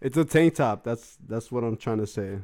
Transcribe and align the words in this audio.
It's 0.00 0.16
a 0.16 0.24
tank 0.24 0.54
top. 0.54 0.84
That's 0.84 1.18
that's 1.26 1.52
what 1.52 1.64
I'm 1.64 1.76
trying 1.76 1.98
to 1.98 2.06
say. 2.06 2.38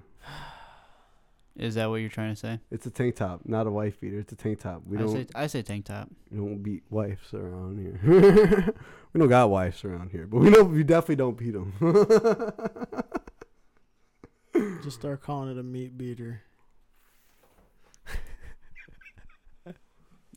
Is 1.57 1.77
that 1.77 1.89
what 1.89 1.97
you're 1.97 2.11
trying 2.11 2.35
to 2.35 2.39
say? 2.39 2.61
It's 2.71 2.85
a 2.85 2.91
tank 2.91 3.17
top, 3.17 3.41
not 3.47 3.67
a 3.67 3.71
wife 3.71 3.99
beater. 3.99 4.19
It's 4.19 4.33
a 4.33 4.37
tank 4.37 4.61
top. 4.61 4.83
We 4.87 4.99
I 4.99 5.01
don't 5.01 5.13
say 5.13 5.27
I 5.35 5.47
say 5.47 5.63
tank 5.63 5.87
top. 5.87 6.11
we 6.31 6.37
don't 6.37 6.63
beat 6.63 6.83
wives 6.91 7.33
around 7.33 7.79
here. 7.79 8.75
we 9.13 9.19
don't 9.19 9.29
got 9.29 9.49
wives 9.49 9.83
around 9.85 10.11
here, 10.11 10.27
but 10.27 10.41
we 10.41 10.51
know 10.51 10.65
we 10.65 10.85
definitely 10.85 11.17
don't 11.17 11.39
beat 11.39 11.53
them. 11.53 11.73
Just 14.83 15.01
start 15.01 15.23
calling 15.23 15.51
it 15.51 15.59
a 15.59 15.63
meat 15.63 15.97
beater. 15.97 16.43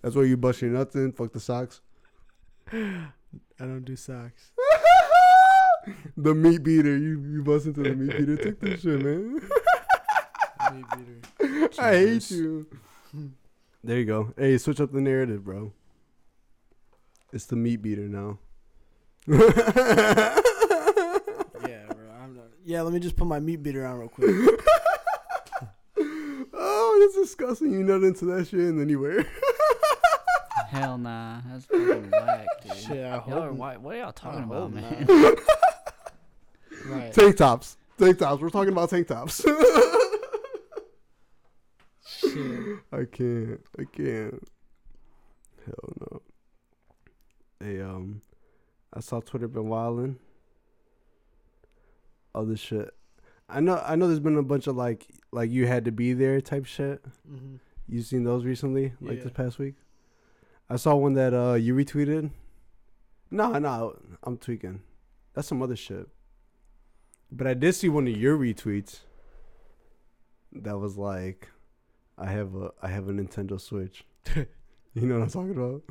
That's 0.02 0.16
where 0.16 0.26
you 0.26 0.38
bust 0.38 0.62
your 0.62 0.72
nuts 0.72 0.96
in. 0.96 1.12
Fuck 1.12 1.34
the 1.34 1.40
socks. 1.40 1.82
I 2.72 3.12
don't 3.60 3.84
do 3.84 3.96
socks. 3.96 4.52
the 6.18 6.34
meat 6.36 6.64
beater. 6.64 6.98
You 6.98 7.22
you 7.32 7.44
bust 7.44 7.66
into 7.66 7.82
the 7.84 7.96
meat 7.96 8.18
beater. 8.18 8.36
Take 8.38 8.60
this 8.60 8.82
shit, 8.82 9.02
man. 9.04 9.34
meat 10.74 10.86
beater. 10.96 11.70
I 11.80 11.92
hate 11.94 12.32
you. 12.32 12.66
There 13.84 13.98
you 14.00 14.06
go. 14.06 14.34
Hey, 14.38 14.58
switch 14.58 14.80
up 14.82 14.92
the 14.92 15.02
narrative, 15.02 15.44
bro. 15.46 15.72
It's 17.32 17.46
the 17.46 17.56
meat 17.56 17.82
beater 17.82 18.08
now. 18.08 18.40
Yeah, 21.68 21.86
bro. 21.88 22.10
I'm 22.22 22.36
not. 22.36 22.46
Yeah, 22.66 22.82
let 22.82 22.94
me 22.94 23.00
just 23.00 23.16
put 23.16 23.28
my 23.28 23.40
meat 23.40 23.62
beater 23.62 23.86
on 23.86 24.00
real 24.00 24.10
quick. 24.10 24.30
oh, 26.54 26.98
that's 27.02 27.16
disgusting. 27.30 27.72
You 27.74 27.84
nut 27.84 28.04
into 28.04 28.26
that 28.26 28.48
shit 28.48 28.60
and 28.60 28.80
then 28.80 28.90
you 28.90 29.00
wear. 29.00 29.26
Hell 30.70 30.98
nah, 30.98 31.42
that's 31.48 31.66
fucking 31.66 32.12
whack, 32.12 32.46
dude. 32.64 32.78
Shit, 32.78 32.92
I 33.06 33.16
Y'all 33.28 33.34
are, 33.34 33.48
hope. 33.50 33.58
why, 33.58 33.78
what 33.78 33.96
are 33.96 34.00
y'all 34.00 34.12
talking 34.12 34.42
I 34.42 34.44
about, 34.44 34.72
man? 34.72 35.06
Right. 36.92 37.14
tank 37.14 37.38
tops. 37.38 37.78
Tank 37.98 38.18
tops. 38.18 38.42
We're 38.42 38.50
talking 38.50 38.72
about 38.74 38.90
tank 38.90 39.08
tops. 39.08 39.44
Shit. 42.06 42.80
I 42.92 43.04
can't. 43.12 43.62
I 43.78 43.84
can't. 43.92 44.44
Hell 45.66 45.94
no. 46.00 46.22
Hey, 47.62 47.82
um, 47.82 48.22
I 48.94 49.00
saw 49.02 49.20
Twitter 49.20 49.48
been 49.48 49.68
wilding. 49.70 50.18
Other 52.34 52.56
shit. 52.58 52.90
I 53.50 53.60
know. 53.60 53.82
I 53.86 53.96
know. 53.96 54.08
There's 54.08 54.20
been 54.20 54.38
a 54.38 54.44
bunch 54.44 54.68
of 54.68 54.76
like, 54.76 55.08
like 55.32 55.50
you 55.52 55.68
had 55.68 55.86
to 55.86 55.92
be 55.92 56.14
there 56.14 56.40
type 56.42 56.66
shit. 56.66 57.04
hmm 57.28 57.56
You 57.88 58.02
seen 58.02 58.24
those 58.24 58.46
recently, 58.46 58.94
like 59.02 59.18
Yeah. 59.18 59.24
this 59.24 59.34
past 59.34 59.60
week? 59.60 59.76
I 60.70 60.76
saw 60.78 60.96
one 60.96 61.14
that 61.14 61.34
uh 61.34 61.54
you 61.56 61.74
retweeted. 61.76 62.32
No, 63.32 63.54
no, 63.60 63.98
I'm 64.24 64.38
tweaking. 64.38 64.82
That's 65.34 65.48
some 65.48 65.62
other 65.62 65.76
shit. 65.76 66.08
But 67.32 67.48
I 67.48 67.54
did 67.54 67.74
see 67.76 67.90
one 67.90 68.08
of 68.08 68.16
your 68.18 68.38
retweets. 68.38 69.00
That 70.52 70.78
was 70.80 70.98
like, 70.98 71.50
I 72.18 72.28
have 72.32 72.56
a 72.56 72.72
I 72.82 72.88
have 72.88 73.08
a 73.08 73.12
Nintendo 73.12 73.60
Switch. 73.62 74.04
you 74.36 74.46
know 74.96 75.20
what 75.20 75.24
I'm 75.24 75.30
talking 75.30 75.52
about? 75.52 75.84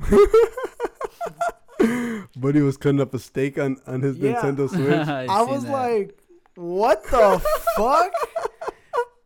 but 2.35 2.55
he 2.55 2.61
was 2.61 2.75
cutting 2.77 2.99
up 2.99 3.13
a 3.13 3.19
steak 3.19 3.57
on 3.57 3.77
on 3.87 4.01
his 4.01 4.17
Yeah. 4.17 4.41
Nintendo 4.41 4.69
Switch. 4.73 5.07
I 5.07 5.41
was 5.43 5.65
like, 5.65 6.17
what 6.55 7.03
the 7.05 7.39
fuck? 7.75 8.11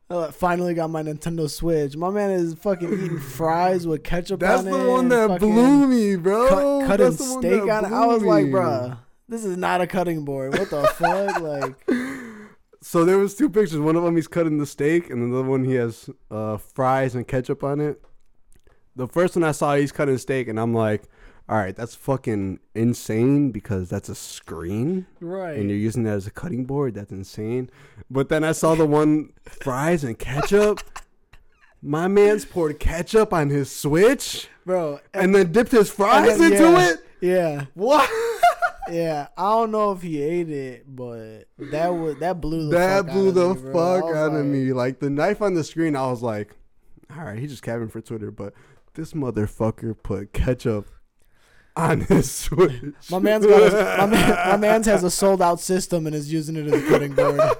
Uh, 0.09 0.31
finally 0.31 0.75
got 0.75 0.91
my 0.91 1.02
Nintendo 1.02 1.50
Switch. 1.50 1.95
My 1.97 2.11
man 2.11 2.30
is 2.30 2.53
fucking 2.53 2.94
eating 2.94 3.19
fries 3.19 3.88
with 3.88 4.03
ketchup 4.03 4.41
That's 4.41 4.61
on 4.61 4.67
it. 4.67 4.72
That's 4.72 4.84
the 4.84 4.88
it. 4.88 4.91
one 4.91 5.08
that 5.09 5.39
blew 5.39 5.88
me, 5.88 6.16
bro. 6.17 6.47
Cut, 6.50 6.88
cutting 6.88 7.06
That's 7.08 7.17
the 7.17 7.34
one 7.34 7.41
steak 7.41 7.61
on 7.64 7.86
it. 7.86 7.91
I 7.91 8.06
was 8.06 8.22
like, 8.22 8.52
bro, 8.52 8.94
this 9.28 9.44
is 9.44 9.58
not 9.58 9.81
a 9.81 9.88
cutting 9.88 10.23
board. 10.23 10.56
What 10.56 10.69
the 10.69 10.84
fuck? 10.84 11.41
Like, 11.41 11.75
So 12.86 13.06
there 13.06 13.17
was 13.17 13.34
two 13.34 13.50
pictures. 13.50 13.80
One 13.80 13.95
of 13.95 14.03
them 14.03 14.17
he's 14.17 14.28
cutting 14.28 14.58
the 14.58 14.66
steak, 14.66 15.09
and 15.09 15.31
the 15.31 15.39
other 15.39 15.48
one 15.48 15.64
he 15.64 15.76
has 15.76 16.09
uh, 16.30 16.58
fries 16.58 17.16
and 17.16 17.25
ketchup 17.25 17.64
on 17.64 17.80
it. 17.80 18.02
The 18.98 19.08
first 19.08 19.38
one 19.38 19.44
I 19.45 19.53
saw, 19.53 19.75
he's 19.75 19.94
cutting 19.94 20.18
steak, 20.18 20.50
and 20.50 20.59
I'm 20.59 20.74
like, 20.74 21.03
"All 21.47 21.56
right, 21.57 21.74
that's 21.74 21.96
fucking 21.96 22.59
insane 22.75 23.52
because 23.52 23.90
that's 23.90 24.09
a 24.09 24.16
screen, 24.16 25.06
right. 25.22 25.57
and 25.57 25.69
you're 25.69 25.80
using 25.80 26.03
that 26.03 26.13
as 26.16 26.28
a 26.28 26.31
cutting 26.31 26.66
board. 26.66 26.96
That's 26.96 27.12
insane." 27.13 27.69
But 28.12 28.28
then 28.28 28.44
I 28.44 28.52
saw 28.52 28.75
the 28.75 28.86
one 28.86 29.31
fries 29.46 30.03
and 30.03 30.19
ketchup. 30.19 30.81
My 31.81 32.09
man's 32.09 32.44
poured 32.46 32.80
ketchup 32.81 33.31
on 33.34 33.50
his 33.50 33.72
switch, 33.72 34.50
Bro, 34.66 35.00
and 35.13 35.34
then 35.34 35.53
dipped 35.53 35.72
his 35.72 35.90
fries 35.90 36.38
then- 36.38 36.52
into 36.52 36.63
yeah. 36.66 36.90
it. 36.90 37.00
yeah, 37.22 37.66
What? 37.75 38.09
Yeah. 38.89 39.27
I 39.38 39.51
don't 39.51 39.71
know 39.71 39.91
if 39.91 40.01
he 40.01 40.21
ate 40.21 40.49
it, 40.49 40.85
but 40.88 41.45
that 41.57 41.89
was 41.89 42.17
that 42.17 42.41
blew 42.41 42.69
the 42.69 42.77
that 42.77 43.05
fuck 43.05 43.13
blew 43.13 43.29
out 43.29 43.33
the 43.33 43.41
of 43.41 43.63
me, 43.63 43.73
fuck 43.73 44.16
out 44.16 44.35
of 44.35 44.45
me. 44.45 44.73
Like 44.73 44.99
the 44.99 45.09
knife 45.09 45.41
on 45.41 45.53
the 45.53 45.63
screen, 45.63 45.95
I 45.95 46.07
was 46.07 46.21
like, 46.21 46.55
all 47.16 47.23
right, 47.23 47.39
he's 47.39 47.51
just 47.51 47.63
capping 47.63 47.89
for 47.89 48.01
Twitter, 48.01 48.31
but 48.31 48.53
this 48.94 49.13
motherfucker 49.13 49.95
put 50.01 50.33
ketchup 50.33 50.88
on 51.75 52.01
his 52.01 52.31
switch. 52.31 53.09
My 53.09 53.19
man's 53.19 53.45
got 53.45 53.73
a, 53.73 53.97
my, 53.97 54.05
man, 54.05 54.29
my 54.49 54.57
man's 54.57 54.85
has 54.85 55.03
a 55.03 55.11
sold 55.11 55.41
out 55.41 55.59
system 55.59 56.07
and 56.07 56.15
is 56.15 56.31
using 56.31 56.55
it 56.55 56.67
as 56.67 56.83
a 56.83 56.88
cutting 56.88 57.13
board. 57.13 57.39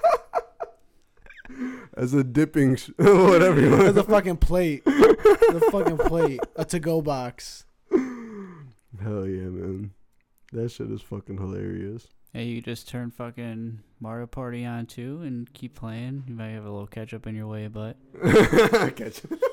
as 1.96 2.14
a 2.14 2.24
dipping, 2.24 2.76
sh- 2.76 2.90
whatever 2.98 3.60
you 3.60 3.72
want. 3.72 3.84
As 3.84 3.98
a 3.98 4.04
fucking 4.04 4.38
plate. 4.38 4.86
The 4.86 5.70
fucking 5.72 5.98
plate. 5.98 6.40
A 6.56 6.66
to 6.66 6.80
go 6.80 7.02
box. 7.02 7.66
Hell 7.92 9.28
yeah, 9.28 9.50
man. 9.50 9.92
That 10.54 10.70
shit 10.70 10.92
is 10.92 11.02
fucking 11.02 11.38
hilarious. 11.38 12.08
Hey, 12.32 12.46
you 12.46 12.62
just 12.62 12.88
turn 12.88 13.10
fucking 13.12 13.80
Mario 14.00 14.28
Party 14.28 14.66
on 14.66 14.86
too 14.86 15.22
and 15.24 15.52
keep 15.54 15.76
playing. 15.76 16.24
You 16.28 16.36
might 16.36 16.50
have 16.50 16.66
a 16.66 16.70
little 16.72 16.88
ketchup 16.88 17.26
in 17.28 17.36
your 17.36 17.48
way, 17.48 17.68
but 17.68 17.98
Ketchup. 18.96 19.34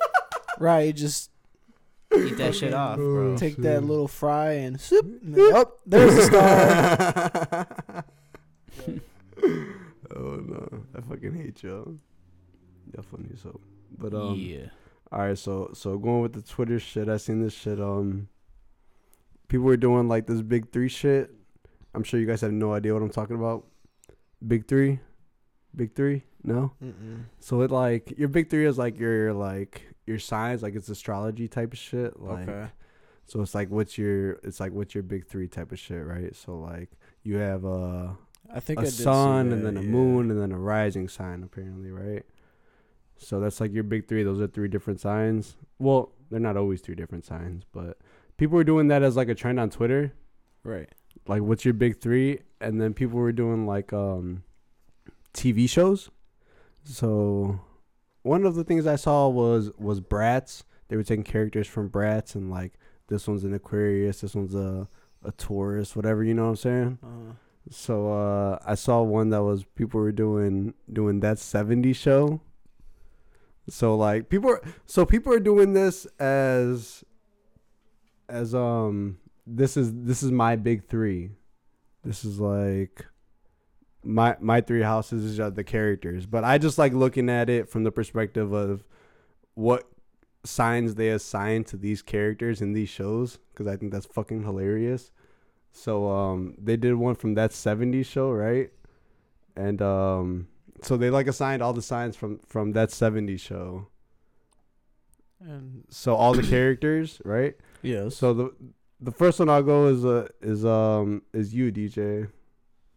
Right, 0.59 0.94
just 0.94 1.31
eat 2.15 2.37
that 2.37 2.55
shit 2.55 2.75
off, 2.75 2.97
bro. 2.97 3.33
Oh, 3.33 3.37
take 3.38 3.55
shit. 3.55 3.62
that 3.62 3.83
little 3.83 4.09
fry 4.09 4.53
and 4.53 4.78
soup. 4.81 5.06
Oh, 5.38 5.72
there's 5.87 6.16
a 6.16 6.22
star. 6.27 8.05
oh 10.15 10.37
no, 10.37 10.84
I 10.94 11.00
fucking 11.00 11.34
hate 11.34 11.62
y'all. 11.62 11.97
Definitely 12.94 13.38
so. 13.43 13.59
But 13.97 14.12
um, 14.12 14.34
yeah. 14.34 14.67
All 15.11 15.21
right, 15.21 15.38
so 15.38 15.71
so 15.72 15.97
going 15.97 16.21
with 16.21 16.34
the 16.34 16.43
Twitter 16.43 16.78
shit, 16.78 17.09
I 17.09 17.17
seen 17.17 17.43
this 17.43 17.55
shit. 17.55 17.81
Um, 17.81 18.28
people 19.50 19.66
were 19.66 19.77
doing 19.77 20.09
like 20.09 20.27
this 20.27 20.41
big 20.41 20.72
three 20.72 20.88
shit. 20.88 21.31
I'm 21.94 22.05
sure 22.05 22.19
you 22.19 22.27
guys 22.27 22.41
have 22.41 22.53
no 22.53 22.72
idea 22.72 22.94
what 22.94 23.03
I'm 23.03 23.11
talking 23.11 23.37
about. 23.37 23.66
Big 24.47 24.66
three, 24.66 25.00
big 25.77 25.94
three. 25.94 26.25
No. 26.43 26.72
Mm-mm. 26.83 27.25
So 27.41 27.61
it 27.61 27.71
like 27.71 28.16
your 28.16 28.28
big 28.28 28.49
three 28.49 28.65
is 28.65 28.78
like 28.78 28.99
your 28.99 29.34
like 29.34 29.83
your 30.06 30.19
signs, 30.19 30.62
like 30.62 30.75
it's 30.75 30.88
astrology 30.88 31.49
type 31.49 31.72
of 31.75 31.78
shit. 31.78 32.19
Like, 32.19 32.49
Okay. 32.49 32.69
So 33.27 33.43
it's 33.43 33.55
like 33.55 33.71
what's 33.71 33.99
your 33.99 34.33
it's 34.43 34.61
like 34.61 34.72
what's 34.72 34.94
your 34.94 35.03
big 35.03 35.27
three 35.27 35.49
type 35.49 35.72
of 35.72 35.78
shit, 35.78 36.05
right? 36.06 36.34
So 36.34 36.59
like 36.59 36.91
you 37.22 37.37
have 37.37 37.65
a 37.65 38.17
I 38.53 38.61
think 38.61 38.78
I 38.78 38.84
a 38.84 38.87
see 38.87 39.03
sun 39.03 39.53
and 39.53 39.65
then 39.67 39.77
a 39.77 39.82
yeah. 39.82 39.88
moon 39.88 40.31
and 40.31 40.41
then 40.41 40.53
a 40.53 40.59
rising 40.59 41.09
sign 41.09 41.43
apparently 41.43 41.91
right 41.91 42.25
so 43.17 43.38
that's 43.38 43.61
like 43.61 43.72
your 43.72 43.84
big 43.84 44.09
three 44.09 44.22
those 44.22 44.41
are 44.41 44.47
three 44.47 44.69
different 44.69 44.99
signs 44.99 45.56
well 45.78 46.11
they're 46.31 46.41
not 46.41 46.56
always 46.56 46.81
three 46.81 46.94
different 46.94 47.25
signs 47.25 47.65
but 47.72 47.99
people 48.41 48.56
were 48.56 48.65
doing 48.65 48.89
that 48.89 49.03
as 49.03 49.17
like 49.17 49.28
a 49.28 49.34
trend 49.34 49.61
on 49.61 49.69
twitter. 49.69 50.15
Right. 50.65 50.89
like 51.28 51.43
what's 51.43 51.65
your 51.65 51.75
big 51.75 52.01
three? 52.01 52.41
And 52.61 52.81
then 52.81 52.95
people 52.95 53.19
were 53.19 53.33
doing 53.33 53.67
like 53.67 53.93
um 53.93 54.43
tv 55.34 55.69
shows. 55.69 56.11
So 56.84 57.61
one 58.23 58.45
of 58.45 58.55
the 58.55 58.65
things 58.65 58.87
i 58.87 58.97
saw 58.97 59.29
was 59.29 59.71
was 59.79 60.00
brats 60.00 60.65
they 60.89 60.97
were 60.97 61.03
taking 61.03 61.25
characters 61.25 61.67
from 61.67 61.89
brats 61.89 62.34
and 62.34 62.50
like 62.50 62.73
this 63.09 63.27
one's 63.29 63.45
an 63.45 63.55
aquarius 63.55 64.21
this 64.21 64.34
one's 64.34 64.55
a 64.55 64.89
a 65.25 65.33
taurus 65.33 65.95
whatever 65.97 66.25
you 66.25 66.34
know 66.34 66.45
what 66.45 66.50
i'm 66.50 66.56
saying? 66.56 66.99
Uh, 67.03 67.33
so 67.71 68.12
uh, 68.12 68.59
I 68.65 68.75
saw 68.75 69.03
one 69.03 69.29
that 69.31 69.43
was 69.43 69.65
people 69.75 70.00
were 70.00 70.12
doing 70.12 70.73
doing 70.91 71.20
that 71.20 71.38
70 71.38 71.93
show. 71.93 72.41
So 73.69 73.94
like 73.97 74.31
people 74.31 74.50
are 74.50 74.62
so 74.87 75.05
people 75.05 75.32
are 75.32 75.41
doing 75.41 75.75
this 75.75 76.06
as 76.19 77.05
as 78.31 78.55
um 78.55 79.19
this 79.47 79.77
is 79.77 79.93
this 79.93 80.23
is 80.23 80.31
my 80.31 80.56
big 80.56 80.88
3. 80.88 81.31
This 82.05 82.25
is 82.25 82.41
like 82.41 83.05
my 84.03 84.37
my 84.41 84.61
three 84.61 84.82
houses 84.82 85.38
are 85.38 85.50
the 85.50 85.65
characters, 85.65 86.27
but 86.27 86.44
I 86.44 86.59
just 86.59 86.79
like 86.79 86.93
looking 86.93 87.29
at 87.29 87.50
it 87.50 87.69
from 87.69 87.85
the 87.85 87.93
perspective 87.93 88.53
of 88.53 88.85
what 89.55 89.85
signs 90.44 90.94
they 90.94 91.11
assign 91.11 91.65
to 91.65 91.77
these 91.77 92.00
characters 92.00 92.62
in 92.62 92.73
these 92.73 92.88
shows 92.88 93.38
cuz 93.55 93.67
I 93.67 93.77
think 93.77 93.93
that's 93.93 94.06
fucking 94.06 94.43
hilarious. 94.43 95.12
So 95.73 96.09
um 96.11 96.55
they 96.59 96.76
did 96.76 96.94
one 96.94 97.15
from 97.15 97.35
that 97.35 97.50
70s 97.50 98.06
show, 98.06 98.33
right? 98.33 98.71
And 99.56 99.83
um 99.83 100.49
so 100.83 100.97
they 100.97 101.11
like 101.11 101.26
assigned 101.26 101.61
all 101.62 101.75
the 101.75 101.83
signs 101.83 102.17
from 102.17 102.38
from 102.38 102.73
that 102.73 102.88
70s 102.88 103.41
show. 103.41 103.88
and 105.41 105.85
So 105.91 106.15
all 106.15 106.33
the 106.33 106.43
characters, 106.43 107.21
right? 107.25 107.55
Yes. 107.82 108.17
So 108.17 108.35
the 108.35 108.55
the 109.00 109.12
first 109.12 109.38
one 109.38 109.49
I'll 109.49 109.62
go 109.62 109.87
is 109.88 110.05
uh 110.05 110.29
is 110.41 110.65
um 110.65 111.23
is 111.32 111.55
you 111.55 111.71
DJ. 111.73 112.29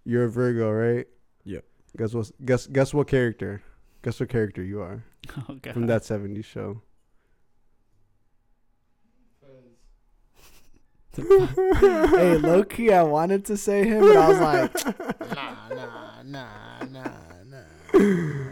You're 0.05 0.25
a 0.25 0.29
Virgo, 0.29 0.69
right? 0.71 1.07
Yep. 1.45 1.63
Guess 1.97 2.13
what? 2.13 2.31
Guess 2.45 2.67
guess 2.67 2.93
what 2.93 3.07
character? 3.07 3.61
Guess 4.03 4.19
what 4.19 4.29
character 4.29 4.61
you 4.63 4.81
are 4.81 5.03
Oh 5.49 5.55
god. 5.61 5.73
from 5.73 5.87
that 5.87 6.01
'70s 6.03 6.43
show? 6.45 6.81
hey, 11.15 12.37
low 12.37 12.63
key, 12.63 12.91
I 12.91 13.03
wanted 13.03 13.45
to 13.45 13.55
say 13.55 13.85
him, 13.85 13.99
but 14.01 14.17
I 14.17 14.29
was 14.29 14.39
like, 14.39 14.85
nah, 15.35 15.69
nah, 15.69 16.23
nah, 16.23 16.79
nah, 16.89 17.03
nah. 17.93 18.42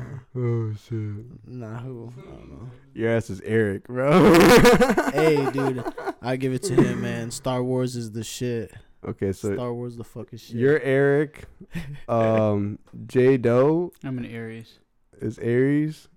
Oh 0.43 0.73
shit! 0.73 1.25
Nah, 1.45 1.77
who? 1.79 2.11
I 2.17 2.21
don't 2.31 2.49
know. 2.51 2.69
Your 2.95 3.11
ass 3.11 3.29
is 3.29 3.41
Eric, 3.41 3.85
bro. 3.87 4.33
Hey, 5.13 5.51
dude, 5.51 5.83
I 6.21 6.35
give 6.37 6.51
it 6.53 6.63
to 6.63 6.73
him, 6.73 7.01
man. 7.01 7.29
Star 7.29 7.61
Wars 7.63 7.95
is 7.95 8.11
the 8.11 8.23
shit. 8.23 8.71
Okay, 9.05 9.33
so 9.33 9.53
Star 9.53 9.71
Wars 9.73 9.97
the 9.97 10.03
fucking 10.03 10.39
shit. 10.39 10.55
you're 10.55 10.79
Eric. 10.81 11.45
Um, 12.09 12.79
J 13.07 13.37
Doe 13.37 13.91
I'm 14.03 14.17
an 14.17 14.25
Aries. 14.25 14.79
is 15.19 15.37
Aries. 15.39 16.07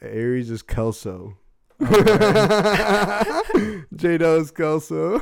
Aries 0.00 0.48
is 0.50 0.62
Kelso. 0.62 1.36
Oh, 1.80 3.42
J 3.96 4.18
Doe 4.18 4.36
is 4.40 4.50
Kelso. 4.52 5.20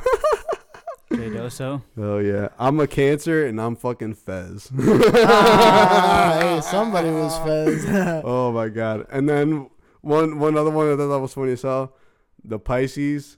Jay 1.15 1.29
Doso. 1.29 1.81
Oh 1.97 2.19
yeah, 2.19 2.49
I'm 2.57 2.79
a 2.79 2.87
Cancer 2.87 3.45
and 3.45 3.59
I'm 3.59 3.75
fucking 3.75 4.13
Fez. 4.15 4.69
ah, 4.77 6.37
hey, 6.41 6.61
somebody 6.69 7.09
was 7.09 7.37
Fez. 7.39 7.85
oh 8.23 8.51
my 8.51 8.69
god! 8.69 9.05
And 9.11 9.27
then 9.27 9.69
one 10.01 10.39
one 10.39 10.57
other 10.57 10.69
one 10.71 10.87
that 10.87 11.03
I 11.03 11.07
thought 11.07 11.21
was 11.21 11.33
funny 11.33 11.51
as 11.53 11.61
hell, 11.61 11.95
the 12.43 12.59
Pisces. 12.59 13.37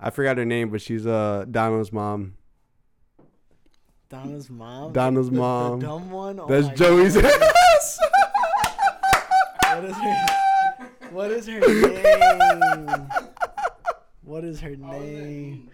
I 0.00 0.10
forgot 0.10 0.36
her 0.38 0.44
name, 0.44 0.70
but 0.70 0.80
she's 0.82 1.06
uh 1.06 1.44
Donna's 1.50 1.92
mom. 1.92 2.34
Donna's 4.08 4.50
mom. 4.50 4.92
Donna's 4.92 5.26
The- 5.30 5.34
the 5.36 5.40
mom. 5.40 5.80
dumb 5.80 6.10
one. 6.10 6.40
Oh 6.40 6.46
That's 6.46 6.68
Joey's 6.78 7.14
God. 7.16 7.24
ass. 7.24 7.98
What 9.72 9.84
is 9.84 9.96
her? 9.96 10.26
What 11.10 11.30
is 11.30 11.46
her 11.46 11.60
name? 11.60 13.08
What 14.24 14.42
is 14.42 14.58
her 14.60 14.74
name? 14.74 15.68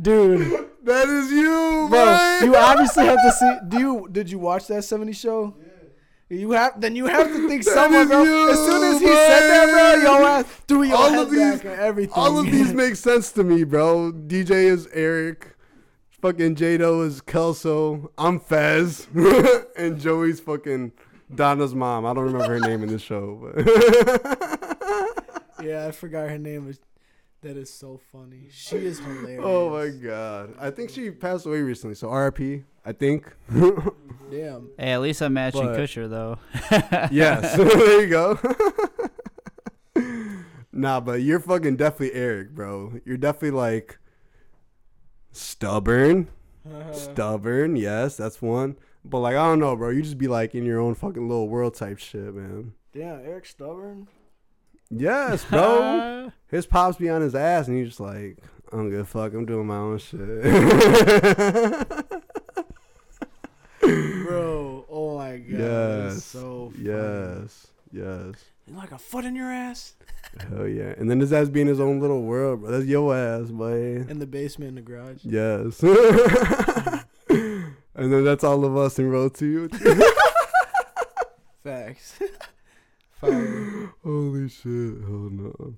Dude, 0.00 0.68
that 0.84 1.08
is 1.08 1.30
you, 1.30 1.86
bro, 1.90 2.04
boy. 2.40 2.44
you 2.46 2.56
obviously 2.70 3.04
have 3.04 3.18
to 3.22 3.32
see. 3.32 3.56
Do 3.68 3.78
you? 3.78 4.08
Did 4.10 4.30
you 4.30 4.38
watch 4.38 4.66
that 4.68 4.82
'70s 4.82 5.16
show? 5.16 5.54
You 6.30 6.52
have. 6.52 6.80
Then 6.80 6.96
you 6.96 7.06
have 7.06 7.26
to 7.28 7.46
think 7.48 7.62
someone. 7.78 8.08
Bro. 8.08 8.22
you, 8.22 8.50
as 8.50 8.58
soon 8.58 8.94
as 8.94 9.00
he 9.00 9.06
said 9.06 9.48
that, 9.50 10.02
bro, 10.02 10.02
yo 10.18 10.26
ass 10.26 10.44
threw 10.66 10.82
your 10.84 10.96
All 10.96 11.10
head 11.10 11.18
of 11.18 11.30
these- 11.30 11.56
back 11.56 11.64
and 11.66 11.74
everything. 11.80 12.14
All 12.14 12.38
of 12.38 12.46
these 12.46 12.72
make 12.72 12.96
sense 12.96 13.32
to 13.32 13.44
me, 13.44 13.64
bro. 13.64 14.12
DJ 14.12 14.50
is 14.64 14.88
Eric. 14.94 15.48
Fucking 16.22 16.54
Jado 16.54 17.04
is 17.04 17.20
Kelso. 17.20 18.10
I'm 18.16 18.38
Fez. 18.40 19.08
and 19.76 20.00
Joey's 20.00 20.38
fucking 20.40 20.92
Donna's 21.34 21.74
mom. 21.74 22.06
I 22.06 22.14
don't 22.14 22.24
remember 22.32 22.48
her 22.48 22.60
name 22.60 22.82
in 22.84 22.88
the 22.90 22.98
show, 22.98 23.52
but 23.54 23.66
yeah, 25.64 25.86
I 25.86 25.90
forgot 25.90 26.28
her 26.30 26.38
name. 26.38 26.66
but 26.66 26.78
That 27.42 27.56
is 27.56 27.72
so 27.72 28.00
funny. 28.12 28.46
She 28.52 28.76
is 28.76 29.00
hilarious. 29.00 29.40
Oh 29.44 29.70
my 29.70 29.88
god. 29.88 30.54
I 30.60 30.70
think 30.70 30.90
she 30.90 31.10
passed 31.10 31.44
away 31.44 31.60
recently, 31.60 31.96
so 31.96 32.08
RIP, 32.08 32.62
I 32.86 32.92
think. 32.92 33.34
Damn. 34.30 34.70
Hey, 34.78 34.92
at 34.92 35.00
least 35.00 35.20
I'm 35.22 35.32
matching 35.32 35.62
But- 35.66 35.76
Kutcher 35.78 36.08
though. 36.08 36.38
yes. 37.10 37.56
there 37.56 38.00
you 38.00 38.06
go. 38.08 38.38
nah, 40.72 41.00
but 41.00 41.22
you're 41.22 41.40
fucking 41.40 41.76
definitely 41.76 42.14
Eric, 42.14 42.50
bro. 42.50 43.00
You're 43.04 43.16
definitely 43.16 43.50
like 43.58 43.98
stubborn. 45.32 46.28
Stubborn, 46.92 47.74
yes, 47.74 48.16
that's 48.16 48.40
one. 48.40 48.76
But 49.04 49.18
like 49.18 49.34
I 49.34 49.44
don't 49.48 49.58
know, 49.58 49.74
bro. 49.74 49.90
You 49.90 50.02
just 50.02 50.16
be 50.18 50.28
like 50.28 50.54
in 50.54 50.64
your 50.64 50.78
own 50.78 50.94
fucking 50.94 51.28
little 51.28 51.48
world 51.48 51.74
type 51.74 51.98
shit, 51.98 52.32
man. 52.34 52.74
Damn, 52.92 53.18
Eric 53.24 53.46
stubborn. 53.46 54.06
Yes, 54.94 55.44
bro. 55.50 56.30
his 56.48 56.66
pops 56.66 56.98
be 56.98 57.08
on 57.08 57.22
his 57.22 57.34
ass, 57.34 57.68
and 57.68 57.76
he's 57.76 57.88
just 57.88 58.00
like, 58.00 58.38
I 58.72 58.76
don't 58.76 58.90
give 58.90 59.00
a 59.00 59.04
fuck. 59.04 59.32
I'm 59.34 59.46
doing 59.46 59.66
my 59.66 59.76
own 59.76 59.98
shit. 59.98 60.18
Bro, 63.80 64.86
oh 64.88 65.18
my 65.18 65.36
god. 65.38 65.58
yes, 65.58 66.24
so 66.24 66.70
funny. 66.72 66.84
yes, 66.88 67.66
yes. 67.92 68.34
You 68.66 68.76
like 68.76 68.92
a 68.92 68.98
foot 68.98 69.24
in 69.24 69.34
your 69.34 69.50
ass? 69.50 69.94
Hell 70.48 70.68
yeah. 70.68 70.94
And 70.96 71.10
then 71.10 71.18
his 71.20 71.32
ass 71.32 71.48
be 71.48 71.60
in 71.60 71.66
his 71.66 71.80
own 71.80 71.98
little 72.00 72.22
world, 72.22 72.60
bro. 72.60 72.70
That's 72.70 72.86
your 72.86 73.14
ass, 73.14 73.50
boy. 73.50 74.04
In 74.08 74.18
the 74.20 74.26
basement 74.26 74.68
in 74.68 74.74
the 74.76 74.82
garage. 74.82 75.24
Yes. 75.24 75.82
and 77.28 77.74
then 78.12 78.24
that's 78.24 78.44
all 78.44 78.64
of 78.64 78.76
us 78.76 78.98
in 78.98 79.10
row 79.10 79.28
two. 79.28 79.68
Facts. 81.64 82.18
Fire. 83.22 83.94
Holy 84.04 84.48
shit. 84.48 84.66
Oh 85.06 85.28
no. 85.30 85.74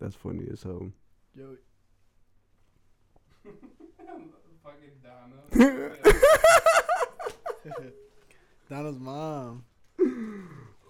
That's 0.00 0.14
funny 0.14 0.48
as 0.50 0.62
hell. 0.62 0.90
Yo, 1.36 1.56
Fucking 4.64 4.96
Donna. 5.04 5.92
Donna's 8.70 8.98
mom. 8.98 9.64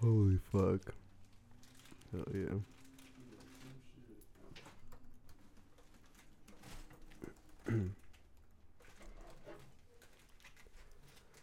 Holy 0.01 0.39
fuck. 0.53 0.95
Hell 2.13 2.25
yeah. 2.33 2.55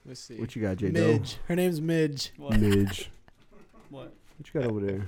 Let's 0.05 0.21
see. 0.21 0.39
What 0.39 0.55
you 0.55 0.61
got, 0.61 0.77
J 0.77 0.89
Midge. 0.91 1.39
Her 1.47 1.55
name's 1.57 1.81
Midge. 1.81 2.31
What? 2.37 2.57
Midge. 2.57 3.09
What? 3.89 4.13
What 4.37 4.53
you 4.53 4.61
got 4.61 4.69
over 4.69 4.79
there? 4.81 5.05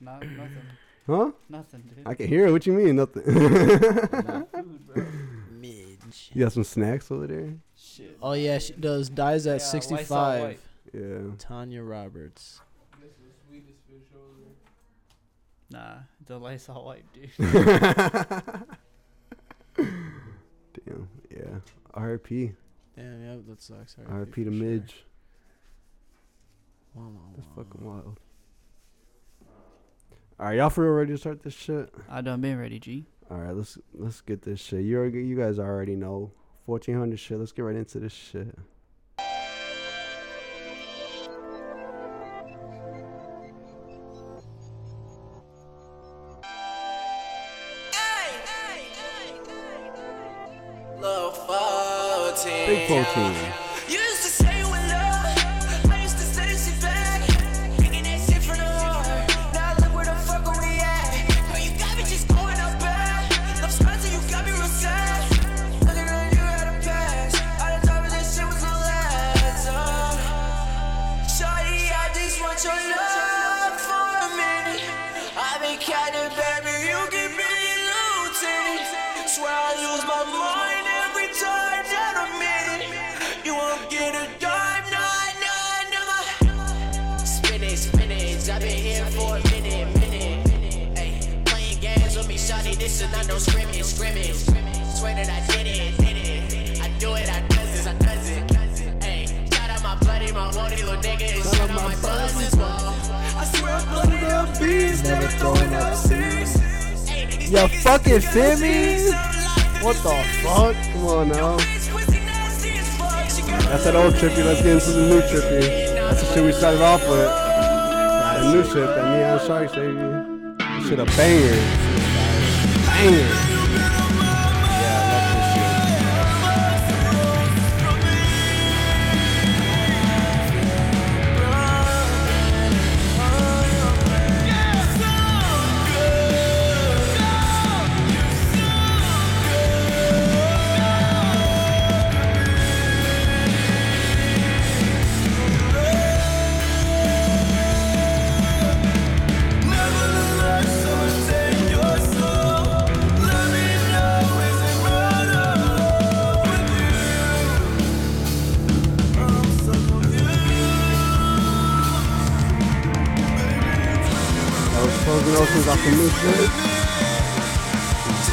Not 0.00 0.26
nothing. 0.26 0.62
Huh? 1.06 1.30
Nothing, 1.48 1.82
dude. 1.94 2.06
I 2.06 2.14
can 2.14 2.28
hear 2.28 2.46
it. 2.46 2.52
What 2.52 2.66
you 2.66 2.72
mean? 2.72 2.96
Nothing. 2.96 3.22
Food. 3.24 5.06
Midge. 5.50 6.30
you 6.32 6.44
got 6.44 6.52
some 6.52 6.64
snacks 6.64 7.10
over 7.10 7.26
there? 7.26 7.54
Shit. 7.76 8.18
Oh 8.22 8.32
yeah, 8.32 8.58
she 8.58 8.72
does. 8.74 9.08
Dies 9.08 9.46
at 9.46 9.60
Yeah, 9.60 9.66
65. 9.66 10.60
Yeah. 10.92 11.18
Tanya 11.38 11.82
Roberts. 11.82 12.60
Nah, 15.70 16.00
the 16.26 16.38
Lysol 16.38 16.84
wipe, 16.84 17.04
dude. 17.14 17.30
Damn. 19.76 21.08
Yeah. 21.30 21.60
R.I.P. 21.94 22.52
Damn, 22.94 23.22
yeah, 23.22 23.36
that 23.48 23.62
sucks. 23.62 23.96
RIP 23.98 24.10
R.I.P. 24.10 24.44
to 24.44 24.50
for 24.50 24.56
sure. 24.56 24.64
Midge. 24.64 25.04
Wow, 26.94 27.04
wow, 27.08 27.20
That's 27.36 27.48
wow. 27.48 27.64
fucking 27.64 27.86
wild. 27.86 28.20
All 30.38 30.46
right, 30.46 30.56
y'all 30.56 30.70
for 30.70 30.84
real 30.84 30.92
ready 30.92 31.12
to 31.12 31.18
start 31.18 31.42
this 31.42 31.54
shit? 31.54 31.92
I 32.10 32.20
done 32.20 32.40
been 32.40 32.58
ready, 32.58 32.78
G. 32.78 33.06
All 33.30 33.38
right, 33.38 33.54
let's 33.54 33.78
let's 33.94 34.20
get 34.20 34.42
this 34.42 34.60
shit. 34.60 34.84
You 34.84 34.98
already, 34.98 35.24
you 35.24 35.36
guys 35.36 35.58
already 35.58 35.96
know 35.96 36.32
fourteen 36.66 36.98
hundred 36.98 37.18
shit. 37.20 37.38
Let's 37.38 37.52
get 37.52 37.62
right 37.62 37.76
into 37.76 38.00
this 38.00 38.12
shit. 38.12 38.58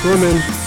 Swimming. 0.01 0.58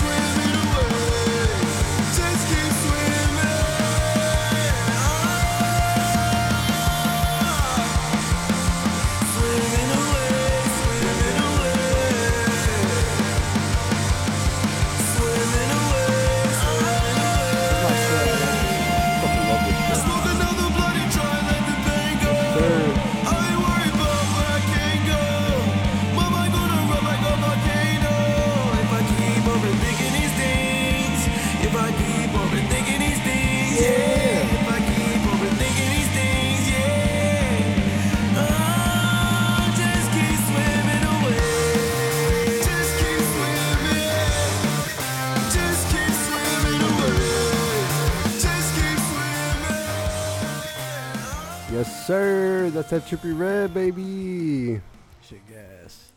That 52.93 53.07
Trippie 53.07 53.33
Redd, 53.39 53.73
baby. 53.73 54.79
Shit 55.27 55.41
gas. 55.49 56.11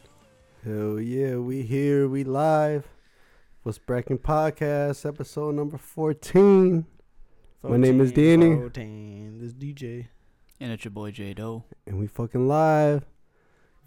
Hell 0.61 0.99
yeah, 0.99 1.37
we 1.37 1.61
here, 1.61 2.09
we 2.09 2.25
live. 2.25 2.85
What's 3.63 3.77
Bracken 3.77 4.17
Podcast, 4.17 5.05
episode 5.05 5.55
number 5.55 5.77
14. 5.77 6.85
My 7.63 7.77
name 7.77 8.01
is 8.01 8.11
Danny. 8.11 8.55
14. 8.55 9.39
This 9.39 9.53
DJ. 9.53 10.07
And 10.59 10.73
it's 10.73 10.83
your 10.83 10.91
boy 10.91 11.11
J 11.11 11.33
Doe. 11.33 11.63
And 11.87 11.97
we 11.97 12.07
fucking 12.07 12.45
live. 12.45 13.05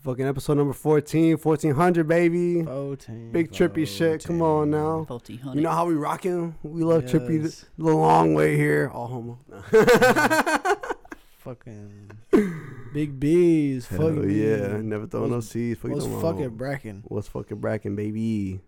Fucking 0.03 0.27
episode 0.27 0.57
number 0.57 0.73
14, 0.73 1.37
1400, 1.37 2.09
baby. 2.09 2.65
14. 2.65 3.33
Big 3.33 3.53
trippy 3.53 3.87
shit. 3.87 4.25
Come 4.25 4.41
on 4.41 4.71
now. 4.71 5.05
Faulty 5.07 5.39
You 5.53 5.61
know 5.61 5.73
how 5.73 5.85
we 5.85 5.93
rocking? 5.93 6.55
We 6.63 6.85
love 6.85 7.05
trippy 7.05 7.43
Yes. 7.43 7.67
the, 7.77 7.85
the 7.85 7.93
long 7.95 8.33
way 8.33 8.57
here. 8.57 8.91
All 8.95 9.09
homo. 9.09 9.41
Fucking 11.41 12.13
Big 12.93 13.19
B's. 13.19 13.87
Hell 13.89 13.99
Fuck 13.99 14.25
yeah. 14.27 14.77
me. 14.79 14.83
Never 14.83 15.07
throwing 15.07 15.31
no 15.31 15.41
seeds. 15.41 15.81
Fuck 15.81 15.91
What's 15.91 16.07
fucking? 16.07 16.51
Bracken? 16.51 17.03
What's 17.07 17.29
fucking 17.29 17.59
Bracken, 17.59 17.97
baby? 17.97 18.61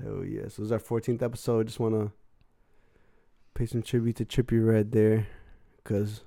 Hell 0.00 0.24
yeah. 0.24 0.42
So 0.42 0.62
this 0.62 0.66
is 0.66 0.72
our 0.72 0.78
14th 0.78 1.22
episode. 1.22 1.66
Just 1.66 1.80
want 1.80 1.94
to 1.94 2.12
pay 3.54 3.66
some 3.66 3.82
tribute 3.82 4.16
to 4.16 4.24
Trippie 4.24 4.64
Redd 4.64 4.92
there. 4.92 5.26
Because 5.82 6.22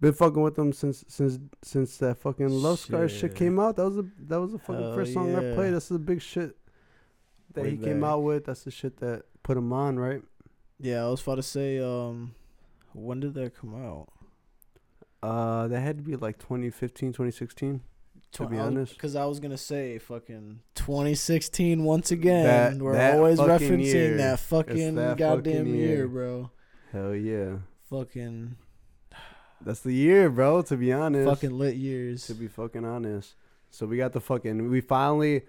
been 0.00 0.12
fucking 0.12 0.40
with 0.40 0.56
them 0.56 0.72
since 0.72 1.04
since 1.08 1.38
since 1.62 1.98
that 1.98 2.18
fucking 2.18 2.48
Love 2.48 2.78
Scars 2.78 3.12
shit 3.12 3.34
came 3.34 3.58
out. 3.58 3.76
That 3.76 3.84
was 3.84 3.98
a 3.98 4.04
that 4.28 4.40
was 4.40 4.52
the 4.52 4.58
fucking 4.58 4.82
Hell 4.82 4.94
first 4.94 5.12
song 5.12 5.34
I 5.34 5.42
yeah. 5.42 5.54
played. 5.54 5.74
That's 5.74 5.88
the 5.88 5.98
big 5.98 6.22
shit 6.22 6.56
that 7.54 7.64
Way 7.64 7.70
he 7.70 7.76
came 7.76 8.04
out 8.04 8.22
with. 8.22 8.44
That's 8.44 8.64
the 8.64 8.70
shit 8.70 8.98
that 8.98 9.24
put 9.42 9.56
him 9.56 9.72
on, 9.72 9.98
right? 9.98 10.22
Yeah, 10.78 11.04
I 11.04 11.08
was 11.08 11.20
about 11.20 11.34
to 11.34 11.42
say, 11.42 11.78
um, 11.78 12.34
when 12.94 13.20
did 13.20 13.34
that 13.34 13.54
come 13.54 13.74
out? 13.74 14.08
Uh, 15.22 15.68
that 15.68 15.80
had 15.80 15.98
to 15.98 16.02
be 16.02 16.16
like 16.16 16.38
2015, 16.38 17.12
2016. 17.12 17.82
To 18.32 18.46
be 18.46 18.58
honest. 18.58 18.92
Because 18.94 19.16
I 19.16 19.24
was 19.24 19.40
going 19.40 19.50
to 19.50 19.58
say 19.58 19.98
fucking 19.98 20.60
2016 20.76 21.82
once 21.82 22.12
again. 22.12 22.44
That- 22.44 22.82
We're 22.84 22.92
that 22.92 23.16
always 23.16 23.40
referencing 23.40 23.84
year. 23.84 24.16
that 24.18 24.38
fucking 24.38 24.94
that 24.94 25.16
goddamn 25.16 25.64
fucking 25.64 25.74
year. 25.74 25.88
year. 25.88 26.08
bro. 26.08 26.50
Hell 26.92 27.14
yeah. 27.14 27.56
Fucking, 27.88 28.56
That's 29.60 29.80
the 29.80 29.92
year, 29.92 30.30
bro. 30.30 30.62
To 30.62 30.76
be 30.76 30.92
honest. 30.92 31.28
fucking 31.28 31.58
lit 31.58 31.74
years. 31.74 32.26
To 32.28 32.34
be 32.34 32.46
fucking 32.46 32.84
honest. 32.84 33.34
So 33.70 33.86
we 33.86 33.96
got 33.96 34.12
the 34.12 34.20
fucking 34.20 34.68
we 34.70 34.80
finally 34.80 35.42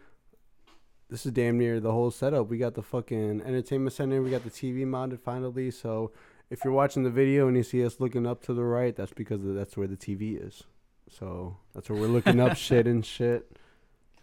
this 1.10 1.26
is 1.26 1.34
damn 1.34 1.58
near 1.58 1.80
the 1.80 1.92
whole 1.92 2.10
setup. 2.10 2.48
We 2.50 2.58
got 2.58 2.74
the 2.74 2.82
fucking 2.82 3.42
entertainment 3.42 3.94
center, 3.94 4.22
we 4.22 4.32
got 4.32 4.44
the 4.44 4.50
TV 4.50 4.88
mounted 4.88 5.20
finally. 5.20 5.70
So 5.70 6.12
if 6.52 6.64
you're 6.64 6.74
watching 6.74 7.02
the 7.04 7.10
video 7.10 7.48
and 7.48 7.56
you 7.58 7.64
see 7.64 7.84
us 7.84 8.00
looking 8.00 8.28
up 8.28 8.44
to 8.44 8.54
the 8.54 8.64
right, 8.64 8.96
that's 8.96 9.14
because 9.14 9.40
that's 9.44 9.76
where 9.76 9.88
the 9.88 9.96
TV 9.98 10.40
is. 10.46 10.64
So 11.10 11.58
that's 11.74 11.90
where 11.90 12.00
we're 12.00 12.08
looking 12.08 12.40
up 12.40 12.56
shit 12.68 12.86
and 12.86 13.04
shit. 13.06 13.50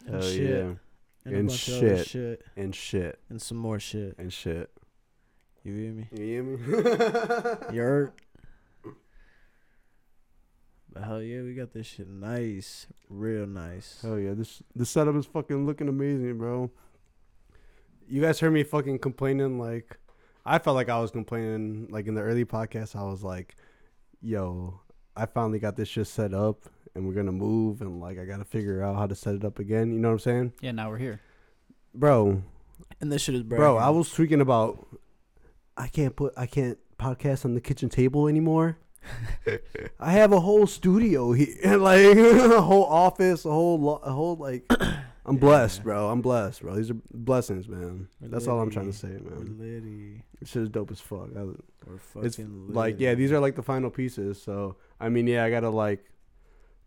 and 0.06 0.14
Hell 0.14 0.23
shit. 0.23 0.40
yeah. 0.50 0.73
And, 1.25 1.37
And 1.37 1.49
bunch 1.49 1.68
of 1.68 1.75
other 1.78 1.97
shit. 1.99 2.06
shit. 2.06 2.44
And 2.56 2.75
shit. 2.75 3.18
And 3.28 3.42
some 3.42 3.58
more 3.58 3.80
shit. 3.80 4.14
And 4.18 4.32
shit. 4.32 4.70
You 5.64 5.75
hear 5.75 5.92
me? 5.92 6.08
You 6.12 6.25
hear 6.25 6.42
me? 6.44 6.56
You 7.75 7.80
heard? 7.82 8.12
But 10.92 11.02
hell 11.04 11.20
yeah, 11.23 11.42
we 11.42 11.54
got 11.54 11.73
this 11.73 11.87
shit 11.87 12.08
nice. 12.08 12.87
Real 13.11 13.47
nice. 13.47 13.99
Hell 14.02 14.18
yeah, 14.18 14.35
this 14.35 14.62
the 14.75 14.87
setup 14.87 15.16
is 15.16 15.26
fucking 15.26 15.66
looking 15.66 15.88
amazing, 15.88 16.38
bro. 16.38 16.70
You 18.06 18.23
guys 18.23 18.40
heard 18.40 18.52
me 18.52 18.62
fucking 18.62 19.00
complaining 19.00 19.58
like 19.58 19.99
I 20.48 20.58
felt 20.58 20.74
like 20.76 20.88
I 20.88 20.98
was 21.00 21.10
complaining 21.10 21.88
like 21.90 22.06
in 22.06 22.14
the 22.14 22.22
early 22.22 22.44
podcast. 22.44 22.96
I 22.96 23.02
was 23.04 23.22
like, 23.22 23.56
"Yo, 24.22 24.80
I 25.16 25.26
finally 25.26 25.58
got 25.58 25.76
this 25.76 25.88
shit 25.88 26.06
set 26.06 26.32
up, 26.34 26.62
and 26.94 27.06
we're 27.06 27.14
gonna 27.14 27.32
move, 27.32 27.80
and 27.82 28.00
like 28.00 28.18
I 28.18 28.24
gotta 28.24 28.44
figure 28.44 28.82
out 28.82 28.96
how 28.96 29.06
to 29.06 29.14
set 29.14 29.34
it 29.34 29.44
up 29.44 29.58
again." 29.58 29.92
You 29.92 29.98
know 29.98 30.08
what 30.08 30.12
I'm 30.14 30.18
saying, 30.20 30.52
Yeah, 30.60 30.72
now 30.72 30.90
we're 30.90 30.98
here. 30.98 31.20
bro? 31.94 32.42
And 33.00 33.10
this 33.12 33.22
shit 33.22 33.34
is 33.34 33.42
Bro, 33.42 33.76
I 33.76 33.90
was 33.90 34.10
tweaking 34.10 34.40
about 34.40 34.86
I 35.76 35.88
can't 35.88 36.14
put 36.16 36.32
I 36.36 36.46
can't 36.46 36.78
podcast 36.98 37.44
on 37.44 37.54
the 37.54 37.60
kitchen 37.60 37.88
table 37.88 38.26
anymore. 38.28 38.78
I 40.00 40.12
have 40.12 40.32
a 40.32 40.40
whole 40.40 40.66
studio 40.66 41.32
here, 41.32 41.76
like 41.76 42.04
a 42.16 42.60
whole 42.60 42.84
office, 42.84 43.44
a 43.44 43.50
whole, 43.50 43.80
lo- 43.80 44.00
a 44.02 44.12
whole 44.12 44.36
like. 44.36 44.70
I'm 45.28 45.37
blessed, 45.37 45.78
Yeah. 45.78 45.85
bro. 45.85 46.08
I'm 46.11 46.23
blessed, 46.23 46.62
bro. 46.62 46.75
These 46.75 46.90
are 46.90 46.97
blessings, 47.12 47.68
man. 47.68 48.08
That's 48.20 48.47
all 48.47 48.61
I'm 48.61 48.70
trying 48.70 48.87
to 48.90 48.97
say, 48.97 49.08
We're 49.20 49.30
man. 49.37 49.58
litty. 49.58 50.23
This 50.40 50.49
shit 50.50 50.62
is 50.62 50.68
dope 50.68 50.90
as 50.90 51.00
fuck. 51.00 51.28
I, 51.37 51.42
We're 51.87 51.99
fucking 51.99 52.26
it's 52.26 52.38
litty. 52.38 52.50
like, 52.73 52.97
yeah, 52.99 53.14
these 53.14 53.30
are 53.32 53.40
like 53.40 53.54
the 53.56 53.62
final 53.62 53.90
pieces. 53.90 54.40
So, 54.42 54.76
I 54.99 55.08
mean, 55.08 55.26
yeah, 55.26 55.44
I 55.44 55.50
gotta 55.50 55.70
like 55.70 56.04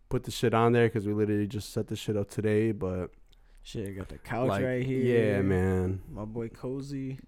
put 0.08 0.24
the 0.24 0.30
shit 0.30 0.54
on 0.54 0.72
there 0.72 0.86
because 0.88 1.06
we 1.06 1.12
literally 1.14 1.46
just 1.46 1.72
set 1.72 1.86
the 1.88 1.96
shit 1.96 2.16
up 2.16 2.30
today. 2.30 2.72
But 2.72 3.10
Shit, 3.64 3.88
I 3.88 3.92
got 3.92 4.08
the 4.08 4.18
couch 4.18 4.48
like, 4.48 4.64
right 4.64 4.84
here. 4.84 5.34
yeah, 5.36 5.40
man. 5.42 6.02
My 6.10 6.24
boy 6.24 6.48
Cozy. 6.48 7.18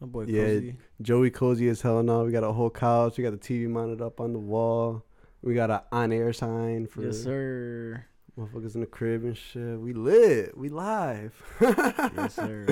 My 0.00 0.06
boy 0.06 0.24
Yeah, 0.26 0.44
Cozy. 0.46 0.76
Joey 1.02 1.30
cozy 1.30 1.68
as 1.68 1.82
hell 1.82 2.02
now. 2.02 2.24
We 2.24 2.32
got 2.32 2.44
a 2.44 2.52
whole 2.52 2.70
couch. 2.70 3.18
We 3.18 3.24
got 3.24 3.32
the 3.32 3.36
TV 3.36 3.68
mounted 3.68 4.00
up 4.00 4.18
on 4.20 4.32
the 4.32 4.38
wall. 4.38 5.04
We 5.42 5.54
got 5.54 5.70
an 5.70 5.80
on 5.92 6.12
air 6.12 6.32
sign 6.32 6.86
for 6.86 7.02
Yes, 7.02 7.22
sir. 7.22 8.06
Motherfuckers 8.38 8.74
in 8.74 8.80
the 8.80 8.86
crib 8.86 9.24
and 9.24 9.36
shit. 9.36 9.78
We 9.78 9.92
lit. 9.92 10.56
We 10.56 10.68
live. 10.70 11.34
yes, 11.60 12.34
sir. 12.34 12.66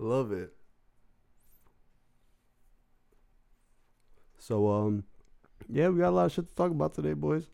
I 0.00 0.02
love 0.02 0.32
it. 0.32 0.52
So 4.38 4.70
um, 4.70 5.04
yeah, 5.68 5.88
we 5.88 6.00
got 6.00 6.10
a 6.10 6.10
lot 6.10 6.26
of 6.26 6.32
shit 6.32 6.48
to 6.48 6.54
talk 6.54 6.70
about 6.70 6.94
today, 6.94 7.14
boys. 7.14 7.44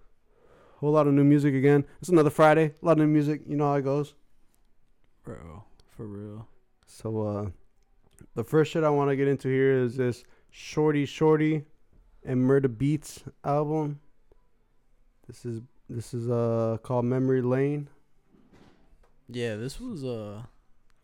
Whole 0.79 0.93
lot 0.93 1.07
of 1.07 1.13
new 1.13 1.25
music 1.25 1.55
again. 1.55 1.85
It's 2.01 2.09
another 2.09 2.31
Friday. 2.31 2.75
A 2.83 2.87
lot 2.87 2.93
of 2.93 2.99
new 2.99 3.07
music. 3.07 3.43
You 3.47 3.57
know 3.57 3.69
how 3.69 3.75
it 3.75 3.83
goes. 3.83 4.15
Bro, 5.23 5.65
for 5.95 6.07
real. 6.07 6.49
So 6.87 7.21
uh, 7.23 7.51
the 8.35 8.43
first 8.43 8.73
shit 8.73 8.83
I 8.83 8.89
want 8.89 9.11
to 9.11 9.17
get 9.17 9.29
into 9.29 9.49
here 9.49 9.73
is 9.73 9.97
this 9.97 10.25
Shordie 10.51 11.05
Shordie 11.05 11.65
and 12.25 12.43
Murda 12.43 12.67
Beatz 12.67 13.23
album. 13.45 14.01
This 15.27 15.45
is 15.45 15.61
this 15.91 16.15
is 16.15 16.31
uh 16.31 16.79
called 16.83 17.05
Memory 17.05 17.43
Lane. 17.43 17.89
Yeah, 19.29 19.57
this 19.57 19.81
was 19.81 20.05
uh, 20.05 20.43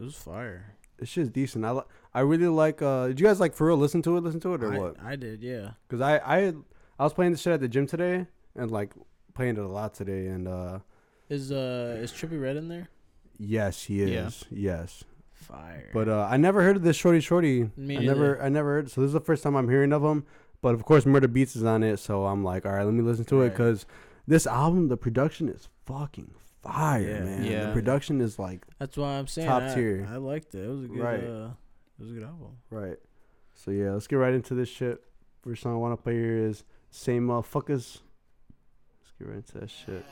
it 0.00 0.02
was 0.02 0.14
fire. 0.14 0.74
This 0.98 1.08
shit's 1.10 1.28
decent. 1.30 1.64
I 1.64 1.72
li- 1.72 1.82
I 2.14 2.20
really 2.20 2.48
like. 2.48 2.80
uh 2.82 3.08
Did 3.08 3.20
you 3.20 3.26
guys 3.26 3.38
like 3.40 3.54
for 3.54 3.66
real 3.66 3.76
listen 3.76 4.02
to 4.02 4.16
it? 4.16 4.20
Listen 4.22 4.40
to 4.40 4.54
it 4.54 4.62
or 4.62 4.72
I, 4.72 4.78
what? 4.78 4.96
I 5.02 5.16
did, 5.16 5.42
yeah. 5.42 5.72
Because 5.86 6.00
I 6.00 6.20
I 6.24 6.38
had- 6.40 6.62
I 6.98 7.04
was 7.04 7.12
playing 7.12 7.32
this 7.32 7.42
shit 7.42 7.52
at 7.52 7.60
the 7.60 7.68
gym 7.68 7.86
today 7.86 8.26
and 8.54 8.70
like 8.70 8.94
playing 9.34 9.56
it 9.58 9.62
a 9.62 9.68
lot 9.68 9.92
today 9.92 10.28
and 10.28 10.48
uh 10.48 10.78
Is 11.28 11.52
uh, 11.52 11.98
is 12.00 12.10
Trippie 12.12 12.40
Redd 12.40 12.56
in 12.56 12.68
there? 12.68 12.88
yes 13.38 13.84
he 13.84 14.02
Yeah. 14.02 14.28
is 14.28 14.44
yes 14.50 15.04
Fire. 15.34 15.90
but 15.92 16.08
uh 16.08 16.26
I 16.30 16.38
never 16.38 16.62
heard 16.62 16.76
of 16.76 16.82
this 16.82 16.96
Shordie 16.96 17.20
Shordie. 17.20 17.70
Me 17.76 17.98
I 17.98 18.00
never. 18.00 18.40
I 18.42 18.48
never 18.48 18.70
heard. 18.76 18.90
So 18.90 19.02
this 19.02 19.08
is 19.08 19.12
the 19.12 19.20
first 19.20 19.42
time 19.42 19.54
I'm 19.56 19.68
hearing 19.68 19.92
of 19.92 20.02
him. 20.02 20.24
But 20.62 20.74
of 20.74 20.84
course 20.86 21.04
Murda 21.04 21.26
Beatz 21.28 21.54
is 21.54 21.62
on 21.64 21.82
it, 21.82 21.98
so 21.98 22.24
I'm 22.24 22.42
like, 22.42 22.64
all 22.64 22.72
right, 22.72 22.82
let 22.84 22.94
me 22.94 23.02
listen 23.02 23.26
to 23.26 23.42
it 23.42 23.50
because 23.50 23.84
this 24.26 24.46
album, 24.46 24.88
the 24.88 24.96
production 24.96 25.48
is 25.48 25.68
fucking 25.84 26.32
fire, 26.62 27.00
Yeah. 27.00 27.20
man. 27.24 27.66
The 27.68 27.72
production 27.72 28.20
is 28.20 28.38
like 28.38 28.66
That's 28.78 28.96
why 28.96 29.18
I'm 29.18 29.26
saying 29.26 29.48
Top 29.48 29.62
I, 29.62 29.74
tier. 29.74 30.08
I 30.10 30.16
liked 30.16 30.54
it. 30.54 30.64
It 30.64 30.68
was 30.68 30.84
a 30.84 30.88
good. 30.88 30.98
Right. 30.98 31.22
Uh, 31.24 31.50
it 31.98 32.02
was 32.02 32.10
a 32.10 32.14
good 32.14 32.24
album. 32.24 32.56
Right. 32.70 32.96
So 33.54 33.70
yeah, 33.70 33.92
let's 33.92 34.06
get 34.06 34.16
right 34.16 34.34
into 34.34 34.54
this 34.54 34.68
shit. 34.68 35.02
First 35.42 35.62
song 35.62 35.72
I 35.74 35.76
want 35.76 35.96
to 35.96 36.02
play 36.02 36.14
here 36.14 36.36
is 36.36 36.64
"Same 36.90 37.26
Motherfuckers." 37.28 38.00
Let's 39.00 39.12
get 39.18 39.28
right 39.28 39.36
into 39.36 39.58
that 39.60 39.70
shit. 39.70 40.04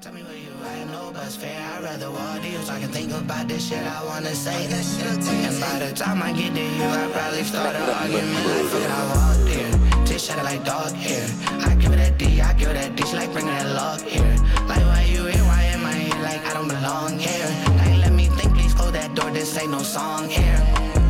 Tell 0.00 0.12
me 0.12 0.22
where 0.22 0.36
you 0.36 0.50
at, 0.64 0.86
no 0.90 1.10
bus 1.12 1.36
fare. 1.36 1.58
I'd 1.72 1.82
rather 1.82 2.10
walk 2.10 2.40
to 2.42 2.48
you 2.48 2.58
so 2.58 2.72
I 2.74 2.80
can 2.80 2.90
think 2.90 3.10
about 3.12 3.48
this 3.48 3.68
shit 3.68 3.78
I 3.84 4.04
wanna 4.04 4.34
say. 4.34 4.64
And 4.66 5.60
by 5.60 5.78
the 5.86 5.92
time 5.94 6.22
I 6.22 6.32
get 6.32 6.54
to 6.54 6.60
you, 6.60 6.84
I 6.84 7.10
probably 7.12 7.42
start 7.44 7.74
an 7.74 7.82
argument 7.88 8.46
like 8.46 8.66
fuck 8.66 8.82
it, 8.82 8.90
I 8.90 9.02
walked 9.14 9.48
here. 9.48 9.97
This 10.18 10.26
shit 10.26 10.42
like 10.42 10.64
dog 10.64 10.90
hair. 10.94 11.22
I 11.62 11.76
give 11.76 11.92
it 11.92 11.96
that 12.02 12.18
D, 12.18 12.40
I 12.40 12.52
give 12.54 12.70
it 12.70 12.74
that 12.74 12.96
D. 12.96 13.06
She 13.06 13.14
like 13.14 13.30
bringing 13.30 13.54
that 13.54 13.70
log 13.70 14.02
here. 14.02 14.34
Like 14.66 14.82
why 14.90 15.06
you 15.06 15.22
here? 15.30 15.44
Why 15.46 15.62
am 15.70 15.86
I 15.86 15.94
here? 15.94 16.22
Like 16.26 16.44
I 16.44 16.54
don't 16.54 16.66
belong 16.66 17.20
here. 17.20 17.46
Like 17.78 18.02
let 18.02 18.12
me 18.12 18.26
think, 18.26 18.52
please 18.52 18.74
close 18.74 18.90
that 18.98 19.14
door. 19.14 19.30
This 19.30 19.56
ain't 19.56 19.70
no 19.70 19.78
song 19.78 20.28
here. 20.28 20.58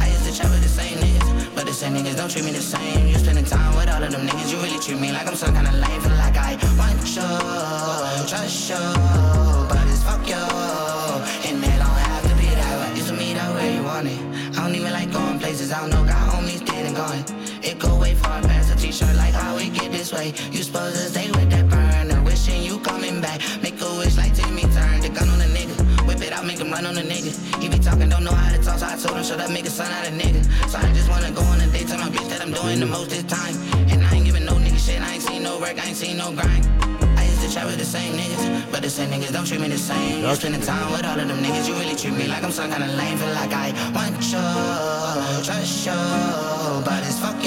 I 0.04 0.12
used 0.12 0.28
to 0.28 0.32
chat 0.36 0.50
with 0.52 0.60
the 0.60 0.68
same 0.68 0.98
niggas, 0.98 1.54
but 1.54 1.64
the 1.64 1.72
same 1.72 1.94
niggas 1.94 2.18
don't 2.18 2.30
treat 2.30 2.44
me 2.44 2.52
the 2.52 2.60
same. 2.60 3.08
You 3.08 3.16
spending 3.16 3.46
time 3.46 3.74
with 3.76 3.88
all 3.88 4.02
of 4.04 4.12
them 4.12 4.28
niggas, 4.28 4.52
you 4.52 4.60
really 4.60 4.78
treat 4.78 5.00
me 5.00 5.10
like 5.10 5.26
I'm 5.26 5.36
some 5.36 5.54
kind 5.54 5.66
of 5.66 5.72
lame. 5.72 6.00
Feel 6.02 6.12
like 6.20 6.36
I 6.36 6.60
want 6.76 7.00
you, 7.08 8.28
trust 8.28 8.68
you, 8.68 8.76
but 9.72 9.88
it's 9.88 10.04
fuck 10.04 10.20
you. 10.28 10.44
And 11.48 11.64
it 11.64 11.78
don't 11.80 12.00
have 12.12 12.24
to 12.28 12.34
be 12.36 12.52
that 12.60 12.74
way. 12.76 13.00
Used 13.00 13.08
to 13.08 13.16
meet 13.16 13.38
up 13.40 13.54
where 13.56 13.72
you 13.72 13.82
want 13.84 14.06
it. 14.06 14.20
I 14.52 14.68
don't 14.68 14.74
even 14.74 14.92
like 14.92 15.10
going 15.10 15.38
places 15.38 15.72
I 15.72 15.80
don't 15.80 15.96
know. 15.96 16.07
This 20.08 20.18
way. 20.18 20.32
You 20.50 20.62
supposed 20.62 20.96
to 20.96 21.10
stay 21.10 21.28
with 21.30 21.50
that 21.50 21.68
burner, 21.68 22.22
wishing 22.22 22.62
you 22.62 22.78
coming 22.80 23.20
back. 23.20 23.40
Make 23.62 23.80
a 23.80 23.98
wish 23.98 24.16
like 24.16 24.34
Timmy 24.34 24.62
turn 24.62 25.00
the 25.00 25.08
gun 25.08 25.28
on 25.28 25.40
a 25.40 25.44
nigga. 25.44 26.06
Whip 26.06 26.20
it 26.20 26.32
out, 26.32 26.46
make 26.46 26.58
him 26.58 26.70
run 26.70 26.86
on 26.86 26.96
a 26.96 27.02
nigga. 27.02 27.32
He 27.60 27.68
be 27.68 27.78
talking, 27.78 28.08
don't 28.08 28.24
know 28.24 28.32
how 28.32 28.50
to 28.54 28.62
talk, 28.62 28.78
so 28.78 28.86
I 28.86 28.96
told 28.96 29.16
him, 29.16 29.24
shut 29.24 29.40
up, 29.40 29.50
make 29.50 29.66
a 29.66 29.70
son 29.70 29.90
out 29.90 30.06
of 30.06 30.14
nigga. 30.14 30.44
So 30.68 30.78
I 30.78 30.92
just 30.92 31.08
wanna 31.08 31.30
go 31.30 31.42
on 31.42 31.60
a 31.60 31.66
date, 31.68 31.88
tell 31.88 31.98
my 31.98 32.08
bitch 32.08 32.28
that 32.30 32.40
I'm 32.40 32.52
doing 32.52 32.80
the 32.80 32.86
most 32.86 33.10
this 33.10 33.24
time. 33.24 33.54
And 33.90 34.02
I 34.02 34.14
ain't 34.14 34.24
giving 34.24 34.44
no 34.44 34.54
nigga 34.54 34.78
shit, 34.78 35.00
I 35.00 35.14
ain't 35.14 35.22
seen 35.22 35.42
no 35.42 35.58
work, 35.58 35.76
I 35.78 35.88
ain't 35.88 35.96
seen 35.96 36.16
no 36.16 36.32
grind. 36.32 36.64
I 37.18 37.24
used 37.24 37.42
to 37.42 37.52
chat 37.52 37.66
with 37.66 37.78
the 37.78 37.84
same 37.84 38.14
niggas, 38.14 38.72
but 38.72 38.82
the 38.82 38.90
same 38.90 39.10
niggas 39.10 39.32
don't 39.32 39.46
treat 39.46 39.60
me 39.60 39.68
the 39.68 39.78
same. 39.78 40.24
You 40.24 40.34
spending 40.34 40.62
time 40.62 40.90
with 40.92 41.04
all 41.04 41.18
of 41.18 41.28
them 41.28 41.38
niggas, 41.38 41.68
you 41.68 41.74
really 41.74 41.96
treat 41.96 42.14
me 42.14 42.26
like 42.28 42.42
I'm 42.44 42.52
some 42.52 42.70
kind 42.70 42.82
of 42.82 42.94
lame. 42.96 43.18
Feel 43.18 43.34
like 43.34 43.52
I 43.52 43.72
want 43.92 44.16
you, 44.32 45.44
trust 45.44 45.86
you, 45.86 46.00
but 46.86 47.02
it's 47.04 47.18
fuck 47.18 47.37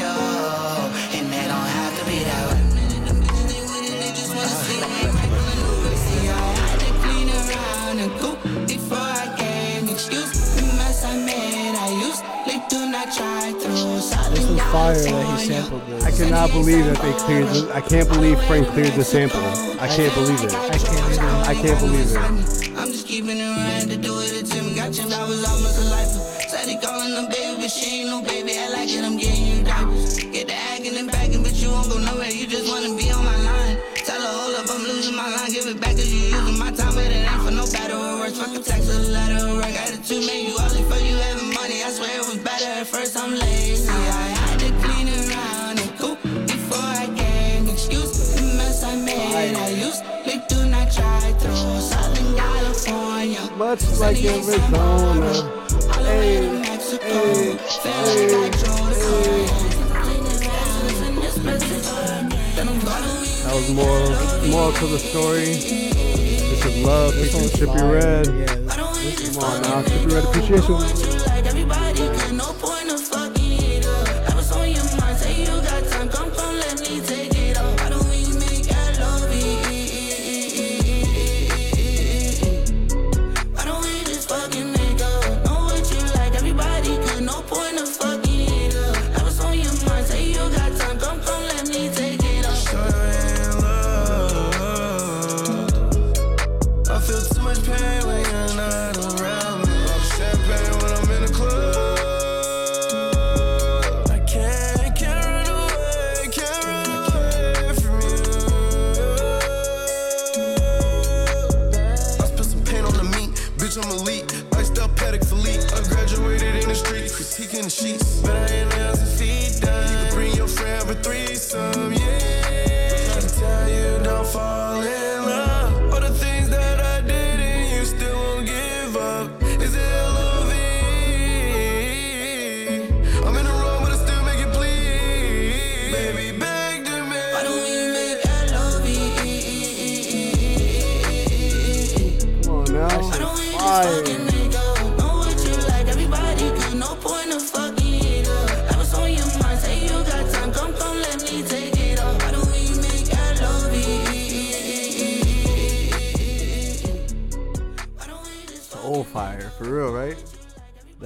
This 14.32 14.48
was 14.48 14.62
fire 14.72 14.96
that 14.96 15.40
he 15.40 15.46
sampled 15.46 15.86
this. 15.88 16.06
I 16.06 16.12
cannot 16.12 16.52
believe 16.52 16.86
that 16.86 17.02
they 17.02 17.12
cleared. 17.20 17.48
This. 17.48 17.70
I 17.70 17.82
can't 17.82 18.08
believe 18.08 18.42
Frank 18.46 18.68
cleared 18.70 18.94
the 18.94 19.04
sample. 19.04 19.44
I 19.80 19.88
can't 19.88 20.14
believe 20.16 20.42
it. 20.42 20.54
I 20.56 20.78
can't 20.78 21.12
even. 21.12 21.26
I 21.52 21.54
can't 21.54 21.80
believe 21.80 22.12
it. 22.12 22.78
I'm 22.80 22.88
just 22.88 23.08
keeping 23.08 23.38
it 23.38 23.44
around 23.44 23.90
to 23.90 23.98
do 23.98 24.16
it 24.24 24.46
to 24.46 24.64
me. 24.64 24.76
Got 24.76 24.96
you, 24.96 25.04
I 25.04 25.28
was 25.28 25.44
almost 25.44 25.84
a 25.84 25.86
lifer. 25.92 26.24
Said 26.48 26.70
he 26.72 26.80
calling 26.80 27.12
a 27.12 27.28
baby, 27.28 27.62
but 27.62 27.70
she 27.70 28.02
ain't 28.02 28.10
no 28.10 28.22
baby. 28.24 28.56
I 28.56 28.70
like 28.72 28.90
it, 28.90 29.04
I'm 29.04 29.18
getting 29.18 29.46
you 29.46 29.64
diapers. 29.64 30.24
Get 30.32 30.48
the 30.48 30.56
acting 30.56 30.96
and 30.96 31.12
backing, 31.12 31.44
but 31.44 31.54
you 31.60 31.72
won't 31.72 31.92
go 31.92 32.00
nowhere. 32.00 32.32
You 32.32 32.48
just 32.48 32.72
wanna 32.72 32.96
be 32.96 33.12
on 33.12 33.26
my 33.26 33.36
line. 33.36 33.78
Tell 34.08 34.16
her, 34.16 34.32
hold 34.32 34.56
up, 34.56 34.72
I'm 34.72 34.82
losing 34.88 35.16
my 35.16 35.28
line. 35.28 35.52
Give 35.52 35.68
it 35.68 35.82
back, 35.84 36.00
cause 36.00 36.08
you 36.08 36.32
using 36.32 36.58
my 36.58 36.72
time, 36.72 36.96
but 36.96 37.04
it 37.04 37.28
ain't 37.28 37.44
for 37.44 37.52
no 37.52 37.68
better 37.68 38.00
or 38.00 38.24
worse. 38.24 38.40
Fuck 38.40 38.56
a 38.56 38.64
text 38.64 38.88
or 38.88 38.96
a 38.96 39.12
letter 39.12 39.44
or 39.46 39.60
work. 39.60 39.76
Attitude 39.76 40.24
made 40.24 40.48
you 40.48 40.56
all 40.56 40.71
better. 43.14 43.26
I'm 43.26 43.40
lazy. 43.40 43.90
I 43.90 43.94
had 43.94 44.60
to 44.60 44.70
clean 44.82 45.08
around 45.10 45.80
and 45.80 46.00
coop 46.00 46.22
before 46.48 46.78
I 46.78 47.08
came. 47.16 47.70
Excuse 47.70 48.36
the 48.36 48.42
mess 48.58 48.84
I 48.84 48.96
made. 48.96 49.56
I 49.56 49.70
used 49.70 50.04
to 50.04 50.54
do 50.54 50.66
not 50.70 50.92
try 50.92 51.34
through 51.40 51.82
Southern 51.82 52.36
California. 52.36 53.42
Much 53.58 53.84
like 54.00 54.24
Arizona. 54.24 55.34
Hey, 56.04 56.60
hey, 56.64 56.78
hey, 57.02 57.58
That 63.44 63.56
was 63.56 63.74
more, 63.74 64.52
more 64.52 64.72
to 64.72 64.88
the 64.88 65.00
story. 65.00 65.46
This 65.46 66.66
is 66.66 66.86
love. 66.86 67.16
This 67.16 67.34
is 67.34 67.52
Trippy 67.54 67.78
Fire. 67.78 67.92
Red. 67.92 68.28
Yeah, 68.28 68.56
this 68.56 69.36
Come 69.36 69.44
on 69.44 69.62
now, 69.62 69.82
Trippie 69.82 70.14
Redd 70.14 70.26
appreciation. 70.26 71.31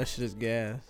That 0.06 0.10
shit 0.12 0.24
is 0.26 0.34
gas. 0.36 0.82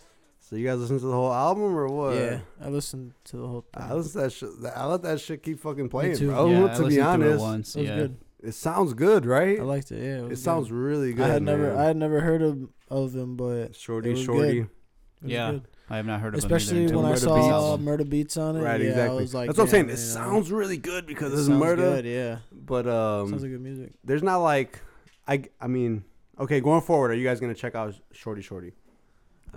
So 0.41 0.58
you 0.58 0.67
guys 0.67 0.78
listen 0.78 0.99
to 0.99 1.06
the 1.06 1.13
whole 1.13 1.32
album 1.34 1.63
or 1.63 1.88
what? 1.88 2.15
Yeah, 2.15 2.39
I 2.62 2.67
listened 2.67 3.13
to 3.25 3.38
the 3.38 3.47
whole 3.47 3.62
thing. 3.73 3.82
I 3.82 3.93
listen 3.93 4.12
to 4.12 4.17
that 4.28 4.32
shit. 4.34 4.49
I 4.75 4.86
let 4.88 5.01
that 5.04 5.21
shit 5.21 5.41
keep 5.41 5.62
fucking 5.62 5.88
playing, 5.88 6.17
too. 6.17 6.32
bro. 6.32 6.49
yeah, 6.49 6.60
to 6.60 6.65
listened 6.65 6.89
be 6.89 6.95
to 6.95 7.01
it 7.01 7.04
honest, 7.06 7.39
once. 7.39 7.75
it 7.78 7.80
was 7.80 7.89
yeah. 7.89 7.95
good. 7.95 8.17
it 8.43 8.51
sounds 8.51 8.93
good, 8.93 9.25
right? 9.25 9.58
I 9.58 9.63
liked 9.63 9.91
it. 9.93 10.04
Yeah, 10.04 10.17
it, 10.17 10.23
it 10.23 10.30
was 10.32 10.43
sounds 10.43 10.69
really 10.69 11.13
good. 11.13 11.25
I 11.25 11.30
had 11.34 11.43
never. 11.43 11.75
I 11.78 11.86
had 11.86 11.95
never 11.95 12.19
heard 12.19 12.41
of 12.41 12.67
of 12.89 13.15
him, 13.15 13.38
but 13.38 13.73
shorty, 13.73 14.10
it 14.10 14.13
was 14.15 14.23
shorty. 14.23 14.54
good. 14.54 14.58
it 14.58 15.23
was 15.23 15.32
Yeah, 15.32 15.51
good. 15.51 15.63
I 15.89 15.95
have 15.97 16.06
not 16.06 16.19
heard 16.19 16.34
of 16.34 16.39
Especially 16.39 16.88
them 16.88 16.97
when 16.97 17.06
I 17.06 17.10
Murder 17.10 17.21
saw 17.21 17.78
Beats. 17.78 17.88
Murda 17.88 18.04
Beatz 18.06 18.38
on 18.41 18.58
it. 18.58 18.62
right, 18.62 18.82
yeah, 18.82 18.89
exactly. 18.89 19.17
I 19.17 19.21
was 19.21 19.34
like, 19.34 19.47
That's 19.47 19.58
what 19.58 19.63
I'm 19.63 19.69
saying. 19.69 19.86
damn, 19.88 19.95
It 19.95 19.99
you 19.99 20.06
know, 20.06 20.13
sounds 20.13 20.51
really 20.51 20.78
good 20.78 21.06
because 21.08 21.32
it 21.32 21.38
it's 21.38 21.47
sounds 21.47 21.60
murder. 21.60 21.82
Good, 21.82 22.06
yeah, 22.06 22.38
But 22.51 22.86
um, 22.88 23.30
sounds 23.30 23.43
like 23.43 23.51
good 23.51 23.62
music. 23.62 23.93
there's 24.04 24.23
not 24.23 24.39
like 24.39 24.80
I. 25.28 25.45
I 25.62 25.67
mean, 25.67 26.04
okay, 26.38 26.60
going 26.60 26.82
forward, 26.82 27.12
are 27.12 27.15
you 27.15 27.23
guys 27.23 27.39
gonna 27.39 27.56
check 27.56 27.73
out 27.73 27.95
Shordie 28.13 28.43
Shordie? 28.43 28.73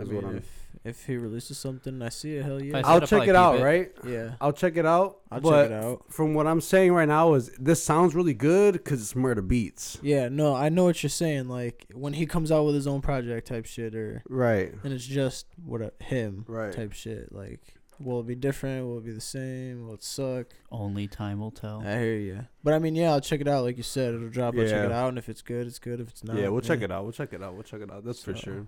I 0.01 0.05
mean, 0.05 0.15
what 0.17 0.25
I'm. 0.25 0.37
if 0.37 0.55
if 0.85 1.07
he 1.07 1.17
releases 1.17 1.59
something, 1.59 2.01
I 2.03 2.09
see 2.09 2.37
it. 2.37 2.45
Hell 2.45 2.63
yeah, 2.63 2.79
I 2.79 2.81
I'll 2.83 3.01
check 3.07 3.27
it 3.29 3.35
out. 3.35 3.59
it. 3.59 3.63
Right. 3.63 3.93
yeah. 4.07 4.33
I'll 4.41 4.53
check 4.53 4.77
it 4.77 4.87
out. 4.87 5.19
I'll 5.31 5.41
but 5.41 5.63
check 5.65 5.71
it 5.73 5.85
out. 5.85 6.05
From 6.13 6.35
what 6.35 6.47
I'm 6.47 6.61
saying 6.61 6.93
right 6.93 7.09
now 7.09 7.35
is 7.35 7.51
this 7.59 7.83
sounds 7.83 8.15
really 8.15 8.35
good 8.35 8.75
because 8.75 9.01
it's 9.01 9.15
Murda 9.15 9.47
Beatz. 9.47 9.99
Yeah, 10.03 10.29
no, 10.29 10.55
I 10.55 10.69
know 10.69 10.85
what 10.85 11.03
you're 11.03 11.11
saying. 11.11 11.49
Like 11.49 11.87
when 11.93 12.13
he 12.13 12.27
comes 12.27 12.53
out 12.53 12.65
with 12.65 12.75
his 12.75 12.87
own 12.87 13.01
project 13.01 13.49
type 13.49 13.67
shit, 13.67 13.95
or 13.95 14.23
Right. 14.29 14.73
and 14.85 14.93
it's 14.93 15.05
just 15.07 15.47
what 15.65 15.81
a, 15.83 15.93
him 16.03 16.45
Right. 16.47 16.73
type 16.73 16.93
shit. 16.93 17.33
Like, 17.33 17.61
will 17.99 18.21
it 18.21 18.27
be 18.29 18.37
different? 18.37 18.87
Will 18.87 18.99
it 18.99 19.05
be 19.05 19.13
the 19.13 19.21
same? 19.21 19.87
Will 19.89 19.95
it 19.95 20.05
suck? 20.05 20.47
Only 20.71 21.09
time 21.09 21.41
will 21.41 21.51
tell. 21.51 21.83
I 21.85 21.99
hear 21.99 22.17
you. 22.17 22.47
But 22.63 22.75
I 22.75 22.79
mean, 22.79 22.95
yeah, 22.95 23.11
I'll 23.11 23.21
check 23.21 23.41
it 23.41 23.49
out. 23.49 23.65
Like 23.65 23.77
you 23.77 23.83
said, 23.83 24.15
it'll 24.15 24.29
drop. 24.29 24.55
I'll 24.57 24.65
check 24.65 24.85
it 24.85 24.93
out, 24.93 25.09
and 25.09 25.19
if 25.19 25.29
it's 25.29 25.43
good, 25.43 25.67
it's 25.67 25.81
good. 25.81 25.99
If 26.01 26.09
it's 26.11 26.23
not, 26.25 26.37
yeah, 26.37 26.49
we'll 26.49 26.61
check 26.61 26.83
it 26.83 26.93
out. 26.93 27.03
We'll 27.03 27.13
check 27.13 27.33
it 27.33 27.43
out. 27.43 27.55
We'll 27.55 27.65
check 27.65 27.81
it 27.81 27.91
out. 27.91 28.05
That's 28.05 28.23
for 28.23 28.37
sure. 28.37 28.67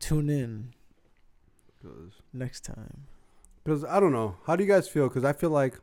Tune 0.00 0.28
in 0.30 0.74
'Cause- 1.82 2.22
next 2.32 2.60
time. 2.64 3.06
Because 3.64 3.84
I 3.84 4.00
don't 4.00 4.12
know. 4.12 4.36
How 4.46 4.56
do 4.56 4.64
you 4.64 4.68
guys 4.70 4.88
feel? 4.88 5.08
Because 5.08 5.24
I 5.24 5.32
feel 5.32 5.50
like 5.50 5.78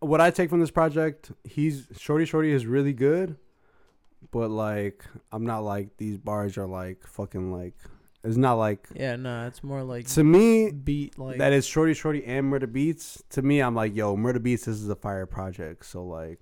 what 0.00 0.20
I 0.20 0.30
take 0.30 0.48
from 0.50 0.60
this 0.60 0.70
project, 0.70 1.32
he's 1.44 1.86
Shordie 1.98 2.24
Shordie 2.26 2.50
is 2.52 2.66
really 2.66 2.92
good, 2.92 3.36
but 4.30 4.50
like 4.50 5.04
I'm 5.32 5.44
not 5.44 5.60
like 5.60 5.96
these 5.98 6.16
bars 6.18 6.56
are 6.56 6.66
like 6.66 7.06
fucking 7.06 7.52
like 7.52 7.74
it's 8.22 8.36
not 8.36 8.54
like 8.54 8.88
Yeah, 8.94 9.16
no, 9.16 9.46
it's 9.46 9.62
more 9.62 9.82
like 9.82 10.06
to 10.08 10.24
me 10.24 10.70
beat 10.70 11.18
like 11.18 11.38
that 11.38 11.52
is 11.52 11.66
Shordie 11.66 11.92
Shordie 11.94 12.24
and 12.26 12.50
Murda 12.52 12.66
Beatz. 12.66 13.22
To 13.30 13.42
me, 13.42 13.60
I'm 13.60 13.74
like 13.74 13.94
yo, 13.94 14.16
Murda 14.16 14.38
Beatz. 14.38 14.64
This 14.64 14.68
is 14.80 14.88
a 14.88 14.96
fire 14.96 15.26
project. 15.26 15.84
So 15.86 16.04
like. 16.04 16.40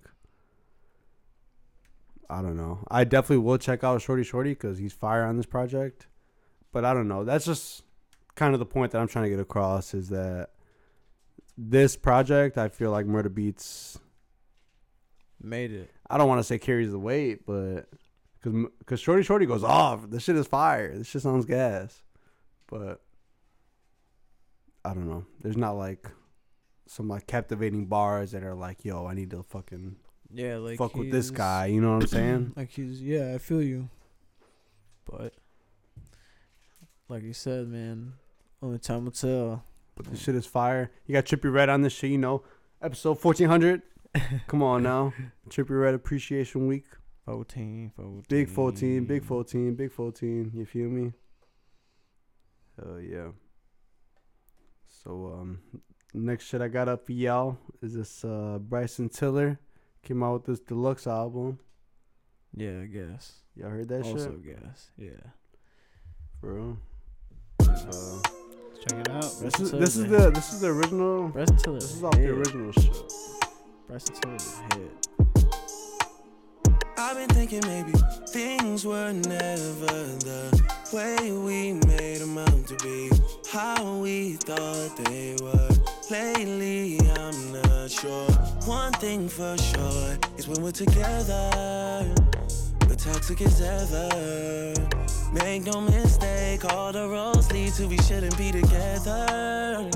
I 2.30 2.42
don't 2.42 2.58
know. 2.58 2.80
I 2.90 3.04
definitely 3.04 3.38
will 3.42 3.56
check 3.56 3.82
out 3.82 4.02
Shordie 4.02 4.22
Shordie 4.22 4.50
because 4.50 4.76
he's 4.76 4.92
fire 4.92 5.24
on 5.24 5.38
this 5.38 5.46
project. 5.46 6.08
But 6.72 6.84
I 6.84 6.94
don't 6.94 7.08
know. 7.08 7.24
That's 7.24 7.44
just 7.44 7.82
kind 8.34 8.54
of 8.54 8.60
the 8.60 8.66
point 8.66 8.92
that 8.92 9.00
I'm 9.00 9.08
trying 9.08 9.24
to 9.24 9.30
get 9.30 9.40
across 9.40 9.94
is 9.94 10.08
that 10.10 10.50
this 11.56 11.96
project, 11.96 12.56
I 12.56 12.68
feel 12.68 12.90
like 12.90 13.06
Murda 13.06 13.28
Beatz. 13.28 13.98
made 15.42 15.72
it. 15.72 15.90
I 16.08 16.18
don't 16.18 16.28
want 16.28 16.38
to 16.38 16.44
say 16.44 16.58
carries 16.58 16.90
the 16.90 16.98
weight, 16.98 17.44
but 17.46 17.88
because 18.40 18.66
because 18.78 19.00
Shordie 19.00 19.22
Shordie 19.24 19.46
goes 19.46 19.64
off. 19.64 20.08
This 20.08 20.22
shit 20.24 20.36
is 20.36 20.46
fire. 20.46 20.96
This 20.96 21.06
shit 21.06 21.22
sounds 21.22 21.44
gas. 21.46 22.02
But 22.68 23.00
I 24.84 24.94
don't 24.94 25.08
know. 25.08 25.24
There's 25.42 25.56
not 25.56 25.72
like 25.72 26.08
some 26.86 27.08
like 27.08 27.26
captivating 27.26 27.86
bars 27.86 28.32
that 28.32 28.42
are 28.44 28.54
like, 28.54 28.84
yo, 28.84 29.06
I 29.06 29.14
need 29.14 29.30
to 29.30 29.42
fucking 29.42 29.96
Yeah, 30.32 30.58
like 30.58 30.78
fuck 30.78 30.94
with 30.96 31.10
this 31.10 31.30
guy. 31.30 31.66
You 31.66 31.80
know 31.80 31.94
what 31.94 32.02
I'm 32.04 32.08
saying? 32.08 32.52
like 32.56 32.70
he's 32.70 33.02
yeah, 33.02 33.34
I 33.34 33.38
feel 33.38 33.62
you. 33.62 33.88
But 35.10 35.34
like 37.08 37.22
you 37.22 37.32
said, 37.32 37.68
man, 37.68 38.14
only 38.62 38.78
time 38.78 39.04
will 39.04 39.12
tell. 39.12 39.64
But 39.96 40.06
this 40.06 40.22
shit 40.22 40.34
is 40.34 40.46
fire. 40.46 40.90
You 41.06 41.12
got 41.12 41.24
Trippie 41.24 41.52
Redd 41.52 41.68
on 41.68 41.82
this 41.82 41.92
shit, 41.92 42.10
you 42.10 42.18
know. 42.18 42.42
Episode 42.80 43.22
1400. 43.22 43.82
Come 44.46 44.62
on 44.62 44.82
now. 44.82 45.12
Trippie 45.48 45.80
Redd 45.80 45.94
Appreciation 45.94 46.66
Week. 46.66 46.84
14, 47.24 47.92
14. 47.94 48.24
Big 48.28 48.48
14, 48.48 49.04
big 49.04 49.24
14, 49.24 49.74
big 49.74 49.92
14. 49.92 50.52
You 50.54 50.64
feel 50.64 50.88
me? 50.88 51.12
Hell 52.78 53.00
yeah. 53.00 53.28
So, 54.86 55.34
um, 55.38 55.58
next 56.14 56.46
shit 56.46 56.62
I 56.62 56.68
got 56.68 56.88
up 56.88 57.04
for 57.04 57.12
y'all 57.12 57.58
is 57.82 57.94
this 57.94 58.24
uh, 58.24 58.58
Bryson 58.60 59.08
Tiller. 59.08 59.58
Came 60.02 60.22
out 60.22 60.34
with 60.34 60.44
this 60.46 60.60
deluxe 60.60 61.06
album. 61.06 61.58
Yeah, 62.54 62.80
I 62.82 62.86
guess. 62.86 63.32
Y'all 63.56 63.70
heard 63.70 63.88
that 63.88 64.04
also 64.04 64.16
shit? 64.16 64.26
Also, 64.26 64.36
guess. 64.38 64.90
Yeah. 64.96 65.30
Bro. 66.40 66.78
Uh, 67.86 68.18
Let's 68.70 68.84
check 68.84 69.00
it 69.00 69.10
out. 69.10 69.22
this 69.40 69.60
is 69.60 69.70
this 69.72 69.96
is 69.96 70.06
the 70.08 70.30
this 70.30 70.52
is 70.52 70.60
the 70.60 70.68
original. 70.68 71.28
Bryson 71.28 71.56
Tiller. 71.56 71.80
This 71.80 71.94
is 71.94 72.04
off 72.04 72.12
the 72.14 72.28
original 72.28 72.72
shit. 72.72 73.12
Bryson 73.86 74.14
Tiller's 74.16 74.60
a 74.70 74.74
hit. 74.76 75.06
I've 77.00 77.16
been 77.16 77.28
thinking 77.28 77.60
maybe 77.66 77.92
things 78.28 78.84
were 78.84 79.12
never 79.12 79.86
the 80.26 80.62
way 80.92 81.30
we 81.32 81.72
made 81.86 82.18
them 82.18 82.36
out 82.38 82.66
to 82.66 82.76
be. 82.82 83.10
How 83.50 83.96
we 83.98 84.34
thought 84.34 84.96
they 85.04 85.36
were. 85.40 85.68
Lately, 86.10 86.98
I'm 87.16 87.52
not 87.52 87.90
sure. 87.90 88.30
One 88.66 88.92
thing 88.94 89.28
for 89.28 89.56
sure 89.56 90.18
is 90.36 90.48
when 90.48 90.62
we're 90.62 90.72
together, 90.72 92.04
the 92.80 92.96
toxic 92.96 93.40
is 93.42 93.60
ever. 93.60 94.74
Make 95.32 95.64
no 95.66 95.80
mistake, 95.80 96.64
all 96.72 96.90
the 96.92 97.06
roads 97.08 97.52
lead 97.52 97.74
to 97.74 97.86
we 97.86 97.98
shouldn't 97.98 98.36
be 98.38 98.50
together. 98.50 99.90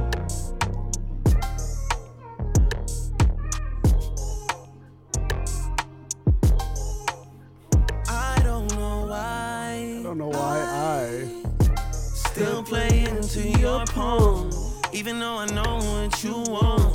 I 8.09 8.40
don't 8.45 8.71
know 8.77 9.07
why. 9.07 9.99
I 9.99 10.03
don't 10.03 10.18
know 10.18 10.29
why 10.29 10.61
I. 10.61 11.42
Still 11.90 12.62
playing 12.62 13.07
into 13.16 13.49
your 13.59 13.87
palm. 13.87 14.51
Even 14.92 15.18
though 15.18 15.38
I 15.38 15.47
know 15.47 15.79
what 15.79 16.23
you 16.23 16.35
want. 16.53 16.95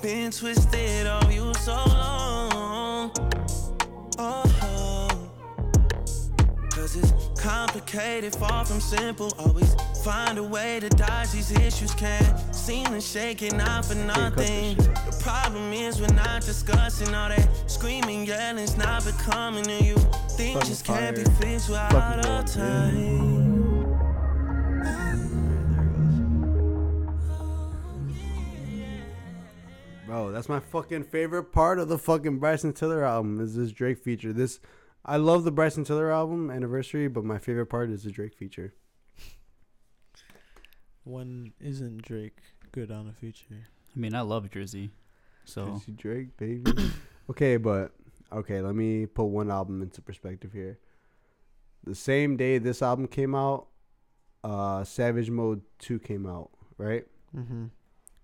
Been 0.00 0.30
twisted 0.30 1.06
of 1.06 1.32
you 1.32 1.52
so 1.54 1.74
long. 1.74 3.12
Oh, 4.18 4.61
Cause 6.82 6.96
it's 6.96 7.40
complicated, 7.40 8.34
far 8.34 8.64
from 8.64 8.80
simple. 8.80 9.32
Always 9.38 9.72
find 10.02 10.36
a 10.36 10.42
way 10.42 10.80
to 10.80 10.88
dodge 10.88 11.30
these 11.30 11.52
issues. 11.52 11.94
Can't 11.94 12.52
seem 12.52 12.86
to 12.86 13.00
shake 13.00 13.40
it, 13.42 13.54
not 13.54 13.84
for 13.84 13.94
nothing. 13.94 14.76
The 14.78 15.16
problem 15.22 15.72
is 15.72 16.00
we're 16.00 16.08
not 16.08 16.42
discussing 16.42 17.14
all 17.14 17.28
that 17.28 17.48
screaming, 17.70 18.26
yelling's 18.26 18.76
not 18.76 19.04
becoming 19.04 19.62
to 19.62 19.84
you. 19.84 19.94
Things 20.30 20.54
Fucking 20.54 20.68
just 20.68 20.84
can't 20.84 21.14
be 21.14 21.22
fixed 21.22 21.68
without 21.68 22.26
Lord, 22.26 22.46
time. 22.48 23.42
Bro, 30.08 30.32
that's 30.32 30.48
my 30.48 30.58
fucking 30.58 31.04
favorite 31.04 31.52
part 31.52 31.78
of 31.78 31.88
the 31.88 31.96
fucking 31.96 32.40
Bryson 32.40 32.72
Tiller 32.72 33.04
album 33.04 33.40
is 33.40 33.54
this 33.54 33.70
Drake 33.70 33.98
feature. 33.98 34.32
This 34.32 34.58
I 35.04 35.16
love 35.16 35.44
the 35.44 35.50
Bryson 35.50 35.84
Tiller 35.84 36.12
album 36.12 36.50
anniversary, 36.50 37.08
but 37.08 37.24
my 37.24 37.38
favorite 37.38 37.66
part 37.66 37.90
is 37.90 38.04
the 38.04 38.10
Drake 38.10 38.34
feature. 38.34 38.74
When 41.04 41.52
isn't 41.60 42.02
Drake 42.02 42.38
good 42.70 42.92
on 42.92 43.08
a 43.08 43.12
feature? 43.12 43.66
I 43.94 43.98
mean, 43.98 44.14
I 44.14 44.20
love 44.20 44.48
Drizzy, 44.48 44.90
so 45.44 45.66
Juicy 45.66 45.92
Drake, 45.92 46.36
baby. 46.36 46.72
okay, 47.30 47.56
but 47.56 47.92
okay, 48.32 48.60
let 48.60 48.76
me 48.76 49.06
put 49.06 49.24
one 49.24 49.50
album 49.50 49.82
into 49.82 50.00
perspective 50.00 50.52
here. 50.52 50.78
The 51.84 51.96
same 51.96 52.36
day 52.36 52.58
this 52.58 52.80
album 52.80 53.08
came 53.08 53.34
out, 53.34 53.66
uh 54.44 54.84
Savage 54.84 55.30
Mode 55.30 55.62
2 55.80 55.98
came 55.98 56.26
out, 56.26 56.50
right? 56.78 57.04
Mm-hmm. 57.36 57.66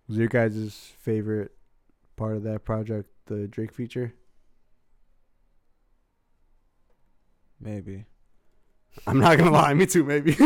Was 0.07 0.17
your 0.17 0.29
guys' 0.29 0.93
favorite 1.01 1.53
part 2.17 2.37
of 2.37 2.45
that 2.45 2.65
project 2.65 3.11
the 3.27 3.49
Drake 3.49 3.73
feature? 3.75 4.15
Maybe. 7.61 8.05
I'm 9.07 9.19
not 9.21 9.39
gonna 9.39 9.51
lie, 9.51 9.75
me 9.75 9.87
too, 9.87 10.05
maybe. 10.05 10.33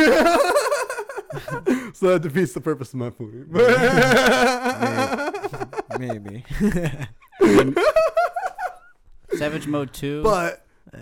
so 1.92 2.08
that 2.08 2.20
defeats 2.22 2.52
the 2.52 2.60
purpose 2.60 2.90
of 2.92 2.96
my 2.96 3.10
point. 3.10 3.50
Maybe. 5.98 6.44
Savage 9.36 9.66
Mode 9.66 9.92
Two. 9.92 10.22
but 10.22 10.64
uh, 10.92 10.98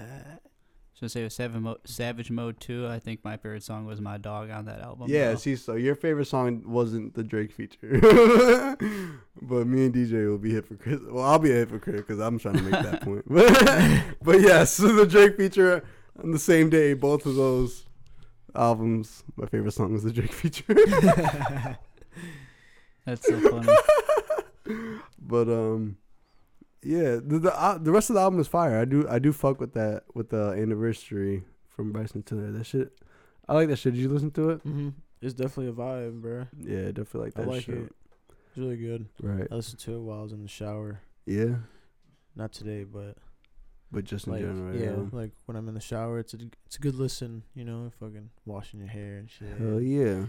So 0.94 1.06
say 1.08 1.24
with 1.24 1.32
Savage 1.32 1.60
Mode, 1.60 1.78
Savage 1.84 2.30
Mode 2.30 2.60
Two. 2.60 2.86
I 2.88 2.98
think 3.00 3.24
my 3.24 3.36
favorite 3.36 3.62
song 3.64 3.86
was 3.86 4.00
My 4.00 4.18
Dog 4.18 4.50
on 4.50 4.66
that 4.66 4.80
album. 4.80 5.08
yeah, 5.10 5.30
though. 5.30 5.36
see, 5.36 5.56
so 5.56 5.74
your 5.74 5.94
favorite 5.96 6.26
song 6.26 6.62
wasn't 6.66 7.14
the 7.14 7.24
Drake 7.24 7.52
feature, 7.52 7.98
but 9.42 9.66
me 9.66 9.86
and 9.86 9.94
DJ 9.94 10.28
will 10.28 10.38
be 10.38 10.52
hypocrites. 10.52 11.02
Well, 11.08 11.24
I'll 11.24 11.38
be 11.38 11.50
a 11.50 11.54
hypocrite 11.56 11.96
because 12.06 12.20
I'm 12.20 12.38
trying 12.38 12.56
to 12.56 12.62
make 12.62 12.72
that 12.82 13.00
point. 13.02 13.24
But, 13.26 14.04
but 14.22 14.40
yes, 14.40 14.76
the 14.76 15.06
Drake 15.06 15.36
feature 15.36 15.82
on 16.22 16.30
the 16.32 16.38
same 16.38 16.70
day, 16.70 16.94
both 16.94 17.26
of 17.26 17.34
those 17.34 17.86
albums. 18.54 19.24
My 19.36 19.46
favorite 19.46 19.72
song 19.72 19.92
was 19.92 20.02
the 20.02 20.12
Drake 20.12 20.32
feature. 20.32 20.74
that's 23.04 23.26
so 23.26 23.40
funny. 23.40 23.68
But 25.18 25.48
um, 25.48 25.96
yeah, 26.82 27.16
the 27.16 27.38
the, 27.40 27.60
uh, 27.60 27.78
the 27.78 27.90
rest 27.92 28.10
of 28.10 28.14
the 28.14 28.20
album 28.20 28.40
is 28.40 28.48
fire. 28.48 28.78
I 28.78 28.84
do 28.84 29.06
I 29.08 29.18
do 29.18 29.32
fuck 29.32 29.60
with 29.60 29.74
that 29.74 30.04
with 30.14 30.30
the 30.30 30.50
anniversary 30.50 31.44
from 31.68 31.92
Bryson 31.92 32.22
Tiller. 32.22 32.52
That 32.52 32.64
shit, 32.64 32.92
I 33.48 33.54
like 33.54 33.68
that 33.68 33.76
shit. 33.76 33.94
Did 33.94 34.00
you 34.00 34.08
listen 34.08 34.30
to 34.32 34.50
it? 34.50 34.58
mm-hmm. 34.64 34.90
It's 35.20 35.34
definitely 35.34 35.68
a 35.68 35.72
vibe, 35.72 36.20
bro. 36.20 36.46
Yeah, 36.58 36.86
definitely 36.86 37.20
like 37.20 37.38
I 37.38 37.42
that 37.42 37.48
like 37.48 37.64
shit. 37.64 37.74
it. 37.76 37.92
It's 38.48 38.58
really 38.58 38.76
good. 38.76 39.06
Right. 39.22 39.46
I 39.50 39.54
listened 39.54 39.80
to 39.80 39.94
it 39.94 40.00
while 40.00 40.20
I 40.20 40.22
was 40.22 40.32
in 40.32 40.42
the 40.42 40.48
shower. 40.48 41.00
Yeah. 41.26 41.56
Not 42.34 42.52
today, 42.52 42.84
but 42.84 43.16
But 43.92 44.04
just 44.04 44.26
in 44.26 44.32
like 44.34 44.42
general, 44.42 44.76
yeah, 44.76 44.94
like 45.18 45.32
when 45.46 45.56
I'm 45.56 45.66
in 45.68 45.74
the 45.74 45.80
shower, 45.80 46.18
it's 46.20 46.32
a 46.34 46.38
it's 46.66 46.76
a 46.76 46.80
good 46.80 46.94
listen. 46.94 47.42
You 47.54 47.64
know, 47.64 47.90
fucking 47.98 48.30
washing 48.46 48.78
your 48.80 48.88
hair 48.88 49.18
and 49.18 49.28
shit. 49.30 49.48
Hell 49.58 49.80
yeah. 49.80 50.26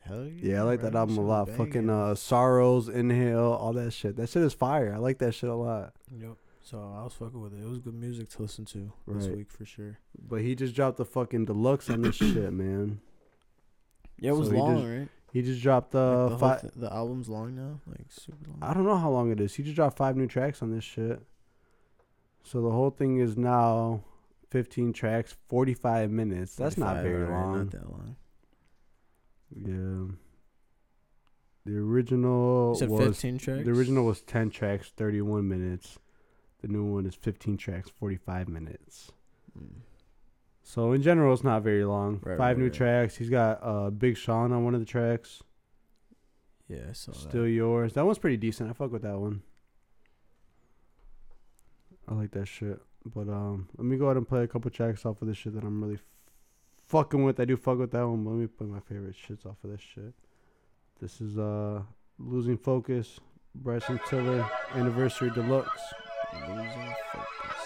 Hell 0.00 0.24
yeah. 0.24 0.52
Yeah, 0.52 0.60
I 0.60 0.62
like 0.62 0.80
bro, 0.80 0.90
that 0.90 0.96
album 0.98 1.18
a 1.18 1.20
lot. 1.22 1.46
banging. 1.46 1.66
Fucking 1.66 1.90
uh 1.90 2.14
Sorrows, 2.14 2.88
Inhale, 2.88 3.58
all 3.60 3.72
that 3.72 3.92
shit. 3.92 4.14
That 4.16 4.28
shit 4.28 4.42
is 4.42 4.54
fire. 4.54 4.94
I 4.94 4.98
like 4.98 5.18
that 5.18 5.34
shit 5.34 5.50
a 5.50 5.54
lot. 5.54 5.94
Yep. 6.16 6.36
So 6.62 6.78
I 6.78 7.02
was 7.02 7.12
fucking 7.14 7.40
with 7.40 7.54
it. 7.54 7.62
It 7.62 7.68
was 7.68 7.78
good 7.80 7.94
music 7.94 8.28
to 8.30 8.42
listen 8.42 8.64
to 8.66 8.92
this 9.08 9.26
week 9.28 9.50
for 9.50 9.64
sure. 9.64 9.98
But 10.20 10.42
he 10.42 10.54
just 10.54 10.74
dropped 10.76 10.96
the 10.96 11.04
fucking 11.04 11.44
deluxe 11.46 11.90
on 11.90 12.02
this 12.02 12.14
shit, 12.16 12.52
man. 12.52 13.00
Yeah, 14.18 14.30
it 14.30 14.36
was 14.36 14.48
So 14.48 14.54
he 14.54 14.60
long, 14.60 14.76
just- 14.78 14.88
right? 14.88 15.08
He 15.32 15.42
just 15.42 15.60
dropped 15.62 15.92
Like, 15.92 16.02
uh 16.02 16.28
the, 16.30 16.38
five 16.38 16.60
thi- 16.62 16.68
the 16.76 16.92
album's 16.92 17.28
long 17.28 17.54
now, 17.56 17.80
like 17.86 18.06
super 18.10 18.48
long. 18.48 18.58
I 18.62 18.72
don't 18.72 18.84
know 18.84 18.96
how 18.96 19.10
long 19.10 19.30
it 19.32 19.40
is. 19.40 19.54
He 19.54 19.62
just 19.62 19.76
dropped 19.76 19.96
five 19.96 20.16
new 20.16 20.26
tracks 20.26 20.62
on 20.62 20.70
this 20.70 20.84
shit. 20.84 21.20
So 22.46 22.62
the 22.62 22.70
whole 22.70 22.90
thing 22.90 23.18
is 23.18 23.36
now 23.36 24.04
15 24.50 24.92
tracks, 24.92 25.34
45 25.48 26.10
minutes. 26.12 26.54
That's 26.54 26.78
not 26.78 27.02
very 27.02 27.24
alright, 27.24 27.30
long. 27.30 27.56
Not 27.58 27.70
that 27.72 27.90
long. 27.90 28.16
Yeah. 29.50 30.14
The 31.64 31.78
original 31.78 32.70
was 32.70 32.80
15 32.80 33.38
tracks. 33.38 33.64
the 33.64 33.72
original 33.72 34.04
was 34.04 34.20
10 34.22 34.50
tracks, 34.50 34.92
31 34.96 35.48
minutes. 35.48 35.98
The 36.62 36.68
new 36.68 36.84
one 36.84 37.04
is 37.04 37.16
15 37.16 37.56
tracks, 37.56 37.90
45 37.98 38.48
minutes. 38.48 39.10
Mm. 39.58 39.80
So 40.62 40.92
in 40.92 41.02
general, 41.02 41.34
it's 41.34 41.42
not 41.42 41.64
very 41.64 41.84
long. 41.84 42.20
Right, 42.22 42.38
Five 42.38 42.56
right, 42.56 42.58
new 42.58 42.64
right. 42.64 42.72
tracks. 42.72 43.16
He's 43.16 43.30
got 43.30 43.58
uh, 43.60 43.90
Big 43.90 44.16
Sean 44.16 44.52
on 44.52 44.64
one 44.64 44.74
of 44.74 44.80
the 44.80 44.86
tracks. 44.86 45.42
Yeah, 46.68 46.78
I 46.90 46.92
saw 46.92 47.12
Still 47.12 47.42
that. 47.42 47.50
yours. 47.50 47.94
That 47.94 48.06
one's 48.06 48.18
pretty 48.18 48.36
decent. 48.36 48.70
I 48.70 48.72
fuck 48.72 48.92
with 48.92 49.02
that 49.02 49.18
one. 49.18 49.42
I 52.08 52.14
like 52.14 52.30
that 52.32 52.46
shit. 52.46 52.80
But 53.14 53.28
um, 53.28 53.68
let 53.76 53.84
me 53.84 53.96
go 53.96 54.06
ahead 54.06 54.16
and 54.16 54.28
play 54.28 54.42
a 54.42 54.48
couple 54.48 54.70
tracks 54.70 55.06
off 55.06 55.22
of 55.22 55.28
this 55.28 55.36
shit 55.36 55.54
that 55.54 55.64
I'm 55.64 55.82
really 55.82 55.98
fucking 56.86 57.22
with. 57.22 57.38
I 57.38 57.44
do 57.44 57.56
fuck 57.56 57.78
with 57.78 57.92
that 57.92 58.06
one. 58.06 58.24
But 58.24 58.30
let 58.30 58.38
me 58.38 58.46
play 58.46 58.66
my 58.66 58.80
favorite 58.80 59.16
shits 59.16 59.46
off 59.46 59.56
of 59.62 59.70
this 59.70 59.80
shit. 59.80 60.12
This 61.00 61.20
is 61.20 61.38
uh, 61.38 61.82
losing 62.18 62.56
focus. 62.56 63.20
Bryson 63.54 64.00
Tiller 64.08 64.48
anniversary 64.74 65.30
deluxe. 65.30 65.82
Losing 66.48 66.94
focus. 67.12 67.65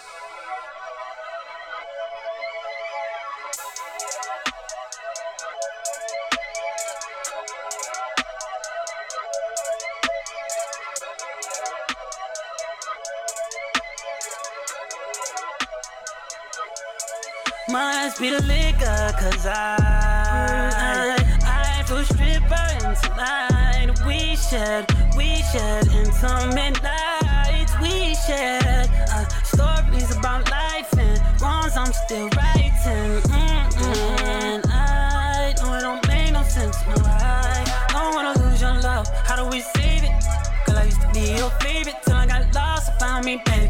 Must 17.70 18.18
be 18.18 18.30
the 18.30 18.42
liquor, 18.42 19.12
cause 19.16 19.46
I, 19.46 21.16
I 21.44 21.82
feel 21.84 22.02
stripper 22.02 22.66
and 22.82 22.96
tonight 22.96 23.92
we 24.04 24.34
shared, 24.34 24.86
we 25.16 25.36
shared 25.52 25.86
intimate 25.86 26.82
nights, 26.82 27.72
we 27.80 28.16
shared 28.26 28.90
uh, 29.12 29.28
stories 29.44 30.10
about 30.16 30.50
life 30.50 30.92
and 30.98 31.20
wrongs 31.40 31.76
I'm 31.76 31.92
still 31.92 32.28
writing. 32.30 33.22
Mm-mm. 33.30 34.20
And 34.22 34.66
I 34.66 35.54
know 35.62 35.74
it 35.74 35.80
don't 35.82 36.08
make 36.08 36.32
no 36.32 36.42
sense, 36.42 36.76
no, 36.88 36.96
I 37.06 37.86
don't 37.92 38.14
wanna 38.16 38.36
lose 38.42 38.60
your 38.60 38.74
love. 38.80 39.06
How 39.26 39.36
do 39.36 39.48
we 39.48 39.60
save 39.60 40.02
it? 40.02 40.10
Girl, 40.66 40.76
I 40.76 40.84
used 40.86 41.00
to 41.02 41.08
be 41.12 41.36
your 41.38 41.50
favorite 41.60 42.02
till 42.04 42.16
I 42.16 42.26
got 42.26 42.52
lost, 42.52 42.90
I 42.90 42.98
found 42.98 43.24
me, 43.24 43.40
baby. 43.46 43.69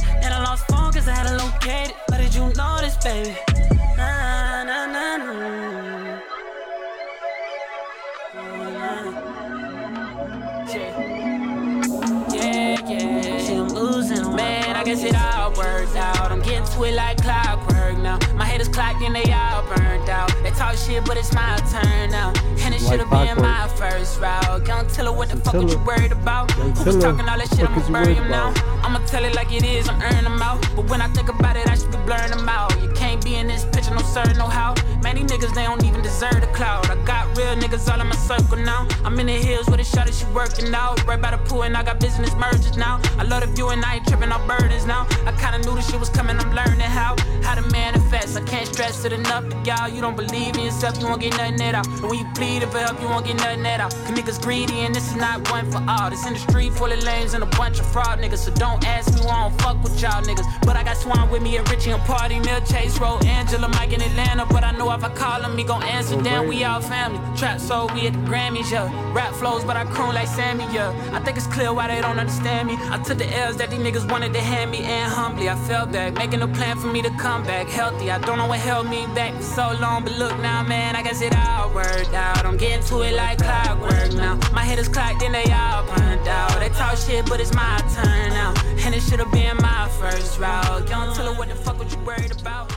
Guess 14.90 15.04
it 15.04 15.14
all 15.14 15.52
worked 15.52 15.94
out. 15.96 16.32
I'm 16.32 16.42
getting 16.42 16.64
to 16.64 16.84
it 16.84 16.94
like 16.94 17.22
clockwork 17.22 17.96
now. 17.98 18.18
My 18.34 18.44
head 18.44 18.60
is 18.60 18.68
clocked 18.68 19.02
and 19.02 19.14
they 19.14 19.30
all 19.32 19.62
burned 19.62 20.08
out. 20.08 20.32
They 20.42 20.50
talk 20.50 20.76
shit, 20.76 21.04
but 21.04 21.16
it's 21.16 21.32
my 21.32 21.56
turn 21.70 22.10
now. 22.10 22.32
And 22.62 22.74
it 22.74 22.82
Like 22.82 22.90
should 22.90 23.00
have 23.06 23.10
been 23.10 23.42
my 23.42 23.68
first 23.76 24.20
route. 24.20 24.66
Young 24.66 24.86
Tiller, 24.88 25.12
what 25.12 25.28
the 25.28 25.36
fuck 25.36 25.54
what 25.54 25.70
you 25.70 25.78
worried 25.84 26.12
about? 26.12 26.50
Young 26.56 26.72
Who 26.72 26.84
was 26.84 26.96
talking 26.96 27.28
all 27.28 27.38
that 27.38 27.48
shit? 27.50 27.70
I'ma 27.70 27.88
bury 27.88 28.14
him 28.14 28.28
now. 28.28 28.52
I'ma 28.82 28.98
tell 29.06 29.24
it 29.24 29.34
like 29.34 29.52
it 29.52 29.64
is, 29.64 29.88
I'm 29.88 30.00
earning 30.02 30.24
them 30.24 30.42
out. 30.42 30.60
But 30.74 30.90
when 30.90 31.00
I 31.00 31.08
think 31.08 31.28
about 31.28 31.56
it, 31.56 31.68
I 31.68 31.76
should 31.76 31.92
be 31.92 31.98
blurring 31.98 32.30
them 32.30 32.48
out. 32.48 32.74
You 32.82 32.90
can't 32.92 33.22
be 33.24 33.36
in 33.36 33.46
this 33.46 33.64
no 33.90 34.02
sir, 34.02 34.24
no 34.36 34.46
how. 34.46 34.74
Man, 35.02 35.16
these 35.16 35.30
niggas, 35.30 35.54
they 35.54 35.64
don't 35.64 35.82
even 35.84 36.02
deserve 36.02 36.40
the 36.40 36.48
cloud. 36.48 36.90
I 36.90 36.96
got 37.04 37.36
real 37.36 37.54
niggas 37.56 37.90
all 37.90 38.00
in 38.00 38.06
my 38.06 38.16
circle 38.16 38.58
now. 38.58 38.86
I'm 39.04 39.18
in 39.18 39.26
the 39.26 39.32
hills 39.32 39.66
with 39.66 39.80
a 39.80 39.84
shot 39.84 40.06
that 40.06 40.14
she 40.14 40.26
working 40.26 40.74
out. 40.74 41.04
Right 41.06 41.20
by 41.20 41.30
the 41.30 41.38
pool, 41.38 41.62
and 41.62 41.76
I 41.76 41.82
got 41.82 42.00
business 42.00 42.34
mergers 42.34 42.76
now. 42.76 43.00
I 43.18 43.24
love 43.24 43.40
the 43.42 43.48
view, 43.48 43.68
and 43.68 43.84
I 43.84 43.96
ain't 43.96 44.06
tripping 44.06 44.30
on 44.30 44.46
burdens 44.46 44.86
now. 44.86 45.06
I 45.26 45.32
kinda 45.32 45.58
knew 45.64 45.74
this 45.74 45.90
shit 45.90 45.98
was 45.98 46.10
coming, 46.10 46.38
I'm 46.38 46.54
learning 46.54 46.80
how. 46.80 47.16
How 47.42 47.54
to 47.54 47.62
manifest, 47.72 48.36
I 48.36 48.42
can't 48.42 48.66
stress 48.66 49.04
it 49.04 49.12
enough. 49.12 49.48
To 49.48 49.56
y'all, 49.64 49.88
you 49.88 50.00
don't 50.00 50.16
believe 50.16 50.56
in 50.56 50.64
yourself, 50.64 51.00
you 51.00 51.06
won't 51.06 51.20
get 51.20 51.36
nothing 51.36 51.60
at 51.62 51.74
all. 51.74 51.86
And 51.86 52.08
when 52.10 52.18
you 52.18 52.26
plead 52.34 52.62
for 52.70 52.78
help, 52.78 53.00
you 53.00 53.08
won't 53.08 53.26
get 53.26 53.36
nothing 53.36 53.66
at 53.66 53.80
all. 53.80 53.90
Cause 53.90 54.12
niggas 54.18 54.40
greedy, 54.42 54.80
and 54.80 54.94
this 54.94 55.08
is 55.08 55.16
not 55.16 55.50
one 55.50 55.70
for 55.70 55.82
all. 55.88 56.10
This 56.10 56.26
industry 56.26 56.70
full 56.70 56.92
of 56.92 57.02
lames 57.02 57.34
and 57.34 57.42
a 57.42 57.50
bunch 57.58 57.80
of 57.80 57.86
fraud 57.86 58.18
niggas. 58.20 58.44
So 58.44 58.52
don't 58.54 58.86
ask 58.86 59.14
me 59.14 59.20
why 59.26 59.34
I 59.34 59.48
don't 59.48 59.62
fuck 59.62 59.82
with 59.82 60.00
y'all 60.00 60.22
niggas. 60.22 60.46
But 60.66 60.76
I 60.76 60.82
got 60.84 60.96
Swan 60.96 61.30
with 61.30 61.42
me 61.42 61.56
and 61.56 61.68
Richie 61.70 61.90
and 61.90 62.02
Party, 62.02 62.38
Mill 62.38 62.60
Chase 62.60 62.98
Road, 62.98 63.24
Angela, 63.24 63.68
Mike 63.80 63.94
in 63.94 64.02
Atlanta. 64.02 64.44
But 64.44 64.62
I 64.62 64.72
know 64.72 64.92
if 64.92 65.02
I 65.02 65.08
call 65.08 65.40
him, 65.40 65.56
he 65.56 65.64
gon' 65.64 65.82
answer. 65.82 66.20
Damn, 66.20 66.46
we 66.48 66.64
all 66.64 66.82
family. 66.82 67.18
Trap 67.38 67.58
soul, 67.60 67.88
we 67.94 68.06
at 68.08 68.12
the 68.12 68.18
Grammys, 68.30 68.70
yeah. 68.70 68.86
Rap 69.14 69.32
flows, 69.32 69.64
but 69.64 69.76
I 69.76 69.84
croon 69.84 70.14
like 70.14 70.28
Sammy, 70.28 70.64
yeah. 70.74 70.92
I 71.16 71.20
think 71.20 71.38
it's 71.38 71.46
clear 71.46 71.72
why 71.72 71.88
they 71.88 72.00
don't 72.02 72.18
understand 72.18 72.68
me. 72.68 72.76
I 72.94 72.98
took 72.98 73.16
the 73.16 73.28
L's 73.46 73.56
that 73.56 73.70
these 73.70 73.80
niggas 73.80 74.06
wanted 74.12 74.34
to 74.34 74.40
hand 74.40 74.70
me, 74.70 74.80
and 74.80 75.10
humbly 75.10 75.48
I 75.48 75.56
fell 75.68 75.86
back. 75.86 76.12
Making 76.14 76.42
a 76.42 76.48
plan 76.48 76.76
for 76.76 76.88
me 76.88 77.00
to 77.02 77.10
come 77.24 77.42
back 77.44 77.68
healthy. 77.68 78.10
I 78.10 78.18
don't 78.18 78.36
know 78.36 78.46
what 78.46 78.60
held 78.60 78.86
me 78.86 79.06
back 79.14 79.32
for 79.36 79.42
so 79.58 79.66
long, 79.80 80.04
but 80.04 80.12
look 80.18 80.36
now, 80.40 80.62
man, 80.62 80.94
I 80.94 81.02
guess 81.02 81.22
it 81.22 81.34
all 81.34 81.72
worked 81.72 82.12
out. 82.12 82.44
I'm 82.44 82.58
getting 82.58 82.84
to 82.88 83.00
it 83.00 83.14
like 83.14 83.38
clockwork 83.38 84.12
now. 84.12 84.34
My 84.52 84.64
head 84.68 84.78
is 84.78 84.88
clocked, 84.88 85.20
then 85.20 85.32
they 85.32 85.50
all 85.52 85.84
burned 85.86 86.28
out. 86.28 86.60
They 86.60 86.68
talk 86.68 86.98
shit, 86.98 87.24
but 87.30 87.40
it's 87.40 87.54
my 87.54 87.78
turn 87.96 88.28
now. 88.40 88.52
And 88.84 88.94
it 88.94 89.02
should've 89.02 89.32
been 89.32 89.56
my 89.56 89.88
first 90.00 90.38
route. 90.38 90.88
Young 90.90 91.14
Tiller, 91.14 91.32
what 91.32 91.48
the 91.48 91.54
fuck 91.54 91.78
was 91.78 91.94
you 91.94 92.00
worried 92.00 92.32
about? 92.40 92.70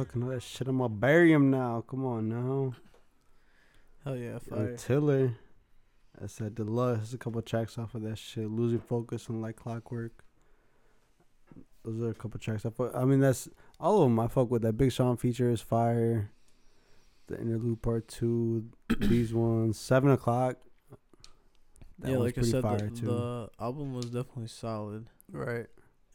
It 0.00 0.06
is. 0.06 0.06
Who's 0.06 0.06
talking 0.06 0.22
all 0.22 0.28
that 0.30 0.42
shit? 0.42 0.68
I'm 0.68 0.78
gonna 0.78 0.88
bury 0.88 1.32
him 1.32 1.50
now. 1.50 1.84
Come 1.88 2.04
on 2.04 2.28
now. 2.28 2.74
Hell 4.04 4.16
yeah, 4.16 4.30
Young 4.30 4.40
fire. 4.40 4.76
Tiller. 4.76 5.34
I 6.22 6.26
said 6.26 6.54
deluxe. 6.54 6.98
There's 6.98 7.14
a 7.14 7.18
couple 7.18 7.42
tracks 7.42 7.78
off 7.78 7.94
of 7.94 8.02
that 8.02 8.18
shit. 8.18 8.50
Losing 8.50 8.80
focus 8.80 9.28
and 9.28 9.42
like 9.42 9.56
clockwork. 9.56 10.24
Those 11.84 12.02
are 12.02 12.10
a 12.10 12.14
couple 12.14 12.38
tracks. 12.40 12.66
I 12.66 12.70
fuck, 12.70 12.92
I 12.94 13.04
mean 13.04 13.20
that's 13.20 13.48
all 13.78 14.02
of 14.02 14.10
them. 14.10 14.20
I 14.20 14.28
fuck 14.28 14.50
with 14.50 14.62
that 14.62 14.74
Big 14.74 14.92
Sean 14.92 15.16
feature 15.16 15.50
is 15.50 15.60
fire. 15.60 16.30
The 17.26 17.40
interlude 17.40 17.80
part 17.82 18.08
two. 18.08 18.70
these 18.98 19.32
ones 19.32 19.78
seven 19.78 20.10
o'clock. 20.10 20.56
That 22.00 22.12
yeah, 22.12 22.18
like 22.18 22.30
I 22.30 22.40
pretty 22.40 22.50
said, 22.50 22.62
fire 22.62 22.78
the, 22.78 23.00
too. 23.00 23.06
the 23.06 23.48
album 23.60 23.94
was 23.94 24.06
definitely 24.06 24.48
solid, 24.48 25.06
right, 25.30 25.66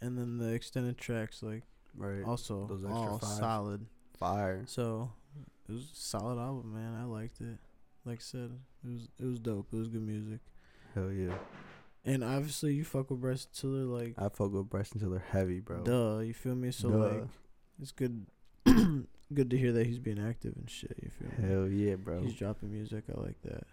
and 0.01 0.17
then 0.17 0.37
the 0.39 0.51
extended 0.51 0.97
tracks, 0.97 1.43
like 1.43 1.63
right. 1.97 2.23
also 2.23 2.67
Those 2.67 2.83
extra 2.83 2.99
all 3.01 3.17
fives. 3.19 3.37
solid. 3.37 3.85
fire. 4.17 4.63
So 4.67 5.11
it 5.67 5.71
was 5.73 5.83
a 5.83 5.95
solid 5.95 6.39
album, 6.39 6.73
man. 6.73 6.95
I 6.99 7.05
liked 7.05 7.41
it. 7.41 7.57
Like 8.05 8.19
I 8.19 8.21
said, 8.21 8.51
it 8.83 8.87
was 8.91 9.07
it 9.19 9.25
was 9.25 9.39
dope. 9.39 9.67
It 9.73 9.77
was 9.77 9.87
good 9.87 10.01
music. 10.05 10.39
Hell 10.93 11.11
yeah. 11.11 11.33
And 12.07 12.23
obviously, 12.23 12.73
you 12.75 12.83
fuck 12.83 13.09
with 13.09 13.19
Bryson 13.19 13.49
Tiller, 13.53 13.83
like 13.85 14.13
I 14.17 14.29
fuck 14.29 14.51
with 14.53 14.69
Bryson 14.69 14.99
Tiller 14.99 15.23
heavy, 15.31 15.59
bro. 15.59 15.81
duh. 15.83 16.19
You 16.19 16.33
feel 16.35 16.53
me? 16.55 16.69
So 16.71 16.89
Duh. 16.89 16.97
like, 16.99 17.23
it's 17.81 17.91
good, 17.91 18.27
good 19.33 19.49
to 19.49 19.57
hear 19.57 19.71
that 19.71 19.87
he's 19.87 19.97
being 19.99 20.19
active 20.19 20.53
and 20.55 20.69
shit. 20.69 20.95
You 21.01 21.09
feel 21.09 21.29
me? 21.43 21.49
Hell 21.51 21.67
yeah, 21.67 21.95
bro. 21.95 22.21
He's 22.21 22.35
dropping 22.35 22.71
music. 22.71 23.05
I 23.15 23.19
like 23.19 23.41
that. 23.43 23.63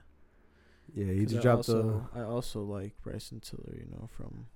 Yeah, 0.94 1.12
he 1.12 1.26
just 1.26 1.42
dropped 1.42 1.68
also, 1.68 2.08
I 2.14 2.22
also 2.22 2.62
like 2.62 2.94
Bryson 3.02 3.40
Tiller. 3.40 3.74
You 3.76 3.86
know 3.90 4.08
from. 4.16 4.46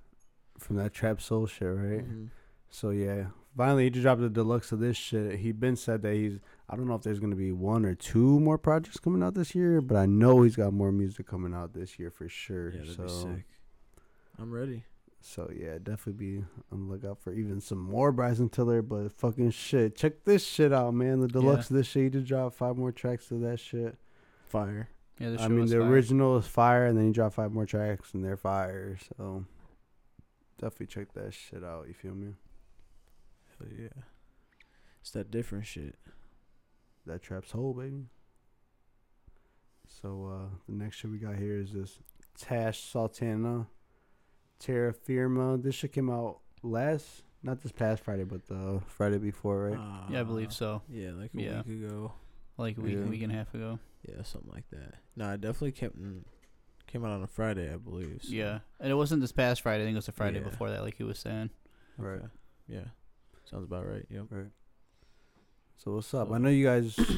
from 0.58 0.76
that 0.76 0.94
trap 0.94 1.20
soul 1.20 1.46
shit, 1.46 1.68
right? 1.68 2.02
Mhm. 2.08 2.30
So 2.70 2.90
yeah, 2.90 3.26
finally 3.56 3.84
he 3.84 3.90
just 3.90 4.02
dropped 4.02 4.20
the 4.20 4.28
deluxe 4.28 4.72
of 4.72 4.80
this 4.80 4.96
shit. 4.96 5.38
He 5.40 5.52
been 5.52 5.76
said 5.76 6.02
that 6.02 6.14
he's. 6.14 6.38
I 6.68 6.76
don't 6.76 6.88
know 6.88 6.94
if 6.94 7.02
there's 7.02 7.20
gonna 7.20 7.36
be 7.36 7.52
one 7.52 7.84
or 7.84 7.94
two 7.94 8.40
more 8.40 8.58
projects 8.58 8.98
coming 8.98 9.22
out 9.22 9.34
this 9.34 9.54
year, 9.54 9.80
but 9.80 9.96
I 9.96 10.06
know 10.06 10.42
he's 10.42 10.56
got 10.56 10.72
more 10.72 10.92
music 10.92 11.26
coming 11.26 11.54
out 11.54 11.72
this 11.72 11.98
year 11.98 12.10
for 12.10 12.28
sure. 12.28 12.70
Yeah, 12.70 12.80
that'd 12.80 12.96
so 12.96 13.02
be 13.04 13.08
sick. 13.36 13.44
I'm 14.38 14.52
ready. 14.52 14.84
So 15.20 15.50
yeah, 15.54 15.78
definitely 15.82 16.12
be 16.12 16.44
on 16.70 16.86
the 16.86 16.92
lookout 16.92 17.18
for 17.18 17.32
even 17.32 17.60
some 17.60 17.78
more 17.78 18.12
Bryson 18.12 18.48
Tiller. 18.48 18.82
But 18.82 19.12
fucking 19.12 19.50
shit, 19.50 19.96
check 19.96 20.24
this 20.24 20.44
shit 20.46 20.72
out, 20.72 20.94
man. 20.94 21.20
The 21.20 21.28
deluxe 21.28 21.70
of 21.70 21.76
this 21.76 21.86
shit, 21.86 22.04
he 22.04 22.10
just 22.10 22.26
dropped 22.26 22.54
five 22.54 22.76
more 22.76 22.92
tracks 22.92 23.30
of 23.30 23.40
that 23.40 23.58
shit. 23.58 23.96
Fire. 24.46 24.88
Yeah, 25.18 25.30
the 25.30 25.38
show 25.38 25.44
I 25.44 25.48
mean, 25.48 25.66
the 25.66 25.80
fire. 25.80 25.88
original 25.88 26.36
is 26.36 26.46
fire, 26.46 26.86
and 26.86 26.96
then 26.96 27.06
he 27.06 27.12
dropped 27.12 27.34
five 27.36 27.50
more 27.50 27.66
tracks, 27.66 28.12
and 28.14 28.24
they're 28.24 28.36
fire. 28.36 28.98
So 29.16 29.44
definitely 30.60 30.86
check 30.86 31.12
that 31.14 31.34
shit 31.34 31.64
out. 31.64 31.86
You 31.88 31.94
feel 31.94 32.14
me? 32.14 32.34
Hell 33.58 33.68
yeah. 33.78 34.02
It's 35.00 35.10
that 35.12 35.30
different 35.30 35.66
shit. 35.66 35.94
That 37.06 37.22
trap's 37.22 37.52
whole, 37.52 37.72
baby. 37.74 38.06
So 39.88 40.26
uh 40.26 40.56
the 40.68 40.74
next 40.74 40.96
shit 40.96 41.10
we 41.10 41.18
got 41.18 41.36
here 41.36 41.58
is 41.58 41.72
this 41.72 41.98
Tash 42.38 42.82
Sultana 42.82 43.66
Terra 44.58 44.92
Firma. 44.92 45.58
This 45.58 45.74
shit 45.74 45.92
came 45.92 46.10
out 46.10 46.40
last, 46.62 47.22
not 47.42 47.60
this 47.62 47.72
past 47.72 48.02
Friday, 48.02 48.24
but 48.24 48.46
the 48.46 48.80
Friday 48.88 49.18
before, 49.18 49.70
right? 49.70 50.06
Yeah, 50.10 50.20
I 50.20 50.22
believe 50.24 50.48
Uh, 50.48 50.52
so. 50.52 50.82
Yeah, 50.88 51.10
like 51.12 51.32
a 51.34 51.40
Yeah. 51.42 51.62
week 51.62 51.84
ago. 51.84 52.12
Like 52.58 52.78
a 52.78 52.80
week, 52.80 52.94
Yeah. 52.96 53.04
week 53.04 53.22
and 53.22 53.32
a 53.32 53.34
half 53.36 53.54
ago. 53.54 53.78
Yeah, 54.08 54.22
something 54.22 54.50
like 54.52 54.68
that. 54.70 54.94
No, 55.14 55.32
it 55.32 55.40
definitely 55.40 55.72
came 55.72 56.24
came 56.86 57.04
out 57.04 57.10
on 57.10 57.22
a 57.22 57.26
Friday, 57.26 57.72
I 57.72 57.76
believe. 57.76 58.22
so- 58.22 58.30
Yeah, 58.32 58.60
and 58.78 58.90
it 58.90 58.94
wasn't 58.94 59.20
this 59.20 59.32
past 59.32 59.60
Friday. 59.62 59.82
I 59.82 59.86
think 59.86 59.94
it 59.94 59.98
was 59.98 60.06
the 60.06 60.12
Friday 60.12 60.38
Yeah. 60.38 60.44
before 60.48 60.70
that, 60.70 60.82
like 60.82 60.94
he 60.94 61.02
was 61.04 61.18
saying. 61.18 61.50
Right. 61.98 62.18
Okay. 62.20 62.28
Yeah. 62.68 62.84
Sounds 63.50 63.64
about 63.64 63.86
right. 63.88 64.04
Yep. 64.10 64.24
Right. 64.30 64.46
So 65.76 65.92
what's 65.94 66.12
up? 66.14 66.28
So- 66.28 66.34
I 66.34 66.38
know 66.38 66.48
you 66.50 66.64
guys. 66.64 66.98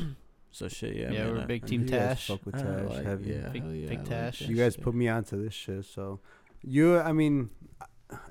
So 0.51 0.67
shit. 0.67 0.97
Yeah. 0.97 1.11
Yeah, 1.13 1.25
man, 1.25 1.35
we're 1.35 1.41
I- 1.43 1.45
big 1.45 1.65
I 1.65 1.67
team 1.69 1.81
know 1.81 1.85
you 1.85 1.91
guys 1.93 2.09
Tash. 2.09 2.27
Fuck 2.29 2.47
with 2.47 2.55
I 2.55 2.63
Tash. 2.63 2.89
like- 2.89 3.05
heavy. 3.05 3.31
yeah, 3.33 3.49
Big- 3.51 3.63
hell 3.63 3.73
yeah, 3.75 3.89
big 3.91 3.99
I 3.99 4.01
like 4.01 4.09
Tash. 4.09 4.41
You 4.41 4.57
guys 4.57 4.77
put 4.79 4.95
me 4.95 5.07
onto 5.07 5.45
this 5.45 5.53
shit. 5.53 5.85
So 5.85 6.21
you, 6.63 6.99
I 6.99 7.13
mean, 7.13 7.51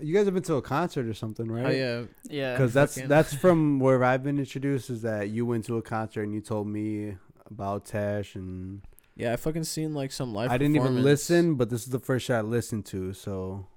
you 0.02 0.16
guys 0.16 0.26
have 0.26 0.34
been 0.34 0.42
to 0.44 0.56
a 0.56 0.62
concert 0.64 1.06
or 1.06 1.14
something, 1.14 1.46
right? 1.50 1.66
Oh 1.68 1.70
yeah. 1.70 2.04
Yeah, 2.24 2.54
Because 2.54 2.74
that's 2.74 2.96
fucking- 2.96 3.08
that's 3.08 3.34
from 3.44 3.80
where 3.80 4.04
I've 4.04 4.24
been 4.24 4.40
introduced. 4.40 4.90
Is 4.90 5.04
that 5.04 5.30
you 5.30 5.46
went 5.46 5.66
to 5.66 5.78
a 5.78 5.82
concert 5.84 6.24
and 6.24 6.34
you 6.34 6.42
told 6.42 6.68
me 6.68 7.16
about 7.52 7.86
Tash 7.86 8.34
and 8.36 8.82
Yeah, 9.16 9.34
I 9.34 9.36
fucking 9.36 9.64
seen 9.66 9.94
like 9.94 10.12
some 10.12 10.34
live. 10.34 10.50
I 10.50 10.58
didn't 10.58 10.76
even 10.76 11.04
listen, 11.04 11.54
but 11.54 11.70
this 11.70 11.84
is 11.84 11.90
the 11.92 12.00
first 12.00 12.26
shit 12.26 12.36
I 12.36 12.42
listened 12.42 12.88
to. 12.88 13.14
So, 13.14 13.68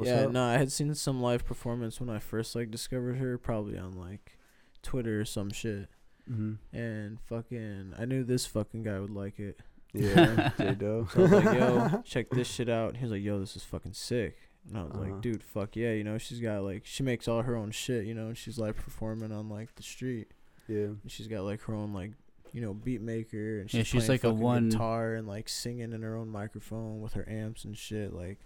what's 0.00 0.10
yeah, 0.10 0.24
up? 0.24 0.32
no, 0.32 0.44
I 0.44 0.58
had 0.58 0.72
seen 0.72 0.94
some 0.94 1.20
live 1.20 1.44
performance 1.44 2.00
when 2.00 2.10
I 2.10 2.18
first 2.18 2.54
like 2.56 2.70
discovered 2.70 3.16
her, 3.18 3.38
probably 3.38 3.78
on 3.78 3.92
like 3.92 4.38
Twitter 4.82 5.20
or 5.20 5.24
some 5.24 5.50
shit. 5.50 5.88
hmm 6.26 6.54
And 6.72 7.18
fucking, 7.20 7.94
I 7.98 8.04
knew 8.04 8.24
this 8.24 8.46
fucking 8.46 8.82
guy 8.82 8.98
would 8.98 9.10
like 9.10 9.38
it. 9.38 9.60
Yeah, 9.92 10.50
J 10.58 10.74
Do. 10.78 11.08
So 11.12 11.20
I 11.20 11.22
was 11.22 11.32
like, 11.32 11.44
yo, 11.58 12.02
check 12.04 12.30
this 12.30 12.48
shit 12.48 12.68
out. 12.68 12.90
And 12.90 12.96
he 12.98 13.04
was 13.04 13.12
like, 13.12 13.22
yo, 13.22 13.40
this 13.40 13.56
is 13.56 13.62
fucking 13.64 13.92
sick. 13.94 14.36
And 14.68 14.78
I 14.78 14.82
was 14.84 14.92
Uh-huh. 14.92 15.00
like, 15.02 15.20
dude, 15.20 15.42
fuck 15.42 15.74
yeah, 15.76 15.92
you 15.92 16.04
know, 16.04 16.18
she's 16.18 16.38
got 16.40 16.62
like, 16.62 16.82
she 16.84 17.02
makes 17.02 17.26
all 17.28 17.42
her 17.42 17.56
own 17.56 17.70
shit, 17.70 18.04
you 18.06 18.14
know, 18.14 18.26
and 18.28 18.36
she's 18.38 18.58
like 18.58 18.76
performing 18.76 19.32
on 19.32 19.48
like 19.48 19.74
the 19.76 19.82
street. 19.82 20.28
yeah, 20.68 20.84
And 21.02 21.10
she's 21.10 21.26
got 21.26 21.42
like 21.44 21.60
her 21.62 21.74
own 21.74 21.92
like, 21.92 22.12
you 22.52 22.60
know, 22.60 22.74
beat 22.74 23.00
maker. 23.00 23.60
And 23.60 23.70
she's, 23.70 23.78
Yeah, 23.78 23.82
she's 23.84 24.06
playing 24.06 24.08
like 24.10 24.24
a 24.24 24.28
fucking 24.28 24.40
one- 24.40 24.68
guitar 24.70 25.14
and 25.14 25.26
like 25.26 25.48
singing 25.48 25.92
in 25.92 26.02
her 26.02 26.16
own 26.16 26.28
microphone 26.28 27.00
with 27.00 27.14
her 27.14 27.28
amps 27.28 27.64
and 27.64 27.76
shit. 27.76 28.12
Like, 28.12 28.38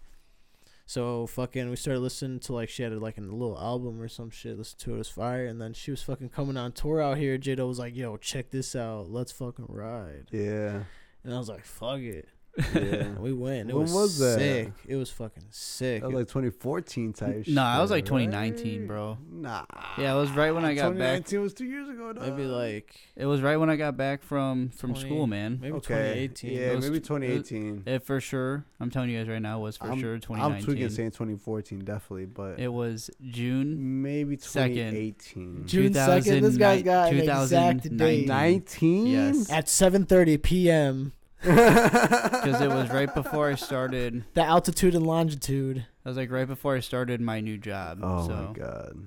so 0.87 1.27
fucking, 1.27 1.71
we 1.71 1.77
started 1.77 2.01
listening 2.01 2.41
to 2.41 2.53
like 2.53 2.69
she 2.69 2.83
had 2.83 2.93
like 3.01 3.17
a 3.17 3.23
little 3.23 3.59
album 3.59 4.01
or 4.01 4.09
some 4.09 4.31
shit. 4.31 4.59
Listen 4.59 4.79
to 4.81 4.91
it, 4.91 4.95
it 4.95 4.99
was 4.99 5.09
fire. 5.09 5.47
And 5.47 5.61
then 5.61 5.73
she 5.73 5.91
was 5.91 6.03
fucking 6.03 6.29
coming 6.29 6.57
on 6.57 6.73
tour 6.73 7.01
out 7.01 7.17
here. 7.19 7.39
Jado 7.39 7.67
was 7.67 7.79
like, 7.79 7.97
yo, 7.97 8.17
check 8.19 8.51
this 8.51 8.77
out. 8.77 9.11
Let's 9.11 9.33
fucking 9.33 9.67
ride. 9.69 10.27
yeah, 10.31 10.83
And 11.25 11.33
I 11.35 11.39
was 11.39 11.49
like, 11.49 11.65
fuck 11.65 12.01
it. 12.01 12.29
Yeah. 12.75 13.09
We 13.19 13.33
went. 13.33 13.71
It 13.71 13.75
When 13.75 13.83
was, 13.83 13.93
was 13.93 14.19
that? 14.19 14.39
sick. 14.39 14.73
It 14.87 14.97
was 14.97 15.11
fucking 15.11 15.45
sick. 15.51 16.03
That 16.03 16.09
was 16.09 16.15
like 16.15 16.29
2014 16.29 17.13
type. 17.15 17.45
Nah, 17.49 17.79
I 17.79 17.81
was 17.81 17.91
like 17.91 18.05
2019, 18.05 18.81
right? 18.81 18.87
bro. 18.89 19.19
Nah. 19.31 19.65
Yeah, 19.99 20.15
it 20.15 20.17
was 20.17 20.31
right 20.33 20.53
when 20.53 20.65
I 20.65 20.75
got 20.75 20.91
back. 20.99 21.25
2019 21.27 21.41
was 21.41 21.55
two 21.55 21.65
years 21.65 21.89
ago. 21.89 22.13
maybe 22.21 22.45
like 22.45 22.95
It 23.17 23.27
was 23.27 23.41
right 23.41 23.57
when 23.57 23.71
I 23.71 23.77
got 23.77 23.97
back 23.97 24.23
from 24.23 24.69
from 24.71 24.91
20 24.93 25.09
school, 25.09 25.27
man. 25.27 25.59
maybe 25.61 25.73
okay, 25.77 25.95
2018. 26.35 26.51
Yeah, 26.53 26.59
It 26.59 26.77
was- 26.77 26.85
maybe 26.85 26.97
it- 26.99 27.05
2018. 27.05 27.83
It 27.87 28.03
for 28.05 28.21
sure. 28.21 28.65
I'm 28.79 28.91
telling 28.91 29.09
you 29.11 29.19
guys 29.19 29.29
right 29.29 29.41
now 29.43 29.59
it 29.59 29.63
was 29.63 29.77
for 29.79 29.87
I'm- 29.89 30.01
sure 30.01 30.15
I'm 30.15 30.61
tweaking 30.61 30.91
saying 30.91 31.13
2014, 31.13 31.81
definitely, 31.81 32.27
but 32.27 32.59
it 32.61 32.73
was 32.73 33.11
June. 33.31 34.03
maybe 34.03 34.37
second. 34.37 34.75
2018. 34.93 35.67
June 35.67 35.93
2nd, 35.95 36.41
this 36.43 36.57
guy's 36.57 36.83
got 36.83 37.13
an 37.13 37.19
exact 37.21 37.97
date. 37.97 38.27
19. 38.29 39.07
Yes. 39.07 39.51
At 39.51 39.67
7:30 39.67 40.43
p.m. 40.43 41.13
Because 41.45 42.61
it 42.61 42.69
was 42.69 42.91
right 42.91 43.13
before 43.15 43.51
I 43.51 43.55
started. 43.55 44.25
The 44.35 44.43
altitude 44.43 44.95
and 44.95 45.07
longitude. 45.07 45.87
I 46.05 46.09
was 46.09 46.17
like 46.17 46.31
right 46.31 46.49
before 46.49 46.77
I 46.77 46.81
started 46.81 47.21
my 47.21 47.41
new 47.41 47.59
job. 47.59 48.01
Oh 48.03 48.27
so 48.27 48.35
my 48.35 48.53
god. 48.53 48.99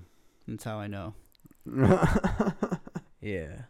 that's 0.48 0.64
how 0.64 0.78
I 0.78 0.88
know. 0.88 1.14
Yeah. 3.28 3.64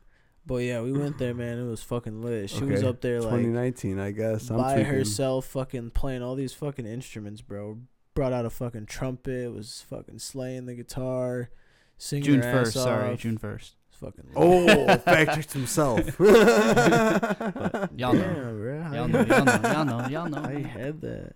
But 0.45 0.57
yeah, 0.57 0.81
we 0.81 0.93
went 0.93 1.17
there, 1.17 1.33
man. 1.33 1.59
It 1.59 1.69
was 1.69 1.83
fucking 1.83 2.21
lit. 2.21 2.49
She 2.49 2.63
was 2.63 2.83
up 2.83 3.01
there 3.01 3.19
like 3.19 3.31
2019, 3.31 3.99
I 3.99 4.11
guess. 4.11 4.49
I'm 4.49 4.57
by 4.57 4.75
tweaking. 4.75 4.93
herself, 4.93 5.45
fucking 5.47 5.91
playing 5.91 6.21
all 6.23 6.35
these 6.35 6.53
fucking 6.53 6.85
instruments, 6.85 7.41
bro. 7.41 7.79
Brought 8.13 8.31
out 8.31 8.45
a 8.45 8.49
fucking 8.49 8.85
trumpet, 8.85 9.51
was 9.53 9.83
fucking 9.89 10.19
slaying 10.19 10.65
the 10.65 10.73
guitar, 10.75 11.49
singing 11.97 12.23
June 12.23 12.41
first. 12.41 12.73
Sorry. 12.73 13.17
June 13.17 13.37
first. 13.37 13.75
It's 13.99 14.15
fucking. 14.15 14.31
Oh, 14.35 14.97
fact 14.97 15.35
checked 15.35 15.53
himself. 15.53 16.19
Y'all 16.19 18.13
know. 18.13 18.21
Damn, 18.21 18.59
bro. 18.59 18.91
Y'all 18.93 19.07
know. 19.07 19.21
Y'all 19.21 19.45
know. 19.45 19.59
Y'all 19.63 19.85
know. 19.85 20.07
Y'all 20.07 20.29
know. 20.29 20.41
How 20.41 20.51
you 20.51 20.65
had 20.65 21.01
that? 21.01 21.35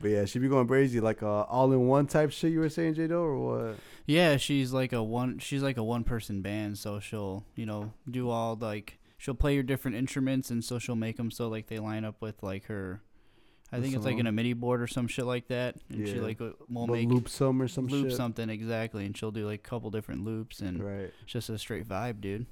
But 0.00 0.10
yeah, 0.10 0.24
she 0.24 0.38
be 0.38 0.48
going 0.48 0.66
crazy, 0.66 1.00
like 1.00 1.22
uh, 1.22 1.42
all 1.42 1.72
in 1.72 1.86
one 1.86 2.06
type 2.06 2.32
shit. 2.32 2.52
You 2.52 2.60
were 2.60 2.68
saying, 2.68 2.94
J 2.94 3.08
Do, 3.08 3.18
or 3.18 3.38
what? 3.38 3.76
Yeah, 4.06 4.36
she's 4.36 4.72
like 4.72 4.92
a 4.92 5.02
one. 5.02 5.38
She's 5.38 5.62
like 5.62 5.76
a 5.76 5.84
one 5.84 6.02
person 6.04 6.42
band, 6.42 6.78
so 6.78 6.98
she'll 6.98 7.44
you 7.54 7.66
know 7.66 7.92
do 8.10 8.30
all 8.30 8.56
like 8.60 8.98
she'll 9.18 9.34
play 9.34 9.54
your 9.54 9.62
different 9.62 9.96
instruments, 9.96 10.50
and 10.50 10.64
so 10.64 10.78
she'll 10.78 10.96
make 10.96 11.18
them 11.18 11.30
so 11.30 11.48
like 11.48 11.66
they 11.66 11.78
line 11.78 12.04
up 12.04 12.16
with 12.20 12.42
like 12.42 12.64
her. 12.66 13.02
I 13.72 13.80
think 13.80 13.94
it's 13.96 14.04
like 14.04 14.18
in 14.18 14.26
a 14.26 14.32
MIDI 14.32 14.52
board 14.52 14.82
or 14.82 14.86
some 14.86 15.08
shit 15.08 15.24
like 15.24 15.48
that, 15.48 15.76
and 15.88 16.06
she 16.06 16.16
Yeah. 16.16 16.20
like 16.22 16.38
w- 16.38 16.56
will 16.68 16.86
But 16.86 16.92
make 16.92 17.08
loop 17.08 17.28
some 17.28 17.60
or 17.62 17.68
some 17.68 17.86
loop 17.86 18.08
shit. 18.08 18.16
something 18.16 18.50
exactly, 18.50 19.06
and 19.06 19.16
she'll 19.16 19.30
do 19.30 19.46
like 19.46 19.60
a 19.60 19.68
couple 19.68 19.90
different 19.90 20.24
loops, 20.24 20.60
and 20.60 20.82
Right. 20.82 21.10
it's 21.22 21.32
just 21.32 21.48
a 21.48 21.56
straight 21.58 21.88
vibe, 21.88 22.20
dude. 22.20 22.46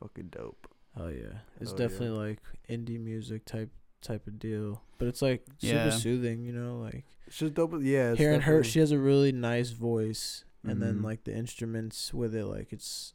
Fucking 0.00 0.28
dope. 0.28 0.68
Oh 0.96 1.08
yeah, 1.08 1.38
it's 1.60 1.70
Hell 1.70 1.80
yeah. 1.80 1.86
definitely 1.88 2.08
like 2.18 2.38
indie 2.68 3.00
music 3.00 3.44
type 3.46 3.70
type 4.02 4.26
of 4.26 4.38
deal, 4.38 4.82
but 4.98 5.08
it's 5.08 5.22
like 5.22 5.44
super 5.58 5.74
Yeah. 5.74 5.90
soothing, 5.90 6.44
you 6.44 6.52
know, 6.52 6.78
like 6.78 7.04
It's 7.26 7.38
just 7.38 7.54
dope. 7.54 7.72
Yeah. 7.82 8.10
It's 8.10 8.18
hearing 8.20 8.42
her. 8.42 8.52
definitely- 8.60 8.70
She 8.70 8.78
has 8.80 8.92
a 8.92 8.98
really 8.98 9.32
nice 9.32 9.70
voice, 9.70 10.44
and 10.62 10.80
then 10.82 10.98
Mhm. 11.00 11.04
like 11.04 11.24
the 11.24 11.34
instruments 11.34 12.12
with 12.14 12.34
it, 12.34 12.44
like 12.44 12.72
it's 12.72 13.14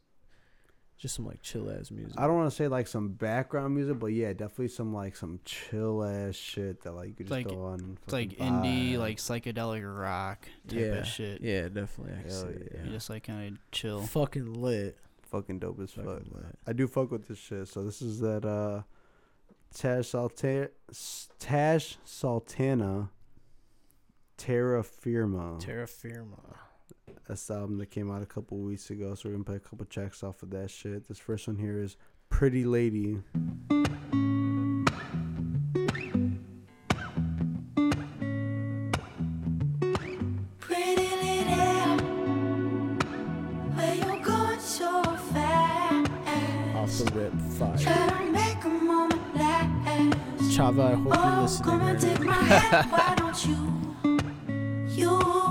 just 1.02 1.16
some 1.16 1.26
like 1.26 1.42
chill 1.42 1.68
ass 1.68 1.90
music. 1.90 2.14
I 2.16 2.26
don't 2.28 2.36
want 2.36 2.48
to 2.48 2.54
say 2.56 2.68
like 2.68 2.86
some 2.86 3.08
background 3.08 3.74
music, 3.74 3.98
but 3.98 4.06
yeah, 4.06 4.32
definitely 4.32 4.68
some 4.68 4.94
like 4.94 5.16
some 5.16 5.40
chill 5.44 6.04
ass 6.04 6.36
shit 6.36 6.80
that 6.82 6.92
like 6.92 7.08
you 7.08 7.14
could 7.14 7.26
just 7.26 7.32
Like- 7.32 7.48
throw 7.48 7.64
on. 7.66 7.80
and 7.80 7.98
It's 8.04 8.12
like 8.12 8.36
fucking 8.38 8.52
indie, 8.54 8.96
like 8.98 9.16
psychedelic 9.18 9.82
rock 9.84 10.46
type 10.68 10.78
yeah, 10.78 10.86
of 11.00 11.06
shit. 11.06 11.40
yeah, 11.42 11.62
definitely. 11.68 12.12
I 12.14 12.28
Hell 12.28 12.42
see 12.42 12.68
yeah. 12.74 12.84
You 12.84 12.90
just 12.92 13.10
like 13.10 13.24
kind 13.24 13.56
of 13.56 13.70
chill. 13.72 14.02
Fucking 14.02 14.54
lit. 14.54 14.96
fucking 15.24 15.58
dope 15.58 15.80
as 15.80 15.90
Fucking 15.92 16.08
fuck. 16.30 16.34
lit. 16.34 16.58
I 16.66 16.72
do 16.72 16.86
fuck 16.86 17.10
with 17.10 17.26
this 17.26 17.38
shit. 17.38 17.66
So 17.66 17.82
this 17.82 18.00
is 18.00 18.20
that 18.20 18.44
uh 18.44 18.82
Tash 19.74 20.08
Salta- 20.08 20.70
S- 20.90 21.28
Tash 21.40 21.98
Sultana 22.04 23.10
Terra 24.36 24.82
Firma. 24.84 25.56
Terra 25.58 25.86
Firma. 25.86 26.36
That's 27.28 27.46
the 27.46 27.54
album 27.54 27.78
that 27.78 27.90
came 27.90 28.10
out 28.10 28.22
a 28.22 28.26
couple 28.26 28.58
weeks 28.58 28.90
ago. 28.90 29.14
So 29.14 29.28
we're 29.28 29.32
gonna 29.34 29.44
play 29.44 29.56
a 29.56 29.60
couple 29.60 29.86
tracks 29.86 30.22
off 30.22 30.42
of 30.42 30.50
that 30.50 30.70
shit. 30.70 31.08
This 31.08 31.18
first 31.18 31.46
one 31.46 31.56
here 31.56 31.78
is 31.78 31.96
Pretty 32.28 32.64
Lady. 32.64 33.18
Pretty 40.58 41.10
lady, 41.22 41.54
where 43.74 43.94
you 43.94 44.24
going 44.24 44.60
so 44.60 45.02
fast? 45.32 46.10
Off 46.74 46.98
the 46.98 47.04
rip, 47.14 47.32
fire. 47.58 47.78
Try 47.78 48.08
to 48.08 48.30
make 48.32 48.64
a. 48.64 48.82
Chava, 50.52 50.92
I 50.92 50.94
hope 50.94 51.14
you're 51.14 51.42
listening. 51.42 51.78
right 54.98 55.41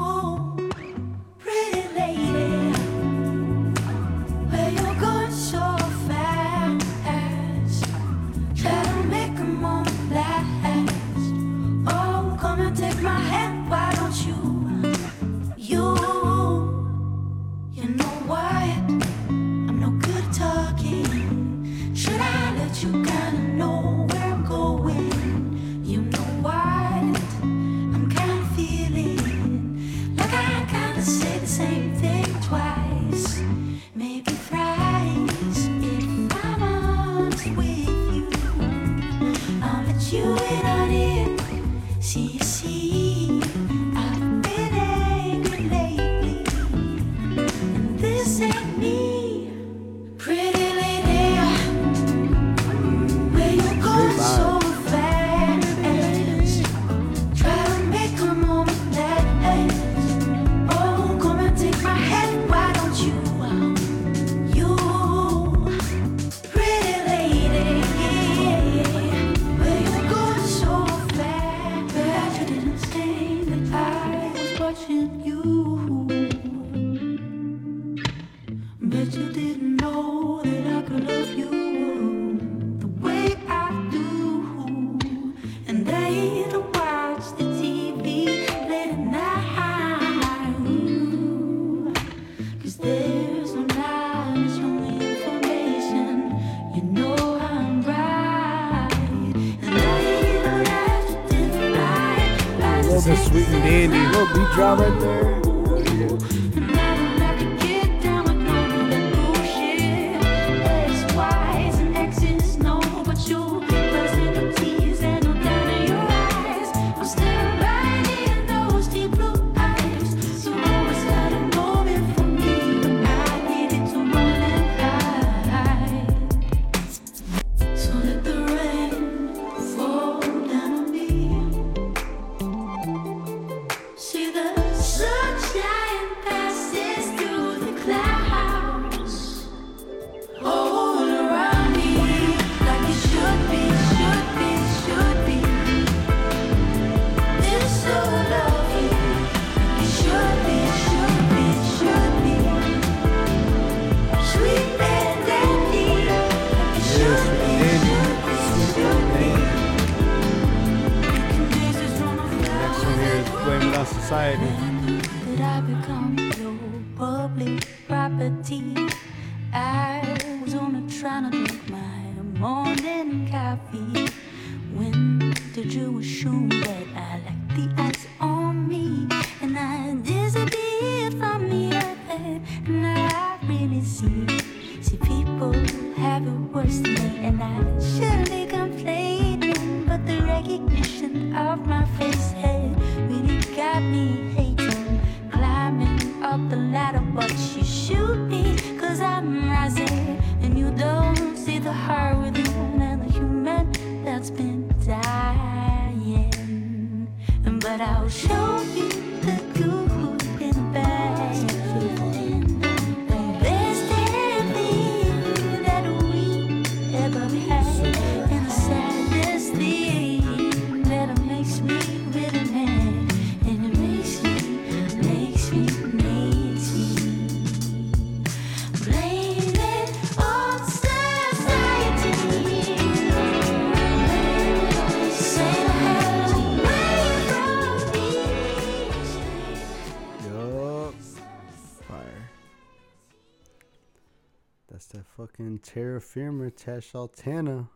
Firma 246.62 246.76
Tash 246.82 246.92
Sultana. 246.92 247.70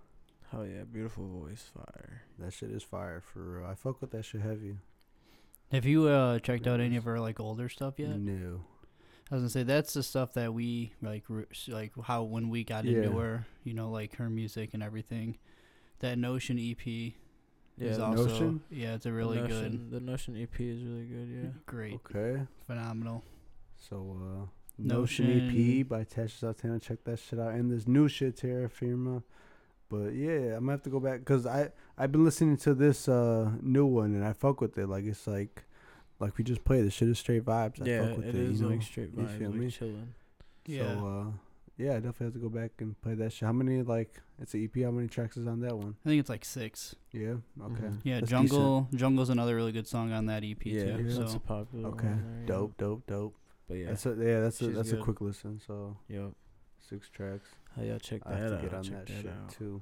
Hell 0.51 0.65
yeah, 0.65 0.83
beautiful 0.83 1.27
voice. 1.27 1.69
Fire. 1.75 2.23
That 2.39 2.53
shit 2.53 2.71
is 2.71 2.83
fire 2.83 3.21
for 3.21 3.39
real. 3.59 3.65
I 3.65 3.75
fuck 3.75 4.01
with 4.01 4.11
that 4.11 4.23
shit 4.25 4.41
heavy. 4.41 4.77
Have 5.71 5.85
you 5.85 6.07
uh 6.07 6.39
checked 6.39 6.67
out 6.67 6.79
any 6.79 6.95
of 6.95 7.03
her 7.05 7.19
like 7.19 7.39
older 7.39 7.69
stuff 7.69 7.95
yet? 7.97 8.19
No. 8.19 8.61
I 9.31 9.35
was 9.35 9.41
gonna 9.41 9.49
say 9.49 9.63
that's 9.63 9.93
the 9.93 10.03
stuff 10.03 10.33
that 10.33 10.53
we 10.53 10.93
like, 11.01 11.23
re- 11.27 11.45
like 11.67 11.93
how 12.03 12.23
when 12.23 12.49
we 12.49 12.63
got 12.63 12.85
Yeah. 12.85 12.99
into 13.01 13.17
her, 13.17 13.47
you 13.63 13.73
know, 13.73 13.89
like 13.89 14.15
her 14.17 14.29
music 14.29 14.71
and 14.73 14.83
everything. 14.83 15.37
That 15.99 16.17
Notion 16.19 16.59
EP 16.59 16.85
Yeah, 17.77 17.89
is 17.89 17.97
the 17.97 18.05
also 18.05 18.27
Notion? 18.27 18.61
yeah, 18.69 18.93
it's 18.95 19.05
a 19.05 19.09
the 19.09 19.15
really 19.15 19.47
good. 19.47 19.89
The 19.89 19.99
Notion 19.99 20.35
EP 20.39 20.59
is 20.59 20.83
really 20.83 21.05
good. 21.05 21.27
Yeah. 21.29 21.49
great, 21.65 21.93
Okay. 21.95 22.43
phenomenal. 22.67 23.23
So, 23.77 24.17
uh, 24.21 24.45
Notion 24.77 25.25
EP 25.79 25.87
by 25.87 26.03
Tasha 26.03 26.39
Sultana. 26.39 26.79
Check 26.79 27.03
that 27.05 27.19
shit 27.19 27.39
out. 27.39 27.53
And 27.53 27.71
this 27.71 27.87
new 27.87 28.07
shit, 28.07 28.37
Terra 28.37 28.69
Firma. 28.69 29.23
But 29.89 30.13
yeah, 30.15 30.55
I'm 30.55 30.61
gonna 30.61 30.71
have 30.73 30.81
to 30.83 30.89
go 30.89 30.99
back 30.99 31.19
because 31.19 31.45
I 31.45 31.69
I've 31.97 32.11
been 32.11 32.23
listening 32.25 32.57
to 32.57 32.73
this 32.73 33.07
uh 33.07 33.51
new 33.61 33.85
one 33.85 34.15
and 34.15 34.25
I 34.25 34.33
fuck 34.33 34.59
with 34.61 34.77
it. 34.77 34.87
Like 34.87 35.05
it's 35.05 35.27
like 35.27 35.63
like 36.19 36.37
we 36.37 36.43
just 36.43 36.63
played. 36.65 36.85
This 36.85 36.93
shit 36.93 37.07
is 37.09 37.19
straight 37.19 37.45
vibes. 37.45 37.81
I 37.81 37.85
yeah, 37.85 38.07
fuck 38.07 38.17
with 38.17 38.25
it 38.27 38.35
it. 38.35 38.41
is 38.41 38.61
you 38.61 38.67
like 38.67 38.79
know? 38.79 38.81
straight 38.85 39.11
You 39.15 39.23
vibes, 39.23 39.37
feel 39.37 39.49
like 39.51 39.59
me? 39.59 39.71
chilling. 39.71 40.13
Yeah, 40.65 40.99
So 40.99 41.07
uh, 41.07 41.31
yeah, 41.77 41.91
I 41.91 41.95
definitely 41.95 42.25
have 42.25 42.33
to 42.33 42.39
go 42.39 42.49
back 42.49 42.71
and 42.79 42.99
play 43.01 43.13
that 43.13 43.31
shit. 43.31 43.45
How 43.45 43.53
many 43.53 43.83
like 43.83 44.19
it's 44.41 44.53
an 44.55 44.63
EP? 44.75 44.83
How 44.83 44.91
many 44.91 45.07
tracks 45.07 45.37
is 45.37 45.45
on 45.45 45.59
that 45.61 45.77
one? 45.77 45.95
I 46.03 46.09
think 46.09 46.19
it's 46.19 46.29
like 46.29 46.43
six. 46.43 46.95
Yeah. 47.11 47.35
Okay. 47.61 47.83
Mhm. 47.83 47.99
Yeah, 48.03 48.19
That's 48.21 48.31
Jungle 48.31 48.89
Jungle's 48.91 49.29
another 49.29 49.55
really 49.55 49.71
good 49.71 49.87
song 49.87 50.11
on 50.11 50.25
that 50.25 50.43
EP 50.43 50.65
Yeah, 50.65 50.83
too. 50.83 50.87
Yeah. 50.89 51.17
that's 51.19 51.31
So 51.31 51.37
a 51.37 51.39
popular 51.39 51.89
Okay. 51.89 52.07
one. 52.07 52.23
there, 52.31 52.39
yeah. 52.41 52.47
Dope. 52.47 52.77
Dope. 52.77 53.05
Dope. 53.07 53.35
But 53.67 53.77
yeah, 53.77 53.87
That's 53.87 54.05
a, 54.05 54.09
yeah. 54.09 54.39
That's 54.41 54.61
a 54.61 54.65
She's 54.65 54.75
that's 54.75 54.91
a 54.91 54.97
quick 54.97 55.21
listen. 55.21 55.59
So 55.65 55.97
yep. 56.07 56.31
six 56.87 57.09
tracks. 57.09 57.49
Hell 57.75 57.85
yeah, 57.85 57.97
check 57.97 58.23
that 58.23 58.33
I 58.33 58.35
that 58.35 58.41
have 58.41 58.49
to 58.51 58.55
out. 58.57 58.61
get 58.61 58.73
on 58.73 58.83
check 58.83 58.93
that, 58.93 59.07
that 59.07 59.21
shit 59.23 59.31
out. 59.31 59.49
too. 59.49 59.81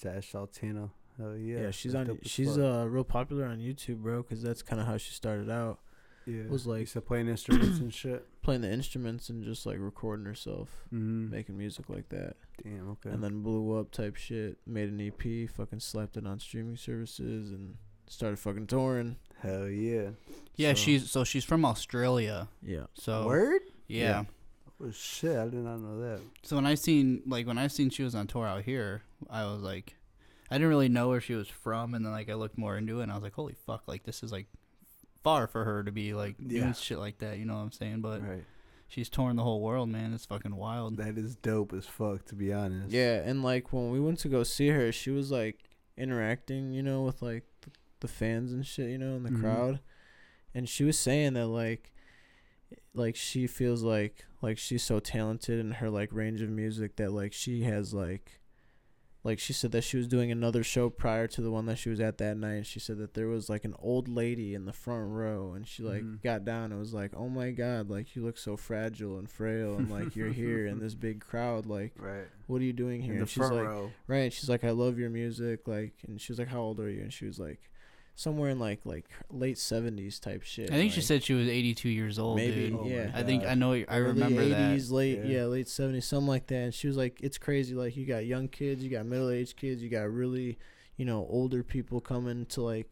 Tash 0.00 0.30
Sultana. 0.32 0.90
Hell 1.18 1.36
yeah. 1.36 1.60
Yeah, 1.62 1.70
she's 1.70 1.92
that's 1.92 2.08
on. 2.10 2.18
She's 2.22 2.56
fuck. 2.56 2.64
uh 2.64 2.88
real 2.88 3.04
popular 3.04 3.46
on 3.46 3.58
YouTube, 3.58 3.98
bro. 3.98 4.22
Cause 4.22 4.42
that's 4.42 4.62
kind 4.62 4.80
of 4.80 4.86
how 4.86 4.96
she 4.96 5.12
started 5.12 5.50
out, 5.50 5.80
yeah. 6.26 6.44
was 6.48 6.66
like- 6.66 6.80
used 6.80 6.92
to 6.94 7.00
playing 7.00 7.28
instruments 7.28 7.78
and 7.78 7.92
shit. 7.92 8.26
playing 8.42 8.62
the 8.62 8.70
instruments 8.72 9.28
and 9.28 9.44
just 9.44 9.66
like 9.66 9.76
recording 9.78 10.24
herself, 10.26 10.68
Mm-hmm. 10.92 11.30
making 11.30 11.56
music 11.58 11.88
like 11.88 12.08
that, 12.08 12.36
Damn. 12.62 12.90
Okay. 12.92 13.10
and 13.10 13.22
then 13.22 13.42
blew 13.42 13.78
up 13.78 13.90
type 13.92 14.16
shit. 14.16 14.58
Made 14.66 14.88
an 14.88 15.00
EP, 15.00 15.48
fucking 15.50 15.80
slapped 15.80 16.16
it 16.16 16.26
on 16.26 16.38
streaming 16.40 16.76
services, 16.76 17.50
and 17.52 17.76
started 18.08 18.38
fucking 18.38 18.66
touring. 18.68 19.16
Hell 19.42 19.68
yeah. 19.68 20.10
yeah, 20.56 20.70
So- 20.70 20.74
she's 20.76 21.10
so 21.10 21.24
she's 21.24 21.44
from 21.44 21.64
Australia. 21.64 22.48
Yeah. 22.62 22.86
So 22.94 23.26
Word. 23.26 23.62
yeah. 23.88 24.00
Yeah. 24.00 24.24
Oh 24.84 24.90
shit! 24.90 25.36
I 25.36 25.44
did 25.44 25.54
not 25.54 25.76
know 25.80 26.00
that. 26.00 26.20
So 26.42 26.56
when 26.56 26.66
I 26.66 26.74
seen 26.74 27.22
like 27.26 27.46
when 27.46 27.58
I 27.58 27.68
seen 27.68 27.90
she 27.90 28.02
was 28.02 28.14
on 28.14 28.26
tour 28.26 28.46
out 28.46 28.62
here, 28.62 29.02
I 29.30 29.44
was 29.44 29.60
like, 29.62 29.94
I 30.50 30.56
didn't 30.56 30.68
really 30.70 30.88
know 30.88 31.08
where 31.08 31.20
she 31.20 31.34
was 31.34 31.46
from, 31.48 31.94
and 31.94 32.04
then 32.04 32.12
like 32.12 32.28
I 32.28 32.34
looked 32.34 32.58
more 32.58 32.76
into 32.76 32.98
it, 33.00 33.04
and 33.04 33.12
I 33.12 33.14
was 33.14 33.22
like, 33.22 33.34
holy 33.34 33.54
fuck, 33.66 33.82
like 33.86 34.02
this 34.04 34.22
is 34.24 34.32
like 34.32 34.46
far 35.22 35.46
for 35.46 35.64
her 35.64 35.84
to 35.84 35.92
be 35.92 36.14
like 36.14 36.34
Yeah. 36.40 36.60
doing 36.62 36.72
shit 36.74 36.98
like 36.98 37.18
that. 37.18 37.38
You 37.38 37.44
know 37.44 37.54
what 37.54 37.60
I'm 37.60 37.70
saying? 37.70 38.00
But 38.00 38.22
right. 38.28 38.42
she's 38.88 39.08
touring 39.08 39.36
the 39.36 39.44
whole 39.44 39.60
world, 39.60 39.88
man. 39.88 40.12
It's 40.14 40.26
fucking 40.26 40.56
wild. 40.56 40.96
That 40.96 41.16
is 41.16 41.36
dope 41.36 41.72
as 41.74 41.86
fuck. 41.86 42.24
To 42.26 42.34
be 42.34 42.52
honest. 42.52 42.90
Yeah, 42.90 43.22
and 43.24 43.44
like 43.44 43.72
when 43.72 43.90
we 43.92 44.00
went 44.00 44.18
to 44.20 44.28
go 44.28 44.42
see 44.42 44.68
her, 44.70 44.90
she 44.90 45.10
was 45.10 45.30
like 45.30 45.58
interacting, 45.96 46.72
you 46.72 46.82
know, 46.82 47.02
with 47.02 47.22
like 47.22 47.44
th- 47.62 47.76
the 48.02 48.08
fans 48.08 48.52
and 48.52 48.66
shit, 48.66 48.90
you 48.90 48.98
know, 48.98 49.16
in 49.16 49.22
the 49.22 49.30
Mhm. 49.30 49.40
crowd. 49.40 49.80
And 50.54 50.68
she 50.68 50.84
was 50.84 50.98
saying 50.98 51.32
that 51.32 51.46
like 51.48 51.92
like 52.94 53.16
she 53.16 53.46
feels 53.46 53.82
like 53.82 54.24
like 54.42 54.58
she's 54.58 54.82
so 54.82 54.98
talented 55.00 55.58
in 55.58 55.72
her 55.72 55.88
like 55.90 56.12
range 56.12 56.42
of 56.42 56.50
music 56.50 56.96
that 56.96 57.10
like 57.12 57.32
she 57.32 57.62
has 57.62 57.94
like 57.94 58.38
like 59.24 59.38
she 59.38 59.52
said 59.52 59.70
that 59.70 59.84
she 59.84 59.96
was 59.96 60.08
doing 60.08 60.32
another 60.32 60.64
show 60.64 60.90
prior 60.90 61.28
to 61.28 61.40
the 61.40 61.50
one 61.50 61.64
that 61.66 61.78
she 61.78 61.88
was 61.88 62.00
at 62.00 62.18
that 62.18 62.36
night. 62.36 62.54
And 62.54 62.66
she 62.66 62.80
said 62.80 62.98
that 62.98 63.14
there 63.14 63.28
was 63.28 63.48
like 63.48 63.64
an 63.64 63.74
old 63.78 64.08
lady 64.08 64.52
in 64.52 64.64
the 64.64 64.72
front 64.72 65.10
row, 65.12 65.52
and 65.54 65.66
she 65.66 65.82
like 65.84 66.02
Mhm. 66.02 66.22
got 66.22 66.44
down 66.44 66.72
and 66.72 66.80
was 66.80 66.92
like, 66.92 67.12
"Oh 67.14 67.28
my 67.28 67.52
god, 67.52 67.88
like 67.88 68.16
you 68.16 68.22
look 68.24 68.36
so 68.36 68.56
fragile 68.56 69.18
and 69.18 69.30
frail, 69.30 69.76
and 69.78 69.88
like 69.90 70.16
you're 70.16 70.32
here 70.32 70.66
in 70.66 70.78
this 70.80 70.94
big 70.96 71.20
crowd. 71.20 71.66
Like, 71.66 71.92
Right. 71.96 72.26
what 72.48 72.60
are 72.60 72.64
you 72.64 72.72
doing 72.72 73.00
here?" 73.00 73.12
In 73.12 73.18
the 73.20 73.22
and 73.22 73.30
she's 73.30 73.36
front 73.38 73.54
like, 73.54 73.68
row. 73.68 73.92
right. 74.08 74.18
And 74.24 74.32
she's 74.32 74.48
like, 74.50 74.64
"I 74.64 74.70
love 74.70 74.98
your 74.98 75.10
music." 75.10 75.68
Like, 75.68 75.94
and 76.08 76.20
she 76.20 76.32
was 76.32 76.40
like, 76.40 76.48
"How 76.48 76.60
old 76.60 76.80
are 76.80 76.90
you?" 76.90 77.02
And 77.02 77.12
she 77.12 77.24
was 77.26 77.38
like, 77.38 77.70
somewhere 78.14 78.50
in 78.50 78.58
like 78.58 78.80
like 78.84 79.06
late 79.30 79.58
seventies 79.58 80.18
type 80.20 80.42
shit. 80.42 80.70
I 80.70 80.74
think 80.74 80.92
she 80.92 81.00
said 81.00 81.22
she 81.22 81.34
was 81.34 81.48
82 81.48 81.88
years 81.88 82.18
old, 82.18 82.36
maybe 82.36 82.68
dude. 82.70 82.78
Oh 82.80 82.86
yeah. 82.86 83.10
I 83.14 83.22
think 83.22 83.44
I 83.44 83.54
know. 83.54 83.72
I 83.72 83.84
early 83.90 84.12
remember 84.12 84.44
that. 84.48 84.76
80s, 84.76 84.90
late 84.90 85.18
Yeah. 85.24 85.24
yeah. 85.40 85.44
late 85.44 85.66
70s, 85.66 86.04
something 86.04 86.28
like 86.28 86.46
that. 86.48 86.54
And 86.56 86.74
she 86.74 86.86
was 86.86 86.96
like, 86.96 87.18
"It's 87.22 87.38
crazy. 87.38 87.74
Like 87.74 87.96
you 87.96 88.04
got 88.06 88.26
young 88.26 88.48
kids, 88.48 88.82
you 88.84 88.90
got 88.90 89.06
middle 89.06 89.30
aged 89.30 89.56
kids, 89.56 89.82
you 89.82 89.88
got 89.88 90.10
really, 90.10 90.58
you 90.96 91.04
know, 91.04 91.26
older 91.30 91.62
people 91.62 92.00
coming 92.00 92.46
to 92.46 92.60
like 92.62 92.90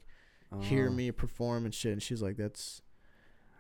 hear 0.62 0.89
Oh, 0.89 0.93
me 0.93 1.11
perform 1.12 1.64
and 1.64 1.75
shit." 1.75 1.93
And 1.93 2.03
she's 2.03 2.23
like, 2.23 2.37
"That's 2.37 2.83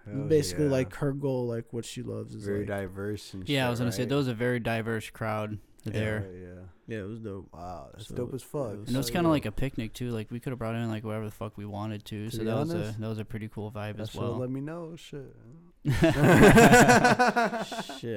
hell 0.06 0.24
basically 0.24 0.64
yeah. 0.64 0.70
like 0.72 0.94
her 0.96 1.12
goal, 1.12 1.46
like 1.46 1.72
what 1.72 1.84
she 1.84 2.02
loves 2.02 2.34
is 2.34 2.44
very 2.44 2.60
like, 2.60 2.68
diverse 2.68 3.34
and 3.34 3.46
Yeah, 3.48 3.66
I 3.66 3.70
was 3.70 3.78
gonna 3.78 3.92
say 3.92 4.02
right? 4.02 4.08
there 4.08 4.18
was 4.18 4.28
a 4.28 4.34
very 4.34 4.60
diverse 4.60 5.10
crowd 5.10 5.58
there. 5.84 6.26
Yeah, 6.34 6.40
yeah. 6.48 6.59
Yeah, 6.90 6.98
it 6.98 7.08
was 7.08 7.20
dope. 7.20 7.48
Wow, 7.52 7.90
that's 7.94 8.08
So, 8.08 8.14
dope 8.16 8.34
as 8.34 8.42
fuck. 8.42 8.72
it 8.72 8.78
was 8.80 8.88
And 8.88 8.96
it 8.96 8.98
was 8.98 9.10
kind 9.10 9.24
of 9.26 9.32
like 9.32 9.46
a 9.46 9.52
picnic 9.52 9.92
too. 9.94 10.10
Like 10.10 10.30
we 10.30 10.40
could 10.40 10.50
have 10.50 10.58
brought 10.58 10.74
in 10.74 10.88
like 10.90 11.04
whatever 11.04 11.24
the 11.26 11.30
fuck 11.30 11.56
we 11.56 11.64
wanted 11.64 12.04
to. 12.06 12.28
To 12.30 12.36
so 12.36 12.38
be 12.40 12.44
that 12.46 12.56
was 12.56 12.72
a 12.74 12.94
that 12.98 13.08
was 13.08 13.18
a 13.18 13.24
pretty 13.24 13.48
cool 13.48 13.70
vibe 13.70 13.96
That 13.96 14.02
as 14.02 14.14
well. 14.14 14.36
let 14.36 14.50
me 14.50 14.60
know. 14.60 14.94
Shit. 14.96 15.34
shit, 15.84 16.04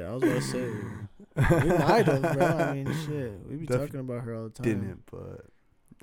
I 0.04 0.12
was 0.12 0.24
gonna 0.24 0.42
say 0.42 0.70
we 1.36 1.78
might 1.78 2.06
have, 2.08 2.22
bro. 2.34 2.46
I 2.46 2.74
mean, 2.74 2.94
shit, 3.06 3.40
we 3.50 3.56
be 3.58 3.66
Def- 3.66 3.80
talking 3.80 4.00
about 4.02 4.24
her 4.24 4.36
all 4.36 4.44
the 4.46 4.50
time. 4.50 4.64
Didn't, 4.66 5.04
but 5.10 5.46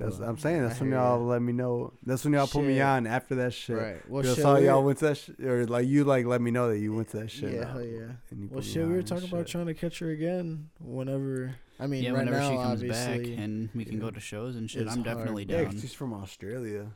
that's 0.01 0.19
Well, 0.19 0.29
I'm 0.31 0.39
saying. 0.39 0.65
I 0.65 0.69
That's 0.69 0.81
when 0.81 0.91
y'all 0.91 1.19
ya. 1.21 1.25
let 1.25 1.43
me 1.43 1.53
know. 1.53 1.93
That's 2.05 2.25
when 2.25 2.33
y'all 2.33 2.47
put 2.47 2.65
me 2.65 2.81
on 2.81 3.07
after 3.07 3.35
that 3.37 3.53
shit. 3.53 3.77
Right. 3.77 4.09
Well, 4.09 4.23
Well, 4.25 4.35
shit, 4.35 4.43
saw 4.43 4.59
we 4.59 4.67
y'all 4.67 4.83
went 4.83 4.99
to 4.99 5.05
that 5.09 5.17
sh- 5.19 5.31
or 5.45 5.67
like 5.67 5.87
you 5.87 6.05
like 6.05 6.27
let 6.27 6.41
me 6.41 6.51
know 6.51 6.69
that 6.71 6.79
you 6.79 6.93
went 6.95 7.09
to 7.11 7.19
that 7.19 7.31
shit. 7.31 7.53
Yeah, 7.55 7.71
hell 7.71 7.83
yeah. 7.85 8.13
and 8.31 8.41
you 8.43 8.49
Well, 8.51 8.63
shit, 8.63 8.79
we 8.79 8.83
on 8.85 8.93
were 8.95 9.03
talking 9.03 9.29
about 9.29 9.47
trying 9.47 9.67
to 9.67 9.75
catch 9.75 9.99
her 10.01 10.11
again 10.11 10.71
whenever. 10.81 11.55
I 11.79 11.87
mean, 11.87 12.03
yeah, 12.03 12.11
right 12.11 12.19
whenever 12.27 12.39
now, 12.39 12.51
she 12.51 12.57
comes 12.57 12.83
back 12.83 13.21
and 13.27 13.69
we 13.75 13.85
can 13.85 13.95
Yeah. 13.95 14.01
go 14.01 14.11
to 14.11 14.21
shows 14.21 14.57
and 14.57 14.71
shit, 14.71 14.83
It's 14.83 14.93
I'm 14.93 15.05
hard. 15.05 15.17
definitely 15.19 15.45
down. 15.45 15.57
Yeah, 15.59 15.63
down. 15.65 15.73
'cause 15.73 15.81
she's 15.83 15.95
from 15.95 16.13
Australia. 16.13 16.93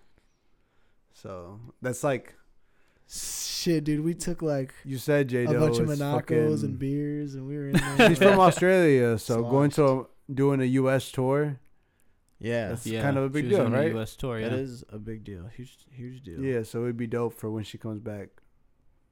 So 1.13 1.61
that's 1.81 2.03
like 2.05 2.35
Shit, 3.07 3.85
dude, 3.85 4.03
we 4.03 4.15
took 4.15 4.41
like 4.41 4.73
you 4.85 4.97
said, 4.99 5.29
J. 5.29 5.45
a 5.45 5.53
bunch 5.61 5.79
of 5.79 5.87
Monacos 5.87 6.63
and 6.65 6.79
beers, 6.79 7.35
and 7.35 7.47
we 7.47 7.55
were 7.57 7.69
in 7.69 7.73
there. 7.99 8.09
She's 8.09 8.19
from 8.19 8.41
Australia, 8.41 9.19
so 9.19 9.43
going 9.43 9.71
to 9.73 9.85
a, 9.87 10.07
doing 10.33 10.61
a 10.63 10.65
U.S. 10.65 11.13
tour. 11.13 11.59
Yeah, 12.45 12.69
That's 12.69 12.87
yeah, 12.87 13.01
kind 13.01 13.17
of 13.17 13.25
a 13.25 13.29
big 13.31 13.45
she 13.45 13.49
was 13.49 13.57
deal, 13.57 13.67
on 13.67 13.73
right? 13.73 13.91
A 13.91 13.99
US 14.01 14.17
tour, 14.17 14.39
yeah. 14.39 14.51
that 14.51 14.59
is 14.59 14.85
a 14.91 14.99
big 14.99 15.25
deal, 15.25 15.47
huge, 15.57 15.79
huge 15.91 16.23
deal. 16.23 16.41
Yeah, 16.41 16.63
so 16.63 16.83
it'd 16.83 16.97
be 16.97 17.07
dope 17.07 17.33
for 17.33 17.51
when 17.51 17.65
she 17.65 17.79
comes 17.79 18.01
back 18.01 18.29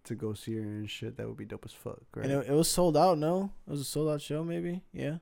to 0.04 0.14
go 0.14 0.34
see 0.34 0.56
her 0.56 0.62
and 0.62 0.90
shit. 0.90 1.16
That 1.16 1.28
would 1.28 1.38
be 1.38 1.46
dope 1.46 1.64
as 1.64 1.72
fuck, 1.72 2.02
right? 2.14 2.26
and 2.26 2.42
it, 2.42 2.48
it 2.50 2.52
was 2.52 2.70
sold 2.70 2.96
out. 2.96 3.18
No, 3.18 3.52
it 3.66 3.70
was 3.70 3.80
a 3.80 3.84
sold 3.84 4.10
out 4.10 4.20
show, 4.20 4.44
maybe. 4.44 4.82
Yeah, 4.92 5.16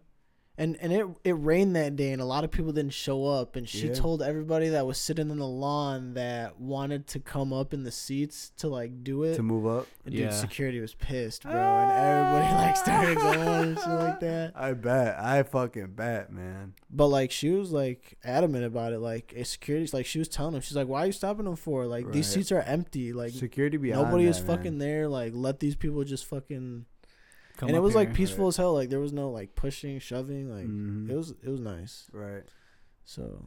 and 0.61 0.77
and 0.81 0.93
it 0.93 1.07
it 1.25 1.33
rained 1.33 1.75
that 1.75 1.97
day, 1.97 2.13
and 2.13 2.21
a 2.21 2.25
lot 2.27 2.45
of 2.45 2.51
people 2.51 2.71
didn't 2.71 2.93
show 2.93 3.27
up. 3.27 3.57
And 3.57 3.67
she 3.69 3.89
Yeah. 3.89 3.95
told 3.95 4.23
everybody 4.23 4.69
that 4.69 4.87
was 4.87 4.99
sitting 4.99 5.31
on 5.31 5.39
the 5.39 5.47
lawn 5.49 6.15
that 6.15 6.61
wanted 6.61 7.07
to 7.09 7.19
come 7.19 7.53
up 7.53 7.73
in 7.73 7.83
the 7.85 7.91
seats 7.91 8.53
to 8.59 8.69
like 8.69 9.03
do 9.03 9.23
it. 9.25 9.35
to 9.37 9.43
move 9.43 9.67
up. 9.67 9.87
And 10.05 10.15
Yeah. 10.15 10.27
dude, 10.27 10.35
security 10.35 10.79
was 10.81 10.95
pissed, 10.95 11.43
bro, 11.45 11.53
and 11.53 11.91
everybody 11.93 12.55
like 12.67 12.77
started 12.77 13.17
going 13.17 13.39
and 13.69 13.79
shit 13.79 13.89
like 13.89 14.21
that. 14.21 14.53
I 14.55 14.75
bet. 14.75 15.19
I 15.19 15.43
fucking 15.43 15.95
bet, 15.95 16.31
man. 16.33 16.75
But 16.91 17.09
like 17.09 17.31
she 17.31 17.51
was 17.51 17.73
like 17.73 18.19
adamant 18.23 18.65
about 18.67 18.93
it. 18.93 18.99
Like 19.01 19.35
security's 19.45 19.95
like 19.95 20.05
she 20.05 20.19
was 20.19 20.29
telling 20.29 20.55
him, 20.55 20.61
she's 20.61 20.77
like, 20.77 20.89
"Why 20.89 21.05
are 21.05 21.07
you 21.07 21.13
stopping 21.13 21.47
them 21.47 21.57
for? 21.57 21.87
Like 21.87 22.13
these 22.13 22.27
seats 22.27 22.53
are 22.53 22.61
empty. 22.61 23.15
Like 23.15 23.33
Security 23.33 23.79
be 23.79 23.93
nobody 23.93 24.27
is 24.27 24.39
that, 24.39 24.47
fucking 24.47 24.77
man. 24.77 24.79
there. 24.79 25.09
Like 25.09 25.33
let 25.35 25.59
these 25.61 25.75
people 25.75 26.05
just 26.05 26.27
fucking." 26.27 26.85
Come 27.61 27.69
and 27.69 27.77
it 27.77 27.79
up 27.79 27.85
was 27.85 27.95
like 27.95 28.09
here. 28.09 28.17
peaceful 28.17 28.49
as 28.49 28.57
hell. 28.57 28.73
Like 28.75 28.89
there 28.89 29.01
was 29.01 29.13
no 29.13 29.29
like 29.31 29.55
pushing, 29.55 29.99
shoving. 30.01 30.49
Like 30.51 30.67
Mhm. 30.67 31.11
it 31.11 31.15
was 31.17 31.31
it 31.43 31.49
was 31.49 31.61
nice. 31.61 32.07
right. 32.13 32.43
So. 33.05 33.45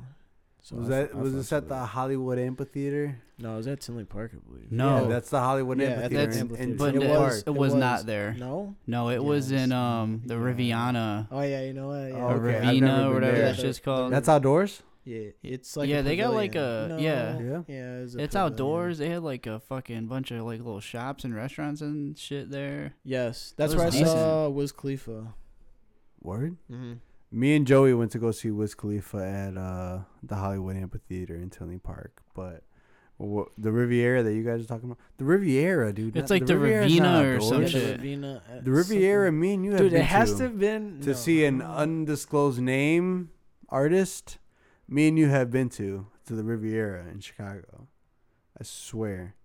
So 0.62 0.78
was 0.78 0.90
I 0.90 0.92
that 1.08 1.14
I 1.14 1.18
was 1.18 1.34
fucks 1.34 1.36
this 1.36 1.52
at 1.52 1.64
with 1.64 1.70
the. 1.70 1.86
Hollywood 1.88 2.40
Amphitheater? 2.40 3.18
No, 3.38 3.56
it 3.56 3.58
was 3.58 3.68
at 3.68 3.82
Tinley 3.82 4.06
Park, 4.06 4.32
I 4.34 4.38
believe. 4.50 4.72
No. 4.72 5.02
yeah, 5.02 5.08
that's 5.10 5.30
the 5.30 5.40
Hollywood 5.42 5.78
Yeah, 5.82 5.88
Amphitheater. 5.90 6.32
the 6.32 6.40
in- 6.40 6.56
in 6.72 6.78
but 6.78 6.96
it 6.96 7.04
It 7.04 7.08
Park. 7.10 7.20
was, 7.20 7.30
was- 7.34 7.38
it 7.42 7.48
it 7.48 7.54
was 7.54 7.72
was- 7.74 7.80
not 7.82 8.06
there. 8.06 8.34
No. 8.40 8.76
No, 8.88 9.10
it 9.10 9.22
was 9.22 9.52
in 9.52 9.74
um 9.74 10.22
the 10.26 10.36
Yeah. 10.36 10.40
Riviana 10.40 11.28
Oh 11.32 11.42
yeah, 11.42 11.64
you 11.64 11.74
know 11.74 11.88
what? 11.88 12.08
Yeah. 12.08 12.16
Oh, 12.16 12.28
or 12.30 12.48
okay, 12.48 12.62
Ravina 12.66 13.10
or 13.10 13.14
whatever 13.16 13.36
there. 13.36 13.46
that 13.48 13.56
shit's 13.58 13.80
called. 13.80 14.14
That's 14.14 14.30
outdoors. 14.30 14.82
Yeah, 15.06 15.32
it's 15.44 15.76
like 15.76 15.90
Yeah, 15.90 16.00
a 16.00 16.04
they 16.04 16.16
got, 16.16 16.34
like, 16.34 16.56
a- 16.56 16.86
No, 16.90 16.98
yeah. 16.98 17.38
Yeah. 17.40 17.62
yeah. 17.68 17.96
It's, 17.98 18.16
it's 18.16 18.34
pavilion. 18.36 18.54
outdoors. 18.54 18.98
They 19.00 19.10
had 19.10 19.22
like 19.24 19.46
a 19.48 19.60
fucking 19.60 20.08
bunch 20.08 20.32
of 20.32 20.46
like 20.46 20.60
little 20.60 20.80
shops 20.80 21.24
and 21.26 21.36
restaurants 21.36 21.82
and 21.82 22.18
shit 22.18 22.50
there. 22.50 22.94
Yes, 23.04 23.54
that's 23.58 23.74
was 23.76 23.94
where 23.94 24.04
I 24.04 24.06
saw 24.06 24.50
Wiz 24.50 24.72
Khalifa. 24.72 25.34
Word. 26.22 26.56
Mm-hmm. 26.72 26.94
Me 27.32 27.56
and 27.56 27.68
Joey 27.68 27.94
went 27.94 28.12
to 28.12 28.20
go 28.20 28.32
see 28.32 28.52
Wiz 28.52 28.76
Khalifa 28.76 29.18
at 29.18 29.58
uh, 29.58 30.00
the 30.22 30.36
Hollywood 30.36 30.78
Amphitheater 30.78 31.36
in 31.36 31.50
Tinley 31.50 31.80
Park, 31.80 32.22
but 32.36 32.64
wha- 33.18 33.48
the 33.58 33.72
Riviera 33.72 34.22
that 34.24 34.34
you 34.34 34.44
guys 34.44 34.62
are 34.64 34.68
talking 34.68 34.86
about, 34.86 35.00
the 35.18 35.26
Riviera, 35.26 35.92
dude. 35.92 36.16
It's 36.16 36.30
not- 36.30 36.36
like 36.36 36.46
the 36.46 36.58
Riviera's 36.58 36.96
not 37.00 37.26
Ravina 37.26 37.38
or 37.38 37.42
some 37.42 37.68
shit. 37.68 38.00
The 38.02 38.72
Riviera, 38.72 39.32
me 39.32 39.56
and 39.56 39.66
you 39.66 39.72
have 39.72 39.80
Dude, 39.82 39.94
it 39.94 40.04
has 40.04 40.32
to, 40.34 40.38
to 40.38 40.44
have 40.44 40.60
been 40.60 41.02
to 41.02 41.08
no. 41.10 41.14
see 41.14 41.44
an 41.44 41.62
undisclosed 41.62 42.62
name 42.62 43.32
artist. 43.68 44.38
Me 44.88 45.08
and 45.08 45.18
you 45.18 45.30
have 45.30 45.50
been 45.52 45.70
to 45.70 46.08
to 46.28 46.34
the 46.36 46.44
Riviera 46.44 47.06
in 47.12 47.20
Chicago. 47.20 47.88
I 48.60 48.64
swear. 48.64 49.36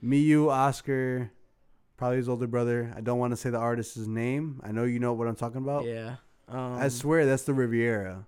Me, 0.00 0.18
you, 0.18 0.50
Oscar, 0.50 1.30
probably 1.96 2.18
his 2.18 2.28
older 2.28 2.46
brother. 2.46 2.92
I 2.96 3.00
don't 3.00 3.18
want 3.18 3.32
to 3.32 3.36
say 3.36 3.50
the 3.50 3.58
artist's 3.58 3.96
name. 3.98 4.60
I 4.64 4.72
know 4.72 4.84
you 4.84 4.98
know 4.98 5.12
what 5.12 5.26
I'm 5.28 5.34
talking 5.36 5.58
about. 5.58 5.84
Yeah. 5.84 6.16
Um, 6.48 6.74
I 6.78 6.88
swear 6.88 7.26
that's 7.26 7.42
the 7.42 7.54
Riviera. 7.54 8.24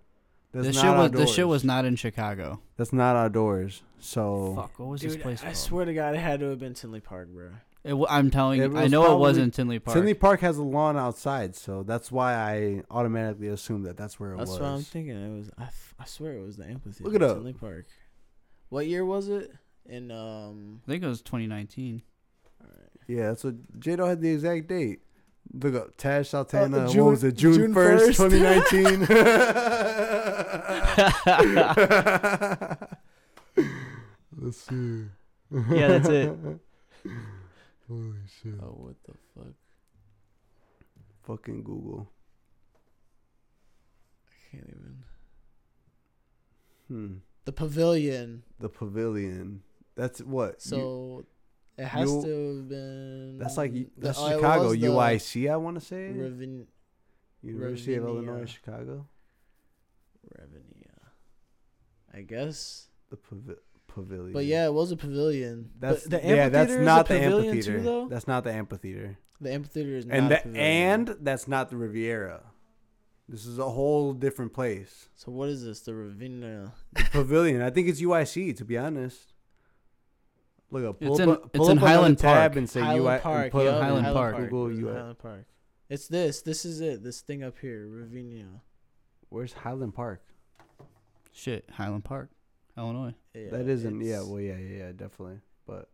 That's 0.53 0.67
This 0.67 0.77
not 0.77 0.83
shit 0.83 0.91
was 0.91 1.05
outdoors. 1.07 1.27
this 1.27 1.35
shit 1.37 1.49
was 1.49 1.65
not 1.65 1.85
in 1.85 1.97
Chicago. 1.97 2.61
That's 2.77 2.93
not 2.93 3.15
outdoors. 3.17 3.83
So 4.01 4.55
Fuck, 4.57 4.79
what 4.79 4.89
was 4.89 5.01
Dude, 5.01 5.11
this 5.13 5.23
place 5.23 5.41
I 5.43 5.47
called? 5.47 5.57
swear 5.57 5.85
to 5.85 5.95
God, 5.95 6.15
it 6.15 6.19
had 6.19 6.41
to 6.41 6.47
have 6.47 6.59
been 6.59 6.75
Tinley 6.75 7.01
Park, 7.01 7.29
bro. 7.29 7.51
It 7.83 7.91
w- 7.91 8.07
I'm 8.11 8.31
telling 8.31 8.61
It 8.61 8.71
you, 8.73 8.79
I 8.79 8.83
was 8.83 8.93
know 8.93 9.15
it 9.15 9.19
wasn't 9.19 9.55
Tinley 9.55 9.79
Park. 9.79 9.97
Tinley 9.97 10.13
Park 10.15 10.41
has 10.41 10.59
a 10.59 10.63
lawn 10.63 10.99
outside, 10.99 11.57
so 11.57 11.83
that's 11.83 12.13
why 12.13 12.35
I 12.35 12.83
automatically 12.91 13.49
assumed 13.49 13.87
that 13.87 13.97
that's 13.97 14.21
where 14.21 14.33
it 14.33 14.37
That's 14.39 14.51
was. 14.51 14.59
That's 14.59 14.71
what 14.71 14.77
I'm 14.77 14.83
thinking. 14.83 15.17
It 15.17 15.39
was. 15.39 15.51
I, 15.57 15.63
f- 15.65 15.95
I 15.99 16.05
swear 16.05 16.35
it 16.35 16.45
was 16.45 16.57
the 16.59 16.65
amphitheater. 16.67 17.05
Look 17.05 17.15
it 17.15 17.23
up. 17.23 17.37
Tinley 17.39 17.55
Park. 17.55 17.87
What 18.69 18.87
year 18.87 19.05
was 19.05 19.29
it? 19.29 19.51
In 19.87 20.11
um. 20.11 20.83
I 20.87 20.91
think 20.91 21.03
it 21.03 21.07
was 21.07 21.23
2019. 21.23 22.03
Yeah, 23.09 23.29
that's 23.29 23.43
what 23.43 23.81
Jado 23.81 24.07
had 24.07 24.21
the 24.21 24.29
exact 24.31 24.69
date. 24.69 25.01
Look 25.53 25.75
up 25.75 25.97
Tash 25.97 26.29
Sultana. 26.29 26.87
June- 26.89 27.05
what 27.07 27.11
was 27.13 27.25
it? 27.25 27.35
June 27.35 27.55
June 27.55 27.75
1st. 27.75 28.17
twenty 28.17 28.41
nineteen. 28.41 29.01
Let's 34.39 34.59
see. 34.59 35.05
Yeah, 35.71 35.89
that's 35.99 36.09
it. 36.09 36.37
Holy 37.91 38.19
shit! 38.41 38.55
Oh, 38.63 38.77
what 38.87 38.95
the 39.05 39.15
fuck? 39.35 39.53
Fucking 41.25 41.65
Google. 41.65 42.09
I 44.29 44.51
can't 44.57 44.69
even. 44.69 45.05
Hmm. 46.89 47.15
The 47.47 47.53
pavilion. 47.53 48.45
The 48.61 48.69
pavilion. 48.69 49.63
That's 49.97 50.21
what. 50.23 50.53
you- 50.53 50.57
So 50.61 51.25
it 51.77 51.85
has 51.87 52.09
you- 52.11 52.23
to 52.23 52.57
have 52.59 52.69
been. 52.69 53.39
that's 53.39 53.57
like 53.57 53.73
the- 53.73 53.89
that's 53.97 54.19
it 54.21 54.35
Chicago. 54.37 54.69
was 54.69 54.79
UIC. 54.79 55.49
I 55.51 55.57
want 55.57 55.77
to 55.79 55.85
say 55.85 56.13
Revin, 56.15 56.67
University 57.43 57.95
of 57.97 58.05
Illinois 58.05 58.45
Chicago. 58.47 59.09
Ravinia. 60.39 61.13
I 62.13 62.23
guess. 62.23 62.89
The 63.11 63.17
pavi- 63.17 63.59
pavilion. 63.95 64.33
But 64.33 64.45
yeah, 64.47 64.67
it 64.67 64.73
was 64.75 64.93
a 64.93 64.97
pavilion. 64.97 65.71
That's 65.79 66.07
but 66.07 66.23
the 66.23 66.29
yeah. 66.29 66.49
That's 66.49 66.73
not 66.73 67.07
the 67.09 67.21
amphitheater. 67.21 67.79
Too, 67.79 67.83
though? 67.85 68.09
That's 68.09 68.27
not 68.29 68.45
the 68.45 68.53
amphitheater. 68.53 69.19
The 69.41 69.53
amphitheater 69.53 69.97
is 69.97 70.07
not 70.07 70.17
and 70.19 70.31
the, 70.31 70.37
pavilion. 70.37 70.57
and 70.65 71.17
that's 71.21 71.49
not 71.49 71.71
the 71.71 71.77
Riviera. 71.77 72.43
This 73.29 73.47
is 73.47 73.59
a 73.59 73.69
whole 73.69 74.13
different 74.13 74.53
place. 74.53 75.09
So 75.15 75.31
what 75.31 75.49
is 75.49 75.65
this? 75.65 75.81
The 75.81 75.95
Ravinia. 75.95 76.73
The 76.95 77.05
pavilion. 77.13 77.63
I 77.63 77.71
think 77.71 77.89
it's 77.89 78.01
UIC. 78.03 78.57
To 78.57 78.65
be 78.65 78.77
honest. 78.77 79.33
Look 80.73 80.85
up. 80.85 81.01
Pull 81.01 81.13
It's 81.13 81.21
up, 81.21 81.29
in- 81.29 81.35
a- 81.35 81.49
pull 81.49 81.63
it's 81.63 81.69
up 81.71 81.77
another 81.79 81.87
Highland 81.89 82.19
Park. 82.19 82.57
and 82.57 82.71
say 82.71 82.81
Highland 82.81 83.03
UI. 83.05 83.13
and 83.15 83.23
Park. 83.23 83.53
put 83.53 83.65
yeah, 83.65 83.71
up 83.71 83.83
Highland 83.83 84.07
Highland 84.07 84.17
Park. 84.17 84.35
Park. 84.37 84.51
Google 84.51 84.67
It 84.79 84.83
UI. 84.83 84.93
Highland 84.95 85.19
Park. 85.19 85.45
It's 85.89 86.09
this. 86.09 86.43
This 86.43 86.65
is 86.65 86.81
it. 86.81 87.03
This 87.03 87.21
thing 87.21 87.43
up 87.43 87.59
here. 87.61 87.87
Ravinia. 87.89 88.47
Where's 89.29 89.53
Highland 89.53 89.95
Park? 89.95 90.23
Shit, 91.33 91.65
Highland 91.73 92.05
Park, 92.05 92.31
Illinois. 92.77 93.15
Yeah, 93.35 93.51
that 93.51 93.69
isn't. 93.69 94.01
Yeah. 94.01 94.21
Well. 94.23 94.41
Yeah. 94.41 94.57
Yeah. 94.57 94.77
Yeah. 94.79 94.93
Definitely. 94.93 95.41
But 95.67 95.89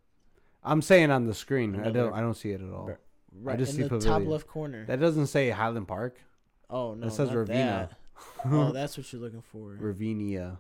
I'm 0.62 0.82
saying 0.82 1.10
on 1.10 1.26
the 1.26 1.34
screen. 1.34 1.80
I 1.80 1.90
don't. 1.90 2.12
I 2.12 2.20
don't 2.20 2.34
see 2.34 2.50
it 2.50 2.60
at 2.60 2.72
all. 2.72 2.90
Right 3.38 3.54
I 3.54 3.56
just 3.58 3.76
in 3.78 3.82
see 3.84 3.88
the 3.88 3.98
top 4.00 4.24
left 4.24 4.46
corner. 4.46 4.86
That 4.86 4.98
doesn't 5.00 5.26
say 5.26 5.50
Highland 5.50 5.88
Park. 5.88 6.18
oh 6.70 6.94
no, 6.94 7.06
It 7.06 7.10
says 7.10 7.28
not 7.28 7.36
Ravina. 7.46 7.48
That. 7.48 7.92
oh, 8.46 8.72
that's 8.72 8.96
what 8.96 9.12
you're 9.12 9.20
looking 9.20 9.42
for. 9.42 9.76
Ravinia. 9.78 10.58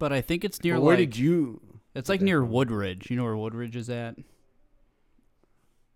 But 0.00 0.12
I 0.12 0.20
think 0.20 0.44
it's 0.44 0.62
near 0.64 0.74
But 0.74 0.82
where 0.82 0.96
like 0.96 1.10
did 1.10 1.16
you? 1.16 1.60
it's 1.94 2.08
like 2.08 2.20
near? 2.20 2.44
Woodridge. 2.44 3.10
You 3.10 3.16
know 3.16 3.24
where 3.24 3.36
Woodridge 3.36 3.76
is 3.76 3.88
at? 3.88 4.16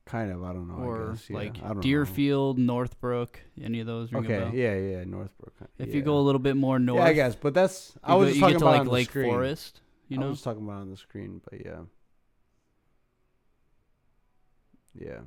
Kind 0.04 0.32
of. 0.32 0.42
I 0.42 0.52
don't 0.52 0.68
know. 0.68 0.82
I 0.82 0.86
or 0.86 1.10
guess, 1.12 1.30
yeah. 1.30 1.36
like 1.36 1.56
I 1.58 1.68
don't 1.68 1.76
know. 1.76 1.82
Deerfield, 1.82 2.58
Northbrook, 2.58 3.40
any 3.62 3.80
of 3.80 3.86
those 3.86 4.12
ring 4.12 4.24
a 4.24 4.34
Okay. 4.34 4.56
Yeah. 4.56 4.74
Yeah. 4.74 5.04
Northbrook. 5.04 5.54
If 5.78 5.88
yeah. 5.88 5.94
you 5.94 6.02
go 6.02 6.18
a 6.18 6.20
little 6.20 6.40
bit 6.40 6.56
more 6.56 6.78
north, 6.78 7.00
Yeah, 7.00 7.06
I 7.06 7.12
guess. 7.12 7.36
But 7.36 7.54
that's. 7.54 7.92
I 8.02 8.14
was 8.14 8.28
go- 8.28 8.32
just 8.32 8.40
talking 8.40 8.56
about 8.56 8.86
like 8.86 8.88
Lake 8.88 9.10
screen. 9.10 9.30
Forest. 9.30 9.80
You 10.08 10.20
I 10.20 10.26
was 10.26 10.42
talking 10.42 10.62
about 10.62 10.80
on 10.82 10.90
the 10.90 10.96
screen, 10.96 11.40
but 11.48 11.64
yeah. 11.64 11.80
Yeah. 14.94 15.20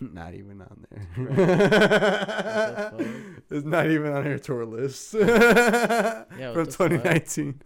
Not 0.00 0.34
even 0.34 0.62
on 0.62 0.86
there. 0.90 1.06
It's 3.50 3.64
not 3.64 3.90
even 3.90 4.10
on 4.12 4.26
our 4.26 4.38
tour 4.38 4.64
list 4.64 5.14
what 5.14 5.24
from 6.28 6.66
2019. 6.66 7.60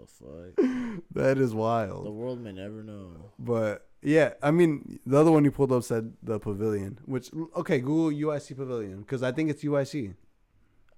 What 0.00 0.54
the 0.54 0.54
fuck? 0.56 1.02
that 1.12 1.38
is 1.38 1.54
wild. 1.54 2.06
The 2.06 2.10
world 2.10 2.40
may 2.40 2.52
never 2.52 2.82
know. 2.82 3.10
But 3.38 3.86
yeah, 4.02 4.34
I 4.42 4.50
mean, 4.50 4.98
the 5.04 5.18
other 5.18 5.30
one 5.30 5.44
you 5.44 5.50
pulled 5.50 5.72
up 5.72 5.84
said 5.84 6.14
the 6.22 6.38
pavilion, 6.38 6.98
which 7.04 7.30
okay, 7.56 7.80
Google 7.80 8.10
UIC 8.10 8.56
pavilion 8.56 9.00
because 9.00 9.22
I 9.22 9.32
think 9.32 9.50
it's 9.50 9.62
UIC. 9.62 10.14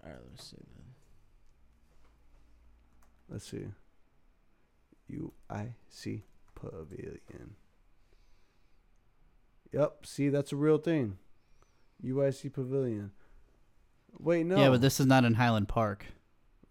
All 0.04 0.10
right, 0.10 0.18
let's 0.30 0.50
see 0.50 0.56
then. 0.56 0.84
Let's 3.28 3.50
see. 3.50 3.66
UIC 5.10 6.22
Pavilion. 6.54 7.56
Yep, 9.72 10.06
see, 10.06 10.28
that's 10.28 10.52
a 10.52 10.56
real 10.56 10.78
thing. 10.78 11.18
UIC 12.04 12.52
Pavilion. 12.52 13.12
Wait, 14.18 14.44
no. 14.44 14.56
yeah, 14.56 14.68
but 14.68 14.80
this 14.80 15.00
is 15.00 15.06
not 15.06 15.24
in 15.24 15.34
Highland 15.34 15.68
Park. 15.68 16.06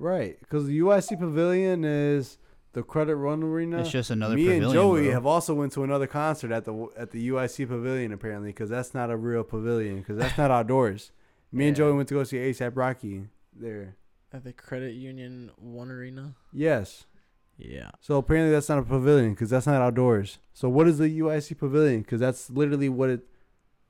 Right, 0.01 0.37
because 0.39 0.65
the 0.65 0.79
UIC 0.79 1.19
Pavilion 1.19 1.83
is 1.85 2.37
the 2.73 2.81
Credit 2.81 3.15
Run 3.15 3.43
Arena. 3.43 3.81
It's 3.81 3.91
just 3.91 4.09
another 4.09 4.35
Me 4.35 4.45
pavilion. 4.45 4.63
and 4.63 4.73
Joey 4.73 5.03
bro. 5.03 5.11
have 5.11 5.25
also 5.27 5.53
went 5.53 5.73
to 5.73 5.83
another 5.83 6.07
concert 6.07 6.51
at 6.51 6.65
the 6.65 6.87
at 6.97 7.11
the 7.11 7.29
UIC 7.29 7.67
Pavilion 7.67 8.11
apparently 8.11 8.49
because 8.49 8.69
that's 8.69 8.93
not 8.93 9.11
a 9.11 9.15
real 9.17 9.43
pavilion 9.43 9.99
because 9.99 10.17
that's 10.17 10.37
not 10.37 10.49
outdoors. 10.49 11.11
Me 11.51 11.67
and 11.67 11.75
Joey 11.75 11.93
went 11.93 12.07
to 12.09 12.15
go 12.15 12.23
see 12.23 12.37
ASAP 12.37 12.71
Rocky 12.75 13.27
there. 13.53 13.95
At 14.33 14.43
the 14.45 14.53
Credit 14.53 14.93
Union 14.93 15.51
One 15.57 15.91
Arena. 15.91 16.35
Yes. 16.53 17.03
Yeah. 17.57 17.91
So 17.99 18.15
apparently 18.17 18.51
that's 18.53 18.69
not 18.69 18.79
a 18.79 18.83
pavilion 18.83 19.31
because 19.31 19.49
that's 19.49 19.67
not 19.67 19.81
outdoors. 19.81 20.39
So 20.53 20.67
what 20.69 20.87
is 20.87 20.97
the 20.97 21.19
UIC 21.19 21.57
pavilion? 21.59 22.01
Because 22.01 22.19
that's 22.21 22.49
literally 22.49 22.89
what 22.89 23.09
it. 23.09 23.21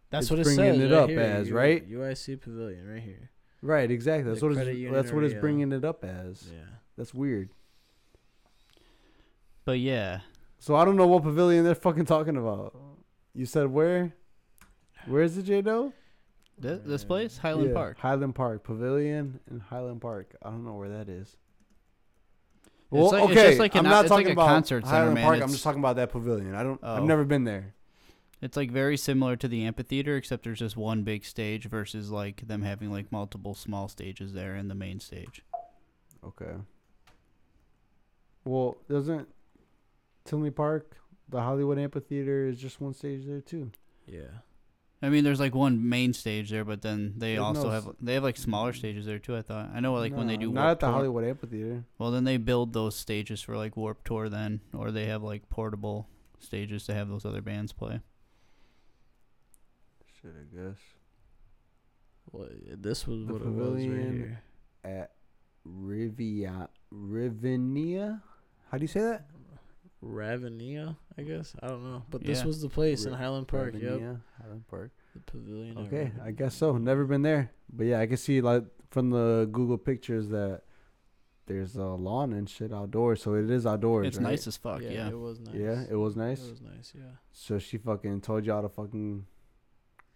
That's 0.09 0.23
It's 0.25 0.31
what 0.31 0.39
it 0.39 0.43
bringing 0.43 0.73
says 0.73 0.79
it 0.81 0.93
right 0.93 1.03
up 1.03 1.09
here, 1.09 1.19
as, 1.21 1.47
U- 1.49 1.55
right? 1.55 1.89
UIC 1.89 2.41
Pavilion 2.41 2.85
right 2.85 3.01
here. 3.01 3.29
Right, 3.61 3.89
exactly. 3.91 4.27
That's 4.29 4.39
The 4.41 4.47
what 4.47 4.55
Credit 4.55 4.71
it's. 4.71 4.79
Union 4.79 4.93
That's 4.93 5.11
what 5.11 5.23
it's 5.23 5.33
Arena. 5.33 5.41
bringing 5.41 5.71
it 5.71 5.85
up 5.85 6.03
as. 6.03 6.47
Yeah. 6.51 6.59
That's 6.97 7.13
weird. 7.13 7.49
But 9.65 9.79
yeah, 9.79 10.21
So 10.59 10.75
I 10.75 10.83
don't 10.85 10.95
know 10.97 11.07
what 11.07 11.23
pavilion 11.23 11.63
they're 11.63 11.75
fucking 11.75 12.05
talking 12.05 12.35
about. 12.37 12.75
You 13.33 13.45
said 13.45 13.67
where? 13.67 14.13
Where 15.05 15.21
is 15.23 15.37
it, 15.37 15.43
J 15.43 15.61
Do? 15.61 15.93
this, 16.57 16.79
this 16.85 17.03
place 17.03 17.37
Highland 17.37 17.73
Park. 17.73 17.97
Highland 17.99 18.35
Park 18.35 18.63
Pavilion 18.63 19.39
in 19.49 19.59
Highland 19.59 20.01
Park. 20.01 20.35
I 20.43 20.49
don't 20.49 20.63
know 20.65 20.73
where 20.73 20.89
that 20.89 21.09
is. 21.09 21.37
It's 22.91 23.11
like- 23.13 23.29
it's 23.29 23.41
just 23.41 23.59
like 23.59 23.75
I'm 23.75 23.85
an- 23.85 23.91
not 23.91 24.05
it's 24.05 24.11
like 24.11 24.25
talking 24.25 24.29
a 24.37 24.41
about 24.41 24.47
concert 24.47 24.83
center, 24.85 24.95
Highland 24.97 25.13
man. 25.15 25.23
Park. 25.23 25.35
I'm 25.35 25.41
It's- 25.43 25.51
just 25.53 25.63
talking 25.63 25.79
about 25.79 25.95
that 25.95 26.11
pavilion. 26.11 26.53
I 26.55 26.63
don't. 26.63 26.83
I've 26.83 27.03
Oh. 27.03 27.05
never 27.05 27.23
been 27.23 27.45
there. 27.45 27.73
It's 28.41 28.57
like 28.57 28.71
very 28.71 28.97
similar 28.97 29.35
to 29.35 29.47
the 29.47 29.63
amphitheater, 29.65 30.17
except 30.17 30.43
there's 30.43 30.59
just 30.59 30.75
one 30.75 31.03
big 31.03 31.23
stage 31.23 31.65
versus 31.65 32.09
like 32.09 32.47
them 32.47 32.63
having 32.63 32.91
like 32.91 33.11
multiple 33.11 33.53
small 33.53 33.87
stages 33.87 34.33
there 34.33 34.55
in 34.55 34.67
the 34.67 34.75
main 34.75 34.99
stage. 34.99 35.43
Okay. 36.25 36.55
Well, 38.43 38.77
doesn't 38.89 39.27
Tinley 40.25 40.49
Park, 40.49 40.97
the 41.29 41.41
Hollywood 41.41 41.77
Amphitheater, 41.77 42.47
is 42.47 42.59
just 42.59 42.81
one 42.81 42.95
stage 42.95 43.25
there 43.27 43.41
too? 43.41 43.71
Yeah. 44.07 44.41
I 45.03 45.09
mean, 45.09 45.23
there's 45.23 45.39
like 45.39 45.55
one 45.55 45.89
main 45.89 46.13
stage 46.13 46.49
there, 46.51 46.65
but 46.65 46.81
then 46.81 47.13
they 47.17 47.33
There's 47.33 47.41
also 47.41 47.63
no 47.65 47.69
have 47.69 47.89
they 47.99 48.13
have 48.15 48.23
like 48.23 48.37
smaller 48.37 48.71
stages 48.73 49.05
there 49.05 49.17
too. 49.19 49.35
I 49.35 49.41
thought 49.41 49.71
I 49.73 49.79
know 49.79 49.93
like 49.93 50.15
when 50.15 50.27
they 50.27 50.37
do 50.37 50.51
not 50.51 50.61
Warped 50.61 50.71
at 50.71 50.79
the 50.79 50.85
Tour- 50.87 50.93
Hollywood 50.93 51.23
Amphitheater. 51.25 51.85
Well, 51.97 52.11
then 52.11 52.23
they 52.23 52.37
build 52.37 52.73
those 52.73 52.95
stages 52.95 53.41
for 53.41 53.57
like 53.57 53.77
Warp 53.77 54.03
Tour 54.03 54.29
then, 54.29 54.61
or 54.73 54.91
they 54.91 55.05
have 55.05 55.23
like 55.23 55.49
portable 55.49 56.07
stages 56.39 56.85
to 56.85 56.93
have 56.93 57.07
those 57.09 57.25
other 57.25 57.41
bands 57.41 57.71
play. 57.73 58.01
Shit, 60.21 60.31
I 60.39 60.55
guess 60.55 60.77
Well, 62.31 62.47
this 62.77 63.07
was 63.07 63.25
The 63.27 63.33
what 63.33 63.41
it 63.41 63.45
was 63.47 63.67
right 63.67 63.87
pavilion. 63.87 64.17
here. 64.17 64.43
at 64.83 65.11
Rivia 65.67 66.67
Rivinia. 66.93 68.21
How 68.69 68.77
do 68.77 68.83
you 68.83 68.87
say 68.87 69.01
that? 69.01 69.25
Ravinia, 70.01 70.97
I 71.17 71.21
guess. 71.21 71.55
I 71.61 71.67
don't 71.67 71.83
know. 71.83 72.03
But 72.09 72.23
this 72.23 72.39
Yeah. 72.39 72.45
was 72.47 72.61
the 72.61 72.69
place 72.69 73.05
in 73.05 73.13
Highland 73.13 73.47
Park. 73.47 73.75
Yep. 73.75 73.99
Highland 74.41 74.67
Park. 74.67 74.91
The 75.13 75.19
pavilion. 75.19 75.77
Okay, 75.77 76.11
I 76.23 76.31
guess 76.31 76.55
so. 76.55 76.77
Never 76.77 77.05
been 77.05 77.21
there, 77.21 77.51
but 77.71 77.85
yeah, 77.85 77.99
I 77.99 78.07
can 78.07 78.17
see 78.17 78.41
like 78.41 78.63
from 78.89 79.09
the 79.11 79.47
Google 79.51 79.77
pictures 79.77 80.29
that 80.29 80.63
there's 81.45 81.75
a 81.75 81.83
lawn 81.85 82.33
and 82.33 82.49
shit 82.49 82.71
outdoors, 82.73 83.21
so 83.21 83.35
it 83.35 83.49
is 83.49 83.65
outdoors. 83.65 84.07
it's 84.07 84.17
right? 84.17 84.23
nice 84.31 84.47
as 84.47 84.57
fuck. 84.57 84.81
yeah, 84.81 84.89
Yeah. 84.89 85.09
it 85.09 85.19
was 85.19 85.39
nice. 85.41 85.55
Yeah, 85.55 85.83
it 85.89 85.95
was 85.95 86.15
nice. 86.15 86.45
It 86.47 86.49
was 86.51 86.61
nice. 86.61 86.93
Yeah. 86.95 87.11
So 87.33 87.59
she 87.59 87.77
fucking 87.77 88.21
told 88.21 88.45
y'all 88.45 88.61
to 88.63 88.69
fucking 88.69 89.25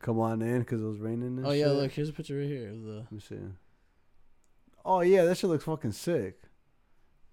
come 0.06 0.20
on 0.20 0.42
in 0.42 0.60
because 0.60 0.82
it 0.82 0.86
was 0.86 1.00
raining. 1.00 1.38
And 1.38 1.46
Oh 1.48 1.52
yeah, 1.52 1.66
shit? 1.66 1.74
look, 1.74 1.92
here's 1.92 2.10
a 2.10 2.14
picture 2.14 2.38
right 2.38 2.48
here 2.48 2.70
of 2.70 2.84
the. 2.84 2.94
Let 2.98 3.12
me 3.12 3.20
see. 3.20 3.36
Oh 4.86 5.02
yeah, 5.02 5.24
that 5.26 5.38
shit 5.38 5.50
looks 5.50 5.64
fucking 5.64 5.94
sick. 5.94 6.40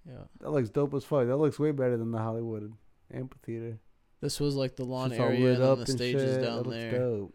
Yeah. 0.08 0.24
That 0.40 0.50
looks 0.50 0.70
dope 0.70 0.94
as 0.94 1.04
fuck. 1.04 1.26
That 1.26 1.36
looks 1.36 1.58
way 1.58 1.70
better 1.70 1.96
than 1.96 2.10
the 2.10 2.18
Hollywood 2.18 2.72
amphitheater. 3.14 3.78
This 4.20 4.40
was 4.40 4.54
like 4.56 4.76
the 4.76 4.84
lawn 4.84 5.12
area 5.12 5.40
lit 5.40 5.54
and 5.56 5.62
up 5.64 5.76
the 5.78 5.82
and 5.82 5.90
stages 5.92 6.22
shit. 6.22 6.40
That 6.40 6.46
down 6.46 6.56
looks 6.62 6.68
there. 6.70 6.98
Dope. 6.98 7.34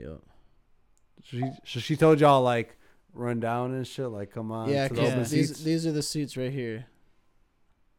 Yep. 0.00 0.20
So 1.24 1.36
she, 1.38 1.42
so 1.64 1.80
she 1.80 1.96
told 1.96 2.20
y'all 2.20 2.42
like 2.42 2.76
run 3.12 3.38
down 3.40 3.72
and 3.74 3.86
shit. 3.86 4.08
Like 4.08 4.32
come 4.32 4.50
on. 4.50 4.68
yeah, 4.68 4.88
to 4.88 4.94
the 4.94 5.00
'cause 5.00 5.08
open 5.10 5.18
these 5.20 5.48
seats. 5.48 5.60
these 5.62 5.86
are 5.86 5.92
the 5.92 6.02
seats 6.02 6.36
right 6.36 6.52
here. 6.52 6.86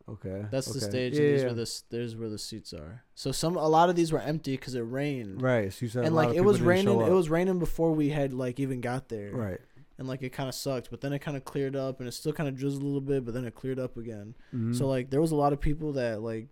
Okay. 0.10 0.46
That's 0.52 0.68
the 0.72 0.80
stage, 0.82 1.14
Yeah, 1.14 1.22
and 1.22 1.34
these 1.34 1.42
yeah. 1.44 1.48
were 1.50 1.54
the 1.54 1.82
there's 1.90 2.16
where 2.16 2.30
the 2.30 2.38
seats 2.38 2.74
are. 2.74 3.04
So 3.16 3.32
some 3.32 3.56
a 3.58 3.68
lot 3.68 3.90
of 3.90 3.96
these 3.96 4.12
were 4.12 4.20
empty 4.22 4.52
because 4.56 4.76
it 4.76 4.82
rained. 4.82 5.42
Right. 5.42 5.72
So 5.74 5.86
you 5.86 5.90
said 5.90 6.06
And 6.06 6.16
like 6.16 6.36
it 6.36 6.42
was 6.42 6.62
raining. 6.62 7.00
It 7.02 7.12
was 7.12 7.30
raining 7.30 7.60
before 7.60 7.92
we 7.94 8.10
had 8.10 8.34
like 8.34 8.60
even 8.60 8.82
got 8.82 9.10
there. 9.10 9.32
right. 9.32 9.60
And 9.98 10.08
like 10.10 10.22
it 10.22 10.34
kind 10.34 10.50
of 10.50 10.56
sucked, 10.56 10.90
but 10.92 11.00
then 11.00 11.14
it 11.14 11.20
kind 11.20 11.38
of 11.38 11.46
cleared 11.46 11.74
up, 11.76 12.00
and 12.00 12.08
it 12.10 12.12
still 12.12 12.34
kind 12.34 12.50
of 12.50 12.58
drizzled 12.58 12.84
a 12.84 12.86
little 12.86 13.00
bit, 13.00 13.24
but 13.24 13.34
then 13.34 13.46
it 13.46 13.56
cleared 13.56 13.80
up 13.80 13.96
again. 13.96 14.36
Mhm. 14.54 14.76
So 14.76 14.88
like 14.88 15.10
there 15.10 15.22
was 15.22 15.32
a 15.32 15.36
lot 15.38 15.54
of 15.54 15.62
people 15.62 15.94
that 15.94 16.22
like 16.22 16.50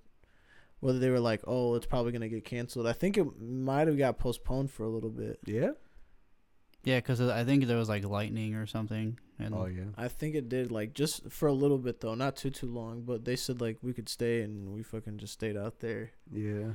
whether 0.79 0.99
they 0.99 1.09
were 1.09 1.19
like, 1.19 1.41
"Oh, 1.47 1.75
it's 1.75 1.85
probably 1.85 2.11
going 2.11 2.21
to 2.21 2.29
get 2.29 2.43
canceled." 2.45 2.87
I 2.87 2.93
think 2.93 3.17
it 3.17 3.25
might 3.41 3.87
have 3.87 3.97
got 3.97 4.17
postponed 4.17 4.69
for 4.71 4.83
a 4.83 4.89
little 4.89 5.09
bit. 5.09 5.39
yeah. 5.45 5.71
Yeah, 6.83 6.97
because 6.97 7.21
I 7.21 7.43
think 7.43 7.65
there 7.65 7.77
was 7.77 7.89
like 7.89 8.03
lightning 8.05 8.55
or 8.55 8.65
something. 8.67 9.17
And 9.39 9.53
Oh 9.55 9.65
yeah. 9.65 9.85
I 9.97 10.07
think 10.09 10.35
it 10.35 10.49
did 10.49 10.71
like 10.71 10.93
just 10.93 11.29
for 11.31 11.47
a 11.47 11.53
little 11.53 11.77
bit 11.77 12.01
though, 12.01 12.15
not 12.15 12.35
too 12.35 12.49
too 12.49 12.67
long, 12.67 13.01
but 13.01 13.25
they 13.25 13.35
said 13.35 13.61
like 13.61 13.77
we 13.81 13.93
could 13.93 14.09
stay 14.09 14.41
and 14.41 14.73
we 14.73 14.83
fucking 14.83 15.17
just 15.17 15.33
stayed 15.33 15.57
out 15.57 15.79
there. 15.79 16.11
Yeah. 16.31 16.73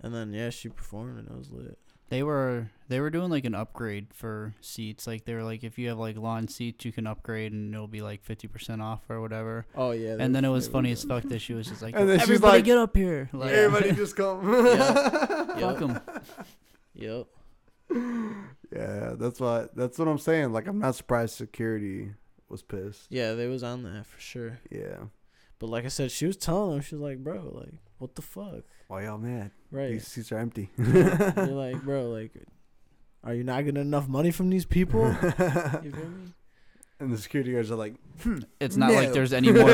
And 0.00 0.14
then 0.14 0.32
yeah, 0.32 0.50
she 0.50 0.68
performed 0.68 1.18
and 1.18 1.28
it 1.28 1.36
was 1.36 1.50
lit. 1.50 1.78
They 2.08 2.22
were 2.24 2.70
they 2.88 2.98
were 2.98 3.10
doing 3.10 3.30
like 3.30 3.44
an 3.44 3.54
upgrade 3.54 4.08
for 4.12 4.54
seats. 4.60 5.06
Like 5.06 5.24
they 5.26 5.34
were 5.34 5.44
like 5.44 5.62
if 5.62 5.78
you 5.78 5.90
have 5.90 5.98
like 5.98 6.16
lawn 6.16 6.48
seats, 6.48 6.84
you 6.84 6.90
can 6.90 7.06
upgrade 7.06 7.52
and 7.52 7.72
it'll 7.72 7.86
be 7.86 8.00
like 8.00 8.24
fifty 8.24 8.48
percent 8.48 8.82
off 8.82 9.02
or 9.08 9.20
whatever. 9.20 9.66
Oh 9.76 9.92
yeah. 9.92 10.16
And 10.18 10.34
then 10.34 10.44
it 10.44 10.48
was 10.48 10.66
funny 10.68 10.90
as 10.90 11.04
fuck 11.04 11.22
that 11.24 11.38
she 11.40 11.52
was 11.54 11.68
just 11.68 11.82
like, 11.82 11.94
And 11.96 12.08
then 12.08 12.18
she's 12.18 12.28
"Everybody 12.28 12.58
like, 12.58 12.64
get 12.64 12.78
up 12.78 12.96
here!" 12.96 13.28
Like, 13.32 13.52
Everybody 13.52 13.92
just 13.96 14.16
come. 14.16 14.40
fuck 14.54 15.82
'em. 15.82 16.00
Yep. 16.94 17.26
Yeah, 17.90 19.14
that's 19.18 19.40
what 19.40 19.74
that's 19.74 19.98
what 19.98 20.06
I'm 20.08 20.18
saying. 20.18 20.52
Like 20.52 20.66
I'm 20.68 20.78
not 20.78 20.94
surprised 20.94 21.34
security 21.34 22.12
was 22.48 22.62
pissed. 22.62 23.06
Yeah, 23.10 23.34
they 23.34 23.46
was 23.46 23.62
on 23.62 23.82
that 23.82 24.06
for 24.06 24.20
sure. 24.20 24.58
Yeah. 24.70 24.96
But 25.58 25.68
like 25.70 25.84
I 25.84 25.88
said, 25.88 26.10
she 26.10 26.26
was 26.26 26.36
telling 26.36 26.70
them, 26.72 26.80
she 26.80 26.94
was 26.94 27.02
like, 27.02 27.18
"Bro, 27.18 27.52
like, 27.54 27.74
what 27.98 28.14
the 28.14 28.22
fuck?" 28.22 28.64
Why 28.88 29.04
y'all 29.04 29.18
mad? 29.18 29.50
Right? 29.70 29.90
These 29.90 30.06
seats 30.06 30.32
are 30.32 30.38
empty. 30.38 30.70
You're 30.78 31.46
like, 31.46 31.82
bro, 31.82 32.08
like, 32.10 32.32
are 33.22 33.34
you 33.34 33.44
not 33.44 33.64
getting 33.64 33.80
enough 33.80 34.08
money 34.08 34.30
from 34.30 34.50
these 34.50 34.64
people? 34.64 35.06
You 35.08 35.30
feel 35.30 35.92
me? 35.92 36.32
and 36.98 37.12
the 37.12 37.18
security 37.18 37.52
guards 37.52 37.70
are 37.70 37.76
like, 37.76 37.94
hmm, 38.22 38.38
It's 38.60 38.76
not 38.76 38.92
like 38.92 39.12
there's 39.12 39.32
any 39.32 39.52
more 39.52 39.68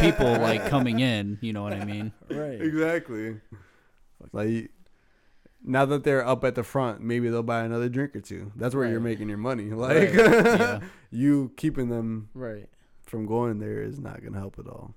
people 0.00 0.32
like 0.32 0.66
coming 0.70 1.00
in. 1.00 1.38
You 1.40 1.52
know 1.52 1.62
what 1.62 1.72
I 1.72 1.84
mean? 1.84 2.12
Right. 2.30 2.60
exactly. 2.60 3.40
Like 4.32 4.70
now 5.64 5.84
that 5.86 6.04
they're 6.04 6.26
up 6.26 6.44
at 6.44 6.54
the 6.54 6.62
front, 6.62 7.00
maybe 7.00 7.28
they'll 7.28 7.42
buy 7.42 7.62
another 7.64 7.88
drink 7.88 8.14
or 8.16 8.20
two. 8.20 8.52
That's 8.56 8.74
where 8.74 8.88
you're 8.88 9.00
making 9.00 9.28
your 9.28 9.38
money. 9.38 9.64
Like 9.70 10.12
Yeah. 10.14 10.80
you 11.10 11.52
keeping 11.56 11.88
them 11.88 12.28
Right. 12.34 12.68
from 13.04 13.26
going 13.26 13.58
there 13.58 13.82
is 13.82 13.98
not 13.98 14.22
gonna 14.22 14.38
help 14.38 14.58
at 14.58 14.66
all. 14.66 14.94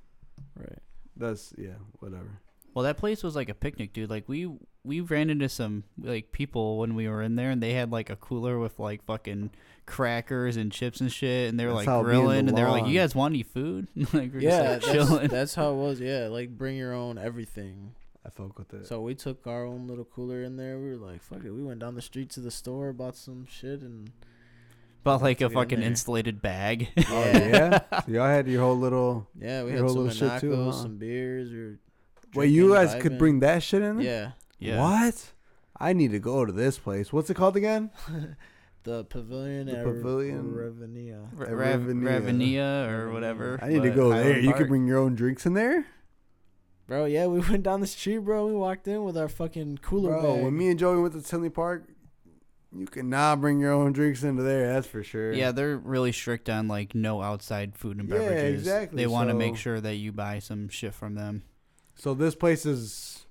Right. 0.56 0.80
That's 1.18 1.54
yeah, 1.58 1.76
whatever. 2.00 2.40
Well, 2.74 2.84
that 2.84 2.96
place 2.98 3.22
was 3.22 3.36
like 3.36 3.50
a 3.50 3.54
picnic, 3.54 3.92
dude. 3.92 4.10
Like 4.10 4.30
we 4.30 4.50
we 4.86 5.02
ran 5.02 5.30
into 5.30 5.50
some 5.50 5.84
like 6.02 6.32
people 6.32 6.78
when 6.78 6.96
we 6.96 7.08
were 7.10 7.22
in 7.22 7.36
there, 7.36 7.50
and 7.52 7.62
they 7.62 7.74
had 7.74 7.92
like 7.92 8.10
a 8.10 8.16
cooler 8.16 8.58
with 8.60 8.80
like 8.80 9.04
fucking 9.04 9.52
crackers 9.86 10.56
and 10.56 10.72
chips 10.72 11.02
and 11.02 11.12
shit, 11.12 11.50
and 11.50 11.60
they 11.60 11.66
were 11.66 11.74
That's 11.74 11.86
like 11.86 11.88
how 11.90 12.00
it 12.00 12.04
be 12.06 12.10
in 12.12 12.16
the 12.16 12.22
grilling, 12.22 12.48
and 12.48 12.58
they 12.58 12.64
were 12.64 12.70
like, 12.70 12.88
"You 12.88 12.98
guys 12.98 13.14
want 13.14 13.34
any 13.34 13.44
food?" 13.44 13.88
like 14.14 14.34
we're 14.34 14.40
Yeah, 14.40 14.78
just 14.78 14.88
like 14.88 14.94
chilling. 14.96 15.20
that's, 15.20 15.32
that's 15.34 15.56
how 15.56 15.72
it 15.72 15.76
was. 15.76 16.00
Yeah, 16.00 16.28
like 16.32 16.58
bring 16.58 16.78
your 16.78 16.94
own 16.94 17.18
everything. 17.18 17.92
I 18.26 18.30
fuck 18.30 18.58
with 18.58 18.74
it. 18.74 18.86
So 18.88 19.02
we 19.02 19.16
took 19.16 19.48
our 19.48 19.66
own 19.66 19.88
little 19.88 20.06
cooler 20.06 20.44
in 20.44 20.56
there. 20.58 20.78
We 20.80 20.90
were 20.92 20.96
like, 20.98 21.22
fuck 21.24 21.44
it. 21.44 21.52
We 21.52 21.64
went 21.64 21.80
down 21.80 21.96
the 21.96 22.02
street 22.02 22.30
to 22.32 22.40
the 22.40 22.52
store, 22.52 22.94
bought 22.94 23.16
some 23.16 23.46
shit, 23.50 23.82
and 23.82 24.12
Bought 25.04 25.24
like 25.24 25.42
a 25.42 25.46
Took 25.46 25.52
it 25.52 25.54
in 25.56 25.60
fucking 25.64 25.82
insulated 25.82 26.42
bag. 26.44 26.90
Oh 27.10 27.24
yeah, 27.24 27.80
so 28.06 28.12
y'all 28.12 28.28
had 28.28 28.48
your 28.48 28.62
whole 28.62 28.78
little. 28.78 29.28
yeah, 29.40 29.64
we 29.64 29.72
had 29.72 29.80
some 29.80 29.88
little 29.88 30.10
shit 30.12 30.28
Monaco, 30.28 30.40
too, 30.56 30.64
huh? 30.66 30.72
some 30.72 30.98
beers. 30.98 31.50
We 31.52 31.58
were 31.60 31.80
Wait, 32.36 32.48
you 32.52 32.68
drinking, 32.68 32.86
guys 32.94 33.02
could 33.02 33.18
bring 33.18 33.40
that 33.40 33.64
shit 33.64 33.82
in? 33.82 33.98
there? 33.98 34.06
Yeah, 34.06 34.32
yeah. 34.76 34.80
What? 34.80 35.32
I 35.80 35.94
need 35.94 36.12
to 36.12 36.20
go 36.20 36.46
to 36.46 36.52
this 36.54 36.78
place. 36.78 37.12
What's 37.12 37.32
it 37.32 37.34
called 37.34 37.56
again? 37.58 37.90
the 38.84 39.04
pavilion. 39.06 39.66
The 39.66 39.80
at 39.80 39.84
pavilion. 39.84 40.54
Ravinia. 40.54 41.22
R- 41.40 41.46
At 41.48 41.52
Rav- 41.56 41.88
Ravinia. 41.88 42.10
Ravinia 42.12 42.88
or 42.92 43.12
whatever. 43.12 43.60
I 43.60 43.70
need 43.70 43.82
to 43.82 43.90
go 43.90 44.12
Highland 44.12 44.30
there. 44.30 44.40
You 44.40 44.54
could 44.54 44.68
bring 44.68 44.86
your 44.86 45.00
own 45.00 45.16
drinks 45.16 45.48
in 45.48 45.56
there, 45.56 45.88
Bro, 46.92 47.06
yeah, 47.06 47.26
we 47.28 47.40
went 47.50 47.64
down 47.64 47.80
the 47.80 47.88
street, 47.88 48.18
bro. 48.18 48.48
We 48.48 48.54
walked 48.54 48.86
in 48.86 49.06
with 49.06 49.18
our 49.18 49.30
fucking 49.30 49.78
cooler 49.82 50.12
bro. 50.12 50.36
bag. 50.36 50.44
When 50.44 50.58
me 50.58 50.72
and 50.72 50.78
Joey 50.78 51.02
went 51.02 51.14
to 51.14 51.22
Tinley 51.22 51.50
Park, 51.50 51.88
you 52.78 52.86
cannot 52.86 53.40
bring 53.40 53.62
your 53.62 53.72
own 53.72 53.94
drinks 53.94 54.24
into 54.24 54.44
there. 54.44 54.74
That's 54.74 54.88
for 54.88 55.02
sure. 55.02 55.32
Yeah, 55.32 55.54
they're 55.54 55.78
really 55.78 56.12
strict 56.12 56.50
on 56.50 56.68
like 56.68 56.94
no 56.94 57.22
outside 57.22 57.78
food 57.78 57.98
and 58.00 58.10
beverages. 58.10 58.30
Yeah, 58.30 58.36
beverages. 58.36 58.62
exactly, 58.68 58.98
They 59.04 59.08
want 59.08 59.30
to 59.30 59.36
make 59.36 59.56
sure 59.56 59.80
that 59.80 59.96
you 59.96 60.12
buy 60.12 60.40
some 60.40 60.68
shit 60.68 60.94
from 60.94 61.16
them. 61.16 61.44
So 61.96 62.14
this 62.14 62.36
place 62.36 62.66
is, 62.66 63.26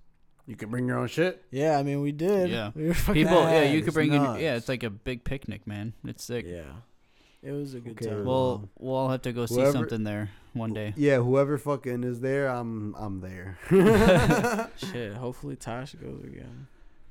you 0.46 0.56
can 0.56 0.70
bring 0.70 0.86
your 0.86 0.98
own 0.98 1.08
shit. 1.08 1.44
yeah, 1.50 1.76
I 1.78 1.82
mean, 1.82 2.00
we 2.00 2.12
did. 2.12 2.48
Yeah. 2.48 2.70
we 2.74 2.86
were 2.86 2.94
fucking 2.94 3.26
People, 3.26 3.42
yeah, 3.42 3.64
you 3.64 3.82
could 3.82 3.92
bring 3.92 4.14
in. 4.14 4.22
Yeah, 4.22 4.56
it's 4.56 4.70
like 4.70 4.84
a 4.84 4.90
big 4.90 5.22
picnic, 5.22 5.66
man. 5.66 5.92
It's 6.06 6.24
sick. 6.24 6.46
Yeah, 6.48 6.62
it 7.42 7.52
was 7.52 7.74
a 7.74 7.80
good 7.80 7.92
Okay, 7.92 8.06
time. 8.08 8.24
We'll 8.24 8.70
we'll 8.78 8.94
all 8.94 9.10
have 9.10 9.20
to 9.22 9.34
go 9.34 9.44
see 9.44 9.70
something 9.70 10.02
there 10.02 10.30
one 10.52 10.72
day. 10.72 10.92
Yeah, 10.96 11.18
whoever 11.18 11.58
fucking 11.58 12.04
is 12.04 12.20
there, 12.20 12.48
I'm 12.48 12.94
I'm 12.96 13.20
there. 13.20 13.58
Shit, 14.76 15.14
hopefully 15.14 15.56
Tosh 15.56 15.94
goes 15.94 16.22
again. 16.24 16.66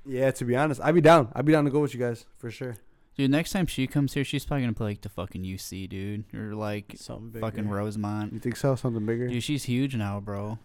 yeah, 0.05 0.31
to 0.31 0.45
be 0.45 0.55
honest, 0.55 0.81
I'd 0.83 0.95
be 0.95 1.01
down. 1.01 1.29
I'd 1.35 1.45
be 1.45 1.51
down 1.51 1.65
to 1.65 1.71
go 1.71 1.79
with 1.79 1.93
you 1.93 1.99
guys 1.99 2.25
for 2.37 2.51
sure. 2.51 2.77
Dude, 3.17 3.31
next 3.31 3.51
time 3.51 3.65
she 3.67 3.85
comes 3.87 4.13
here, 4.13 4.23
she's 4.23 4.45
probably 4.45 4.63
gonna 4.63 4.73
play 4.73 4.87
like 4.91 5.01
the 5.01 5.09
fucking 5.09 5.43
UC, 5.43 5.89
dude, 5.89 6.23
or 6.33 6.55
like 6.55 6.93
Something 6.97 7.29
big. 7.31 7.41
fucking 7.41 7.67
Rosemont. 7.69 8.33
You 8.33 8.39
think 8.39 8.55
so? 8.55 8.75
Something 8.75 9.05
bigger? 9.05 9.27
Dude, 9.27 9.43
she's 9.43 9.65
huge 9.65 9.95
now, 9.95 10.19
bro. 10.19 10.57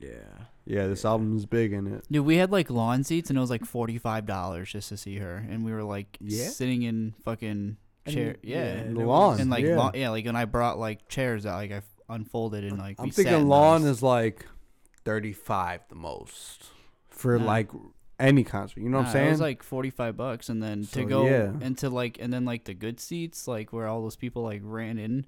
Yeah. 0.00 0.08
Yeah, 0.66 0.86
this 0.86 1.04
album 1.04 1.36
is 1.36 1.46
big 1.46 1.72
in 1.72 1.86
it. 1.92 2.04
Dude, 2.10 2.24
we 2.24 2.36
had 2.36 2.52
like 2.52 2.70
lawn 2.70 3.02
seats 3.02 3.28
and 3.28 3.36
it 3.36 3.40
was 3.40 3.50
like 3.50 3.64
forty 3.64 3.98
five 3.98 4.24
dollars 4.24 4.70
just 4.72 4.88
to 4.90 4.96
see 4.96 5.16
her, 5.18 5.36
and 5.50 5.64
we 5.64 5.72
were 5.72 5.82
like 5.82 6.16
Yeah? 6.20 6.48
sitting 6.48 6.82
in 6.82 7.14
fucking 7.24 7.76
And 8.06 8.14
chair, 8.14 8.36
you- 8.42 8.54
yeah, 8.54 8.62
and 8.64 8.96
The 8.96 9.00
it 9.02 9.06
lawn. 9.06 9.40
and 9.40 9.50
like 9.50 9.64
yeah. 9.64 9.76
lawn, 9.76 9.92
yeah, 9.94 10.10
like 10.10 10.24
and 10.26 10.38
I 10.38 10.44
brought 10.46 10.78
like 10.78 11.08
chairs 11.08 11.44
out, 11.44 11.56
like 11.56 11.72
I 11.72 11.76
f- 11.76 11.84
unfolded 12.10 12.64
and 12.64 12.78
like 12.78 12.96
I'm 12.98 13.06
we 13.06 13.10
sat 13.10 13.16
thinking 13.24 13.40
in 13.42 13.48
lawn 13.48 13.82
those. 13.82 13.98
is 13.98 14.02
like 14.02 14.46
35 15.04 15.82
the 15.88 15.94
most 15.94 16.66
for 17.08 17.38
like 17.38 17.70
any 18.18 18.44
concert. 18.44 18.80
You 18.80 18.88
know 18.90 18.98
what 18.98 19.02
Nah, 19.04 19.08
I'm 19.08 19.12
saying? 19.12 19.28
It 19.28 19.30
was 19.30 19.40
like 19.40 19.62
forty 19.62 19.90
five 19.90 20.16
bucks, 20.16 20.48
and 20.50 20.62
then 20.62 20.84
So, 20.84 21.00
to 21.00 21.06
go 21.06 21.26
yeah. 21.26 21.52
into 21.60 21.88
like 21.88 22.18
and 22.20 22.32
then 22.32 22.44
like 22.44 22.64
the 22.64 22.74
good 22.74 23.00
seats, 23.00 23.48
like 23.48 23.72
where 23.72 23.86
all 23.86 24.02
those 24.02 24.16
people 24.16 24.42
like 24.42 24.60
ran 24.62 24.98
in. 24.98 25.26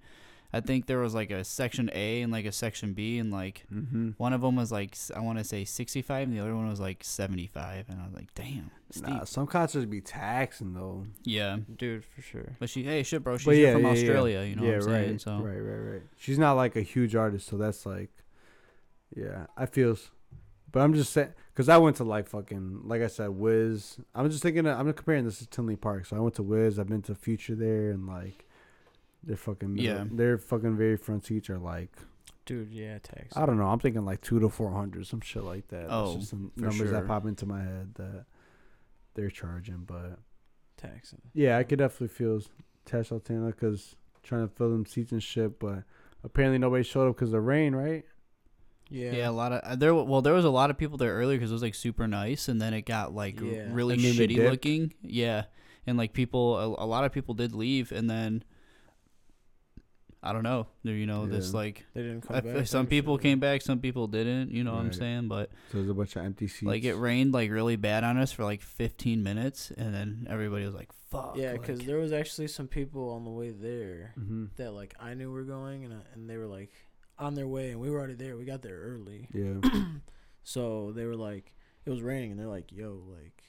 I 0.54 0.60
think 0.60 0.86
there 0.86 0.98
was 0.98 1.14
like 1.14 1.30
a 1.30 1.44
section 1.44 1.88
A 1.94 2.20
and 2.20 2.30
like 2.30 2.44
a 2.44 2.52
section 2.52 2.92
B, 2.92 3.18
and 3.18 3.32
like 3.32 3.64
mm-hmm. 3.72 4.10
one 4.18 4.34
of 4.34 4.42
them 4.42 4.56
was 4.56 4.70
like 4.70 4.96
I 5.16 5.20
want 5.20 5.38
to 5.38 5.44
say 5.44 5.64
sixty 5.64 6.02
five, 6.02 6.28
and 6.28 6.36
the 6.36 6.42
other 6.42 6.54
one 6.54 6.68
was 6.68 6.78
like 6.78 7.02
seventy 7.02 7.46
five, 7.46 7.88
and 7.88 7.98
I 8.00 8.04
was 8.04 8.14
like, 8.14 8.34
damn, 8.34 8.70
steep. 8.90 9.08
Nah, 9.08 9.24
some 9.24 9.46
concerts 9.46 9.86
be 9.86 10.02
taxing 10.02 10.74
though. 10.74 11.06
yeah. 11.24 11.56
Dude, 11.76 12.04
for 12.04 12.20
sure. 12.20 12.56
But 12.58 12.68
she, 12.68 12.82
hey, 12.82 13.02
shit, 13.02 13.24
bro, 13.24 13.38
she's 13.38 13.46
But 13.46 13.54
here 13.54 13.68
yeah, 13.68 13.72
from 13.72 13.82
yeah, 13.82 13.88
yeah. 13.88 13.94
Australia, 13.94 14.42
you 14.42 14.56
know 14.56 14.64
yeah, 14.64 14.76
what 14.76 14.82
I'm 14.82 14.92
right, 14.92 15.04
saying? 15.06 15.18
So 15.20 15.32
right, 15.38 15.58
right, 15.58 15.92
right. 15.92 16.02
She's 16.18 16.38
not 16.38 16.52
like 16.54 16.76
a 16.76 16.82
huge 16.82 17.16
artist, 17.16 17.48
so 17.48 17.56
that's 17.56 17.86
like, 17.86 18.10
yeah, 19.16 19.46
I 19.56 19.64
feel. 19.64 19.96
But 20.70 20.80
I'm 20.80 20.92
just 20.92 21.12
saying, 21.12 21.32
cause 21.54 21.68
I 21.70 21.78
went 21.78 21.96
to 21.96 22.04
like 22.04 22.28
fucking, 22.28 22.82
like 22.84 23.00
I 23.00 23.06
said, 23.06 23.30
Wiz. 23.30 23.98
I'm 24.14 24.30
just 24.30 24.42
thinking, 24.42 24.66
of, 24.66 24.78
I'm 24.78 24.92
comparing 24.92 25.24
this 25.24 25.38
to 25.38 25.46
Tinley 25.46 25.76
Park. 25.76 26.06
So 26.06 26.16
I 26.16 26.20
went 26.20 26.34
to 26.34 26.42
Wiz. 26.42 26.78
I've 26.78 26.88
been 26.88 27.02
to 27.02 27.14
Future 27.14 27.54
there, 27.54 27.90
and 27.90 28.06
like, 28.06 28.46
they're 29.24 29.36
fucking, 29.36 29.78
Yeah. 29.78 30.04
their 30.10 30.38
fucking 30.38 30.76
very 30.76 30.96
front 30.96 31.24
seats 31.24 31.48
are 31.50 31.58
like, 31.58 31.90
Dude, 32.44 32.72
yeah, 32.72 32.98
tax. 32.98 33.36
I 33.36 33.46
don't 33.46 33.56
know. 33.56 33.66
I'm 33.68 33.78
thinking 33.78 34.04
like 34.04 34.20
two 34.20 34.40
to 34.40 34.48
four 34.48 34.72
hundred, 34.72 35.06
some 35.06 35.20
shit 35.20 35.44
like 35.44 35.68
that. 35.68 35.86
Oh, 35.88 36.16
just 36.16 36.30
some 36.30 36.50
for 36.56 36.62
numbers 36.62 36.76
sure. 36.78 36.90
that 36.90 37.06
pop 37.06 37.24
into 37.24 37.46
my 37.46 37.62
head 37.62 37.94
that 37.94 38.24
they're 39.14 39.30
charging. 39.30 39.84
But 39.86 40.18
Taxing. 40.76 41.20
yeah, 41.34 41.56
I 41.58 41.62
could 41.62 41.78
definitely 41.78 42.08
feel 42.08 42.40
Tash 42.84 43.10
Sultana 43.10 43.46
because 43.46 43.94
trying 44.24 44.48
to 44.48 44.52
fill 44.52 44.70
them 44.70 44.84
seats 44.86 45.12
and 45.12 45.22
shit. 45.22 45.60
But 45.60 45.84
apparently 46.24 46.58
nobody 46.58 46.82
showed 46.82 47.08
up 47.08 47.14
because 47.14 47.28
of 47.28 47.32
the 47.34 47.40
rain, 47.40 47.76
right? 47.76 48.04
Yeah. 48.90 49.12
yeah, 49.12 49.28
a 49.28 49.30
lot 49.30 49.52
of 49.52 49.60
uh, 49.62 49.76
there. 49.76 49.94
Well, 49.94 50.20
there 50.20 50.34
was 50.34 50.44
a 50.44 50.50
lot 50.50 50.68
of 50.70 50.76
people 50.76 50.98
there 50.98 51.14
earlier 51.14 51.38
because 51.38 51.50
it 51.52 51.54
was 51.54 51.62
like 51.62 51.76
super 51.76 52.08
nice, 52.08 52.48
and 52.48 52.60
then 52.60 52.74
it 52.74 52.82
got 52.82 53.14
like 53.14 53.40
Yeah. 53.40 53.68
really 53.70 53.94
And 53.94 54.02
then 54.02 54.16
they 54.16 54.26
shitty 54.26 54.50
looking. 54.50 54.94
Yeah, 55.00 55.44
and 55.86 55.96
like 55.96 56.12
people, 56.12 56.58
a, 56.58 56.84
a 56.84 56.86
lot 56.86 57.04
of 57.04 57.12
people 57.12 57.34
did 57.34 57.54
leave, 57.54 57.92
and 57.92 58.10
then 58.10 58.42
I 60.24 60.32
don't 60.32 60.44
know. 60.44 60.68
You 60.84 61.04
know, 61.06 61.26
this 61.26 61.52
like 61.52 61.84
They 61.94 62.02
didn't 62.02 62.20
come 62.22 62.36
I- 62.36 62.40
back. 62.40 62.66
some 62.68 62.86
people 62.86 63.18
came 63.18 63.40
back, 63.40 63.60
some 63.62 63.80
people 63.80 64.06
didn't. 64.06 64.50
You 64.52 64.62
know 64.64 64.72
what 64.74 64.80
I'm 64.84 64.92
saying? 64.92 65.26
But 65.28 65.50
So 65.72 65.78
there's 65.78 65.88
a 65.90 65.94
bunch 65.94 66.14
of 66.16 66.24
empty 66.24 66.46
seats. 66.46 66.62
like 66.62 66.84
it 66.84 66.94
rained 66.94 67.32
like 67.32 67.50
really 67.50 67.76
bad 67.76 68.04
on 68.04 68.16
us 68.18 68.30
for 68.32 68.44
like 68.44 68.62
15 68.62 69.22
minutes, 69.22 69.72
and 69.76 69.92
then 69.94 70.26
everybody 70.30 70.64
was 70.64 70.74
like, 70.74 70.92
"Fuck." 71.10 71.36
Yeah, 71.36 71.52
because 71.54 71.78
like- 71.80 71.86
there 71.88 71.98
was 71.98 72.12
actually 72.12 72.48
some 72.48 72.68
people 72.68 73.10
on 73.10 73.24
the 73.24 73.30
way 73.30 73.50
there 73.50 74.12
hmm 74.14 74.46
that 74.56 74.72
like 74.72 74.94
I 75.00 75.14
knew 75.14 75.30
were 75.32 75.42
going, 75.44 75.84
and 75.84 75.94
I, 75.94 76.00
and 76.14 76.30
they 76.30 76.36
were 76.36 76.46
like 76.46 76.72
on 77.18 77.34
their 77.34 77.48
way, 77.48 77.70
and 77.72 77.80
we 77.80 77.90
were 77.90 77.98
already 77.98 78.14
there. 78.14 78.36
We 78.36 78.44
got 78.44 78.62
there 78.62 78.78
early, 78.78 79.28
Yeah. 79.34 79.60
so 80.44 80.92
they 80.92 81.04
were 81.04 81.16
like, 81.16 81.52
it 81.84 81.90
was 81.90 82.00
raining, 82.02 82.30
and 82.32 82.38
they're 82.40 82.46
like, 82.46 82.70
"Yo, 82.72 83.02
like, 83.08 83.42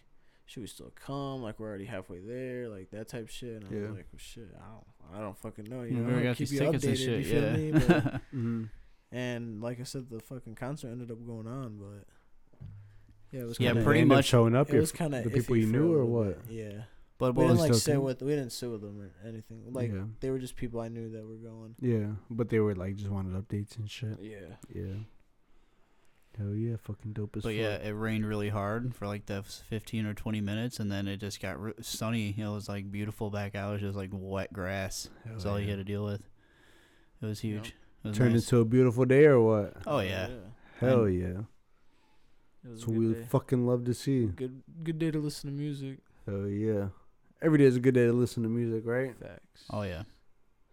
should 0.46 0.62
we 0.62 0.68
still 0.68 0.92
come? 0.96 1.42
Like, 1.42 1.60
we're 1.60 1.68
already 1.70 1.86
halfway 1.86 2.20
there, 2.20 2.68
like 2.70 2.92
that 2.92 3.08
type 3.08 3.30
shit." 3.30 3.64
And 3.64 3.66
I 3.66 3.74
Yeah. 3.76 3.82
was 3.88 3.98
like, 3.98 4.08
well, 4.12 4.20
"Shit, 4.20 4.50
I 4.56 4.66
don't, 4.72 5.18
I 5.18 5.22
don't 5.22 5.38
fucking 5.38 5.66
know." 5.66 5.84
You 5.84 5.96
you 5.98 6.04
know, 6.04 6.18
I'll 6.18 6.24
got 6.24 6.36
keep 6.38 6.52
you 6.52 6.60
tickets 6.60 6.84
and 6.84 6.94
updated. 6.94 6.98
shit. 7.06 7.20
you 7.20 7.24
feel 7.24 7.44
yeah. 7.44 7.56
me? 7.56 7.72
But, 7.72 8.22
hmm 8.32 8.64
and 9.12 9.62
like 9.62 9.80
I 9.80 9.84
said, 9.84 10.10
the 10.10 10.20
fucking 10.20 10.56
concert 10.56 10.88
ended 10.90 11.12
up 11.12 11.24
going 11.26 11.46
on, 11.46 11.78
but 11.78 12.08
yeah, 13.32 13.42
it 13.42 13.46
was 13.46 13.60
Yeah, 13.60 13.70
kinda, 13.70 13.84
pretty 13.84 14.00
They 14.00 14.02
end 14.04 14.12
up 14.12 14.16
much- 14.18 14.26
showing 14.26 14.56
up. 14.56 14.70
It 14.70 14.74
your- 14.74 14.82
was 14.82 14.92
kind 14.92 15.14
of 15.14 15.24
the 15.24 15.30
people 15.30 15.56
you 15.56 15.68
knew 15.68 15.94
or 15.94 16.04
what? 16.06 16.40
Yeah. 16.50 16.84
but 17.20 17.36
We 17.36 17.44
didn't 17.46 17.60
like 17.60 17.74
sit 17.76 18.02
with 18.02 18.22
we 18.24 18.32
didn't 18.32 18.52
sit 18.52 18.70
with 18.72 18.82
them 18.82 19.00
or 19.00 19.12
anything. 19.28 19.72
Like 19.72 19.92
yeah. 19.92 20.06
they 20.20 20.30
were 20.32 20.40
just 20.40 20.56
people 20.56 20.80
I 20.82 20.88
knew 20.90 21.10
that 21.12 21.26
were 21.28 21.36
going. 21.36 21.76
Yeah, 21.80 22.14
but 22.32 22.50
they 22.50 22.60
were 22.60 22.74
like 22.76 22.96
just 22.96 23.10
wanted 23.12 23.34
updates 23.42 23.78
and 23.78 23.90
shit. 23.90 24.18
Yeah. 24.20 24.56
Yeah. 24.74 24.96
Hell 26.38 26.56
yeah, 26.56 26.78
fucking 26.82 27.14
dope 27.14 27.38
as 27.38 27.44
But 27.44 27.50
fuck. 27.50 27.56
yeah, 27.58 27.76
it 27.78 27.92
rained 27.92 28.26
really 28.26 28.50
hard 28.50 28.96
for 28.96 29.06
like 29.06 29.28
the 29.28 29.36
f- 29.36 29.62
15 29.70 30.06
or 30.08 30.14
20 30.16 30.42
minutes, 30.42 30.80
and 30.80 30.92
then 30.92 31.08
it 31.08 31.18
just 31.18 31.40
got 31.42 31.58
r- 31.58 31.74
sunny. 31.82 32.34
You 32.36 32.46
know, 32.46 32.52
it 32.54 32.56
was 32.56 32.70
like 32.70 32.92
beautiful 32.92 33.30
back 33.30 33.54
out. 33.56 33.70
It 33.70 33.74
was 33.74 33.82
just 33.82 33.96
like 33.98 34.10
wet 34.12 34.52
grass. 34.52 35.10
Hell 35.26 35.34
That's 35.34 35.46
all 35.46 35.60
you 35.60 35.70
had 35.70 35.78
to 35.78 35.84
deal 35.84 36.04
with. 36.04 36.28
It 37.22 37.26
was 37.28 37.40
huge. 37.42 37.76
It 38.04 38.08
was 38.10 38.18
Turned 38.18 38.34
nice. 38.34 38.44
into 38.46 38.60
a 38.62 38.66
beautiful 38.66 39.06
day 39.06 39.26
or 39.26 39.40
what? 39.42 39.74
Oh 39.86 40.00
yeah. 40.00 40.30
Hell 40.80 41.04
And- 41.06 41.20
yeah. 41.22 41.28
It 42.66 42.70
was 42.70 42.80
That's 42.80 42.88
what 42.88 42.98
we 42.98 43.14
day. 43.14 43.24
fucking 43.30 43.68
love 43.68 43.84
to 43.86 43.94
see. 43.94 44.26
good 44.26 44.64
good 44.84 44.98
day 44.98 45.12
to 45.12 45.20
listen 45.20 45.50
to 45.52 45.56
music. 45.56 46.00
Hell 46.26 46.48
yeah. 46.48 46.88
Every 47.42 47.58
day 47.60 47.66
is 47.66 47.76
a 47.76 47.80
good 47.80 47.94
day 47.94 48.06
to 48.08 48.14
listen 48.14 48.42
to 48.44 48.50
music, 48.50 48.84
right? 48.86 49.14
Facts. 49.20 49.66
Oh 49.70 49.82
yeah. 49.84 50.04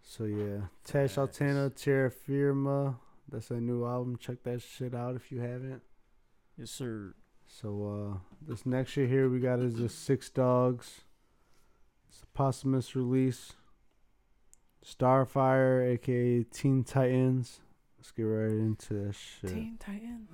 So 0.01 0.23
yeah, 0.23 0.61
Tash 0.85 1.13
Sultana, 1.13 1.69
Terra 1.69 2.09
Firma. 2.09 2.97
That's 3.31 3.49
a 3.49 3.61
new 3.61 3.85
album. 3.85 4.17
Check 4.17 4.43
that 4.43 4.61
shit 4.61 4.93
out 4.93 5.15
if 5.15 5.31
you 5.31 5.39
haven't. 5.39 5.81
Yes, 6.57 6.69
sir. 6.69 7.15
So 7.47 8.13
uh 8.13 8.17
this 8.45 8.65
next 8.65 8.91
shit 8.91 9.09
here 9.09 9.29
we 9.29 9.39
got 9.39 9.59
is 9.59 9.75
the 9.75 9.89
Six 9.89 10.29
Dogs. 10.29 11.01
It's 12.09 12.21
a 12.23 12.25
posthumous 12.37 12.95
release. 12.95 13.53
Starfire, 14.85 15.93
aka 15.93 16.43
Teen 16.43 16.83
Titans. 16.83 17.61
Let's 17.97 18.11
get 18.11 18.23
right 18.23 18.51
into 18.51 19.05
that 19.05 19.15
shit. 19.15 19.51
Teen 19.51 19.77
Titans. 19.79 20.27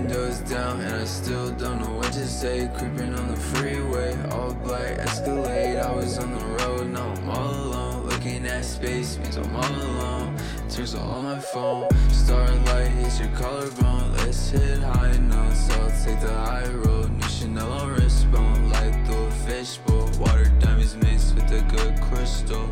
windows 0.00 0.38
down 0.40 0.80
and 0.80 0.94
I 0.94 1.04
still 1.04 1.50
don't 1.52 1.80
know 1.80 1.96
what 1.96 2.12
to 2.12 2.26
say. 2.26 2.70
Creeping 2.76 3.14
on 3.14 3.28
the 3.28 3.36
freeway, 3.36 4.16
all 4.30 4.54
black 4.54 4.98
Escalade. 4.98 5.76
I 5.76 5.94
was 5.94 6.18
on 6.18 6.30
the 6.32 6.44
road, 6.58 6.90
now 6.90 7.12
I'm 7.12 7.28
all 7.28 7.50
alone. 7.50 8.06
Looking 8.08 8.46
at 8.46 8.64
space 8.64 9.18
means 9.18 9.36
I'm 9.36 9.54
all 9.54 9.74
alone. 9.90 10.36
Tears 10.68 10.94
all 10.94 11.10
on 11.10 11.24
my 11.24 11.38
phone 11.38 11.88
Starlight 12.10 12.88
hits 12.88 13.20
your 13.20 13.28
collarbone. 13.30 14.12
Let's 14.18 14.50
hit 14.50 14.78
high 14.78 15.18
notes, 15.18 15.70
I'll 15.70 15.90
take 16.04 16.20
the 16.20 16.32
high 16.32 16.70
road. 16.84 17.10
New 17.10 17.28
Chanel 17.28 17.72
on 17.72 17.94
wristbone 17.96 18.70
Light 18.72 18.94
through 19.06 19.24
a 19.24 19.30
fishbowl. 19.46 20.08
Water 20.18 20.50
diamonds 20.60 20.96
mixed 20.96 21.34
with 21.34 21.50
a 21.52 21.62
good 21.74 22.00
crystal. 22.00 22.66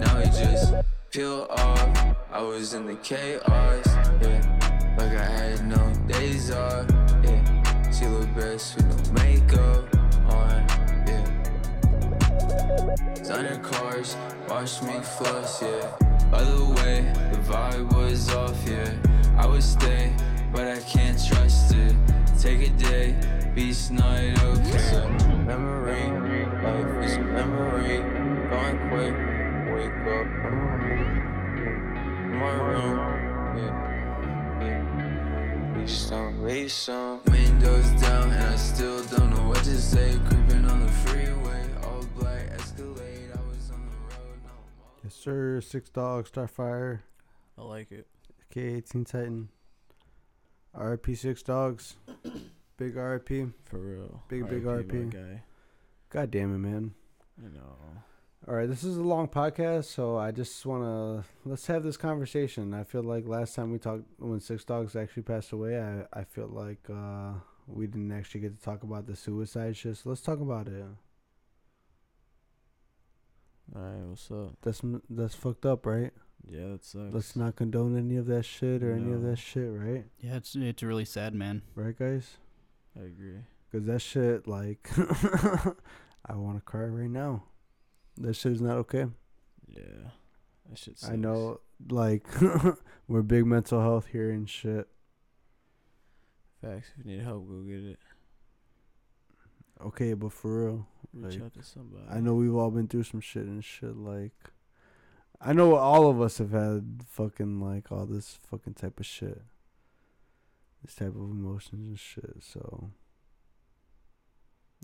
Now 0.00 0.18
we 0.18 0.24
just 0.26 0.74
peel 1.10 1.46
off. 1.50 2.16
I 2.30 2.42
was 2.42 2.74
in 2.74 2.86
the 2.86 2.96
chaos, 2.96 3.86
yeah. 4.20 4.55
Like 4.96 5.16
I 5.16 5.24
had 5.24 5.66
no 5.66 5.92
days 6.06 6.50
off, 6.50 6.86
yeah. 7.22 7.90
She 7.90 8.06
look 8.06 8.34
best 8.34 8.76
with 8.76 8.86
no 8.86 9.22
makeup 9.22 9.84
on, 10.32 10.64
yeah. 11.06 11.26
Designer 13.14 13.58
cars, 13.58 14.16
watch 14.48 14.82
me 14.82 14.98
floss, 15.00 15.62
yeah. 15.62 15.96
By 16.30 16.42
the 16.42 16.64
way, 16.76 17.12
the 17.30 17.38
vibe 17.38 17.92
was 17.94 18.30
off, 18.34 18.56
yeah. 18.66 18.90
I 19.36 19.46
would 19.46 19.62
stay, 19.62 20.14
but 20.52 20.66
I 20.66 20.80
can't 20.80 21.18
trust 21.24 21.74
it. 21.74 21.94
Take 22.40 22.60
a 22.68 22.70
day, 22.70 23.14
beast 23.54 23.90
night, 23.90 24.42
okay. 24.42 25.08
Memory, 25.44 26.46
life 26.62 27.04
is 27.04 27.16
a 27.16 27.20
memory. 27.20 27.98
Going 28.48 28.78
quick, 28.88 29.14
wake 29.74 30.06
up. 30.16 30.26
My 32.40 32.52
room, 32.52 32.98
yeah, 33.58 33.95
yeah. 35.86 35.92
Reach 35.92 35.98
some, 35.98 36.40
reach 36.42 36.72
some. 36.72 37.20
Windows 37.26 37.88
down, 38.00 38.32
and 38.32 38.44
I 38.44 38.56
still 38.56 39.04
don't 39.04 39.30
know 39.30 39.48
what 39.48 39.62
to 39.64 39.80
say. 39.80 40.18
Creeping 40.28 40.64
on 40.64 40.80
the 40.80 40.92
freeway, 40.92 41.64
all 41.84 42.04
black 42.18 42.50
Escalade. 42.52 43.30
I 43.32 43.40
was 43.48 43.70
on 43.70 43.86
the 43.88 43.96
road, 44.16 44.38
now 44.44 44.50
I'm 44.50 45.00
Yes, 45.04 45.14
sir. 45.14 45.60
Six 45.60 45.90
Dog, 45.90 46.28
Starfire, 46.28 47.00
I 47.58 47.62
like 47.62 47.92
it. 47.92 48.06
K18 48.54 49.06
Titan. 49.06 49.48
RP 50.76 51.16
Six 51.16 51.42
Dogs. 51.42 51.96
Big 52.76 52.96
RP. 52.96 53.52
For 53.64 53.78
real. 53.78 54.22
Big, 54.28 54.48
big 54.48 54.64
RIP, 54.64 54.88
RP. 54.88 55.10
guy. 55.12 55.42
God 56.10 56.30
damn 56.30 56.54
it, 56.54 56.58
man. 56.58 56.94
You 57.42 57.48
know. 57.50 57.76
All 58.48 58.54
right, 58.54 58.68
this 58.68 58.84
is 58.84 58.96
a 58.96 59.02
long 59.02 59.26
podcast, 59.26 59.86
so 59.86 60.16
I 60.16 60.30
just 60.30 60.64
want 60.64 60.84
to 60.84 61.24
let's 61.44 61.66
have 61.66 61.82
this 61.82 61.96
conversation. 61.96 62.74
I 62.74 62.84
feel 62.84 63.02
like 63.02 63.26
last 63.26 63.56
time 63.56 63.72
we 63.72 63.78
talked 63.80 64.04
when 64.18 64.38
Six 64.38 64.64
Dogs 64.64 64.94
actually 64.94 65.24
passed 65.24 65.50
away, 65.50 65.80
I 65.80 66.20
I 66.20 66.22
feel 66.22 66.46
like 66.46 66.78
uh 66.88 67.32
we 67.66 67.88
didn't 67.88 68.12
actually 68.12 68.42
get 68.42 68.56
to 68.56 68.62
talk 68.62 68.84
about 68.84 69.08
the 69.08 69.16
suicide 69.16 69.76
shit. 69.76 69.96
So 69.96 70.10
let's 70.10 70.20
talk 70.20 70.38
about 70.38 70.68
it. 70.68 70.84
Alright, 73.74 74.06
what's 74.06 74.30
up? 74.30 74.52
That's 74.62 74.80
that's 75.10 75.34
fucked 75.34 75.66
up, 75.66 75.84
right? 75.84 76.12
Yeah, 76.48 76.68
that 76.68 76.84
sucks. 76.84 77.12
Let's 77.12 77.34
not 77.34 77.56
condone 77.56 77.98
any 77.98 78.14
of 78.14 78.26
that 78.26 78.44
shit 78.44 78.84
or 78.84 78.92
any 78.92 79.12
of 79.12 79.22
that 79.22 79.38
shit, 79.38 79.68
right? 79.72 80.04
Yeah, 80.20 80.36
it's 80.36 80.54
it's 80.54 80.84
really 80.84 81.04
sad, 81.04 81.34
man. 81.34 81.62
Right, 81.74 81.98
guys? 81.98 82.36
I 82.96 83.06
agree. 83.06 83.40
Cause 83.72 83.86
that 83.86 84.00
shit, 84.02 84.46
like, 84.46 84.88
I 86.24 86.36
want 86.36 86.58
to 86.58 86.62
cry 86.64 86.84
right 86.84 87.10
now. 87.10 87.42
That 88.18 88.34
shit 88.34 88.52
is 88.52 88.60
not 88.60 88.76
okay. 88.78 89.06
Yeah. 89.68 90.10
That 90.68 90.78
shit 90.78 90.98
I 91.08 91.16
know, 91.16 91.60
like, 91.88 92.26
we're 93.08 93.22
big 93.22 93.46
mental 93.46 93.80
health 93.80 94.08
here 94.10 94.30
and 94.30 94.48
shit. 94.48 94.88
Facts. 96.62 96.88
If 96.98 97.04
you 97.04 97.12
need 97.12 97.22
help, 97.22 97.46
go 97.48 97.60
get 97.60 97.84
it. 97.84 97.98
Okay, 99.84 100.14
but 100.14 100.32
for 100.32 100.64
real, 100.64 100.86
Reach 101.12 101.34
Like, 101.34 101.44
out 101.44 101.54
to 101.54 101.62
somebody. 101.62 102.04
I 102.10 102.20
know 102.20 102.34
we've 102.34 102.54
all 102.54 102.70
been 102.70 102.88
through 102.88 103.04
some 103.04 103.20
shit 103.20 103.44
and 103.44 103.64
shit. 103.64 103.96
Like, 103.96 104.34
I 105.40 105.52
know 105.52 105.74
all 105.76 106.10
of 106.10 106.20
us 106.20 106.38
have 106.38 106.52
had 106.52 107.02
fucking 107.08 107.60
like 107.60 107.90
all 107.90 108.06
this 108.06 108.38
fucking 108.50 108.74
type 108.74 109.00
of 109.00 109.06
shit, 109.06 109.42
this 110.82 110.94
type 110.94 111.08
of 111.08 111.16
emotions 111.30 111.88
and 111.88 111.98
shit. 111.98 112.36
So, 112.40 112.90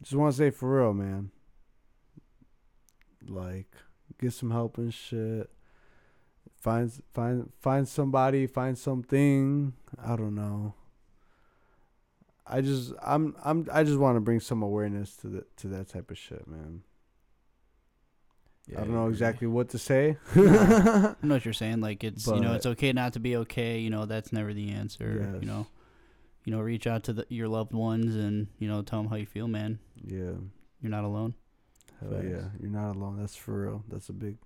just 0.03 0.14
want 0.14 0.33
to 0.33 0.39
say 0.39 0.51
for 0.51 0.78
real, 0.78 0.95
man. 0.95 1.30
Like, 3.29 3.68
get 4.20 4.33
some 4.33 4.51
help 4.51 4.79
and 4.79 4.93
shit. 4.93 5.51
Find 6.61 6.93
find 7.12 7.51
find 7.61 7.89
somebody, 7.89 8.47
find 8.47 8.79
something. 8.79 9.73
I 10.03 10.16
don't 10.16 10.35
know. 10.35 10.75
I 12.47 12.61
just 12.61 12.93
I'm 13.05 13.35
I'm 13.45 13.66
I 13.73 13.83
just 13.85 13.99
want 13.99 14.16
to 14.16 14.20
bring 14.20 14.41
some 14.41 14.62
awareness 14.62 15.16
to 15.18 15.29
the 15.29 15.45
to 15.59 15.68
that 15.68 15.89
type 15.89 16.11
of 16.11 16.18
shit, 16.18 16.47
man. 16.47 16.83
Yeah, 18.68 18.81
I 18.81 18.85
don't 18.85 18.95
know 18.95 19.09
exactly 19.09 19.49
what 19.49 19.70
to 19.70 19.79
say. 19.79 20.18
I 20.37 21.14
know 21.23 21.35
what 21.35 21.45
you're 21.45 21.55
saying. 21.55 21.81
Like 21.81 22.05
it's 22.05 22.27
you 22.27 22.41
know 22.41 22.55
it's 22.55 22.66
okay 22.66 22.93
not 22.93 23.14
to 23.14 23.20
be 23.20 23.37
okay. 23.37 23.79
You 23.79 23.91
know 23.91 24.07
that's 24.07 24.33
never 24.33 24.55
the 24.55 24.70
answer. 24.70 25.18
Yes. 25.33 25.43
You 25.43 25.49
know, 25.49 25.66
you 26.45 26.53
know 26.53 26.61
reach 26.61 26.87
out 26.87 27.05
to 27.05 27.12
the, 27.12 27.27
your 27.29 27.49
loved 27.49 27.73
ones 27.73 28.14
and 28.14 28.49
you 28.59 28.68
know 28.68 28.83
tell 28.83 29.01
them 29.01 29.11
how 29.11 29.16
you 29.16 29.27
feel, 29.27 29.49
man. 29.49 29.79
yeah, 30.05 30.35
You're 30.81 30.91
not 30.91 31.05
alone. 31.05 31.35
Hell 32.03 32.20
Facts. 32.20 32.28
yeah, 32.30 32.48
you're 32.61 32.70
not 32.70 32.96
alone. 32.96 33.18
That's 33.18 33.36
for 33.36 33.62
real. 33.62 33.84
That's 33.88 34.09
a 34.09 34.12
big 34.12 34.36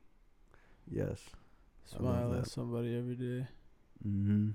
yes. 0.90 1.20
Smile 1.84 2.34
at 2.34 2.48
somebody 2.48 2.96
every 2.96 3.14
day. 3.14 3.46
Mm-hmm. 4.07 4.50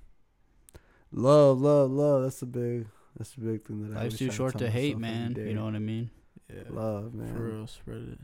Love, 1.13 1.61
love, 1.61 1.91
love. 1.91 2.23
That's 2.23 2.41
a 2.41 2.45
big. 2.45 2.87
That's 3.17 3.33
a 3.35 3.39
big 3.39 3.65
thing 3.65 3.89
that 3.89 3.97
I 3.97 4.03
Life's 4.03 4.15
always 4.15 4.19
too 4.19 4.27
try 4.27 4.35
short 4.35 4.51
tell 4.53 4.61
to 4.61 4.69
hate, 4.69 4.97
man. 4.97 5.35
You 5.37 5.53
know 5.53 5.65
what 5.65 5.75
I 5.75 5.79
mean? 5.79 6.09
Yeah. 6.49 6.63
Love, 6.69 7.13
man. 7.13 7.33
For 7.33 7.39
real, 7.39 7.67
spread 7.67 8.07
it. 8.13 8.19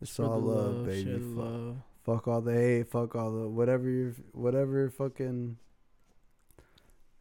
It's 0.00 0.12
Spread 0.12 0.28
all 0.28 0.40
love, 0.40 0.74
love, 0.76 0.86
baby. 0.86 1.12
Fuck, 1.12 1.36
love. 1.36 1.76
fuck 2.04 2.28
all 2.28 2.40
the 2.40 2.52
hate. 2.52 2.88
Fuck 2.88 3.14
all 3.14 3.30
the 3.30 3.48
whatever 3.48 3.88
you 3.88 4.14
whatever 4.32 4.88
fucking 4.88 5.56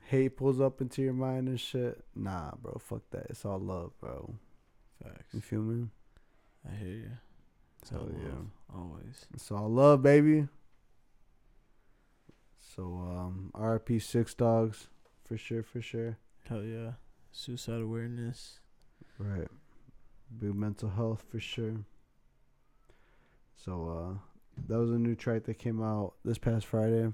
hate 0.07 0.37
pulls 0.37 0.59
up 0.59 0.81
into 0.81 1.01
your 1.01 1.13
mind 1.13 1.47
and 1.47 1.59
shit. 1.59 2.03
Nah, 2.15 2.51
bro. 2.61 2.79
Fuck 2.83 3.03
that. 3.11 3.27
It's 3.29 3.45
all 3.45 3.59
love, 3.59 3.91
bro. 3.99 4.35
Facts. 5.03 5.33
You 5.33 5.41
feel 5.41 5.61
me? 5.61 5.87
I 6.67 6.75
hear 6.75 6.87
you. 6.87 7.11
It's 7.81 7.89
Hell 7.91 8.09
yeah. 8.11 8.29
love, 8.29 8.47
Always. 8.75 9.25
It's 9.33 9.51
all 9.51 9.69
love, 9.69 10.01
baby. 10.03 10.47
So, 12.75 12.83
um, 12.83 13.51
RP 13.55 14.01
Six 14.01 14.33
Dogs, 14.33 14.87
for 15.25 15.37
sure, 15.37 15.63
for 15.63 15.81
sure. 15.81 16.17
Hell 16.47 16.63
yeah. 16.63 16.91
Suicide 17.31 17.81
awareness. 17.81 18.59
Right. 19.17 19.47
Big 20.37 20.53
mental 20.55 20.89
health, 20.89 21.23
for 21.29 21.39
sure. 21.39 21.77
So, 23.55 23.89
uh, 23.89 24.17
that 24.67 24.77
was 24.77 24.91
a 24.91 24.99
new 24.99 25.15
track 25.15 25.43
that 25.45 25.57
came 25.57 25.81
out 25.81 26.13
this 26.23 26.37
past 26.37 26.65
Friday. 26.65 27.11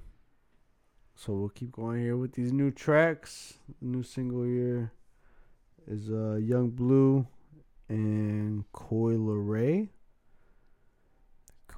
So 1.16 1.34
we'll 1.34 1.50
keep 1.50 1.72
going 1.72 2.02
here 2.02 2.18
with 2.18 2.34
these 2.34 2.52
new 2.52 2.72
tracks. 2.72 3.54
The 3.82 3.88
new 3.88 4.04
single 4.04 4.44
here 4.44 4.92
is 5.88 6.10
uh 6.10 6.36
Yung 6.36 6.70
Bleu 6.72 7.26
and 7.90 8.64
Coi 8.72 9.14
Leray. 9.14 9.90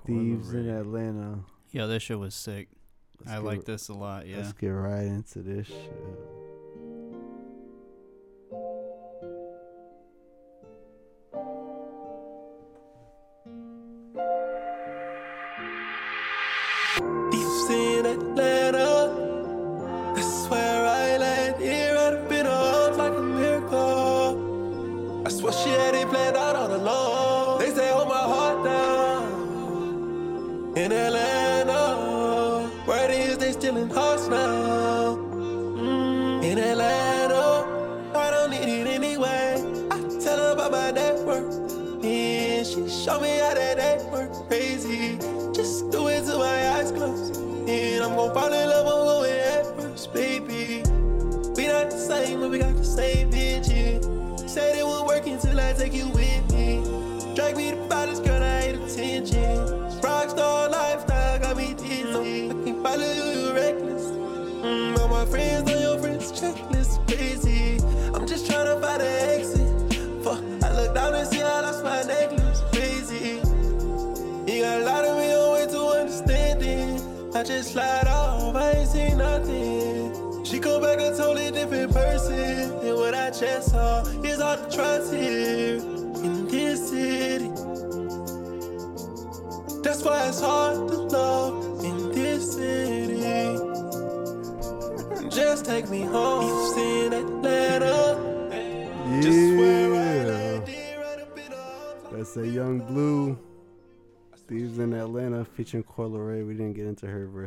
Thieves 0.05 0.53
in 0.53 0.69
Atlanta. 0.69 1.39
Yeah, 1.71 1.85
this 1.85 2.03
shit 2.03 2.17
was 2.17 2.33
sick. 2.33 2.69
Let's 3.19 3.31
I 3.31 3.37
like 3.39 3.65
this 3.65 3.89
a 3.89 3.93
lot. 3.93 4.25
Yeah. 4.25 4.37
Let's 4.37 4.53
get 4.53 4.69
right 4.69 5.03
into 5.03 5.41
this 5.41 5.67
shit. 5.67 6.36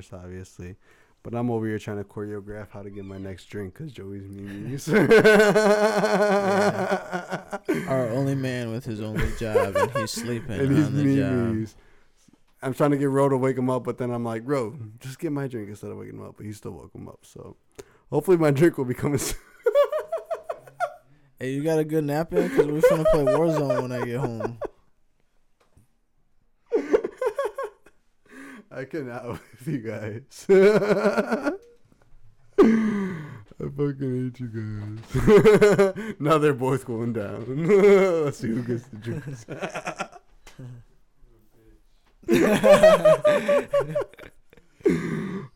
Verse, 0.01 0.13
obviously. 0.13 0.77
But 1.23 1.35
I'm 1.35 1.51
over 1.51 1.67
here 1.67 1.79
trying 1.79 1.99
to 1.99 2.05
choreograph 2.05 2.71
how 2.71 2.83
to 2.83 2.89
get 2.89 3.05
my 3.05 3.19
next 3.19 3.45
drink 3.47 3.75
because 3.75 3.93
Joey's 3.93 4.27
memes. 4.27 4.89
Our 7.89 8.09
only 8.09 8.35
man 8.35 8.71
with 8.71 8.87
his 8.87 9.03
only 9.03 9.31
job, 9.39 9.77
and 9.77 9.91
he's 9.93 10.13
sleeping 10.13 10.59
and 10.59 10.75
he's 10.75 10.87
on 10.87 10.97
the 10.97 11.17
job. 11.17 11.69
I'm 12.63 12.73
trying 12.73 12.93
to 12.93 12.97
get 12.97 13.11
Ro 13.11 13.29
to 13.29 13.37
wake 13.37 13.59
him 13.59 13.69
up, 13.69 13.85
but 13.85 13.99
then 13.99 14.11
I'm 14.11 14.25
like, 14.25 14.43
Ro, 14.47 14.79
just 14.99 15.19
get 15.19 15.31
my 15.33 15.47
drink 15.47 15.69
instead 15.69 15.91
of 15.91 15.99
waking 15.99 16.15
him 16.15 16.25
up. 16.25 16.37
But 16.39 16.47
he 16.47 16.53
still 16.53 16.73
woke 16.73 16.95
him 16.95 17.07
up. 17.07 17.19
So 17.23 17.57
hopefully 18.11 18.39
my 18.39 18.51
drink 18.51 18.79
will 18.79 18.87
be 18.87 18.95
coming 18.95 19.19
soon. 19.19 19.37
Hey, 21.39 21.53
you 21.53 21.63
got 21.63 21.79
a 21.79 21.85
good 21.85 22.05
nap 22.05 22.35
in? 22.35 22.49
Because 22.49 22.67
we're 22.67 22.81
finna 22.81 23.05
play 23.11 23.25
Warzone 23.25 23.81
when 23.81 23.93
I 23.93 24.05
get 24.05 24.19
home. 24.19 24.59
I 28.71 28.85
cannot 28.85 29.27
with 29.29 29.66
you 29.66 29.79
guys. 29.79 30.47
I 33.62 33.64
fucking 33.64 34.33
hate 34.33 34.41
you 34.41 34.49
guys. 34.49 36.14
now 36.21 36.39
they're 36.39 36.55
both 36.55 36.87
going 36.87 37.12
down. 37.12 37.66
Let's 38.25 38.39
see 38.39 38.49
who 38.49 38.62
gets 38.62 38.87
the 38.87 38.97
juice. 38.97 39.45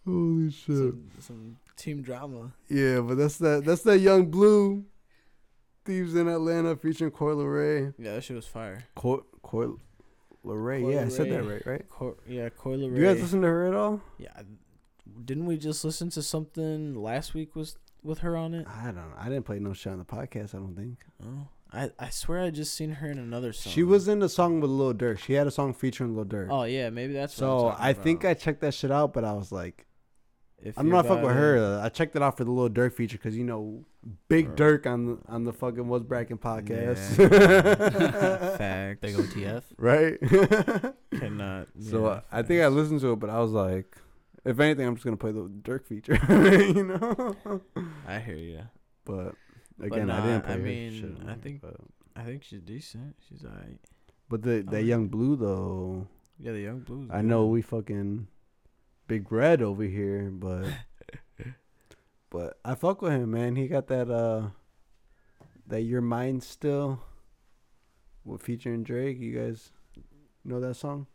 Holy 0.04 0.50
shit. 0.50 0.76
Some, 0.76 1.10
some 1.20 1.56
team 1.76 2.02
drama. 2.02 2.52
Yeah, 2.68 3.00
but 3.00 3.16
that's 3.16 3.38
that 3.38 3.64
that's 3.64 3.82
that 3.82 4.00
Yung 4.00 4.30
Bleu 4.30 4.84
Thieves 5.84 6.14
in 6.14 6.28
Atlanta 6.28 6.76
featuring 6.76 7.10
Coi 7.10 7.32
Leray. 7.32 7.94
Yeah, 7.98 8.14
that 8.14 8.24
shit 8.24 8.36
was 8.36 8.46
fire. 8.46 8.84
Coil 8.94 9.24
Coil 9.42 9.78
Ray, 10.44 10.82
Coi 10.82 10.92
yeah, 10.92 11.04
I 11.04 11.08
said 11.08 11.30
that 11.30 11.42
right, 11.44 11.66
right? 11.66 11.88
Co- 11.88 12.16
yeah, 12.26 12.48
Coil 12.50 12.78
You 12.78 13.02
guys 13.02 13.20
listen 13.20 13.40
to 13.42 13.48
her 13.48 13.66
at 13.66 13.74
all? 13.74 14.00
Yeah, 14.18 14.42
didn't 15.24 15.46
we 15.46 15.56
just 15.56 15.84
listen 15.84 16.10
to 16.10 16.22
something 16.22 16.94
last 16.94 17.34
week 17.34 17.56
was 17.56 17.76
with 18.02 18.18
her 18.18 18.36
on 18.36 18.54
it? 18.54 18.66
I 18.68 18.86
don't 18.86 18.96
know. 18.96 19.16
I 19.18 19.28
didn't 19.28 19.44
play 19.44 19.58
no 19.58 19.72
shit 19.72 19.92
on 19.92 19.98
the 19.98 20.04
podcast, 20.04 20.54
I 20.54 20.58
don't 20.58 20.76
think. 20.76 20.98
Oh, 21.24 21.48
I 21.72 21.90
I 21.98 22.10
swear 22.10 22.42
I 22.42 22.50
just 22.50 22.74
seen 22.74 22.90
her 22.90 23.10
in 23.10 23.18
another 23.18 23.52
song. 23.52 23.72
She 23.72 23.82
was 23.82 24.06
in 24.06 24.22
a 24.22 24.28
song 24.28 24.60
with 24.60 24.70
Lil 24.70 24.94
Durk. 24.94 25.18
She 25.18 25.32
had 25.32 25.46
a 25.46 25.50
song 25.50 25.72
featuring 25.72 26.14
Lil 26.14 26.26
Durk. 26.26 26.48
Oh 26.50 26.64
yeah, 26.64 26.90
maybe 26.90 27.14
that's. 27.14 27.32
what 27.34 27.38
so 27.38 27.76
I 27.78 27.92
think. 27.92 28.24
I 28.24 28.34
checked 28.34 28.60
that 28.60 28.74
shit 28.74 28.90
out, 28.90 29.12
but 29.12 29.24
I 29.24 29.32
was 29.32 29.50
like, 29.50 29.86
If 30.62 30.78
I'm 30.78 30.86
you 30.86 30.92
not 30.92 31.06
fuck 31.06 31.20
with 31.22 31.32
it- 31.32 31.34
her. 31.34 31.80
I 31.84 31.88
checked 31.90 32.16
it 32.16 32.22
out 32.22 32.36
for 32.38 32.44
the 32.44 32.50
Lil 32.50 32.70
Durk 32.70 32.94
feature 32.94 33.18
because 33.18 33.36
you 33.36 33.44
know, 33.44 33.84
Big 34.28 34.54
Bro. 34.54 34.78
Durk 34.78 34.86
on 34.86 35.06
the 35.06 35.18
on 35.28 35.44
the 35.44 35.52
fucking 35.52 35.86
What's 35.88 36.04
Brackin' 36.04 36.38
podcast, 36.38 37.16
Facts. 38.58 39.00
Big 39.00 39.14
OTF. 39.14 39.62
right? 39.78 40.18
Cannot. 41.20 41.68
so 41.80 42.04
yeah, 42.04 42.08
uh, 42.08 42.20
I 42.32 42.42
think 42.42 42.62
I 42.62 42.68
listened 42.68 43.00
to 43.00 43.12
it, 43.12 43.16
but 43.20 43.30
I 43.30 43.40
was 43.40 43.52
like, 43.52 43.96
if 44.44 44.58
anything, 44.60 44.86
I'm 44.86 44.94
just 44.94 45.04
gonna 45.04 45.16
play 45.16 45.32
the 45.32 45.48
Durk 45.48 45.86
feature, 45.86 46.18
you 46.74 46.84
know. 46.84 47.60
I 48.06 48.18
hear 48.20 48.36
you. 48.36 48.60
But 49.04 49.34
again, 49.80 50.10
I 50.10 50.18
nah, 50.18 50.26
didn't 50.26 50.44
play 50.46 50.54
I 50.54 50.58
mean, 50.58 50.92
shit, 51.00 51.28
I 51.28 51.34
think- 51.34 51.60
But, 51.60 51.76
I 52.16 52.22
think 52.22 52.42
she's 52.42 52.60
decent. 52.62 53.16
She's 53.28 53.44
alright. 53.44 53.78
but 54.30 54.42
the 54.42 54.62
that 54.70 54.80
Um, 54.80 54.86
Yung 54.86 55.08
Bleu 55.08 55.36
though, 55.36 56.06
Yeah, 56.38 56.52
the 56.52 56.60
Yung 56.60 56.80
Bleus. 56.80 57.10
I 57.12 57.20
know 57.22 57.46
we 57.46 57.60
fucking 57.60 58.28
big 59.06 59.30
red 59.30 59.62
over 59.62 59.84
here, 59.84 60.30
but 60.32 60.66
but 62.30 62.58
I 62.64 62.74
fuck 62.74 63.02
with 63.02 63.12
him, 63.12 63.30
man. 63.30 63.56
He 63.56 63.68
got 63.68 63.86
that 63.88 64.10
uh 64.10 64.48
that 65.66 65.82
your 65.82 66.00
mind 66.02 66.42
still 66.42 67.00
with 68.24 68.42
featuring 68.42 68.82
Drake. 68.82 69.18
You 69.18 69.38
guys 69.38 69.72
know 70.44 70.60
that 70.60 70.74
song? 70.74 71.06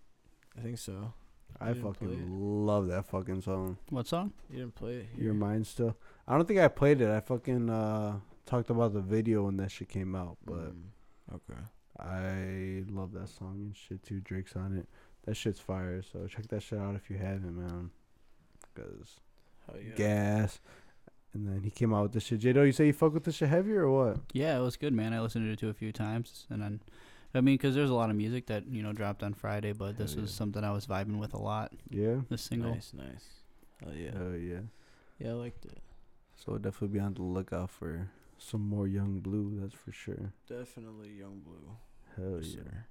I 0.58 0.62
think 0.62 0.78
so. 0.78 1.14
I 1.60 1.72
You 1.72 1.76
fucking 1.76 2.66
love 2.66 2.88
that 2.88 3.06
fucking 3.08 3.42
song. 3.42 3.78
What 3.90 4.08
song? 4.08 4.34
You 4.50 4.60
didn't 4.60 4.76
play 4.76 4.98
it. 4.98 5.08
Your 5.16 5.34
here. 5.34 5.34
mind 5.34 5.68
still. 5.68 5.98
I 6.28 6.36
don't 6.36 6.48
think 6.48 6.60
I 6.60 6.68
played 6.68 7.02
it. 7.02 7.10
I 7.10 7.20
fucking 7.20 7.70
uh 7.70 8.20
talked 8.46 8.70
about 8.70 8.94
the 8.94 9.02
video 9.02 9.44
when 9.44 9.58
that 9.58 9.72
shit 9.72 9.90
came 9.90 10.16
out, 10.16 10.38
but 10.46 10.74
Mm, 10.74 11.36
okay. 11.36 11.60
I 12.00 12.84
love 12.90 13.12
that 13.14 13.28
song 13.30 13.56
and 13.60 13.76
shit 13.76 14.02
too. 14.04 14.22
Drake's 14.22 14.56
on 14.56 14.78
it. 14.78 14.88
That 15.26 15.36
shit's 15.36 15.60
fire. 15.60 16.02
So 16.02 16.28
check 16.28 16.48
that 16.48 16.64
shit 16.64 16.80
out 16.80 16.96
if 16.96 17.10
you 17.10 17.18
haven't, 17.18 17.56
man. 17.56 17.92
Cause 18.76 19.20
Oh 19.72 19.78
yeah. 19.78 19.96
gas. 19.96 20.60
And 21.34 21.48
then 21.48 21.62
he 21.64 21.70
came 21.70 21.94
out 21.94 22.04
with 22.04 22.14
this 22.14 22.24
shit. 22.24 22.40
Jado, 22.40 22.66
you 22.66 22.72
say 22.72 22.88
you 22.88 22.94
fuck 22.94 23.14
with 23.14 23.24
this 23.24 23.36
shit 23.36 23.50
heavy 23.50 23.74
or 23.74 23.90
what? 23.90 24.18
Yeah, 24.34 24.58
it 24.58 24.62
was 24.62 24.78
good, 24.78 24.94
man. 24.94 25.14
I 25.14 25.22
listened 25.22 25.46
to 25.46 25.52
it 25.52 25.60
to 25.60 25.70
a 25.70 25.74
few 25.76 25.92
times, 25.92 26.48
and 26.50 26.60
then, 26.60 26.80
I 27.36 27.42
mean, 27.42 27.54
because 27.54 27.76
there's 27.76 27.92
a 27.92 27.94
lot 27.94 28.10
of 28.10 28.16
music 28.16 28.48
that 28.48 28.66
you 28.68 28.82
know 28.82 28.94
dropped 28.94 29.22
on 29.22 29.36
Friday, 29.36 29.72
but 29.74 29.96
this 29.96 30.14
Hell 30.14 30.24
was 30.24 30.32
yeah. 30.32 30.38
something 30.38 30.64
I 30.64 30.72
was 30.72 30.88
vibing 30.88 31.20
with 31.20 31.36
a 31.36 31.40
lot. 31.40 31.72
Yeah. 31.90 32.22
This 32.30 32.42
single. 32.42 32.72
Nice, 32.74 32.94
nice. 32.96 33.26
Oh 33.86 33.92
yeah. 33.96 34.12
Hell 34.18 34.36
yeah. 34.36 34.62
Yeah, 35.20 35.30
I 35.30 35.34
liked 35.34 35.66
it. 35.66 35.78
So 36.36 36.58
definitely 36.58 36.98
be 36.98 37.00
on 37.00 37.14
the 37.14 37.22
lookout 37.22 37.70
for 37.70 38.10
some 38.40 38.68
more 38.68 38.88
Yung 38.88 39.20
Bleu. 39.20 39.60
That's 39.62 39.76
for 39.76 39.92
sure. 39.92 40.34
Definitely 40.48 41.12
Yung 41.20 41.42
Bleu. 41.46 41.76
Hell 42.16 42.40
Yes, 42.42 42.56
yeah. 42.56 42.64
sir. 42.64 42.86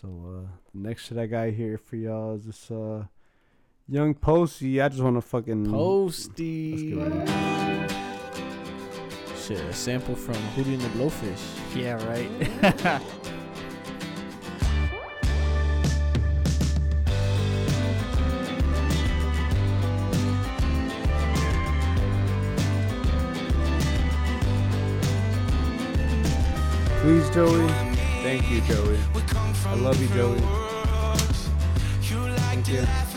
So 0.00 0.08
uh, 0.08 0.48
next 0.72 1.08
shit 1.08 1.18
I 1.18 1.26
got 1.26 1.50
here 1.50 1.76
for 1.76 1.96
y'all 1.96 2.36
is 2.36 2.46
this 2.46 2.70
uh, 2.70 3.04
Young 3.86 4.14
Posty. 4.14 4.80
I 4.80 4.88
just 4.88 5.02
want 5.02 5.16
to 5.16 5.20
fucking 5.20 5.70
Posty. 5.70 6.94
Let's 6.94 7.12
get 7.12 7.28
right 7.28 7.90
Shit, 9.36 9.60
a 9.60 9.74
sample 9.74 10.14
from 10.14 10.36
Hootie 10.56 10.72
and 10.72 10.80
the 10.80 10.88
Blowfish. 10.90 11.42
Yeah, 11.76 12.02
right. 12.08 12.30
Please, 27.02 27.28
Joey. 27.34 27.68
Thank 28.22 28.50
you, 28.50 28.62
Joey. 28.62 28.98
I 29.70 29.74
love 29.74 30.02
you, 30.02 30.08
Joey. 30.08 30.40
You 32.02 32.18
like 32.28 32.40
Thank 32.40 32.64
to 32.66 32.72
you. 32.72 33.09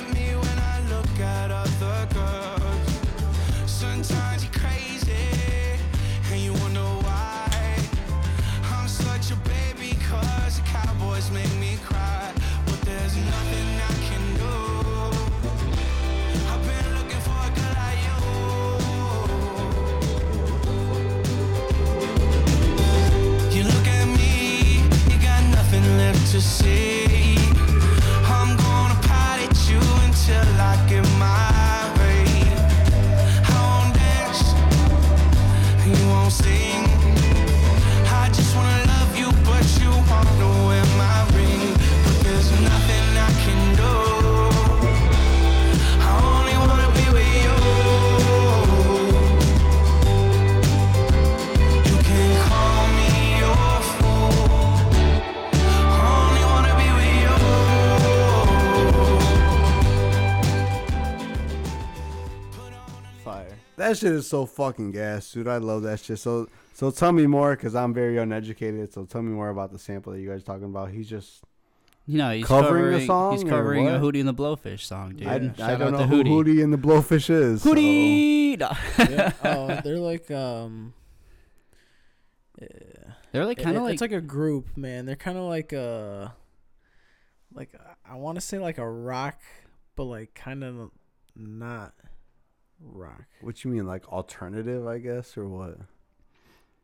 That 63.88 63.98
shit 63.98 64.14
is 64.14 64.28
so 64.28 64.46
fucking 64.46 64.92
gas, 64.92 65.32
dude. 65.32 65.48
I 65.48 65.58
love 65.58 65.84
that 65.84 66.00
shit. 66.00 66.18
So, 66.20 66.48
so 66.74 66.90
tell 66.92 67.12
me 67.12 67.28
more, 67.28 67.56
cause 67.56 67.76
I'm 67.76 67.94
very 67.94 68.18
uneducated. 68.18 68.94
So 68.94 69.04
tell 69.06 69.22
me 69.22 69.32
more 69.32 69.50
about 69.50 69.72
the 69.72 69.80
sample 69.80 70.14
that 70.14 70.20
you 70.22 70.30
guys 70.30 70.44
talking 70.44 70.66
about. 70.66 70.90
He's 70.92 71.10
just 71.10 71.44
you 72.06 72.18
know, 72.18 72.32
he's 72.32 72.46
Covering 72.46 72.96
a 72.96 73.06
song 73.06 73.34
He's 73.34 73.44
covering 73.44 73.88
a? 73.88 73.92
Hootie 73.92 74.20
and 74.20 74.28
the 74.28 74.34
Blowfish 74.34 74.82
song, 74.82 75.16
dude. 75.16 75.28
I, 75.28 75.40
Shout 75.40 75.60
I 75.60 75.76
don't 75.76 75.82
out 75.82 75.92
know 75.92 75.98
to 76.00 76.08
who 76.08 76.24
Hootie. 76.24 76.28
Hootie 76.58 76.64
and 76.64 76.74
the 76.74 76.78
Blowfish 76.78 77.30
is. 77.30 77.64
Hootie. 77.64 78.58
No. 78.60 78.72
yeah. 79.00 79.32
Oh, 79.44 79.82
they're 79.84 79.98
like 80.00 80.30
um. 80.32 80.94
Yeah. 82.62 82.68
They're 83.32 83.46
like 83.46 83.60
It- 83.60 83.64
kind 83.64 83.76
it- 83.76 83.80
of 83.80 83.84
like, 83.86 83.94
it's 83.94 84.02
like 84.02 84.12
a 84.12 84.22
group, 84.22 84.78
man. 84.78 85.06
They're 85.06 85.16
kind 85.16 85.38
of 85.38 85.46
like 85.46 85.74
a, 85.74 86.34
like 87.54 87.74
I 88.10 88.16
want 88.16 88.36
to 88.36 88.42
say 88.42 88.60
like 88.60 88.78
a 88.78 88.90
rock, 88.90 89.40
but 89.96 90.04
like 90.06 90.34
kind 90.34 90.64
of 90.64 90.92
not. 91.36 91.94
Rock. 92.82 93.24
What 93.42 93.64
you 93.64 93.72
mean, 93.72 93.86
like 93.86 94.08
alternative? 94.12 94.88
I 94.88 95.00
guess 95.00 95.38
or 95.38 95.48
what? 95.48 95.78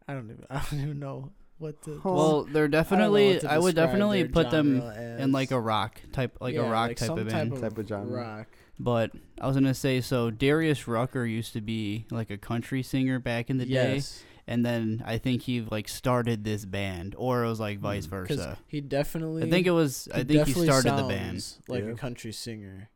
I 0.08 0.14
don't 0.14 0.26
even. 0.32 0.46
I 0.50 0.64
don't 0.70 0.82
even 0.82 1.00
know 1.00 1.32
what 1.58 1.82
to. 1.84 2.02
Well, 2.04 2.44
they're 2.44 2.64
I 2.64 2.68
don't 2.68 2.72
know 2.72 2.78
definitely. 2.78 3.32
what 3.34 3.42
to 3.42 3.52
I, 3.52 3.58
would 3.60 3.76
definitely 3.76 4.24
put 4.26 4.50
them 4.52 4.80
genre 4.82 5.18
in 5.20 5.32
like 5.32 5.52
a 5.52 5.60
rock 5.60 6.02
type, 6.12 6.38
like 6.42 6.54
Yeah, 6.56 6.62
a 6.68 6.72
rock 6.72 6.90
like 6.90 6.98
type 6.98 7.08
some 7.08 7.20
of 7.20 7.26
type 7.28 7.34
band. 7.34 7.54
of 7.54 7.62
Type 7.62 7.78
of 7.78 7.88
genre. 7.88 8.12
rock. 8.22 8.48
But 8.80 9.12
I 9.42 9.48
was 9.48 9.56
gonna 9.58 9.74
say, 9.74 10.00
so 10.02 10.32
Darius 10.32 10.88
Rucker 10.88 11.26
used 11.26 11.52
to 11.54 11.62
be 11.62 12.06
like 12.12 12.30
a 12.30 12.38
country 12.38 12.82
singer 12.82 13.20
back 13.20 13.50
in 13.50 13.58
the 13.58 13.66
day, 13.66 14.02
and 14.48 14.66
then 14.66 15.04
I 15.06 15.18
think 15.18 15.42
he 15.42 15.60
like 15.70 15.90
started 15.90 16.46
this 16.46 16.64
band, 16.64 17.14
or 17.18 17.44
it 17.44 17.50
was 17.50 17.60
like 17.60 17.80
vice 17.80 18.08
Mm, 18.08 18.10
versa. 18.10 18.58
he 18.68 18.80
definitely. 18.80 19.44
I 19.44 19.50
think 19.50 19.68
it 19.68 19.72
was. 19.72 20.08
I 20.14 20.24
think 20.24 20.48
he 20.48 20.54
started 20.54 20.96
the 20.96 21.04
band. 21.04 21.46
like 21.68 21.84
Yeah. 21.84 21.92
a 21.92 21.96
country 21.96 22.32
singer. 22.32 22.90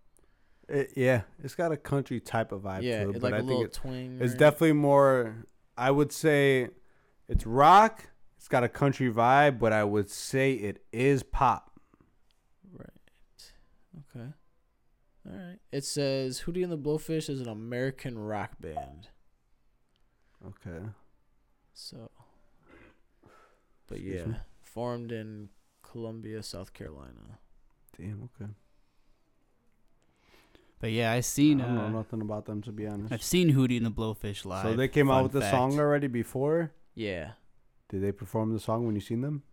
It, 0.69 0.93
yeah, 0.95 1.21
it's 1.43 1.55
got 1.55 1.71
a 1.71 1.77
country 1.77 2.19
type 2.19 2.51
of 2.51 2.61
vibe 2.61 2.83
yeah, 2.83 3.03
to 3.03 3.09
it, 3.09 3.21
but 3.21 3.31
like 3.31 3.33
I 3.33 3.45
think 3.45 3.65
it, 3.65 3.73
twang. 3.73 4.17
it's 4.21 4.33
definitely 4.33 4.73
more. 4.73 5.45
I 5.77 5.91
would 5.91 6.11
say 6.11 6.69
it's 7.27 7.45
rock. 7.45 8.09
It's 8.37 8.47
got 8.47 8.63
a 8.63 8.69
country 8.69 9.11
vibe, 9.11 9.59
but 9.59 9.73
I 9.73 9.83
would 9.83 10.09
say 10.09 10.53
it 10.53 10.83
is 10.91 11.23
pop. 11.23 11.79
Right. 12.71 13.51
Okay. 14.15 14.27
All 15.29 15.37
right. 15.37 15.59
It 15.71 15.85
says 15.85 16.43
Hootie 16.45 16.63
and 16.63 16.71
the 16.71 16.77
Blowfish 16.77 17.29
is 17.29 17.39
an 17.39 17.47
American 17.47 18.17
rock 18.17 18.51
band. 18.59 19.07
Okay. 20.45 20.85
So. 21.73 22.11
But 23.87 23.97
Excuse 23.97 24.21
yeah, 24.21 24.31
me? 24.31 24.37
formed 24.61 25.11
in 25.11 25.49
Columbia, 25.81 26.43
South 26.43 26.73
Carolina. 26.73 27.39
Damn. 27.97 28.29
Okay. 28.41 28.51
But 30.83 30.91
yeah, 30.91 31.13
I 31.13 31.21
seen. 31.21 31.61
I 31.61 31.65
don't 31.67 31.75
know 31.75 31.85
Uh, 31.85 31.89
nothing 31.91 32.19
about 32.19 32.43
them 32.45 32.61
to 32.63 32.73
be 32.73 32.85
honest. 32.85 33.13
I've 33.13 33.23
seen 33.23 33.53
Hootie 33.53 33.77
and 33.77 33.85
the 33.85 33.89
Blowfish 33.89 34.43
live. 34.43 34.63
So 34.65 34.73
they 34.73 34.89
came 34.89 35.07
Fun 35.07 35.17
out 35.19 35.23
with 35.23 35.31
the 35.31 35.49
song 35.49 35.79
already 35.79 36.07
before. 36.07 36.73
Yeah. 36.93 37.31
Did 37.87 38.03
they 38.03 38.11
perform 38.11 38.51
the 38.51 38.59
song 38.59 38.85
when 38.85 38.93
you 38.93 38.99
seen 38.99 39.21
them? 39.21 39.43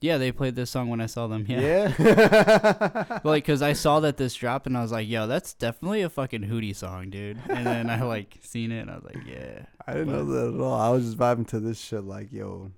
Yeah, 0.00 0.18
they 0.18 0.30
played 0.30 0.54
this 0.54 0.70
song 0.70 0.88
when 0.88 1.00
I 1.00 1.06
saw 1.06 1.26
them. 1.26 1.46
Yeah. 1.48 1.92
Yeah. 1.98 3.18
like, 3.24 3.44
cause 3.44 3.60
I 3.60 3.72
saw 3.72 3.98
that 3.98 4.18
this 4.18 4.36
dropped, 4.36 4.68
and 4.68 4.78
I 4.78 4.82
was 4.82 4.92
like, 4.92 5.08
"Yo, 5.08 5.26
that's 5.26 5.52
definitely 5.52 6.02
a 6.02 6.08
fucking 6.08 6.42
Hootie 6.42 6.76
song, 6.76 7.10
dude." 7.10 7.40
And 7.48 7.66
then 7.66 7.90
I 7.90 8.04
like 8.04 8.38
seen 8.42 8.70
it, 8.70 8.82
and 8.82 8.90
I 8.92 8.94
was 8.94 9.04
like, 9.04 9.26
"Yeah." 9.26 9.64
I 9.84 9.94
didn't 9.94 10.12
know 10.12 10.24
that 10.26 10.54
at 10.54 10.60
all. 10.60 10.80
I 10.80 10.90
was 10.90 11.06
just 11.06 11.18
vibing 11.18 11.48
to 11.48 11.58
this 11.58 11.80
shit 11.80 12.04
like, 12.04 12.32
yo. 12.32 12.70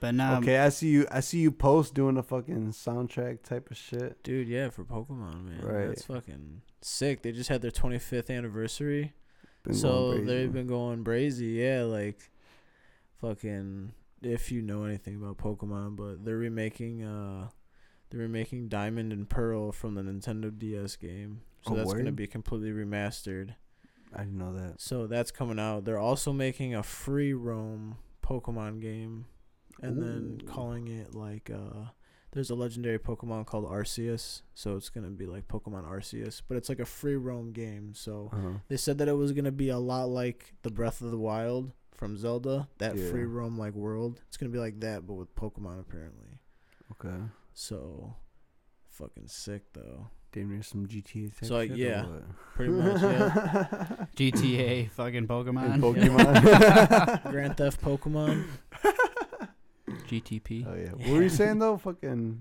But 0.00 0.14
now, 0.14 0.38
okay, 0.38 0.56
I 0.58 0.70
see 0.70 0.88
you. 0.88 1.06
I 1.10 1.20
see 1.20 1.40
you 1.40 1.50
post 1.52 1.92
doing 1.92 2.16
a 2.16 2.22
fucking 2.22 2.68
soundtrack 2.68 3.42
type 3.42 3.70
of 3.70 3.76
shit. 3.76 4.22
Dude, 4.22 4.48
yeah, 4.48 4.70
for 4.70 4.86
Pokemon, 4.86 5.44
man. 5.44 5.60
Right. 5.60 5.88
That's 5.88 6.06
fucking 6.06 6.62
sick. 6.84 7.22
They 7.22 7.32
just 7.32 7.48
had 7.48 7.62
their 7.62 7.70
25th 7.70 8.30
anniversary. 8.36 9.12
Been 9.64 9.74
so 9.74 10.18
they've 10.18 10.52
been 10.52 10.66
going 10.66 11.04
brazy, 11.04 11.56
yeah. 11.56 11.82
Like, 11.82 12.30
fucking, 13.20 13.92
if 14.22 14.50
you 14.50 14.62
know 14.62 14.84
anything 14.84 15.16
about 15.16 15.38
Pokemon, 15.38 15.96
but 15.96 16.24
they're 16.24 16.36
remaking, 16.36 17.04
uh, 17.04 17.48
they're 18.10 18.20
remaking 18.20 18.68
Diamond 18.68 19.12
and 19.12 19.28
Pearl 19.28 19.72
from 19.72 19.94
the 19.94 20.02
Nintendo 20.02 20.56
DS 20.56 20.96
game. 20.96 21.42
So 21.66 21.72
Oh, 21.72 21.76
that's 21.76 21.92
gonna 21.94 22.12
be 22.12 22.26
completely 22.26 22.70
remastered. 22.72 23.54
I 24.14 24.24
didn't 24.24 24.38
know 24.38 24.52
that. 24.54 24.80
So 24.80 25.06
that's 25.06 25.30
coming 25.30 25.58
out. 25.58 25.84
They're 25.84 25.98
also 25.98 26.32
making 26.32 26.74
a 26.74 26.82
free 26.82 27.32
roam 27.32 27.96
Pokemon 28.22 28.80
game, 28.80 29.26
and 29.80 30.02
then 30.02 30.40
calling 30.46 30.88
it 30.88 31.14
like, 31.14 31.50
uh, 31.50 31.86
there's 32.32 32.50
a 32.50 32.54
legendary 32.54 32.98
Pokemon 32.98 33.46
called 33.46 33.66
Arceus. 33.70 34.42
So 34.54 34.76
it's 34.76 34.88
gonna 34.88 35.10
be 35.10 35.26
like 35.26 35.48
Pokemon 35.48 35.84
Arceus, 35.90 36.42
but 36.46 36.56
it's 36.56 36.68
like 36.68 36.80
a 36.80 36.84
free 36.86 37.16
roam 37.16 37.52
game. 37.52 37.92
So 37.94 38.30
Uh-huh. 38.32 38.58
they 38.68 38.76
said 38.76 38.98
that 38.98 39.08
it 39.08 39.12
was 39.16 39.32
gonna 39.32 39.52
be 39.52 39.68
a 39.68 39.78
lot 39.78 40.08
like 40.08 40.54
the 40.62 40.70
Breath 40.70 41.00
of 41.02 41.10
the 41.10 41.18
Wild 41.18 41.72
from 41.92 42.16
Zelda, 42.16 42.68
that 42.78 42.96
Yeah. 42.96 43.10
free 43.10 43.24
roam 43.24 43.58
like 43.58 43.74
world. 43.74 44.20
It's 44.28 44.36
gonna 44.36 44.50
be 44.50 44.58
like 44.58 44.80
that, 44.80 45.06
but 45.06 45.14
with 45.14 45.34
Pokemon 45.36 45.78
apparently. 45.80 46.38
Okay. 46.92 47.24
So, 47.54 48.16
fucking 48.88 49.28
sick 49.28 49.72
though. 49.74 50.08
Damn 50.32 50.48
near 50.50 50.62
some 50.62 50.86
GTA 50.86 51.28
type 51.28 51.44
So, 51.44 51.54
like, 51.56 51.68
shit 51.68 51.78
or 51.78 51.82
yeah. 51.82 52.06
Pretty 52.54 52.72
much, 52.72 53.02
yeah. 53.02 54.06
GTA, 54.16 54.90
fucking 54.92 55.26
Pokemon, 55.26 55.74
And 55.74 55.82
Pokemon. 55.82 57.22
Grand 57.30 57.56
Theft 57.58 57.82
Pokemon. 57.82 58.46
GTP. 60.20 60.66
Oh 60.68 60.74
yeah. 60.74 60.90
What 61.08 61.16
were 61.16 61.22
you 61.22 61.28
saying 61.40 61.58
though? 61.58 61.76
Fucking. 61.78 62.38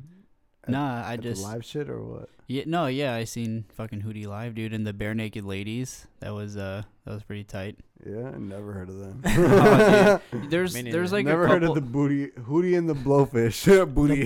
at- 0.66 0.70
Nah, 0.70 1.04
I 1.04 1.14
at 1.14 1.22
the 1.24 1.30
just 1.30 1.42
live 1.44 1.66
shit 1.66 1.90
or 1.90 2.04
what? 2.04 2.30
yeah, 2.48 2.64
no, 2.68 2.86
yeah, 2.88 3.16
I 3.16 3.24
seen 3.24 3.66
fucking 3.74 4.02
Hootie 4.04 4.28
live, 4.28 4.54
dude, 4.54 4.74
and 4.74 4.86
the 4.86 4.94
bare 4.94 5.16
naked 5.16 5.44
ladies. 5.44 6.06
That 6.20 6.34
was 6.36 6.56
uh, 6.58 6.84
that 7.06 7.14
was 7.14 7.24
pretty 7.24 7.44
tight. 7.46 7.78
Yeah, 8.06 8.30
I 8.30 8.38
never 8.38 8.74
heard 8.74 8.90
of 8.90 8.98
them. 9.00 9.22
Oh, 9.26 10.22
There's 10.50 10.74
there's 10.74 11.12
like 11.12 11.26
never 11.26 11.46
a 11.46 11.50
heard 11.50 11.64
of 11.64 11.74
the 11.76 11.82
booty, 11.82 12.28
hootie 12.30 12.78
and 12.78 12.88
the 12.90 12.94
blowfish, 12.96 13.66
booty, 13.94 14.26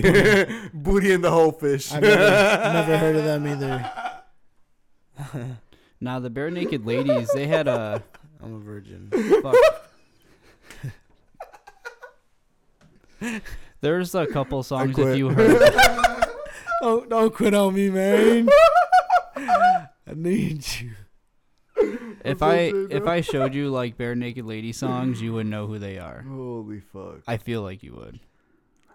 booty 0.74 1.12
and 1.12 1.22
the 1.24 1.30
whole 1.30 1.52
fish. 1.52 1.92
I've 1.92 2.02
never, 2.02 2.72
never 2.72 2.98
heard 2.98 3.16
of 3.16 3.24
them 3.24 3.46
either. 3.46 3.90
Now 6.00 6.18
the 6.20 6.28
bare 6.30 6.50
naked 6.50 6.84
ladies, 6.86 7.30
they 7.34 7.46
had 7.46 7.68
a 7.68 8.02
I'm 8.42 8.54
a 8.54 8.58
virgin. 8.58 9.08
fuck. 9.42 9.56
There's 13.80 14.14
a 14.14 14.26
couple 14.26 14.62
songs 14.62 14.90
if 14.90 14.94
quit. 14.94 15.18
you 15.18 15.28
heard. 15.30 15.60
don't 16.82 17.08
don't 17.08 17.34
quit 17.34 17.54
on 17.54 17.74
me, 17.74 17.90
man. 17.90 18.48
I 19.36 20.14
need 20.14 20.64
you. 20.80 20.90
If 22.24 22.42
I 22.42 22.72
if 22.90 23.06
I 23.06 23.20
showed 23.20 23.54
you 23.54 23.68
like 23.70 23.96
bare 23.96 24.14
naked 24.14 24.44
lady 24.46 24.72
songs, 24.72 25.20
you 25.20 25.32
would 25.34 25.46
know 25.46 25.66
who 25.66 25.78
they 25.78 25.98
are. 25.98 26.22
Holy 26.28 26.80
fuck! 26.80 27.20
I 27.28 27.36
feel 27.36 27.62
like 27.62 27.82
you 27.82 27.94
would. 27.94 28.18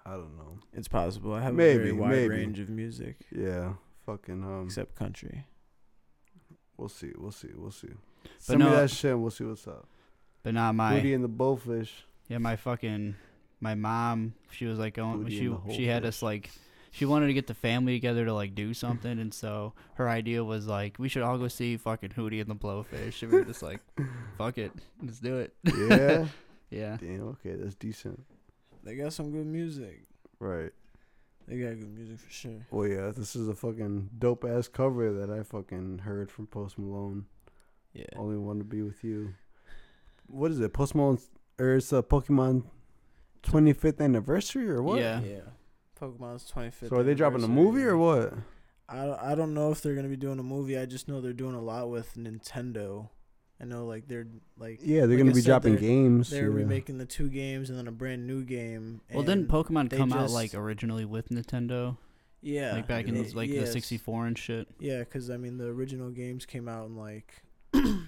I 0.05 0.11
don't 0.11 0.35
know. 0.37 0.57
It's 0.73 0.87
possible. 0.87 1.33
I 1.33 1.41
have 1.41 1.53
a 1.53 1.57
Maybe, 1.57 1.77
very 1.77 1.91
wide 1.93 2.09
maybe. 2.09 2.29
range 2.29 2.59
of 2.59 2.69
music, 2.69 3.17
Yeah, 3.31 3.73
fucking 4.05 4.43
um. 4.43 4.63
except 4.65 4.95
country. 4.95 5.45
We'll 6.75 6.89
see. 6.89 7.11
We'll 7.15 7.31
see. 7.31 7.49
We'll 7.55 7.69
see. 7.71 7.89
But 8.23 8.31
Send 8.39 8.59
me 8.59 8.65
no- 8.65 8.71
that 8.75 8.89
shit. 8.89 9.11
and 9.11 9.21
We'll 9.21 9.29
see 9.29 9.43
what's 9.43 9.67
up. 9.67 9.87
But 10.41 10.55
not 10.55 10.73
my 10.73 10.95
Booty 10.95 11.13
and 11.13 11.23
the 11.23 11.29
blowfish. 11.29 11.89
yeah 12.27 12.39
my 12.39 12.55
fucking 12.55 13.15
my 13.61 13.75
mom. 13.75 14.33
She 14.51 14.65
was 14.65 14.77
like 14.79 14.95
going. 14.95 15.23
Booty 15.23 15.37
She 15.37 15.45
and 15.45 15.53
the 15.53 15.57
whole 15.59 15.73
she 15.73 15.85
had 15.87 16.03
fish. 16.03 16.09
us 16.09 16.21
like. 16.21 16.49
She 16.93 17.05
wanted 17.05 17.27
to 17.27 17.33
get 17.33 17.47
the 17.47 17.53
family 17.53 17.93
together 17.93 18.25
to 18.25 18.33
like 18.33 18.53
do 18.53 18.73
something, 18.73 19.17
and 19.17 19.33
so 19.33 19.71
her 19.93 20.09
idea 20.09 20.43
was 20.43 20.67
like 20.67 20.97
we 20.99 21.07
should 21.07 21.23
all 21.23 21.37
go 21.37 21.47
see 21.47 21.77
fucking 21.77 22.09
Hootie 22.09 22.41
and 22.41 22.49
the 22.49 22.55
Blowfish. 22.55 23.23
And 23.23 23.31
we 23.31 23.37
were 23.39 23.45
just 23.45 23.63
like, 23.63 23.79
"Fuck 24.37 24.57
it, 24.57 24.73
let's 25.01 25.19
do 25.19 25.37
it." 25.37 25.53
Yeah. 25.63 26.25
yeah. 26.69 26.97
Damn. 26.99 27.29
Okay, 27.29 27.55
that's 27.55 27.75
decent. 27.75 28.21
They 28.83 28.95
got 28.95 29.13
some 29.13 29.31
good 29.31 29.45
music. 29.45 30.03
Right. 30.39 30.71
They 31.47 31.59
got 31.59 31.79
good 31.79 31.95
music 31.95 32.19
for 32.19 32.29
sure. 32.31 32.65
Oh 32.73 32.83
yeah. 32.83 33.11
This 33.15 33.37
is 33.37 33.47
a 33.47 33.55
fucking 33.55 34.09
dope 34.19 34.43
ass 34.43 34.67
cover 34.67 35.13
that 35.13 35.29
I 35.29 35.43
fucking 35.43 35.99
heard 35.99 36.29
from 36.29 36.47
Post 36.47 36.77
Malone. 36.77 37.25
Yeah. 37.93 38.05
Only 38.17 38.37
want 38.37 38.59
to 38.59 38.65
be 38.65 38.81
with 38.81 39.01
you. 39.03 39.33
What 40.27 40.51
is 40.51 40.59
it? 40.59 40.73
Post 40.73 40.95
Malone's 40.95 41.29
or 41.59 41.75
it's 41.75 41.93
a 41.93 42.01
Pokemon 42.03 42.63
25th 43.43 43.99
anniversary 44.01 44.69
or 44.69 44.81
what? 44.83 44.99
Yeah. 44.99 45.21
Yeah. 45.21 45.39
Pokemon's 45.99 46.51
25th. 46.51 46.89
So 46.89 46.97
are 46.97 47.03
they 47.03 47.13
dropping 47.13 47.43
a 47.43 47.47
movie 47.47 47.83
or 47.83 47.97
what? 47.97 48.33
I 48.89 49.05
don't, 49.05 49.19
I 49.21 49.35
don't 49.35 49.53
know 49.53 49.71
if 49.71 49.81
they're 49.81 49.95
gonna 49.95 50.07
be 50.09 50.17
doing 50.17 50.39
a 50.39 50.43
movie. 50.43 50.77
I 50.77 50.85
just 50.85 51.07
know 51.07 51.21
they're 51.21 51.31
doing 51.33 51.55
a 51.55 51.61
lot 51.61 51.89
with 51.89 52.15
Nintendo. 52.15 53.09
I 53.61 53.65
know 53.65 53.85
like 53.85 54.07
they're 54.07 54.27
like 54.57 54.79
Yeah, 54.81 55.01
they're 55.01 55.09
like 55.09 55.17
gonna 55.19 55.29
I 55.31 55.33
be 55.33 55.41
said, 55.41 55.47
dropping 55.49 55.73
they're- 55.73 55.81
games. 55.81 56.29
They're 56.31 56.49
yeah. 56.49 56.55
remaking 56.55 56.97
the 56.97 57.05
two 57.05 57.29
games 57.29 57.69
and 57.69 57.77
then 57.77 57.87
a 57.87 57.91
brand 57.91 58.25
new 58.27 58.43
game. 58.43 59.01
Well, 59.13 59.23
didn't 59.23 59.47
Pokemon 59.47 59.89
they 59.91 59.97
come 59.97 60.11
out 60.11 60.31
like 60.31 60.53
originally 60.55 61.05
with 61.05 61.29
Nintendo, 61.29 61.97
Yeah, 62.41 62.73
like 62.73 62.87
back 62.87 63.07
in 63.07 63.15
it- 63.15 63.35
like 63.35 63.49
yes. 63.49 63.67
the 63.67 63.71
64 63.73 64.25
and 64.27 64.37
shit? 64.37 64.67
Yeah, 64.79 64.99
because 64.99 65.29
I 65.29 65.37
mean 65.37 65.57
the 65.57 65.67
original 65.67 66.09
games 66.09 66.45
came 66.47 66.67
out 66.67 66.87
in 66.87 66.97
like 66.97 67.43
the 67.71 68.01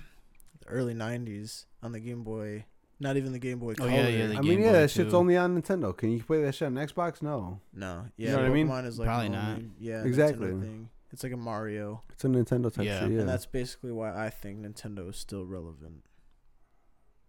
early 0.68 0.94
'90s 0.96 1.66
on 1.84 1.92
the 1.92 2.00
Game 2.00 2.24
Boy. 2.24 2.66
Not 3.00 3.18
even 3.18 3.32
the 3.34 3.40
Game 3.40 3.60
Boy 3.60 3.72
Oh, 3.72 3.76
Color. 3.76 3.90
yeah, 3.92 4.08
yeah, 4.08 4.28
the 4.28 4.34
I 4.34 4.42
Game 4.42 4.50
mean, 4.50 4.60
yeah, 4.62 4.66
Boy 4.68 4.72
that 4.74 4.92
shit's 4.92 5.12
too. 5.12 5.18
only 5.18 5.36
on 5.36 5.62
Nintendo. 5.62 5.96
Can 5.98 6.12
you 6.12 6.24
play 6.24 6.42
that 6.44 6.56
shit 6.56 6.68
on 6.68 6.76
Xbox? 6.76 7.22
No, 7.22 7.60
no, 7.74 8.06
You 8.16 8.28
yeah, 8.28 8.32
know 8.36 8.42
what 8.44 8.46
I 8.46 8.54
mean? 8.54 8.68
Pokemon 8.68 8.86
is 8.86 9.00
like 9.00 9.08
Probably 9.08 9.26
an 9.28 9.32
not. 9.34 9.60
Yeah, 9.80 9.94
Nintendo 10.02 10.06
Exactly. 10.06 10.48
Thing. 10.52 10.90
It's 11.12 11.24
like 11.24 11.34
a 11.34 11.38
Mario, 11.38 12.02
it's 12.12 12.24
a 12.24 12.28
Nintendo 12.28 12.74
type 12.74 12.86
Yeah. 12.86 13.02
shit. 13.02 13.12
Yeah, 13.12 13.20
and 13.22 13.30
that's 13.30 13.46
basically 13.46 13.92
why 13.92 14.16
I 14.16 14.30
think 14.30 14.66
Nintendo 14.66 15.10
is 15.10 15.18
still 15.18 15.46
relevant 15.46 16.04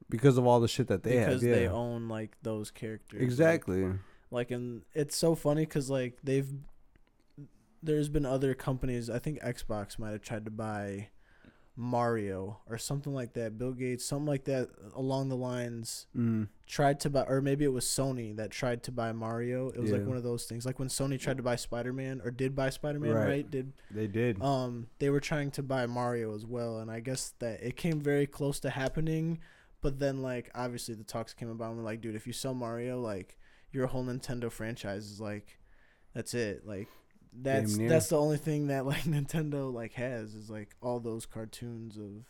because 0.08 0.38
of 0.38 0.46
all 0.46 0.60
the 0.60 0.68
shit 0.68 0.86
that 0.88 1.02
they 1.02 1.18
because 1.18 1.42
have. 1.42 1.50
Yeah, 1.50 1.54
they 1.56 1.68
own 1.68 2.08
like 2.08 2.36
those 2.42 2.70
characters. 2.70 3.18
like- 3.18 3.22
exactly. 3.22 3.86
Like, 4.30 4.50
and 4.50 4.82
it's 4.94 5.16
so 5.16 5.34
funny 5.34 5.62
because 5.66 5.90
like 5.90 6.18
they've 6.22 6.50
there's 7.82 8.08
been 8.08 8.24
other 8.24 8.54
companies. 8.54 9.10
I 9.10 9.18
think 9.18 9.40
Xbox 9.42 9.98
might 9.98 10.12
have 10.12 10.22
tried 10.22 10.44
to 10.46 10.50
buy 10.50 11.08
Mario 11.76 12.60
or 12.68 12.78
something 12.78 13.12
like 13.12 13.32
that. 13.34 13.58
Bill 13.58 13.72
Gates, 13.72 14.04
something 14.04 14.26
like 14.26 14.44
that 14.44 14.68
along 14.94 15.28
the 15.28 15.36
lines 15.36 16.06
Mm. 16.16 16.48
tried 16.66 17.00
to 17.00 17.10
buy 17.10 17.22
or 17.24 17.40
maybe 17.40 17.64
it 17.64 17.72
was 17.72 17.84
Sony 17.84 18.34
that 18.36 18.50
tried 18.50 18.82
to 18.84 18.92
buy 18.92 19.12
Mario. 19.12 19.68
It 19.70 19.78
was 19.80 19.90
like 19.90 20.06
one 20.06 20.16
of 20.16 20.22
those 20.22 20.44
things. 20.44 20.64
Like 20.64 20.78
when 20.78 20.88
Sony 20.88 21.18
tried 21.18 21.36
to 21.38 21.42
buy 21.42 21.56
Spider-Man 21.56 22.20
or 22.24 22.30
did 22.30 22.54
buy 22.54 22.70
Spider-Man, 22.70 23.12
Right. 23.12 23.26
right? 23.26 23.50
Did 23.50 23.72
They 23.90 24.06
did. 24.06 24.40
um 24.40 24.86
they 24.98 25.10
were 25.10 25.20
trying 25.20 25.50
to 25.52 25.62
buy 25.62 25.86
Mario 25.86 26.34
as 26.34 26.46
well 26.46 26.78
and 26.78 26.90
I 26.90 27.00
guess 27.00 27.34
that 27.40 27.60
it 27.62 27.76
came 27.76 28.00
very 28.00 28.26
close 28.26 28.60
to 28.60 28.70
happening, 28.70 29.40
but 29.80 29.98
then 29.98 30.22
like 30.22 30.50
obviously 30.54 30.94
the 30.94 31.04
talks 31.04 31.34
came 31.34 31.50
about 31.50 31.70
and 31.70 31.78
we're 31.78 31.84
like, 31.84 32.00
dude, 32.00 32.14
if 32.14 32.26
you 32.26 32.32
sell 32.32 32.54
Mario, 32.54 33.00
like 33.00 33.36
your 33.72 33.88
whole 33.88 34.04
Nintendo 34.04 34.50
franchise 34.50 35.06
is 35.10 35.20
like 35.20 35.58
that's 36.14 36.34
it. 36.34 36.64
Like 36.64 36.88
that's 37.42 37.76
that's 37.76 38.08
the 38.08 38.18
only 38.18 38.36
thing 38.36 38.68
that 38.68 38.86
like 38.86 39.02
Nintendo 39.04 39.72
like 39.72 39.94
has 39.94 40.34
is 40.34 40.50
like 40.50 40.74
all 40.80 41.00
those 41.00 41.26
cartoons 41.26 41.96
of 41.96 42.24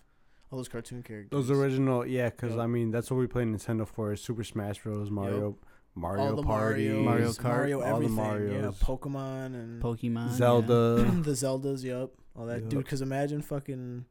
all 0.51 0.59
those 0.59 0.69
cartoon 0.69 1.03
characters. 1.03 1.31
Those 1.31 1.51
original, 1.51 2.07
yeah, 2.07 2.31
because 2.31 2.53
Yup. 2.53 2.61
I 2.61 2.67
mean 2.67 2.91
that's 2.91 3.11
what 3.11 3.19
we 3.19 3.27
play 3.27 3.45
Nintendo 3.45 3.87
for: 3.87 4.13
is 4.13 4.23
Super 4.23 4.45
Smash 4.45 4.79
Bros, 4.83 5.11
Mario, 5.11 5.57
Mario 5.95 6.23
all 6.23 6.37
the 6.37 6.43
Party, 6.43 6.89
Marios, 6.89 7.05
Mario 7.05 7.31
Kart, 7.33 7.43
Mario 7.45 7.83
all 7.83 8.01
the 8.01 8.07
everything, 8.07 8.63
yeah, 8.63 8.71
Pokemon 8.71 9.47
and 9.47 9.83
Pokemon, 9.83 10.29
yeah. 10.29 10.37
Zelda. 10.37 10.95
the 11.23 11.33
Zeldas, 11.33 11.83
yep, 11.83 12.11
all 12.37 12.47
that, 12.47 12.69
dude. 12.69 12.85
Because 12.85 13.03
imagine 13.03 13.43
fucking 13.43 14.05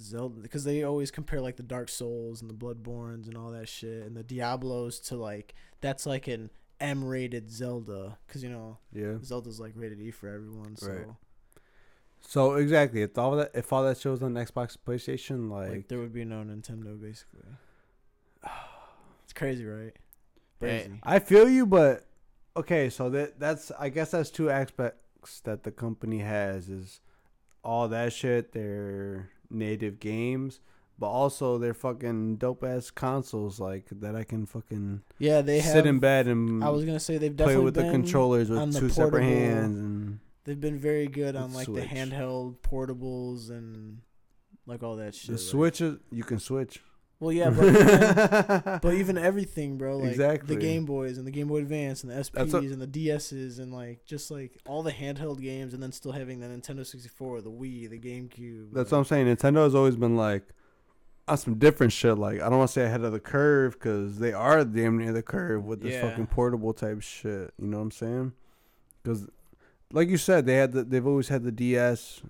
Zelda, 0.00 0.40
because 0.40 0.64
they 0.64 0.82
always 0.82 1.10
compare 1.10 1.40
like 1.40 1.56
the 1.56 1.62
Dark 1.62 1.88
Souls 1.88 2.40
and 2.40 2.50
the 2.50 2.54
Bloodbornes 2.54 3.26
and 3.26 3.36
all 3.36 3.50
that 3.50 3.68
shit, 3.68 4.04
and 4.04 4.16
the 4.16 4.22
Diablos 4.22 5.00
to 5.00 5.16
like 5.16 5.54
that's 5.80 6.06
like 6.06 6.28
an 6.28 6.50
M-rated 6.80 7.50
Zelda, 7.50 8.18
because 8.26 8.42
you 8.42 8.50
know 8.50 8.78
yeah. 8.92 9.16
Zelda's 9.22 9.60
like 9.60 9.72
rated 9.74 10.00
E 10.00 10.10
for 10.10 10.28
everyone, 10.28 10.76
so 10.76 10.88
Right. 10.88 11.06
So 12.20 12.54
exactly, 12.54 13.02
if 13.02 13.16
all 13.18 13.36
that 13.36 13.50
if 13.54 13.72
all 13.72 13.82
that 13.84 13.98
shows 13.98 14.22
on 14.22 14.34
Xbox, 14.34 14.76
PlayStation, 14.76 15.50
like, 15.50 15.70
like, 15.70 15.88
there 15.88 15.98
would 15.98 16.12
be 16.12 16.24
no 16.24 16.36
Nintendo 16.36 17.00
basically. 17.00 17.40
It's 19.24 19.32
crazy, 19.38 19.64
right? 19.64 19.92
Hey, 20.60 20.80
Crazy. 20.86 21.00
I 21.04 21.20
feel 21.20 21.48
you, 21.48 21.64
but 21.64 22.04
okay, 22.56 22.90
so 22.90 23.08
that 23.10 23.38
that's 23.38 23.70
I 23.78 23.88
guess 23.88 24.10
that's 24.10 24.28
two 24.28 24.50
aspects 24.50 25.40
that 25.42 25.62
the 25.62 25.70
company 25.70 26.18
has 26.18 26.68
is 26.68 27.00
all 27.62 27.86
that 27.88 28.12
shit, 28.12 28.52
their 28.52 29.30
native 29.50 30.00
games, 30.00 30.60
but 31.00 31.08
also 31.08 31.58
they're 31.58 31.74
fucking 31.74 32.36
dope 32.36 32.62
ass 32.62 32.90
consoles 32.90 33.58
like 33.58 33.86
that 33.90 34.14
I 34.14 34.22
can 34.22 34.46
fucking 34.46 35.00
Yeah, 35.18 35.40
they 35.40 35.58
have. 35.58 35.72
sit 35.72 35.86
in 35.86 35.98
bed 35.98 36.28
and 36.28 36.62
I 36.62 36.68
was 36.68 36.84
gonna 36.84 37.00
say 37.00 37.18
they've 37.18 37.36
play 37.36 37.46
definitely 37.46 37.64
with 37.64 37.74
the 37.74 37.90
controllers 37.90 38.50
with 38.50 38.78
two 38.78 38.90
separate 38.90 39.24
hands 39.24 39.78
and 39.78 40.20
They've 40.44 40.60
been 40.60 40.78
very 40.78 41.06
good 41.06 41.36
on 41.36 41.52
like 41.52 41.66
the 41.66 41.82
handheld 41.82 42.56
portables 42.60 43.50
and 43.50 43.98
like 44.66 44.82
all 44.82 44.96
that 44.96 45.14
shit. 45.14 45.26
the 45.26 45.32
like- 45.32 45.40
switches 45.40 45.98
you 46.10 46.22
can 46.22 46.38
switch. 46.38 46.82
Well, 47.20 47.32
yeah, 47.32 47.50
but 47.50 47.66
even, 47.68 48.78
but 48.82 48.94
even 48.94 49.18
everything, 49.18 49.76
bro. 49.76 49.98
Like 49.98 50.12
Exactly. 50.12 50.54
the 50.56 50.60
Game 50.60 50.86
Boys 50.86 51.18
and 51.18 51.26
the 51.26 51.30
Game 51.30 51.48
Boy 51.48 51.58
Advance 51.58 52.02
and 52.02 52.10
the 52.10 52.16
SPs 52.16 52.54
what- 52.54 52.62
and 52.64 52.80
the 52.80 52.86
DSs 52.86 53.58
and 53.58 53.74
like 53.74 54.06
just 54.06 54.30
like 54.30 54.58
all 54.66 54.82
the 54.82 54.90
handheld 54.90 55.38
games, 55.42 55.74
and 55.74 55.82
then 55.82 55.92
still 55.92 56.12
having 56.12 56.40
the 56.40 56.46
Nintendo 56.46 56.84
64, 56.84 57.42
the 57.42 57.50
Wii, 57.50 57.90
the 57.90 57.98
GameCube. 57.98 58.72
That's 58.72 58.90
like, 58.90 58.92
what 58.92 58.98
I'm 59.00 59.04
saying. 59.04 59.26
Nintendo 59.26 59.64
has 59.64 59.74
always 59.74 59.96
been 59.96 60.16
like 60.16 60.44
on 61.30 61.38
some 61.38 61.54
different 61.54 61.92
shit. 61.92 62.18
Like 62.18 62.40
I 62.40 62.48
don't 62.48 62.58
want 62.58 62.68
to 62.68 62.72
say 62.74 62.84
ahead 62.84 63.02
of 63.02 63.12
the 63.12 63.20
curve 63.20 63.74
because 63.74 64.18
they 64.18 64.32
are 64.32 64.64
damn 64.64 64.98
near 64.98 65.12
the 65.12 65.22
curve 65.22 65.64
with 65.64 65.80
this 65.82 65.94
Yeah. 65.94 66.08
fucking 66.08 66.26
portable 66.26 66.72
type 66.74 67.00
shit. 67.02 67.52
You 67.58 67.66
know 67.68 67.78
what 67.78 67.84
I'm 67.84 67.90
saying? 67.90 68.32
Because, 69.02 69.26
like 69.92 70.08
you 70.08 70.16
said, 70.18 70.44
they 70.46 70.56
had 70.56 70.72
the, 70.72 70.84
they've 70.84 71.06
always 71.06 71.28
had 71.28 71.42
the 71.42 71.52
DS, 71.52 72.20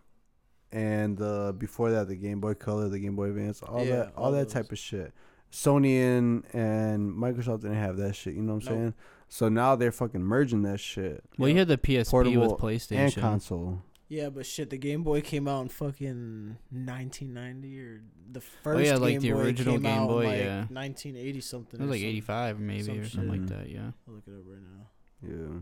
and 0.72 1.20
uh, 1.20 1.52
before 1.52 1.90
that 1.90 2.08
the 2.08 2.14
Game 2.16 2.40
Boy 2.40 2.54
Color, 2.54 2.88
the 2.88 2.98
Game 3.00 3.16
Boy 3.16 3.24
Advance, 3.30 3.62
all 3.62 3.84
Yeah, 3.84 3.96
that, 3.96 4.12
all, 4.16 4.26
all 4.26 4.32
that 4.32 4.44
those. 4.44 4.52
type 4.52 4.70
of 4.72 4.78
shit. 4.78 5.12
Sony 5.52 6.00
and 6.16 6.44
and 6.54 7.12
Microsoft 7.12 7.62
didn't 7.62 7.76
have 7.78 7.96
that 7.96 8.14
shit. 8.14 8.34
You 8.34 8.42
know 8.42 8.54
what 8.54 8.66
I'm 8.68 8.72
Nope. 8.74 8.78
saying? 8.78 8.94
So 9.28 9.48
now 9.48 9.74
they're 9.76 9.90
fucking 9.92 10.22
merging 10.22 10.62
that 10.62 10.78
shit 10.80 11.22
Well, 11.38 11.48
you 11.48 11.56
had 11.58 11.68
the 11.68 11.76
PSP 11.78 12.10
Portable 12.10 12.40
with 12.40 12.50
and 12.50 12.58
PlayStation. 12.60 13.20
console. 13.20 13.82
Yeah, 14.10 14.28
but 14.28 14.44
shit, 14.44 14.70
the 14.70 14.76
Game 14.76 15.04
Boy 15.04 15.20
came 15.20 15.46
out 15.46 15.60
in 15.62 15.68
fucking 15.68 16.56
1990 16.70 17.80
or 17.80 18.02
the 18.32 18.40
first. 18.40 18.76
Oh, 18.76 18.78
yeah, 18.80 18.96
like 18.96 19.12
Game 19.12 19.20
the 19.20 19.30
Boy 19.30 19.38
original 19.38 19.74
came 19.74 19.82
Game 19.82 19.92
out 19.92 20.02
in, 20.02 20.08
Boy, 20.08 20.24
like, 20.24 20.38
yeah. 20.40 20.56
1980 20.68 21.40
something. 21.40 21.80
It 21.80 21.82
was 21.84 21.88
or 21.88 21.92
like 21.92 22.00
some- 22.00 22.08
85 22.08 22.58
maybe 22.58 22.82
some 22.82 22.98
or 22.98 23.08
something 23.08 23.30
like 23.30 23.46
that, 23.46 23.70
yeah. 23.70 23.92
I'll 24.08 24.14
look 24.14 24.24
it 24.26 24.32
up 24.32 24.42
right 24.46 24.60
now. 24.60 24.86
Yeah. 25.22 25.60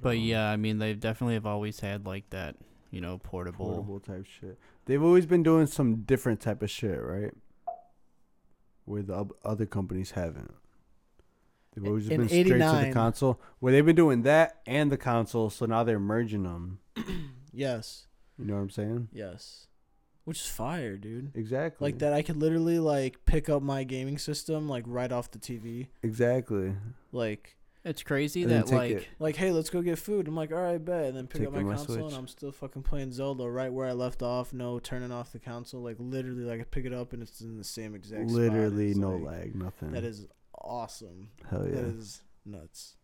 But 0.00 0.16
um, 0.16 0.16
yeah, 0.16 0.48
I 0.50 0.56
mean, 0.56 0.78
they 0.78 0.94
definitely 0.94 1.34
have 1.34 1.44
always 1.44 1.80
had 1.80 2.06
like 2.06 2.30
that, 2.30 2.56
you 2.90 3.02
know, 3.02 3.18
portable. 3.18 3.66
portable 3.66 4.00
type 4.00 4.24
shit. 4.24 4.58
They've 4.86 5.02
always 5.02 5.26
been 5.26 5.42
doing 5.42 5.66
some 5.66 5.96
different 5.96 6.40
type 6.40 6.62
of 6.62 6.70
shit, 6.70 6.98
right? 6.98 7.34
Where 8.86 9.02
the 9.02 9.26
other 9.44 9.66
companies 9.66 10.12
haven't. 10.12 10.54
They've 11.76 11.86
always 11.86 12.08
In 12.08 12.16
been 12.20 12.28
straight 12.28 12.42
to 12.44 12.48
the 12.50 12.54
89 12.56 12.92
console. 12.94 13.40
Where 13.60 13.72
they've 13.72 13.84
been 13.84 13.94
doing 13.96 14.22
that 14.22 14.60
and 14.66 14.90
the 14.90 14.96
console, 14.96 15.50
so 15.50 15.66
now 15.66 15.84
they're 15.84 16.00
merging 16.00 16.42
them. 16.44 16.78
Yes, 17.52 18.06
You 18.38 18.44
know 18.44 18.54
what 18.54 18.60
I'm 18.60 18.70
saying? 18.70 19.08
yes, 19.12 19.66
which 20.24 20.40
is 20.40 20.46
fire, 20.46 20.96
dude. 20.98 21.32
Exactly. 21.34 21.86
Like 21.86 22.00
that, 22.00 22.12
I 22.12 22.20
could 22.20 22.36
literally 22.36 22.78
like 22.78 23.24
pick 23.24 23.48
up 23.48 23.62
my 23.62 23.82
gaming 23.84 24.18
system 24.18 24.68
like 24.68 24.84
right 24.86 25.10
off 25.10 25.30
the 25.30 25.38
TV. 25.38 25.86
Exactly. 26.02 26.74
Like, 27.12 27.56
It's 27.82 28.02
crazy 28.02 28.42
And 28.42 28.50
then 28.50 28.58
that 28.60 28.66
take 28.66 28.74
like 28.78 28.90
it. 28.90 29.08
like, 29.18 29.36
hey, 29.36 29.52
let's 29.52 29.70
go 29.70 29.80
get 29.80 29.98
food. 29.98 30.28
I'm 30.28 30.36
like, 30.36 30.52
all 30.52 30.58
right, 30.58 30.84
bet. 30.84 31.06
And 31.06 31.16
then 31.16 31.26
pick 31.28 31.40
Take 31.40 31.46
up 31.48 31.54
my 31.54 31.60
on 31.60 31.66
my 31.66 31.76
console, 31.76 32.08
and 32.08 32.16
I'm 32.16 32.26
still 32.28 32.52
fucking 32.52 32.82
playing 32.82 33.12
Zelda 33.12 33.48
right 33.48 33.72
where 33.72 33.86
I 33.86 33.92
left 33.92 34.22
off. 34.22 34.52
No 34.52 34.78
turning 34.78 35.12
off 35.12 35.32
the 35.32 35.38
console. 35.38 35.80
Like 35.80 35.96
literally, 35.98 36.42
like 36.44 36.60
I 36.60 36.64
pick 36.64 36.84
it 36.84 36.92
up 36.92 37.14
and 37.14 37.22
it's 37.22 37.40
in 37.40 37.56
the 37.56 37.64
same 37.64 37.94
exact. 37.94 38.28
spot. 38.28 38.38
Literally 38.42 38.90
It's, 38.90 38.98
no 38.98 39.12
like, 39.16 39.22
lag, 39.38 39.54
nothing. 39.54 39.92
That 39.92 40.04
is 40.04 40.26
awesome. 40.66 41.30
Hell 41.50 41.64
yeah. 41.66 41.74
That 41.76 41.84
is 41.84 42.22
nuts. 42.44 42.96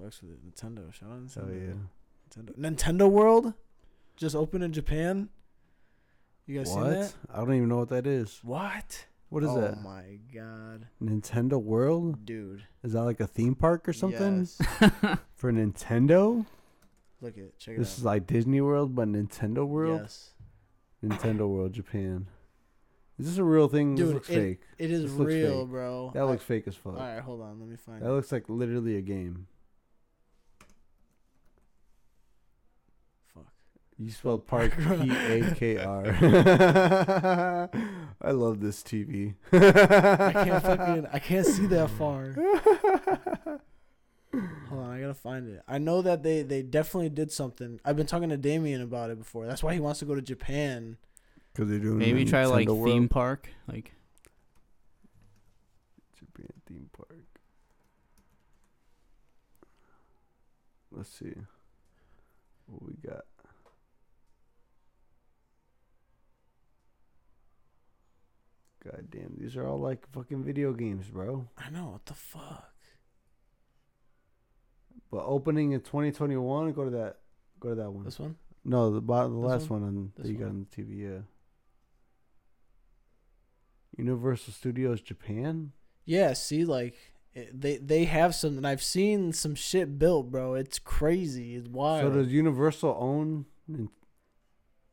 Fucks 0.00 0.22
with 0.22 0.32
it. 0.32 0.44
Nintendo. 0.46 0.92
Shout 0.92 1.10
out 1.10 1.18
Hell 1.34 1.44
Nintendo. 1.44 1.66
yeah. 1.68 2.42
Nintendo. 2.42 2.58
Nintendo 2.58 3.10
World, 3.10 3.54
just 4.16 4.34
opened 4.34 4.64
in 4.64 4.72
Japan. 4.72 5.28
You 6.46 6.58
guys 6.58 6.72
seen 6.72 6.82
that? 6.84 7.14
I 7.32 7.38
don't 7.38 7.54
even 7.54 7.68
know 7.68 7.76
what 7.78 7.90
that 7.90 8.06
is. 8.06 8.40
What? 8.42 9.06
What 9.28 9.42
is 9.44 9.50
oh 9.50 9.60
that? 9.60 9.74
Oh 9.78 9.82
my 9.82 10.18
god, 10.34 10.86
Nintendo 11.02 11.62
World? 11.62 12.26
dude. 12.26 12.64
Is 12.82 12.92
that 12.92 13.02
like 13.04 13.20
a 13.20 13.26
theme 13.26 13.54
park 13.54 13.88
or 13.88 13.92
something? 13.94 14.40
Yes. 14.40 14.60
For 15.36 15.50
Nintendo? 15.52 16.44
Look 17.22 17.36
it. 17.38 17.58
Check 17.58 17.76
it 17.76 17.78
This 17.78 17.92
out. 17.94 17.98
is 17.98 18.04
like 18.04 18.26
Disney 18.26 18.60
World, 18.60 18.94
but 18.94 19.08
Nintendo 19.08 19.66
World? 19.66 20.00
Yes. 20.02 20.30
Nintendo 21.04 21.48
World 21.48 21.72
Japan. 21.72 22.26
Is 23.18 23.26
this 23.26 23.38
a 23.38 23.44
real 23.44 23.68
thing? 23.68 23.94
Dude, 23.94 24.06
this 24.08 24.14
looks 24.14 24.28
it- 24.30 24.34
fake. 24.34 24.60
It 24.78 24.90
is 24.90 25.02
This 25.02 25.12
real, 25.26 25.60
fake. 25.62 25.70
bro. 25.70 26.10
That 26.14 26.26
looks 26.26 26.42
fake 26.44 26.64
as 26.66 26.74
fuck. 26.74 26.94
All 26.94 27.00
right, 27.00 27.20
hold 27.20 27.40
on. 27.42 27.60
Let 27.60 27.68
me 27.68 27.76
find 27.76 28.02
That 28.02 28.08
it. 28.08 28.12
looks 28.12 28.32
like 28.32 28.48
literally 28.48 28.96
a 28.96 29.00
game. 29.02 29.46
Fuck. 33.34 33.46
You 33.98 34.10
spelled 34.10 34.46
park 34.48 34.72
P 34.76 35.10
A 35.10 35.54
K 35.54 35.76
R. 35.78 36.04
I 38.22 38.30
love 38.30 38.60
this 38.60 38.82
TV. 38.82 39.34
I 39.52 40.32
can't 40.32 40.62
fucking. 40.62 41.06
I 41.12 41.18
can't 41.18 41.46
see 41.46 41.66
that 41.66 41.90
far. 41.90 42.34
Hold 44.70 44.82
on, 44.84 44.90
I 44.90 45.00
gotta 45.00 45.12
find 45.14 45.46
it. 45.48 45.62
I 45.68 45.76
know 45.78 46.00
that 46.02 46.22
they 46.22 46.42
they 46.42 46.62
definitely 46.62 47.10
did 47.10 47.30
something. 47.30 47.78
I've 47.84 47.96
been 47.96 48.06
talking 48.06 48.30
to 48.30 48.36
Damien 48.38 48.80
about 48.80 49.10
it 49.10 49.18
before. 49.18 49.46
That's 49.46 49.62
why 49.62 49.74
he 49.74 49.80
wants 49.80 49.98
to 50.00 50.06
go 50.06 50.14
to 50.14 50.22
Japan. 50.22 50.96
Because 51.52 51.68
they're 51.68 51.78
doing 51.78 51.98
maybe 51.98 52.24
the 52.24 52.30
try 52.30 52.46
like 52.46 52.66
Nintendo 52.68 52.84
theme 52.84 53.08
park, 53.08 53.48
like 53.68 53.92
Japan 56.18 56.48
theme 56.66 56.88
park. 56.96 57.26
Let's 60.90 61.10
see. 61.10 61.34
What 62.66 62.82
we 62.82 62.94
got? 63.06 63.24
God 68.84 69.08
damn, 69.10 69.34
these 69.38 69.56
are 69.56 69.66
all 69.66 69.78
like 69.78 70.08
fucking 70.10 70.42
video 70.42 70.72
games, 70.72 71.06
bro. 71.08 71.46
I 71.56 71.70
know 71.70 71.90
what 71.92 72.06
the 72.06 72.14
fuck. 72.14 72.72
But 75.10 75.24
opening 75.24 75.72
in 75.72 75.80
2021, 75.80 76.72
go 76.72 76.84
to 76.84 76.90
that. 76.90 77.18
Go 77.60 77.68
to 77.68 77.74
that 77.76 77.90
one. 77.90 78.04
This 78.04 78.18
one? 78.18 78.36
No, 78.64 78.90
the 78.90 79.00
bottom, 79.00 79.34
the 79.34 79.42
This 79.42 79.50
last 79.50 79.70
one, 79.70 79.82
on 79.84 80.12
This 80.16 80.26
that 80.26 80.32
you 80.32 80.38
got 80.38 80.46
one? 80.46 80.50
on 80.50 80.66
the 80.70 80.82
TV. 80.82 80.98
Yeah. 81.12 81.20
Universal 83.96 84.52
Studios 84.54 85.00
Japan. 85.00 85.72
Yeah. 86.04 86.32
See, 86.32 86.64
like 86.64 86.94
it, 87.34 87.58
they 87.60 87.76
they 87.78 88.04
have 88.04 88.34
something. 88.34 88.64
I've 88.64 88.82
seen 88.82 89.32
some 89.32 89.54
shit 89.54 89.98
built, 89.98 90.30
bro. 90.30 90.54
It's 90.54 90.78
crazy. 90.78 91.56
It's 91.56 91.68
wild. 91.68 92.12
So 92.12 92.18
does 92.22 92.32
Universal 92.32 92.96
own? 92.98 93.46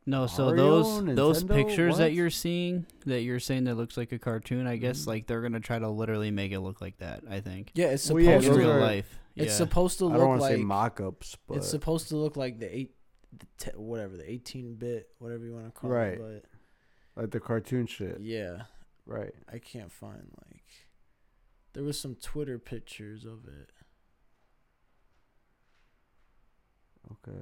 No. 0.06 0.26
So 0.26 0.46
Mario, 0.46 0.56
those 0.82 1.04
those 1.16 1.44
Nintendo? 1.44 1.54
pictures 1.54 1.98
that 1.98 2.12
you're 2.12 2.30
seeing, 2.30 2.86
that 3.06 3.22
you're 3.22 3.40
saying 3.40 3.64
that 3.64 3.74
looks 3.76 3.96
like 3.96 4.12
a 4.12 4.18
cartoon, 4.18 4.66
I 4.66 4.76
guess 4.76 5.02
Mhm. 5.02 5.06
like 5.08 5.26
they're 5.26 5.42
gonna 5.42 5.60
try 5.60 5.78
to 5.78 5.88
literally 5.88 6.30
make 6.30 6.52
it 6.52 6.60
look 6.60 6.80
like 6.80 6.96
that. 6.98 7.22
I 7.28 7.40
think 7.40 7.70
yeah, 7.74 7.88
it's 7.88 8.10
Well, 8.10 8.22
supposed 8.22 8.44
yeah, 8.44 8.50
in 8.50 8.54
to. 8.54 8.58
real 8.58 8.72
are- 8.72 8.80
life. 8.80 9.18
It's 9.36 9.52
yeah. 9.52 9.56
supposed 9.58 9.98
to 9.98 10.06
I 10.06 10.08
look 10.08 10.16
don't 10.18 10.28
want 10.28 10.40
to 10.40 10.44
like 10.46 10.56
say 10.56 10.62
mock-ups, 10.62 11.36
but 11.46 11.58
it's 11.58 11.68
supposed 11.68 12.08
to 12.08 12.16
look 12.16 12.36
like 12.36 12.58
the 12.58 12.74
eight 12.76 12.94
the 13.32 13.46
te- 13.58 13.76
whatever 13.76 14.16
the 14.16 14.28
18 14.28 14.74
bit, 14.74 15.08
whatever 15.18 15.44
you 15.44 15.52
want 15.52 15.66
to 15.66 15.70
call 15.70 15.88
Right. 15.90 16.18
it. 16.18 16.44
like 17.16 17.30
the 17.30 17.38
cartoon 17.40 17.86
shit. 17.86 18.20
Yeah, 18.20 18.62
Right. 19.10 19.34
I 19.52 19.58
can't 19.58 19.92
find 19.92 20.30
like. 20.46 20.64
There 21.72 21.82
was 21.84 21.98
some 22.00 22.14
Twitter 22.16 22.58
pictures 22.58 23.24
of 23.24 23.46
it, 23.46 23.70
Okay. 27.12 27.38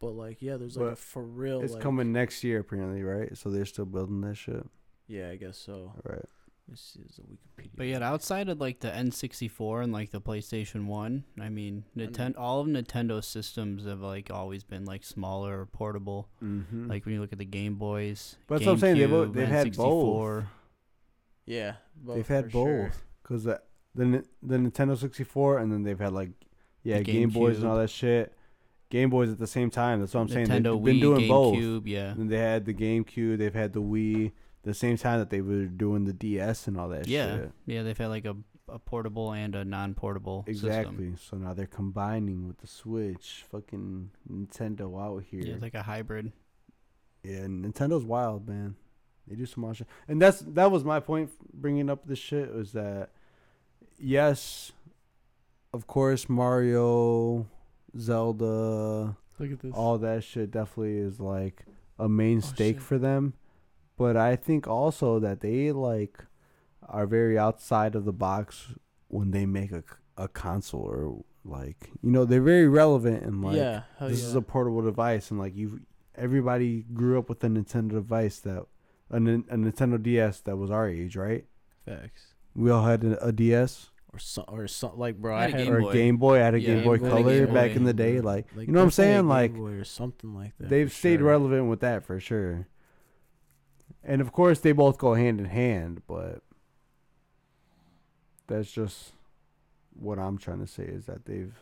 but 0.00 0.10
like 0.12 0.42
yeah, 0.42 0.56
there's 0.56 0.76
like 0.76 0.92
a 0.92 0.96
for 0.96 1.22
real. 1.22 1.60
It's 1.62 1.74
like, 1.74 1.82
coming 1.82 2.12
next 2.12 2.42
year 2.44 2.60
apparently, 2.60 3.02
right? 3.02 3.36
So 3.36 3.50
they're 3.50 3.64
still 3.66 3.84
building 3.84 4.20
that 4.22 4.36
shit. 4.36 4.66
Yeah, 5.08 5.30
I 5.30 5.36
guess 5.36 5.58
so. 5.58 5.92
All 5.94 6.00
right. 6.04 6.24
This 6.68 6.96
is 7.08 7.16
the 7.16 7.22
Wikipedia. 7.22 7.70
But 7.76 7.86
yet, 7.86 8.02
outside 8.02 8.48
of 8.48 8.60
like 8.60 8.80
the 8.80 8.88
N64 8.90 9.84
and 9.84 9.92
like 9.92 10.10
the 10.10 10.20
PlayStation 10.20 10.86
One, 10.86 11.22
I 11.40 11.48
mean, 11.48 11.84
Nintendo, 11.96 12.34
all 12.36 12.60
of 12.60 12.66
Nintendo's 12.66 13.28
systems 13.28 13.84
have 13.86 14.00
like 14.00 14.32
always 14.32 14.64
been 14.64 14.84
like 14.84 15.04
smaller 15.04 15.60
or 15.60 15.66
portable. 15.66 16.28
Mm-hmm. 16.42 16.88
Like 16.88 17.04
when 17.04 17.14
you 17.14 17.20
look 17.20 17.32
at 17.32 17.38
the 17.38 17.44
Game 17.44 17.76
Boys, 17.76 18.36
But 18.48 18.56
that's 18.56 18.66
what 18.66 18.72
I'm 18.72 18.78
saying, 18.80 18.98
they've 18.98 19.12
al- 19.12 19.26
GameCube, 19.26 19.34
they've 19.34 19.48
had 19.48 19.76
both. 19.76 20.44
N64. 21.46 21.52
yeah, 21.52 21.72
they've 22.06 22.28
had 22.28 22.50
both 22.52 23.04
because 23.22 23.44
the, 23.44 23.60
the 23.94 24.24
the 24.42 24.56
Nintendo 24.56 24.96
64 24.96 25.58
and 25.58 25.72
then 25.72 25.82
they've 25.82 25.98
had 25.98 26.12
like 26.12 26.30
yeah 26.82 26.98
The 26.98 27.04
Game 27.04 27.30
Boys 27.30 27.58
and 27.58 27.66
all 27.66 27.76
that 27.78 27.90
shit. 27.90 28.32
Game 28.88 29.10
Boys 29.10 29.30
at 29.30 29.38
the 29.38 29.46
same 29.48 29.68
time. 29.70 29.98
That's 30.00 30.14
what 30.14 30.20
I'm 30.20 30.28
saying. 30.28 30.46
They've 30.48 30.62
Nintendo 30.62 30.82
been 30.84 30.96
Wii, 30.96 31.00
doing 31.00 31.28
both. 31.28 31.56
GameCube, 31.56 31.82
yeah. 31.86 32.12
And 32.12 32.30
they 32.30 32.38
had 32.38 32.64
the 32.66 32.72
GameCube. 32.74 33.38
They've 33.38 33.52
had 33.52 33.72
the 33.72 33.82
Wii. 33.82 34.30
The 34.62 34.74
same 34.74 34.96
time 34.96 35.18
that 35.18 35.30
they 35.30 35.40
were 35.40 35.64
doing 35.66 36.04
the 36.04 36.12
DS 36.12 36.66
and 36.68 36.78
all 36.78 36.88
that 36.90 37.06
Yeah, 37.08 37.36
shit. 37.36 37.50
yeah, 37.66 37.82
they've 37.82 37.98
had 37.98 38.08
like 38.08 38.24
a, 38.26 38.36
a 38.68 38.78
portable 38.80 39.32
and 39.32 39.54
a 39.56 39.64
non-portable 39.64 40.44
Exactly. 40.46 41.12
system. 41.12 41.16
So 41.16 41.36
now 41.36 41.52
they're 41.54 41.66
combining 41.66 42.46
with 42.46 42.58
the 42.58 42.66
Switch. 42.68 43.44
Fucking 43.50 44.10
Nintendo 44.30 45.00
out 45.00 45.22
here. 45.24 45.40
Yeah, 45.42 45.52
it's 45.54 45.62
like 45.62 45.74
a 45.74 45.82
hybrid. 45.82 46.32
Yeah, 47.24 47.46
Nintendo's 47.46 48.04
wild, 48.04 48.48
man. 48.48 48.76
They 49.28 49.34
do 49.34 49.46
some 49.46 49.72
shit, 49.74 49.86
and 50.08 50.20
that's 50.20 50.40
that 50.40 50.70
was 50.70 50.84
my 50.84 51.00
point 51.00 51.30
bringing 51.52 51.90
up 51.90 52.06
this 52.06 52.18
shit 52.18 52.54
was 52.54 52.72
that 52.72 53.10
yes, 53.98 54.72
of 55.72 55.86
course 55.86 56.28
Mario, 56.28 57.46
Zelda, 57.98 59.16
Look 59.38 59.52
at 59.52 59.60
this. 59.60 59.74
all 59.74 59.98
that 59.98 60.22
shit 60.22 60.50
definitely 60.50 60.98
is 60.98 61.18
like 61.18 61.64
a 61.98 62.08
main 62.08 62.38
oh, 62.38 62.40
stake 62.40 62.76
shit. 62.76 62.82
for 62.82 62.98
them, 62.98 63.34
but 63.96 64.16
I 64.16 64.36
think 64.36 64.68
also 64.68 65.18
that 65.18 65.40
they 65.40 65.72
like 65.72 66.24
are 66.88 67.06
very 67.06 67.36
outside 67.36 67.96
of 67.96 68.04
the 68.04 68.12
box 68.12 68.74
when 69.08 69.32
they 69.32 69.44
make 69.44 69.72
a 69.72 69.82
a 70.16 70.28
console 70.28 70.80
or 70.80 71.24
like 71.44 71.90
you 72.02 72.10
know 72.10 72.24
they're 72.24 72.40
very 72.40 72.68
relevant 72.68 73.22
and 73.22 73.42
like 73.42 73.56
yeah, 73.56 73.82
this 74.00 74.22
yeah. 74.22 74.28
is 74.28 74.34
a 74.34 74.42
portable 74.42 74.82
device 74.82 75.30
and 75.30 75.38
like 75.38 75.54
you 75.54 75.80
everybody 76.16 76.84
grew 76.94 77.18
up 77.18 77.28
with 77.28 77.42
a 77.44 77.48
Nintendo 77.48 77.90
device 77.90 78.40
that 78.40 78.64
a, 79.10 79.16
a 79.16 79.20
Nintendo 79.20 80.02
DS 80.02 80.40
that 80.42 80.56
was 80.56 80.70
our 80.70 80.88
age, 80.88 81.16
right? 81.16 81.44
facts. 81.84 82.34
We 82.54 82.70
all 82.70 82.84
had 82.84 83.04
a, 83.04 83.26
a 83.26 83.32
DS 83.32 83.90
Or 84.12 84.18
some, 84.18 84.44
or 84.48 84.66
some, 84.66 84.98
like 84.98 85.16
bro, 85.18 85.36
I 85.36 85.44
I 85.44 85.50
had 85.50 85.60
a 85.60 85.64
Game 85.64 85.72
or 85.74 85.80
Boy. 85.82 85.90
a 85.90 85.92
Game 85.92 86.16
Boy. 86.16 86.34
I 86.40 86.44
had 86.44 86.54
a 86.54 86.60
Yeah, 86.60 86.74
Game 86.74 86.84
Boy 86.84 86.98
Game 86.98 87.10
Color 87.10 87.44
Game 87.46 87.54
back 87.54 87.70
Boy. 87.70 87.76
in 87.76 87.84
the 87.84 87.92
day. 87.94 88.20
Like, 88.20 88.46
like 88.56 88.66
you 88.66 88.72
know 88.72 88.80
what 88.80 88.84
I'm 88.84 88.88
definitely 88.88 88.88
a 88.88 88.90
saying? 88.92 89.16
Game 89.18 89.28
Like 89.28 89.54
Boy 89.54 89.70
or 89.72 89.84
something 89.84 90.34
like 90.34 90.52
that. 90.58 90.68
they've 90.68 90.92
stayed 90.92 91.18
sure. 91.20 91.28
relevant 91.28 91.68
with 91.68 91.80
that 91.80 92.04
for 92.04 92.18
sure. 92.18 92.66
And 94.02 94.20
of 94.20 94.32
course, 94.32 94.58
they 94.60 94.72
both 94.72 94.98
go 94.98 95.14
hand 95.14 95.38
in 95.40 95.46
hand, 95.46 96.02
but 96.08 96.40
that's 98.46 98.70
just 98.70 99.12
what 99.92 100.18
I'm 100.18 100.38
trying 100.38 100.60
to 100.60 100.66
say 100.66 100.84
is 100.84 101.06
that 101.06 101.24
they've 101.24 101.54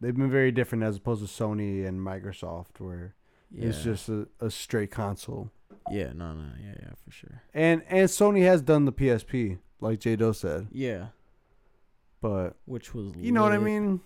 they've 0.00 0.16
been 0.16 0.30
very 0.30 0.50
different 0.52 0.84
as 0.84 0.96
opposed 0.96 1.24
to 1.26 1.28
Sony 1.44 1.86
and 1.86 2.00
Microsoft, 2.00 2.78
where 2.80 3.14
Yeah. 3.50 3.68
it's 3.68 3.82
just 3.84 4.08
a, 4.08 4.26
a 4.40 4.50
straight 4.50 4.90
console. 4.90 5.50
Yeah, 5.90 6.12
no, 6.14 6.32
no, 6.32 6.44
yeah, 6.62 6.74
yeah, 6.82 6.90
for 7.04 7.10
sure. 7.10 7.42
And 7.52 7.82
and 7.88 8.08
Sony 8.08 8.42
has 8.44 8.62
done 8.62 8.84
the 8.84 8.92
PSP, 8.92 9.58
like 9.80 10.00
J 10.00 10.16
Do 10.16 10.32
said, 10.32 10.68
Yeah, 10.72 11.06
but 12.20 12.56
which 12.64 12.94
was 12.94 13.12
you 13.16 13.32
know 13.32 13.42
what 13.42 13.52
I 13.52 13.58
mean. 13.58 14.00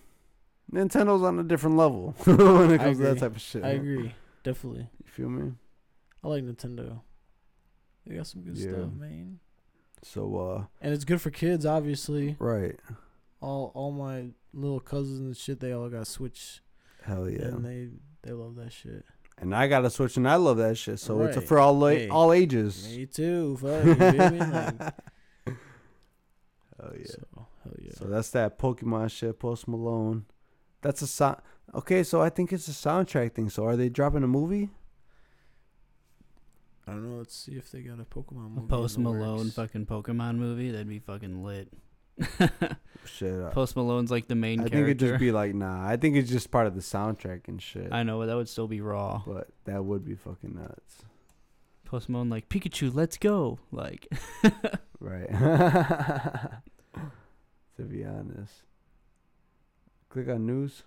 Nintendo's 0.71 1.23
on 1.23 1.39
a 1.39 1.43
different 1.43 1.77
level 1.77 2.13
when 2.25 2.71
it 2.71 2.77
comes 2.79 2.97
to 2.97 3.03
that 3.05 3.17
type 3.19 3.35
of 3.35 3.41
shit. 3.41 3.63
I 3.63 3.69
agree, 3.69 4.13
definitely. 4.43 4.87
You 5.03 5.09
feel 5.11 5.29
me? 5.29 5.53
I 6.23 6.27
like 6.27 6.43
Nintendo. 6.43 7.01
They 8.05 8.15
got 8.15 8.27
some 8.27 8.41
good 8.43 8.55
Yeah. 8.55 8.71
stuff, 8.73 8.93
man. 8.93 9.39
So 10.03 10.37
uh, 10.37 10.65
And 10.79 10.93
it's 10.93 11.05
good 11.05 11.21
for 11.21 11.31
kids, 11.31 11.65
obviously. 11.65 12.35
right, 12.39 12.75
All 13.41 13.71
all 13.73 13.91
my 13.91 14.29
little 14.53 14.79
cousins 14.79 15.19
and 15.21 15.35
shit, 15.35 15.59
they 15.59 15.71
all 15.71 15.89
got 15.89 16.05
Switch, 16.07 16.61
hell 17.03 17.27
yeah. 17.27 17.45
and 17.47 17.65
they 17.65 17.89
they 18.21 18.31
love 18.33 18.55
that 18.57 18.71
shit. 18.71 19.05
And 19.41 19.55
I 19.55 19.67
got 19.67 19.85
a 19.85 19.89
Switch, 19.89 20.17
and 20.17 20.27
I 20.27 20.35
love 20.35 20.57
that 20.57 20.77
shit. 20.77 20.99
So 20.99 21.21
it's 21.21 21.37
a, 21.37 21.41
for 21.41 21.59
all 21.59 21.77
la- 21.77 21.87
Hey. 21.89 22.09
all 22.09 22.33
ages. 22.33 22.87
Me 22.95 23.05
too. 23.05 23.57
Fuck, 23.57 23.85
you 23.85 23.95
feel 23.95 24.31
me? 24.31 24.39
Like, 24.39 24.75
Hell 26.79 26.93
yeah. 26.97 27.05
So, 27.05 27.47
hell 27.63 27.73
yeah. 27.81 27.91
So 27.95 28.05
that's 28.05 28.29
that 28.31 28.57
Pokemon 28.59 29.11
shit. 29.11 29.39
Post 29.39 29.67
Malone. 29.67 30.25
That's 30.81 31.01
a 31.01 31.07
sound. 31.07 31.37
Okay, 31.73 32.03
so 32.03 32.21
I 32.21 32.29
think 32.29 32.51
it's 32.53 32.67
a 32.67 32.71
soundtrack 32.71 33.33
thing. 33.33 33.49
So 33.49 33.65
are 33.65 33.75
they 33.75 33.89
dropping 33.89 34.23
a 34.23 34.27
movie? 34.27 34.69
I 36.87 36.91
don't 36.93 37.07
know. 37.09 37.17
Let's 37.19 37.35
see 37.35 37.53
if 37.53 37.69
they 37.71 37.81
got 37.81 37.99
a 37.99 38.03
Pokemon 38.05 38.49
movie. 38.49 38.61
in 38.61 38.67
Post 38.67 38.97
Malone 38.97 39.37
works. 39.43 39.53
fucking 39.55 39.85
Pokemon 39.85 40.37
movie. 40.37 40.71
That'd 40.71 40.89
be 40.89 40.99
fucking 40.99 41.43
lit. 41.43 41.67
Shit. 43.05 43.41
I- 43.43 43.49
Post 43.51 43.75
Malone's 43.75 44.11
like 44.11 44.27
the 44.27 44.35
main 44.35 44.59
character. 44.59 44.75
I 44.77 44.79
think 44.79 44.87
it'd 44.89 44.99
just 44.99 45.19
be 45.19 45.31
like 45.31 45.53
nah. 45.55 45.87
I 45.87 45.97
think 45.97 46.15
it's 46.15 46.29
just 46.29 46.51
part 46.51 46.67
of 46.67 46.75
the 46.75 46.81
soundtrack 46.81 47.47
and 47.47 47.61
shit. 47.61 47.89
I 47.91 48.03
know, 48.03 48.19
but 48.19 48.27
that 48.27 48.35
would 48.35 48.49
still 48.49 48.67
be 48.67 48.81
raw. 48.81 49.21
but 49.25 49.47
that 49.65 49.83
would 49.83 50.05
be 50.05 50.15
fucking 50.15 50.55
nuts. 50.55 51.03
Post 51.85 52.07
Malone 52.09 52.29
like 52.29 52.49
Pikachu, 52.49 52.93
let's 52.93 53.17
go. 53.17 53.57
Like 53.71 54.07
Right. 54.99 55.29
to 57.77 57.83
be 57.87 58.03
honest. 58.05 58.63
Click 60.09 60.27
on 60.29 60.45
news. 60.45 60.83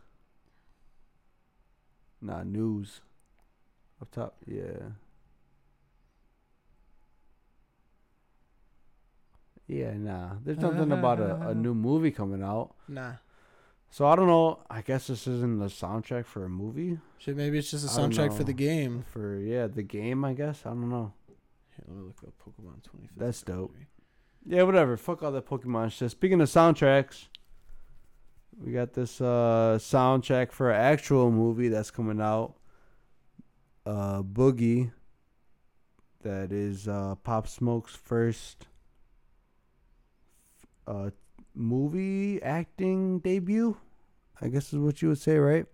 Nah, 2.20 2.42
news. 2.44 3.00
Up 4.00 4.10
top. 4.10 4.36
Yeah. 4.46 4.90
Yeah, 9.72 9.94
nah. 9.96 10.30
There's 10.44 10.58
nothing 10.58 10.92
about 10.92 11.18
a, 11.18 11.48
a 11.48 11.54
new 11.54 11.72
movie 11.88 12.10
coming 12.10 12.42
out. 12.42 12.74
Nah. 12.88 13.12
So 13.90 14.06
I 14.06 14.16
don't 14.16 14.26
know. 14.26 14.58
I 14.70 14.82
guess 14.82 15.06
this 15.06 15.26
isn't 15.26 15.58
the 15.58 15.66
soundtrack 15.66 16.26
for 16.26 16.44
a 16.44 16.48
movie. 16.48 16.98
Shit, 17.18 17.36
maybe 17.36 17.58
it's 17.58 17.70
just 17.70 17.86
a 17.86 17.92
I 17.92 18.02
don't 18.02 18.10
soundtrack 18.10 18.36
for 18.36 18.44
the 18.44 18.52
game. 18.52 19.04
For 19.10 19.38
yeah, 19.38 19.66
the 19.66 19.82
game, 19.82 20.24
I 20.24 20.34
guess. 20.34 20.62
I 20.66 20.70
don't 20.70 20.90
know. 20.90 21.12
Here, 21.76 21.84
let 21.88 21.96
me 21.96 22.04
look 22.06 22.22
up 22.22 22.34
Pokemon 22.38 22.82
25. 22.84 23.10
That's 23.16 23.42
dope. 23.42 23.74
Yeah, 24.46 24.64
whatever. 24.64 24.96
Fuck 24.96 25.22
all 25.22 25.32
that 25.32 25.46
Pokemon 25.46 25.92
shit. 25.92 26.10
Speaking 26.10 26.40
of 26.40 26.48
soundtracks, 26.48 27.28
we 28.62 28.72
got 28.72 28.92
this 28.92 29.20
uh 29.20 29.78
soundtrack 29.80 30.52
for 30.52 30.70
an 30.70 30.80
actual 30.80 31.30
movie 31.30 31.68
that's 31.68 31.90
coming 31.90 32.20
out. 32.20 32.54
Uh 33.86 34.22
Boogie. 34.22 34.92
That 36.22 36.52
is 36.52 36.88
uh 36.88 37.14
Pop 37.22 37.48
Smoke's 37.48 37.94
first 37.94 38.66
uh 40.86 41.10
movie 41.54 42.42
acting 42.42 43.18
debut. 43.20 43.76
I 44.40 44.48
guess 44.48 44.72
is 44.72 44.78
what 44.78 45.02
you 45.02 45.08
would 45.08 45.18
say, 45.18 45.36
right? 45.38 45.66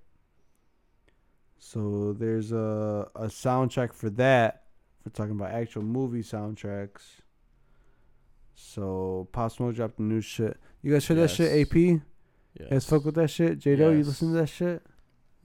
So 1.59 2.15
there's 2.19 2.53
a 2.53 3.09
a 3.15 3.27
soundtrack 3.27 3.93
for 3.93 4.09
that. 4.11 4.65
If 5.01 5.07
we're 5.07 5.13
talking 5.13 5.33
about 5.39 5.53
actual 5.53 5.83
movie 5.83 6.23
soundtracks. 6.23 7.03
So 8.55 9.29
Pop 9.33 9.53
Smoke 9.53 9.75
dropped 9.77 9.97
the 9.99 10.03
new 10.03 10.21
shit. 10.21 10.57
You 10.83 10.93
guys 10.93 11.07
heard 11.07 11.19
that 11.19 11.31
shit, 11.31 11.53
Yes. 11.57 11.69
AP? 11.69 11.77
You 11.77 12.03
Yes. 12.59 12.69
guys 12.71 12.85
fuck 12.87 13.05
with 13.05 13.15
that 13.15 13.31
shit? 13.31 13.59
J 13.61 13.77
Do, 13.77 13.91
you 13.91 13.99
Yes. 13.99 14.07
listen 14.07 14.33
to 14.33 14.39
that 14.41 14.49
shit? 14.49 14.83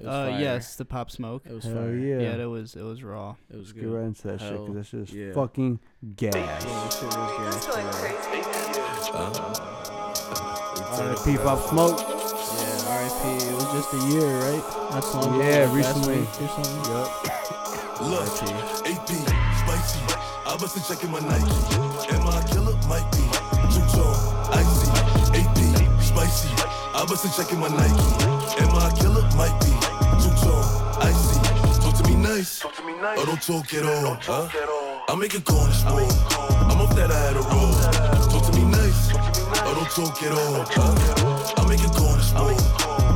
Uh 0.03 0.35
yes, 0.39 0.75
the 0.75 0.85
Pop 0.85 1.11
Smoke. 1.11 1.43
It 1.45 1.53
was 1.53 1.65
Hell 1.65 1.75
fire. 1.75 1.95
yeah. 1.95 2.19
Yeah, 2.19 2.37
that 2.37 2.49
was 2.49 2.75
it 2.75 2.81
was 2.81 3.03
raw. 3.03 3.35
It 3.49 3.57
was 3.57 3.67
Let's 3.67 3.71
good. 3.73 3.81
get 3.81 3.87
right 3.89 4.05
into 4.05 4.27
that 4.27 4.39
shit 4.41 4.59
because 4.65 4.73
that 4.75 4.85
shit 4.85 4.99
is 5.01 5.13
yeah. 5.13 5.33
fucking 5.33 5.79
gas. 6.15 6.33
Yeah, 6.35 6.59
that 9.13 9.35
shit 9.35 9.45
was 9.45 9.59
gas, 9.59 9.99
bro. 9.99 11.05
R.I.P. 11.05 11.37
Pop 11.43 11.59
Smoke. 11.69 11.99
Yeah, 11.99 12.91
R.I.P. 12.93 13.45
It 13.45 13.53
was 13.53 13.67
just 13.73 13.93
a 13.93 14.01
year, 14.13 14.29
right? 14.39 14.63
Not 14.91 15.03
so 15.03 15.19
long 15.21 15.35
ago, 15.35 15.43
Yeah, 15.43 15.65
like 15.65 15.85
last 15.85 15.97
recently. 15.97 16.19
week 16.19 16.29
or 16.41 16.47
something. 16.49 16.91
Yup. 16.91 17.09
Look, 18.01 18.27
AP, 18.85 19.09
spicy. 19.63 19.99
I 20.45 20.57
must 20.59 20.75
have 20.75 20.87
checking 20.87 21.11
my 21.11 21.19
Nike. 21.19 22.13
Am 22.13 22.27
I 22.27 22.41
a 22.41 22.47
killer? 22.47 22.75
Might 22.87 23.07
be. 23.13 23.23
Two 23.71 23.85
tone, 23.95 24.17
icy. 24.51 24.89
AP, 25.39 25.57
spicy. 26.03 26.49
I 26.95 27.05
must 27.07 27.23
have 27.25 27.35
checking 27.35 27.59
my 27.59 27.69
Nike. 27.69 28.07
Am 28.61 28.75
I 28.75 28.89
a 28.89 28.95
killer? 28.97 29.23
Might 29.37 29.55
be. 29.61 29.71
Two 30.21 30.33
tone, 30.43 30.65
icy. 31.01 31.39
Talk 31.81 31.95
to 31.97 32.03
me 32.09 32.15
nice. 32.15 32.59
Talk 32.59 32.75
to 32.75 32.83
me 32.83 32.93
nice. 33.01 33.19
Or 33.19 33.25
don't 33.25 33.41
talk 33.41 33.73
at 33.73 33.85
all. 33.85 34.17
Huh? 34.21 34.49
I 35.07 35.15
make 35.15 35.33
a 35.35 35.41
corner 35.41 35.71
smoke. 35.73 36.11
I'm 36.69 36.81
off 36.81 36.95
that 36.95 37.09
Adderall. 37.09 38.22
Or 39.73 39.81
don't 39.81 39.89
talk 39.89 40.21
at 40.21 40.31
all. 40.37 40.61
I 41.57 41.65
make 41.65 41.81
a 41.81 41.89
corner 41.89 42.21
smoke. 42.21 42.61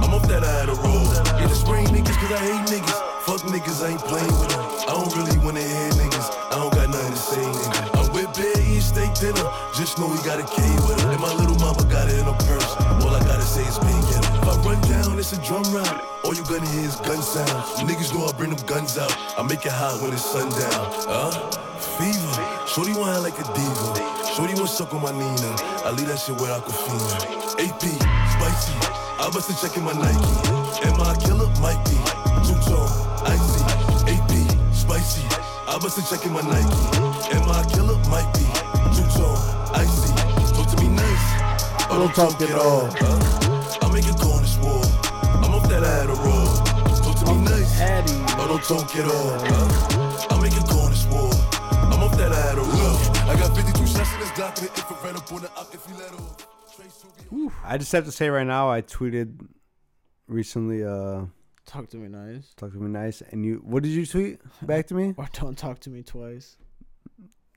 I'm 0.01 0.09
off 0.09 0.25
that 0.25 0.41
Adderall. 0.41 1.05
Yeah, 1.37 1.45
the 1.45 1.53
spring 1.53 1.85
niggas 1.93 2.17
cause 2.17 2.33
I 2.33 2.41
hate 2.41 2.65
niggas. 2.65 2.97
Fuck 3.29 3.41
niggas, 3.45 3.85
I 3.85 3.93
ain't 3.93 4.01
playing 4.01 4.33
with 4.41 4.49
them. 4.49 4.65
I 4.89 4.97
don't 4.97 5.13
really 5.13 5.37
wanna 5.45 5.61
hear 5.61 5.93
niggas. 6.01 6.33
I 6.49 6.57
don't 6.57 6.73
got 6.73 6.89
nothing 6.89 7.13
to 7.13 7.19
say, 7.19 7.45
nigga. 7.45 8.01
I'm 8.01 8.09
with 8.09 8.33
Bear 8.33 8.57
eating 8.57 8.81
steak 8.81 9.13
dinner. 9.21 9.45
Just 9.77 9.99
know 9.99 10.09
he 10.09 10.17
got 10.25 10.41
a 10.41 10.47
K 10.49 10.57
with 10.89 10.97
her. 10.97 11.11
And 11.13 11.21
my 11.21 11.29
little 11.37 11.59
mama 11.61 11.85
got 11.93 12.09
it 12.09 12.17
in 12.17 12.25
her 12.25 12.39
purse. 12.49 12.73
All 13.05 13.13
I 13.13 13.21
gotta 13.21 13.45
say 13.45 13.61
is 13.61 13.77
pink 13.77 14.09
in 14.17 14.23
If 14.41 14.49
I 14.49 14.57
run 14.65 14.81
down, 14.89 15.13
it's 15.19 15.37
a 15.37 15.39
drum 15.45 15.61
round. 15.69 16.01
All 16.25 16.33
you 16.33 16.41
gonna 16.49 16.65
hear 16.73 16.89
is 16.89 16.97
gun 17.05 17.21
sounds. 17.21 17.85
Niggas 17.85 18.17
know 18.17 18.25
I 18.25 18.33
bring 18.33 18.49
them 18.49 18.65
guns 18.65 18.97
out. 18.97 19.13
I 19.37 19.43
make 19.45 19.61
it 19.61 19.77
hot 19.77 20.01
when 20.01 20.09
it's 20.09 20.25
sundown. 20.25 20.89
Huh? 21.05 21.29
Fever. 22.01 22.46
Shorty 22.77 22.93
want 22.93 23.23
like 23.23 23.33
a 23.33 23.45
diva. 23.57 23.89
Shorty 24.37 24.53
want 24.53 24.69
suck 24.69 24.93
on 24.93 25.01
my 25.01 25.09
Nina. 25.09 25.49
I 25.81 25.89
leave 25.97 26.05
that 26.13 26.19
shit 26.21 26.37
where 26.37 26.53
I 26.53 26.61
can 26.61 26.77
feel 26.77 27.01
it 27.09 27.73
AP, 27.73 27.81
spicy. 27.81 28.77
I 29.17 29.25
bust 29.33 29.49
a 29.49 29.57
check 29.57 29.75
in 29.77 29.83
my 29.83 29.97
Nike. 29.97 30.85
Am 30.85 31.01
I 31.01 31.09
a 31.09 31.17
killer? 31.17 31.49
Might 31.57 31.81
be. 31.89 31.97
Two 32.45 32.53
tone, 32.69 32.85
icy. 33.25 33.65
AP, 34.13 34.29
spicy. 34.77 35.25
I 35.65 35.81
bust 35.81 35.97
a 35.97 36.05
check 36.05 36.21
in 36.29 36.37
my 36.37 36.45
Nike. 36.45 37.33
Am 37.33 37.49
I 37.49 37.65
a 37.65 37.73
killer? 37.73 37.97
Might 38.13 38.29
be. 38.37 38.45
Two 38.93 39.09
tone, 39.17 39.41
icy. 39.73 40.13
Talk 40.53 40.69
to 40.69 40.77
me 40.77 40.93
nice. 40.93 41.25
I 41.89 41.97
Don't 41.97 42.13
talk 42.13 42.37
at 42.45 42.53
all. 42.61 42.93
I 42.93 43.89
make 43.89 44.05
it 44.05 44.21
go 44.21 44.37
on 44.37 44.45
this 44.45 44.53
wall. 44.61 44.85
I'm 45.41 45.49
off 45.49 45.65
that 45.73 45.81
Adderall. 45.81 46.45
Talk 47.01 47.25
to 47.25 47.33
me 47.33 47.41
nice. 47.41 47.73
I 47.81 48.45
don't 48.45 48.61
talk 48.61 48.85
at 48.93 49.09
all. 49.09 49.33
I 50.29 50.41
make 50.45 50.53
it 50.53 50.69
go 50.69 50.86
I 53.29 53.35
got 53.39 53.55
52 53.55 53.87
shots 53.87 54.13
in 54.13 54.19
this 54.19 54.29
Glock 54.31 54.61
with 54.61 54.77
infrared 54.77 55.15
up 55.15 55.31
on 55.31 55.41
the 55.41 55.51
op 55.51 55.73
if 55.73 55.85
you 55.89 55.95
let 55.97 56.13
off. 56.13 56.47
Straight 56.71 57.51
I 57.63 57.77
just 57.77 57.91
have 57.91 58.05
to 58.05 58.11
say 58.11 58.29
right 58.29 58.47
now, 58.47 58.69
I 58.69 58.81
tweeted 58.81 59.47
recently. 60.27 60.83
Uh, 60.83 61.25
Talk 61.65 61.89
to 61.89 61.97
me 61.97 62.07
nice. 62.07 62.53
talk 62.55 62.71
to 62.71 62.77
me 62.77 62.87
nice, 62.89 63.21
and 63.21 63.43
you. 63.45 63.61
What 63.65 63.83
did 63.83 63.89
you 63.89 64.05
tweet 64.05 64.39
back 64.61 64.87
to 64.87 64.93
me? 64.93 65.13
Or 65.17 65.27
don't 65.33 65.57
talk 65.57 65.79
to 65.81 65.89
me 65.89 66.01
twice. 66.03 66.55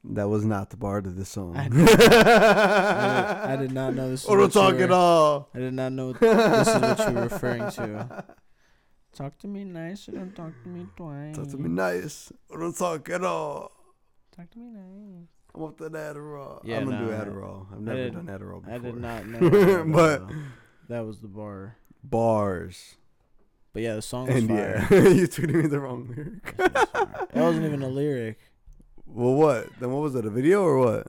That 0.03 0.29
was 0.29 0.45
not 0.45 0.71
the 0.71 0.77
bar 0.77 1.01
to 1.03 1.11
this 1.11 1.29
song. 1.29 1.57
I 1.57 1.69
did- 1.69 1.89
I 1.89 1.97
did, 1.97 2.17
I 3.53 3.57
did 3.57 3.73
not 3.73 3.95
know 3.95 4.11
this. 4.11 4.25
is 4.25 4.27
Or 4.29 4.39
don't 4.39 4.47
what 4.47 4.55
you 4.55 4.61
talk 4.61 4.75
were- 4.79 4.85
at 4.85 4.91
all. 4.91 5.49
I 5.55 5.59
did 5.61 5.75
not 5.75 5.93
know 5.93 6.13
this 6.15 6.69
is 6.69 6.81
what 6.83 6.99
you 7.09 7.15
were 7.15 7.23
referring 7.31 7.71
to. 7.73 8.25
Talk 9.15 9.39
to 9.39 9.47
me 9.49 9.63
nice 9.65 10.09
or 10.09 10.13
don't 10.13 10.35
talk 10.35 10.53
to 10.65 10.69
me 10.69 10.87
twice. 10.97 11.37
Talk 11.37 11.49
to 11.51 11.57
me 11.59 11.69
nice. 11.69 12.33
Or 12.49 12.59
don't 12.59 12.77
talk 12.77 13.09
at 13.11 13.23
all. 13.23 13.71
Talk 14.37 14.51
to 14.51 14.59
me 14.59 14.71
nice. 14.71 15.29
I'm 15.55 15.63
off 15.63 15.77
that 15.79 15.93
Adderall. 15.93 16.61
Yeah, 16.65 16.79
I'm 16.79 16.85
gonna 16.85 16.99
do 17.05 17.11
nah, 17.11 17.25
Adderall. 17.25 17.67
I've 17.73 17.81
never 17.81 17.97
did- 18.05 18.15
done 18.15 18.27
Adderall 18.27 18.61
before. 18.63 18.75
I 18.75 18.79
did 18.79 18.97
not 18.97 19.27
know. 19.29 19.85
but 19.93 20.23
that 20.89 21.01
was 21.07 21.21
the 21.21 21.29
bar. 21.29 21.77
bars. 22.05 22.97
But 23.73 23.83
yeah, 23.83 23.95
the 23.95 24.03
song 24.03 24.27
was 24.27 24.37
And 24.37 24.49
fire. 24.49 24.87
yeah, 24.91 24.99
you 25.09 25.29
tweeted 25.29 25.55
me 25.63 25.69
the 25.69 25.79
wrong 25.81 26.13
lyric. 26.15 26.57
That 26.57 27.31
wasn't 27.35 27.67
even 27.67 27.83
a 27.83 27.89
lyric. 27.89 28.39
well, 29.07 29.35
what? 29.35 29.67
Then 29.79 29.91
what 29.93 30.03
was 30.03 30.15
it? 30.17 30.25
A 30.27 30.31
video 30.31 30.63
or 30.63 30.79
what? 30.79 31.07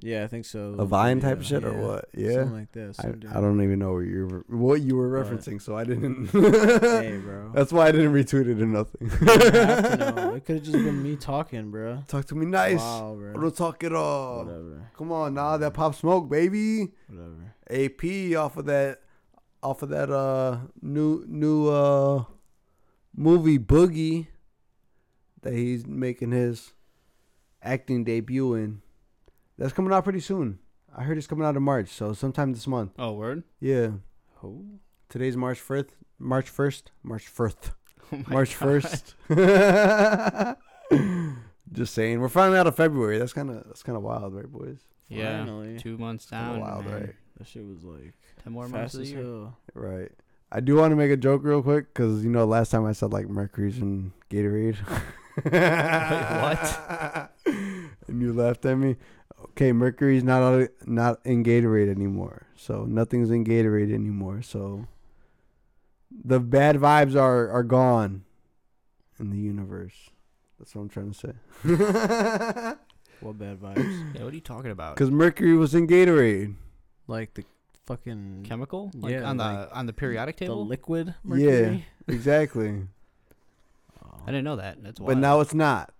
Yeah, 0.00 0.24
I 0.24 0.26
think 0.26 0.44
so. 0.44 0.74
A 0.78 0.84
Vine 0.84 1.20
type 1.20 1.38
Yeah, 1.38 1.44
shit 1.44 1.64
or 1.64 1.72
what? 1.72 2.08
Yeah. 2.14 2.32
Something 2.34 2.52
like 2.52 2.72
that. 2.72 3.24
I. 3.32 3.38
I 3.38 3.40
don't 3.40 3.62
even 3.62 3.78
know 3.78 3.94
what 3.94 4.00
you 4.00 4.26
were 4.26 4.44
what 4.48 4.80
you 4.82 4.94
were 4.94 5.08
But- 5.22 5.32
referencing, 5.32 5.60
so 5.62 5.74
I 5.76 5.84
didn't. 5.84 6.26
Hey, 6.32 7.16
bro. 7.16 7.50
That's 7.54 7.72
why 7.72 7.86
I 7.88 7.92
didn't 7.92 8.12
retweet 8.12 8.46
it 8.46 8.60
or 8.60 8.66
nothing. 8.66 9.08
You 9.10 9.26
have 9.26 9.98
to 9.98 10.12
know. 10.16 10.34
It 10.34 10.44
could 10.44 10.56
have 10.56 10.64
just 10.64 10.76
been 10.84 11.02
me 11.02 11.16
talking, 11.16 11.70
bro. 11.70 12.02
Talk 12.08 12.26
to 12.26 12.34
me 12.34 12.44
nice. 12.44 12.78
Wow, 12.80 13.14
bro. 13.18 13.32
don't 13.40 13.56
talk 13.56 13.82
at 13.84 13.94
all. 13.94 14.44
Whatever. 14.44 14.90
Come 14.98 15.12
on, 15.12 15.32
nah, 15.32 15.56
that 15.56 15.72
pop 15.72 15.94
smoke, 15.94 16.28
baby. 16.28 16.92
Whatever. 17.08 17.54
AP 17.70 18.36
off 18.36 18.58
of 18.58 18.66
that, 18.66 19.00
off 19.62 19.80
of 19.82 19.88
that 19.88 20.10
uh 20.10 20.58
new 20.82 21.24
new 21.26 21.68
uh 21.68 22.24
movie 23.16 23.58
Boogie 23.58 24.26
that 25.40 25.54
he's 25.54 25.86
making 25.86 26.32
his 26.32 26.74
acting 27.62 28.04
debut 28.04 28.52
in. 28.54 28.82
That's 29.58 29.72
coming 29.72 29.92
out 29.92 30.04
pretty 30.04 30.20
soon. 30.20 30.58
I 30.94 31.02
heard 31.04 31.18
it's 31.18 31.26
coming 31.26 31.44
out 31.46 31.56
in 31.56 31.62
March, 31.62 31.88
so 31.88 32.12
sometime 32.12 32.52
this 32.52 32.66
month. 32.66 32.92
Oh, 32.98 33.12
word. 33.12 33.42
Yeah, 33.60 33.88
Who? 34.36 34.78
today's 35.08 35.36
March 35.36 35.58
first. 35.60 35.90
March 36.18 36.48
oh 36.50 36.52
first. 36.52 36.90
March 37.06 37.26
first. 37.28 37.72
Oh 38.10 38.22
March 38.28 38.54
first. 38.54 39.14
Just 41.72 41.94
saying, 41.94 42.20
we're 42.20 42.28
finally 42.28 42.58
out 42.58 42.66
of 42.68 42.76
February. 42.76 43.18
That's 43.18 43.32
kind 43.32 43.50
of 43.50 43.64
that's 43.66 43.82
kind 43.82 43.96
of 43.96 44.02
wild, 44.02 44.34
right, 44.34 44.50
boys? 44.50 44.78
Yeah, 45.08 45.38
Finally. 45.44 45.78
two 45.78 45.98
months 45.98 46.26
Kinda 46.30 46.44
down. 46.52 46.60
wild, 46.60 46.84
man. 46.86 46.94
right? 46.94 47.14
That 47.38 47.46
shit 47.46 47.64
was 47.66 47.82
like 47.84 48.14
Ten 48.44 48.52
more 48.52 48.68
months 48.68 48.94
fast 48.94 48.94
of 48.94 49.00
the 49.00 49.06
as 49.06 49.12
year. 49.12 49.22
hell. 49.22 49.58
Right. 49.74 50.10
I 50.52 50.60
do 50.60 50.76
want 50.76 50.92
to 50.92 50.96
make 50.96 51.10
a 51.10 51.16
joke 51.16 51.42
real 51.44 51.62
quick 51.62 51.92
because 51.92 52.22
you 52.24 52.30
know 52.30 52.44
last 52.44 52.70
time 52.70 52.86
I 52.86 52.92
said 52.92 53.12
like 53.12 53.28
Mercury's 53.28 53.78
and 53.78 54.12
Gatorade. 54.30 54.76
what? 55.42 57.30
and 58.08 58.22
you 58.22 58.32
laughed 58.32 58.64
at 58.64 58.76
me. 58.78 58.96
Okay, 59.56 59.72
Mercury's 59.72 60.22
not 60.22 60.68
not 60.84 61.20
in 61.24 61.42
Gatorade 61.42 61.88
anymore. 61.88 62.46
So 62.56 62.84
nothing's 62.84 63.30
in 63.30 63.42
Gatorade 63.44 63.92
anymore. 63.92 64.42
So 64.42 64.86
the 66.10 66.40
bad 66.40 66.76
vibes 66.76 67.16
are 67.18 67.48
are 67.50 67.62
gone 67.62 68.24
in 69.18 69.30
the 69.30 69.38
universe. 69.38 70.10
That's 70.58 70.74
what 70.74 70.82
I'm 70.82 70.88
trying 70.88 71.12
to 71.12 71.18
say. 71.18 72.76
What 73.20 73.38
bad 73.38 73.58
vibes? 73.58 74.14
Yeah, 74.14 74.24
what 74.24 74.32
are 74.32 74.34
you 74.34 74.42
talking 74.42 74.70
about? 74.70 74.94
Because 74.94 75.10
Mercury 75.10 75.56
was 75.56 75.74
in 75.74 75.86
Gatorade. 75.86 76.54
like 77.06 77.32
the 77.32 77.44
fucking 77.86 78.44
Chemical? 78.46 78.90
Like 78.94 79.12
Yeah, 79.12 79.22
on 79.22 79.38
the 79.38 79.44
like 79.44 79.68
on 79.72 79.86
the 79.86 79.94
periodic 79.94 80.36
table, 80.36 80.56
the 80.56 80.60
table? 80.60 80.68
liquid 80.68 81.14
Yeah. 81.34 81.78
Exactly. 82.08 82.82
Oh. 84.04 84.20
I 84.24 84.26
didn't 84.26 84.44
know 84.44 84.56
that. 84.56 84.82
That's 84.82 85.00
why. 85.00 85.06
But 85.06 85.18
now 85.18 85.40
it's 85.40 85.54
not. 85.54 85.94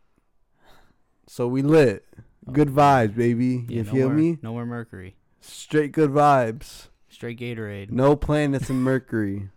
So 1.27 1.49
we 1.49 1.63
lit. 1.63 2.05
Good 2.53 2.69
vibes, 2.69 3.17
baby. 3.17 3.65
yeah, 3.69 3.79
you 3.79 3.83
no 3.85 3.93
feel 3.93 4.09
more, 4.09 4.17
me? 4.17 4.39
No 4.43 4.53
more 4.53 4.67
mercury. 4.67 5.17
Straight 5.41 5.93
good 5.93 6.11
vibes. 6.11 6.89
Straight 7.09 7.39
Gatorade. 7.39 7.91
No 7.91 8.15
planets 8.17 8.69
in 8.71 8.77
Mercury. 8.83 9.49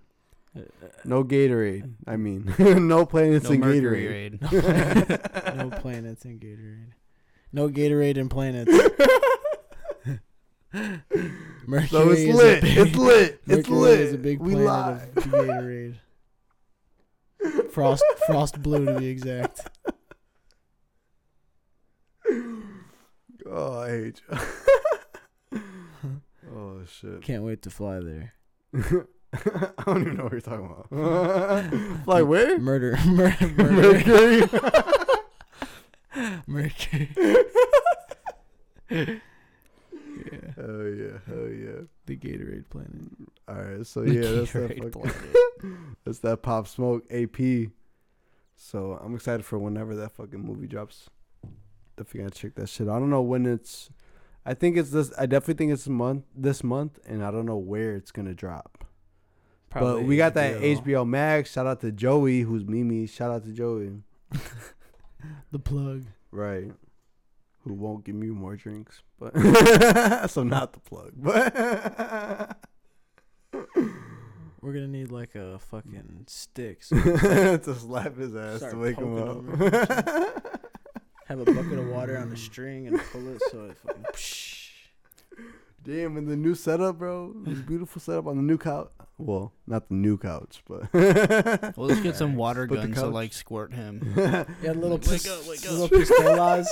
No 1.06 1.24
Gatorade. 1.24 1.94
I 2.08 2.16
mean, 2.18 2.54
no 2.88 3.06
planets 3.06 3.46
no 3.46 3.52
in 3.52 3.60
mercury 3.60 4.32
Gatorade. 4.42 4.42
raid. 4.52 5.56
no 5.58 5.70
planets 5.70 6.26
in 6.26 6.40
Gatorade. 6.40 6.94
No 7.54 7.70
Gatorade 7.70 8.18
in 8.18 8.30
planets. 8.30 8.72
Mercury 11.68 11.88
So 11.90 12.10
it's 12.12 12.20
is 12.22 12.30
a 12.30 12.38
lit. 12.38 12.62
big- 12.62 12.78
It's 12.78 12.96
lit. 12.96 13.42
It's 13.46 13.70
Mercury 13.70 13.78
lit. 13.80 14.00
is 14.00 14.14
a 14.14 14.18
big 14.18 14.40
we 14.40 14.54
planet 14.54 14.68
live. 14.68 15.18
of 15.18 15.24
Gatorade. 15.26 15.96
Frost, 17.72 18.04
frost 18.28 18.62
blue 18.62 18.86
to 18.86 19.00
be 19.00 19.08
exact. 19.08 19.70
Oh, 23.52 23.80
I 23.80 23.90
hate 23.90 24.22
you. 25.52 25.60
oh 26.56 26.82
shit. 26.86 27.22
Can't 27.22 27.44
wait 27.44 27.62
to 27.64 27.70
fly 27.70 28.00
there. 28.00 28.34
I 29.34 29.84
don't 29.86 30.02
even 30.02 30.18
know 30.18 30.24
what 30.24 30.32
you're 30.34 30.42
talking 30.42 30.66
about. 30.66 32.04
fly 32.04 32.22
where? 32.22 32.60
Murder, 32.60 32.98
murder, 33.06 33.48
murder, 33.58 33.94
Mercury. 34.06 34.42
Mercury. 36.48 37.10
Hell 40.56 40.90
yeah. 40.90 41.18
Oh 41.32 41.48
yeah. 41.48 41.82
The 42.06 42.18
Gatorade 42.18 42.70
planet. 42.70 43.12
All 43.48 43.56
right. 43.56 43.86
So 43.86 44.02
The 44.02 44.14
yeah, 44.14 44.32
that's 44.32 44.52
that, 44.54 44.94
fucking, 44.94 45.96
that's 46.04 46.20
that 46.20 46.42
pop 46.42 46.68
smoke 46.68 47.06
AP. 47.12 47.70
So 48.56 49.00
I'm 49.04 49.16
excited 49.16 49.46
for 49.46 49.58
whenever 49.58 49.96
that 49.96 50.12
fucking 50.12 50.40
movie 50.40 50.68
drops. 50.68 51.10
Definitely 52.00 52.22
gotta 52.30 52.40
check 52.40 52.56
that 52.56 52.70
shit. 52.70 52.88
I 52.88 52.98
don't 52.98 53.10
know 53.10 53.22
when 53.22 53.46
it's. 53.46 53.90
I 54.46 54.54
think 54.54 54.78
it's 54.78 54.90
this. 54.92 55.12
I 55.18 55.26
definitely 55.26 55.56
think 55.56 55.74
it's 55.74 55.88
month 55.88 56.24
this 56.34 56.64
month, 56.64 56.98
and 57.06 57.24
I 57.24 57.30
don't 57.30 57.46
know 57.46 57.58
where 57.58 57.96
it's 57.96 58.10
gonna 58.12 58.34
drop. 58.34 58.86
but 59.74 60.04
we 60.04 60.16
got 60.16 60.34
that 60.36 60.62
HBO 60.62 61.06
Max. 61.06 61.52
Shout 61.52 61.68
out 61.68 61.82
to 61.82 61.92
Joey, 61.92 62.42
who's 62.42 62.66
Mimi. 62.66 63.06
Shout 63.06 63.32
out 63.32 63.44
to 63.44 63.52
Joey. 63.52 63.92
The 65.52 65.60
plug. 65.60 66.06
Right. 66.32 66.72
Who 67.66 67.74
won't 67.74 68.06
give 68.06 68.16
me 68.16 68.28
more 68.28 68.56
drinks, 68.56 69.02
but 69.20 69.34
so 70.30 70.44
not 70.44 70.72
the 70.72 70.80
plug, 70.80 71.12
but 71.18 72.58
We're 74.62 74.74
gonna 74.74 74.88
need 74.88 75.12
like 75.12 75.36
a 75.36 75.60
fucking 75.60 76.26
stick. 76.28 76.84
So 76.84 76.96
to 77.58 77.76
slap 77.76 78.16
his 78.16 78.34
ass 78.34 78.62
to 78.72 78.78
wake 78.78 78.98
him 78.98 79.18
up. 79.18 79.44
Have 81.30 81.40
a 81.40 81.46
bucket 81.46 81.80
of 81.80 81.88
water 81.88 82.18
on 82.18 82.32
a 82.32 82.38
string 82.38 82.88
and 82.88 83.00
pull 83.12 83.28
it 83.30 83.42
so 83.52 83.66
it 83.66 83.78
fucking. 83.78 84.06
Damn, 85.84 86.18
and 86.18 86.28
the 86.28 86.36
new 86.36 86.56
setup, 86.56 86.98
bro. 87.00 87.34
The 87.46 87.52
beautiful 87.52 88.02
setup 88.02 88.28
on 88.28 88.36
the 88.36 88.44
new 88.44 88.58
couch. 88.58 88.90
Well, 89.18 89.54
not 89.66 89.88
the 89.88 89.96
new 89.96 90.18
couch, 90.18 90.62
but 90.68 90.92
Well, 90.94 91.88
let's 91.88 92.02
get 92.02 92.16
some 92.18 92.36
water 92.36 92.68
But 92.68 92.76
guns 92.76 92.96
to 92.96 93.08
like 93.08 93.32
squirt 93.34 93.74
him. 93.74 94.14
Yeah, 94.18 94.72
little 94.74 94.92
Wake 94.98 95.02
pis- 95.04 95.28
up, 95.30 95.48
wake 95.48 95.70
little 95.70 95.88
pistolas. 95.90 96.68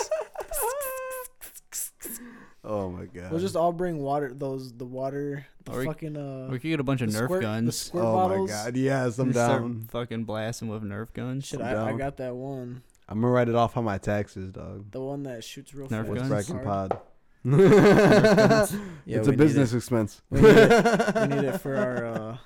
Oh 2.63 2.89
my 2.89 3.05
god. 3.05 3.31
We'll 3.31 3.39
just 3.39 3.55
all 3.55 3.71
bring 3.71 3.97
water. 3.99 4.33
Those 4.33 4.73
the 4.73 4.85
water. 4.85 5.45
The 5.63 5.71
Or 5.71 5.79
we- 5.79 5.85
fucking 5.85 6.17
uh. 6.17 6.47
we 6.51 6.59
could 6.59 6.67
get 6.69 6.79
a 6.79 6.83
bunch 6.83 7.01
of 7.01 7.09
Nerf 7.09 7.25
squirt- 7.25 7.41
The 7.41 7.47
guns. 7.47 7.77
squirt 7.77 8.03
oh 8.03 8.13
bottles. 8.13 8.49
my 8.49 8.55
god. 8.55 8.75
Yes, 8.75 9.17
I'm 9.19 9.31
start 9.31 9.61
down. 9.61 9.87
Fucking 9.89 10.23
blasting 10.25 10.67
with 10.67 10.83
Nerf 10.83 11.13
guns. 11.13 11.45
Shit, 11.45 11.61
I'm 11.61 11.77
I, 11.77 11.89
I 11.93 11.97
got 11.97 12.17
that 12.17 12.35
one. 12.35 12.81
I'm 13.09 13.21
gonna 13.21 13.31
write 13.31 13.47
it 13.49 13.55
off 13.55 13.77
on 13.77 13.83
my 13.85 13.97
taxes, 13.97 14.51
dog. 14.51 14.91
The 14.91 14.99
one 15.01 15.23
that 15.23 15.43
shoots 15.43 15.73
real 15.73 15.87
Nerf 15.87 15.91
fast. 16.05 16.09
What's 16.09 16.19
guns? 16.21 16.29
Bracken 16.47 16.63
Hard. 16.65 16.89
Pod? 16.91 16.99
Yeah, 19.05 19.19
it's 19.19 19.27
we 19.27 19.33
a 19.33 19.37
need 19.37 19.37
business 19.37 19.71
it. 19.73 19.77
expense. 19.77 20.21
We 20.29 20.41
need 20.41 20.49
it. 20.49 21.15
We 21.15 21.27
need 21.35 21.43
it 21.45 21.61
for 21.61 21.75
our 21.77 22.05
uh, 22.05 22.37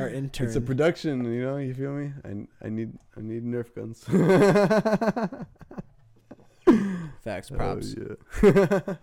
our 0.00 0.08
intern. 0.08 0.48
It's 0.48 0.56
a 0.56 0.60
production, 0.60 1.24
you 1.32 1.42
know. 1.42 1.58
You 1.58 1.74
feel 1.74 1.92
me? 1.92 2.12
I, 2.24 2.66
I 2.66 2.68
need 2.70 2.92
I 3.16 3.20
need 3.20 3.44
Nerf 3.44 3.72
guns. 3.74 4.02
Facts, 7.24 7.50
Oh, 7.52 7.56
props. 7.56 7.94
yeah. 7.96 8.94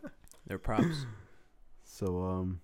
They're 0.47 0.57
props. 0.57 1.05
So 1.83 2.21
um, 2.23 2.61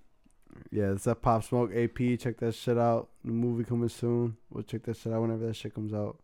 yeah, 0.71 0.91
it's 0.91 1.03
that 1.05 1.21
Pop 1.21 1.43
Smoke 1.43 1.71
AP. 1.75 2.19
Check 2.19 2.37
that 2.39 2.55
shit 2.55 2.77
out. 2.77 3.09
The 3.23 3.31
movie 3.31 3.63
coming 3.63 3.89
soon. 3.89 4.37
We'll 4.49 4.63
check 4.63 4.83
that 4.83 4.97
shit 4.97 5.13
out 5.13 5.21
whenever 5.21 5.45
that 5.47 5.55
shit 5.55 5.73
comes 5.73 5.93
out. 5.93 6.17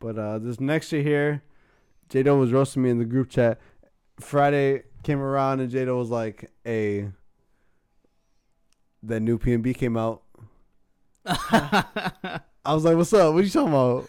But 0.00 0.18
uh, 0.18 0.38
this 0.38 0.58
next 0.60 0.88
shit 0.88 1.04
here, 1.04 1.42
Jado 2.08 2.38
was 2.40 2.52
roasting 2.52 2.82
me 2.82 2.90
in 2.90 2.98
the 2.98 3.04
group 3.04 3.28
chat. 3.30 3.60
Friday 4.18 4.82
came 5.02 5.20
around 5.20 5.60
and 5.60 5.70
Jado 5.70 5.96
was 5.98 6.08
like, 6.10 6.50
"Hey, 6.64 7.10
that 9.02 9.20
new 9.20 9.38
PNB 9.38 9.76
came 9.76 9.96
out." 9.96 10.22
I 11.26 12.40
was 12.66 12.84
like, 12.84 12.96
"What's 12.96 13.12
up? 13.12 13.34
What 13.34 13.44
you 13.44 13.50
talking 13.50 13.68
about?" 13.68 14.08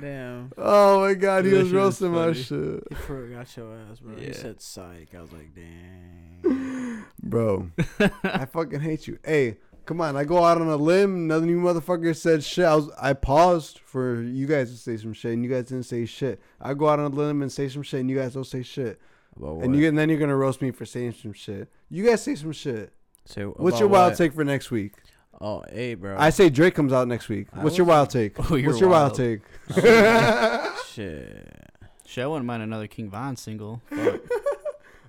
Damn. 0.00 0.52
oh 0.56 1.00
my 1.00 1.14
god, 1.14 1.44
he 1.44 1.50
That 1.50 1.56
was 1.58 1.66
shit 1.66 1.66
is 1.66 1.72
roasting 1.72 2.12
my 2.12 2.26
funny. 2.32 2.34
shit. 2.42 2.82
He 2.88 2.94
forgot 2.94 3.56
your 3.56 3.74
ass, 3.90 3.98
bro. 4.00 4.16
He 4.16 4.32
said 4.32 4.60
psych. 4.60 5.08
I 5.16 5.20
was 5.20 5.32
like, 5.32 5.54
dang. 5.54 7.04
Bro, 7.22 7.70
I 8.24 8.44
fucking 8.46 8.80
hate 8.80 9.06
you. 9.06 9.18
Hey, 9.24 9.58
come 9.90 10.00
on. 10.00 10.16
I 10.16 10.22
go 10.22 10.44
out 10.44 10.60
on 10.60 10.68
a 10.68 10.76
limb. 10.76 11.26
None 11.26 11.42
of 11.42 11.48
you 11.48 11.58
motherfuckers 11.58 12.18
said 12.18 12.44
shit. 12.44 12.64
I 12.64 12.76
was 12.76 12.90
I 12.96 13.12
paused 13.12 13.80
for 13.80 14.22
you 14.22 14.46
guys 14.46 14.70
to 14.70 14.76
say 14.76 14.96
some 14.96 15.12
shit, 15.12 15.32
and 15.32 15.42
you 15.42 15.50
guys 15.50 15.64
didn't 15.64 15.82
say 15.82 16.06
shit. 16.06 16.40
I 16.60 16.74
go 16.74 16.88
out 16.88 17.00
on 17.00 17.06
a 17.06 17.14
limb 17.14 17.42
and 17.42 17.50
say 17.50 17.68
some 17.68 17.82
shit, 17.82 17.98
and 17.98 18.08
you 18.08 18.16
guys 18.16 18.34
don't 18.34 18.46
say 18.46 18.62
shit. 18.62 19.00
About 19.36 19.64
And 19.64 19.74
you 19.74 19.88
and 19.88 19.98
then 19.98 20.08
you're 20.08 20.20
gonna 20.20 20.36
roast 20.36 20.62
me 20.62 20.70
for 20.70 20.86
saying 20.86 21.14
some 21.20 21.32
shit. 21.32 21.68
You 21.88 22.06
guys 22.06 22.22
say 22.22 22.36
some 22.36 22.52
shit. 22.52 22.92
Say, 23.24 23.42
What's 23.42 23.58
about 23.58 23.80
your 23.80 23.88
wild 23.88 24.12
what? 24.12 24.18
take 24.18 24.32
for 24.32 24.44
next 24.44 24.70
week? 24.70 24.92
Oh, 25.40 25.64
hey, 25.72 25.94
bro. 25.94 26.16
I 26.16 26.30
say 26.30 26.50
Drake 26.50 26.76
comes 26.76 26.92
out 26.92 27.08
next 27.08 27.28
week. 27.28 27.48
I 27.52 27.64
What's 27.64 27.76
your 27.76 27.86
wild 27.86 28.10
take? 28.10 28.38
Oh, 28.48 28.54
you're 28.56 28.68
What's 28.70 28.80
your 28.80 28.90
wild 28.90 29.18
wild. 29.18 29.40
take? 29.40 29.40
Shit. 30.86 31.66
Shit, 32.06 32.24
I 32.24 32.26
wouldn't 32.28 32.46
mind 32.46 32.62
another 32.62 32.86
King 32.86 33.10
Von 33.10 33.34
single. 33.34 33.82
Fuck. 33.86 34.20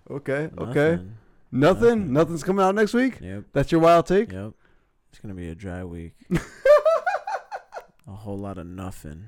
Okay, 0.10 0.50
okay. 0.58 0.92
Nothing. 0.92 1.16
Nothing? 1.52 2.00
Nothing. 2.00 2.14
Nothing's 2.14 2.44
coming 2.44 2.66
out 2.66 2.74
next 2.74 2.94
week? 2.96 3.20
Yep. 3.22 3.44
That's 3.54 3.72
your 3.72 3.82
wild 3.82 4.08
take? 4.08 4.32
Yep. 4.32 4.54
It's 5.12 5.20
gonna 5.20 5.34
be 5.34 5.50
a 5.50 5.56
dry 5.56 5.84
week. 5.84 6.14
a 8.08 8.12
whole 8.12 8.38
lot 8.38 8.58
of 8.58 8.66
nothing. 8.66 9.26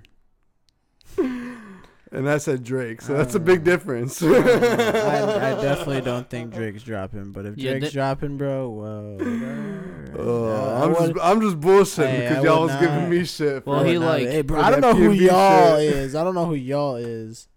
And 1.17 2.29
I 2.29 2.37
said 2.37 2.63
Drake, 2.63 3.01
so 3.01 3.13
that's 3.15 3.33
a 3.33 3.39
big 3.39 3.61
Uh, 3.61 3.63
difference. 3.63 4.21
I, 4.23 4.27
I 4.27 5.61
definitely 5.61 6.01
don't 6.01 6.29
think 6.29 6.53
Drake's 6.53 6.83
dropping, 6.83 7.31
but 7.31 7.47
if 7.47 7.57
Yeah, 7.57 7.71
Drake's 7.71 7.87
that- 7.87 7.93
dropping, 7.93 8.37
bro, 8.37 8.69
well, 8.69 9.13
whatever. 9.13 10.13
Oh, 10.19 10.51
I 10.51 10.83
I'm 10.83 10.89
would- 10.89 11.15
just 11.15 11.25
I'm 11.25 11.41
just 11.41 11.59
bullshitting 11.59 12.07
Hey, 12.07 12.27
because 12.29 12.37
I 12.37 12.47
y'all 12.47 12.61
would 12.61 12.71
was 12.71 12.79
giving 12.79 12.99
not- 13.01 13.09
me 13.09 13.25
shit. 13.25 13.65
Well, 13.65 13.79
for 13.81 13.85
he 13.87 13.97
like- 13.97 14.27
hey, 14.27 14.41
bro, 14.43 14.61
I 14.61 14.69
don't 14.69 14.81
know 14.81 14.93
who 14.93 15.09
PNB 15.09 15.21
y'all 15.25 15.77
shit. 15.79 15.93
is. 15.93 16.15
I 16.15 16.23
don't 16.23 16.35
know 16.35 16.45
who 16.45 16.53
y'all 16.55 16.95
is. 16.97 17.47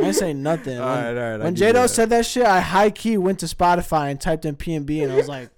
I 0.00 0.06
ain't 0.06 0.14
saying 0.16 0.42
nothing. 0.42 0.78
All 0.78 0.86
When- 0.94 1.04
right, 1.04 1.08
all 1.08 1.14
right. 1.32 1.40
I 1.40 1.44
When 1.44 1.54
give 1.54 1.66
you 1.66 1.72
Jado 1.72 1.82
that. 1.82 1.90
said 1.90 2.10
that 2.10 2.24
shit, 2.26 2.46
I 2.46 2.60
high 2.60 2.90
key 2.90 3.18
went 3.18 3.40
to 3.40 3.46
Spotify 3.46 4.10
and 4.12 4.20
typed 4.20 4.44
in 4.44 4.54
PNB, 4.54 5.02
and 5.02 5.12
I 5.12 5.16
was 5.16 5.28
like, 5.28 5.50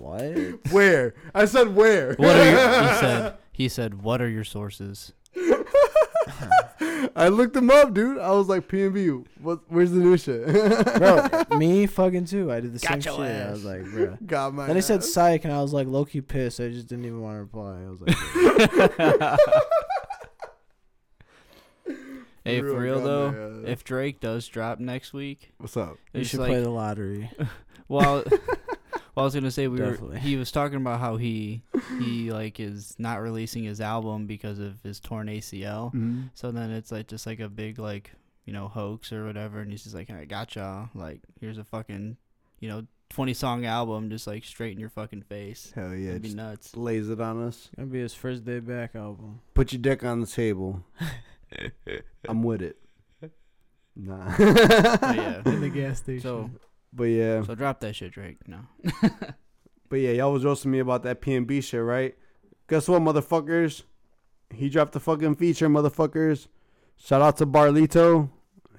"What?" 0.00 0.72
where 0.72 1.14
I 1.34 1.44
said 1.44 1.74
where. 1.74 2.14
What 2.14 2.36
are 2.36 2.44
your, 2.50 2.82
he 2.82 2.88
said? 3.00 3.34
He 3.52 3.68
said, 3.68 4.02
"What 4.02 4.20
are 4.22 4.28
your 4.28 4.44
sources?" 4.44 5.12
I 7.16 7.28
looked 7.28 7.54
them 7.54 7.68
up, 7.70 7.92
dude. 7.94 8.18
I 8.18 8.30
was 8.30 8.48
like 8.48 8.68
PNB. 8.68 9.26
What? 9.40 9.60
Where's 9.68 9.90
the 9.90 9.98
new 9.98 10.16
shit, 10.16 10.46
bro, 10.98 11.28
me 11.58 11.86
fucking 11.86 12.26
too. 12.26 12.50
I 12.52 12.60
did 12.60 12.72
the 12.72 12.78
same 12.78 13.00
shit. 13.00 13.06
your 13.06 13.24
I 13.48 13.50
was 13.50 13.64
like, 13.64 13.84
bro. 13.84 14.16
Got 14.24 14.54
my. 14.54 14.66
Then 14.66 14.76
he 14.76 14.82
said 14.82 15.00
ass. 15.00 15.12
psych, 15.12 15.44
and 15.44 15.52
I 15.52 15.60
was 15.60 15.72
like 15.72 15.86
low 15.88 16.04
key 16.04 16.20
pissed. 16.20 16.60
I 16.60 16.68
just 16.68 16.86
didn't 16.86 17.04
even 17.04 17.20
want 17.20 17.36
to 17.36 17.40
reply. 17.40 17.82
I 17.82 17.88
was 17.90 18.00
like, 18.00 19.40
Hey, 22.44 22.60
for 22.60 22.74
real 22.76 22.98
got 22.98 23.04
though, 23.04 23.30
my 23.62 23.68
if 23.68 23.84
Drake 23.84 24.20
does 24.20 24.48
drop 24.48 24.80
next 24.80 25.12
week, 25.12 25.52
What's 25.58 25.76
up? 25.76 25.96
"You 26.12 26.20
it's 26.22 26.30
should 26.30 26.40
like, 26.40 26.48
play 26.50 26.60
the 26.60 26.70
lottery." 26.70 27.30
well, 27.88 28.24
well, 29.14 29.24
I 29.24 29.26
was 29.26 29.34
gonna 29.34 29.50
say 29.50 29.68
we 29.68 29.78
Definitely. 29.78 30.08
were. 30.08 30.18
He 30.18 30.36
was 30.36 30.50
talking 30.52 30.76
about 30.76 31.00
how 31.00 31.16
he 31.16 31.62
he 31.98 32.30
like 32.32 32.58
is 32.60 32.94
not 32.98 33.20
releasing 33.20 33.64
his 33.64 33.80
album 33.80 34.26
because 34.26 34.58
of 34.58 34.82
his 34.82 35.00
torn 35.00 35.26
ACL. 35.28 35.92
Mhm. 35.94 36.30
So 36.34 36.50
then 36.50 36.70
it's 36.70 36.90
like 36.92 37.08
just 37.08 37.26
like 37.26 37.40
a 37.40 37.48
big 37.48 37.78
like 37.78 38.12
you 38.44 38.52
know 38.52 38.68
hoax 38.68 39.12
or 39.12 39.24
whatever, 39.24 39.60
and 39.60 39.70
he's 39.70 39.82
just 39.84 39.94
like, 39.94 40.10
I 40.10 40.24
got 40.24 40.54
y'all. 40.56 40.88
Like 40.94 41.20
here's 41.40 41.58
a 41.58 41.64
fucking 41.64 42.16
you 42.60 42.68
know 42.68 42.86
twenty 43.10 43.34
song 43.34 43.66
album, 43.66 44.08
just 44.08 44.26
like 44.26 44.44
straight 44.44 44.72
in 44.72 44.80
your 44.80 44.88
fucking 44.88 45.22
face. 45.22 45.72
Hell 45.74 45.94
yeah, 45.94 46.10
It'd 46.10 46.22
be 46.22 46.32
nuts. 46.34 46.74
lays 46.76 47.10
it 47.10 47.20
on 47.20 47.42
us. 47.42 47.68
Gonna 47.76 47.88
be 47.88 48.00
his 48.00 48.14
first 48.14 48.44
day 48.44 48.60
back 48.60 48.94
album. 48.94 49.40
Put 49.54 49.72
your 49.72 49.82
dick 49.82 50.02
on 50.04 50.20
the 50.20 50.26
table. 50.26 50.82
I'm 52.28 52.42
with 52.42 52.62
it. 52.62 52.78
Nah. 53.94 54.34
But 54.38 55.16
yeah. 55.16 55.42
In 55.44 55.60
the 55.60 55.68
gas 55.68 55.98
station. 55.98 56.22
So 56.22 56.50
But 56.92 57.04
yeah, 57.04 57.42
so 57.42 57.54
drop 57.54 57.80
that 57.80 57.96
shit, 57.96 58.12
Drake. 58.12 58.38
No. 58.46 58.58
but 59.88 59.96
yeah, 59.96 60.10
y'all 60.12 60.32
was 60.32 60.44
roasting 60.44 60.70
me 60.70 60.78
about 60.78 61.02
that 61.04 61.20
PNB 61.22 61.62
shit, 61.64 61.82
right? 61.82 62.14
Guess 62.68 62.88
what, 62.88 63.02
motherfuckers? 63.02 63.82
He 64.50 64.68
dropped 64.68 64.92
the 64.92 65.00
fucking 65.00 65.36
feature, 65.36 65.68
motherfuckers. 65.68 66.48
Shout 66.96 67.22
out 67.22 67.38
to 67.38 67.46
Barlito. 67.46 68.28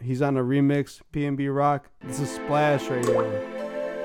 He's 0.01 0.21
on 0.21 0.37
a 0.37 0.43
remix, 0.43 1.01
PNB 1.11 1.55
Rock. 1.55 1.89
This 2.03 2.19
is 2.19 2.29
Splash 2.29 2.87
right 2.87 3.03
here. 3.05 3.49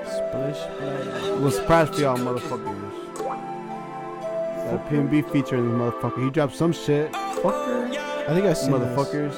Splish, 0.05 0.57
splash. 0.57 1.23
Little 1.23 1.51
splash 1.51 1.89
for 1.89 2.01
y'all 2.01 2.17
motherfuckers. 2.17 3.15
Got 3.17 4.75
a 4.75 4.91
PNB 4.91 5.31
feature 5.31 5.57
in 5.57 5.69
this 5.69 5.79
motherfucker. 5.79 6.25
He 6.25 6.31
dropped 6.31 6.55
some 6.55 6.73
shit, 6.73 7.13
Fucker. 7.13 7.97
I 8.29 8.35
think 8.35 8.47
I 8.47 8.53
seen 8.55 8.71
this. 8.73 8.81
motherfuckers. 8.81 9.35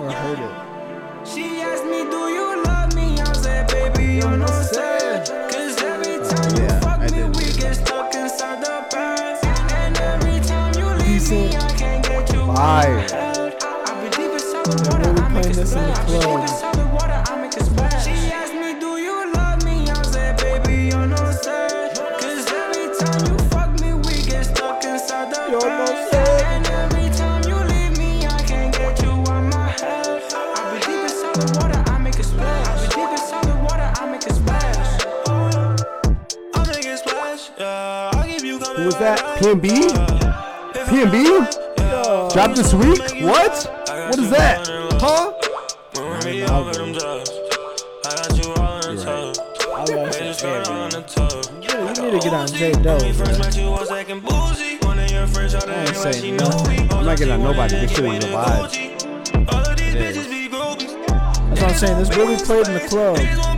or 0.00 0.10
heard 0.12 0.38
it. 0.38 1.57
You're 4.18 4.36
no 4.36 4.46
sad. 4.48 5.28
Cause 5.48 5.80
every 5.80 6.16
time 6.26 6.56
you 6.56 6.62
yeah, 6.64 6.80
fuck 6.80 6.98
I 6.98 7.08
me, 7.12 7.22
we 7.38 7.52
get 7.52 7.74
stuck 7.76 8.12
inside 8.16 8.60
the 8.60 8.84
past. 8.90 9.44
And 9.72 9.96
every 9.96 10.40
time 10.40 10.74
you 10.74 10.86
leave 11.04 11.30
me, 11.30 11.54
I 11.54 11.70
can't 11.76 12.02
get 12.04 12.32
you 12.32 12.44
Fire. 12.46 12.98
out. 13.12 13.62
I 13.62 14.02
be 14.02 14.10
deep 14.16 14.32
inside 14.32 14.66
water, 14.66 15.12
we 15.12 15.20
I 15.20 15.28
make 15.28 15.42
playing 15.42 15.50
it 15.50 15.54
this 15.54 15.72
in 15.72 15.86
the 15.86 15.94
splash. 15.94 16.10
Deep 16.10 16.22
club. 16.22 16.40
inside 16.42 16.74
the 16.74 16.86
water, 16.86 17.22
I 17.28 17.40
make 17.40 17.56
it 17.56 17.62
splash. 17.64 18.04
She 18.04 18.32
asked 18.32 18.54
me, 18.54 18.80
Do 18.80 18.96
you 18.98 19.32
love 19.34 19.64
me? 19.64 19.88
I 19.88 20.02
said, 20.02 20.36
Baby, 20.38 20.88
you're 20.88 21.06
no 21.06 21.30
sad. 21.30 21.96
Cause 22.20 22.46
every 22.50 22.90
time 22.98 23.22
you 23.30 23.38
fuck 23.50 23.70
me, 23.80 23.94
we 23.94 24.22
get 24.28 24.46
stuck 24.46 24.84
inside 24.84 25.30
the 25.30 25.60
past. 25.62 26.27
PNB? 39.38 39.68
PNB? 40.88 41.14
Drop 42.32 42.56
this 42.56 42.74
week? 42.74 42.98
What? 43.22 43.54
What 43.86 44.18
is 44.18 44.30
that? 44.30 44.66
Huh? 45.00 45.32
You 51.62 52.02
need 52.02 52.10
to 52.10 52.18
get 52.18 52.34
on 52.34 52.48
J 52.48 52.72
Doe. 52.72 52.98
I 52.98 53.02
ain't 55.86 55.96
saying 55.96 56.36
nothing. 56.36 56.92
I'm 56.92 57.04
not 57.04 57.18
getting 57.18 57.34
on 57.34 57.42
nobody. 57.42 57.74
This 57.76 57.92
shit 57.92 58.04
is 58.06 58.24
a 58.24 58.28
vibe. 58.28 58.72
That's 61.48 61.60
what 61.60 61.62
I'm 61.62 61.74
saying. 61.76 61.98
This 61.98 62.16
really 62.16 62.36
played 62.38 62.66
in 62.66 62.74
the 62.74 62.80
club. 62.88 63.57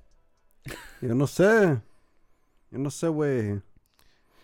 Yo 1.01 1.13
no 1.13 1.25
sé. 1.25 1.81
Yo 2.71 2.77
no 2.77 2.89
sé. 2.89 3.03
Yo 3.05 3.09
no 3.09 3.11
sé, 3.11 3.13
way. 3.13 3.61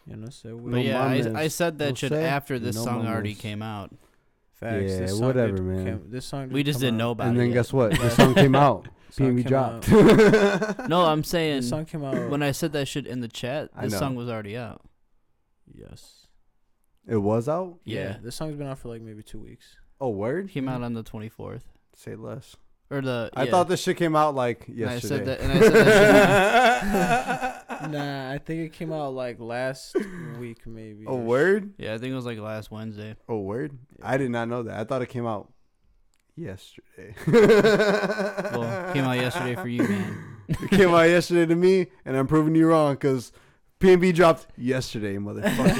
Yo 0.05 0.15
no 0.15 0.27
sé. 0.27 0.51
But 0.51 0.71
No 0.71 0.77
yeah, 0.77 1.03
I. 1.03 1.43
I 1.43 1.47
said 1.49 1.77
that 1.79 1.89
No 1.89 1.95
shit 1.95 2.11
sé. 2.11 2.23
after 2.23 2.59
this 2.59 2.75
No 2.75 2.83
song 2.83 3.07
already 3.07 3.33
came 3.35 3.61
out. 3.61 3.93
Facts. 4.53 4.91
Yeah, 4.91 4.99
this 5.01 5.11
song 5.17 5.27
whatever, 5.27 5.55
did- 5.57 5.63
man. 5.63 5.85
came- 5.85 6.09
this 6.09 6.25
song 6.25 6.49
We 6.49 6.63
just 6.63 6.79
didn't 6.79 6.97
know 6.97 7.11
about 7.11 7.27
And 7.27 7.37
it 7.37 7.41
And 7.41 7.51
then 7.51 7.55
yet. 7.55 7.61
guess 7.61 7.73
what? 7.73 7.91
The 7.91 8.09
song 8.15 8.33
came 8.33 8.55
out. 8.55 8.87
Song 9.11 9.41
dropped. 9.43 9.89
out- 9.91 10.89
No, 10.89 11.05
I'm 11.05 11.23
saying 11.23 11.57
This 11.61 11.69
song 11.69 11.85
came 11.85 12.03
out. 12.03 12.29
when 12.29 12.41
I 12.41 12.51
said 12.51 12.73
that 12.73 12.87
shit 12.87 13.05
in 13.07 13.21
the 13.21 13.27
chat, 13.27 13.69
this 13.79 13.97
song 13.97 14.15
was 14.15 14.27
already 14.29 14.57
out. 14.57 14.81
yes. 15.73 16.27
it 17.07 17.17
was 17.17 17.47
out. 17.47 17.77
Yeah. 17.85 18.17
This 18.21 18.35
song's 18.35 18.55
been 18.55 18.67
out 18.67 18.79
for 18.79 18.89
like 18.89 19.01
maybe 19.01 19.21
two 19.23 19.39
weeks. 19.39 19.77
Oh, 20.01 20.09
word. 20.09 20.49
Came 20.49 20.67
out 20.67 20.81
on 20.83 20.93
the 20.93 21.03
24th. 21.03 21.61
Say 21.95 22.15
less. 22.15 22.55
Or 22.89 23.01
the 23.01 23.29
I 23.35 23.43
yeah. 23.43 23.51
thought 23.51 23.67
this 23.67 23.81
shit 23.81 23.97
came 23.97 24.15
out 24.15 24.33
like 24.33 24.67
And 24.69 24.85
I 24.89 24.93
yesterday. 24.93 25.17
said 25.17 25.25
that 25.25 25.39
and 25.41 25.51
I 25.51 25.59
said 25.59 25.73
that 27.81 27.91
nah, 27.91 28.31
I 28.31 28.37
think 28.37 28.61
it 28.61 28.73
came 28.73 28.91
out 28.93 29.13
like 29.13 29.39
last 29.39 29.95
week 30.39 30.65
maybe. 30.65 31.05
oh, 31.05 31.13
or 31.15 31.19
word. 31.21 31.73
Yeah, 31.77 31.93
I 31.93 31.97
think 31.97 32.11
it 32.11 32.15
was 32.15 32.25
like 32.25 32.39
last 32.39 32.71
Wednesday. 32.71 33.15
Oh, 33.27 33.39
word. 33.39 33.77
I 34.01 34.17
did 34.17 34.31
not 34.31 34.47
know 34.47 34.63
that. 34.63 34.79
I 34.79 34.83
thought 34.85 35.01
it 35.01 35.09
came 35.09 35.25
out 35.27 35.51
yesterday. 36.35 37.13
Well, 38.57 38.93
came 38.93 39.03
out 39.03 39.17
yesterday 39.17 39.55
for 39.55 39.67
you, 39.67 39.83
man. 39.83 40.17
it 40.49 40.69
came 40.71 40.89
out 40.93 41.03
yesterday 41.09 41.45
to 41.45 41.55
me, 41.55 41.87
and 42.05 42.15
I'm 42.17 42.25
proving 42.27 42.55
you 42.55 42.67
wrong 42.67 42.93
because 42.95 43.31
PNB 43.79 44.13
dropped 44.15 44.47
yesterday, 44.57 45.17
motherfucker. 45.17 45.77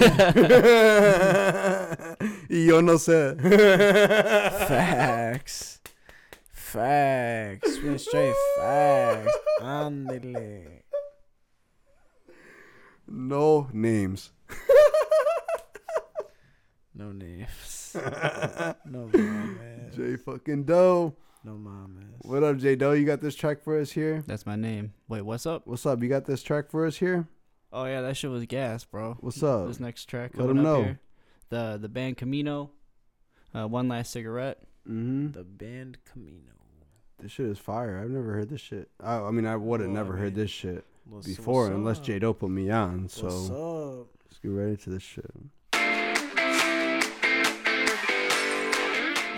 Yo 2.49 2.81
no 2.81 2.95
sé. 2.97 3.38
Facts. 4.67 5.76
Facts. 6.77 7.73
Spin 7.73 7.97
straight 7.97 8.35
facts. 8.59 9.35
Andele. 9.61 10.83
No 13.07 13.67
names. 13.73 14.29
No 16.93 17.11
names. 17.11 17.95
no 18.85 19.07
mames. 19.11 19.95
J 19.95 20.17
fucking 20.17 20.65
Doe. 20.65 21.15
No 21.43 21.53
mames. 21.53 22.23
What 22.25 22.43
up, 22.43 22.57
J 22.57 22.75
Doe? 22.75 22.91
You 22.91 23.05
got 23.07 23.21
this 23.21 23.33
track 23.35 23.63
for 23.63 23.79
us 23.79 23.89
here? 23.91 24.23
That's 24.27 24.45
my 24.45 24.55
name. 24.55 24.93
Wait, 25.07 25.23
what's 25.23 25.47
up? 25.47 25.65
What's 25.65 25.87
up? 25.87 26.03
You 26.03 26.09
got 26.09 26.25
this 26.25 26.43
track 26.43 26.69
for 26.69 26.85
us 26.85 26.97
here? 26.97 27.27
Oh 27.73 27.85
yeah, 27.85 28.01
that 28.01 28.17
shit 28.17 28.29
was 28.29 28.45
gas, 28.45 28.83
bro. 28.85 29.17
What's 29.21 29.41
up? 29.41 29.67
This 29.67 29.79
next 29.79 30.05
track 30.05 30.31
Let 30.35 30.47
coming 30.47 30.59
'em 30.59 30.59
up 30.59 30.63
know. 30.77 30.83
here. 30.83 30.99
The 31.49 31.79
the 31.81 31.89
band 31.89 32.17
Camino. 32.17 32.69
Uh, 33.55 33.67
one 33.67 33.87
last 33.87 34.11
cigarette. 34.11 34.59
Mm-hmm. 34.87 35.31
The 35.31 35.43
band 35.43 35.97
Camino. 36.05 36.51
This 37.19 37.31
shit 37.31 37.48
is 37.48 37.57
fire. 37.57 37.99
I've 37.99 38.10
never 38.11 38.34
heard 38.34 38.49
this 38.49 38.61
shit. 38.61 38.89
I, 39.03 39.15
I 39.18 39.31
mean, 39.31 39.45
I 39.48 39.56
would 39.56 39.80
have 39.81 39.89
Well, 39.89 39.98
I 39.98 40.03
never 40.03 40.15
heard 40.18 40.35
this 40.35 40.52
shit 40.52 40.85
What's- 41.10 41.26
before, 41.27 41.64
what's 41.64 41.76
unless 41.76 41.98
up? 41.98 42.03
J 42.03 42.19
Doe 42.19 42.34
put 42.34 42.49
me 42.49 42.69
on. 42.69 43.10
So 43.10 43.23
What's 43.26 43.49
up? 43.49 44.07
let's 44.27 44.39
get 44.39 44.49
ready 44.49 44.77
to 44.77 44.89
this 44.91 45.03
shit. 45.03 45.31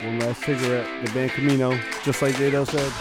One 0.06 0.20
last 0.20 0.42
cigarette. 0.44 1.06
The 1.06 1.12
band 1.14 1.32
Camino, 1.32 1.78
just 2.04 2.22
like 2.22 2.36
J 2.36 2.52
Doe 2.52 2.64
said. 2.66 2.92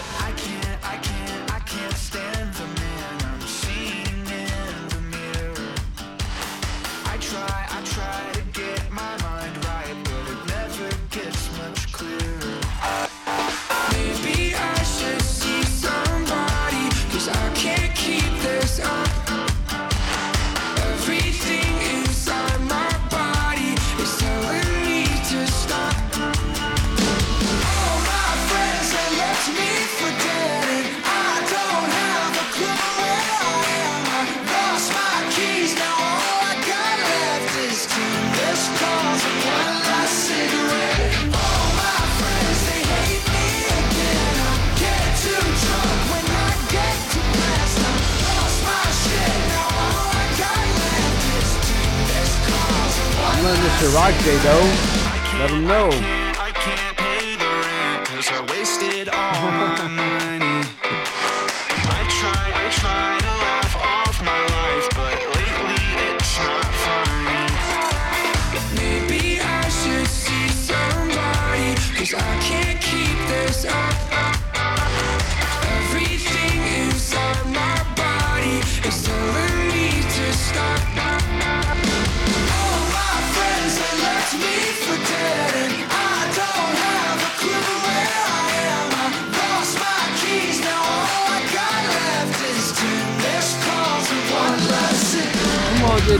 Rock, 53.94 54.14
J 54.24 54.36
though. 54.38 55.38
Let 55.38 55.50
them 55.50 55.66
know. 55.66 56.17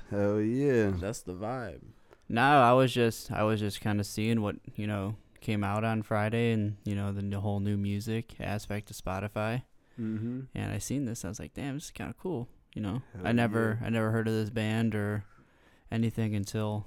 Hell 0.10 0.40
yeah. 0.40 0.90
That's 0.98 1.20
the 1.22 1.34
vibe. 1.34 1.80
no, 2.28 2.42
I 2.42 2.72
was 2.72 2.92
just 2.92 3.30
I 3.32 3.44
was 3.44 3.60
just 3.60 3.80
kind 3.80 4.00
of 4.00 4.06
seeing 4.06 4.42
what 4.42 4.56
you 4.74 4.86
know 4.86 5.16
came 5.40 5.64
out 5.64 5.84
on 5.84 6.02
Friday, 6.02 6.52
and 6.52 6.76
you 6.84 6.94
know 6.94 7.12
the 7.12 7.40
whole 7.40 7.60
new 7.60 7.76
music 7.76 8.34
aspect 8.40 8.90
of 8.90 8.96
Spotify. 8.96 9.62
Mm-hmm. 10.00 10.40
And 10.54 10.72
I 10.72 10.78
seen 10.78 11.04
this, 11.04 11.24
I 11.24 11.28
was 11.28 11.38
like, 11.38 11.54
damn, 11.54 11.74
this 11.74 11.84
is 11.84 11.90
kind 11.90 12.10
of 12.10 12.18
cool. 12.18 12.48
You 12.74 12.82
know, 12.82 13.02
Hell 13.14 13.26
I 13.26 13.32
never 13.32 13.78
I 13.84 13.90
never 13.90 14.10
heard 14.10 14.26
of 14.26 14.34
this 14.34 14.50
band 14.50 14.94
or 14.94 15.24
anything 15.90 16.34
until 16.34 16.86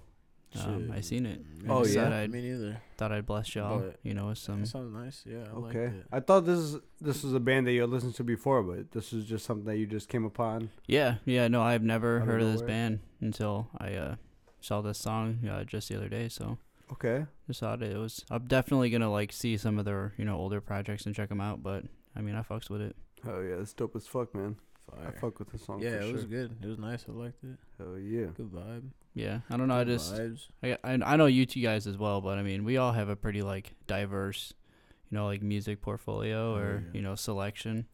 um, 0.64 0.92
I 0.94 1.02
seen 1.02 1.26
it. 1.26 1.42
Oh, 1.68 1.82
neither. 1.82 1.90
yeah? 1.94 2.10
I 2.10 2.28
Me 2.28 2.42
neither. 2.42 2.82
thought 2.98 3.12
I'd 3.12 3.26
bless 3.26 3.56
y'all. 3.56 3.80
But- 3.80 4.00
you 4.04 4.14
know, 4.14 4.28
with 4.28 4.38
some 4.38 4.62
That 4.62 4.68
sounds 4.68 4.94
nice. 4.94 5.24
Yeah. 5.26 5.46
I 5.54 5.58
liked 5.58 5.76
Okay. 5.76 5.96
it. 5.98 6.06
I 6.12 6.20
thought 6.20 6.46
this 6.46 6.60
is 6.60 6.78
this 7.02 7.24
was 7.24 7.34
a 7.34 7.40
band 7.40 7.68
that 7.68 7.74
you 7.74 7.82
had 7.82 7.90
listened 7.90 8.16
to 8.16 8.24
before, 8.24 8.64
but 8.64 8.92
this 8.92 9.12
is 9.14 9.26
just 9.26 9.46
something 9.46 9.66
that 9.66 9.78
you 9.78 9.86
just 9.88 10.08
came 10.10 10.26
upon. 10.26 10.70
Yeah, 10.88 11.16
yeah, 11.26 11.48
no, 11.48 11.62
I've 11.62 11.84
never 11.84 12.22
Out 12.22 12.28
heard 12.28 12.42
of 12.42 12.48
this 12.52 12.62
nowhere? 12.62 12.68
band 12.68 13.00
until 13.22 13.68
I 13.78 13.94
uh, 13.94 14.16
saw 14.62 14.82
this 14.82 14.98
song 14.98 15.40
uh, 15.50 15.64
just 15.64 15.90
the 15.90 15.96
other 15.98 16.10
day. 16.10 16.30
So 16.30 16.58
Okay. 16.92 17.26
just 17.48 17.60
thought 17.60 17.82
it 17.82 17.98
was. 17.98 18.24
I'm 18.30 18.46
definitely 18.48 18.90
gonna 18.92 19.12
like 19.12 19.32
see 19.32 19.58
some 19.58 19.80
of 19.80 19.86
their 19.86 20.14
you 20.18 20.26
know 20.26 20.38
older 20.38 20.62
projects 20.62 21.06
and 21.06 21.16
check 21.16 21.30
them 21.30 21.42
out. 21.42 21.64
But 21.64 21.86
I 22.16 22.22
mean, 22.22 22.36
I 22.36 22.42
fucks 22.44 22.70
with 22.70 22.82
it. 22.82 22.96
Oh 23.28 23.42
yeah, 23.42 23.56
it's 23.56 23.74
dope 23.74 23.96
as 23.96 24.06
fuck, 24.08 24.34
man. 24.36 24.58
I 24.94 25.12
fuck 25.12 25.40
with 25.40 25.52
the 25.52 25.58
song. 25.58 25.82
Yeah, 25.82 25.98
for 26.00 26.04
it 26.04 26.14
was 26.14 26.26
good. 26.26 26.56
It 26.62 26.68
was 26.68 26.78
nice. 26.78 27.06
I 27.08 27.12
liked 27.12 27.44
it. 27.44 27.58
Hell 27.78 27.98
yeah. 27.98 28.28
Good 28.36 28.52
vibe. 28.52 28.84
Yeah, 29.14 29.40
I 29.50 29.58
don't 29.58 29.68
know. 29.68 29.78
I 29.80 29.84
just 29.84 30.14
vibes. 30.14 30.48
I, 30.64 30.78
I 30.84 30.94
I 31.14 31.16
know 31.16 31.26
you 31.26 31.46
two 31.46 31.62
guys 31.62 31.88
as 31.88 31.98
well, 31.98 32.22
but 32.22 32.38
I 32.38 32.44
mean, 32.44 32.64
we 32.64 32.78
all 32.78 32.92
have 32.92 33.10
a 33.10 33.16
pretty 33.16 33.42
like 33.42 33.76
diverse, 33.88 34.54
you 35.10 35.18
know, 35.18 35.26
like 35.26 35.42
music 35.42 35.82
portfolio 35.82 36.54
Oh, 36.54 36.58
or 36.58 36.84
yeah. 36.86 36.98
you 36.98 37.02
know 37.02 37.16
selection. 37.16 37.88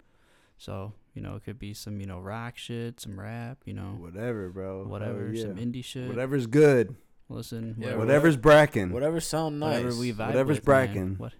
So 0.57 0.93
you 1.15 1.21
know, 1.21 1.35
it 1.35 1.43
could 1.43 1.59
be 1.59 1.73
some 1.73 1.99
you 2.01 2.07
know 2.07 2.19
rock 2.19 2.57
shit, 2.57 2.99
some 2.99 3.19
rap, 3.19 3.59
you 3.65 3.73
know, 3.73 3.95
Whatever, 3.99 4.49
bro. 4.49 4.83
Hell 4.83 4.91
whatever, 4.91 5.31
yeah. 5.33 5.41
some 5.43 5.55
indie 5.55 5.83
shit. 5.83 6.07
Whatever's 6.07 6.47
good. 6.47 6.95
Listen, 7.29 7.75
Yeah, 7.77 7.85
whatever, 7.85 7.99
Whatever's 7.99 8.37
bracking. 8.37 8.91
Whatever 8.91 9.19
sound 9.21 9.59
nice. 9.59 9.77
whatever 9.83 9.99
we 9.99 10.11
vibe 10.11 10.27
Whatever's 10.27 10.57
with, 10.57 10.65
man. 10.67 11.15
What? 11.17 11.33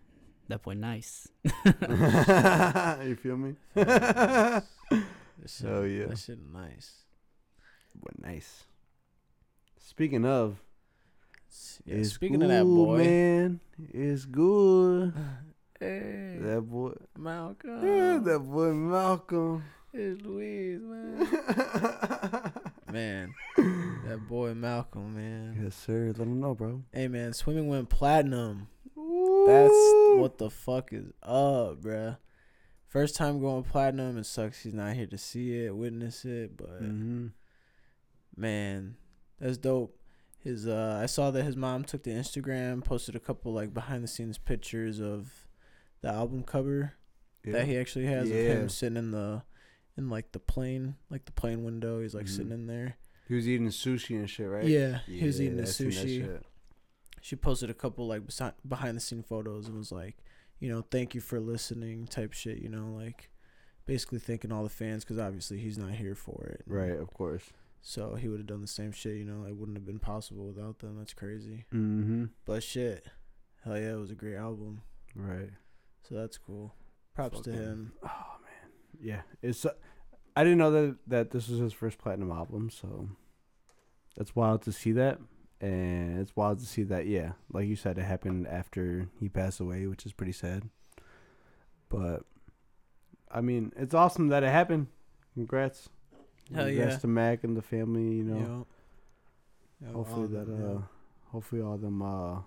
That 0.47 0.61
boy 0.63 0.73
nice. 0.73 1.27
you 3.05 3.15
feel 3.15 3.37
me? 3.37 3.55
That 5.41 5.49
shit, 5.49 5.67
Hell 5.67 5.79
uh, 5.79 5.81
yeah. 5.83 6.05
That 6.05 6.17
shit 6.19 6.39
nice. 6.53 6.91
What 7.99 8.21
nice. 8.21 8.65
Speaking 9.79 10.25
of, 10.25 10.61
Yeah, 11.85 12.03
speaking 12.03 12.41
of 12.43 12.49
that 12.49 12.63
boy. 12.63 12.97
man, 12.97 13.59
it's 13.93 14.25
good. 14.25 15.13
Hey, 15.79 16.37
That 16.39 16.61
boy, 16.61 16.93
Malcolm. 17.17 17.83
yeah, 17.83 18.19
that 18.23 18.39
boy 18.39 18.71
Malcolm. 18.71 19.63
It's 19.91 20.21
Louise, 20.21 20.79
man. 20.83 21.27
man, 22.91 23.33
That 24.05 24.19
boy 24.29 24.53
Malcolm, 24.53 25.15
man. 25.15 25.59
Yes, 25.63 25.73
sir. 25.75 26.13
Let 26.15 26.27
him 26.27 26.39
know, 26.39 26.53
bro. 26.53 26.83
Hey, 26.93 27.07
man, 27.07 27.33
swimming 27.33 27.67
went 27.67 27.89
platinum. 27.89 28.67
That's 28.95 29.73
what 30.19 30.35
the 30.37 30.51
fuck 30.51 30.93
is 30.93 31.07
up, 31.23 31.81
bruh. 31.81 32.17
First 32.91 33.15
time 33.15 33.39
going 33.39 33.63
platinum. 33.63 34.17
It 34.17 34.25
sucks 34.25 34.63
he's 34.63 34.73
not 34.73 34.95
here 34.95 35.07
to 35.07 35.17
see 35.17 35.63
it, 35.65 35.73
witness 35.75 36.25
it, 36.25 36.57
but 36.57 36.83
Mm-hmm. 36.83 37.27
man, 38.35 38.95
that's 39.39 39.57
dope. 39.57 39.97
His 40.43 40.67
uh, 40.67 40.99
I 41.01 41.05
saw 41.05 41.31
that 41.31 41.43
his 41.43 41.55
mom 41.55 41.83
took 41.83 42.03
to 42.03 42.09
Instagram, 42.09 42.83
posted 42.83 43.15
a 43.15 43.19
couple 43.19 43.53
like 43.53 43.73
behind 43.73 44.03
the 44.03 44.07
scenes 44.07 44.37
pictures 44.37 44.99
of 44.99 45.47
the 46.01 46.09
album 46.09 46.43
cover 46.43 46.93
that 47.45 47.65
he 47.65 47.77
actually 47.77 48.05
has 48.07 48.29
of 48.29 48.35
him 48.35 48.67
sitting 48.69 48.97
in 48.97 49.11
the 49.11 49.43
in 49.97 50.09
like 50.09 50.31
the 50.31 50.39
plane, 50.39 50.95
like 51.09 51.25
the 51.25 51.31
plane 51.31 51.63
window. 51.63 52.01
He's 52.01 52.13
like 52.15 52.25
Mhm. 52.25 52.29
sitting 52.35 52.51
in 52.51 52.67
there. 52.67 52.97
He 53.27 53.35
was 53.35 53.47
eating 53.47 53.67
sushi 53.67 54.17
and 54.17 54.29
shit, 54.29 54.49
right? 54.49 54.65
Yeah, 54.65 54.99
he 55.05 55.23
was 55.25 55.39
eating 55.39 55.55
the 55.57 55.63
I 55.63 55.65
seen 55.65 55.89
that 55.91 55.95
sushi. 55.95 56.41
She 57.21 57.35
posted 57.37 57.69
a 57.69 57.73
couple 57.75 58.07
like 58.07 58.23
besi- 58.25 58.53
behind 58.67 58.97
the 58.97 59.01
scene 59.01 59.21
photos 59.23 59.67
and 59.67 59.77
was 59.77 59.91
like, 59.91 60.17
you 60.61 60.71
know, 60.71 60.85
thank 60.89 61.13
you 61.13 61.19
for 61.19 61.41
listening 61.41 62.07
type 62.07 62.31
shit. 62.31 62.59
You 62.59 62.69
know, 62.69 62.93
like 62.95 63.29
basically 63.85 64.19
thanking 64.19 64.51
all 64.51 64.63
the 64.63 64.69
fans 64.69 65.03
because 65.03 65.19
obviously 65.19 65.57
he's 65.57 65.77
not 65.77 65.91
here 65.91 66.15
for 66.15 66.45
it. 66.45 66.61
Right, 66.65 66.97
of 66.97 67.13
course. 67.13 67.43
So 67.81 68.13
he 68.13 68.29
would 68.29 68.39
have 68.39 68.47
done 68.47 68.61
the 68.61 68.67
same 68.67 68.91
shit. 68.91 69.17
You 69.17 69.25
know, 69.25 69.45
it 69.45 69.57
wouldn't 69.57 69.75
have 69.75 69.85
been 69.85 69.99
possible 69.99 70.45
without 70.45 70.79
them. 70.79 70.97
That's 70.97 71.15
crazy. 71.15 71.65
Mm-hmm. 71.73 72.25
But 72.45 72.63
shit, 72.63 73.07
hell 73.65 73.77
yeah, 73.77 73.93
it 73.93 73.99
was 73.99 74.11
a 74.11 74.15
great 74.15 74.37
album. 74.37 74.83
Right. 75.15 75.49
So 76.07 76.15
that's 76.15 76.37
cool. 76.37 76.75
Props 77.15 77.41
to 77.41 77.51
him. 77.51 77.93
Oh 78.03 78.37
man. 78.43 78.71
Yeah. 79.01 79.21
It's. 79.41 79.65
Uh, 79.65 79.73
I 80.35 80.43
didn't 80.43 80.59
know 80.59 80.71
that 80.71 80.97
that 81.07 81.31
this 81.31 81.49
was 81.49 81.59
his 81.59 81.73
first 81.73 81.97
platinum 81.97 82.31
album, 82.31 82.69
so 82.69 83.09
that's 84.15 84.35
wild 84.35 84.61
to 84.61 84.71
see 84.71 84.91
that, 84.93 85.19
and 85.61 86.19
it's 86.19 86.35
wild 86.35 86.59
to 86.59 86.65
see 86.65 86.83
that. 86.83 87.05
Yeah, 87.05 87.33
like 87.53 87.67
you 87.67 87.75
said, 87.75 87.97
it 87.97 88.03
happened 88.03 88.47
after 88.47 89.07
he 89.19 89.29
passed 89.29 89.59
away, 89.59 89.85
which 89.87 90.05
is 90.05 90.13
pretty 90.13 90.33
sad. 90.33 90.63
But 91.87 92.23
I 93.31 93.41
mean, 93.41 93.71
it's 93.77 93.93
awesome 93.93 94.27
that 94.29 94.43
it 94.43 94.51
happened. 94.51 94.87
Congrats. 95.35 95.89
Hell 96.53 96.65
Congrats 96.65 96.93
yeah. 96.93 96.99
to 96.99 97.07
Mac 97.07 97.43
and 97.43 97.55
the 97.55 97.61
family. 97.61 98.17
You 98.17 98.23
know. 98.23 98.37
Yo. 98.39 98.67
Yo, 99.81 99.93
hopefully 99.93 100.21
all 100.21 100.27
that 100.27 100.47
them, 100.47 100.77
uh 100.77 100.81
hopefully 101.31 101.61
all 101.61 101.77
them 101.77 102.01
uh 102.01 102.39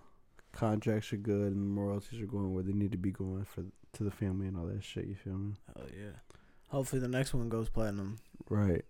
contracts 0.52 1.12
are 1.12 1.16
good 1.16 1.52
and 1.52 1.76
royalties 1.76 2.20
are 2.20 2.26
going 2.26 2.54
where 2.54 2.62
they 2.62 2.72
need 2.72 2.92
to 2.92 2.98
be 2.98 3.10
going 3.10 3.44
for 3.44 3.64
to 3.92 4.04
the 4.04 4.10
family 4.10 4.46
and 4.46 4.56
all 4.56 4.66
that 4.66 4.84
shit 4.84 5.06
you 5.06 5.16
feel 5.16 5.34
me 5.34 5.54
Hell 5.74 5.86
yeah. 5.90 6.36
Hopefully 6.68 7.00
the 7.00 7.08
next 7.08 7.34
one 7.34 7.48
goes 7.48 7.68
platinum. 7.68 8.18
right 8.48 8.84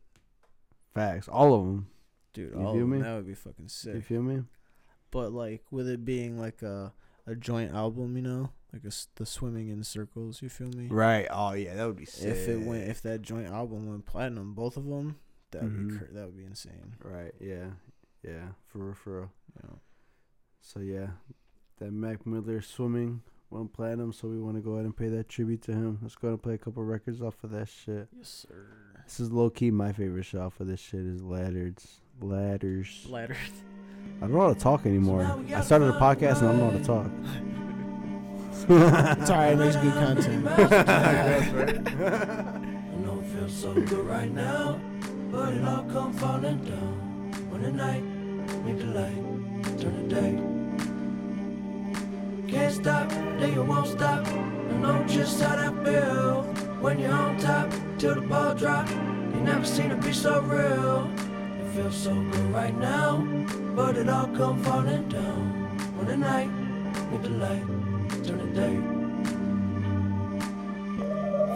facts 0.95 1.27
all 1.27 1.55
of 1.55 1.65
them 1.65 1.87
Dude, 2.35 2.53
You 2.53 2.61
all 2.61 2.75
feel 2.75 2.87
me? 2.87 3.01
that 3.01 3.15
would 3.15 3.27
be 3.27 3.35
fucking 3.35 3.69
sick. 3.69 3.95
you 3.95 4.01
feel 4.03 4.23
me 4.23 4.43
but 5.11 5.33
like 5.33 5.63
with 5.71 5.89
it 5.89 6.05
being 6.05 6.39
like 6.39 6.61
a 6.63 6.93
a 7.27 7.35
joint 7.35 7.73
album, 7.73 8.17
you 8.17 8.23
know, 8.23 8.51
like 8.73 8.83
a 8.85 8.91
the 9.15 9.25
swimming 9.25 9.69
in 9.69 9.83
circles. 9.85 10.43
You 10.43 10.49
feel 10.51 10.69
me? 10.69 10.89
right 10.89 11.27
oh 11.31 11.53
yeah 11.55 11.75
that 11.75 11.87
would 11.87 11.97
be 11.97 12.05
sick 12.05 12.29
If 12.29 12.49
it 12.49 12.61
went, 12.61 12.89
if 12.89 13.01
that 13.03 13.23
joint 13.23 13.47
album 13.49 13.89
went 13.89 14.05
platinum, 14.07 14.53
both 14.55 14.77
of 14.77 14.85
them, 14.87 15.17
that 15.53 15.63
would 15.63 15.89
be 15.89 15.95
Mhm. 15.95 15.99
cr- 15.99 16.13
that 16.13 16.27
would 16.27 16.37
be 16.37 16.45
insane. 16.45 16.97
right 17.03 17.33
yeah 17.41 17.71
yeah 18.25 18.49
for 18.67 18.79
real 18.87 18.95
for 18.95 19.11
real 19.21 19.31
You 19.63 19.79
so 20.61 20.81
yeah 20.81 21.11
that 21.79 21.93
Mac 21.93 22.27
Miller 22.27 22.61
swimming 22.61 23.23
went 23.51 23.73
platinum 23.73 24.13
so 24.13 24.27
we 24.29 24.41
want 24.41 24.57
to 24.57 24.63
go 24.63 24.73
ahead 24.73 24.85
and 24.85 24.97
pay 24.97 25.09
that 25.11 25.29
tribute 25.29 25.63
to 25.63 25.73
him 25.73 25.99
let's 26.03 26.17
go 26.17 26.27
ahead 26.29 26.33
and 26.35 26.43
play 26.43 26.55
a 26.55 26.59
couple 26.59 26.83
records 26.83 27.23
off 27.23 27.43
of 27.45 27.51
that 27.53 27.69
shit 27.69 28.09
Yes, 28.17 28.47
sir. 28.49 28.67
this 29.05 29.21
is 29.21 29.31
low 29.31 29.49
key 29.51 29.71
my 29.71 29.93
favorite 29.93 30.25
shot 30.25 30.53
for 30.55 30.65
this 30.65 30.81
shit 30.81 31.01
is 31.07 31.23
ladders 31.23 32.01
ladders 32.21 33.07
Ladder. 33.09 33.37
I 34.19 34.21
don't 34.27 34.33
know 34.33 34.41
how 34.41 34.53
to 34.55 34.59
talk 34.59 34.87
anymore. 34.87 35.23
I 35.55 35.61
started 35.61 35.89
a 35.89 35.93
podcast 35.99 36.41
and 36.41 36.49
I 36.49 36.53
don't 36.53 36.61
know 36.61 36.71
how 36.71 36.79
to 36.79 36.85
talk. 36.85 37.07
it's 39.21 39.31
alright. 39.31 39.53
It 39.53 39.57
makes 39.57 39.77
good 39.77 39.93
content. 39.93 40.47
I 40.49 40.51
know 43.05 43.21
it 43.21 43.27
feels 43.27 43.53
so 43.53 43.75
good 43.75 44.07
right 44.07 44.33
now, 44.33 44.81
but 45.31 45.53
it 45.53 45.63
all 45.65 45.85
come 45.85 46.13
falling 46.15 46.65
down. 46.65 47.31
When 47.51 47.63
the 47.63 47.73
night 47.73 48.03
meet 48.65 48.79
the 48.79 48.87
light, 48.87 49.23
turn 49.81 50.09
the 50.09 50.15
day. 50.15 50.39
Can't 52.53 52.75
stop, 52.75 53.09
then 53.11 53.53
you 53.53 53.63
won't 53.65 53.87
stop. 53.89 54.27
I 54.27 54.31
know 54.79 55.05
just 55.09 55.41
how 55.41 55.57
that 55.57 55.75
feel. 55.85 56.43
When 56.81 56.99
you're 57.01 57.13
on 57.13 57.37
top, 57.39 57.71
till 57.99 58.15
the 58.15 58.21
ball 58.21 58.55
drop. 58.55 58.89
You 58.89 59.41
never 59.41 59.65
seen 59.65 59.91
it 59.91 60.01
be 60.03 60.13
so 60.13 60.41
real. 60.43 61.11
Feels 61.75 61.97
so 61.97 62.15
good 62.15 62.53
right 62.53 62.77
now, 62.79 63.27
but 63.75 63.97
it 63.97 64.09
all 64.09 64.29
come 64.29 64.63
falling 64.63 65.09
down. 65.09 65.77
When 65.97 66.07
the 66.07 66.17
night 66.17 66.49
meet 67.11 67.23
the 67.23 67.31
light, 67.31 67.67
turn 68.23 68.39
the 68.39 68.47
day. 68.55 68.77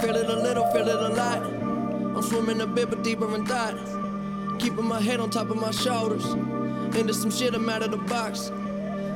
Feel 0.01 0.17
it 0.17 0.29
a 0.29 0.35
little, 0.35 0.67
feel 0.73 0.89
it 0.89 0.97
a 0.97 1.09
lot. 1.11 1.43
I'm 1.45 2.23
swimming 2.23 2.61
a 2.63 2.67
bit, 2.67 2.91
but 2.91 3.05
deeper 3.05 3.33
in 3.33 3.47
thought. 3.47 3.77
Keeping 4.59 4.87
my 4.87 5.01
head 5.01 5.21
on 5.21 5.31
top 5.31 5.51
of 5.51 5.57
my 5.57 5.71
shoulders. 5.71 6.25
Into 6.97 7.15
some 7.15 7.31
shit, 7.31 7.55
I'm 7.55 7.69
out 7.69 7.85
of 7.85 7.93
the 7.93 7.99
box. 7.99 8.51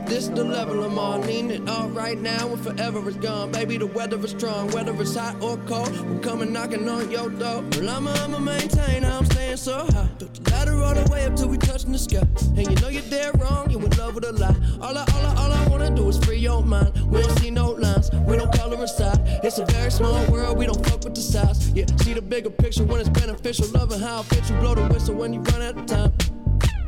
This 0.07 0.29
the 0.29 0.45
level 0.45 0.85
I'm 0.85 0.99
on, 0.99 1.20
needing 1.27 1.51
it 1.51 1.69
all 1.69 1.89
right 1.89 2.19
now 2.19 2.49
and 2.49 2.61
forever 2.61 3.09
is 3.09 3.16
gone. 3.16 3.51
Baby, 3.51 3.79
the 3.79 3.87
weather 3.87 4.19
is 4.24 4.31
strong, 4.31 4.70
whether 4.73 4.93
it's 5.01 5.16
hot 5.16 5.41
or 5.43 5.57
cold. 5.66 5.91
We're 6.09 6.20
coming 6.20 6.53
knocking 6.53 6.89
on 6.89 7.11
your 7.11 7.31
door. 7.31 7.65
Well, 7.73 7.89
I'ma, 7.89 8.12
I'ma 8.12 8.39
maintain 8.39 9.03
how 9.05 9.19
I'm 9.19 9.24
staying 9.27 9.57
so 9.57 9.87
high. 9.91 10.09
Took 10.19 10.35
the 10.35 10.51
ladder 10.51 10.83
all 10.83 10.95
the 10.95 11.11
way 11.11 11.24
up 11.24 11.37
till 11.37 11.49
we 11.49 11.57
touching 11.57 11.93
the 11.93 11.99
sky. 11.99 12.27
And 12.57 12.69
you 12.69 12.77
know 12.83 12.89
you're 12.89 13.09
dead 13.11 13.41
wrong, 13.41 13.70
you 13.70 13.79
in 13.79 13.91
love 13.97 14.15
with 14.15 14.24
a 14.24 14.33
lie. 14.33 14.55
All 14.81 14.97
I, 14.97 15.05
all 15.15 15.27
I, 15.27 15.35
all 15.43 15.53
I 15.53 15.69
wanna 15.69 15.95
do 15.95 16.09
is 16.09 16.19
free 16.24 16.39
your 16.39 16.62
mind. 16.62 16.93
We 17.11 17.23
don't 17.23 17.39
see 17.39 17.51
no 17.51 17.70
lines, 17.70 18.11
we 18.27 18.37
don't 18.37 18.53
color 18.53 18.81
inside. 18.81 19.19
It's 19.43 19.59
a 19.59 19.66
very 19.66 19.91
small 19.91 20.24
world, 20.31 20.59
we 20.59 20.66
don't 20.66 20.85
fuck 20.87 21.05
with 21.05 21.15
the 21.15 21.20
size. 21.20 21.70
Yeah, 21.70 21.87
see 22.03 22.12
the 22.12 22.23
bigger 22.23 22.51
picture 22.51 22.85
when 22.85 23.01
it's 23.01 23.09
beneficial. 23.09 23.66
Loving 23.69 24.01
how 24.01 24.20
it 24.20 24.27
fits 24.27 24.51
you, 24.51 24.57
blow 24.57 24.74
the 24.74 24.87
whistle 24.89 25.15
when 25.15 25.33
you 25.33 25.41
run 25.41 25.62
out 25.62 25.79
of 25.79 25.87
time. 25.87 26.12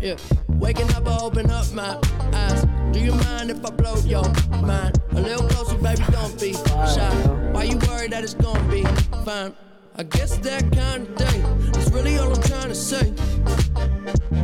Yeah, 0.01 0.17
waking 0.49 0.93
up, 0.93 1.07
I 1.09 1.19
open 1.19 1.51
up 1.51 1.73
my 1.73 1.99
eyes. 2.35 2.74
Do 2.95 3.01
you 3.01 3.13
mind 3.13 3.51
if 3.51 3.67
I 3.67 3.71
blow 3.71 3.97
your 4.07 4.23
mind? 4.63 5.03
A 5.11 5.21
little 5.21 5.49
closer, 5.49 5.77
baby, 5.79 6.05
don't 6.13 6.41
be 6.41 6.53
shy. 6.53 7.11
Why 7.51 7.65
you 7.65 7.77
worried 7.89 8.13
that 8.13 8.23
it's 8.23 8.35
gonna 8.35 8.63
be 8.71 8.85
fine? 9.25 9.53
I 9.97 10.05
guess 10.05 10.39
that 10.39 10.71
kind 10.71 11.09
of 11.09 11.17
day 11.17 11.81
is 11.81 11.91
really 11.91 12.19
all 12.19 12.33
I'm 12.33 12.41
trying 12.43 12.69
to 12.69 12.75
say. 12.77 13.13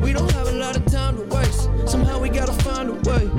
We 0.02 0.12
don't 0.12 0.32
have 0.32 0.48
a 0.48 0.56
lot 0.56 0.76
of 0.76 0.84
time 0.86 1.16
to 1.18 1.22
waste. 1.32 1.70
Somehow 1.86 2.18
we 2.18 2.28
gotta 2.28 2.52
find 2.64 2.90
a 2.90 2.94
way. 3.08 3.30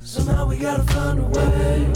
Somehow 0.00 0.46
we 0.46 0.58
gotta 0.58 0.82
find 0.92 1.18
a 1.18 1.24
way. 1.24 1.90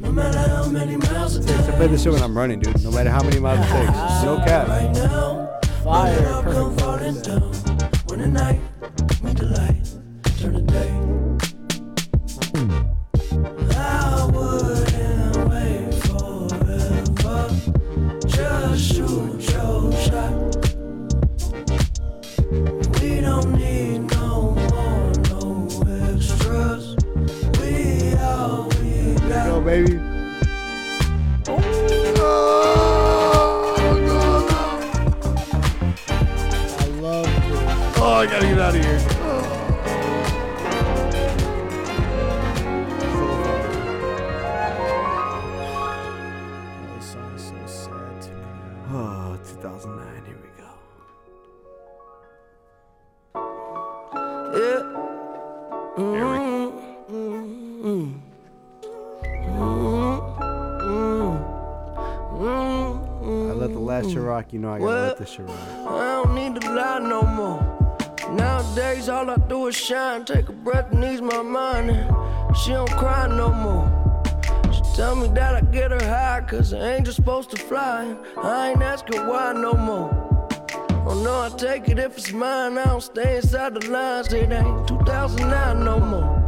No 0.00 0.12
matter 0.12 0.38
how 0.40 0.68
many 0.68 0.98
miles 0.98 1.36
it 1.36 1.46
takes. 1.46 1.68
I 1.68 1.76
play 1.76 1.86
this 1.86 2.02
shit 2.02 2.12
when 2.12 2.22
I'm 2.22 2.36
running, 2.36 2.60
dude. 2.60 2.84
No 2.84 2.90
matter 2.90 3.08
how 3.08 3.22
many 3.22 3.40
miles 3.40 3.60
it 3.60 3.72
takes. 3.72 4.24
No 4.24 4.42
cap. 4.44 4.68
right 4.68 4.92
now. 4.92 5.58
Fire. 5.82 6.12
When 6.12 6.22
it 6.22 6.28
all 6.28 6.42
come 6.42 6.74
Perfect. 8.44 8.73
Falling 9.08 9.34
down. 9.34 9.34
When 9.34 9.34
the 9.34 9.34
night 9.34 9.34
meet 9.34 9.36
the 9.36 9.46
light, 9.46 9.84
turn 10.38 10.52
the 10.54 10.62
day. 10.72 10.90
I 13.76 14.24
wouldn't 14.32 15.36
wait 15.50 15.94
forever. 16.04 17.44
Just 18.26 18.80
shoot 18.94 19.42
your 19.52 19.92
shot. 19.92 20.32
We 23.00 23.10
don't 23.20 23.50
need 23.54 23.98
no 24.10 24.32
more, 24.70 25.12
no 25.30 25.44
extras. 26.14 26.84
We 27.60 27.72
all 28.18 28.68
we 28.80 29.14
got. 29.28 29.46
Go, 29.46 29.60
baby. 29.60 29.93
I 38.24 38.26
gotta 38.26 38.46
get 38.46 38.58
out 38.58 38.74
of 38.74 38.82
here. 38.82 38.98
This 46.94 47.06
song 47.12 47.32
is 47.34 47.42
so 47.42 47.66
sad 47.66 48.22
to 48.22 48.30
me. 48.30 48.36
Oh, 48.92 49.36
2009. 49.44 50.24
Here 50.24 50.38
we 50.40 50.48
go. 50.56 50.70
Yeah. 54.54 54.82
Mm-hmm. 55.98 56.66
Mm-hmm. 57.12 58.08
I 63.50 63.52
let 63.52 63.70
the 63.74 63.78
last 63.78 64.06
shit. 64.06 64.14
You 64.14 64.58
know 64.60 64.72
I 64.72 64.78
gotta 64.78 64.90
let 64.90 65.18
this 65.18 65.28
shit 65.28 65.46
rock. 65.46 65.58
I 65.60 66.22
don't 66.24 66.34
need 66.34 66.58
to 66.62 66.72
lie 66.72 67.00
no 67.00 67.22
more. 67.22 67.83
Nowadays, 68.36 69.08
all 69.08 69.30
I 69.30 69.36
do 69.36 69.68
is 69.68 69.76
shine. 69.76 70.24
Take 70.24 70.48
a 70.48 70.52
breath 70.52 70.92
and 70.92 71.04
ease 71.04 71.20
my 71.20 71.42
mind. 71.42 71.90
And 71.90 72.56
she 72.56 72.72
don't 72.72 72.90
cry 72.90 73.28
no 73.28 73.52
more. 73.52 73.86
She 74.72 74.82
tell 74.96 75.14
me 75.14 75.28
that 75.28 75.54
I 75.54 75.60
get 75.60 75.92
her 75.92 76.04
high, 76.04 76.40
cause 76.48 76.72
an 76.72 76.82
angel 76.82 77.14
supposed 77.14 77.50
to 77.50 77.56
fly. 77.56 78.16
I 78.36 78.70
ain't 78.70 78.82
asking 78.82 79.26
why 79.26 79.52
no 79.52 79.74
more. 79.74 80.10
Oh 81.06 81.22
no, 81.22 81.42
I 81.42 81.50
take 81.56 81.88
it 81.88 81.98
if 81.98 82.16
it's 82.18 82.32
mine. 82.32 82.78
I 82.78 82.86
don't 82.86 83.02
stay 83.02 83.36
inside 83.36 83.74
the 83.74 83.90
lines. 83.90 84.32
It 84.32 84.50
ain't 84.50 84.88
2009 84.88 85.84
no 85.84 86.00
more. 86.00 86.44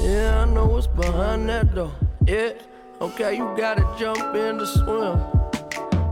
Yeah, 0.00 0.42
I 0.42 0.44
know 0.44 0.66
what's 0.66 0.86
behind 0.86 1.48
that 1.48 1.74
door. 1.74 1.92
Yeah, 2.26 2.52
okay, 3.00 3.36
you 3.36 3.52
gotta 3.56 3.84
jump 3.98 4.36
in 4.36 4.58
to 4.58 4.66
swim. 4.66 5.18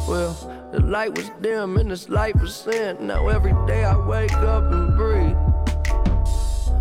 Well, 0.09 0.54
the 0.75 0.81
light 0.81 1.17
was 1.17 1.31
dim 1.41 1.77
and 1.77 1.89
this 1.89 2.09
light 2.09 2.35
was 2.41 2.53
sin. 2.53 3.07
Now 3.07 3.29
every 3.29 3.55
day 3.65 3.85
I 3.85 3.97
wake 3.97 4.33
up 4.33 4.65
and 4.73 4.97
breathe. 4.97 5.37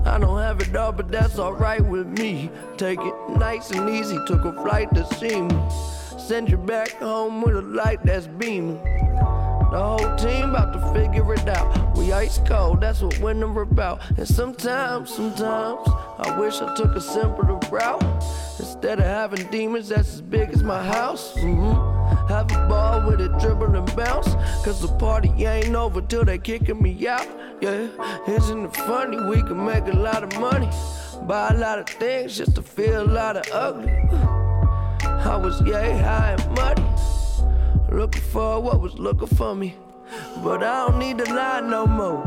I 0.08 0.18
don't 0.20 0.40
have 0.40 0.62
it 0.62 0.76
all, 0.76 0.92
but 0.92 1.10
that's 1.10 1.38
alright 1.38 1.86
with 1.86 2.08
me. 2.08 2.50
Take 2.76 3.00
it 3.00 3.14
nice 3.30 3.70
and 3.70 3.88
easy, 3.88 4.18
took 4.26 4.46
a 4.46 4.54
flight 4.64 4.92
to 4.96 5.06
see 5.14 5.42
me. 5.42 5.56
Send 6.18 6.50
you 6.50 6.58
back 6.58 6.90
home 6.94 7.44
with 7.44 7.56
a 7.56 7.62
light 7.62 8.04
that's 8.04 8.26
beaming. 8.26 8.84
The 8.84 9.80
whole 9.80 10.16
team 10.16 10.50
about 10.50 10.74
to 10.74 10.94
figure 11.00 11.32
it 11.32 11.48
out. 11.48 11.96
We 11.96 12.12
ice 12.12 12.40
cold, 12.48 12.82
that's 12.82 13.02
what 13.02 13.20
winter 13.20 13.62
about. 13.62 14.02
And 14.18 14.28
sometimes, 14.28 15.14
sometimes, 15.14 15.88
I 16.18 16.36
wish 16.40 16.62
I 16.62 16.74
took 16.74 16.96
a 16.96 17.02
simpler 17.02 17.60
route. 17.70 18.04
Instead 18.58 19.00
of 19.00 19.06
having 19.06 19.48
demons 19.52 19.90
that's 19.90 20.16
as 20.16 20.22
big 20.22 20.50
as 20.50 20.64
my 20.64 20.84
house. 20.84 21.36
hmm 21.38 21.93
Have 22.34 22.52
a 22.52 22.68
ball 22.68 23.06
with 23.06 23.22
it, 23.22 23.32
dribble 23.38 23.76
and 23.76 23.96
bounce. 23.96 24.34
Cause 24.66 24.82
the 24.82 24.88
party 24.98 25.30
ain't 25.46 25.76
over 25.76 26.02
till 26.02 26.26
they 26.26 26.40
kicking 26.40 26.82
me 26.82 27.08
out. 27.08 27.28
Yeah, 27.62 27.90
isn't 28.28 28.66
it 28.66 28.76
funny? 28.76 29.24
We 29.24 29.44
can 29.44 29.64
make 29.64 29.86
a 29.86 29.96
lot 29.96 30.24
of 30.24 30.40
money. 30.40 30.68
Buy 31.28 31.50
a 31.50 31.54
lot 31.58 31.78
of 31.78 31.88
things 31.88 32.36
just 32.36 32.56
to 32.56 32.64
feel 32.64 33.04
a 33.04 33.06
lot 33.06 33.38
of 33.38 33.46
ugly. 33.54 33.94
I 35.04 35.36
was 35.36 35.62
yay 35.62 35.96
high 36.00 36.36
and 36.40 36.56
muddy. 36.56 36.84
Looking 37.96 38.24
for 38.24 38.60
what 38.60 38.82
was 38.82 38.98
looking 38.98 39.28
for 39.28 39.54
me. 39.54 39.76
But 40.44 40.64
I 40.64 40.88
don't 40.88 40.98
need 40.98 41.20
to 41.20 41.32
lie 41.32 41.62
no 41.62 41.86
more. 41.86 42.26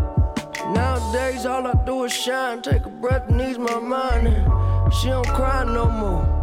Nowadays, 0.72 1.44
all 1.46 1.66
I 1.66 1.74
do 1.84 2.04
is 2.04 2.12
shine. 2.12 2.62
Take 2.62 2.86
a 2.86 2.90
breath 2.90 3.28
and 3.28 3.40
ease 3.40 3.58
my 3.58 3.80
mind. 3.80 4.28
And 4.28 4.94
she 4.94 5.08
don't 5.08 5.26
cry 5.26 5.64
no 5.64 5.90
more. 5.90 6.35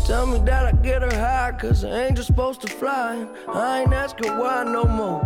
She 0.00 0.06
tell 0.06 0.26
me 0.26 0.38
that 0.40 0.66
I 0.66 0.72
get 0.72 1.02
her 1.02 1.18
high, 1.18 1.52
cause 1.52 1.84
I 1.84 2.06
ain't 2.06 2.16
just 2.16 2.28
supposed 2.28 2.60
to 2.62 2.68
fly. 2.68 3.26
I 3.48 3.80
ain't 3.80 3.92
asking 3.92 4.36
why 4.38 4.64
no 4.64 4.84
more. 4.84 5.20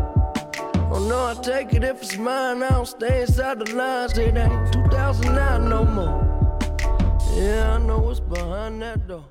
Oh 0.90 1.06
no, 1.08 1.26
I 1.26 1.34
take 1.42 1.72
it 1.74 1.84
if 1.84 2.02
it's 2.02 2.16
mine. 2.16 2.62
I 2.62 2.70
don't 2.70 2.86
stay 2.86 3.22
inside 3.22 3.58
the 3.60 3.74
lines. 3.74 4.16
It 4.18 4.36
ain't 4.36 4.72
2009 4.72 5.68
no 5.68 5.84
more. 5.84 6.58
Yeah, 7.34 7.74
I 7.74 7.78
know 7.78 7.98
what's 7.98 8.20
behind 8.20 8.80
that 8.82 9.06
door. 9.06 9.24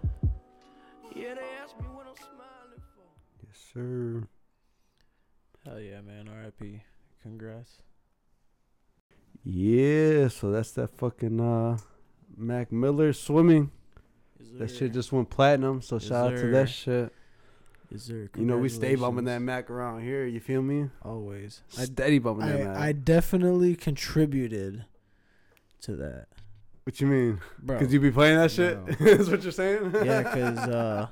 Yeah, 1.15 1.36
they 1.36 1.49
ask 1.64 1.78
me 1.80 1.88
what 1.94 2.07
I'm 2.07 2.15
smiling 2.15 2.84
for. 2.95 3.07
Yes, 3.45 3.57
sir. 3.74 4.28
Hell 5.65 5.80
yeah, 5.80 6.02
man. 6.02 6.30
R.I.P. 6.30 6.82
Congrats. 7.22 7.82
Yeah, 9.44 10.28
so 10.30 10.52
that's 10.52 10.72
that 10.72 10.98
fucking 10.98 11.40
uh 11.40 11.78
Mac 12.36 12.72
Miller 12.72 13.14
swimming. 13.14 13.72
Yes, 14.54 14.72
That 14.72 14.78
shit 14.78 14.94
just 14.94 15.12
went 15.12 15.30
platinum, 15.30 15.82
so 15.82 15.96
Yes, 15.96 16.04
shout 16.06 16.34
out 16.34 16.38
to 16.38 16.52
that 16.52 16.70
shit. 16.70 17.14
Yes, 17.92 18.04
sir. 18.04 18.30
You 18.38 18.46
know, 18.46 18.58
we 18.58 18.70
stay 18.70 18.96
bumping 18.96 19.26
that 19.26 19.40
Mac 19.40 19.70
around 19.70 20.02
here, 20.02 20.26
you 20.26 20.40
feel 20.40 20.62
me? 20.62 20.90
Always. 21.04 21.62
I, 21.78 21.86
Steady 21.86 22.20
bumping 22.20 22.48
that 22.48 22.62
I, 22.62 22.64
Mac. 22.64 22.78
I 22.78 22.92
definitely 22.92 23.76
contributed 23.76 24.86
to 25.82 25.96
that. 25.98 26.28
what 26.84 27.00
you 27.00 27.08
mean? 27.08 27.40
Bro. 27.60 27.80
Cause 27.80 27.94
you 27.94 28.00
be 28.00 28.12
playing 28.12 28.38
that 28.38 28.52
shit? 28.52 28.84
Bro. 28.84 28.96
That's 29.00 29.30
what 29.30 29.44
you're 29.44 29.52
saying? 29.52 29.92
yeah, 30.04 30.24
because 30.24 30.58
uh, 30.70 31.08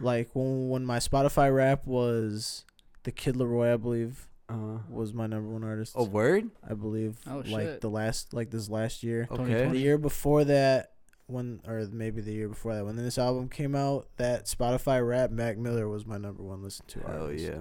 like 0.00 0.30
when 0.34 0.68
when 0.68 0.84
my 0.84 0.98
Spotify 0.98 1.54
rap 1.54 1.86
was 1.86 2.64
the 3.04 3.12
Kid 3.12 3.36
LAROI, 3.36 3.74
I 3.74 3.76
believe, 3.76 4.28
uh, 4.48 4.78
was 4.88 5.12
my 5.12 5.26
number 5.26 5.50
one 5.50 5.64
artist. 5.64 5.94
A 5.96 6.02
word? 6.02 6.50
I 6.68 6.74
believe. 6.74 7.16
Oh, 7.28 7.42
shit. 7.42 7.52
like 7.52 7.80
the 7.80 7.90
last, 7.90 8.34
like 8.34 8.50
this 8.50 8.68
last 8.68 9.02
year. 9.02 9.28
Okay. 9.30 9.68
The 9.68 9.78
year 9.78 9.98
before 9.98 10.44
that, 10.44 10.93
when 11.26 11.60
or 11.66 11.86
maybe 11.90 12.20
the 12.20 12.32
year 12.32 12.48
before 12.48 12.74
that, 12.74 12.84
when 12.84 12.96
this 12.96 13.18
album 13.18 13.48
came 13.48 13.74
out, 13.74 14.08
that 14.16 14.46
Spotify 14.46 15.06
rap 15.06 15.30
Mac 15.30 15.56
Miller 15.58 15.88
was 15.88 16.04
my 16.06 16.18
number 16.18 16.42
one 16.42 16.62
listen 16.62 16.84
to 16.88 17.02
artist. 17.04 17.44
yeah. 17.44 17.60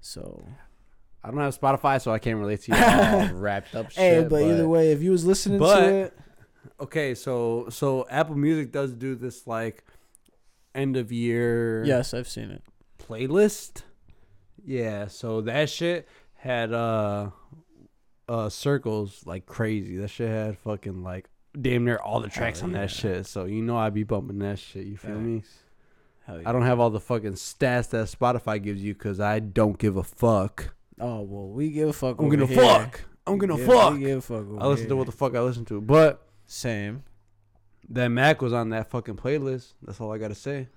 So 0.00 0.44
I 1.22 1.30
don't 1.30 1.40
have 1.40 1.58
Spotify, 1.58 2.00
so 2.00 2.12
I 2.12 2.18
can't 2.18 2.38
relate 2.38 2.62
to 2.62 2.72
you 2.72 2.78
all 2.82 3.28
wrapped 3.34 3.74
up 3.74 3.90
shit. 3.90 3.98
hey, 4.22 4.26
but, 4.28 4.42
either 4.42 4.68
way, 4.68 4.92
if 4.92 5.02
you 5.02 5.10
was 5.10 5.24
listening 5.24 5.58
but- 5.58 5.80
to 5.80 5.94
it, 6.04 6.18
Okay, 6.78 7.14
so 7.14 7.66
so 7.70 8.06
Apple 8.10 8.36
Music 8.36 8.70
does 8.72 8.92
do 8.92 9.14
this 9.14 9.46
like 9.46 9.82
end 10.74 10.96
of 10.96 11.10
year 11.10 11.82
yes, 11.84 12.12
I've 12.14 12.28
seen 12.28 12.50
it. 12.50 12.62
playlist. 12.98 13.82
Yeah, 14.64 15.06
so 15.06 15.40
that 15.42 15.70
shit 15.70 16.06
had 16.34 16.72
uh 16.72 17.30
uh 18.28 18.48
circles 18.50 19.22
like 19.26 19.46
crazy. 19.46 19.96
That 19.96 20.08
shit 20.08 20.28
had 20.28 20.58
fucking 20.58 21.02
like 21.02 21.28
damn 21.58 21.84
near 21.84 21.96
all 21.96 22.20
the 22.20 22.28
tracks 22.28 22.60
Hell 22.60 22.68
on 22.68 22.72
that 22.74 22.90
shit. 22.90 23.26
So 23.26 23.44
you 23.44 23.62
know 23.62 23.76
I 23.76 23.90
be 23.90 24.02
bumping 24.04 24.38
that 24.40 24.58
shit. 24.58 24.86
You 24.86 24.96
feel 24.96 25.18
me? 25.18 25.42
Hell 26.26 26.42
I 26.44 26.52
don't 26.52 26.62
have 26.62 26.78
all 26.80 26.90
the 26.90 27.00
fucking 27.00 27.32
stats 27.32 27.90
that 27.90 28.06
Spotify 28.08 28.62
gives 28.62 28.82
you 28.82 28.94
because 28.94 29.20
I 29.20 29.38
don't 29.40 29.78
give 29.78 29.96
a 29.96 30.02
fuck. 30.04 30.74
Oh 31.00 31.22
well, 31.22 31.48
we 31.48 31.70
give 31.70 31.88
a 31.88 31.92
fuck. 31.92 32.18
I'm 32.18 32.26
over 32.26 32.36
gonna 32.36 32.46
here. 32.46 32.56
fuck. 32.62 33.00
I'm 33.26 33.38
gonna 33.38 33.56
give- 33.56 33.66
fuck. 33.66 33.94
We 33.94 34.00
give 34.00 34.18
a 34.18 34.20
fuck. 34.20 34.44
I 34.60 34.66
listen 34.66 34.88
to 34.88 34.96
what 34.96 35.06
the 35.06 35.12
fuck 35.12 35.34
I 35.34 35.40
listen 35.40 35.64
to, 35.66 35.80
but 35.80 36.26
same 36.46 37.04
that 37.88 38.08
Mac 38.08 38.40
was 38.42 38.52
on 38.52 38.70
that 38.70 38.90
fucking 38.90 39.16
playlist. 39.16 39.72
That's 39.82 40.00
all 40.00 40.12
I 40.12 40.18
gotta 40.18 40.34
say. 40.34 40.68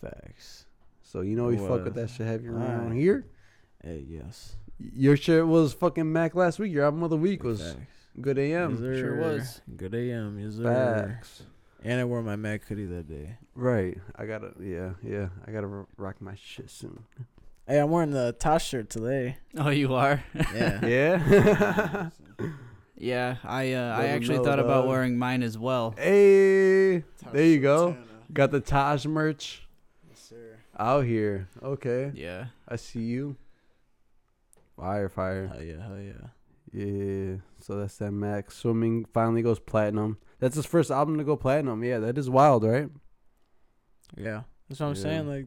facts. 0.00 0.66
So 1.02 1.20
you 1.22 1.36
know 1.36 1.46
we 1.46 1.56
fuck 1.56 1.84
with 1.84 1.94
that 1.94 2.10
shit 2.10 2.26
heavy 2.26 2.48
around 2.48 2.80
Alright. 2.80 2.96
here. 2.98 3.26
Hey, 3.82 4.04
yes. 4.08 4.56
Your 4.78 5.16
shit 5.16 5.46
was 5.46 5.72
fucking 5.72 6.12
Mac 6.12 6.34
last 6.34 6.58
week. 6.58 6.72
Your 6.72 6.84
album 6.84 7.02
of 7.02 7.10
the 7.10 7.16
week 7.16 7.42
was 7.42 7.62
Facts. 7.62 7.76
GO:OD 8.20 8.38
AM. 8.38 8.70
Yes, 8.72 8.78
Sure 8.80 8.96
sir. 8.98 9.16
was. 9.16 9.60
GO:OD 9.76 9.94
AM. 9.94 10.38
Yes, 10.38 10.54
sir. 10.54 11.06
Facts. 11.08 11.42
And 11.84 12.00
I 12.00 12.04
wore 12.04 12.22
my 12.22 12.36
Mac 12.36 12.64
hoodie 12.66 12.86
that 12.86 13.08
day. 13.08 13.36
Right. 13.54 13.98
I 14.16 14.26
gotta. 14.26 14.52
Yeah. 14.60 14.92
Yeah. 15.02 15.28
I 15.46 15.50
gotta 15.52 15.66
ro- 15.66 15.86
rock 15.96 16.20
my 16.20 16.34
shit 16.34 16.70
soon. 16.70 17.04
Hey, 17.68 17.78
I'm 17.80 17.90
wearing 17.90 18.10
the 18.12 18.32
Tash 18.38 18.68
shirt 18.68 18.88
today. 18.90 19.36
Oh, 19.56 19.70
you 19.70 19.94
are? 19.94 20.22
Yeah. 20.54 20.80
Yeah. 20.86 22.10
yeah, 22.96 23.36
I 23.44 23.72
uh, 23.74 23.96
I 23.98 24.06
actually 24.06 24.38
thought 24.38 24.58
about 24.58 24.82
dog. 24.82 24.88
wearing 24.88 25.18
mine 25.18 25.42
as 25.42 25.58
well. 25.58 25.94
hey. 25.98 27.04
There 27.32 27.44
you 27.44 27.60
go. 27.60 27.96
Got 28.32 28.50
the 28.52 28.60
Tash 28.60 29.04
merch 29.06 29.66
Yes, 30.08 30.20
sir. 30.20 30.56
out 30.78 31.04
here. 31.04 31.48
Okay. 31.62 32.10
Yeah. 32.14 32.46
I 32.68 32.76
see 32.76 33.02
you. 33.02 33.36
Fire, 34.76 35.08
fire. 35.08 35.46
Hell 35.48 35.62
yeah, 35.62 35.82
hell 35.86 35.98
yeah. 35.98 36.28
Yeah. 36.76 37.36
So 37.60 37.76
that's 37.78 37.96
that 37.98 38.12
Max. 38.12 38.56
Swimming 38.56 39.06
finally 39.12 39.42
goes 39.42 39.58
platinum. 39.58 40.18
That's 40.38 40.56
his 40.56 40.66
first 40.66 40.90
album 40.90 41.16
to 41.18 41.24
go 41.24 41.36
platinum. 41.36 41.82
Yeah, 41.82 41.98
that 42.00 42.18
is 42.18 42.28
wild, 42.28 42.64
right? 42.64 42.88
Yeah. 44.16 44.42
That's 44.68 44.80
what 44.80 44.88
I'm 44.88 44.94
Yeah. 44.96 45.02
saying. 45.02 45.28
Like, 45.28 45.46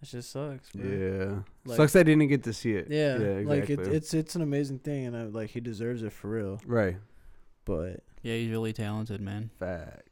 that 0.00 0.06
just 0.08 0.30
sucks, 0.30 0.70
bro. 0.72 0.84
Yeah. 0.84 1.38
Like- 1.64 1.76
Sucks 1.76 1.96
I 1.96 2.02
didn't 2.02 2.26
get 2.28 2.42
to 2.44 2.52
see 2.52 2.72
it. 2.72 2.88
Yeah. 2.90 3.18
Yeah, 3.18 3.42
Like, 3.46 3.70
it, 3.70 3.80
it's 3.80 4.12
it's 4.14 4.34
an 4.34 4.42
amazing 4.42 4.80
thing, 4.80 5.06
and 5.06 5.16
I, 5.16 5.22
like, 5.24 5.50
he 5.50 5.60
deserves 5.60 6.02
it 6.02 6.12
for 6.12 6.28
real. 6.30 6.60
Right. 6.66 6.96
But, 7.64 8.02
Yeah, 8.22 8.34
he's 8.34 8.50
really 8.50 8.72
talented, 8.72 9.20
man. 9.20 9.50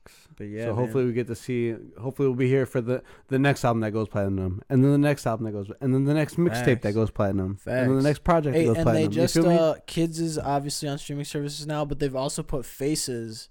Facts. 0.09 0.29
but 0.37 0.45
yeah. 0.45 0.65
so 0.65 0.67
man. 0.75 0.77
hopefully 0.85 1.05
we 1.05 1.13
get 1.13 1.27
to 1.29 1.35
see. 1.35 1.75
Hopefully 2.01 2.29
we'll 2.29 2.37
be 2.37 2.49
here 2.49 2.67
for 2.67 2.81
the 2.81 3.03
the 3.29 3.39
next 3.39 3.65
album 3.65 3.81
that 3.81 3.91
goes 3.93 4.09
platinum, 4.09 4.63
and 4.69 4.83
then 4.85 4.93
the 4.93 4.99
next 4.99 5.27
album 5.27 5.47
that 5.47 5.53
goes, 5.53 5.71
and 5.81 5.95
then 5.95 6.05
the 6.05 6.15
next 6.15 6.37
mixtape 6.37 6.83
that 6.83 6.93
goes 6.95 7.11
platinum, 7.11 7.59
and 7.67 7.91
then 7.91 7.97
the 7.97 8.03
next 8.03 8.25
project 8.25 8.57
Hey, 8.57 8.63
that 8.63 8.69
goes 8.69 8.77
and 8.77 8.85
platinum. 8.85 9.11
they 9.11 9.15
just 9.15 9.37
you 9.37 9.43
feel 9.43 9.51
me? 9.51 9.59
uh, 9.59 9.75
kids 9.87 10.21
is 10.21 10.39
obviously 10.39 10.89
on 10.89 10.99
streaming 10.99 11.25
services 11.25 11.67
now, 11.67 11.85
but 11.85 11.99
they've 11.99 12.17
also 12.17 12.43
put 12.43 12.65
Faces. 12.65 13.49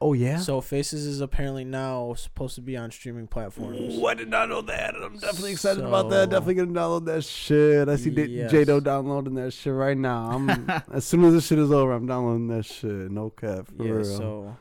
oh 0.00 0.12
yeah. 0.12 0.38
So 0.38 0.60
Faces 0.60 1.06
is 1.06 1.20
apparently 1.20 1.64
now 1.64 2.12
supposed 2.14 2.54
to 2.56 2.60
be 2.60 2.76
on 2.76 2.90
streaming 2.90 3.26
platforms. 3.26 3.96
Ooh, 3.96 4.06
I 4.06 4.14
did 4.14 4.28
not 4.28 4.48
know 4.50 4.60
that. 4.62 4.94
I'm 4.94 5.16
definitely 5.18 5.52
excited 5.52 5.82
about 5.84 6.10
that. 6.10 6.28
Definitely 6.30 6.54
gonna 6.54 6.72
download 6.78 7.06
that 7.06 7.24
shit. 7.24 7.88
I 7.88 7.96
see 7.96 8.10
Yes. 8.10 8.28
yes. 8.28 8.52
Jado 8.52 8.82
downloading 8.82 9.34
that 9.36 9.52
shit 9.52 9.72
right 9.72 9.96
now. 9.96 10.30
I'm 10.32 10.50
as 10.92 11.04
soon 11.06 11.24
as 11.24 11.32
this 11.32 11.46
shit 11.46 11.58
is 11.58 11.70
over, 11.72 11.92
I'm 11.92 12.06
downloading 12.06 12.48
that 12.48 12.64
shit. 12.66 13.10
No 13.10 13.30
cap, 13.30 13.68
for 13.76 13.84
Yeah, 13.84 13.90
real. 13.92 14.04
so 14.04 14.56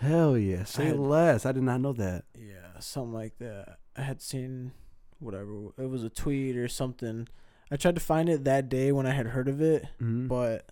Hell 0.00 0.36
yeah, 0.38 0.64
say 0.64 0.86
had- 0.86 0.98
less. 0.98 1.44
I 1.46 1.52
did 1.52 1.62
not 1.62 1.80
know 1.80 1.92
that. 1.94 2.24
yeah, 2.38 2.78
something 2.80 3.12
like 3.12 3.38
that. 3.38 3.78
I 3.96 4.02
had 4.02 4.20
seen 4.22 4.72
whatever 5.18 5.68
it 5.76 5.88
was 5.90 6.04
a 6.04 6.10
tweet 6.10 6.56
or 6.56 6.68
something. 6.68 7.28
I 7.70 7.76
tried 7.76 7.96
to 7.96 8.00
find 8.00 8.28
it 8.28 8.44
that 8.44 8.68
day 8.68 8.92
when 8.92 9.06
I 9.06 9.10
had 9.12 9.26
heard 9.28 9.48
of 9.48 9.60
it, 9.60 9.84
Mhm. 10.00 10.28
but 10.28 10.66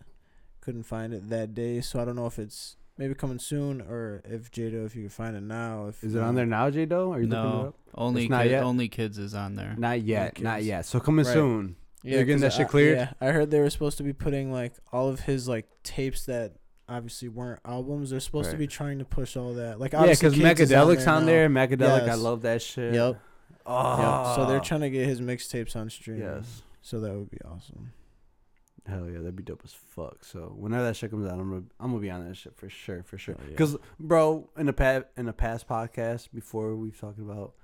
couldn't 0.60 0.84
find 0.84 1.12
it 1.12 1.28
that 1.28 1.54
day. 1.54 1.80
So 1.80 2.00
I 2.00 2.04
don't 2.04 2.16
know 2.16 2.26
if 2.26 2.38
it's 2.38 2.76
maybe 2.96 3.14
coming 3.14 3.38
soon 3.38 3.80
or 3.82 4.22
if 4.24 4.50
Jado, 4.50 4.86
if 4.86 4.96
you 4.96 5.02
can 5.02 5.10
find 5.10 5.36
it 5.36 5.42
now. 5.42 5.88
If 5.88 6.02
Is 6.02 6.14
it 6.14 6.22
on 6.22 6.34
there 6.36 6.46
now, 6.46 6.70
Jado? 6.70 7.10
Are 7.12 7.20
you 7.20 7.26
looking 7.26 7.50
it 7.50 7.52
No, 7.52 7.66
up? 7.68 7.74
only 7.94 8.22
It's 8.22 8.30
not 8.30 8.44
kid, 8.44 8.50
yet? 8.52 8.62
only 8.62 8.88
kids 8.88 9.18
is 9.18 9.34
on 9.34 9.56
there. 9.56 9.74
Not 9.76 10.00
yet, 10.02 10.40
not 10.40 10.62
yet. 10.64 10.86
So 10.86 10.98
coming 11.00 11.26
Right. 11.26 11.32
soon. 11.34 11.76
Yeah, 12.02 12.16
They're 12.16 12.24
getting 12.24 12.36
'cause 12.42 12.54
that 12.54 12.58
shit 12.58 12.66
I- 12.66 12.70
cleared? 12.70 12.98
yeah, 12.98 13.12
I 13.20 13.32
heard 13.32 13.50
they 13.50 13.60
were 13.60 13.68
supposed 13.70 13.98
to 13.98 14.04
be 14.04 14.12
putting 14.12 14.52
like 14.52 14.74
all 14.92 15.08
of 15.08 15.20
his 15.20 15.48
like 15.48 15.66
tapes 15.82 16.24
that 16.26 16.52
obviously 16.88 17.28
weren't 17.28 17.60
albums. 17.64 18.10
They're 18.10 18.20
supposed 18.20 18.50
to 18.50 18.56
be 18.56 18.66
trying 18.66 18.98
to 18.98 19.04
push 19.04 19.36
all 19.36 19.54
that. 19.54 19.80
Like 19.80 19.92
Yeah, 19.92 20.00
obviously 20.00 20.30
because 20.30 20.58
Kids 20.58 20.70
is 20.70 20.76
Macadelic's 20.76 21.06
on 21.06 21.22
now. 21.22 21.26
there. 21.26 21.48
Mechadelic, 21.48 22.02
I 22.02 22.06
Yes. 22.06 22.18
love 22.18 22.42
that 22.42 22.62
shit. 22.62 22.94
Yep. 22.94 23.20
Oh, 23.66 24.26
Yep. 24.26 24.36
So 24.36 24.46
they're 24.46 24.58
ah. 24.58 24.64
trying 24.64 24.80
to 24.82 24.90
get 24.90 25.06
his 25.06 25.20
mixtapes 25.20 25.74
on 25.76 25.90
stream. 25.90 26.20
Yes. 26.20 26.62
So 26.82 27.00
that 27.00 27.12
would 27.12 27.30
be 27.30 27.38
awesome. 27.44 27.92
Hell 28.86 29.10
yeah, 29.10 29.18
that'd 29.18 29.34
be 29.34 29.42
dope 29.42 29.62
as 29.64 29.72
fuck. 29.72 30.24
So 30.24 30.54
whenever 30.56 30.84
that 30.84 30.94
shit 30.94 31.10
comes 31.10 31.26
out, 31.26 31.32
I'm 31.32 31.50
gonna 31.50 31.62
I'm 31.80 31.90
gonna 31.90 32.00
be 32.00 32.10
on 32.10 32.28
that 32.28 32.36
shit 32.36 32.54
for 32.56 32.68
sure, 32.68 33.02
for 33.02 33.18
sure. 33.18 33.34
Hell 33.34 33.44
yeah. 33.46 33.50
Because 33.50 33.76
bro, 33.98 34.48
in 34.56 34.66
the 34.66 34.72
past 34.72 35.06
in 35.16 35.26
the 35.26 35.32
past 35.32 35.66
podcast 35.68 36.28
before 36.32 36.76
we've 36.76 36.96
talked 36.96 37.18
about 37.18 37.54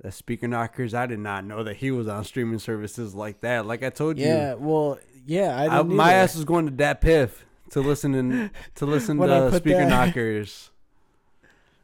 the 0.00 0.12
Speaker 0.12 0.46
Knockerz, 0.46 0.94
I 0.94 1.06
did 1.06 1.18
not 1.18 1.44
know 1.44 1.64
that 1.64 1.76
he 1.76 1.90
was 1.90 2.06
on 2.06 2.22
streaming 2.22 2.60
services 2.60 3.12
like 3.12 3.40
that. 3.40 3.66
Like 3.66 3.82
I 3.82 3.90
told 3.90 4.18
you, 4.18 4.26
Yeah, 4.26 4.54
well, 4.54 5.00
yeah, 5.24 5.56
I 5.56 5.64
I, 5.64 5.82
didn't 5.82 5.96
my 5.96 6.12
ass 6.12 6.36
was 6.36 6.44
going 6.44 6.66
to 6.66 6.72
DatPiff 6.72 7.30
to 7.70 7.80
listen 7.80 8.14
and 8.14 8.50
to 8.76 8.86
listen 8.86 9.18
When 9.18 9.30
I 9.30 9.40
to 9.40 9.50
put 9.50 9.62
speaker 9.62 9.78
that- 9.78 9.88
knockers. 9.88 10.70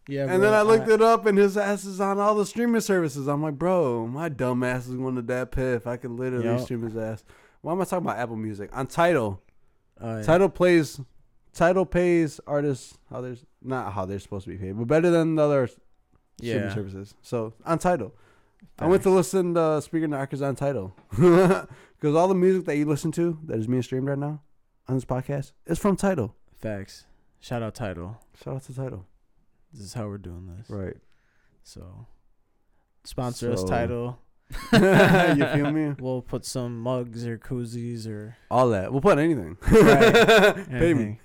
Yeah, 0.08 0.22
And 0.22 0.30
bro, 0.30 0.38
then 0.40 0.52
I 0.54 0.62
looked 0.62 0.88
it 0.88 1.00
up, 1.00 1.26
and 1.26 1.38
his 1.38 1.56
ass 1.56 1.84
is 1.84 2.00
on 2.00 2.18
all 2.18 2.34
the 2.34 2.44
streaming 2.44 2.80
services. 2.80 3.28
I'm 3.28 3.40
like, 3.40 3.54
bro, 3.56 4.08
my 4.08 4.28
dumb 4.28 4.64
ass 4.64 4.88
is 4.88 4.96
going 4.96 5.14
to 5.14 5.22
DatPiff. 5.22 5.86
I 5.86 5.96
can 5.96 6.16
literally 6.16 6.44
Yup. 6.44 6.60
stream 6.62 6.82
his 6.82 6.96
ass. 6.96 7.22
Why 7.60 7.70
am 7.70 7.80
I 7.80 7.84
talking 7.84 8.04
about 8.04 8.18
Apple 8.18 8.34
Music 8.34 8.68
on 8.76 8.88
Tidal? 8.88 9.40
Oh, 10.00 10.16
yeah. 10.16 10.22
Tidal 10.24 10.48
plays, 10.48 11.00
Tidal 11.54 11.86
pays 11.86 12.40
artists 12.48 12.98
how 13.10 13.20
they're 13.20 13.36
not 13.62 13.92
how 13.92 14.04
they're 14.04 14.18
supposed 14.18 14.44
to 14.46 14.50
be 14.50 14.56
paid, 14.56 14.76
but 14.76 14.88
better 14.88 15.08
than 15.08 15.36
the 15.36 15.42
other 15.44 15.68
streaming 16.38 16.62
Yeah. 16.64 16.74
services. 16.74 17.14
So 17.22 17.52
on 17.64 17.78
Tidal, 17.78 18.12
I 18.80 18.86
went 18.88 19.04
to 19.04 19.10
listen 19.10 19.54
to 19.54 19.80
Speaker 19.82 20.08
Knockerz 20.08 20.44
on 20.44 20.56
Tidal 20.56 20.96
because 21.12 21.66
all 22.16 22.26
the 22.26 22.34
music 22.34 22.64
that 22.64 22.76
you 22.76 22.86
listen 22.86 23.12
to 23.12 23.38
that 23.44 23.56
is 23.60 23.68
being 23.68 23.82
streamed 23.82 24.08
right 24.08 24.18
now 24.18 24.40
on 24.88 24.94
this 24.96 25.04
podcast 25.04 25.52
is 25.66 25.78
from 25.78 25.96
Tidal. 25.96 26.34
Facts. 26.58 27.06
Shout 27.40 27.62
out 27.62 27.74
Tidal. 27.74 28.20
Shout 28.42 28.54
out 28.56 28.62
to 28.64 28.74
Tidal. 28.74 29.06
This 29.72 29.82
is 29.82 29.94
how 29.94 30.06
we're 30.06 30.18
doing 30.18 30.54
this. 30.56 30.68
Right. 30.70 30.96
So, 31.62 32.06
sponsor 33.04 33.52
us, 33.52 33.60
So- 33.62 33.66
Tidal. 33.68 34.18
you 34.72 34.78
feel 35.54 35.72
me? 35.72 35.94
We'll 35.98 36.20
put 36.20 36.44
some 36.44 36.78
mugs 36.78 37.26
or 37.26 37.38
koozies 37.38 38.06
or 38.06 38.36
All 38.50 38.68
that. 38.70 38.92
We'll 38.92 39.00
put 39.00 39.16
anything. 39.18 39.56
Right. 39.70 40.68
Pay 40.70 40.92
me. 40.92 41.18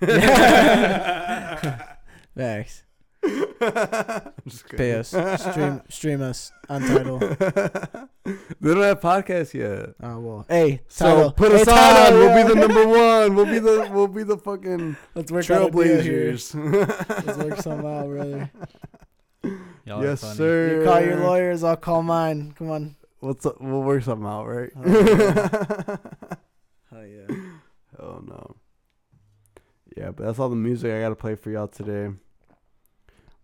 Facts. 2.36 2.84
Just 4.46 4.68
Pay 4.68 4.94
us. 4.94 5.08
Stream 5.08 5.82
stream 5.88 6.22
us 6.22 6.52
on 6.68 6.80
Tidal. 6.82 7.18
they 7.18 7.34
don't 8.62 8.82
have 8.82 9.00
podcasts 9.00 9.52
yet. 9.54 9.94
Oh 10.02 10.18
well. 10.20 10.46
Hey, 10.48 10.80
So 10.88 11.04
Tidal. 11.06 11.32
put 11.32 11.52
Hey, 11.52 11.60
us 11.60 11.66
Tidal, 11.66 12.14
on. 12.14 12.20
We'll 12.20 12.42
be 12.44 12.48
the 12.54 12.54
number 12.66 12.86
one. 12.88 13.34
We'll 13.34 13.46
be 13.46 13.58
the 13.58 13.88
we'll 13.92 14.08
be 14.08 14.22
the 14.22 14.38
fucking 14.38 14.96
Let's 15.14 15.30
work 15.32 15.50
out 15.50 15.68
a 15.68 15.70
deal 15.70 16.00
here. 16.00 16.32
trailblazers. 16.32 17.26
Let's 17.26 17.38
work 17.38 17.56
something 17.60 17.86
out, 17.88 18.06
brother. 18.06 18.50
Y'all 19.84 20.02
yes, 20.04 20.20
sir. 20.36 20.78
You 20.80 20.84
call 20.84 21.00
your 21.00 21.16
lawyers, 21.16 21.64
I'll 21.64 21.76
call 21.76 22.02
mine. 22.02 22.54
Come 22.58 22.70
on. 22.70 22.96
What's 23.20 23.44
up? 23.46 23.60
We'll 23.60 23.82
work 23.82 24.02
something 24.04 24.26
out, 24.26 24.44
right? 24.46 24.70
Oh 26.90 27.02
yeah. 27.02 27.26
oh 27.98 28.20
no. 28.26 28.56
Yeah, 29.96 30.10
but 30.12 30.26
that's 30.26 30.38
all 30.38 30.48
the 30.48 30.56
music 30.56 30.92
I 30.92 31.00
gotta 31.00 31.16
play 31.16 31.34
for 31.34 31.50
y'all 31.50 31.66
today. 31.68 32.14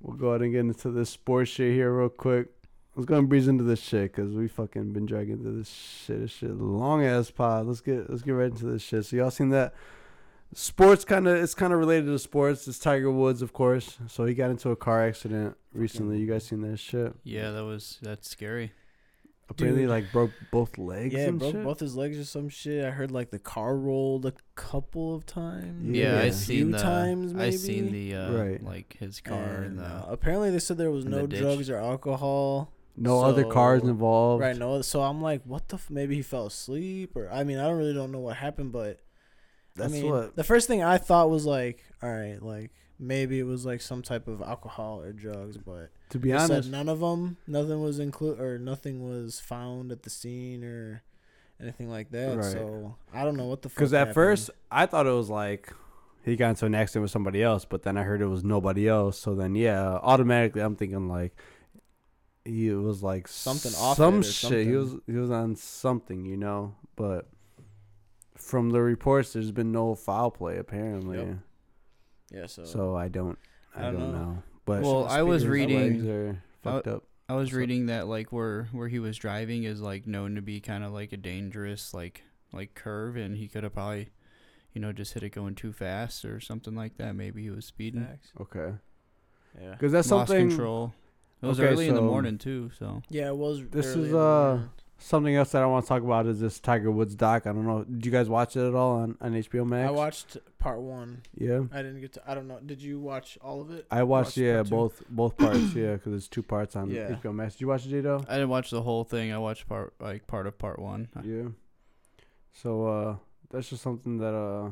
We'll 0.05 0.19
go 0.19 0.29
ahead 0.29 0.43
and 0.43 0.53
get 0.53 0.61
into 0.61 0.91
this 0.91 1.09
sports 1.09 1.51
shit 1.51 1.73
here 1.73 1.91
real 1.91 2.11
quick. 2.11 2.49
Let's 2.95 3.07
go 3.07 3.17
and 3.17 3.27
breeze 3.27 3.49
into 3.49 3.65
this 3.65 3.81
shit 3.81 4.15
because 4.15 4.35
we 4.35 4.49
fucking 4.49 4.93
been 4.93 5.07
dragging 5.07 5.39
into 5.39 5.51
this 5.51 5.71
shit. 5.71 6.21
This 6.21 6.31
shit 6.31 6.51
long 6.51 7.03
ass 7.03 7.31
pod. 7.31 7.67
Let's 7.67 7.81
get 7.81 8.11
let's 8.11 8.21
get 8.21 8.33
right 8.33 8.51
into 8.51 8.67
this 8.67 8.83
shit. 8.83 9.07
So 9.07 9.17
y'all 9.17 9.31
seen 9.31 9.49
that? 9.49 9.73
Sports 10.53 11.07
kind 11.07 11.27
of 11.27 11.37
it's 11.37 11.55
kind 11.55 11.73
of 11.73 11.79
related 11.79 12.07
to 12.07 12.19
sports. 12.19 12.69
It's 12.69 12.79
Tiger 12.79 13.11
Woods, 13.11 13.41
of 13.41 13.55
course. 13.55 13.97
So 14.07 14.27
he 14.27 14.35
got 14.35 14.51
into 14.51 14.69
a 14.71 14.77
car 14.77 15.07
accident 15.07 15.57
recently. 15.73 16.19
You 16.19 16.27
guys 16.27 16.45
seen 16.45 16.61
that 16.71 16.79
shit? 16.79 17.15
Yeah, 17.25 17.51
that 17.53 17.65
was 17.65 17.99
that's 18.03 18.29
scary. 18.29 18.73
Apparently, 19.51 19.83
Dude. 19.83 19.91
like 19.91 20.11
broke 20.11 20.31
both 20.51 20.79
legs. 20.79 21.13
Yeah, 21.15 21.27
and 21.29 21.39
broke 21.39 21.53
shit. 21.53 21.65
both 21.65 21.81
his 21.81 21.95
legs 21.97 22.19
or 22.19 22.25
some 22.25 22.49
shit. 22.49 22.85
I 22.85 22.91
heard 22.91 23.11
like 23.11 23.31
the 23.31 23.39
car 23.39 23.77
rolled 23.77 24.25
a 24.25 24.33
couple 24.55 25.15
of 25.15 25.27
times. 25.27 25.95
Yeah, 25.95 26.15
Yeah. 26.17 26.21
I 26.21 26.25
A 26.25 26.33
seen 26.33 26.57
few 26.57 26.73
the 26.73 26.79
times 26.79 27.35
I 27.35 27.51
seen 27.51 27.93
the 27.93 28.15
uh, 28.15 28.33
Right. 28.33 28.65
like 28.65 28.97
his 28.99 29.21
car 29.21 29.37
and 29.39 29.65
And, 29.67 29.79
the 29.81 29.85
uh, 29.85 30.07
apparently 30.09 30.51
they 30.51 30.59
said 30.61 30.79
there 30.79 30.91
was 30.91 31.05
in 31.05 31.11
the 31.11 31.19
no 31.19 31.27
drugs 31.27 31.69
or 31.69 31.77
alcohol. 31.77 32.73
No 32.97 33.23
other 33.23 33.45
cars 33.45 33.83
involved. 33.83 34.41
Right, 34.41 34.57
no. 34.57 34.81
So 34.81 35.03
I'm 35.03 35.21
like, 35.21 35.43
what 35.45 35.69
the? 35.69 35.75
F-? 35.77 35.91
Maybe 35.91 36.15
he 36.15 36.23
fell 36.23 36.47
asleep, 36.47 37.17
or 37.17 37.29
I 37.31 37.43
mean, 37.45 37.59
I 37.59 37.65
don't 37.65 37.77
really 37.77 37.93
don't 37.93 38.13
know 38.13 38.21
what 38.21 38.37
happened, 38.37 38.71
but 38.73 39.01
That's 39.75 39.93
I 39.93 39.97
mean, 39.97 40.11
what. 40.11 40.37
the 40.37 40.45
first 40.45 40.69
thing 40.69 40.83
I 40.83 40.99
thought 40.99 41.29
was 41.29 41.45
like, 41.45 41.85
all 42.03 42.09
right, 42.13 42.41
like 42.41 42.71
maybe 42.99 43.39
it 43.39 43.45
was 43.45 43.67
like 43.67 43.81
some 43.81 44.03
type 44.03 44.29
of 44.29 44.41
alcohol 44.43 45.01
or 45.01 45.13
drugs, 45.13 45.57
but 45.57 45.91
To 46.11 46.19
be 46.19 46.33
honest, 46.33 46.71
none 46.71 46.89
of 46.89 47.01
them, 47.01 47.37
nothing 47.47 47.83
was 47.83 47.99
include 47.99 48.41
or 48.41 48.59
nothing 48.59 49.03
was 49.03 49.41
found 49.41 49.93
at 49.93 50.03
the 50.03 50.11
scene 50.11 50.65
or 50.65 51.03
anything 51.61 51.91
like 51.91 52.11
that. 52.11 52.37
Right. 52.37 52.45
So 52.45 52.97
I 53.13 53.25
don't 53.25 53.37
know 53.37 53.47
what 53.47 53.63
the 53.63 53.69
fuck. 53.69 53.77
Because 53.77 53.93
at 53.93 53.99
happened. 53.99 54.15
first 54.15 54.51
I 54.71 54.87
thought 54.87 55.07
it 55.07 55.11
was 55.11 55.31
like 55.31 55.73
he 56.25 56.37
got 56.37 56.51
into 56.51 56.67
an 56.67 56.75
accident 56.75 57.03
with 57.03 57.11
somebody 57.11 57.43
else, 57.43 57.65
but 57.65 57.83
then 57.83 57.97
I 57.97 58.03
heard 58.03 58.23
it 58.23 58.27
was 58.27 58.45
nobody 58.45 58.89
else. 58.89 59.19
So 59.19 59.35
then 59.35 59.55
yeah, 59.55 59.99
automatically 60.03 60.63
I'm 60.63 60.77
thinking 60.77 61.09
like 61.09 61.37
he 62.45 62.71
was 62.71 63.03
like 63.03 63.27
Something 63.27 63.73
off 63.75 63.97
some 63.97 64.23
shit. 64.23 64.67
He 64.67 64.73
was 64.73 64.97
he 65.07 65.17
was 65.17 65.31
on 65.31 65.57
something, 65.57 66.25
you 66.25 66.37
know. 66.37 66.75
But 66.97 67.29
from 68.37 68.71
the 68.71 68.81
reports, 68.81 69.33
there's 69.33 69.51
been 69.51 69.73
no 69.73 69.95
foul 69.95 70.31
play 70.31 70.59
apparently. 70.59 71.19
Yep. 71.19 71.37
Yeah, 72.31 72.47
so, 72.47 72.65
So 72.65 72.97
I 72.97 73.09
don't 73.09 73.39
I, 73.75 73.81
I 73.89 73.91
don't, 73.91 74.01
don't 74.01 74.13
know. 74.13 74.19
know. 74.19 74.43
But 74.67 74.83
Well, 74.83 75.07
I 75.07 75.23
was 75.23 75.47
reading- 75.47 76.09
are 76.09 76.43
fucked 76.63 76.87
up. 76.87 77.05
I 77.29 77.35
was 77.35 77.51
So- 77.51 77.57
reading 77.57 77.87
that 77.87 78.07
like 78.07 78.33
where 78.33 78.65
where 78.73 78.89
he 78.89 78.99
was 78.99 79.17
driving 79.17 79.65
is 79.65 79.81
like 79.81 80.07
known 80.07 80.35
to 80.35 80.43
be 80.43 80.61
kind 80.61 80.85
of 80.85 80.93
like 80.93 81.13
a 81.13 81.17
dangerous 81.17 81.93
like 81.95 82.23
like 82.53 82.75
curve, 82.75 83.17
and 83.17 83.37
he 83.37 83.49
could 83.49 83.65
have 83.65 83.75
probably, 83.75 84.11
you 84.73 84.81
know, 84.81 84.93
just 84.93 85.15
hit 85.15 85.23
it 85.23 85.31
going 85.31 85.55
too 85.55 85.73
fast 85.73 86.25
or 86.25 86.39
something 86.41 86.75
like 86.75 86.97
that. 86.99 87.15
Maybe 87.17 87.43
he 87.43 87.51
was 87.51 87.65
speeding, 87.67 88.05
Facts. 88.07 88.29
Okay, 88.41 88.75
yeah, 89.61 89.71
because 89.73 89.91
that's 89.93 90.11
lost 90.11 90.29
something 90.29 90.49
control. 90.51 90.93
It 91.43 91.47
was 91.47 91.59
Okay, 91.61 91.69
early 91.71 91.89
in 91.89 91.95
the 91.95 92.01
morning 92.03 92.39
too, 92.39 92.71
so 92.79 93.03
yeah, 93.11 93.29
it 93.29 93.37
was. 93.37 93.63
This 93.71 93.87
early 93.87 94.01
is, 94.03 94.07
in 94.07 94.13
the 94.13 94.19
uh, 94.19 94.49
morning. 94.55 94.71
Something 94.99 95.35
else 95.35 95.53
that 95.53 95.63
I 95.63 95.67
want 95.67 95.85
to 95.85 95.89
talk 95.89 96.03
about 96.03 96.27
is 96.27 96.41
this 96.41 96.59
Tiger 96.61 96.91
Woods 96.91 97.15
doc. 97.15 97.47
I 97.47 97.53
don't 97.53 97.67
know. 97.67 97.85
Did 97.85 98.07
you 98.07 98.13
guys 98.13 98.29
watch 98.29 98.57
it 98.57 98.67
at 98.67 98.75
all 98.75 98.97
on, 98.97 99.17
on 99.21 99.33
HBO 99.33 99.67
Max? 99.67 99.89
I 99.89 99.93
watched 99.93 100.37
part 100.59 100.81
one. 100.81 101.23
Yeah. 101.37 101.63
I 101.73 101.79
didn't 101.83 102.01
get 102.01 102.13
to. 102.15 102.23
I 102.27 102.35
don't 102.35 102.49
know. 102.49 102.59
Did 102.65 102.81
you 102.83 103.01
watch 103.01 103.37
all 103.43 103.61
of 103.61 103.71
it? 103.71 103.87
I 103.91 104.03
watched, 104.03 104.29
Watched 104.29 104.37
yeah, 104.39 104.63
both 104.63 105.03
both 105.11 105.37
parts, 105.37 105.75
yeah, 105.75 105.93
because 105.95 106.13
there's 106.13 106.29
two 106.29 106.43
parts 106.43 106.77
on 106.77 106.91
Yeah. 106.91 107.11
HBO 107.11 107.35
Max. 107.35 107.55
Did 107.55 107.63
you 107.63 107.69
watch 107.69 107.87
it, 107.87 107.91
Jado? 107.93 108.25
I 108.29 108.35
didn't 108.35 108.49
watch 108.49 108.71
the 108.71 108.83
whole 108.83 109.05
thing. 109.05 109.33
I 109.33 109.39
watched 109.39 109.69
part 109.69 109.95
like 110.01 110.27
part 110.27 110.47
of 110.47 110.59
part 110.59 110.79
one. 110.79 111.09
Yeah. 111.25 111.49
So 112.53 112.87
uh, 112.87 113.17
that's 113.51 113.69
just 113.69 113.83
something 113.83 114.19
that 114.19 114.33
uh, 114.35 114.71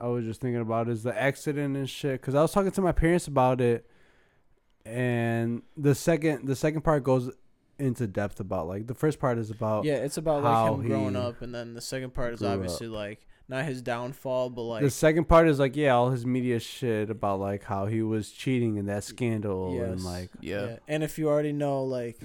I 0.00 0.08
was 0.08 0.24
just 0.24 0.40
thinking 0.40 0.60
about 0.60 0.88
is 0.88 1.04
the 1.04 1.16
accident 1.16 1.76
and 1.76 1.88
shit. 1.88 2.20
Because 2.20 2.34
I 2.34 2.42
was 2.42 2.52
talking 2.52 2.72
to 2.72 2.80
my 2.82 2.90
parents 2.92 3.28
about 3.28 3.60
it, 3.60 3.88
and 4.84 5.62
the 5.76 5.94
second 5.94 6.46
the 6.46 6.56
second 6.56 6.82
part 6.82 7.04
goes 7.04 7.30
into 7.78 8.06
depth 8.06 8.40
about 8.40 8.66
like 8.66 8.86
the 8.86 8.94
first 8.94 9.18
part 9.18 9.38
is 9.38 9.50
about 9.50 9.84
Yeah, 9.84 9.96
it's 9.96 10.16
about 10.16 10.42
like 10.42 10.52
how 10.52 10.74
him 10.74 10.86
growing 10.86 11.14
he 11.14 11.20
up, 11.20 11.42
and 11.42 11.54
then 11.54 11.74
the 11.74 11.80
second 11.80 12.14
part 12.14 12.34
is 12.34 12.40
grew 12.40 12.48
obviously 12.48 12.88
like 12.88 13.26
not 13.48 13.64
his 13.64 13.80
downfall, 13.80 14.50
but 14.50 14.62
like 14.62 14.82
the 14.82 14.90
second 14.90 15.24
part 15.24 15.48
is 15.48 15.58
like 15.58 15.76
yeah 15.76 15.94
all 15.94 16.10
his 16.10 16.26
media 16.26 16.58
shit 16.60 17.10
about 17.10 17.40
like 17.40 17.64
how 17.64 17.86
he 17.86 18.02
was 18.02 18.30
cheating 18.30 18.76
in 18.76 18.86
that 18.86 19.04
scandal 19.04 19.80
and 19.82 20.04
like 20.04 20.30
Yeah. 20.40 20.76
And 20.86 21.02
if 21.02 21.18
you 21.18 21.28
already 21.28 21.52
know, 21.52 21.84
like, 21.84 22.18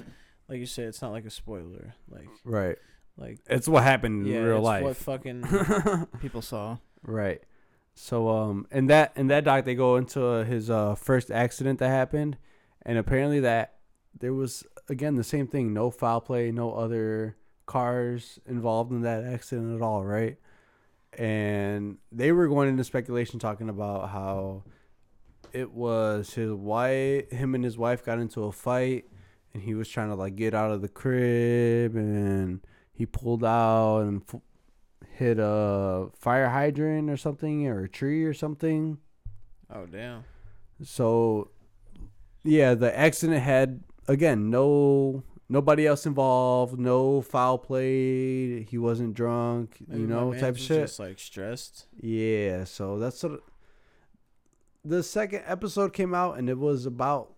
like 0.49 0.59
you 0.59 0.65
said, 0.65 0.87
it's 0.87 1.01
not 1.01 1.11
like 1.11 1.25
a 1.25 1.29
spoiler. 1.29 1.95
Like, 2.09 2.27
right 2.43 2.77
like 3.17 3.39
it's 3.47 3.67
what 3.67 3.83
happened 3.83 4.25
yeah, 4.27 4.37
in 4.37 4.43
real 4.43 4.57
it's 4.57 4.65
life 4.65 4.83
What 4.83 4.97
fucking 4.97 6.07
People 6.21 6.41
saw. 6.41 6.77
Right. 7.03 7.41
So 7.95 8.29
um 8.29 8.67
in 8.71 8.87
that 8.87 9.13
in 9.15 9.27
that 9.27 9.43
doc 9.43 9.65
they 9.65 9.75
go 9.75 9.97
into 9.97 10.25
uh, 10.25 10.43
his 10.43 10.69
uh 10.69 10.95
first 10.95 11.29
accident 11.29 11.79
that 11.79 11.89
happened 11.89 12.37
and 12.83 12.97
apparently 12.97 13.39
that 13.41 13.75
there 14.19 14.33
was 14.33 14.63
again 14.89 15.15
the 15.15 15.23
same 15.23 15.47
thing 15.47 15.73
no 15.73 15.89
foul 15.89 16.21
play 16.21 16.51
no 16.51 16.73
other 16.73 17.35
cars 17.65 18.39
involved 18.45 18.91
in 18.91 19.01
that 19.01 19.23
accident 19.23 19.75
at 19.75 19.81
all 19.81 20.03
right 20.03 20.37
and 21.17 21.97
they 22.11 22.31
were 22.31 22.47
going 22.47 22.67
into 22.67 22.83
speculation 22.83 23.39
talking 23.39 23.69
about 23.69 24.09
how 24.09 24.63
it 25.53 25.71
was 25.71 26.33
his 26.33 26.51
wife 26.51 27.29
him 27.31 27.55
and 27.55 27.63
his 27.63 27.77
wife 27.77 28.03
got 28.03 28.19
into 28.19 28.43
a 28.43 28.51
fight 28.51 29.05
and 29.53 29.63
he 29.63 29.73
was 29.75 29.87
trying 29.87 30.09
to 30.09 30.15
like 30.15 30.35
get 30.35 30.53
out 30.53 30.71
of 30.71 30.81
the 30.81 30.87
crib 30.89 31.95
and 31.95 32.61
he 32.91 33.05
pulled 33.05 33.43
out 33.43 33.99
and 33.99 34.21
f- 34.27 34.41
hit 35.15 35.37
a 35.39 36.07
fire 36.17 36.49
hydrant 36.49 37.09
or 37.09 37.17
something 37.17 37.67
or 37.67 37.83
a 37.83 37.89
tree 37.89 38.23
or 38.23 38.33
something. 38.33 38.97
oh 39.71 39.85
damn. 39.85 40.23
So 40.83 41.51
yeah, 42.43 42.73
the 42.73 42.97
accident 42.97 43.41
had 43.41 43.83
again 44.07 44.49
no 44.49 45.23
nobody 45.49 45.85
else 45.85 46.05
involved, 46.05 46.79
no 46.79 47.21
foul 47.21 47.57
play. 47.57 48.63
He 48.63 48.77
wasn't 48.77 49.13
drunk, 49.13 49.77
Maybe 49.87 50.01
you 50.01 50.07
know, 50.07 50.31
mans 50.31 50.41
type 50.41 50.53
was 50.55 50.63
shit. 50.63 50.81
Just 50.83 50.99
like 50.99 51.19
stressed. 51.19 51.85
Yeah, 51.99 52.63
so 52.63 52.99
that's 52.99 53.17
sort 53.17 53.33
of 53.33 53.41
the 54.85 55.03
second 55.03 55.43
episode 55.45 55.93
came 55.93 56.13
out 56.13 56.37
and 56.37 56.49
it 56.49 56.57
was 56.57 56.85
about 56.85 57.33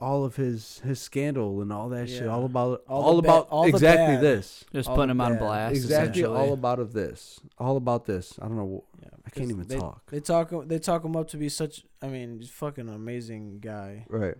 all 0.00 0.24
of 0.24 0.36
his 0.36 0.80
his 0.80 1.00
scandal 1.00 1.60
and 1.60 1.72
all 1.72 1.88
that 1.88 2.08
shit. 2.08 2.28
All 2.28 2.44
about 2.44 2.82
All 2.88 3.02
all, 3.02 3.16
the 3.16 3.22
ba- 3.22 3.28
about 3.28 3.48
all 3.50 3.66
exactly 3.66 4.16
this. 4.16 4.64
Just 4.72 4.88
All 4.88 4.96
putting 4.96 5.16
the 5.16 5.24
him 5.24 5.32
on 5.32 5.38
blast. 5.38 5.74
Exactly 5.74 6.24
all 6.24 6.52
about 6.52 6.78
of 6.78 6.92
this. 6.92 7.40
All 7.58 7.76
about 7.76 8.04
this. 8.04 8.38
I 8.40 8.46
don't 8.46 8.56
know. 8.56 8.84
Yeah, 9.02 9.08
I 9.26 9.30
can't 9.30 9.50
even 9.50 9.66
they, 9.66 9.78
talk. 9.78 10.10
They 10.10 10.20
talk 10.20 10.52
they 10.66 10.78
talk 10.78 11.04
him 11.04 11.16
up 11.16 11.28
to 11.28 11.36
be 11.36 11.48
such 11.48 11.84
I 12.00 12.08
mean, 12.08 12.42
fucking 12.42 12.88
amazing 12.88 13.60
guy. 13.60 14.06
Right. 14.08 14.36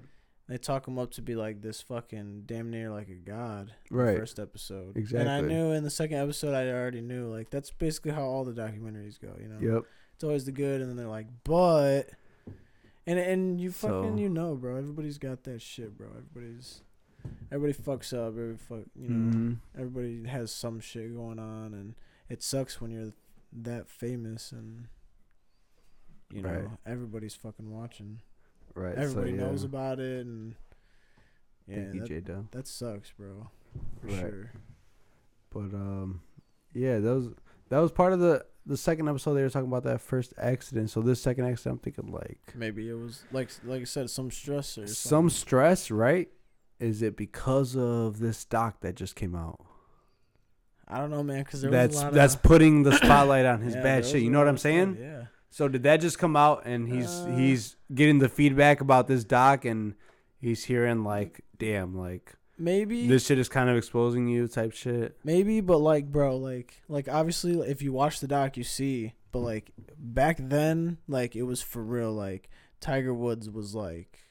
They 0.46 0.58
talk 0.58 0.86
him 0.86 0.98
up 0.98 1.10
to 1.12 1.22
be 1.22 1.34
like 1.34 1.62
this 1.62 1.80
fucking 1.80 2.42
damn 2.44 2.70
near 2.70 2.90
like 2.90 3.08
a 3.08 3.14
god. 3.14 3.72
in 3.90 3.96
Right. 3.96 4.12
The 4.12 4.18
first 4.20 4.38
episode. 4.38 4.96
Exactly. 4.96 5.20
And 5.20 5.30
I 5.30 5.40
knew 5.40 5.70
in 5.72 5.84
the 5.84 5.90
second 5.90 6.18
episode 6.18 6.54
I 6.54 6.68
already 6.70 7.00
knew 7.00 7.28
like 7.32 7.48
that's 7.50 7.70
basically 7.70 8.10
how 8.12 8.22
all 8.24 8.44
the 8.44 8.52
documentaries 8.52 9.18
go, 9.18 9.34
you 9.40 9.48
know. 9.48 9.58
Yep. 9.76 9.84
It's 10.14 10.22
always 10.24 10.44
the 10.44 10.52
good 10.52 10.80
and 10.82 10.90
then 10.90 10.96
they're 10.96 11.06
like, 11.08 11.28
"But 11.44 12.10
and 13.06 13.18
and 13.18 13.58
you 13.60 13.70
fucking 13.72 14.16
So- 14.16 14.20
you 14.20 14.28
know, 14.28 14.54
bro. 14.54 14.76
Everybody's 14.76 15.16
got 15.18 15.44
that 15.44 15.62
shit, 15.62 15.96
bro. 15.96 16.08
Everybody's 16.08 16.82
everybody 17.50 17.72
fucks 17.82 18.12
up. 18.12 18.34
Every 18.34 18.56
fuck, 18.58 18.84
you 18.94 19.08
know. 19.08 19.34
Mhm. 19.38 19.56
Everybody 19.78 20.24
has 20.28 20.52
some 20.52 20.78
shit 20.78 21.14
going 21.14 21.38
on 21.38 21.72
and 21.72 21.94
it 22.28 22.42
sucks 22.42 22.82
when 22.82 22.90
you're 22.90 23.12
that 23.52 23.88
famous 23.88 24.52
and 24.52 24.88
you 26.30 26.42
know, 26.42 26.50
Right. 26.50 26.68
everybody's 26.84 27.34
fucking 27.34 27.70
watching. 27.70 28.20
Right. 28.74 28.94
Everybody 28.96 29.30
so, 29.38 29.44
knows 29.44 29.64
about 29.64 30.00
it, 30.00 30.26
and 30.26 30.54
yeah, 31.66 31.76
Thank 31.92 32.08
you, 32.10 32.20
that, 32.22 32.50
that 32.52 32.66
sucks, 32.66 33.12
bro, 33.12 33.48
for 34.00 34.06
Right. 34.08 34.18
sure. 34.20 34.52
But 35.50 35.74
um, 35.74 36.20
yeah, 36.72 36.98
that 36.98 37.14
was 37.14 37.28
that 37.68 37.78
was 37.78 37.92
part 37.92 38.12
of 38.12 38.18
the 38.20 38.44
the 38.66 38.76
second 38.76 39.08
episode. 39.08 39.34
They 39.34 39.42
were 39.42 39.50
talking 39.50 39.68
about 39.68 39.84
that 39.84 40.00
first 40.00 40.34
accident. 40.38 40.90
So 40.90 41.00
this 41.02 41.22
second 41.22 41.44
accident, 41.46 41.74
I'm 41.74 41.78
thinking 41.92 42.12
like 42.12 42.40
Maybe 42.54 42.88
it 42.88 42.94
was 42.94 43.22
like 43.30 43.50
like 43.64 43.82
I 43.82 43.84
said, 43.84 44.10
some 44.10 44.30
stress 44.30 44.76
or 44.76 44.86
some 44.86 44.94
something. 44.94 45.30
stress, 45.30 45.90
right? 45.90 46.28
Is 46.80 47.02
it 47.02 47.16
because 47.16 47.76
of 47.76 48.18
this 48.18 48.44
doc 48.44 48.80
that 48.80 48.96
just 48.96 49.14
came 49.14 49.36
out? 49.36 49.60
I 50.88 50.98
don't 50.98 51.10
know, 51.10 51.22
man, 51.22 51.44
because 51.44 51.62
That's 51.62 51.94
was 51.94 52.02
a 52.02 52.04
lot 52.06 52.12
that's 52.14 52.34
of, 52.34 52.42
putting 52.42 52.82
the 52.82 52.92
spotlight 52.92 53.46
on 53.46 53.60
his 53.62 53.74
Yeah, 53.76 53.82
bad 53.82 54.04
shit. 54.04 54.22
You 54.22 54.30
know 54.30 54.38
what 54.38 54.48
I'm 54.48 54.54
of 54.56 54.60
saying? 54.60 54.98
Yeah. 55.00 55.24
So 55.54 55.68
did 55.68 55.84
that 55.84 55.98
just 55.98 56.18
come 56.18 56.34
out 56.34 56.62
and 56.66 56.88
he's 56.92 57.08
Uh, 57.08 57.26
he's 57.26 57.76
getting 57.94 58.18
the 58.18 58.28
feedback 58.28 58.80
about 58.80 59.06
this 59.06 59.22
doc 59.22 59.64
and 59.64 59.94
he's 60.40 60.64
hearing 60.64 61.04
like, 61.04 61.44
damn, 61.56 61.96
like 61.96 62.34
Maybe 62.58 63.06
this 63.06 63.26
shit 63.26 63.38
is 63.38 63.48
kind 63.48 63.70
of 63.70 63.76
exposing 63.76 64.26
you 64.26 64.48
type 64.48 64.72
shit. 64.72 65.16
Maybe, 65.22 65.60
but 65.60 65.78
like, 65.78 66.10
bro, 66.10 66.36
like, 66.38 66.82
like 66.88 67.08
obviously, 67.08 67.52
if 67.70 67.82
you 67.82 67.92
watch 67.92 68.18
the 68.18 68.26
doc, 68.26 68.56
you 68.56 68.64
see. 68.64 69.14
But 69.30 69.40
like 69.40 69.70
back 69.96 70.38
then, 70.40 70.98
like 71.06 71.36
it 71.36 71.44
was 71.44 71.62
for 71.62 71.84
real. 71.84 72.12
Like 72.12 72.50
Tiger 72.80 73.14
Woods 73.14 73.48
was 73.48 73.76
like 73.76 74.24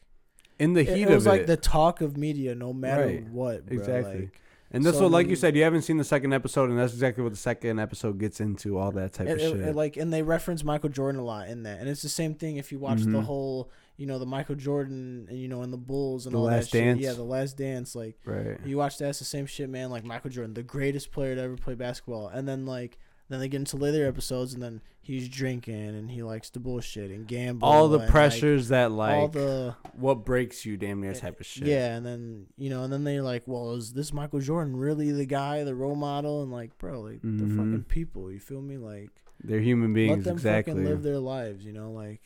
In 0.60 0.74
the 0.74 0.84
heat 0.84 1.04
it 1.04 1.10
it 1.10 1.16
was 1.16 1.26
like 1.26 1.42
it. 1.44 1.48
the 1.48 1.56
talk 1.56 2.02
of 2.02 2.18
media, 2.18 2.54
no 2.54 2.74
matter 2.74 3.06
Right. 3.06 3.30
what. 3.30 3.68
Bro. 3.68 3.78
Exactly. 3.78 4.20
Like, 4.24 4.42
and 4.74 4.84
that's 4.84 4.98
so 4.98 5.04
what, 5.04 5.12
like 5.12 5.28
you 5.30 5.36
said, 5.36 5.56
you 5.56 5.64
haven't 5.64 5.84
seen 5.84 5.98
the 5.98 6.04
second 6.04 6.34
episode, 6.34 6.70
and 6.70 6.78
that's 6.80 6.94
exactly 6.94 7.24
what 7.24 7.32
the 7.32 7.38
second 7.38 7.80
episode 7.80 8.18
gets 8.20 8.40
into. 8.42 8.78
All 8.78 8.92
that 8.92 9.14
type 9.14 9.28
of 9.28 9.38
it- 9.38 9.42
shit. 9.42 9.60
it, 9.60 9.76
like, 9.76 9.96
and 9.98 10.12
they 10.12 10.22
reference 10.24 10.64
Michael 10.64 10.90
Jordan 10.90 11.22
a 11.22 11.24
lot 11.24 11.48
in 11.48 11.64
that, 11.64 11.80
and 11.80 11.88
it's 11.88 12.02
the 12.02 12.10
same 12.10 12.34
thing 12.36 12.58
if 12.58 12.72
you 12.72 12.80
watch 12.80 13.02
the 13.04 13.10
Mhm. 13.20 13.24
whole, 13.24 13.70
you 13.98 14.06
know, 14.08 14.18
the 14.20 14.26
Michael 14.26 14.56
Jordan, 14.56 15.28
and 15.30 15.38
you 15.40 15.48
know, 15.48 15.62
and 15.62 15.72
the 15.72 15.78
Bulls 15.78 16.26
and 16.26 16.34
The 16.34 16.40
all 16.40 16.46
Last 16.46 16.72
that 16.72 16.78
Dance. 16.80 17.00
shit. 17.00 17.06
Yeah, 17.06 17.14
the 17.14 17.24
Last 17.24 17.58
Dance. 17.58 17.96
Like, 17.96 18.18
right. 18.26 18.60
You 18.66 18.78
watch 18.78 18.98
that, 18.98 19.10
it's 19.10 19.20
the 19.20 19.26
same 19.26 19.46
shit, 19.46 19.70
man. 19.70 19.90
Like 19.92 20.04
Michael 20.04 20.32
Jordan, 20.32 20.54
the 20.56 20.64
greatest 20.64 21.12
player 21.12 21.36
to 21.36 21.42
ever 21.42 21.56
play 21.56 21.76
basketball, 21.76 22.28
and 22.28 22.48
then 22.48 22.66
like 22.66 22.98
then 23.34 23.40
they 23.40 23.48
get 23.50 23.58
into 23.58 23.78
later 23.78 24.06
episodes, 24.08 24.54
and 24.54 24.62
then 24.64 24.82
he's 25.02 25.28
drinking 25.28 25.74
and 25.90 26.10
he 26.12 26.24
likes 26.24 26.50
to 26.52 26.60
bullshit 26.60 27.12
and 27.12 27.28
gamble. 27.28 27.68
All 27.68 27.88
the 27.90 27.96
and, 27.96 28.04
like, 28.04 28.12
pressures 28.12 28.70
that 28.70 28.92
like 28.92 29.16
all 29.16 29.28
the 29.28 29.76
what 29.98 30.24
breaks 30.24 30.66
you, 30.66 30.78
damn 30.78 31.02
near 31.02 31.14
type 31.14 31.40
of 31.40 31.46
shit. 31.46 31.68
yeah, 31.68 31.96
and 31.96 32.06
then 32.06 32.46
you 32.58 32.70
know, 32.70 32.84
and 32.84 32.94
then 32.94 33.04
they're 33.04 33.22
like, 33.24 33.44
well, 33.46 33.74
is 33.74 33.94
this 33.94 34.14
Michael 34.14 34.40
Jordan 34.40 34.76
really 34.78 35.12
the 35.12 35.26
guy, 35.26 35.64
the 35.64 35.76
role 35.76 35.96
model? 35.96 36.42
And 36.44 36.52
like, 36.52 36.78
bro, 36.78 37.02
like 37.02 37.20
they're 37.24 37.48
Mhm. 37.48 37.58
fucking 37.58 37.84
people. 37.90 38.32
You 38.32 38.40
feel 38.40 38.62
me? 38.62 38.78
Like 38.78 39.10
they're 39.44 39.60
human 39.60 39.90
let 39.90 39.96
beings. 39.96 40.24
them 40.26 40.34
Exactly. 40.36 40.74
fucking 40.74 40.86
live 40.86 41.04
their 41.04 41.20
lives. 41.20 41.66
You 41.66 41.74
know, 41.74 41.92
like. 41.92 42.22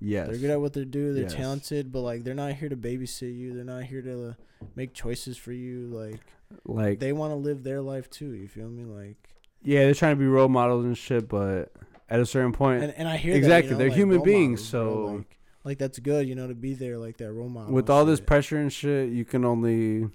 yes. 0.00 0.28
They're 0.28 0.38
good 0.38 0.50
at 0.50 0.60
what 0.60 0.72
they 0.72 0.84
do. 0.84 1.12
They're 1.14 1.22
Yes. 1.24 1.34
talented, 1.34 1.92
but 1.92 2.00
like 2.02 2.24
they're 2.24 2.34
not 2.34 2.54
here 2.54 2.68
to 2.68 2.76
babysit 2.76 3.36
you. 3.36 3.54
They're 3.54 3.64
not 3.64 3.84
here 3.84 4.02
to 4.02 4.36
make 4.74 4.92
choices 4.94 5.36
for 5.36 5.52
you. 5.52 5.86
Like 5.86 6.20
like 6.64 6.98
they 6.98 7.12
want 7.12 7.30
to 7.32 7.36
live 7.36 7.62
their 7.64 7.80
life 7.80 8.10
too. 8.10 8.32
You 8.32 8.48
feel 8.48 8.68
me? 8.68 8.84
Like 8.84 9.30
yeah, 9.64 9.80
they're 9.80 9.94
trying 9.94 10.14
to 10.14 10.20
be 10.20 10.26
role 10.26 10.48
models 10.48 10.84
and 10.84 10.96
shit, 10.96 11.28
but 11.28 11.72
at 12.08 12.20
a 12.20 12.26
certain 12.26 12.52
point, 12.52 12.82
and, 12.84 12.94
and 12.96 13.08
I 13.08 13.16
hear 13.16 13.32
that, 13.32 13.38
you 13.38 13.44
exactly 13.44 13.72
know, 13.72 13.78
they're 13.78 13.88
like, 13.88 13.96
human 13.96 14.22
beings. 14.22 14.72
models, 14.72 14.94
bro, 14.94 15.06
so 15.06 15.14
like, 15.16 15.38
like 15.64 15.78
that's 15.78 15.98
good, 15.98 16.28
you 16.28 16.34
know, 16.34 16.46
to 16.46 16.54
be 16.54 16.74
there 16.74 16.98
like 16.98 17.16
that 17.16 17.32
role 17.32 17.48
model. 17.48 17.72
with 17.72 17.86
and 17.86 17.90
all 17.90 18.04
this 18.04 18.20
pressure 18.20 18.58
and 18.58 18.72
shit, 18.72 19.10
you 19.10 19.24
can 19.24 19.44
only 19.44 20.10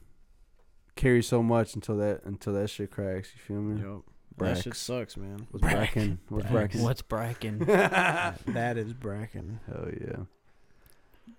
carry 0.95 1.23
so 1.23 1.41
much 1.41 1.75
until 1.75 1.97
that 1.97 2.21
until 2.25 2.53
that 2.53 2.69
shit 2.69 2.91
cracks. 2.91 3.29
You 3.33 3.41
feel 3.41 3.61
me? 3.61 3.81
Yup. 3.81 4.03
that 4.37 4.61
shit 4.63 4.75
sucks, 4.75 5.17
man. 5.17 5.47
What's 5.51 5.61
Bracken? 5.61 6.19
What's 6.29 6.45
Brax. 6.45 6.51
Bracken? 6.51 6.81
What's 6.83 7.01
Bracken? 7.01 7.59
that 7.65 8.77
is 8.77 8.93
Bracken. 8.93 9.59
Hell 9.67 9.87
yeah. 9.99 10.17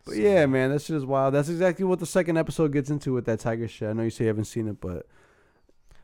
But 0.05 0.15
So- 0.15 0.21
yeah, 0.21 0.47
man, 0.47 0.71
that 0.71 0.83
shit 0.83 0.97
is 0.97 1.05
wild. 1.05 1.35
That's 1.35 1.49
exactly 1.49 1.85
what 1.85 2.01
the 2.01 2.07
second 2.07 2.37
episode 2.39 2.73
gets 2.73 2.91
into 2.91 3.13
with 3.13 3.27
that 3.27 3.41
tiger 3.41 3.69
shit. 3.69 3.89
I 3.89 3.93
know 3.93 4.03
you 4.03 4.11
say 4.11 4.25
you 4.25 4.29
haven't 4.29 4.45
seen 4.47 4.67
it, 4.67 4.81
but 4.81 5.07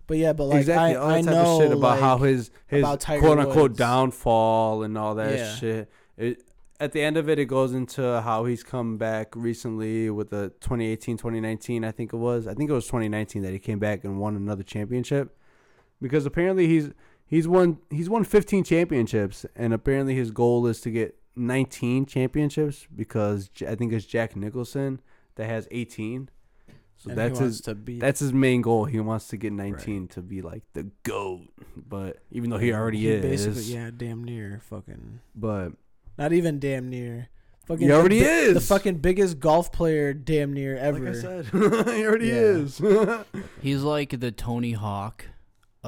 But 0.07 0.19
yeah, 0.19 0.33
but 0.33 0.45
like 0.45 0.61
exactly 0.61 0.95
I, 0.97 1.01
all 1.01 1.09
that 1.09 1.15
I 1.17 1.23
type 1.23 1.31
know 1.35 1.57
of 1.57 1.63
shit 1.63 1.73
about 1.73 1.81
like, 1.83 2.01
how 2.01 2.19
his 2.19 2.51
his 2.69 2.83
quote 2.85 3.39
unquote 3.39 3.57
Woods. 3.57 3.79
downfall 3.79 4.83
and 4.83 4.97
all 4.97 5.15
that 5.17 5.37
Yeah. 5.39 5.55
shit. 5.55 5.91
It 6.17 6.43
at 6.79 6.93
the 6.93 7.03
end 7.03 7.17
of 7.17 7.27
it, 7.29 7.39
it 7.39 7.47
goes 7.47 7.73
into 7.73 8.21
how 8.21 8.45
he's 8.45 8.63
come 8.63 8.99
back 8.99 9.35
recently 9.35 10.11
with 10.11 10.29
the 10.29 10.51
2018, 10.61 11.17
2019, 11.17 11.85
I 11.85 11.91
think 11.91 12.13
it 12.13 12.17
was. 12.19 12.47
I 12.47 12.53
think 12.53 12.69
it 12.69 12.73
was 12.75 12.85
2019 12.85 13.41
that 13.43 13.53
he 13.53 13.59
came 13.59 13.79
back 13.79 14.05
and 14.05 14.21
won 14.21 14.37
another 14.37 14.63
championship. 14.63 15.35
Because 16.03 16.27
apparently 16.27 16.67
he's 16.69 16.91
he's 17.25 17.49
won 17.49 17.79
he's 17.91 18.11
won 18.11 18.25
15 18.25 18.63
championships 18.65 19.47
and 19.57 19.73
apparently 19.73 20.15
his 20.15 20.31
goal 20.31 20.67
is 20.67 20.81
to 20.83 20.91
get 20.91 21.17
19 21.35 22.07
championships 22.07 22.87
because 22.95 23.51
I 23.67 23.75
think 23.75 23.93
it's 23.93 24.07
Jack 24.07 24.37
Nicholson 24.37 25.01
that 25.37 25.47
has 25.49 25.67
18. 25.71 26.29
So 26.99 27.11
and 27.11 27.19
that's 27.19 27.39
his 27.39 27.61
to 27.63 27.75
be 27.75 27.99
that's 27.99 28.21
his 28.21 28.33
main 28.33 28.63
goal. 28.63 28.85
He 28.87 28.99
wants 29.01 29.29
to 29.29 29.37
get 29.37 29.53
19 29.53 30.09
to 30.09 30.23
be 30.23 30.41
like 30.43 30.63
the 30.73 30.91
goat. 31.03 31.43
But 31.77 32.19
even 32.31 32.51
though 32.51 32.59
he 32.59 32.73
already 32.73 32.99
he 32.99 33.09
is, 33.09 33.23
Basically, 33.47 33.75
yeah, 33.75 33.91
damn 33.97 34.25
near 34.25 34.61
fucking. 34.65 35.21
but 35.35 35.73
Not 36.19 36.33
even 36.33 36.59
damn 36.59 36.89
near. 36.89 37.29
Fucking 37.67 37.83
He 37.83 37.89
the 37.89 37.95
already 37.99 38.21
bi- 38.21 38.27
is. 38.27 38.55
the 38.55 38.61
fucking 38.61 38.99
biggest 38.99 39.41
golf 39.41 39.73
player, 39.73 40.15
damn 40.15 40.53
near 40.53 40.77
ever. 40.77 40.99
like 41.01 41.17
I 41.17 41.21
said, 41.21 41.47
he 41.95 42.07
already 42.07 42.31
is. 42.31 42.81
He's 43.61 43.83
like 43.83 44.19
the 44.21 44.31
Tony 44.31 44.73
Hawk 44.73 45.25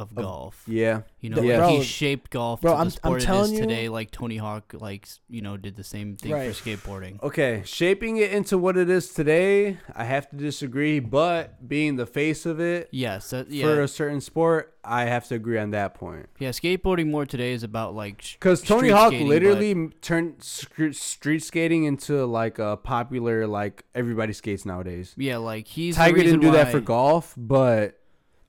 of 0.03 0.15
golf. 0.15 0.62
yeah, 0.66 1.03
You 1.20 1.31
know, 1.31 1.43
Yeah. 1.43 1.66
like 1.66 1.79
he 1.79 1.83
shaped 1.83 2.31
golf 2.31 2.61
bro, 2.61 2.73
to 2.73 2.77
I'm- 2.79 2.85
the 2.89 2.93
I'm 2.93 2.97
sport 2.97 3.23
it 3.23 3.27
telling 3.27 3.53
is 3.53 3.59
you- 3.61 3.66
today. 3.66 3.89
Like 3.89 4.11
Tony 4.12 4.37
Hawk, 4.37 4.73
like 4.79 5.07
you 5.29 5.43
know, 5.43 5.57
did 5.57 5.75
the 5.77 5.83
same 5.85 6.16
thing 6.16 6.31
Right. 6.33 6.55
for 6.55 6.62
skateboarding. 6.70 7.20
Okay, 7.23 7.62
shaping 7.65 8.16
it 8.19 8.31
into 8.33 8.57
what 8.57 8.77
it 8.77 8.89
is 8.89 9.12
today, 9.12 9.79
I 9.95 10.05
have 10.05 10.31
to 10.31 10.37
disagree. 10.37 11.01
But 11.01 11.69
being 11.69 11.97
the 11.97 12.07
face 12.07 12.47
of 12.47 12.61
it 12.61 12.89
Yes, 12.93 13.31
that, 13.31 13.51
for 13.53 13.83
a 13.83 13.89
certain 13.89 14.20
sport, 14.20 14.75
I 14.85 15.05
have 15.07 15.27
to 15.29 15.35
agree 15.35 15.59
on 15.59 15.70
that 15.73 15.95
point. 15.95 16.27
yeah. 16.39 16.51
Skateboarding 16.51 17.11
more 17.11 17.27
today 17.27 17.53
is 17.53 17.62
about 17.62 17.95
like 17.95 18.23
Because 18.35 18.62
Tony 18.62 18.91
Hawk 18.91 19.09
skating, 19.09 19.29
literally 19.29 19.73
m- 19.73 19.93
turned 20.01 20.43
street 20.43 21.43
skating 21.43 21.85
into 21.85 22.25
like 22.25 22.59
a 22.59 22.77
popular 22.77 23.47
like 23.47 23.85
everybody 23.95 24.33
skates 24.33 24.65
nowadays. 24.65 25.15
yeah, 25.16 25.37
like 25.39 25.66
he's 25.66 25.97
the 25.97 26.03
Tiger 26.05 26.23
didn't 26.23 26.41
do 26.41 26.53
that 26.53 26.70
for 26.70 26.81
golf, 26.81 27.35
but 27.37 27.99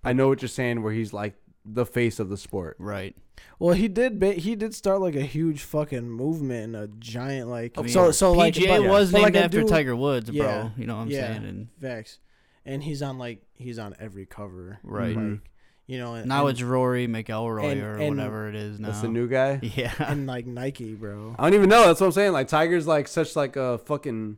I 0.04 0.14
know 0.14 0.28
what 0.28 0.42
you're 0.42 0.50
saying. 0.50 0.82
Where 0.84 0.94
he's 0.94 1.14
like 1.14 1.36
the 1.66 1.86
face 1.86 2.20
of 2.20 2.30
the 2.30 2.38
sport. 2.38 2.76
Right. 2.80 3.16
Well, 3.58 3.74
he 3.74 3.88
did. 3.88 4.20
Ba- 4.20 4.34
he 4.34 4.56
did 4.56 4.74
start 4.74 5.02
like 5.02 5.16
a 5.16 5.22
huge 5.22 5.62
fucking 5.62 6.10
movement 6.10 6.76
and 6.76 6.76
a 6.76 6.88
giant 7.00 7.50
like. 7.50 7.78
I 7.78 7.82
mean, 7.82 7.90
so 7.90 8.12
so 8.12 8.32
like 8.34 8.54
PGA 8.56 8.82
but- 8.82 8.90
was 8.90 9.12
but, 9.12 9.22
named 9.22 9.36
like, 9.36 9.44
after 9.46 9.60
dude- 9.62 9.70
Tiger 9.70 9.96
Woods, 9.96 10.30
Yeah, 10.30 10.44
bro. 10.44 10.72
You 10.78 10.86
know 10.88 10.96
what 10.98 11.02
I'm 11.04 11.10
yeah. 11.12 11.28
saying? 11.34 11.46
And 11.46 11.68
Vex, 11.80 12.20
and 12.66 12.84
he's 12.84 13.02
on 13.02 13.18
like 13.18 13.42
he's 13.56 13.80
on 13.80 13.96
every 14.00 14.26
cover. 14.26 14.80
Right. 14.84 15.16
Mhm. 15.16 15.32
Like 15.32 15.42
you 15.88 15.98
know. 16.00 16.16
And, 16.16 16.28
now 16.28 16.48
and, 16.48 16.52
it's 16.52 16.62
Rory 16.62 17.08
McIlroy 17.08 17.72
and- 17.72 17.82
or 17.82 17.96
and- 17.98 18.18
whatever 18.18 18.48
it 18.50 18.56
is 18.56 18.80
now. 18.80 18.90
That's 18.90 19.02
the 19.02 19.08
new 19.10 19.28
guy. 19.28 19.60
Yeah. 19.76 19.94
and 20.00 20.26
like 20.28 20.46
Nike, 20.46 20.94
bro. 20.94 21.36
I 21.40 21.44
don't 21.44 21.54
even 21.56 21.70
know. 21.70 21.88
That's 21.88 22.00
what 22.02 22.08
I'm 22.08 22.14
saying. 22.14 22.32
Like 22.34 22.48
Tiger's 22.48 22.88
like 22.88 23.08
such 23.08 23.36
like 23.36 23.56
a 23.56 23.78
fucking 23.80 24.38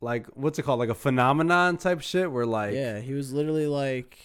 like 0.00 0.26
what's 0.28 0.58
it 0.58 0.62
called? 0.62 0.78
Like 0.78 0.88
a 0.90 0.94
phenomenon 0.94 1.76
type 1.76 2.00
shit. 2.00 2.30
Where 2.30 2.46
like 2.46 2.74
yeah, 2.74 3.00
he 3.00 3.12
was 3.14 3.32
literally 3.32 3.66
like, 3.66 4.18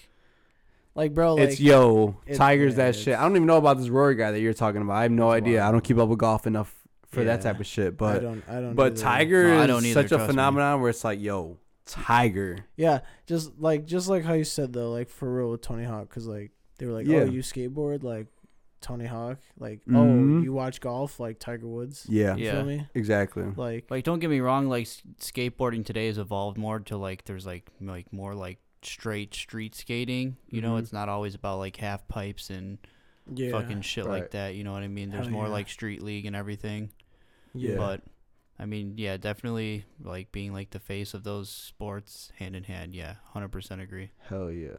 like 0.96 1.14
bro, 1.14 1.36
like 1.36 1.50
it's 1.50 1.60
yo 1.60 2.18
it's- 2.26 2.38
Tiger's 2.38 2.74
yeah, 2.78 2.86
that 2.86 2.96
shit. 2.96 3.18
I 3.18 3.22
don't 3.24 3.36
even 3.36 3.48
know 3.48 3.58
about 3.58 3.78
this 3.78 3.90
Rory 3.90 4.16
guy 4.16 4.32
that 4.32 4.40
you're 4.40 4.54
talking 4.54 4.82
about. 4.82 4.94
I 4.94 5.04
have 5.04 5.12
no 5.12 5.32
It's 5.32 5.44
idea. 5.44 5.64
I 5.64 5.72
don't 5.72 5.84
keep 5.84 5.98
up 5.98 6.10
with 6.10 6.20
golf 6.20 6.46
enough 6.48 6.74
for 7.08 7.24
that 7.24 7.42
type 7.42 7.60
of 7.60 7.66
shit. 7.68 7.88
I 7.88 7.90
But 7.92 8.20
don't, 8.22 8.44
I 8.50 8.54
don't. 8.62 8.74
but 8.76 8.94
either. 8.94 9.02
Tiger 9.02 9.48
No, 9.50 9.58
I 9.60 9.62
is 9.64 9.68
don't 9.68 9.86
either, 9.86 9.94
such 9.94 10.06
a 10.06 10.10
trust 10.16 10.22
me. 10.24 10.28
phenomenon 10.28 10.82
where 10.82 10.90
it's 10.90 11.04
like 11.04 11.20
yo 11.22 11.58
Tiger. 11.86 12.60
Yeah, 12.78 13.00
just 13.28 13.52
like 13.60 13.86
just 13.86 14.08
like 14.08 14.24
how 14.24 14.34
you 14.34 14.44
said 14.44 14.74
though, 14.74 14.92
like 14.92 15.10
for 15.10 15.32
real 15.34 15.52
with 15.52 15.62
Tony 15.62 15.84
Hawk, 15.84 16.10
because 16.10 16.26
like 16.28 16.52
they 16.80 16.86
were 16.86 16.94
like, 16.94 17.06
Yeah. 17.08 17.20
oh, 17.20 17.26
you 17.26 17.42
skateboard, 17.42 18.04
like 18.04 18.28
Tony 18.82 19.06
Hawk. 19.06 19.38
Like, 19.60 19.82
Mhm. 19.86 20.40
oh, 20.40 20.42
you 20.44 20.52
watch 20.54 20.82
golf 20.82 21.20
like 21.20 21.40
Tiger 21.40 21.68
Woods. 21.68 22.06
Yeah, 22.10 22.36
You 22.36 22.46
Yeah. 22.46 22.52
feel 22.54 22.66
me? 22.66 22.88
exactly. 22.96 23.44
Like, 23.56 23.86
Like, 23.90 24.04
don't 24.04 24.20
get 24.20 24.30
me 24.30 24.40
wrong. 24.40 24.68
Like, 24.68 24.86
skateboarding 25.22 25.86
today 25.86 26.08
has 26.08 26.18
evolved 26.18 26.58
more 26.58 26.80
to 26.80 26.98
like 26.98 27.26
there's 27.26 27.46
like 27.46 27.70
like 27.82 28.12
more 28.12 28.34
like 28.34 28.58
straight 28.86 29.34
street 29.34 29.76
skating. 29.76 30.38
You 30.50 30.62
know, 30.62 30.76
Mhm. 30.76 30.80
it's 30.80 30.94
not 30.94 31.10
always 31.10 31.36
about 31.36 31.58
like 31.60 31.78
half 31.78 32.08
pipes 32.08 32.50
and 32.50 32.78
yeah, 33.34 33.52
fucking 33.52 33.82
shit 33.82 34.06
Right. 34.06 34.22
like 34.22 34.32
that. 34.32 34.56
You 34.56 34.64
know 34.64 34.74
what 34.74 34.84
I 34.84 34.88
mean? 34.88 35.10
There's 35.10 35.26
Hell 35.28 35.32
more 35.34 35.46
yeah. 35.46 35.52
like 35.54 35.70
street 35.70 36.02
league 36.04 36.26
and 36.26 36.36
everything. 36.36 36.92
yeah. 37.54 37.76
But 37.78 38.02
I 38.60 38.66
mean, 38.66 38.94
yeah, 38.98 39.18
definitely 39.18 39.86
like 40.02 40.32
being 40.32 40.54
like 40.54 40.70
the 40.72 40.80
face 40.80 41.14
of 41.14 41.24
those 41.24 41.50
sports 41.50 42.32
hand 42.38 42.56
in 42.56 42.64
hand. 42.66 42.94
Yeah, 42.94 43.16
hundred 43.26 43.50
percent 43.50 43.82
agree. 43.82 44.12
Hell 44.30 44.52
yeah, 44.52 44.78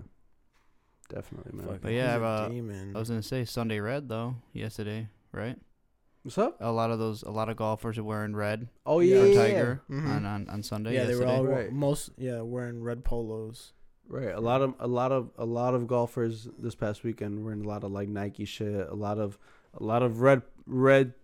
definitely, 1.09 1.52
man. 1.52 1.66
Fucking- 1.66 1.81
But 1.82 1.93
yeah, 1.93 2.14
he's 2.51 2.64
a 2.64 2.72
uh. 2.72 2.93
I 2.94 2.98
was 2.98 3.09
gonna 3.09 3.22
say 3.22 3.44
Sunday 3.44 3.81
red 3.81 4.09
though 4.09 4.36
yesterday, 4.52 5.09
right? 5.32 5.59
What's 6.22 6.39
up? 6.39 6.56
A 6.60 6.72
lot 6.72 6.90
of 6.90 6.98
those, 6.98 7.22
a 7.22 7.31
lot 7.31 7.51
of 7.51 7.56
golfers 7.56 7.98
are 7.98 8.05
wearing 8.05 8.35
red 8.35 8.68
Oh 8.86 9.01
Yeah. 9.01 9.16
yeah, 9.16 9.20
for 9.22 9.26
yeah, 9.28 9.43
Tiger 9.43 9.82
Mhm. 9.90 10.09
on, 10.09 10.24
on 10.26 10.48
on 10.48 10.62
Sunday. 10.62 10.94
yeah, 10.94 11.05
they 11.05 11.16
were 11.16 11.26
all 11.26 11.44
Right. 11.44 11.70
most 11.72 12.10
yeah 12.16 12.40
wearing 12.40 12.82
red 12.82 13.05
polos. 13.05 13.72
Right. 14.09 14.28
A 14.28 14.40
lot 14.40 14.62
of 14.62 14.74
a 14.78 14.86
lot 14.86 15.12
of 15.12 15.31
a 15.39 15.44
lot 15.44 15.74
of 15.74 15.86
golfers 15.86 16.48
this 16.59 16.74
past 16.74 17.05
weekend 17.05 17.44
were 17.44 17.52
in 17.52 17.64
a 17.64 17.68
lot 17.68 17.85
of 17.85 17.90
like 17.93 18.09
Nike 18.09 18.44
shit. 18.44 18.89
A 18.89 18.94
lot 18.94 19.18
of 19.18 19.39
a 19.78 19.82
lot 19.82 20.02
of 20.02 20.20
red 20.20 20.43
red 20.66 21.14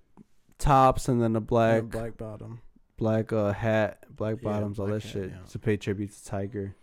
tops 0.58 1.08
and 1.08 1.20
then 1.20 1.24
a 1.24 1.26
and 1.26 1.36
a 1.36 1.40
black 1.40 1.84
black 1.84 2.16
bottom. 2.16 2.60
black 2.96 3.32
uh 3.32 3.52
hat, 3.52 4.04
black 4.14 4.36
Yeah, 4.42 4.50
bottoms, 4.50 4.78
all 4.78 4.86
that 4.86 5.02
hat, 5.02 5.12
shit 5.12 5.30
yeah. 5.30 5.38
to 5.50 5.58
pay 5.58 5.76
tribute 5.76 6.12
to 6.12 6.24
Tiger. 6.24 6.74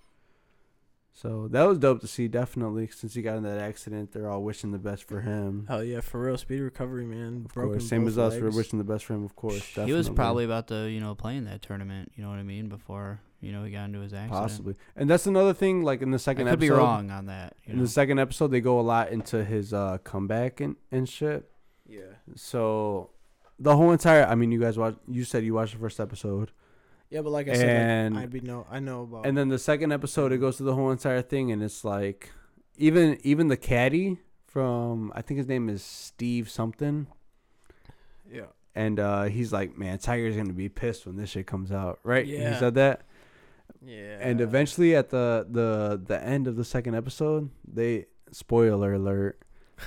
So 1.14 1.48
that 1.48 1.64
was 1.64 1.80
dope 1.80 2.02
to 2.02 2.07
see. 2.07 2.28
Definitely, 2.28 2.90
since 2.94 3.15
he 3.15 3.24
got 3.24 3.38
in 3.38 3.44
that 3.44 3.57
accident, 3.57 4.11
they're 4.11 4.30
all 4.30 4.44
wishing 4.44 4.72
the 4.72 4.78
best 4.78 5.03
for 5.03 5.22
him. 5.22 5.65
Hell 5.68 5.84
yeah, 5.84 6.02
for 6.02 6.22
real, 6.22 6.38
speedy 6.38 6.61
recovery, 6.61 7.06
man. 7.06 7.45
Of 7.45 7.56
Broken 7.56 7.72
course, 7.80 7.90
same 7.90 8.03
both 8.03 8.10
as 8.10 8.18
us. 8.19 8.40
We're 8.40 8.52
wishing 8.52 8.78
the 8.78 8.86
best 8.86 9.03
for 9.06 9.15
him. 9.15 9.24
Of 9.26 9.36
course, 9.36 9.64
He 9.64 9.94
was 9.94 10.10
probably 10.10 10.45
about 10.45 10.68
to, 10.68 10.88
you 10.88 10.99
know, 10.99 11.15
play 11.15 11.36
in 11.36 11.45
that 11.45 11.64
tournament. 11.64 12.11
You 12.15 12.24
know 12.24 12.30
what 12.30 12.38
I 12.38 12.44
mean? 12.44 12.69
Before 12.69 13.19
you 13.42 13.52
know 13.52 13.64
he 13.64 13.72
got 13.72 13.86
into 13.86 14.00
his 14.00 14.14
accident. 14.14 14.32
possibly, 14.42 14.76
and 14.96 15.10
that's 15.10 15.28
another 15.28 15.54
thing. 15.54 15.84
Like 15.84 16.02
in 16.02 16.12
the 16.12 16.16
I 16.16 16.18
second 16.18 16.48
could 16.48 16.60
be 16.60 16.68
episode, 16.68 16.78
wrong 16.82 17.12
on 17.12 17.26
that. 17.28 17.56
You 17.66 17.74
in 17.74 17.78
know? 17.80 17.86
the 17.86 17.90
second 17.90 18.20
episode, 18.20 18.48
they 18.48 18.62
go 18.62 18.80
a 18.80 18.82
lot 18.82 19.10
into 19.12 19.44
his 19.46 19.74
uh 19.74 19.98
comeback 20.04 20.60
and 20.62 20.76
and 20.92 21.08
shit. 21.08 21.50
Yeah. 21.88 22.02
So 22.36 23.12
the 23.60 23.76
whole 23.76 23.92
entire 23.92 24.26
I 24.26 24.36
mean 24.36 24.52
you 24.52 24.60
guys 24.60 24.78
watch 24.78 24.96
you 25.08 25.24
said 25.24 25.44
you 25.44 25.54
watched 25.54 25.74
the 25.74 25.80
first 25.80 26.00
episode. 26.00 26.52
Yeah, 27.10 27.22
but 27.22 27.30
like 27.32 27.48
I 27.48 27.54
said, 27.54 27.70
And- 27.70 28.16
like, 28.16 28.24
I 28.24 28.28
be 28.28 28.42
know 28.42 28.68
I 28.70 28.80
know 28.80 29.04
about. 29.04 29.26
And 29.26 29.38
then 29.38 29.48
the 29.50 29.60
second 29.60 29.92
episode 29.94 30.32
it 30.32 30.40
goes 30.40 30.58
to 30.58 30.64
the 30.64 30.76
whole 30.76 30.92
entire 30.92 31.22
thing 31.22 31.52
and 31.52 31.64
it's 31.64 31.86
like 31.86 32.32
even 32.78 33.18
even 33.24 33.48
the 33.48 33.58
caddy 33.58 34.20
from 34.46 35.12
I 35.16 35.22
think 35.22 35.38
his 35.38 35.48
name 35.48 35.70
is 35.70 35.84
Steve 35.84 36.50
something. 36.50 37.08
yeah. 38.32 38.48
And 38.76 39.00
uh 39.00 39.24
he's 39.24 39.52
like, 39.54 39.78
Man, 39.78 39.98
Tiger's 39.98 40.36
gonna 40.36 40.54
be 40.54 40.70
pissed 40.70 41.06
when 41.06 41.16
this 41.16 41.30
shit 41.32 41.48
comes 41.48 41.72
out. 41.72 42.00
Right? 42.04 42.26
Yeah. 42.26 42.38
He 42.38 42.44
Yeah. 42.44 42.60
said 42.60 42.76
that. 42.76 43.02
Yeah. 43.86 44.18
And 44.20 44.41
eventually 44.41 44.95
at 44.95 45.10
the 45.10 45.45
the 45.49 46.02
the 46.06 46.22
end 46.24 46.48
of 46.48 46.56
the 46.56 46.66
second 46.66 46.95
episode, 46.95 47.49
they 47.68 48.06
spoiler 48.32 48.94
alert, 48.94 49.40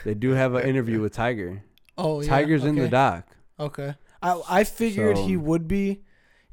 they 0.05 0.15
do 0.15 0.31
have 0.31 0.55
an 0.55 0.67
interview 0.67 1.01
with 1.05 1.13
Tiger. 1.13 1.63
oh, 1.99 2.21
yeah, 2.21 2.29
Tiger's 2.29 2.65
in 2.65 2.77
the 2.77 2.89
doc. 2.89 3.27
Okay. 3.59 3.95
I 4.23 4.41
I 4.49 4.65
figured 4.65 5.19
he 5.19 5.37
would 5.37 5.67
be, 5.69 6.03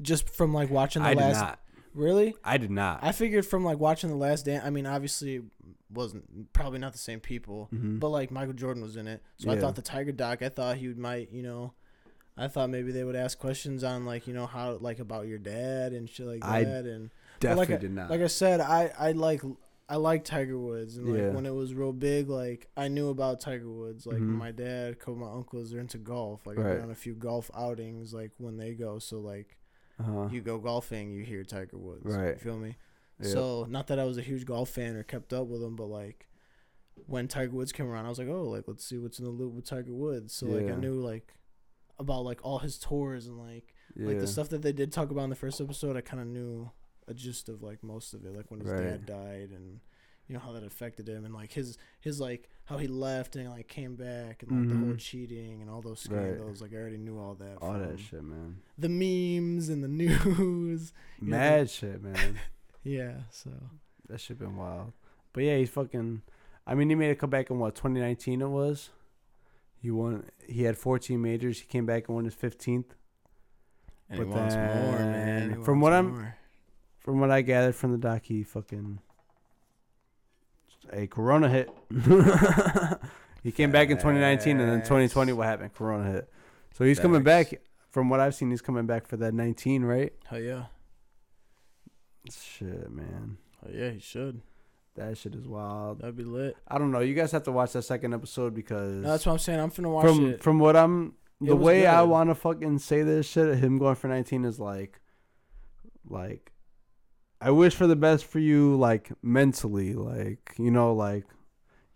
just 0.01 0.29
from 0.29 0.53
like 0.53 0.69
watching 0.69 1.01
the 1.03 1.09
I 1.09 1.13
did 1.13 1.21
last. 1.21 1.41
not. 1.41 1.59
Really? 1.93 2.35
I 2.43 2.57
did 2.57 2.69
not. 2.71 2.99
I 3.01 3.11
figured 3.11 3.45
from 3.45 3.63
like 3.63 3.79
watching 3.79 4.09
the 4.09 4.15
last 4.15 4.45
dance. 4.45 4.63
I 4.65 4.69
mean, 4.69 4.85
obviously, 4.85 5.35
it 5.37 5.43
wasn't 5.91 6.51
probably 6.53 6.79
not 6.79 6.91
the 6.93 6.99
same 6.99 7.19
people, 7.19 7.69
Mhm. 7.73 7.99
but 7.99 8.09
like 8.09 8.29
Michael 8.29 8.53
Jordan 8.53 8.83
was 8.83 8.95
in 8.97 9.07
it, 9.07 9.21
so 9.37 9.49
I 9.51 9.59
thought 9.59 9.75
the 9.75 9.81
Tiger 9.81 10.11
doc. 10.11 10.41
I 10.41 10.49
thought 10.49 10.77
he 10.77 10.87
would 10.87 10.97
might 10.97 11.31
you 11.31 11.43
know. 11.43 11.73
I 12.39 12.47
thought 12.47 12.69
maybe 12.69 12.91
they 12.91 13.03
would 13.03 13.15
ask 13.15 13.39
questions 13.39 13.83
on 13.83 14.05
like 14.05 14.27
you 14.27 14.33
know 14.33 14.45
how 14.45 14.73
like 14.79 14.99
about 14.99 15.25
your 15.27 15.39
dad 15.39 15.91
and 15.93 16.07
shit 16.07 16.27
like 16.27 16.45
I 16.45 16.63
that 16.65 16.85
and 16.85 17.09
Definitely 17.39 17.73
like 17.73 17.79
I, 17.79 17.81
did 17.81 17.93
not. 17.93 18.09
Like 18.09 18.21
I 18.21 18.27
said, 18.27 18.61
I 18.61 18.91
I 18.97 19.11
like 19.11 19.41
I 19.89 19.95
like 19.95 20.25
Tiger 20.25 20.59
Woods 20.59 20.97
and 20.97 21.07
like 21.07 21.21
Yeah. 21.21 21.29
when 21.29 21.45
it 21.45 21.53
was 21.53 21.73
real 21.73 21.93
big, 21.93 22.29
like 22.29 22.67
I 22.75 22.87
knew 22.89 23.09
about 23.09 23.39
Tiger 23.39 23.71
Woods. 23.71 24.05
Like 24.05 24.17
Mhm. 24.17 24.37
my 24.37 24.51
dad, 24.51 24.93
a 24.93 24.95
couple 24.95 25.13
of 25.13 25.19
my 25.19 25.31
uncles, 25.31 25.71
they're 25.71 25.79
into 25.79 25.97
golf. 25.97 26.45
Like 26.45 26.57
I've 26.57 26.65
been 26.65 26.81
on 26.81 26.91
a 26.91 26.95
few 26.95 27.15
golf 27.15 27.49
outings. 27.55 28.13
Like 28.13 28.31
when 28.37 28.57
they 28.57 28.73
go, 28.73 28.99
so 28.99 29.19
like 29.19 29.57
uh-huh. 29.99 30.29
you 30.31 30.41
go 30.41 30.57
golfing, 30.57 31.11
you 31.11 31.23
hear 31.23 31.43
Tiger 31.43 31.77
Woods. 31.77 32.03
Right. 32.05 32.33
You 32.33 32.39
feel 32.39 32.57
me? 32.57 32.75
Yep. 33.21 33.31
So 33.31 33.65
not 33.69 33.87
that 33.87 33.97
I 33.97 34.03
was 34.03 34.17
a 34.17 34.21
huge 34.21 34.45
golf 34.45 34.69
fan 34.69 34.95
or 34.95 35.03
kept 35.03 35.31
up 35.31 35.47
with 35.47 35.63
him, 35.63 35.75
but 35.75 35.87
like 35.87 36.27
when 37.05 37.27
Tiger 37.27 37.51
Woods 37.51 37.71
came 37.71 37.87
around, 37.87 38.05
I 38.05 38.09
was 38.09 38.19
like, 38.19 38.27
oh, 38.27 38.43
like 38.43 38.65
let's 38.67 38.83
see 38.83 38.97
what's 38.97 39.19
in 39.19 39.25
the 39.25 39.31
loop 39.31 39.53
with 39.53 39.65
Tiger 39.65 39.93
Woods. 39.93 40.33
So 40.33 40.47
like 40.47 40.69
I 40.69 40.75
knew 40.75 40.99
like 40.99 41.33
about 41.97 42.25
like 42.25 42.39
all 42.43 42.59
his 42.59 42.77
tours 42.77 43.27
and 43.27 43.37
like 43.37 43.73
yeah. 43.95 44.07
like 44.07 44.19
the 44.19 44.27
stuff 44.27 44.49
that 44.49 44.61
they 44.61 44.73
did 44.73 44.91
talk 44.91 45.11
about 45.11 45.23
in 45.23 45.29
the 45.29 45.35
first 45.35 45.61
episode. 45.61 45.95
I 45.95 46.01
kind 46.01 46.21
of 46.21 46.27
knew 46.27 46.71
a 47.07 47.13
gist 47.13 47.49
of 47.49 47.63
like 47.63 47.83
most 47.83 48.13
of 48.13 48.25
it, 48.25 48.35
like 48.35 48.49
when 48.51 48.59
his 48.59 48.69
Right. 48.69 48.83
dad 48.83 49.05
died 49.05 49.49
and 49.51 49.79
you 50.27 50.33
know 50.33 50.39
how 50.41 50.51
that 50.51 50.63
affected 50.63 51.07
him 51.07 51.23
and 51.23 51.33
like 51.33 51.53
his 51.53 51.77
his 52.01 52.19
like 52.19 52.49
how 52.65 52.77
he 52.77 52.87
left 52.87 53.35
and 53.37 53.49
like 53.49 53.67
came 53.69 53.95
back 53.95 54.43
and 54.43 54.51
like 54.51 54.67
the 54.69 54.75
whole 54.75 54.93
Mhm. 54.95 54.99
cheating 54.99 55.61
and 55.61 55.69
all 55.69 55.81
those 55.81 56.05
Right. 56.09 56.21
scandals. 56.35 56.61
Like 56.61 56.73
I 56.73 56.77
already 56.77 56.97
knew 56.97 57.17
all 57.17 57.35
that. 57.35 57.57
all 57.61 57.73
that 57.79 57.97
shit, 57.99 58.23
man. 58.23 58.57
The 58.77 58.89
memes 58.89 59.69
and 59.69 59.81
the 59.83 59.87
news. 60.03 60.91
Yeah, 61.21 61.27
Mad 61.29 61.69
shit, 61.69 62.01
man. 62.03 62.39
Yeah. 62.83 63.23
So. 63.31 63.51
that 64.09 64.19
shit 64.21 64.39
been 64.39 64.55
wild. 64.55 64.93
But 65.33 65.43
yeah, 65.43 65.57
he's 65.57 65.69
fucking. 65.69 66.21
I 66.65 66.75
mean, 66.75 66.89
he 66.89 66.95
made 66.95 67.11
a 67.11 67.15
comeback 67.15 67.49
in 67.49 67.59
what 67.59 67.75
2019 67.75 68.41
it 68.41 68.47
was. 68.47 68.89
He 69.81 69.91
won. 69.91 70.25
He 70.47 70.63
had 70.63 70.77
14 70.77 71.21
majors. 71.21 71.59
He 71.61 71.67
came 71.67 71.85
back 71.85 72.07
and 72.07 72.15
won 72.15 72.25
his 72.25 72.33
15th. 72.35 72.95
And 74.09 74.17
But 74.19 74.27
he 74.27 74.33
wants 74.33 74.55
more, 74.55 74.99
man. 74.99 75.49
He 75.49 75.55
from 75.63 75.79
wants 75.79 75.83
what 75.83 75.93
I'm- 75.93 76.09
more. 76.11 76.35
From 77.07 77.21
what 77.21 77.31
I 77.31 77.41
gathered 77.41 77.73
from 77.73 77.93
the 77.93 77.97
doc, 77.97 78.23
he 78.25 78.43
fucking 78.43 78.99
a 80.91 81.07
Corona 81.07 81.47
hit. 81.47 81.69
he 83.43 83.53
came 83.53 83.71
back 83.71 83.89
in 83.89 83.95
2019, 83.95 84.59
and 84.59 84.69
then 84.69 84.79
2020, 84.79 85.31
what 85.31 85.47
happened? 85.47 85.73
Corona 85.73 86.11
hit. 86.11 86.29
So 86.73 86.83
he's 86.83 86.99
coming 86.99 87.23
back. 87.23 87.61
From 87.91 88.09
what 88.09 88.19
I've 88.19 88.35
seen, 88.35 88.49
he's 88.49 88.61
coming 88.61 88.87
back 88.87 89.07
for 89.07 89.15
that 89.15 89.33
19, 89.33 89.85
right? 89.85 90.11
Hell 90.25 90.41
yeah. 90.41 90.65
Shit, 92.29 92.91
man. 92.91 93.37
Hell 93.63 93.73
yeah, 93.73 93.91
he 93.91 93.99
should. 93.99 94.41
That 94.95 95.17
shit 95.17 95.33
is 95.33 95.47
wild. 95.47 95.99
That'd 96.01 96.17
be 96.17 96.25
lit. 96.25 96.57
I 96.67 96.77
don't 96.77 96.91
know. 96.91 96.99
You 96.99 97.13
guys 97.13 97.31
have 97.31 97.43
to 97.43 97.53
watch 97.53 97.71
that 97.71 97.83
second 97.83 98.13
episode 98.15 98.53
because 98.53 98.95
No, 98.95 99.07
that's 99.11 99.25
what 99.25 99.31
I'm 99.31 99.39
saying. 99.39 99.61
I'm 99.61 99.71
finna 99.71 99.93
watch 99.93 100.07
from 100.07 100.29
it. 100.31 100.43
from 100.43 100.59
what 100.59 100.75
I'm 100.75 101.13
the 101.39 101.55
was 101.55 101.65
way 101.65 101.87
I 101.87 102.01
good. 102.01 102.09
want 102.09 102.29
to 102.31 102.35
fucking 102.35 102.79
say 102.79 103.03
this 103.03 103.27
shit, 103.29 103.59
him 103.59 103.77
going 103.77 103.95
for 103.95 104.09
19 104.09 104.43
is 104.43 104.59
like, 104.59 104.99
like, 106.09 106.51
I 107.39 107.51
wish 107.51 107.75
for 107.75 107.87
the 107.87 107.95
best 107.95 108.25
for 108.25 108.39
you, 108.39 108.75
like 108.75 109.11
mentally, 109.21 109.93
like 109.93 110.53
you 110.57 110.71
know, 110.71 110.93
like 110.93 111.25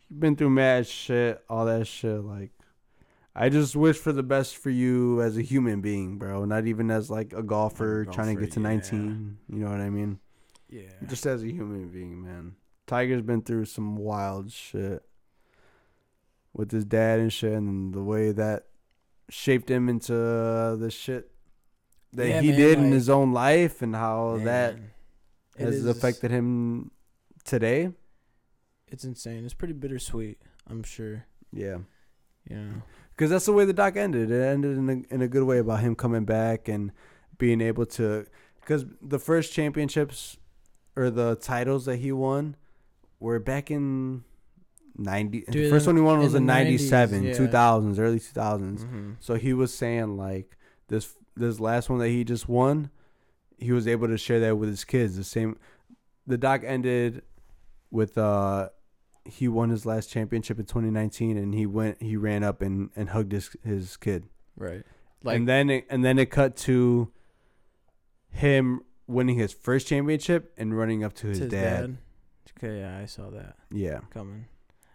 you've 0.10 0.20
been 0.20 0.36
through 0.36 0.52
mad 0.52 0.88
shit, 0.88 1.44
all 1.50 1.66
that 1.66 1.88
shit, 1.88 2.24
like. 2.24 2.52
I 3.34 3.48
just 3.48 3.78
wish 3.78 3.96
for 3.96 4.12
the 4.12 4.24
best 4.24 4.58
for 4.58 4.70
you 4.70 5.22
as 5.22 5.38
a 5.38 5.42
human 5.42 5.80
being, 5.80 6.18
bro. 6.18 6.44
Not 6.44 6.68
even 6.68 6.92
as 6.92 7.10
like 7.10 7.32
a 7.32 7.42
golfer, 7.42 8.04
trying 8.04 8.36
to 8.36 8.42
get 8.42 8.52
to 8.52 8.60
yeah. 8.60 8.68
19. 8.68 9.38
You 9.48 9.60
know 9.60 9.72
what 9.72 9.80
I 9.80 9.90
mean? 9.90 10.20
yeah. 10.72 10.90
Just 11.08 11.26
as 11.26 11.44
a 11.44 11.48
human 11.48 11.90
being, 11.90 12.24
man. 12.24 12.56
Tiger's 12.88 13.22
been 13.22 13.42
through 13.42 13.66
some 13.66 13.96
wild 13.96 14.52
shit 14.52 15.04
with 16.54 16.72
his 16.72 16.86
dad 16.86 17.20
and 17.20 17.32
shit, 17.32 17.54
and 17.54 17.94
the 17.94 18.04
way 18.04 18.32
that 18.32 18.66
shaped 19.30 19.70
him 19.70 19.88
into 19.88 20.16
uh, 20.16 20.76
the 20.76 20.90
shit 20.90 21.32
that 22.14 22.28
Yeah, 22.28 22.42
he 22.42 22.50
man, 22.50 22.58
did 22.58 22.80
in 22.80 22.92
his 22.92 23.10
own 23.10 23.32
life, 23.32 23.82
and 23.82 23.96
how 23.96 24.40
that 24.44 24.76
Man, 24.76 24.92
it 25.62 25.66
has 25.66 25.76
is- 25.76 25.86
affected 25.86 26.32
him 26.32 26.92
today. 27.44 27.92
It's 28.88 29.04
insane. 29.06 29.46
It's 29.46 29.54
pretty 29.54 29.74
bittersweet. 29.74 30.38
I'm 30.70 30.84
sure. 30.84 31.26
Yeah, 31.54 31.80
Yeah. 32.50 32.68
because 33.12 33.30
that's 33.30 33.46
the 33.46 33.54
way 33.54 33.66
the 33.66 33.74
doc 33.74 33.96
ended. 33.98 34.32
It 34.32 34.42
ended 34.42 34.78
in 34.78 34.90
a 34.90 35.14
in 35.14 35.22
a 35.22 35.28
good 35.28 35.44
way 35.44 35.60
about 35.60 35.80
him 35.82 35.96
coming 35.96 36.26
back 36.26 36.68
and 36.68 36.92
being 37.38 37.62
able 37.62 37.86
to, 37.88 38.26
because 38.62 38.86
the 39.02 39.20
first 39.20 39.52
championships 39.54 40.38
or 40.96 41.10
the 41.10 41.36
titles 41.36 41.86
that 41.86 41.98
he 41.98 42.12
won 42.12 42.56
were 43.20 43.40
back 43.40 43.72
in. 43.72 44.24
90 44.98 45.46
the 45.48 45.70
first 45.70 45.88
one 45.88 45.96
he 45.96 46.02
won 46.02 46.20
was 46.20 46.36
in 46.36 46.46
97 46.46 47.24
90s, 47.24 47.28
yeah. 47.28 47.34
2000s 47.48 47.98
early 47.98 48.20
2000s 48.20 48.80
Mm-hmm. 48.84 49.12
So 49.22 49.36
he 49.36 49.54
was 49.54 49.74
saying 49.74 50.18
like 50.18 50.58
this 50.90 51.16
this 51.36 51.62
last 51.62 51.90
one 51.90 52.00
that 52.00 52.10
he 52.10 52.26
just 52.26 52.50
won, 52.50 52.90
he 53.62 53.72
was 53.72 53.88
able 53.88 54.08
to 54.08 54.18
share 54.18 54.40
that 54.42 54.58
with 54.58 54.68
his 54.70 54.84
kids. 54.84 55.16
The 55.16 55.24
same 55.24 55.58
the 56.28 56.38
doc 56.38 56.62
ended 56.66 57.22
with 57.90 58.18
uh 58.18 58.70
he 59.24 59.48
won 59.48 59.70
his 59.70 59.86
last 59.86 60.10
championship 60.10 60.58
in 60.60 60.66
2019 60.66 61.38
and 61.38 61.54
he 61.54 61.66
went 61.66 62.02
he 62.02 62.18
ran 62.18 62.44
up 62.44 62.62
and 62.62 62.90
and 62.96 63.10
hugged 63.10 63.32
his 63.32 63.56
his 63.64 63.96
kid. 63.98 64.26
Right. 64.58 64.84
Like, 65.24 65.38
and 65.38 65.48
then 65.48 65.70
it, 65.70 65.86
and 65.90 66.04
then 66.04 66.18
it 66.18 66.32
cut 66.32 66.56
to 66.58 67.12
him 68.30 68.82
winning 69.08 69.38
his 69.38 69.54
first 69.54 69.88
championship 69.88 70.52
and 70.58 70.76
running 70.76 71.04
up 71.04 71.14
to 71.14 71.28
his, 71.28 71.38
to 71.38 71.44
his 71.46 71.52
dad. 71.52 71.82
dad. 71.82 71.98
Okay, 72.58 72.80
yeah, 72.80 72.98
I 72.98 73.06
saw 73.06 73.30
that 73.30 73.56
Yeah. 73.72 74.00
coming. 74.12 74.46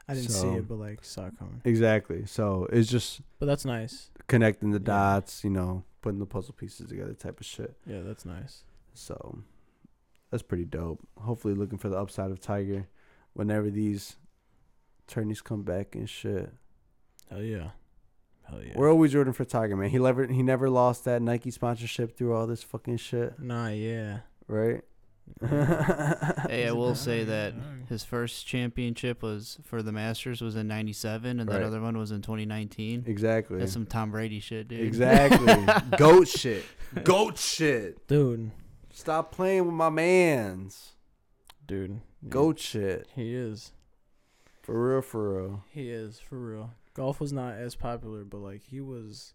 I 0.08 0.14
didn't 0.14 0.30
see 0.30 0.48
it, 0.48 0.68
but 0.68 0.78
like 0.78 1.04
saw 1.04 1.26
it 1.26 1.38
coming. 1.38 1.60
Exactly. 1.64 2.26
So 2.26 2.66
it's 2.72 2.88
just 2.88 3.20
But 3.38 3.46
that's 3.46 3.64
nice. 3.64 4.10
connecting 4.28 4.70
the 4.70 4.78
Yeah. 4.78 4.84
dots, 4.84 5.42
you 5.44 5.50
know, 5.50 5.84
putting 6.00 6.20
the 6.20 6.26
puzzle 6.26 6.54
pieces 6.54 6.88
together 6.88 7.12
type 7.14 7.40
of 7.40 7.46
shit. 7.46 7.76
Yeah, 7.86 8.02
that's 8.02 8.24
nice. 8.24 8.62
So 8.94 9.40
that's 10.30 10.42
pretty 10.44 10.64
dope. 10.64 11.00
Hopefully 11.18 11.54
looking 11.54 11.78
for 11.78 11.88
the 11.88 11.98
upside 11.98 12.30
of 12.30 12.40
Tiger 12.40 12.86
whenever 13.32 13.68
these 13.70 14.16
attorneys 15.08 15.40
come 15.40 15.62
back 15.62 15.94
and 15.94 16.08
shit. 16.08 16.52
Hell 17.28 17.42
yeah. 17.42 17.70
Hell 18.44 18.62
yeah. 18.62 18.74
We're 18.76 18.90
always 18.90 19.12
rooting 19.14 19.32
for 19.32 19.44
Tiger, 19.44 19.76
man. 19.76 19.90
He 19.90 19.98
never 19.98 20.24
he 20.26 20.42
never 20.44 20.70
lost 20.70 21.04
that 21.06 21.20
Nike 21.20 21.50
sponsorship 21.50 22.16
through 22.16 22.32
all 22.32 22.46
this 22.46 22.62
fucking 22.62 22.98
shit, 22.98 23.38
Nah, 23.40 23.68
yeah. 23.70 24.20
right? 24.46 24.82
Hey, 26.48 26.66
I 26.68 26.72
will 26.72 26.94
say 26.94 27.24
that 27.24 27.54
his 27.88 28.04
first 28.04 28.46
championship 28.46 29.22
was 29.22 29.58
for 29.64 29.82
the 29.82 29.92
Masters 29.92 30.40
was 30.40 30.56
in 30.56 30.66
'97, 30.68 31.40
and 31.40 31.48
that 31.48 31.54
Right. 31.56 31.62
other 31.62 31.80
one 31.80 31.96
was 31.98 32.10
in 32.10 32.22
2019. 32.22 33.04
exactly. 33.06 33.58
That's 33.58 33.72
some 33.72 33.86
Tom 33.86 34.10
Brady 34.10 34.40
shit, 34.40 34.68
dude. 34.68 34.80
Exactly. 34.80 35.54
Goat 35.98 36.28
shit. 36.28 36.64
Goat 37.04 37.38
shit. 37.38 38.06
Dude. 38.06 38.50
Stop 38.92 39.32
playing 39.32 39.66
with 39.66 39.74
my 39.74 39.90
mans. 39.90 40.92
Dude. 41.66 42.00
Goat 42.28 42.58
shit. 42.58 43.08
He 43.14 43.34
is. 43.34 43.72
For 44.62 44.92
real, 44.94 45.02
for 45.02 45.34
real. 45.42 45.64
He 45.70 45.90
is, 45.90 46.18
for 46.18 46.38
real. 46.38 46.70
Golf 46.94 47.20
was 47.20 47.32
not 47.32 47.54
as 47.54 47.74
popular, 47.74 48.24
but 48.24 48.38
like 48.38 48.62
he 48.62 48.80
was 48.80 49.34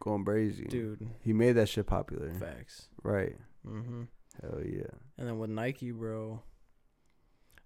Going 0.00 0.24
crazy. 0.24 0.64
dude. 0.64 1.06
He 1.20 1.32
made 1.32 1.52
that 1.52 1.68
shit 1.68 1.86
popular. 1.86 2.32
Facts. 2.34 2.88
Right. 3.02 3.36
Mm-hmm. 3.66 4.04
Hell 4.42 4.60
yeah. 4.64 4.82
And 5.18 5.28
then 5.28 5.38
with 5.38 5.50
Nike, 5.50 5.90
bro. 5.92 6.42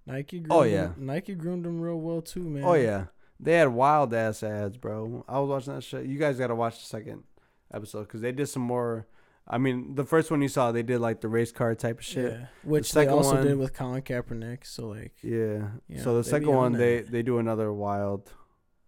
Nike 0.07 0.39
groomed 0.41 0.53
Oh, 0.53 0.63
yeah. 0.63 0.91
Nike 0.97 1.35
groomed 1.35 1.67
him 1.67 1.81
real 1.81 2.01
well 2.01 2.23
too, 2.23 2.43
man. 2.43 2.65
Oh 2.65 2.75
yeah. 2.75 3.07
They 3.41 3.53
had 3.55 3.69
wild 3.69 4.13
ass 4.15 4.43
ads, 4.43 4.77
bro. 4.77 5.25
I 5.29 5.39
was 5.39 5.49
watching 5.49 5.75
that 5.75 5.83
shit. 5.85 6.07
You 6.07 6.19
guys 6.19 6.39
got 6.39 6.49
to 6.49 6.55
watch 6.55 6.79
the 6.81 6.87
second 6.87 7.23
episode 7.73 8.03
because 8.05 8.21
they 8.21 8.33
did 8.33 8.47
some 8.49 8.63
more. 8.63 9.07
I 9.47 9.57
mean, 9.59 9.95
the 9.95 10.05
first 10.05 10.31
one 10.31 10.43
you 10.43 10.49
saw, 10.49 10.73
they 10.73 10.83
did 10.83 11.01
like 11.01 11.21
the 11.21 11.29
race 11.29 11.53
car 11.53 11.75
type 11.75 12.01
of 12.01 12.05
shit. 12.05 12.33
Yeah. 12.33 12.47
Which 12.65 12.93
they 12.93 13.03
second 13.03 13.15
also 13.15 13.35
one- 13.37 13.47
did 13.47 13.57
with 13.59 13.75
Colin 13.75 14.03
Kaepernick. 14.03 14.67
So 14.67 14.89
like 14.89 15.13
Yeah. 15.23 15.69
Yeah, 15.89 16.03
so 16.03 16.17
the 16.17 16.25
second 16.25 16.49
one, 16.53 16.73
they 16.73 17.01
that. 17.01 17.11
they 17.13 17.23
do 17.23 17.39
another 17.39 17.73
wild. 17.73 18.33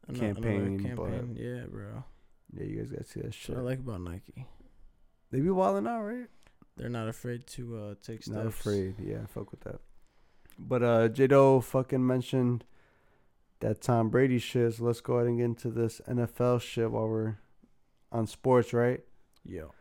ano- 0.08 0.18
Campaign, 0.18 0.80
campaign. 0.80 1.36
Yeah, 1.38 1.66
bro. 1.70 2.04
Yeah, 2.52 2.64
you 2.64 2.78
guys 2.78 2.90
got 2.90 2.98
to 2.98 3.04
see 3.04 3.20
that 3.20 3.32
shit. 3.34 3.54
what 3.54 3.60
I 3.62 3.64
like 3.64 3.78
about 3.78 4.00
Nike. 4.00 4.46
They 5.30 5.40
be 5.40 5.50
wilding 5.50 5.86
out, 5.86 6.02
right? 6.02 6.26
They're 6.80 6.88
not 6.88 7.08
afraid 7.08 7.46
to 7.48 7.76
uh 7.76 7.94
take 8.02 8.22
steps. 8.22 8.28
Not 8.34 8.46
afraid. 8.46 8.94
Yeah, 8.98 9.26
fuck 9.26 9.50
with 9.50 9.60
that. 9.60 9.80
But 10.58 10.82
uh 10.82 11.08
Jado 11.10 11.62
fucking 11.62 12.04
mentioned 12.06 12.64
that 13.60 13.82
Tom 13.82 14.08
Brady 14.08 14.38
shit. 14.38 14.74
So 14.74 14.84
let's 14.84 15.02
go 15.02 15.16
ahead 15.16 15.26
and 15.26 15.36
get 15.36 15.44
into 15.44 15.68
this 15.70 16.00
NFL 16.08 16.62
shit 16.62 16.90
while 16.90 17.06
we're 17.06 17.36
on 18.10 18.26
sports, 18.26 18.72
right? 18.72 19.00
Yo. 19.44 19.72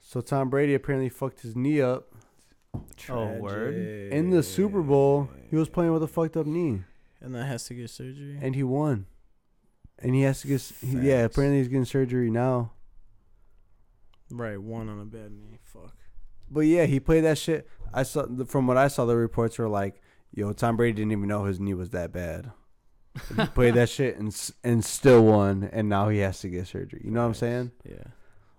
So 0.00 0.20
Tom 0.20 0.50
Brady 0.50 0.74
apparently 0.74 1.08
fucked 1.08 1.42
his 1.42 1.54
knee 1.54 1.80
up 1.80 2.12
Oh, 3.08 3.26
word? 3.38 3.74
in 4.12 4.30
the 4.30 4.42
Super 4.42 4.82
Bowl. 4.82 5.28
He 5.50 5.56
was 5.56 5.68
playing 5.68 5.92
with 5.92 6.02
a 6.02 6.08
fucked 6.08 6.36
up 6.36 6.46
knee, 6.46 6.82
And 7.20 7.34
that 7.34 7.44
has 7.46 7.64
to 7.66 7.74
get 7.74 7.90
surgery. 7.90 8.38
and 8.40 8.54
he 8.56 8.62
won. 8.64 9.06
And 9.98 10.14
he 10.14 10.22
has 10.22 10.40
to 10.42 10.48
get. 10.48 10.60
He, 10.80 10.96
yeah, 10.98 11.24
apparently 11.24 11.58
he's 11.58 11.68
getting 11.68 11.84
surgery 11.84 12.30
now. 12.30 12.72
right, 14.30 14.60
one 14.60 14.88
on 14.88 15.00
a 15.00 15.04
bad 15.04 15.32
knee. 15.32 15.58
Fuck. 15.62 15.94
But 16.50 16.60
yeah, 16.60 16.86
he 16.86 16.98
played 17.00 17.22
that 17.24 17.38
shit. 17.38 17.68
I 17.92 18.02
saw 18.02 18.26
from 18.46 18.66
what 18.66 18.76
I 18.76 18.88
saw, 18.88 19.04
the 19.06 19.16
reports 19.16 19.58
were 19.58 19.68
like, 19.68 20.00
"Yo, 20.34 20.52
Tom 20.52 20.76
Brady 20.76 20.96
didn't 20.96 21.12
even 21.12 21.28
know 21.28 21.44
his 21.44 21.60
knee 21.60 21.74
was 21.74 21.90
that 21.90 22.12
bad." 22.12 22.50
he 23.36 23.44
played 23.46 23.74
that 23.74 23.88
shit 23.96 24.16
and 24.16 24.34
and 24.64 24.84
still 24.84 25.24
won, 25.24 25.68
and 25.72 25.88
now 25.88 26.08
he 26.08 26.18
has 26.18 26.40
to 26.40 26.48
get 26.48 26.66
surgery. 26.66 27.02
You 27.04 27.10
know 27.10 27.20
what 27.22 27.26
I'm 27.28 27.34
saying? 27.34 27.72
Yeah. 27.84 28.04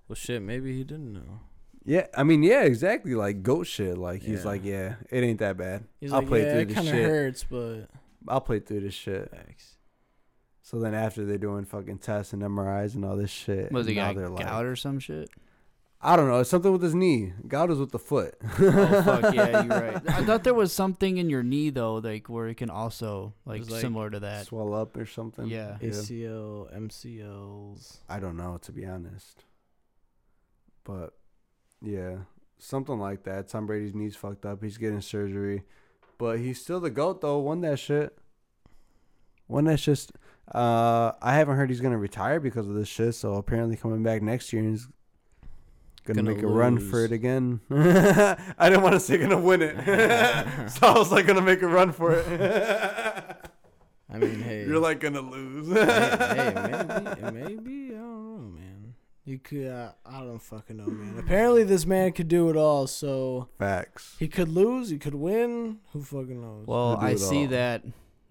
Well, 0.08 0.16
shit. 0.16 0.42
Maybe 0.42 0.76
he 0.78 0.84
didn't 0.84 1.14
know. 1.14 1.40
Yeah, 1.84 2.08
I 2.16 2.24
mean, 2.24 2.44
yeah, 2.44 2.62
exactly. 2.64 3.16
Like 3.16 3.42
goat 3.42 3.66
shit. 3.68 3.98
Like 3.98 4.22
he's 4.22 4.42
Yeah. 4.44 4.48
like, 4.48 4.64
yeah, 4.64 4.96
it 5.10 5.24
ain't 5.24 5.40
that 5.40 5.58
bad. 5.58 5.86
He's 6.00 6.12
I'll 6.14 6.20
like, 6.20 6.28
play 6.28 6.42
yeah, 6.44 6.52
through 6.52 6.62
it 6.62 6.74
kind 6.76 6.88
of 6.88 6.94
hurts, 6.94 7.44
but 7.50 7.88
I'll 8.28 8.42
play 8.42 8.60
through 8.60 8.82
this 8.82 8.94
shit. 8.94 9.32
facts. 9.32 9.78
So 10.62 10.80
then 10.80 10.94
after 10.94 11.26
they're 11.26 11.38
doing 11.40 11.66
fucking 11.66 11.98
tests 11.98 12.34
and 12.34 12.42
MRIs 12.44 12.94
and 12.96 13.04
all 13.04 13.18
this 13.18 13.32
shit, 13.32 13.72
Was 13.72 13.88
he 13.88 13.96
now 13.96 14.10
got 14.14 14.16
they're 14.20 14.30
like, 14.30 14.46
gout 14.46 14.66
or 14.66 14.76
some 14.76 15.00
shit? 15.00 15.30
I 16.04 16.16
don't 16.16 16.28
know. 16.28 16.40
It's 16.40 16.50
something 16.50 16.72
with 16.72 16.82
his 16.82 16.96
knee. 16.96 17.34
God 17.48 17.70
is 17.70 17.78
with 17.78 17.92
the 17.92 18.00
foot. 18.00 18.36
Oh 18.60 19.04
fuck 19.04 19.34
yeah, 19.36 19.62
you're 19.64 19.70
right. 19.94 20.10
I 20.10 20.24
thought 20.26 20.44
there 20.44 20.54
was 20.56 20.74
something 20.74 21.18
in 21.18 21.30
your 21.30 21.44
knee 21.44 21.70
though, 21.70 21.96
like 21.96 22.28
where 22.28 22.48
it 22.48 22.56
can 22.58 22.70
also 22.72 23.34
like, 23.46 23.70
like- 23.70 23.82
similar 23.82 24.10
to 24.10 24.20
that. 24.22 24.48
Swell 24.48 24.74
up 24.74 24.98
or 24.98 25.06
something. 25.06 25.46
Yeah. 25.48 25.78
ACL, 25.82 26.74
MCLs. 26.76 27.98
I 28.10 28.20
don't 28.20 28.36
know 28.38 28.58
to 28.64 28.72
be 28.72 28.86
honest. 28.86 29.44
But 30.84 31.14
yeah, 31.82 32.16
something 32.58 32.98
like 33.00 33.24
that. 33.24 33.48
Tom 33.50 33.68
Brady's 33.68 33.94
knees 33.94 34.16
fucked 34.16 34.46
up. 34.46 34.64
He's 34.64 34.78
getting 34.78 35.02
surgery, 35.02 35.64
but 36.18 36.40
he's 36.40 36.60
still 36.60 36.80
the 36.80 36.90
goat 36.90 37.22
though. 37.22 37.38
Won 37.40 37.62
that 37.62 37.78
shit. 37.78 38.18
Won 39.48 39.66
that 39.66 39.80
shit. 39.80 40.08
Uh, 40.54 41.12
I 41.22 41.36
haven't 41.36 41.58
heard 41.58 41.70
he's 41.70 41.82
gonna 41.82 41.98
retire 41.98 42.40
because 42.40 42.68
of 42.68 42.74
this 42.74 42.88
shit. 42.88 43.14
So 43.16 43.36
apparently 43.36 43.76
coming 43.78 44.02
back 44.02 44.22
next 44.24 44.52
year, 44.52 44.64
he's 44.64 44.88
gonna, 46.04 46.24
Gonna 46.24 46.36
make 46.36 46.44
a 46.44 46.48
run 46.48 46.80
for 46.80 47.04
it 47.06 47.12
again. 47.12 47.62
I 47.70 48.70
didn't 48.70 48.82
want 48.82 48.94
to 48.94 49.00
say 49.00 49.18
gonna 49.18 49.40
win 49.40 49.62
it, 49.62 49.76
so 50.72 50.88
I 50.88 50.98
was 50.98 51.12
like 51.12 51.28
gonna 51.28 51.42
make 51.42 51.62
a 51.62 51.68
run 51.68 51.92
for 51.92 52.14
it. 52.14 52.28
I 54.10 54.18
mean, 54.18 54.42
hey. 54.42 54.66
You're 54.66 54.80
like 54.80 55.00
gonna 55.00 55.22
lose. 55.22 55.72
hey, 55.74 55.84
hey, 55.86 57.32
maybe, 57.32 57.32
maybe 57.32 57.96
I 57.96 58.00
don't 58.00 58.26
know, 58.26 58.60
man. 58.60 58.94
You 59.24 59.38
could, 59.40 59.68
uh, 59.68 59.92
I 60.06 60.20
don't 60.20 60.42
fucking 60.42 60.78
know, 60.78 60.88
man. 60.88 61.18
Apparently, 61.18 61.64
this 61.64 61.86
man 61.86 62.12
could 62.12 62.28
do 62.28 62.50
it 62.50 62.58
all. 62.58 62.88
So 62.88 63.48
Facts. 63.58 64.16
he 64.20 64.28
could 64.28 64.50
lose, 64.50 64.90
he 64.90 64.98
could 64.98 65.16
win. 65.16 65.80
Who 65.94 66.04
fucking 66.04 66.42
knows? 66.42 66.68
Well, 66.68 66.98
I 66.98 67.16
see 67.16 67.44
all. 67.44 67.52
that 67.52 67.84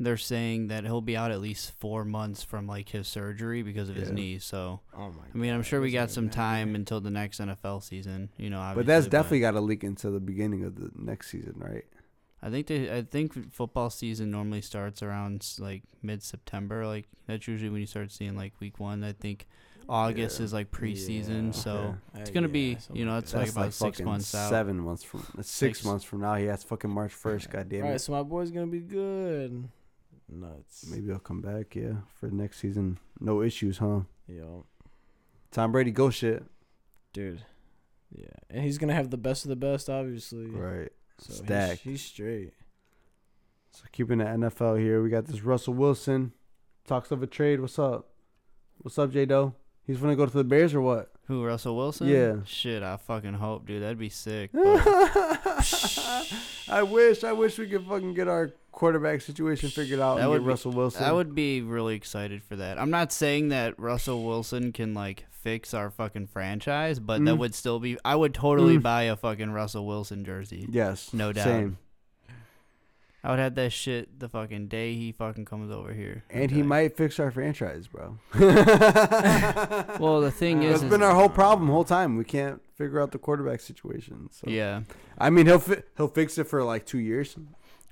they're 0.02 0.16
saying 0.16 0.68
that 0.68 0.84
he'll 0.84 1.02
be 1.02 1.16
out 1.16 1.30
at 1.30 1.40
least 1.40 1.72
four 1.78 2.04
months 2.06 2.42
from 2.42 2.66
like 2.66 2.88
his 2.88 3.06
surgery 3.06 3.62
because 3.62 3.88
of 3.90 3.96
his 3.96 4.08
Yeah. 4.08 4.14
knee. 4.14 4.38
So 4.38 4.80
oh 4.94 5.10
my. 5.10 5.24
I 5.32 5.36
mean, 5.36 5.52
I'm 5.52 5.58
God, 5.60 5.66
sure 5.66 5.80
we 5.80 5.88
doesn't 5.92 6.00
got 6.08 6.10
some 6.10 6.24
matter. 6.24 6.36
time 6.36 6.74
until 6.74 7.00
the 7.00 7.10
next 7.10 7.38
NFL 7.38 7.82
season. 7.82 8.30
You 8.38 8.48
know, 8.50 8.58
But 8.74 8.86
that's 8.86 9.06
obviously, 9.06 9.10
definitely 9.10 9.40
got 9.40 9.50
to 9.52 9.60
leak 9.60 9.84
into 9.84 10.10
the 10.10 10.18
beginning 10.20 10.64
of 10.64 10.74
the 10.76 10.90
next 10.96 11.30
season, 11.30 11.54
right? 11.58 11.84
I 12.42 12.48
think 12.48 12.68
they. 12.68 12.90
I 12.90 13.02
think 13.02 13.52
football 13.52 13.90
season 13.90 14.30
normally 14.30 14.62
starts 14.62 15.02
around 15.02 15.42
s- 15.42 15.60
like 15.60 15.82
mid 16.02 16.22
September. 16.22 16.86
Like 16.86 17.06
that's 17.26 17.46
usually 17.46 17.68
when 17.68 17.82
you 17.82 17.86
start 17.86 18.10
seeing 18.10 18.34
like 18.34 18.54
week 18.60 18.80
one. 18.80 19.04
I 19.04 19.12
think 19.12 19.46
August 19.90 20.38
Yeah. 20.38 20.44
is 20.46 20.52
like 20.54 20.70
preseason. 20.70 21.46
Yeah. 21.48 21.50
so 21.52 21.72
Okay. 22.14 22.20
it's 22.22 22.30
Uh, 22.30 22.32
gonna 22.32 22.46
yeah, 22.46 22.52
be. 22.54 22.78
You 22.94 23.04
know, 23.04 23.12
like 23.16 23.24
it's 23.24 23.32
that. 23.32 23.38
like 23.40 23.50
about 23.50 23.74
six 23.74 23.98
fucking 23.98 24.06
months 24.06 24.34
out. 24.34 24.48
Seven 24.48 24.78
months 24.80 25.02
from 25.04 25.20
six, 25.42 25.48
Six. 25.48 25.84
months 25.84 26.02
from 26.06 26.20
now. 26.22 26.36
He 26.36 26.46
has 26.46 26.64
fucking 26.64 26.90
March 26.90 27.12
first. 27.12 27.50
God 27.50 27.68
damn 27.68 27.82
Right, 27.82 27.96
it. 27.96 27.98
so 27.98 28.12
my 28.12 28.22
boy's 28.22 28.50
gonna 28.50 28.66
be 28.68 28.80
good. 28.80 29.68
Nuts. 30.32 30.86
Maybe 30.90 31.10
I'll 31.12 31.18
come 31.18 31.40
back. 31.40 31.74
Yeah, 31.74 31.94
for 32.18 32.30
next 32.30 32.58
season. 32.60 32.98
No 33.20 33.42
issues, 33.42 33.78
huh? 33.78 34.00
Yo, 34.28 34.64
Tom 35.50 35.72
Brady, 35.72 35.90
go 35.90 36.10
shit. 36.10 36.44
dude. 37.12 37.42
Yeah, 38.12 38.26
and 38.48 38.64
he's 38.64 38.78
gonna 38.78 38.94
have 38.94 39.10
the 39.10 39.16
best 39.16 39.44
of 39.44 39.48
the 39.50 39.56
best, 39.56 39.88
obviously. 39.88 40.46
Right. 40.46 40.90
So 41.18 41.32
he's- 41.32 41.38
Stacked. 41.44 41.80
He's, 41.82 42.02
straight. 42.02 42.52
So 43.72 43.84
keeping 43.92 44.18
the 44.18 44.24
NFL 44.24 44.80
here, 44.80 45.00
we 45.02 45.10
got 45.10 45.26
this 45.26 45.42
Russell 45.42 45.74
Wilson. 45.74 46.32
Talks 46.86 47.10
of 47.12 47.22
a 47.22 47.26
trade. 47.28 47.60
What's 47.60 47.78
up? 47.78 48.08
What's 48.78 48.98
up, 48.98 49.12
J 49.12 49.26
Doe? 49.26 49.54
He's 49.86 49.98
gonna 49.98 50.16
go 50.16 50.26
to 50.26 50.32
the 50.32 50.42
Bears 50.44 50.74
or 50.74 50.80
what? 50.80 51.12
Who 51.26 51.44
Russell 51.44 51.76
Wilson? 51.76 52.08
Yeah. 52.08 52.36
Shit, 52.44 52.82
I 52.82 52.96
fucking 52.96 53.34
hope, 53.34 53.66
dude. 53.66 53.82
That'd 53.82 53.98
be 53.98 54.08
sick. 54.08 54.50
I 54.54 55.62
wish. 56.88 57.22
I 57.24 57.32
wish 57.32 57.58
we 57.58 57.68
could 57.68 57.86
fucking 57.86 58.14
get 58.14 58.26
our 58.28 58.50
quarterback 58.72 59.20
situation 59.20 59.70
figured 59.70 60.00
out 60.00 60.16
That 60.16 60.22
and 60.22 60.30
would 60.30 60.40
get 60.42 60.46
Russell 60.48 60.72
Wilson. 60.72 61.04
I 61.04 61.12
would 61.12 61.34
be 61.34 61.60
really 61.62 61.94
excited 61.94 62.42
for 62.42 62.56
that. 62.56 62.78
I'm 62.78 62.90
not 62.90 63.12
saying 63.12 63.48
that 63.50 63.78
Russell 63.78 64.24
Wilson 64.24 64.72
can 64.72 64.94
like 64.94 65.26
fix 65.30 65.72
our 65.74 65.90
fucking 65.90 66.26
franchise, 66.28 66.98
but 66.98 67.24
that 67.24 67.34
Mm. 67.34 67.38
would 67.38 67.54
still 67.54 67.78
be. 67.80 67.96
I 68.04 68.14
would 68.16 68.34
totally 68.34 68.78
Mm. 68.78 68.82
buy 68.82 69.02
a 69.04 69.16
fucking 69.16 69.50
Russell 69.52 69.86
Wilson 69.86 70.24
jersey. 70.24 70.66
Yes. 70.70 71.12
No 71.14 71.32
doubt. 71.32 71.44
Same. 71.44 71.78
I 73.22 73.28
would 73.30 73.38
have 73.38 73.54
that 73.56 73.70
shit 73.72 74.18
the 74.18 74.30
fucking 74.30 74.68
day 74.68 74.94
he 74.94 75.12
fucking 75.12 75.44
comes 75.44 75.70
over 75.70 75.92
here. 75.92 76.24
And 76.30 76.50
he 76.50 76.62
might 76.62 76.96
fix 76.96 77.20
our 77.20 77.30
franchise, 77.30 77.86
bro. 77.86 78.18
Well, 80.00 80.20
the 80.22 80.30
thing 80.34 80.62
is, 80.62 80.80
it's 80.82 80.90
been 80.90 81.02
our 81.02 81.14
whole 81.14 81.28
problem, 81.28 81.68
whole 81.68 81.84
time. 81.84 82.16
We 82.16 82.24
can't 82.24 82.62
figure 82.74 83.00
out 83.00 83.12
the 83.12 83.18
quarterback 83.18 83.60
situation. 83.60 84.28
So. 84.32 84.46
yeah. 84.48 84.82
I 85.18 85.28
mean, 85.28 85.44
he'll 85.46 85.58
fi- 85.58 85.82
he'll 85.98 86.08
fix 86.08 86.38
it 86.38 86.44
for 86.44 86.62
like 86.64 86.86
two 86.86 86.98
years. 86.98 87.36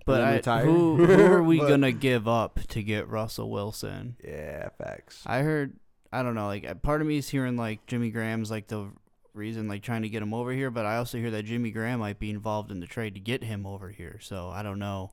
But 0.08 0.22
I, 0.22 0.34
retire. 0.36 0.64
who 0.64 1.04
who 1.06 1.24
are 1.26 1.42
we 1.42 1.58
But- 1.60 1.68
gonna 1.68 1.92
give 1.92 2.26
up 2.26 2.60
to 2.68 2.82
get 2.82 3.08
Russell 3.08 3.50
Wilson? 3.50 4.16
Yeah, 4.24 4.70
facts. 4.78 5.22
I 5.26 5.38
heard, 5.42 5.74
I 6.12 6.22
don't 6.22 6.34
know, 6.34 6.46
like 6.46 6.66
uh, 6.68 6.74
part 6.74 7.00
of 7.00 7.06
me 7.06 7.18
is 7.18 7.28
hearing 7.28 7.56
like 7.56 7.86
Jimmy 7.86 8.10
Graham's 8.10 8.50
like 8.50 8.66
the 8.68 8.90
reason 9.34 9.68
like 9.68 9.82
trying 9.82 10.02
to 10.02 10.08
get 10.08 10.22
him 10.22 10.34
over 10.34 10.50
here, 10.52 10.70
but 10.70 10.84
I 10.86 10.96
also 10.96 11.18
hear 11.18 11.30
that 11.32 11.44
Jimmy 11.44 11.70
Graham 11.70 12.00
might 12.00 12.18
be 12.18 12.30
involved 12.30 12.70
in 12.72 12.80
the 12.80 12.86
trade 12.86 13.14
to 13.14 13.20
get 13.20 13.44
him 13.44 13.66
over 13.66 13.88
here. 13.90 14.18
So 14.20 14.48
I 14.48 14.62
don't 14.62 14.78
know. 14.80 15.12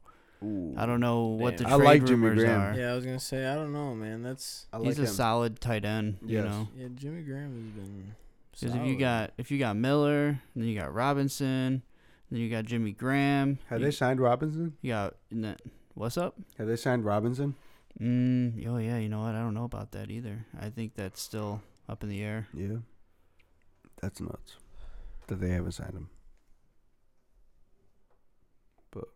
I 0.77 0.85
don't 0.85 0.99
know 0.99 1.25
what 1.27 1.57
the 1.57 1.63
Damn. 1.63 1.73
I 1.73 1.77
trade 1.77 1.85
like 1.85 2.05
Jimmy 2.05 2.27
rumors 2.27 2.43
Graham. 2.43 2.61
are. 2.61 2.73
Yeah, 2.79 2.91
I 2.91 2.95
was 2.95 3.03
gonna 3.05 3.19
say 3.19 3.47
I 3.47 3.55
don't 3.55 3.73
know, 3.73 3.95
man. 3.95 4.21
That's 4.21 4.67
I 4.71 4.77
He's 4.77 4.87
like 4.89 4.97
a 4.97 5.01
him. 5.09 5.15
solid 5.15 5.59
tight 5.59 5.85
end. 5.85 6.17
You 6.23 6.37
Yes. 6.37 6.45
know, 6.45 6.67
yeah. 6.77 6.87
Jimmy 6.93 7.23
Graham 7.23 7.53
has 7.55 7.83
been. 7.83 8.15
because 8.51 8.69
if 8.75 8.81
you 8.81 8.93
solid. 8.93 8.99
got 8.99 9.33
if 9.39 9.49
you 9.51 9.57
got 9.57 9.75
Miller, 9.75 10.39
then 10.55 10.65
you 10.65 10.77
got 10.79 10.93
Robinson, 10.93 11.81
then 12.35 12.41
you 12.41 12.49
got 12.49 12.65
Jimmy 12.65 12.91
Graham. 12.91 13.59
Have 13.69 13.79
you, 13.79 13.85
they 13.85 13.91
signed 13.91 14.19
Robinson? 14.19 14.73
Yeah. 14.81 15.11
what's 15.93 16.17
up? 16.17 16.35
Have 16.57 16.67
they 16.67 16.75
signed 16.75 17.05
Robinson? 17.05 17.55
Mm, 18.01 18.67
oh 18.67 18.75
yeah, 18.75 18.97
you 18.97 19.07
know 19.07 19.21
what? 19.21 19.35
I 19.35 19.39
don't 19.39 19.53
know 19.53 19.63
about 19.63 19.93
that 19.93 20.11
either. 20.11 20.45
I 20.59 20.69
think 20.69 20.95
that's 20.95 21.21
still 21.21 21.61
up 21.87 22.03
in 22.03 22.09
the 22.09 22.21
air. 22.21 22.49
Yeah. 22.53 22.79
That's 24.01 24.19
nuts. 24.19 24.57
That 25.27 25.39
they 25.39 25.51
haven't 25.51 25.71
signed 25.71 25.93
him. 25.93 26.09
But 28.91 29.07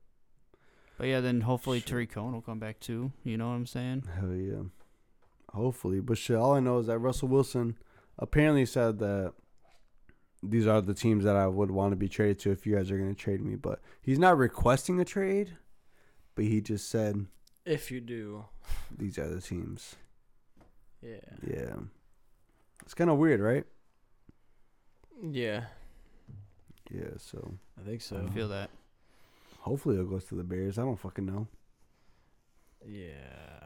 But 0.97 1.07
yeah, 1.07 1.19
then 1.19 1.41
hopefully 1.41 1.81
Sure. 1.81 1.87
Tarik 1.89 2.11
Cohen 2.11 2.31
will 2.31 2.41
come 2.41 2.59
back 2.59 2.79
too. 2.79 3.11
You 3.25 3.35
know 3.35 3.49
what 3.49 3.55
I'm 3.55 3.65
saying? 3.65 4.03
Hell 4.17 4.33
yeah. 4.33 4.63
Hopefully. 5.53 5.99
But 5.99 6.17
shit, 6.17 6.37
all 6.37 6.53
I 6.53 6.61
know 6.61 6.79
is 6.79 6.87
that 6.87 6.99
Russell 6.99 7.27
Wilson 7.27 7.77
apparently 8.17 8.65
said 8.65 8.99
that 8.99 9.33
these 10.41 10.67
are 10.67 10.81
the 10.81 10.93
teams 10.93 11.23
that 11.25 11.35
I 11.35 11.47
would 11.47 11.71
want 11.71 11.91
to 11.91 11.95
be 11.97 12.07
traded 12.07 12.39
to 12.39 12.51
if 12.51 12.65
you 12.65 12.75
guys 12.75 12.89
are 12.91 12.97
going 12.97 13.13
to 13.13 13.21
trade 13.21 13.41
me. 13.41 13.55
But 13.55 13.81
he's 14.01 14.19
not 14.19 14.37
requesting 14.37 14.99
a 14.99 15.05
trade, 15.05 15.57
but 16.35 16.45
he 16.45 16.61
just 16.61 16.89
said 16.89 17.25
if 17.65 17.91
you 17.91 17.99
do, 18.01 18.45
these 18.95 19.17
are 19.19 19.27
the 19.27 19.41
teams. 19.41 19.95
yeah, 21.01 21.17
Yeah. 21.45 21.75
It's 22.83 22.93
kind 22.93 23.09
of 23.09 23.17
weird, 23.17 23.39
right? 23.41 23.65
yeah, 25.21 25.65
Yeah, 26.89 27.17
so 27.17 27.53
I 27.79 27.85
think 27.85 28.01
so. 28.01 28.25
I 28.25 28.33
feel 28.33 28.47
that. 28.47 28.69
hopefully 29.59 29.97
it 29.97 30.09
goes 30.09 30.23
to 30.25 30.35
the 30.35 30.43
Bears. 30.43 30.79
I 30.79 30.83
don't 30.83 30.97
fucking 30.99 31.25
know. 31.25 31.47
Yeah. 32.87 33.58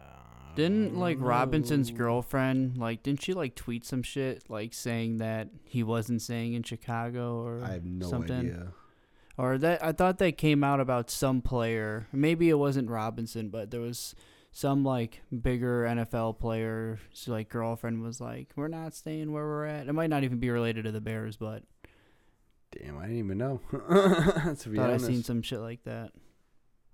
Didn't 0.56 0.98
like 0.98 1.18
Robinson's 1.20 1.92
oh. 1.92 1.96
girlfriend 1.96 2.78
like 2.78 3.04
didn't 3.04 3.24
she 3.24 3.34
like 3.34 3.56
tweet 3.56 3.86
some 3.86 4.04
shit 4.04 4.44
like 4.50 4.74
saying 4.74 5.18
that 5.18 5.50
he 5.64 5.84
wasn't 5.84 6.22
staying 6.22 6.54
in 6.54 6.64
Chicago 6.64 7.42
or 7.42 7.64
I 7.64 7.74
have 7.74 7.86
no 7.86 8.08
something? 8.08 8.40
idea. 8.40 8.68
Or 9.38 9.58
that 9.58 9.84
I 9.84 9.92
thought 9.92 10.20
that 10.20 10.38
came 10.38 10.64
out 10.64 10.80
about 10.80 11.10
some 11.10 11.42
player. 11.42 12.08
Maybe 12.12 12.50
it 12.50 12.58
wasn't 12.58 12.90
Robinson, 12.90 13.50
but 13.50 13.72
there 13.72 13.82
was 13.82 14.14
some 14.52 14.84
like 14.84 15.22
bigger 15.42 15.86
NFL 15.86 16.38
player. 16.38 17.00
So, 17.14 17.32
like 17.32 17.50
girlfriend 17.50 18.04
was 18.04 18.22
like, 18.22 18.50
"We're 18.56 18.68
not 18.68 18.94
staying 18.94 19.32
where 19.32 19.44
we're 19.44 19.66
at." 19.66 19.88
It 19.88 19.94
might 19.94 20.12
not 20.12 20.24
even 20.24 20.38
be 20.38 20.52
related 20.52 20.86
to 20.86 20.92
the 20.92 21.02
Bears, 21.02 21.36
but 21.36 21.64
Damn, 22.80 22.98
I 22.98 23.04
didn't 23.04 23.20
even 23.20 23.38
know. 23.38 23.62
to 23.72 24.70
be 24.70 24.78
thought 24.78 24.90
I 24.90 24.94
honest, 24.94 25.06
seen 25.06 25.24
some 25.24 25.42
shit 25.42 25.60
like 25.60 25.84
that. 25.84 26.12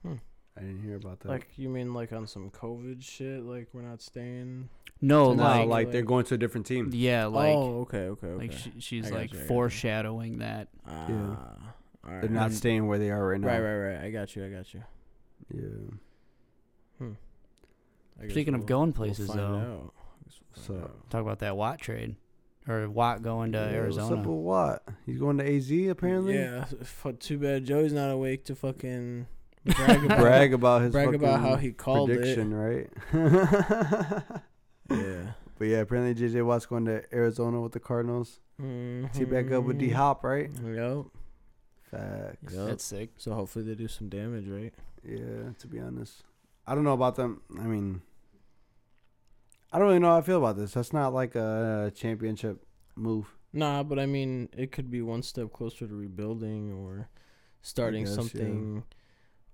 Hmm. 0.02 0.16
I 0.60 0.64
didn't 0.64 0.84
hear 0.84 0.96
about 0.98 1.20
that. 1.22 1.30
Like 1.30 1.48
you 1.56 1.70
mean 1.70 1.94
like 1.94 2.12
on 2.14 2.28
some 2.28 2.50
COVID 2.52 3.02
shit? 3.02 3.44
Like 3.44 3.68
we're 3.74 3.82
not 3.82 4.02
staying. 4.02 4.70
No, 5.02 5.28
So 5.30 5.34
no, 5.36 5.44
like, 5.44 5.68
like, 5.70 5.92
they're 5.92 6.02
going 6.02 6.26
to 6.26 6.36
a 6.36 6.38
different 6.38 6.68
team. 6.68 6.90
yeah, 6.94 7.26
like 7.28 7.56
oh, 7.56 7.82
okay, 7.82 8.08
okay, 8.10 8.28
okay. 8.28 8.48
like 8.48 8.52
she, 8.52 8.74
she's 8.80 9.10
like 9.10 9.32
you, 9.32 9.40
I 9.40 9.42
you. 9.44 9.48
foreshadowing 9.48 10.40
that. 10.40 10.68
Ah, 10.86 11.06
Yeah. 11.08 11.16
all 12.06 12.12
right. 12.12 12.22
They're 12.22 12.30
not 12.30 12.52
staying 12.52 12.86
where 12.88 13.00
they 13.00 13.10
are 13.10 13.26
right 13.30 13.40
now. 13.40 13.48
Right, 13.48 13.62
right, 13.62 13.78
right. 13.94 14.04
I 14.04 14.12
got 14.12 14.36
you. 14.36 14.46
I 14.46 14.50
got 14.50 14.74
you. 14.74 14.84
Yeah. 15.54 17.08
I 18.20 18.24
guess 18.24 18.32
Speaking 18.32 18.54
of 18.54 18.62
we'll- 18.62 18.68
going 18.68 18.94
we'll 18.98 19.14
though. 19.14 19.34
out. 19.34 19.94
I 19.96 20.24
guess 20.26 20.40
we'll 20.68 20.80
So- 20.80 20.84
out. 20.84 21.10
Talk 21.10 21.22
about 21.22 21.40
that 21.40 21.56
Watt 21.56 21.80
trade, 21.80 22.16
or 22.68 22.90
Watt 22.90 23.22
going 23.22 23.54
to 23.54 23.60
Yeah, 23.60 23.66
Arizona. 23.78 24.08
What's 24.08 24.20
up 24.20 24.26
with 24.26 24.38
what? 24.40 24.84
He's 25.06 25.18
going 25.20 25.38
to 25.38 25.46
AZ 25.50 25.72
apparently. 25.90 26.36
Yeah. 26.36 26.66
Too 27.20 27.38
bad 27.38 27.64
Joey's 27.66 27.94
not 27.94 28.10
awake 28.12 28.44
to 28.46 28.56
fucking 28.56 29.28
brag 29.76 30.04
about 30.06 30.20
Brag 30.20 30.54
about 30.54 30.82
his 30.82 30.92
brag 30.92 31.16
about 31.16 31.40
how 31.40 31.56
he 31.56 31.72
called 31.72 32.10
prediction, 32.10 32.54
right? 32.54 32.90
Yeah. 34.92 35.34
but 35.60 35.66
yeah, 35.66 35.78
apparently 35.82 36.16
JJ 36.16 36.44
Watt's 36.44 36.66
going 36.66 36.86
to 36.86 37.04
Arizona 37.14 37.62
with 37.62 37.74
the 37.74 37.80
Cardinals. 37.80 38.40
Team 38.60 39.08
back 39.30 39.52
up 39.52 39.64
with 39.64 39.78
mm-hmm. 39.78 39.88
D 39.88 39.90
Hop, 39.92 40.24
right? 40.24 40.50
Yep. 40.66 41.06
Facts. 41.92 42.54
Yep. 42.54 42.68
That's 42.68 42.84
sick. 42.84 43.10
So 43.18 43.34
hopefully 43.34 43.66
they 43.66 43.76
do 43.76 43.88
some 43.88 44.10
damage, 44.10 44.48
right? 44.48 44.74
Yeah, 45.04 45.54
to 45.60 45.68
be 45.68 45.80
honest, 45.80 46.24
I 46.66 46.76
don't 46.76 46.84
know 46.84 46.94
about 46.94 47.16
them. 47.16 47.42
I 47.60 47.64
mean, 47.64 48.02
I 49.72 49.78
don't 49.78 49.88
really 49.88 50.00
know 50.00 50.10
how 50.10 50.18
I 50.18 50.22
feel 50.22 50.38
about 50.38 50.58
this. 50.58 50.74
That's 50.74 50.92
not 50.92 51.14
like 51.14 51.36
a 51.36 51.88
uh, 51.88 51.90
championship 51.92 52.66
move. 52.96 53.36
Nah, 53.54 53.84
but 53.84 54.00
I 54.00 54.06
mean, 54.06 54.50
it 54.56 54.72
could 54.72 54.92
be 54.92 55.02
one 55.02 55.24
step 55.24 55.54
closer 55.54 55.88
to 55.88 55.94
rebuilding 55.94 56.74
or 56.74 57.10
starting 57.62 58.06
guess, 58.06 58.34
yeah. 58.34 58.82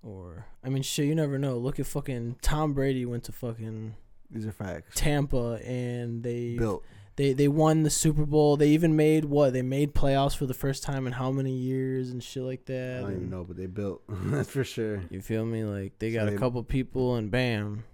Or 0.02 0.46
I 0.64 0.68
mean, 0.68 0.82
shit, 0.82 1.06
you 1.06 1.14
never 1.14 1.38
know. 1.38 1.56
Look 1.58 1.80
at 1.80 1.86
fucking 1.86 2.36
Tom 2.42 2.72
Brady 2.74 3.04
went 3.04 3.24
to 3.24 3.32
fucking 3.32 3.94
These 4.30 4.46
are 4.46 4.52
facts. 4.52 4.94
Tampa 5.00 5.60
and 5.64 6.22
they 6.22 6.56
Built. 6.56 6.84
they 7.16 7.32
they 7.32 7.48
won 7.48 7.82
the 7.82 7.90
Super 7.90 8.24
Bowl. 8.24 8.56
They 8.56 8.68
even 8.68 8.94
made 8.94 9.24
what? 9.24 9.52
They 9.52 9.62
made 9.62 9.94
playoffs 9.94 10.36
for 10.36 10.46
the 10.46 10.54
first 10.54 10.82
time 10.84 11.06
in 11.08 11.12
how 11.14 11.32
many 11.32 11.52
years 11.52 12.10
and 12.10 12.22
shit 12.22 12.44
like 12.44 12.66
that. 12.66 12.98
I 12.98 13.00
don't 13.02 13.12
even 13.12 13.30
know, 13.30 13.42
but 13.44 13.56
they 13.56 13.66
built. 13.66 14.02
That's 14.08 14.50
for 14.50 14.62
sure. 14.64 15.02
You 15.10 15.20
feel 15.20 15.44
me? 15.44 15.64
Like 15.64 15.98
they 15.98 16.12
So 16.12 16.20
got 16.20 16.30
they- 16.30 16.36
a 16.36 16.38
couple 16.38 16.62
people 16.62 17.16
and 17.16 17.30
bam. 17.30 17.84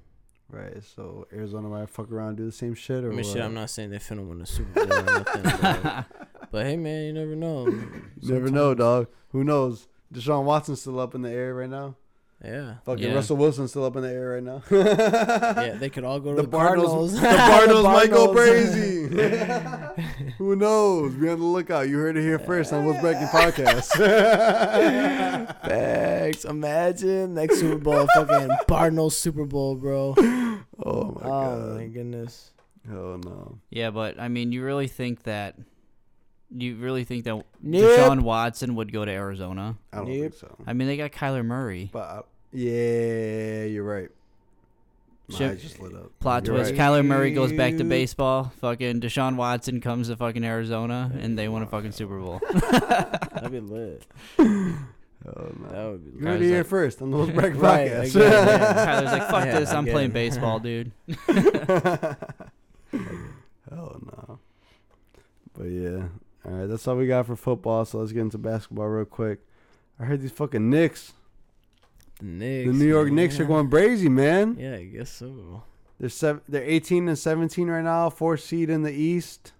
Right. 0.50 0.84
So 0.84 1.26
Arizona 1.32 1.68
might 1.68 1.88
fuck 1.88 2.12
around 2.12 2.28
and 2.28 2.36
do 2.36 2.44
the 2.44 2.52
same 2.52 2.74
shit, 2.74 3.02
I 3.04 3.06
or 3.06 3.12
mean, 3.12 3.24
shit. 3.24 3.40
I'm 3.40 3.54
not 3.54 3.70
saying 3.70 3.88
they 3.88 3.96
finna 3.96 4.26
win 4.28 4.38
the 4.40 4.44
Super 4.46 4.84
Bowl 4.86 4.98
or 4.98 5.02
nothing, 5.02 5.42
but, 5.62 6.06
but 6.50 6.66
hey, 6.66 6.76
man, 6.76 7.04
you 7.06 7.12
never 7.14 7.34
know. 7.34 7.64
Never 8.22 8.50
know, 8.50 8.74
dog. 8.74 9.06
Who 9.30 9.44
knows? 9.44 9.88
Deshaun 10.12 10.44
Watson's 10.44 10.80
still 10.80 11.00
up 11.00 11.14
in 11.14 11.22
the 11.22 11.30
air 11.30 11.54
right 11.54 11.70
now. 11.70 11.96
Yeah. 12.44 12.74
Fucking 12.84 13.04
Yeah. 13.04 13.14
Russell 13.14 13.36
Wilson's 13.36 13.70
still 13.70 13.84
up 13.84 13.94
in 13.94 14.02
the 14.02 14.08
air 14.10 14.30
right 14.30 14.42
now. 14.42 14.62
Yeah, 14.68 15.76
they 15.78 15.88
could 15.88 16.02
all 16.02 16.18
go 16.18 16.30
to 16.34 16.42
The 16.42 16.48
the, 16.48 16.48
Cardinals- 16.56 17.12
Cardinals. 17.12 17.20
the 17.20 17.36
Cardinals 17.36 17.84
might 17.84 18.10
go 18.10 18.32
crazy. 18.34 19.06
Who 20.38 20.56
knows? 20.56 21.14
Be 21.14 21.28
on 21.28 21.38
the 21.38 21.44
lookout. 21.46 21.88
You 21.88 21.98
heard 21.98 22.16
it 22.16 22.22
here 22.22 22.40
first 22.40 22.72
on 22.72 22.84
What's 22.84 23.00
Breaking 23.00 23.28
Podcast. 23.28 23.86
Facts. 25.62 26.44
Imagine 26.44 27.34
next 27.34 27.60
Super 27.60 27.78
Bowl, 27.78 28.06
fucking 28.14 28.50
Cardinals 28.68 29.16
Super 29.16 29.44
Bowl, 29.44 29.76
bro. 29.76 30.14
oh 30.18 30.22
my 30.24 30.84
Oh 30.84 31.10
god. 31.22 31.76
my 31.76 31.86
goodness. 31.86 32.50
Oh 32.90 33.20
no. 33.24 33.58
Yeah, 33.70 33.90
but 33.90 34.18
I 34.20 34.26
mean, 34.28 34.50
you 34.52 34.64
really 34.64 34.88
think 34.88 35.22
that 35.24 35.54
you 36.58 36.76
really 36.76 37.04
think 37.04 37.24
that 37.24 37.44
Nope. 37.62 37.82
Deshaun 37.82 38.20
Watson 38.22 38.74
would 38.76 38.92
go 38.92 39.04
to 39.04 39.10
Arizona? 39.10 39.76
I 39.92 39.96
don't 39.98 40.08
Nope. 40.08 40.20
think 40.20 40.34
so. 40.34 40.56
I 40.66 40.72
mean, 40.72 40.88
they 40.88 40.96
got 40.96 41.12
Kyler 41.12 41.44
Murray. 41.44 41.88
But 41.92 41.98
uh, 41.98 42.22
yeah, 42.52 43.64
you're 43.64 43.84
right. 43.84 44.08
My 45.28 45.38
Ship- 45.38 45.50
eyes 45.52 45.62
just 45.62 45.78
lit 45.80 45.94
up. 45.94 46.10
Plot 46.20 46.46
You're 46.46 46.56
twist: 46.56 46.72
right. 46.72 46.80
Kyler 46.80 47.06
Murray 47.06 47.30
goes 47.32 47.52
back 47.52 47.76
to 47.76 47.84
baseball. 47.84 48.52
Fucking 48.60 49.00
Deshaun 49.00 49.36
Watson 49.36 49.80
comes 49.80 50.08
to 50.08 50.16
fucking 50.16 50.44
Arizona, 50.44 51.10
and 51.18 51.38
they 51.38 51.48
win 51.48 51.62
a 51.62 51.66
fucking 51.66 51.92
Super 51.92 52.18
Bowl. 52.18 52.40
That'd 52.70 53.52
be 53.52 53.60
lit. 53.60 54.04
Hell 54.36 54.44
That 55.24 55.72
no. 55.72 55.90
would 55.92 56.04
be 56.04 56.10
You 56.18 56.24
lit. 56.24 56.26
heard 56.26 56.42
it 56.42 56.42
Kyler's 56.42 56.48
here 56.48 56.56
like- 56.58 56.66
first 56.66 57.00
on 57.02 57.10
the 57.12 57.16
What's 57.18 57.30
Breaking 57.34 57.60
Right, 57.60 57.90
Podcast. 57.92 58.16
again, 58.16 58.32
yeah. 58.32 58.86
Kyler's 59.00 59.12
like, 59.12 59.28
"Fuck 59.30 59.44
Yeah, 59.46 59.60
this! 59.60 59.70
I'm 59.72 59.84
again. 59.84 59.92
playing 59.94 60.10
baseball, 60.10 60.58
dude." 60.58 60.92
Hell 63.70 64.00
no. 64.04 64.38
But 65.54 65.64
yeah. 65.64 66.02
All 66.44 66.52
right, 66.52 66.66
that's 66.66 66.86
all 66.88 66.96
we 66.96 67.06
got 67.06 67.26
for 67.26 67.36
football. 67.36 67.84
So 67.84 67.98
let's 67.98 68.12
get 68.12 68.20
into 68.22 68.38
basketball 68.38 68.86
real 68.86 69.04
quick. 69.04 69.40
I 69.98 70.04
heard 70.04 70.20
these 70.20 70.32
fucking 70.32 70.68
Knicks, 70.68 71.12
The 72.18 72.24
Knicks. 72.26 72.66
the 72.66 72.72
New 72.72 72.88
York 72.88 73.06
man. 73.06 73.14
Knicks, 73.16 73.38
are 73.38 73.44
going 73.44 73.70
crazy, 73.70 74.08
man. 74.08 74.56
Yeah, 74.58 74.74
I 74.76 74.84
guess 74.84 75.10
so. 75.10 75.62
They're 76.00 76.08
seven, 76.08 76.42
they're 76.48 76.64
18 76.64 77.08
and 77.08 77.18
17 77.18 77.68
right 77.68 77.84
now, 77.84 78.10
fourth 78.10 78.40
seed 78.40 78.70
in 78.70 78.82
the 78.82 78.90
East. 78.92 79.52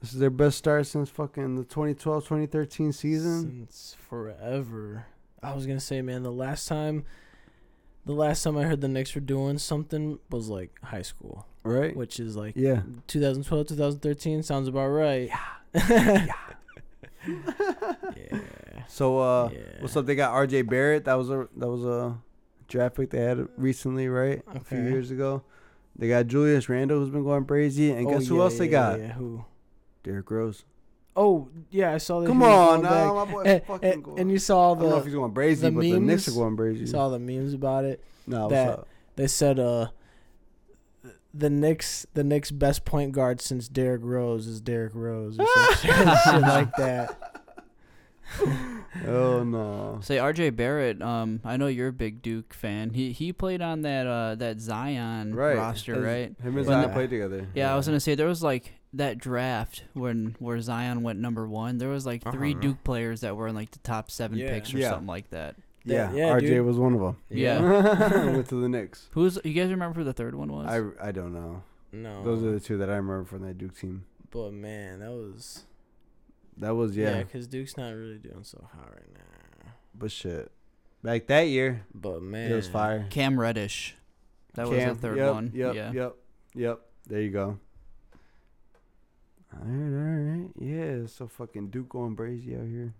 This 0.00 0.12
is 0.12 0.20
their 0.20 0.30
best 0.30 0.58
start 0.58 0.86
since 0.86 1.08
fucking 1.10 1.56
the 1.56 1.64
2012-2013 1.64 2.94
season. 2.94 3.42
Since 3.66 3.96
forever. 4.08 5.06
I 5.42 5.54
was 5.54 5.66
gonna 5.66 5.80
say, 5.80 6.02
man, 6.02 6.22
the 6.22 6.30
last 6.30 6.68
time, 6.68 7.04
the 8.04 8.12
last 8.12 8.44
time 8.44 8.56
I 8.56 8.62
heard 8.64 8.80
the 8.80 8.88
Knicks 8.88 9.14
were 9.14 9.20
doing 9.20 9.58
something 9.58 10.18
was 10.30 10.48
like 10.48 10.70
high 10.84 11.02
school, 11.02 11.46
Right? 11.66 11.96
which 11.96 12.18
is 12.20 12.36
like 12.36 12.54
Yeah. 12.56 12.82
2012, 13.06 13.68
2013. 13.68 14.42
Sounds 14.42 14.68
about 14.68 14.88
right. 14.88 15.30
Yeah. 15.74 16.26
yeah. 18.16 18.38
So 18.88 19.18
uh 19.18 19.50
Yeah. 19.52 19.58
what's 19.80 19.96
up? 19.96 20.06
They 20.06 20.14
got 20.14 20.32
RJ 20.34 20.68
Barrett. 20.68 21.04
That 21.04 21.14
was 21.14 21.30
a 21.30 21.48
that 21.56 21.68
was 21.68 21.84
a 21.84 22.16
draft 22.68 22.96
pick 22.96 23.10
they 23.10 23.20
had 23.20 23.46
recently, 23.56 24.08
right? 24.08 24.42
A 24.54 24.60
few 24.60 24.80
years 24.82 25.10
ago. 25.10 25.42
They 25.98 26.08
got 26.08 26.26
Julius 26.26 26.68
Randle 26.68 26.98
who's 27.00 27.10
been 27.10 27.24
going 27.24 27.44
crazy. 27.46 27.90
And 27.90 28.06
Oh, 28.06 28.10
guess 28.10 28.26
who 28.28 28.36
yeah, 28.36 28.42
else 28.42 28.58
they 28.58 28.68
got? 28.68 29.00
Yeah, 29.00 29.12
who? 29.12 29.44
Derrick 30.02 30.30
Rose. 30.30 30.64
Oh, 31.18 31.48
yeah, 31.70 31.94
I 31.94 31.98
saw 31.98 32.20
that. 32.20 32.26
Come 32.26 32.42
on 32.42 32.82
now, 32.82 33.14
my 33.24 33.24
boy 33.32 33.42
And, 33.44 33.64
fucking 33.64 33.90
and, 33.90 34.04
going. 34.04 34.18
and 34.20 34.30
you 34.30 34.38
saw 34.38 34.74
the. 34.74 34.80
I 34.80 34.82
don't 34.82 34.90
know 34.90 34.98
if 34.98 35.04
he's 35.06 35.14
going 35.14 35.32
crazy, 35.32 35.62
the 35.62 35.70
but 35.70 35.80
the 35.80 35.98
Knicks 35.98 36.28
are 36.28 36.30
memes? 36.32 36.36
going 36.38 36.56
crazy. 36.58 36.86
saw 36.86 37.08
the 37.08 37.18
memes 37.18 37.54
about 37.54 37.86
it. 37.86 38.04
no, 38.26 38.42
what's 38.42 38.52
that- 38.52 38.68
up? 38.80 38.88
They 39.16 39.26
said 39.26 39.58
uh 39.58 39.88
the 41.36 41.50
Knicks 41.50 42.06
the 42.14 42.24
Knicks 42.24 42.50
best 42.50 42.84
point 42.84 43.12
guard 43.12 43.40
since 43.40 43.68
Derrick 43.68 44.02
Rose 44.04 44.46
is 44.46 44.60
Derrick 44.60 44.92
Rose 44.94 45.38
or 45.38 45.46
some 45.46 45.74
shit, 45.76 45.94
shit 46.24 46.40
like 46.42 46.74
that. 46.76 47.42
Oh 49.06 49.44
no. 49.44 49.98
Say 50.02 50.16
RJ 50.16 50.56
Barrett, 50.56 51.00
um, 51.02 51.40
I 51.44 51.56
know 51.56 51.66
you're 51.66 51.88
a 51.88 51.92
big 51.92 52.22
Duke 52.22 52.52
fan. 52.54 52.90
He 52.90 53.12
he 53.12 53.32
played 53.32 53.62
on 53.62 53.82
that 53.82 54.06
uh 54.06 54.34
that 54.36 54.60
Zion 54.60 55.34
Right. 55.34 55.56
roster, 55.56 55.94
His- 55.94 56.04
right? 56.04 56.28
Him 56.28 56.36
and 56.42 56.54
When 56.56 56.64
Zion 56.64 56.88
the- 56.88 56.94
played 56.94 57.10
together. 57.10 57.46
Yeah, 57.54 57.72
I 57.72 57.76
was 57.76 57.86
gonna 57.86 58.00
say 58.00 58.14
there 58.14 58.26
was 58.26 58.42
like 58.42 58.72
that 58.94 59.18
draft 59.18 59.84
when 59.92 60.34
where 60.38 60.60
Zion 60.60 61.02
went 61.02 61.18
number 61.18 61.46
one. 61.46 61.78
There 61.78 61.88
was 61.90 62.06
like 62.06 62.22
3 62.22 62.52
Uh-huh. 62.52 62.60
Duke 62.60 62.84
players 62.84 63.20
that 63.20 63.36
were 63.36 63.46
in 63.48 63.54
like 63.54 63.70
the 63.70 63.78
top 63.80 64.10
seven 64.10 64.38
Yeah. 64.38 64.50
picks 64.50 64.72
or 64.74 64.78
Yeah. 64.78 64.90
something 64.90 65.06
like 65.06 65.30
that. 65.30 65.56
Yeah, 65.86 66.12
Yeah, 66.12 66.34
RJ 66.34 66.40
dude. 66.40 66.66
was 66.66 66.76
one 66.78 66.94
of 66.94 67.00
them. 67.00 67.16
Yeah. 67.30 67.60
Went 68.32 68.48
to 68.48 68.60
the 68.60 68.68
Knicks. 68.68 69.08
Who's 69.12 69.38
you 69.44 69.52
guys 69.52 69.70
remember 69.70 69.98
who 70.00 70.04
the 70.04 70.12
third 70.12 70.34
one 70.34 70.52
was? 70.52 70.66
I, 70.66 71.08
I 71.08 71.12
don't 71.12 71.32
know. 71.32 71.62
No. 71.92 72.22
Those 72.24 72.42
are 72.42 72.50
the 72.52 72.60
two 72.60 72.76
that 72.78 72.90
I 72.90 72.96
remember 72.96 73.24
from 73.24 73.42
that 73.42 73.56
Duke 73.56 73.76
team. 73.78 74.04
But 74.30 74.52
man, 74.52 74.98
that 75.00 75.10
was 75.10 75.64
That 76.58 76.74
was 76.74 76.96
yeah, 76.96 77.18
yeah, 77.18 77.22
because 77.22 77.46
Duke's 77.46 77.76
not 77.76 77.90
really 77.94 78.18
doing 78.18 78.42
so 78.42 78.68
hot 78.74 78.90
right 78.90 79.12
now. 79.14 79.70
but 79.94 80.10
shit. 80.10 80.50
Back 81.02 81.28
that 81.28 81.42
year, 81.42 81.86
But 81.94 82.20
man, 82.22 82.50
it 82.50 82.54
was 82.56 82.66
fire. 82.66 83.06
Cam 83.10 83.38
Reddish. 83.38 83.94
That 84.54 84.68
was 84.68 84.82
the 84.82 84.94
third 84.94 85.18
yep, 85.18 85.34
one. 85.34 85.52
Yep, 85.54 85.74
yeah. 85.74 85.92
yep, 85.92 86.16
yep. 86.54 86.80
There 87.06 87.20
you 87.20 87.30
go. 87.30 87.58
All 89.52 89.60
right, 89.62 89.96
all 89.96 90.42
right. 90.42 90.50
Yeah, 90.58 91.06
so 91.06 91.28
fucking 91.28 91.68
Duke 91.68 91.90
going 91.90 92.16
brazy 92.16 92.58
out 92.60 92.66
here. 92.66 92.94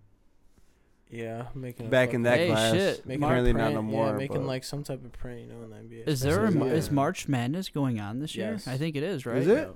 Yeah, 1.08 1.46
making 1.54 1.88
Back 1.88 2.14
in 2.14 2.22
that 2.24 2.30
fucking- 2.32 2.46
Hey, 2.46 2.52
class, 2.52 2.74
shit. 2.74 3.06
making 3.06 3.22
apparently 3.22 3.50
a 3.50 3.54
not 3.54 3.60
print, 3.60 3.74
no 3.76 3.82
more. 3.82 4.06
Yeah, 4.06 4.12
making 4.16 4.36
but- 4.38 4.46
like 4.46 4.64
some 4.64 4.82
type 4.82 5.04
of 5.04 5.12
print, 5.12 5.40
you 5.40 5.46
know, 5.46 5.62
in 5.62 5.70
the 5.70 5.76
NBA. 5.76 6.02
Is 6.08 6.20
there 6.20 6.40
a, 6.40 6.48
especially 6.48 6.58
Mar- 6.58 6.74
is 6.76 6.90
March 6.90 7.28
Madness 7.28 7.68
going 7.68 8.00
on 8.00 8.18
this 8.18 8.34
year? 8.34 8.52
Yes. 8.52 8.66
I 8.66 8.76
think 8.76 8.96
it 8.96 9.02
is, 9.04 9.24
right? 9.24 9.38
Is 9.38 9.46
it? 9.46 9.70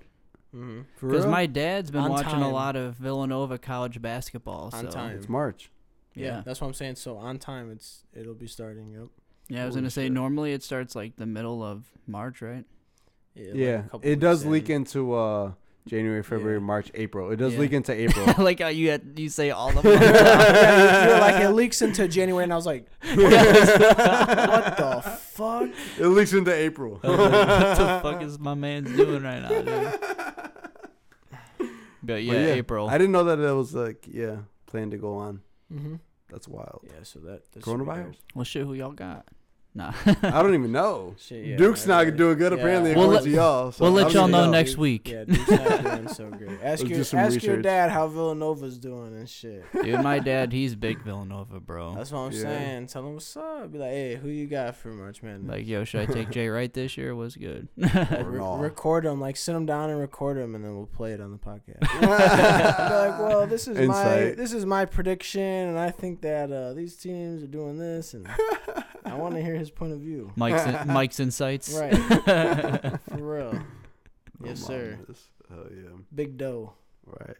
Mhm. 0.54 0.86
For 0.96 1.06
Because 1.08 1.26
my 1.26 1.46
dad's 1.46 1.92
been 1.92 2.00
On 2.00 2.10
watching 2.10 2.42
a 2.42 2.50
lot 2.50 2.74
of 2.74 2.94
Villanova 2.96 3.58
college 3.58 4.02
basketball. 4.02 4.70
On 4.72 4.88
time. 4.88 5.16
it's 5.16 5.28
March. 5.28 5.70
Yeah, 6.14 6.26
Yeah. 6.26 6.42
that's 6.44 6.60
what 6.60 6.66
I'm 6.66 6.74
saying. 6.74 6.96
So 6.96 7.16
on 7.16 7.38
time, 7.38 7.70
it's 7.70 8.04
it'll 8.12 8.34
be 8.34 8.48
starting. 8.48 8.90
Yep. 8.90 9.08
yeah, 9.48 9.62
I 9.62 9.66
was 9.66 9.74
Holy 9.74 9.82
gonna 9.82 9.90
say 9.90 10.04
shit. 10.06 10.12
normally 10.12 10.52
it 10.52 10.64
starts 10.64 10.96
like 10.96 11.14
the 11.14 11.26
middle 11.26 11.62
of 11.62 11.84
March, 12.08 12.42
right? 12.42 12.64
Yeah, 13.36 13.44
like 13.46 13.54
a 13.54 13.58
Yeah, 13.58 13.82
couple 13.82 14.00
it 14.10 14.18
does 14.18 14.44
weeks 14.44 14.68
leak 14.68 14.70
into 14.70 15.12
uh 15.14 15.52
January, 15.86 16.22
February, 16.22 16.58
Yeah. 16.58 16.64
March, 16.64 16.90
April. 16.94 17.30
It 17.30 17.36
does 17.36 17.54
Yeah. 17.54 17.60
leak 17.60 17.72
into 17.72 17.92
April. 18.04 18.26
like 18.38 18.60
how 18.60 18.68
you 18.68 18.90
had, 18.90 19.18
you 19.18 19.28
say 19.28 19.50
all 19.50 19.72
the 19.72 19.80
yeah, 19.90 21.18
like 21.20 21.42
it 21.42 21.50
leaks 21.50 21.80
into 21.82 22.06
January, 22.08 22.44
and 22.44 22.52
I 22.52 22.56
was 22.56 22.66
like, 22.66 22.86
what 23.00 23.16
the 24.76 25.02
fuck? 25.32 25.70
it 25.98 26.06
leaks 26.06 26.32
into 26.32 26.52
April. 26.54 26.92
what 27.00 27.12
the 27.76 28.00
fuck 28.02 28.22
is 28.22 28.38
my 28.38 28.54
man's 28.54 28.94
doing 28.94 29.22
right 29.22 29.40
now, 29.40 29.62
dude? 29.62 29.98
But 32.02 32.22
yeah, 32.22 32.32
But 32.32 32.38
April. 32.58 32.88
I 32.88 32.96
didn't 32.98 33.12
know 33.12 33.24
that 33.24 33.38
it 33.38 33.52
was 33.52 33.74
like 33.74 34.06
yeah, 34.10 34.36
planned 34.66 34.92
to 34.92 34.96
go 34.98 35.16
on. 35.16 35.40
Mm-hmm. 35.72 35.96
That's 36.30 36.48
wild. 36.48 36.80
Yeah, 36.86 37.02
so 37.02 37.18
that 37.20 37.50
that 37.52 37.64
should 37.64 37.78
be 37.78 37.84
Coronavirus? 37.84 38.16
well, 38.34 38.44
shit, 38.44 38.64
who 38.66 38.74
y'all 38.74 38.92
got? 38.92 39.26
Nah. 39.72 39.92
I 40.04 40.42
don't 40.42 40.54
even 40.54 40.72
know. 40.72 41.14
Shit, 41.18 41.46
yeah, 41.46 41.56
Duke's 41.56 41.84
I 41.86 41.88
not 41.88 41.98
really- 42.06 42.16
doing 42.16 42.38
good 42.38 42.52
yeah. 42.52 42.58
apparently 42.58 42.92
We'll 42.94 43.04
according 43.12 43.22
let- 43.22 43.30
to 43.30 43.36
y'all. 43.36 43.70
So 43.72 43.84
we'll 43.84 43.92
let 43.92 44.12
y'all 44.12 44.22
even 44.28 44.32
know 44.32 44.50
next 44.50 44.76
week. 44.76 45.08
Yeah, 45.08 45.22
Duke's 45.24 45.48
not 45.48 45.82
doing 45.84 46.08
so 46.08 46.28
great. 46.30 46.58
Ask 46.60 46.80
your 46.88 46.98
do 46.98 47.04
some 47.04 47.20
ask 47.20 47.40
your 47.44 47.62
dad 47.62 47.90
how 47.90 48.08
Villanova's 48.08 48.78
doing 48.78 49.14
and 49.16 49.28
shit. 49.28 49.64
Dude, 49.72 50.02
my 50.02 50.18
dad, 50.30 50.52
he's 50.52 50.74
big 50.74 51.00
Villanova, 51.02 51.60
bro. 51.60 51.94
That's 51.94 52.10
what 52.10 52.18
I'm 52.18 52.32
Yeah. 52.32 52.40
saying. 52.40 52.86
Tell 52.88 53.06
him 53.06 53.14
what's 53.14 53.36
up. 53.36 53.70
Be 53.70 53.78
like, 53.78 53.90
hey, 53.90 54.16
who 54.16 54.28
you 54.28 54.48
got 54.48 54.74
for 54.74 54.88
March 54.88 55.22
Madness? 55.22 55.48
Like, 55.48 55.66
yo, 55.68 55.84
should 55.84 56.00
I 56.00 56.12
take 56.12 56.30
Jay 56.30 56.48
Wright 56.48 56.72
this 56.72 56.96
year? 56.96 57.14
What's 57.14 57.36
good? 57.36 57.68
Re- 57.76 58.40
record 58.58 59.04
them, 59.04 59.20
like 59.20 59.36
sit 59.36 59.52
them 59.52 59.66
down 59.66 59.88
and 59.90 60.00
record 60.00 60.36
them, 60.36 60.56
and 60.56 60.64
then 60.64 60.74
we'll 60.76 60.86
play 60.86 61.12
it 61.12 61.20
on 61.20 61.30
the 61.30 61.38
podcast. 61.38 61.78
Be 62.00 62.06
like, 62.06 63.20
well, 63.20 63.46
this 63.46 63.68
is 63.68 63.78
my 63.88 64.34
this 64.36 64.52
is 64.52 64.66
my 64.66 64.84
prediction, 64.84 65.40
and 65.42 65.78
I 65.78 65.90
think 65.92 66.22
that 66.22 66.50
uh, 66.50 66.72
these 66.74 66.96
teams 66.96 67.42
are 67.44 67.46
doing 67.46 67.78
this, 67.78 68.14
and 68.14 68.26
I 69.04 69.14
want 69.14 69.34
to 69.34 69.42
hear 69.42 69.54
his 69.54 69.70
point 69.70 69.92
of 69.92 70.00
view. 70.00 70.32
Mike's 70.36 70.64
in, 70.66 70.86
Mike's 70.92 71.20
insights. 71.20 71.72
Right, 71.72 71.96
for 73.08 73.16
real. 73.16 73.58
Yes, 74.44 74.60
I'm 74.62 74.66
sir. 74.66 74.98
on. 75.08 75.16
Hell 75.56 75.66
yeah. 75.70 75.88
Big 76.14 76.36
dough. 76.38 76.74
Right. 77.06 77.36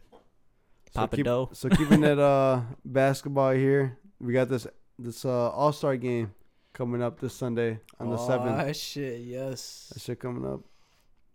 Papa 0.94 1.16
keep, 1.16 1.24
Dough. 1.24 1.50
So 1.52 1.68
keeping 1.68 2.02
it 2.02 2.18
uh 2.32 2.62
basketball 2.84 3.52
here, 3.52 3.98
we 4.20 4.32
got 4.32 4.48
this 4.48 4.66
this 4.98 5.24
uh 5.24 5.50
All 5.50 5.72
Star 5.72 5.96
game 5.96 6.32
coming 6.72 7.02
up 7.02 7.20
this 7.20 7.34
Sunday 7.34 7.78
on 7.98 8.10
the 8.10 8.16
seventh. 8.18 8.60
Oh 8.68 8.72
shit, 8.72 9.20
yes. 9.20 9.90
That 9.94 10.00
shit 10.02 10.18
coming 10.20 10.44
up 10.50 10.60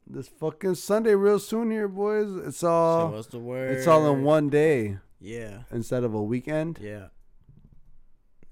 this 0.07 0.27
fucking 0.27 0.76
Sunday 0.76 1.15
real 1.15 1.39
soon 1.39 1.72
here, 1.72 1.88
boys. 1.88 2.30
It's 2.47 2.57
So 2.57 2.69
all 2.69 3.11
what's 3.11 3.27
the 3.27 3.39
word? 3.39 3.77
it's 3.77 3.88
all 3.88 4.11
in 4.14 4.23
one 4.23 4.49
day 4.49 4.97
Yeah, 5.22 5.60
instead 5.72 6.03
of 6.03 6.14
a 6.14 6.22
weekend. 6.22 6.80
yeah. 6.81 7.07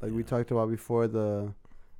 Like 0.01 0.11
we 0.13 0.23
talked 0.23 0.51
about 0.51 0.69
before 0.69 1.07
the 1.07 1.53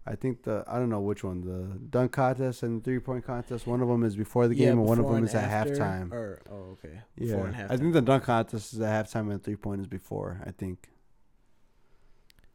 I 0.05 0.15
think 0.15 0.43
the 0.43 0.65
I 0.67 0.79
don't 0.79 0.89
know 0.89 0.99
which 0.99 1.23
one 1.23 1.41
the 1.41 1.79
dunk 1.89 2.11
contest 2.11 2.61
and 2.63 2.83
three 2.83 2.99
point 2.99 3.25
contest. 3.25 3.65
One 3.65 3.81
of 3.81 3.87
them 3.87 4.03
is 4.03 4.15
before 4.17 4.47
the 4.49 4.55
Yeah, 4.55 4.67
game, 4.69 4.79
and 4.79 4.87
one 4.87 4.99
of 4.99 5.07
them 5.09 5.23
is 5.23 5.33
at 5.33 5.49
halftime. 5.49 6.11
Or 6.11 6.41
oh, 6.51 6.71
okay. 6.73 7.01
Yeah, 7.17 7.35
Before 7.35 7.47
and 7.47 7.71
I 7.71 7.77
think 7.77 7.93
the 7.93 8.01
dunk 8.01 8.23
contest 8.23 8.73
is 8.73 8.81
at 8.81 9.05
halftime 9.07 9.21
and 9.21 9.31
the 9.33 9.39
three 9.39 9.55
point 9.55 9.79
is 9.81 9.87
before. 9.87 10.41
I 10.45 10.51
think 10.51 10.89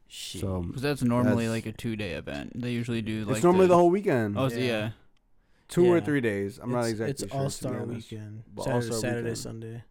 Shit. 0.07 0.41
so. 0.41 0.63
Because 0.63 0.83
that's 0.83 1.03
normally 1.03 1.47
That's- 1.47 1.65
like 1.67 1.75
a 1.75 1.77
two 1.77 1.97
day 1.97 2.13
event. 2.13 2.53
They 2.61 2.71
usually 2.73 3.03
do 3.03 3.25
like 3.25 3.37
it's 3.37 3.45
normally 3.45 3.67
the, 3.67 3.77
whole 3.77 3.91
weekend, 3.91 4.39
Oh, 4.39 4.49
so 4.49 4.57
Yeah. 4.57 4.65
yeah. 4.65 4.91
two 5.69 5.87
or 5.91 6.01
three 6.01 6.21
days. 6.21 6.59
I'm 6.63 6.71
not 6.73 6.87
exactly 6.87 7.11
It's 7.13 7.21
sure. 7.23 7.29
to 7.29 7.35
be 7.35 7.39
All 7.39 7.51
Star. 7.51 7.83
Weekend. 7.85 8.43
Saturday, 8.59 8.75
All-Star 8.75 8.99
Saturday, 8.99 9.21
Weekend. 9.23 9.39
Sunday. 9.39 9.85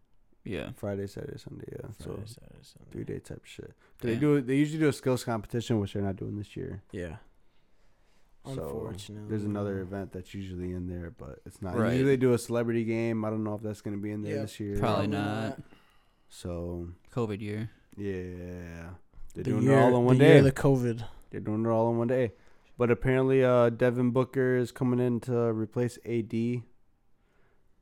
Yeah. 0.44 0.70
Friday, 0.76 1.06
Saturday, 1.06 1.38
Sunday. 1.38 1.66
Yeah, 1.72 1.88
so 1.98 2.20
Saturday, 2.24 2.62
Sunday. 2.62 2.90
three 2.90 3.04
day 3.04 3.18
type 3.18 3.44
shit. 3.44 3.72
Yeah. 4.02 4.10
They 4.10 4.16
do. 4.16 4.40
They 4.40 4.56
usually 4.56 4.78
do 4.78 4.88
a 4.88 4.92
skills 4.92 5.24
competition, 5.24 5.78
which 5.80 5.92
they're 5.92 6.02
not 6.02 6.16
doing 6.16 6.36
this 6.38 6.56
year. 6.56 6.82
Yeah. 6.92 7.16
So 8.44 8.52
Unfortunately. 8.52 9.28
there's 9.28 9.44
another 9.44 9.80
event 9.80 10.12
that's 10.12 10.32
usually 10.32 10.72
in 10.72 10.86
there, 10.88 11.10
but 11.16 11.40
it's 11.44 11.60
not. 11.60 11.76
Right. 11.76 11.92
Usually 11.92 12.10
they 12.10 12.16
do 12.16 12.32
a 12.32 12.38
celebrity 12.38 12.84
game. 12.84 13.24
I 13.24 13.30
don't 13.30 13.44
know 13.44 13.54
if 13.54 13.62
that's 13.62 13.82
gonna 13.82 13.98
be 13.98 14.10
in 14.10 14.22
there 14.22 14.34
Yep. 14.36 14.42
this 14.42 14.60
year. 14.60 14.78
Probably 14.78 15.08
Probably 15.08 15.28
not. 15.28 15.48
not. 15.58 15.62
So 16.30 16.88
COVID 17.14 17.40
year. 17.42 17.70
yeah, 17.96 18.90
they're 19.34 19.44
The 19.44 19.50
doing 19.50 19.64
year, 19.64 19.78
it 19.78 19.82
all 19.82 19.96
in 19.98 20.04
one 20.04 20.16
the 20.18 20.24
day. 20.24 20.28
Year 20.30 20.38
of 20.38 20.44
the 20.44 20.52
COVID. 20.52 21.04
They're 21.30 21.40
doing 21.40 21.64
it 21.66 21.68
all 21.68 21.90
in 21.90 21.98
one 21.98 22.08
day. 22.08 22.32
But 22.78 22.90
apparently, 22.90 23.44
uh, 23.44 23.70
Devin 23.70 24.12
Booker 24.12 24.56
is 24.56 24.70
coming 24.72 25.00
in 25.00 25.20
to 25.20 25.52
replace 25.52 25.98
AD 26.06 26.62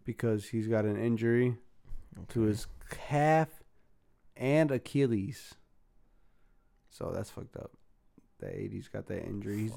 because 0.04 0.46
he's 0.48 0.66
got 0.68 0.84
an 0.84 0.96
injury 0.96 1.58
to 2.28 2.40
his 2.42 2.66
calf 2.90 3.62
and 4.36 4.70
Achilles. 4.70 5.54
So 6.90 7.12
that's 7.14 7.30
fucked 7.30 7.56
up. 7.56 7.75
That 8.40 8.54
AD's 8.54 8.88
got 8.88 9.06
that 9.06 9.24
injury. 9.24 9.62
He's, 9.62 9.72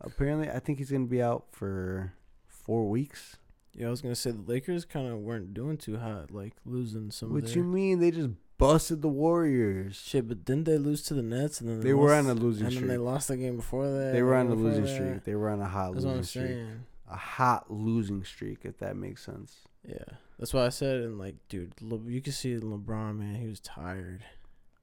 apparently, 0.00 0.50
I 0.50 0.58
think 0.58 0.78
he's 0.78 0.90
gonna 0.90 1.06
be 1.06 1.22
out 1.22 1.44
for 1.52 2.12
four 2.48 2.88
weeks. 2.88 3.36
Yeah, 3.72 3.86
I 3.86 3.90
was 3.90 4.00
gonna 4.02 4.16
say 4.16 4.32
the 4.32 4.42
Lakers 4.42 4.84
kind 4.84 5.06
of 5.06 5.18
weren't 5.20 5.54
doing 5.54 5.76
too 5.76 5.96
hot, 5.98 6.30
like 6.32 6.54
losing 6.64 7.10
some. 7.12 7.32
What 7.32 7.44
of 7.44 7.54
you 7.56 7.62
mean? 7.62 8.00
They 8.00 8.10
just 8.10 8.30
busted 8.58 9.00
the 9.00 9.08
Warriors. 9.08 9.94
shit, 9.96 10.26
but 10.28 10.44
didn't 10.44 10.64
they 10.64 10.76
lose 10.76 11.02
to 11.04 11.14
the 11.14 11.22
Nets 11.22 11.60
and 11.60 11.70
then 11.70 11.80
They 11.80 11.94
were 11.94 12.12
on 12.12 12.26
a 12.26 12.34
losing 12.34 12.66
streak 12.66 12.80
and 12.82 12.90
then 12.90 12.96
they 12.96 13.02
lost 13.02 13.28
the 13.28 13.36
game 13.36 13.56
before 13.56 13.88
that. 13.90 14.12
They 14.12 14.22
were 14.22 14.34
on 14.34 14.48
a 14.48 14.54
losing 14.54 14.84
that. 14.84 14.88
streak. 14.94 15.24
They 15.24 15.34
were 15.36 15.48
on 15.50 15.60
a 15.60 15.66
hot 15.68 15.94
That's 15.94 16.04
what 16.04 16.16
losing 16.16 16.42
I'm 16.42 16.48
streak. 16.48 16.66
A 17.10 17.16
hot 17.16 17.70
losing 17.70 18.24
streak, 18.24 18.58
if 18.64 18.78
that 18.78 18.96
makes 18.96 19.24
sense. 19.24 19.56
Yeah, 19.88 20.04
that's 20.38 20.52
why 20.52 20.66
I 20.66 20.68
said 20.68 20.96
and 21.00 21.18
like, 21.18 21.36
dude, 21.48 21.72
Le- 21.80 22.10
you 22.10 22.20
can 22.20 22.32
see 22.32 22.56
LeBron, 22.56 23.18
man, 23.18 23.36
he 23.36 23.46
was 23.46 23.60
tired. 23.60 24.24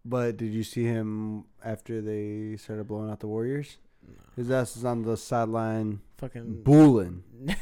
But 0.09 0.37
did 0.37 0.53
you 0.53 0.63
see 0.63 0.83
him 0.85 1.45
after 1.63 2.01
they 2.01 2.55
started 2.57 2.87
blowing 2.87 3.09
out 3.09 3.19
the 3.19 3.27
Warriors? 3.27 3.77
His 4.37 4.49
ass 4.51 4.77
is 4.77 4.85
on 4.85 5.01
the 5.01 5.17
sideline, 5.17 5.99
Fucking 6.17 6.63
booling, 6.63 7.23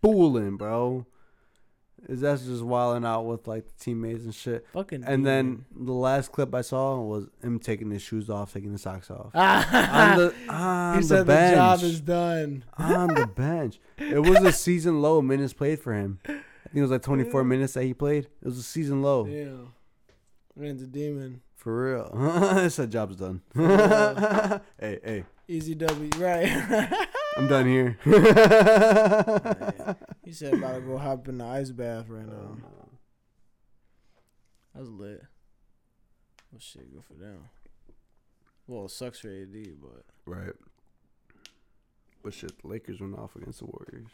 booling, 0.00 0.56
bro. 0.56 1.06
His 2.08 2.22
ass 2.24 2.42
is 2.42 2.48
just 2.48 2.62
wilding 2.62 3.04
out 3.04 3.22
with 3.26 3.46
like 3.46 3.66
the 3.66 3.72
teammates 3.84 4.24
and 4.24 4.34
shit. 4.34 4.64
fucking. 4.72 5.04
And 5.04 5.26
then 5.26 5.64
the 5.74 5.92
last 5.92 6.32
clip 6.32 6.54
I 6.54 6.62
saw 6.62 7.00
was 7.00 7.26
him 7.42 7.58
taking 7.58 7.90
his 7.90 8.02
shoes 8.02 8.30
off, 8.30 8.52
taking 8.52 8.72
his 8.72 8.82
socks 8.82 9.10
off 9.10 9.34
on 9.34 9.64
on 9.74 10.18
the 10.18 10.34
on 10.48 10.94
he 10.96 11.00
the 11.02 11.06
said 11.06 11.26
bench. 11.26 11.50
the 11.52 11.56
job 11.56 11.82
is 11.82 12.00
done. 12.00 12.64
on 12.78 13.08
the 13.14 13.26
bench. 13.26 13.78
It 13.98 14.20
was 14.20 14.38
a 14.44 14.52
season 14.52 15.02
low 15.02 15.20
minutes 15.22 15.52
played 15.52 15.80
for 15.80 15.92
him. 15.92 16.20
I 16.24 16.28
think 16.32 16.42
it 16.76 16.82
was 16.82 16.90
like 16.90 17.02
24 17.02 17.44
minutes 17.44 17.72
that 17.74 17.84
he 17.84 17.94
played. 17.94 18.24
It 18.42 18.44
was 18.46 18.58
a 18.58 18.62
season 18.62 19.02
low. 19.02 19.26
Damn, 19.26 19.72
man's 20.58 20.82
a 20.82 20.86
demon. 20.86 21.40
For 21.56 21.84
real. 21.84 22.10
I 22.16 22.68
said 22.68 22.90
job's 22.92 23.16
done. 23.16 23.42
hey, 23.54 24.60
hey. 25.02 25.24
Easy 25.48 25.74
W, 25.74 26.10
right? 26.18 27.08
I'm 27.36 27.48
done 27.48 27.66
here. 27.66 27.98
he 30.24 30.32
said 30.32 30.54
about 30.54 30.74
to 30.74 30.80
go 30.80 30.98
hop 30.98 31.26
in 31.28 31.38
the 31.38 31.44
ice 31.44 31.70
bath 31.70 32.08
right 32.08 32.26
now. 32.26 32.58
That 34.74 34.80
was 34.80 34.90
lit. 34.90 35.22
Well, 36.52 36.60
shit, 36.60 36.92
good 36.92 37.04
for 37.04 37.14
them. 37.14 37.48
Well, 38.66 38.84
it 38.84 38.90
sucks 38.90 39.20
for 39.20 39.28
AD, 39.28 39.80
but 39.80 40.04
Right. 40.26 40.52
But 42.22 42.34
shit, 42.34 42.60
the 42.60 42.68
Lakers 42.68 43.00
went 43.00 43.18
off 43.18 43.34
against 43.36 43.60
the 43.60 43.66
Warriors. 43.66 44.10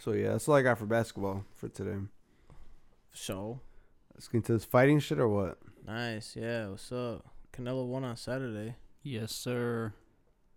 So 0.00 0.12
yeah, 0.12 0.32
that's 0.32 0.48
all 0.48 0.54
I 0.54 0.62
got 0.62 0.78
for 0.78 0.86
basketball 0.86 1.44
for 1.54 1.68
today. 1.68 1.98
show. 3.12 3.60
Let's 4.16 4.28
get 4.28 4.38
into 4.38 4.54
this 4.54 4.64
fighting 4.64 4.98
shit 4.98 5.18
or 5.18 5.28
what? 5.28 5.58
Nice. 5.86 6.34
Yeah. 6.36 6.68
What's 6.70 6.90
up? 6.90 7.26
Canelo 7.52 7.86
won 7.86 8.02
on 8.02 8.16
Saturday 8.16 8.74
Yes, 9.02 9.30
sir. 9.32 9.92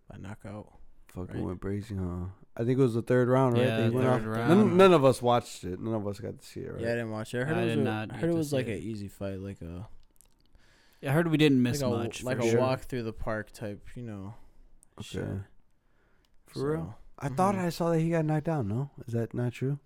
by 0.10 0.18
knockout. 0.18 0.72
Fucking 1.10 1.36
Right. 1.36 1.44
went 1.44 1.62
crazy, 1.62 1.96
huh? 1.96 2.28
I 2.56 2.64
think 2.64 2.80
it 2.80 2.82
was 2.82 2.94
the 2.94 3.02
third 3.02 3.28
round, 3.28 3.56
right? 3.58 3.66
Yeah, 3.66 3.78
That 3.82 3.94
went 3.94 4.08
third 4.08 4.22
off? 4.30 4.38
round. 4.38 4.50
None, 4.50 4.78
none 4.78 4.94
of 4.94 5.04
us 5.06 5.22
watched 5.22 5.64
it. 5.66 5.80
None 5.80 5.94
of 5.94 6.08
us 6.08 6.20
got 6.20 6.40
to 6.40 6.46
see 6.46 6.62
it, 6.62 6.72
right? 6.72 6.82
Yeah, 6.82 6.88
I 6.88 6.92
didn't 6.92 7.12
watch 7.12 7.34
it. 7.34 7.42
I 7.42 7.46
heard 7.46 7.58
I 7.58 7.62
it 7.62 7.66
was, 7.66 7.76
did 7.76 7.80
a- 7.80 7.84
not 7.84 8.02
I 8.02 8.06
get 8.14 8.16
heard 8.22 8.30
it 8.30 8.34
to 8.34 8.38
was 8.38 8.50
see 8.50 8.56
like 8.56 8.68
it. 8.68 8.78
an 8.78 8.84
easy 8.84 9.08
fight, 9.08 9.40
like 9.40 9.62
a 9.62 9.88
I 11.02 11.12
heard 11.12 11.28
we 11.30 11.38
didn't 11.38 11.62
miss 11.62 11.82
like 11.82 11.92
a, 11.92 11.98
much. 11.98 12.24
like 12.24 12.38
for 12.38 12.44
a 12.44 12.50
sure. 12.50 12.60
walk 12.60 12.82
through 12.82 13.04
the 13.04 13.14
park 13.14 13.52
type, 13.52 13.88
you 13.96 14.04
know. 14.04 14.34
Okay. 15.00 15.08
shit. 15.20 15.28
For 16.48 16.72
real? 16.72 16.82
So, 16.82 16.96
I 17.20 17.30
thought 17.30 17.56
Mhm. 17.56 17.60
I 17.60 17.70
saw 17.70 17.92
that 17.92 18.00
he 18.00 18.10
got 18.10 18.26
knocked 18.26 18.46
down. 18.46 18.68
No, 18.68 18.90
is 19.08 19.14
that 19.14 19.34
not 19.34 19.54
true? 19.54 19.80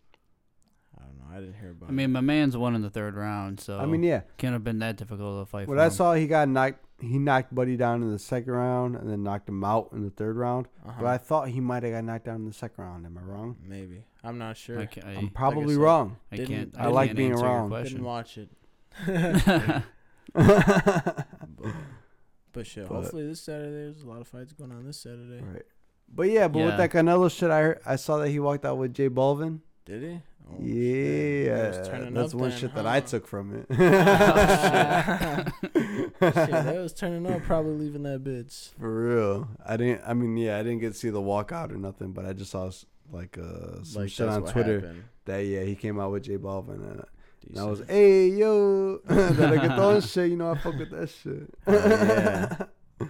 I 1.14 1.24
don't 1.26 1.30
know. 1.32 1.38
I 1.38 1.40
didn't 1.42 1.60
hear 1.60 1.72
about. 1.72 1.90
I 1.90 1.92
mean, 1.92 2.12
my 2.12 2.22
man's 2.22 2.56
won 2.58 2.76
in 2.76 2.82
the 2.82 2.90
third 2.90 3.16
round, 3.16 3.60
so 3.60 3.80
I 3.80 3.86
mean, 3.86 4.04
yeah. 4.04 4.22
can't 4.38 4.54
have 4.54 4.64
been 4.64 4.80
that 4.80 4.98
difficult 4.98 5.42
to 5.46 5.50
fight. 5.50 5.68
What 5.68 5.76
for 5.76 5.82
I 5.82 5.86
him. 5.86 5.92
saw, 5.92 6.14
he 6.14 6.28
got 6.28 6.48
knocked. 6.50 6.80
He 7.02 7.18
knocked 7.20 7.54
Buddy 7.54 7.76
down 7.76 8.02
in 8.02 8.12
the 8.12 8.20
second 8.20 8.54
round, 8.54 8.96
and 8.96 9.10
then 9.10 9.24
knocked 9.24 9.50
him 9.50 9.64
out 9.64 9.90
in 9.92 10.04
the 10.04 10.10
third 10.10 10.38
round. 10.38 10.68
uh-huh. 10.86 11.02
But 11.02 11.08
I 11.08 11.18
thought 11.18 11.50
he 11.50 11.60
might 11.60 11.84
have 11.84 11.92
got 11.92 12.04
knocked 12.06 12.26
down 12.26 12.36
in 12.38 12.46
the 12.46 12.54
second 12.54 12.84
round. 12.84 13.06
Am 13.06 13.18
I 13.18 13.22
wrong? 13.22 13.58
maybe 13.66 14.06
I'm 14.24 14.38
not 14.38 14.56
sure. 14.56 14.80
I, 14.80 14.86
ca- 14.86 15.02
I, 15.06 15.12
I'm 15.16 15.30
probably 15.30 15.74
said, 15.74 15.82
wrong. 15.82 16.18
I 16.32 16.36
didn't- 16.38 16.50
can't. 16.56 16.76
I 16.78 16.86
I, 16.86 16.88
like 16.88 17.08
can't 17.10 17.18
being 17.18 17.32
answer 17.34 17.44
your 17.46 17.54
wrong. 17.54 17.84
Didn't 17.84 18.04
watch 18.04 18.38
it. 18.38 18.50
But, 20.36 21.74
but 22.54 22.68
shit. 22.68 22.88
But- 22.88 22.96
hopefully 22.96 23.28
this 23.28 23.42
Saturday 23.42 23.72
there's 23.72 24.04
a 24.04 24.08
lot 24.08 24.22
of 24.22 24.28
fights 24.28 24.54
going 24.54 24.72
on 24.72 24.86
this 24.86 24.98
Saturday. 25.00 25.42
Right. 25.44 25.64
But 26.16 26.30
yeah, 26.30 26.48
but 26.48 26.60
with 26.64 26.78
that 26.78 26.92
Canelo 26.92 27.30
shit, 27.36 27.50
I 27.50 27.62
heard, 27.62 27.80
I 27.86 27.96
saw 27.96 28.18
that 28.20 28.30
he 28.30 28.40
walked 28.40 28.66
out 28.66 28.78
with 28.78 28.94
J 28.94 29.10
Balvin. 29.10 29.60
Did 29.86 30.04
he? 30.04 30.22
Oh, 30.50 30.58
yeah, 30.60 30.74
They 31.72 31.78
was 31.78 31.88
turning 31.88 32.14
that's 32.14 32.34
one 32.34 32.50
then, 32.50 32.60
shit 32.60 32.76
that 32.76 32.86
I 32.86 33.00
took 33.00 33.28
from 33.28 33.56
it. 33.56 33.66
shit, 36.34 36.66
they 36.66 36.78
was 36.78 36.94
turning 36.94 37.26
up, 37.32 37.44
probably 37.44 37.74
leaving 37.86 38.04
that 38.04 38.24
bitch. 38.24 38.72
For 38.80 39.04
real, 39.16 39.48
I 39.66 39.78
didn't. 39.78 40.02
I 40.06 40.14
mean, 40.14 40.38
yeah, 40.38 40.58
I 40.58 40.64
didn't 40.64 40.80
get 40.80 40.94
to 40.94 41.00
see 41.00 41.10
the 41.10 41.22
walkout 41.22 41.72
or 41.72 41.78
nothing, 41.78 42.12
but 42.12 42.26
I 42.26 42.34
just 42.34 42.52
saw 42.52 42.70
like 43.12 43.38
uh 43.38 43.84
some 43.84 44.04
like 44.04 44.12
shit 44.12 44.28
on 44.28 44.44
Twitter 44.46 44.80
happened. 44.80 45.04
that 45.26 45.40
yeah 45.40 45.64
he 45.64 45.76
came 45.76 46.00
out 46.00 46.12
with 46.12 46.24
J 46.24 46.38
Balvin 46.38 46.76
and, 46.76 47.02
uh, 47.02 47.06
and 47.48 47.60
I 47.60 47.66
was 47.66 47.84
hey 47.88 48.28
yo 48.30 48.98
that 49.06 49.34
reggaeton 49.36 50.12
shit. 50.12 50.30
You 50.32 50.38
know 50.38 50.52
I 50.52 50.58
fuck 50.58 50.78
with 50.78 50.92
that 50.92 51.10
shit. 51.10 51.54
Oh, 51.68 51.74
yeah. 51.74 53.08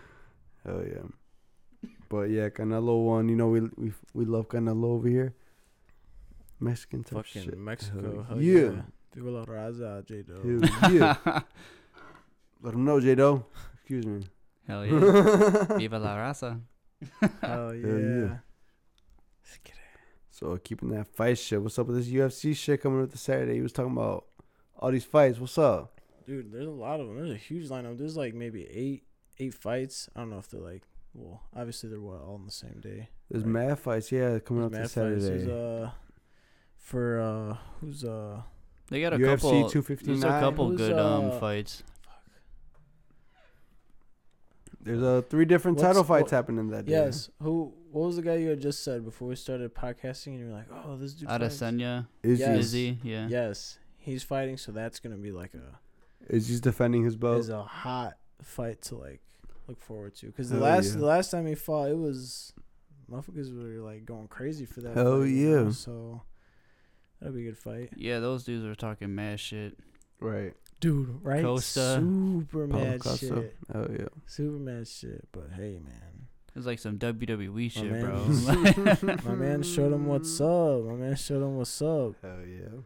Hell 0.66 0.84
yeah. 0.88 1.90
But 2.10 2.30
yeah, 2.30 2.50
Canelo 2.50 3.06
won. 3.06 3.28
You 3.30 3.36
know 3.36 3.48
we 3.48 3.62
we 3.76 3.94
we 4.14 4.26
love 4.26 4.48
Canelo 4.48 4.86
over 4.86 5.08
here. 5.08 5.34
Mexican 6.64 7.04
type 7.04 7.26
Fucking 7.26 7.44
shit. 7.44 7.58
Mexico. 7.58 8.02
Hell 8.02 8.24
Hell 8.30 8.42
yeah. 8.42 8.60
yeah. 8.62 8.82
Viva 9.14 9.30
la 9.30 9.46
raza, 9.46 10.06
J 10.06 10.22
Dog. 10.24 10.66
Hell 10.70 10.92
yeah. 10.94 11.16
Let 12.62 12.74
him 12.74 12.86
know, 12.86 13.00
J 13.00 13.16
Do. 13.16 13.44
Excuse 13.76 14.06
me. 14.06 14.24
Hell 14.68 14.86
yeah! 14.88 15.78
Viva 15.78 16.00
la 16.00 16.16
raza. 16.16 16.62
Hell 17.42 17.76
yeah. 17.76 17.88
yeah. 17.88 18.38
So 20.30 20.58
keeping 20.58 20.90
that 20.90 21.08
fight 21.08 21.38
shit. 21.38 21.62
What's 21.62 21.78
up 21.78 21.88
with 21.88 21.98
this 21.98 22.08
UFC 22.08 22.56
shit 22.56 22.82
coming 22.82 23.04
up 23.04 23.12
this 23.12 23.22
Saturday? 23.22 23.54
He 23.56 23.62
was 23.62 23.72
talking 23.72 23.92
about 23.92 24.26
all 24.80 24.92
these 24.92 25.04
fights. 25.06 25.40
What's 25.40 25.58
up? 25.58 26.00
Dude, 26.26 26.52
there's 26.52 26.66
a 26.68 26.72
lot 26.72 27.00
of 27.00 27.08
them. 27.08 27.18
There's 27.18 27.30
a 27.32 27.36
huge 27.38 27.70
lineup. 27.70 27.98
There's 27.98 28.18
like 28.18 28.34
maybe 28.34 28.66
eight 28.70 29.04
eight 29.40 29.54
fights. 29.54 30.10
I 30.16 30.22
don't 30.22 30.32
know 30.32 30.40
if 30.40 30.50
they're 30.50 30.60
like 30.62 30.84
well, 31.14 31.44
obviously 31.56 31.90
they're 31.90 32.00
what, 32.02 32.22
all 32.22 32.36
on 32.36 32.46
the 32.46 32.52
same 32.52 32.80
day. 32.82 33.10
There's 33.30 33.44
Right. 33.44 33.68
mad 33.68 33.80
fights, 33.80 34.12
yeah, 34.12 34.40
coming 34.40 34.64
There's 34.64 34.66
up 34.68 34.72
mad 34.72 34.84
this 34.86 34.94
fights. 34.94 35.24
Saturday. 35.24 35.46
There's, 35.46 35.48
uh 35.48 35.92
for 36.84 37.20
uh 37.20 37.58
who's 37.82 38.04
uh 38.04 38.42
They 38.90 39.02
got 39.02 39.14
a 39.14 39.18
UFC 39.18 39.36
couple. 39.42 39.70
259. 39.70 40.20
There's 40.20 40.24
a 40.24 40.40
couple 40.40 40.70
Who's, 40.70 40.78
good 40.78 41.00
um 41.00 41.32
uh, 41.32 41.40
fights. 41.40 41.82
There's 44.82 45.02
uh 45.02 45.22
three 45.30 45.46
different 45.46 45.78
What's- 45.78 45.88
title 45.88 46.04
fights 46.04 46.24
what- 46.24 46.32
happening 46.32 46.68
that 46.70 46.86
day. 46.86 46.92
Yes. 46.92 47.30
Who 47.42 47.74
what 47.92 48.08
was 48.08 48.16
the 48.18 48.22
guy 48.22 48.36
you 48.36 48.50
had 48.50 48.60
just 48.62 48.84
said 48.84 49.06
before 49.06 49.28
we 49.28 49.36
started 49.36 49.74
podcasting 49.74 50.28
and 50.28 50.40
you 50.40 50.46
were 50.48 50.52
like, 50.54 50.68
Oh, 50.72 50.98
this 50.98 51.14
dude 51.14 51.30
fights? 51.30 51.44
Adesanya, 51.62 52.08
Izzy, 52.24 52.42
Yes. 52.44 52.60
Izzy, 52.60 52.98
yeah. 53.04 53.28
Yes. 53.30 53.78
He's 53.98 54.24
fighting, 54.24 54.58
so 54.58 54.72
that's 54.72 55.00
gonna 55.00 55.16
be 55.18 55.32
like 55.32 55.54
a 55.54 55.80
Is 56.28 56.46
Izzy's 56.46 56.62
defending 56.62 57.04
his 57.04 57.16
belt. 57.16 57.40
is 57.40 57.50
a 57.50 57.64
hot 57.64 58.18
fight 58.42 58.82
to 58.84 58.96
like 58.96 59.22
look 59.68 59.80
forward 59.82 60.16
to. 60.16 60.26
Because 60.28 60.50
the 60.50 60.56
Hell 60.58 60.66
last 60.66 60.94
yeah. 60.94 61.00
the 61.00 61.06
last 61.06 61.32
time 61.32 61.48
he 61.48 61.56
fought, 61.56 61.90
it 61.90 61.98
was 61.98 62.54
motherfuckers 63.10 63.56
were 63.56 63.82
like 63.82 64.04
going 64.06 64.28
crazy 64.28 64.66
for 64.66 64.82
that. 64.82 64.96
Hell 64.96 65.22
fight, 65.22 65.30
you 65.30 65.50
know, 65.56 65.64
yeah. 65.66 65.72
So 65.72 66.22
that'll 67.24 67.36
be 67.36 67.42
a 67.48 67.52
good 67.52 67.58
fight, 67.58 67.90
Yeah, 67.96 68.20
those 68.20 68.44
dudes 68.44 68.66
are 68.66 68.76
talking 68.76 69.14
mad 69.16 69.40
shit. 69.40 69.78
right. 70.20 70.54
dude. 70.80 71.20
Right? 71.24 71.44
Costa. 71.44 71.96
Super 71.96 72.68
Paulo 72.68 72.84
mad 72.84 73.00
Costa. 73.00 73.26
shit. 73.26 73.56
Oh 73.74 73.88
yeah. 73.92 74.08
Super 74.26 74.58
mad 74.60 74.88
shit. 74.88 75.28
But 75.32 75.50
hey, 75.56 75.80
man, 75.84 76.28
It's 76.56 76.66
like 76.66 76.80
some 76.80 76.98
WWE 77.00 77.72
shit, 77.72 77.92
man. 77.92 78.02
bro. 78.06 79.18
my 79.26 79.36
man 79.36 79.64
showed 79.64 79.94
him 79.94 80.06
what's 80.08 80.40
up. 80.42 80.84
My 80.84 80.94
man 80.96 81.16
showed 81.16 81.42
him 81.44 81.56
what's 81.58 81.82
up. 81.82 82.14
Hell 82.22 82.40
yeah. 82.46 82.80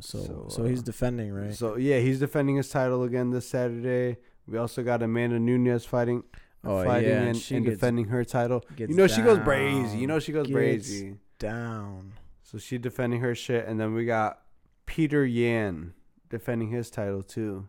So 0.00 0.18
so, 0.20 0.46
So, 0.50 0.64
he's 0.64 0.80
uh, 0.80 0.82
defending, 0.82 1.32
right? 1.32 1.54
So 1.54 1.76
yeah, 1.76 1.98
he's 2.00 2.18
defending 2.20 2.56
his 2.56 2.68
title 2.68 3.02
again 3.04 3.30
this 3.30 3.48
Saturday. 3.48 4.18
We 4.46 4.58
also 4.58 4.82
got 4.82 5.02
Amanda 5.02 5.38
Nunes 5.38 5.84
fighting, 5.86 6.22
Oh, 6.64 6.84
fighting 6.84 7.08
yeah, 7.10 7.18
and 7.20 7.28
and, 7.28 7.36
she 7.38 7.56
and 7.56 7.64
gets- 7.64 7.76
defending 7.78 8.06
her 8.08 8.24
title. 8.24 8.64
You 8.76 8.88
know 8.88 9.06
she 9.06 9.22
goes 9.22 9.38
brazy. 9.38 9.98
You 9.98 10.06
know 10.06 10.18
she 10.18 10.32
goes 10.32 10.46
Gets 10.46 10.56
brazy. 10.90 11.16
down. 11.38 12.12
So 12.50 12.56
she 12.56 12.78
defending 12.78 13.20
her 13.20 13.34
shit, 13.34 13.66
and 13.66 13.78
then 13.78 13.92
we 13.92 14.06
got 14.06 14.40
Peter 14.86 15.26
Yan 15.26 15.92
defending 16.30 16.70
his 16.70 16.88
title 16.88 17.22
too. 17.22 17.68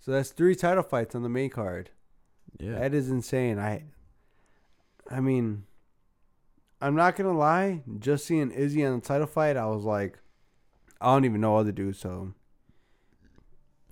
So 0.00 0.10
that's 0.10 0.30
three 0.30 0.56
title 0.56 0.82
fights 0.82 1.14
on 1.14 1.22
the 1.22 1.28
main 1.28 1.50
card. 1.50 1.90
Yeah. 2.58 2.80
That 2.80 2.94
is 2.94 3.10
insane. 3.10 3.60
I, 3.60 3.84
I 5.08 5.20
mean, 5.20 5.66
I'm 6.80 6.96
not 6.96 7.14
gonna 7.14 7.38
lie. 7.38 7.84
Just 8.00 8.26
seeing 8.26 8.50
Izzy 8.50 8.84
on 8.84 8.96
the 8.96 9.06
title 9.06 9.28
fight, 9.28 9.56
I 9.56 9.66
was 9.66 9.84
like, 9.84 10.18
I 11.00 11.14
don't 11.14 11.24
even 11.24 11.40
know 11.40 11.56
other 11.56 11.70
dudes, 11.70 12.00
so 12.00 12.34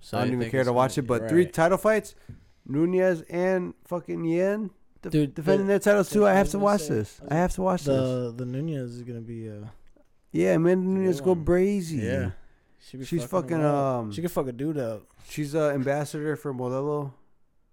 So 0.01 0.17
I 0.17 0.25
don't 0.25 0.33
even 0.33 0.51
care 0.51 0.65
to 0.65 0.73
watch 0.73 0.97
it. 0.97 1.03
But 1.03 1.29
three 1.29 1.45
title 1.45 1.77
fights, 1.77 2.15
Nunes 2.65 3.21
and 3.29 3.75
fucking 3.85 4.25
Yan 4.25 4.71
def- 5.01 5.11
Dude, 5.11 5.33
defending 5.35 5.67
the- 5.67 5.73
their 5.73 5.79
titles 5.79 6.09
too. 6.09 6.25
I 6.25 6.31
I 6.31 6.33
have 6.35 6.49
to 6.49 6.59
watch 6.59 6.81
say- 6.81 6.95
this. 6.95 7.21
I 7.29 7.35
have 7.35 7.53
to 7.53 7.61
watch 7.61 7.83
this. 7.83 7.95
the 7.95 8.33
the 8.37 8.45
Nunes 8.45 8.95
is 8.95 9.03
gonna 9.03 9.21
be 9.21 9.49
uh 9.49 9.65
Yeah, 10.31 10.53
Amanda 10.53 10.87
Nunes 10.87 11.21
go 11.21 11.33
one. 11.33 11.45
brazy. 11.45 12.01
yeah. 12.03 12.31
She 12.81 12.97
be 12.97 13.05
She's 13.05 13.23
fucking, 13.25 13.57
fucking 13.59 13.65
um. 13.65 14.11
She 14.11 14.21
can 14.21 14.29
fuck 14.29 14.47
a 14.47 14.51
dude 14.53 14.77
up. 14.77 15.03
She's 15.27 15.53
a 15.53 15.71
ambassador 15.71 16.35
for 16.35 16.53
Modelo. 16.53 17.11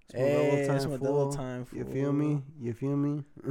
It's 0.08 0.14
Hey, 0.18 0.66
it's 0.68 0.84
time, 0.84 0.92
Modelo 0.92 1.00
fool. 1.00 1.32
time, 1.32 1.66
You 1.72 1.84
feel 1.84 2.12
me? 2.12 2.42
You 2.60 2.72
feel 2.72 2.96
me? 2.96 3.24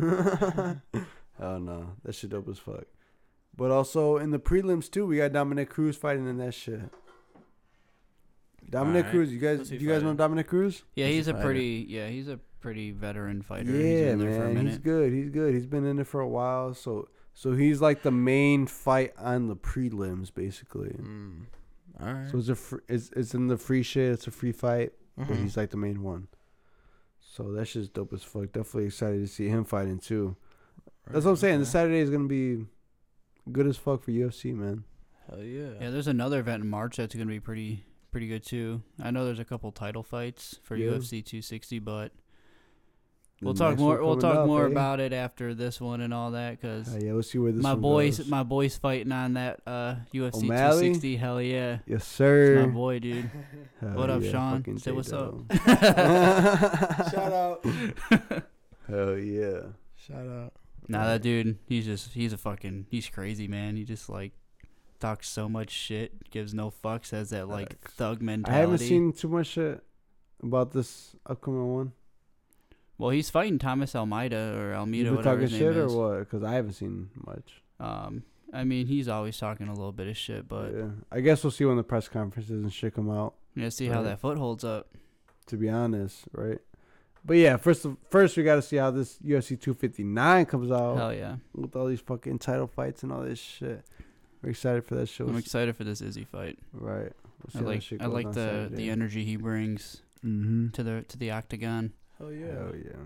oh 1.40 1.58
no, 1.58 1.92
that 2.04 2.14
shit 2.16 2.30
dope 2.30 2.48
as 2.50 2.60
fuck. 2.60 2.86
But 3.58 3.72
also 3.72 4.18
in 4.18 4.32
the 4.32 4.40
prelims 4.40 4.90
too, 4.92 5.06
we 5.06 5.18
got 5.18 5.32
Dominick 5.34 5.70
Cruz 5.70 5.96
fighting 5.98 6.28
in 6.28 6.38
that 6.38 6.54
shit. 6.54 6.82
Dominick 8.70 9.06
Alright. 9.06 9.12
Cruz, 9.12 9.32
you 9.34 9.40
guys, 9.40 9.60
Who's 9.60 9.70
he 9.70 9.78
you 9.78 9.88
guys 9.88 10.02
know 10.02 10.08
fighting? 10.10 10.18
Dominick 10.18 10.48
Cruz? 10.48 10.84
yeah, 10.96 11.06
Who's 11.06 11.16
he's 11.16 11.26
he 11.28 11.32
a 11.32 11.34
fighting? 11.36 11.46
pretty 11.46 11.86
yeah, 11.90 12.08
he's 12.08 12.28
a 12.28 12.40
pretty 12.66 12.92
veteran 12.92 13.42
fighter. 13.42 13.72
he's 13.72 14.00
Yeah, 14.02 14.06
been 14.12 14.20
there 14.20 14.34
for 14.40 14.46
a 14.48 14.54
man, 14.54 14.68
he's 14.68 14.78
good. 14.80 15.14
He's 15.14 15.30
good. 15.30 15.54
He's 15.54 15.66
been 15.68 15.86
in 15.86 16.00
it 16.00 16.08
for 16.08 16.20
a 16.22 16.28
while. 16.28 16.74
So, 16.74 17.08
so 17.34 17.54
he's 17.54 17.80
like 17.82 18.02
the 18.02 18.12
main 18.12 18.66
fight 18.68 19.14
on 19.18 19.48
the 19.48 19.56
prelims, 19.56 20.34
basically. 20.34 20.90
Mm. 20.90 21.46
All 22.02 22.14
right. 22.14 22.32
So 22.32 22.38
it's 22.40 22.50
a 22.50 22.56
fr- 22.56 22.84
it's 22.90 23.10
it's 23.16 23.34
in 23.34 23.48
the 23.48 23.58
free 23.58 23.84
shit. 23.84 24.12
It's 24.12 24.28
a 24.28 24.32
free 24.32 24.52
fight. 24.52 24.94
but 25.18 25.28
Mhm. 25.28 25.44
he's 25.44 25.56
like 25.56 25.70
the 25.70 25.78
main 25.78 26.04
one. 26.04 26.28
So 27.20 27.52
that's 27.54 27.72
just 27.74 27.94
dope 27.94 28.12
as 28.14 28.24
fuck. 28.24 28.52
Definitely 28.52 28.86
excited 28.86 29.20
to 29.22 29.28
see 29.28 29.48
him 29.48 29.64
fighting 29.64 30.00
too. 30.00 30.36
That's 31.10 31.24
what 31.26 31.32
I'm 31.32 31.38
saying. 31.38 31.60
This 31.60 31.70
Okay. 31.70 31.80
Saturday 31.80 32.00
is 32.00 32.10
gonna 32.10 32.28
be 32.28 32.66
good 33.52 33.68
as 33.68 33.78
fuck 33.78 34.04
for 34.04 34.12
UFC, 34.12 34.52
man. 34.54 34.84
Hell 35.30 35.42
yeah. 35.44 35.70
Yeah, 35.80 35.90
there's 35.92 36.08
another 36.08 36.40
event 36.40 36.64
in 36.64 36.70
March 36.70 36.98
that's 36.98 37.14
gonna 37.16 37.26
be 37.28 37.40
pretty 37.40 37.86
pretty 38.12 38.28
good 38.28 38.44
too. 38.44 38.82
I 39.00 39.12
know 39.12 39.26
there's 39.26 39.40
a 39.40 39.46
couple 39.46 39.72
title 39.72 40.04
fights 40.04 40.60
for 40.64 40.76
Yeah. 40.76 40.92
UFC 40.92 41.22
260, 41.22 41.80
but 41.80 42.12
The 42.12 42.25
we'll 43.42 43.54
talk 43.54 43.78
more. 43.78 44.02
We'll 44.04 44.18
talk 44.18 44.38
up, 44.38 44.48
more 44.48 44.66
eh? 44.66 44.72
about 44.72 45.00
it 45.00 45.14
after 45.14 45.54
this 45.54 45.80
one 45.82 46.02
and 46.02 46.14
all 46.14 46.32
that 46.32 46.60
because 46.60 46.94
Uh, 46.94 47.00
yeah, 47.02 47.14
we'll 47.14 47.24
see 47.24 47.38
where 47.38 47.52
this 47.52 47.62
my 47.62 47.74
one 47.74 47.82
boys, 47.82 48.18
goes. 48.20 48.28
my 48.28 48.44
boys 48.44 48.78
fighting 48.78 49.12
on 49.12 49.34
that 49.34 49.60
uh, 49.68 49.96
UFC 50.14 50.44
O'Malley? 50.44 50.94
260. 50.94 51.16
Hell 51.18 51.42
yeah, 51.42 51.78
yes, 51.86 52.02
it's 52.02 52.06
sir. 52.06 52.66
my 52.66 52.72
boy, 52.72 53.00
dude. 53.00 53.30
What 53.82 54.10
up, 54.10 54.24
yeah, 54.24 54.32
Sean? 54.32 54.78
Say 54.80 54.92
what's 54.92 55.14
up. 55.14 55.36
Shout 57.12 57.34
out. 57.34 57.64
Hell 58.88 59.18
yeah. 59.18 59.60
Shout 59.96 60.28
out. 60.28 60.54
Nah, 60.88 61.06
that 61.06 61.22
dude, 61.22 61.58
he's 61.68 61.86
just 61.86 62.14
he's 62.14 62.34
a 62.34 62.38
fucking 62.38 62.88
he's 62.90 63.08
crazy, 63.10 63.48
man. 63.48 63.76
He 63.76 63.84
just 63.84 64.10
like 64.10 64.32
talks 65.00 65.28
so 65.30 65.48
much 65.50 65.70
shit, 65.72 66.30
gives 66.32 66.54
no 66.54 66.72
fucks, 66.72 67.12
has 67.12 67.30
that 67.30 67.48
like 67.48 67.80
thug 67.82 68.22
mentality. 68.22 68.58
I 68.58 68.62
haven't 68.62 68.78
seen 68.80 69.14
too 69.14 69.28
much 69.28 69.48
shit 69.48 69.84
about 70.42 70.72
this 70.72 71.16
upcoming 71.26 71.74
one. 71.74 71.92
Well, 72.98 73.10
he's 73.10 73.30
fighting 73.30 73.60
Thomas 73.60 73.96
Almeida 73.96 74.56
or 74.58 74.74
Almeida, 74.74 75.12
whatever 75.12 75.24
talking 75.24 75.42
his 75.50 75.52
shit 75.52 75.76
name 75.76 75.80
or 75.84 75.86
is. 75.86 75.94
what? 75.94 76.20
Because 76.20 76.44
I 76.44 76.54
haven't 76.54 76.74
seen 76.74 77.10
much. 77.26 77.62
Um, 77.80 78.24
I 78.54 78.64
mean, 78.64 78.88
he's 78.88 79.08
always 79.10 79.38
talking 79.38 79.68
a 79.68 79.74
little 79.74 79.92
bit 79.92 80.08
of 80.08 80.16
shit, 80.16 80.48
but 80.48 80.72
yeah, 80.74 80.86
I 81.12 81.20
guess 81.20 81.44
we'll 81.44 81.52
see 81.52 81.66
when 81.66 81.76
the 81.78 81.84
press 81.84 82.08
conferences 82.08 82.52
and 82.64 82.72
shit 82.72 82.96
come 82.96 83.10
out. 83.10 83.34
yeah, 83.56 83.68
see 83.70 83.88
how 83.88 83.96
Right. 83.98 84.04
that 84.06 84.20
foot 84.22 84.38
holds 84.38 84.64
up. 84.64 84.88
To 85.48 85.58
be 85.58 85.70
honest, 85.70 86.24
right? 86.32 86.60
But 87.26 87.38
yeah, 87.38 87.58
first 87.58 87.84
of- 87.86 87.98
first 88.10 88.38
we 88.38 88.44
got 88.44 88.56
to 88.56 88.62
see 88.62 88.78
how 88.78 88.92
this 88.92 89.18
UFC 89.20 89.60
259 89.60 90.46
comes 90.46 90.72
out 90.72 90.96
Hell 90.98 91.14
yeah. 91.14 91.36
with 91.54 91.76
all 91.76 91.88
these 91.88 92.00
fucking 92.00 92.40
title 92.40 92.68
fights 92.68 93.04
and 93.04 93.12
all 93.12 93.22
this 93.22 93.40
shit. 93.40 93.84
We're 94.42 94.52
excited 94.52 94.86
for 94.86 94.96
that 94.96 95.10
show. 95.10 95.28
I'm 95.28 95.38
excited 95.38 95.76
for 95.76 95.84
this 95.84 96.02
Izzy 96.02 96.24
fight. 96.24 96.58
Right. 96.72 97.12
I 97.56 97.60
like 97.60 97.84
I 98.00 98.06
like 98.06 98.32
the 98.32 98.70
the 98.72 98.90
energy 98.90 99.24
he 99.26 99.36
brings 99.36 100.02
Mm-hmm. 100.26 100.70
to 100.70 100.84
the 100.84 101.02
to 101.08 101.18
the 101.18 101.30
octagon. 101.32 101.92
Hell 102.18 102.32
yeah. 102.32 102.46
Hell 102.54 102.76
yeah. 102.76 103.04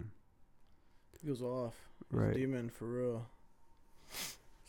He 1.22 1.28
goes 1.28 1.42
off. 1.42 1.76
He's 2.10 2.20
Right. 2.20 2.32
a 2.36 2.40
demon 2.40 2.70
for 2.70 2.86
real. 2.86 3.26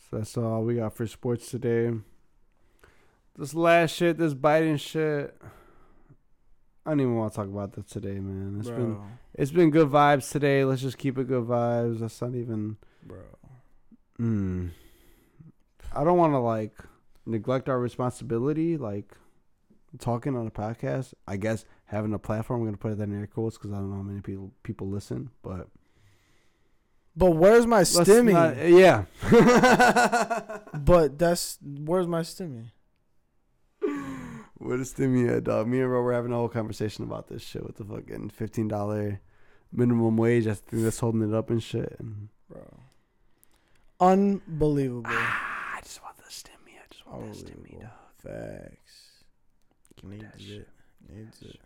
So 0.09 0.17
that's 0.17 0.37
all 0.37 0.63
we 0.63 0.75
got 0.75 0.93
for 0.93 1.07
sports 1.07 1.49
today. 1.49 1.91
This 3.37 3.53
last 3.53 3.91
shit, 3.91 4.17
this 4.17 4.33
Biden 4.33 4.79
shit. 4.79 5.35
I 6.85 6.89
don't 6.89 6.99
even 6.99 7.15
want 7.15 7.31
to 7.31 7.35
talk 7.37 7.47
about 7.47 7.73
that 7.73 7.87
today, 7.87 8.19
man. 8.19 8.57
It's 8.59 8.69
been 8.69 8.99
it's 9.35 9.51
been 9.51 9.69
good 9.69 9.87
vibes 9.89 10.29
today. 10.31 10.65
Let's 10.65 10.81
just 10.81 10.97
keep 10.97 11.17
it 11.17 11.27
good 11.27 11.45
vibes. 11.45 11.99
That's 11.99 12.21
not 12.21 12.35
even. 12.35 12.77
Bro. 13.03 13.19
Mm. 14.19 14.71
I 15.95 16.03
don't 16.03 16.17
want 16.17 16.33
to 16.33 16.39
like 16.39 16.75
neglect 17.25 17.69
our 17.69 17.79
responsibility, 17.79 18.77
like 18.77 19.15
talking 19.99 20.35
on 20.35 20.47
a 20.47 20.51
podcast. 20.51 21.13
I 21.27 21.37
guess 21.37 21.65
having 21.91 22.13
a 22.13 22.19
platform. 22.19 22.61
I'm 22.61 22.65
gonna 22.67 22.77
put 22.77 22.93
it 22.93 22.99
in 22.99 23.13
air 23.19 23.27
quotes 23.27 23.57
because 23.57 23.71
I 23.71 23.75
don't 23.75 23.89
know 23.91 23.97
how 23.97 24.01
many 24.01 24.21
people 24.21 24.51
people 24.63 24.87
listen, 24.87 25.29
but 25.43 25.67
But 27.15 27.31
where's 27.31 27.67
my 27.67 27.79
let's 27.79 27.93
stimmy? 27.95 28.31
not- 28.33 28.57
yeah. 28.67 29.03
but 30.79 31.19
that's 31.19 31.57
where's 31.61 32.07
my 32.07 32.21
stimmy? 32.21 32.71
What 34.57 34.79
is 34.79 34.93
stimmy 34.93 35.27
at, 35.35 35.43
dog? 35.45 35.67
Me 35.67 35.79
and 35.81 35.91
Ro 35.91 36.01
were 36.03 36.13
having 36.13 36.31
a 36.31 36.35
whole 36.35 36.47
conversation 36.47 37.03
about 37.03 37.27
this 37.27 37.41
shit 37.41 37.65
with 37.65 37.77
the 37.77 37.83
fucking 37.83 38.29
fifteen 38.29 38.67
dollar 38.67 39.19
minimum 39.71 40.17
wage. 40.17 40.45
I 40.47 40.53
think 40.53 40.83
that's 40.83 40.99
holding 40.99 41.21
it 41.27 41.33
up 41.33 41.49
and 41.49 41.61
shit. 41.61 41.95
And 41.99 42.29
Bro. 42.47 42.61
Unbelievable. 43.99 45.03
Ah, 45.07 45.77
I 45.77 45.81
just 45.81 46.01
want 46.03 46.17
the 46.17 46.23
stimmy. 46.23 46.75
I 46.77 46.85
just 46.91 47.05
want 47.07 47.25
that 47.33 47.45
stimmy, 47.45 47.79
dog. 47.81 47.89
Facts. 48.17 49.23
Give 49.99 50.09
me 50.09 50.17
that 50.17 50.37
Needs 50.37 50.47
shit. 50.47 50.59
it. 50.59 50.69
Needs 51.15 51.41
it. 51.41 51.59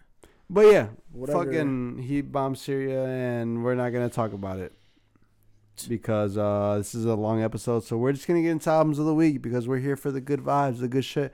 But 0.49 0.71
yeah, 0.71 0.87
Whatever. 1.11 1.45
fucking 1.45 1.99
he 2.03 2.21
bombed 2.21 2.57
Syria, 2.57 3.03
and 3.05 3.63
we're 3.63 3.75
not 3.75 3.89
gonna 3.89 4.09
talk 4.09 4.31
about 4.33 4.59
it 4.59 4.73
because 5.89 6.37
uh, 6.37 6.75
this 6.77 6.93
is 6.95 7.05
a 7.05 7.15
long 7.15 7.41
episode. 7.43 7.83
So 7.83 7.97
we're 7.97 8.13
just 8.13 8.27
gonna 8.27 8.41
get 8.41 8.51
into 8.51 8.69
albums 8.69 8.99
of 8.99 9.05
the 9.05 9.13
week 9.13 9.41
because 9.41 9.67
we're 9.67 9.79
here 9.79 9.95
for 9.95 10.11
the 10.11 10.21
good 10.21 10.41
vibes, 10.41 10.79
the 10.79 10.87
good 10.87 11.03
shit, 11.05 11.33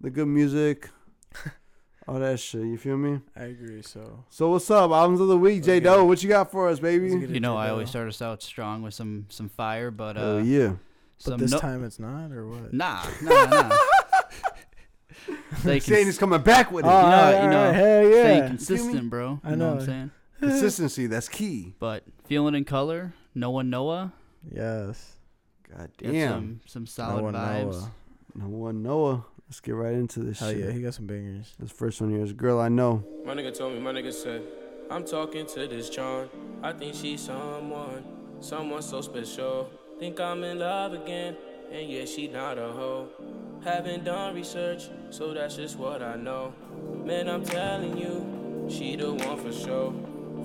the 0.00 0.10
good 0.10 0.26
music, 0.26 0.90
all 2.08 2.18
that 2.18 2.40
shit. 2.40 2.62
You 2.62 2.76
feel 2.78 2.96
me? 2.96 3.20
I 3.36 3.44
agree. 3.44 3.82
So 3.82 4.24
So 4.28 4.50
what's 4.50 4.68
up, 4.70 4.90
albums 4.90 5.20
of 5.20 5.28
the 5.28 5.38
week, 5.38 5.62
J 5.62 5.78
Doe? 5.80 6.04
What 6.04 6.22
you 6.22 6.28
got 6.28 6.50
for 6.50 6.68
us, 6.68 6.80
baby? 6.80 7.10
Let's 7.10 7.20
get 7.20 7.30
You 7.30 7.40
know, 7.40 7.54
J 7.54 7.58
I 7.60 7.70
always 7.70 7.90
start 7.90 8.08
us 8.08 8.20
out 8.20 8.42
strong 8.42 8.82
with 8.82 8.94
some 8.94 9.26
some 9.28 9.48
fire, 9.48 9.90
but 9.92 10.16
uh, 10.16 10.20
Oh 10.20 10.38
yeah. 10.38 10.70
but 11.24 11.30
some 11.30 11.38
this 11.40 11.52
no- 11.52 11.58
time 11.60 11.84
it's 11.84 12.00
not, 12.00 12.32
or 12.32 12.48
what? 12.48 12.72
nah, 12.74 13.04
nah, 13.22 13.44
nah. 13.46 13.76
Stay 15.60 15.78
Saying 15.80 16.06
he's 16.06 16.18
coming 16.18 16.40
back 16.42 16.70
with 16.70 16.84
it. 16.84 16.88
Oh, 16.88 16.90
you 16.90 16.96
ah, 16.96 17.10
know, 17.10 17.16
alright, 17.16 17.42
you 17.44 17.50
know, 17.50 17.66
alright, 17.66 17.74
hell 17.74 18.10
stay 18.12 18.46
consistent, 18.46 19.10
bro. 19.10 19.40
I 19.42 19.50
You 19.50 19.56
know 19.56 19.70
what. 19.72 19.80
I'm 19.80 19.86
saying? 19.86 20.10
Consistency, 20.40 21.06
that's 21.06 21.28
key. 21.28 21.74
But 21.80 22.04
feeling 22.26 22.54
in 22.54 22.64
color, 22.64 23.12
Noah 23.34 23.64
Noah, 23.64 24.12
Yes. 24.54 25.16
God 25.76 25.90
damn. 25.98 26.30
some 26.30 26.60
some 26.66 26.86
solid 26.86 27.22
Noah, 27.22 27.32
vibes. 27.32 27.88
Noah. 28.34 28.48
No1-Noah. 28.48 29.24
Let's 29.48 29.60
get 29.60 29.74
right 29.74 29.94
into 29.94 30.20
this 30.20 30.38
Hell 30.40 30.50
shit. 30.50 30.58
yeah, 30.64 30.70
he 30.70 30.82
got 30.82 30.94
some 30.94 31.06
bangers. 31.06 31.54
This 31.58 31.72
first 31.72 32.00
one 32.00 32.10
here 32.10 32.22
is 32.22 32.32
Girl 32.32 32.60
I 32.60 32.68
Know. 32.68 33.02
My 33.24 33.34
nigga 33.34 33.56
told 33.56 33.72
me, 33.74 33.80
my 33.80 33.92
nigga 33.92 34.12
said, 34.12 34.42
I'm 34.90 35.04
talking 35.04 35.46
to 35.46 35.66
this 35.66 35.88
John. 35.90 36.28
I 36.62 36.72
think 36.72 36.94
she's 36.94 37.22
someone, 37.22 38.04
someone 38.40 38.82
so 38.82 39.00
special. 39.00 39.70
Think 39.98 40.20
I'm 40.20 40.44
in 40.44 40.58
love 40.60 40.92
again, 40.92 41.36
and 41.72 41.88
yeah, 41.90 42.04
she 42.04 42.28
not 42.28 42.58
a 42.58 42.70
hoe. 42.72 43.08
Haven't 43.64 44.04
done 44.04 44.36
research, 44.36 44.88
so 45.10 45.34
that's 45.34 45.56
just 45.56 45.76
what 45.76 46.00
I 46.00 46.14
know. 46.14 46.54
Man, 47.04 47.28
I'm 47.28 47.44
telling 47.44 47.98
you, 47.98 48.68
she 48.70 48.94
the 48.94 49.12
one 49.12 49.36
for 49.36 49.52
sure. 49.52 49.92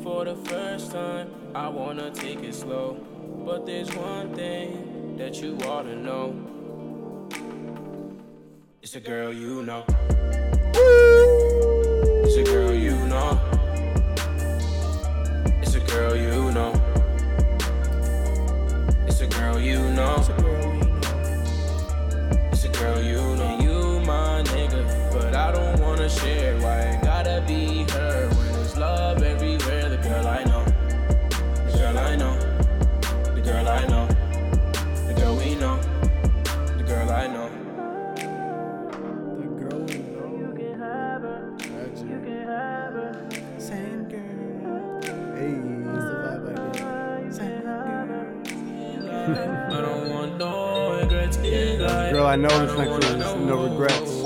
For 0.01 0.25
the 0.25 0.35
first 0.35 0.92
time, 0.92 1.30
I 1.53 1.69
wanna 1.69 2.09
take 2.09 2.40
it 2.43 2.56
slow. 2.56 2.98
But 3.45 3.67
there's 3.67 3.93
one 3.95 4.33
thing 4.33 5.16
that 5.17 5.42
you 5.42 5.56
ought 5.59 5.83
to 5.83 5.95
know. 5.95 6.35
It's 8.82 8.95
a 8.95 9.00
girl 9.00 9.32
you 9.32 9.61
know. 9.61 9.85
It's 12.25 12.35
a 12.35 12.43
girl 12.43 12.74
you 12.74 12.95
know. 13.08 13.40
It's 15.61 15.75
a 15.75 15.80
girl 15.82 16.16
you 16.16 16.51
know. 16.51 16.74
It's 19.08 19.22
a 19.22 19.27
girl 19.27 19.59
you 19.59 19.80
know. 19.92 20.73
Don't 26.24 26.35
share. 26.35 26.58
Why 26.60 26.80
it 26.80 27.02
gotta 27.03 27.43
be 27.48 27.84
her 27.92 28.30
when 28.30 28.53
there's 28.53 28.77
love 28.77 29.24
everywhere? 29.24 29.90
The 29.90 29.98
girl 29.98 30.27
I 30.27 30.43
know. 30.43 30.66
The 31.66 31.77
girl 31.77 31.98
I 31.98 32.16
know. 32.16 32.38
The 33.35 33.42
girl 33.42 33.68
I 33.68 33.85
know. 33.88 34.08
The 35.08 35.14
girl 35.14 35.35
we 35.35 35.56
know. 35.56 35.80
The 36.77 36.84
girl 36.84 37.10
I 37.10 37.27
know. 37.27 37.50
The 39.38 39.48
girl 39.61 39.80
we 39.80 39.98
know. 39.98 40.27
You 40.40 40.53
can 40.56 40.80
have 40.80 41.22
her. 41.22 41.56
You 41.98 42.19
can 42.26 42.48
have 42.48 42.93
her. 42.93 43.30
Same 43.58 44.03
girl. 44.10 45.02
Hey. 45.35 45.56
That's 45.85 46.06
the 46.06 46.16
vibe 46.24 46.45
I 46.48 46.60
get. 46.72 47.34
Same 47.34 47.61
girl. 47.61 47.84
I 49.26 49.82
don't 49.82 50.10
want 50.10 50.38
no 50.38 51.00
regrets 51.00 51.38
in 51.38 51.82
life. 51.82 52.14
Girl 52.14 52.26
I 52.26 52.35
Know. 52.35 52.50
This 52.50 52.77
next 52.77 52.92
one 52.92 53.03
is 53.03 53.35
No 53.48 53.64
Regrets. 53.64 54.23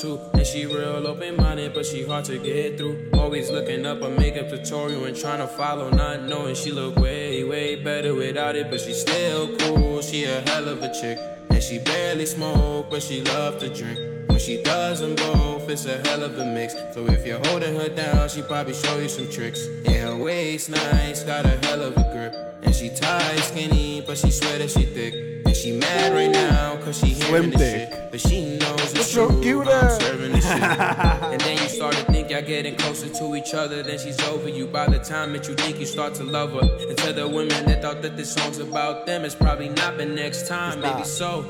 Triple 0.00 0.16
102. 0.16 0.38
And 0.38 0.46
she 0.46 0.66
real 0.66 1.06
open 1.06 1.36
minded, 1.36 1.74
but 1.74 1.86
she 1.86 2.06
hard 2.06 2.24
to 2.26 2.38
get 2.38 2.78
through. 2.78 3.10
Always 3.14 3.50
looking 3.50 3.86
up 3.86 4.02
a 4.02 4.10
makeup 4.10 4.48
tutorial 4.48 5.04
and 5.04 5.16
trying 5.16 5.38
to 5.38 5.46
follow, 5.46 5.90
not 5.90 6.22
knowing 6.22 6.54
she 6.54 6.72
look 6.72 6.96
way, 6.96 7.44
way 7.44 7.76
better 7.76 8.14
without 8.14 8.56
it. 8.56 8.70
But 8.70 8.80
she 8.80 8.92
still 8.92 9.56
cool, 9.58 10.02
she 10.02 10.24
a 10.24 10.40
hell 10.42 10.68
of 10.68 10.82
a 10.82 10.92
chick. 10.92 11.18
And 11.50 11.62
she 11.62 11.78
barely 11.78 12.26
smoke, 12.26 12.90
but 12.90 13.02
she 13.02 13.22
love 13.22 13.58
to 13.60 13.68
drink. 13.68 13.98
When 14.28 14.38
she 14.38 14.62
does 14.62 15.00
them 15.00 15.16
both, 15.16 15.68
it's 15.68 15.86
a 15.86 15.98
hell 16.08 16.22
of 16.22 16.38
a 16.38 16.44
mix. 16.44 16.74
So 16.94 17.06
if 17.06 17.26
you're 17.26 17.44
holding 17.46 17.74
her 17.76 17.88
down, 17.88 18.28
she 18.28 18.42
probably 18.42 18.74
show 18.74 18.98
you 18.98 19.08
some 19.08 19.28
tricks. 19.30 19.66
And 19.66 19.96
her 19.96 20.16
waist 20.16 20.70
nice, 20.70 21.24
got 21.24 21.44
a 21.44 21.58
hell 21.66 21.82
of 21.82 21.96
a 21.96 22.10
grip. 22.12 22.49
And 22.62 22.74
she 22.74 22.90
tight, 22.90 23.38
skinny, 23.38 24.02
but 24.06 24.18
she 24.18 24.30
swear 24.30 24.58
that 24.58 24.70
she 24.70 24.84
thick. 24.84 25.14
And 25.46 25.56
she 25.56 25.72
mad 25.72 26.12
right 26.12 26.30
now, 26.30 26.76
cause 26.76 26.98
she 26.98 27.06
hearing 27.06 27.50
Slim 27.50 27.50
this 27.50 27.60
thick. 27.60 27.88
shit. 27.90 28.10
But 28.10 28.20
she 28.20 28.58
knows 28.58 28.92
it's 28.94 29.06
so 29.06 29.28
true, 29.28 29.42
cute, 29.42 29.66
I'm 29.68 29.86
uh. 29.86 29.88
serving 29.98 30.32
this 30.32 30.44
shit. 30.46 30.60
And 31.32 31.40
then 31.40 31.56
you 31.58 31.68
start 31.68 31.94
to 31.94 32.04
think 32.12 32.30
y'all 32.30 32.42
getting 32.42 32.76
closer 32.76 33.08
to 33.08 33.34
each 33.36 33.54
other. 33.54 33.82
Then 33.82 33.98
she's 33.98 34.20
over 34.28 34.48
you 34.48 34.66
by 34.66 34.86
the 34.86 34.98
time 34.98 35.32
that 35.32 35.48
you 35.48 35.54
think 35.54 35.78
you 35.80 35.86
start 35.86 36.14
to 36.16 36.24
love 36.24 36.52
her. 36.52 36.60
And 36.88 36.96
to 36.98 37.12
the 37.12 37.26
women 37.28 37.64
that 37.66 37.82
thought 37.82 38.02
that 38.02 38.16
this 38.16 38.32
song's 38.32 38.58
about 38.58 39.06
them, 39.06 39.24
it's 39.24 39.34
probably 39.34 39.68
not, 39.70 39.96
but 39.96 40.08
next 40.08 40.46
time, 40.46 40.80
maybe 40.80 41.04
so. 41.04 41.42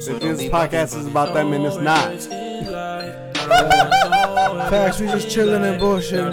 So 0.00 0.14
If 0.14 0.20
don't 0.20 0.30
this 0.30 0.38
be 0.42 0.48
podcast 0.48 0.96
is 0.98 1.06
about 1.06 1.34
them 1.34 1.52
and 1.52 1.64
it's 1.64 1.76
not. 1.76 2.04
regrets 2.04 2.26
in 2.26 2.72
life. 2.72 3.14
I 3.36 3.46
don't 3.46 4.48
want 4.48 4.58
no 4.58 4.70
Facts, 4.70 5.00
we 5.00 5.06
just 5.06 5.30
chilling 5.30 5.64
and 5.64 5.80
bullshitting. 5.80 6.32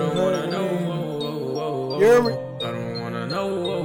You 2.00 2.06
hear 2.06 2.22
me? 2.22 2.47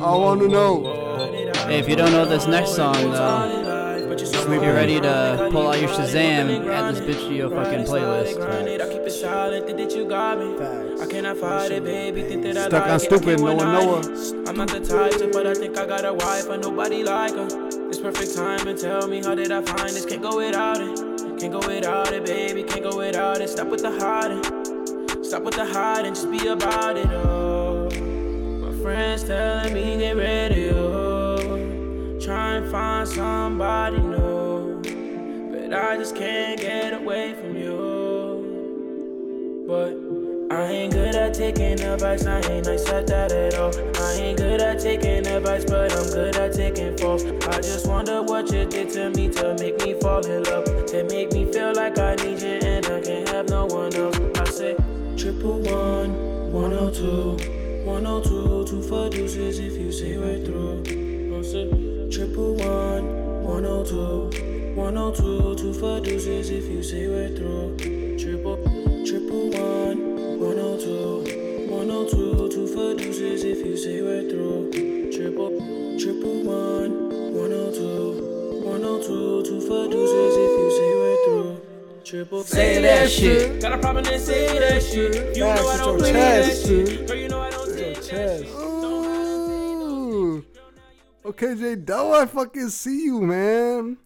I 0.02 0.16
wanna 0.16 0.48
know. 0.48 0.84
I 0.84 1.18
wanna 1.18 1.44
know. 1.44 1.52
Hey, 1.66 1.78
if 1.78 1.89
you 1.89 1.94
don't 1.94 2.10
know 2.10 2.24
this 2.24 2.47
next 2.47 2.74
song 2.74 3.12
though, 3.12 4.16
Sleep 4.18 4.60
you're 4.60 4.74
ready 4.74 5.00
to 5.00 5.48
pull 5.52 5.68
out 5.68 5.81
your 5.81 5.89
Shazam, 5.89 6.68
add 6.68 6.94
this 6.94 7.00
bitch 7.00 7.28
to 7.28 7.34
your 7.34 7.48
fucking 7.48 7.84
playlist. 7.84 8.81
I 8.81 8.92
keep 8.92 9.02
it 9.02 9.10
silent, 9.12 9.66
think 9.66 9.78
that 9.78 9.97
you 9.97 10.05
got 10.05 10.39
me. 10.39 11.00
I 11.00 11.06
cannot 11.06 11.36
fight 11.36 11.70
it, 11.70 11.84
baby. 11.84 12.22
Think 12.22 12.52
Stuck 12.56 12.86
on 12.89 12.98
stupid, 12.98 13.39
no 13.39 13.55
one 13.55 13.58
deny 13.58 13.84
know 13.84 13.98
it. 14.00 14.48
I'm 14.48 14.56
not 14.56 14.68
the 14.68 14.81
type 14.81 15.32
but 15.32 15.47
I 15.47 15.55
think 15.55 15.78
I 15.78 15.86
got 15.86 16.05
a 16.05 16.12
wife, 16.12 16.48
but 16.48 16.60
nobody 16.60 17.05
like 17.05 17.34
her. 17.34 17.47
It's 17.89 18.00
perfect 18.00 18.34
time 18.34 18.66
and 18.66 18.76
tell 18.76 19.06
me 19.06 19.22
how 19.22 19.36
did 19.36 19.52
I 19.52 19.62
find 19.62 19.90
this? 19.90 20.05
Can't 20.05 20.20
go 20.20 20.36
without 20.36 20.81
it. 20.81 21.39
Can't 21.39 21.52
go 21.52 21.60
without 21.60 22.12
it, 22.12 22.26
baby. 22.26 22.64
Can't 22.64 22.82
go 22.82 22.97
without 22.97 23.40
it. 23.40 23.48
Stop 23.48 23.68
with 23.68 23.82
the 23.82 23.92
hiding. 23.92 24.42
Stop 25.22 25.44
with 25.44 25.55
the 25.55 25.64
hiding, 25.64 26.14
just 26.14 26.31
be 26.31 26.48
about 26.48 26.97
it. 26.98 27.06
Oh, 27.06 27.47
my 27.47 27.51
friends 28.83 29.23
telling 29.23 29.73
me 29.73 29.97
get 29.99 30.17
ready. 30.17 30.70
Oh, 30.70 32.19
Try 32.20 32.57
and 32.57 32.70
find 32.70 33.07
somebody 33.07 33.99
new. 33.99 34.83
But 35.52 35.73
I 35.73 35.97
just 35.97 36.17
can't 36.17 36.61
get 36.61 36.93
away 36.93 37.35
from 37.35 37.57
you. 37.57 38.44
But 39.69 39.97
I 40.55 40.65
ain't 40.65 40.93
good 40.93 41.15
at 41.15 41.33
taking 41.33 41.81
advice, 41.81 42.27
I 42.27 42.41
ain't 42.51 42.67
nice 42.67 42.89
at 42.89 43.07
that 43.07 43.31
at 43.31 43.55
all. 43.55 43.73
I 44.02 44.12
ain't 44.15 44.39
good 44.39 44.61
at 44.61 44.81
taking 44.81 45.27
advice, 45.27 45.65
but 45.65 45.93
I'm 45.93 46.07
good 46.11 46.36
at 46.36 46.52
taking 46.52 46.97
falls. 46.99 47.25
I 47.25 47.61
just 47.61 47.86
wonder 47.86 48.23
what 48.23 48.52
you 48.52 48.67
did 48.67 48.91
to 48.91 49.11
me 49.11 49.28
to 49.31 49.55
make 49.61 49.78
me 49.85 49.94
fall 50.01 50.27
in 50.27 50.43
love. 50.43 50.65
To 50.86 51.05
make 51.05 51.33
me 51.33 51.51
feel 51.52 51.73
like 51.75 51.99
I 51.99 52.17
need 52.17 52.43
you 52.43 52.59
and 52.62 52.85
I 52.85 53.01
can't 53.01 53.28
have 53.28 53.49
no 53.49 53.67
one 53.67 53.94
else. 53.94 54.19
I 54.36 54.44
say 54.44 54.77
triple 55.17 55.61
one, 55.61 56.52
102, 56.52 57.61
102, 57.92 58.64
two 58.64 58.82
for 58.88 59.10
deuces 59.10 59.58
if 59.58 59.74
you 59.74 59.92
say 59.92 60.16
we're 60.16 60.42
through. 60.42 60.82
Triple 62.10 62.54
one, 62.54 63.44
102, 63.44 64.74
102, 64.74 65.22
two 65.22 65.68
oh 65.68 65.72
for 65.74 66.00
deuces 66.00 66.48
if 66.48 66.64
you 66.64 66.82
say 66.82 67.06
we're 67.06 67.28
through. 67.36 67.76
Triple, 68.18 68.56
triple 69.04 69.50
one. 69.50 70.12
102, 70.40 71.68
102, 71.70 72.48
two 72.48 72.62
oh 72.62 72.66
for 72.66 72.94
deuces 72.98 73.44
if 73.44 73.58
you 73.58 73.76
say 73.76 74.00
we're 74.00 74.28
through. 74.30 74.70
Triple, 75.12 75.50
triple 76.00 76.42
one, 76.44 76.92
102, 77.36 78.64
102, 78.64 79.42
two 79.44 79.60
for 79.68 79.88
deuces 79.88 80.34
if 80.34 80.52
you 80.58 80.70
say 80.78 80.90
we're 80.96 81.24
through. 81.26 81.60
Triple, 82.04 82.42
Say 82.42 82.82
that 82.82 83.10
shit. 83.10 83.60
Got 83.60 83.74
a 83.74 83.78
problem, 83.78 84.04
then 84.04 84.18
say 84.18 84.58
that 84.58 84.82
shit. 84.82 85.36
You 85.36 85.44
know 85.44 85.68
I 85.68 85.76
don't 85.76 85.98
play 85.98 86.12
that 86.12 86.56
shit. 86.56 87.06
Girl, 87.06 87.16
you 87.16 87.28
know 87.28 87.40
I 87.40 87.51
don't 88.12 88.42
Chest. 88.42 88.55
Ooh. 88.55 90.44
Okay, 91.24 91.55
J 91.55 91.74
Doe, 91.76 92.12
I 92.15 92.26
fucking 92.26 92.68
see 92.70 93.05
you, 93.05 93.20
man. 93.20 93.99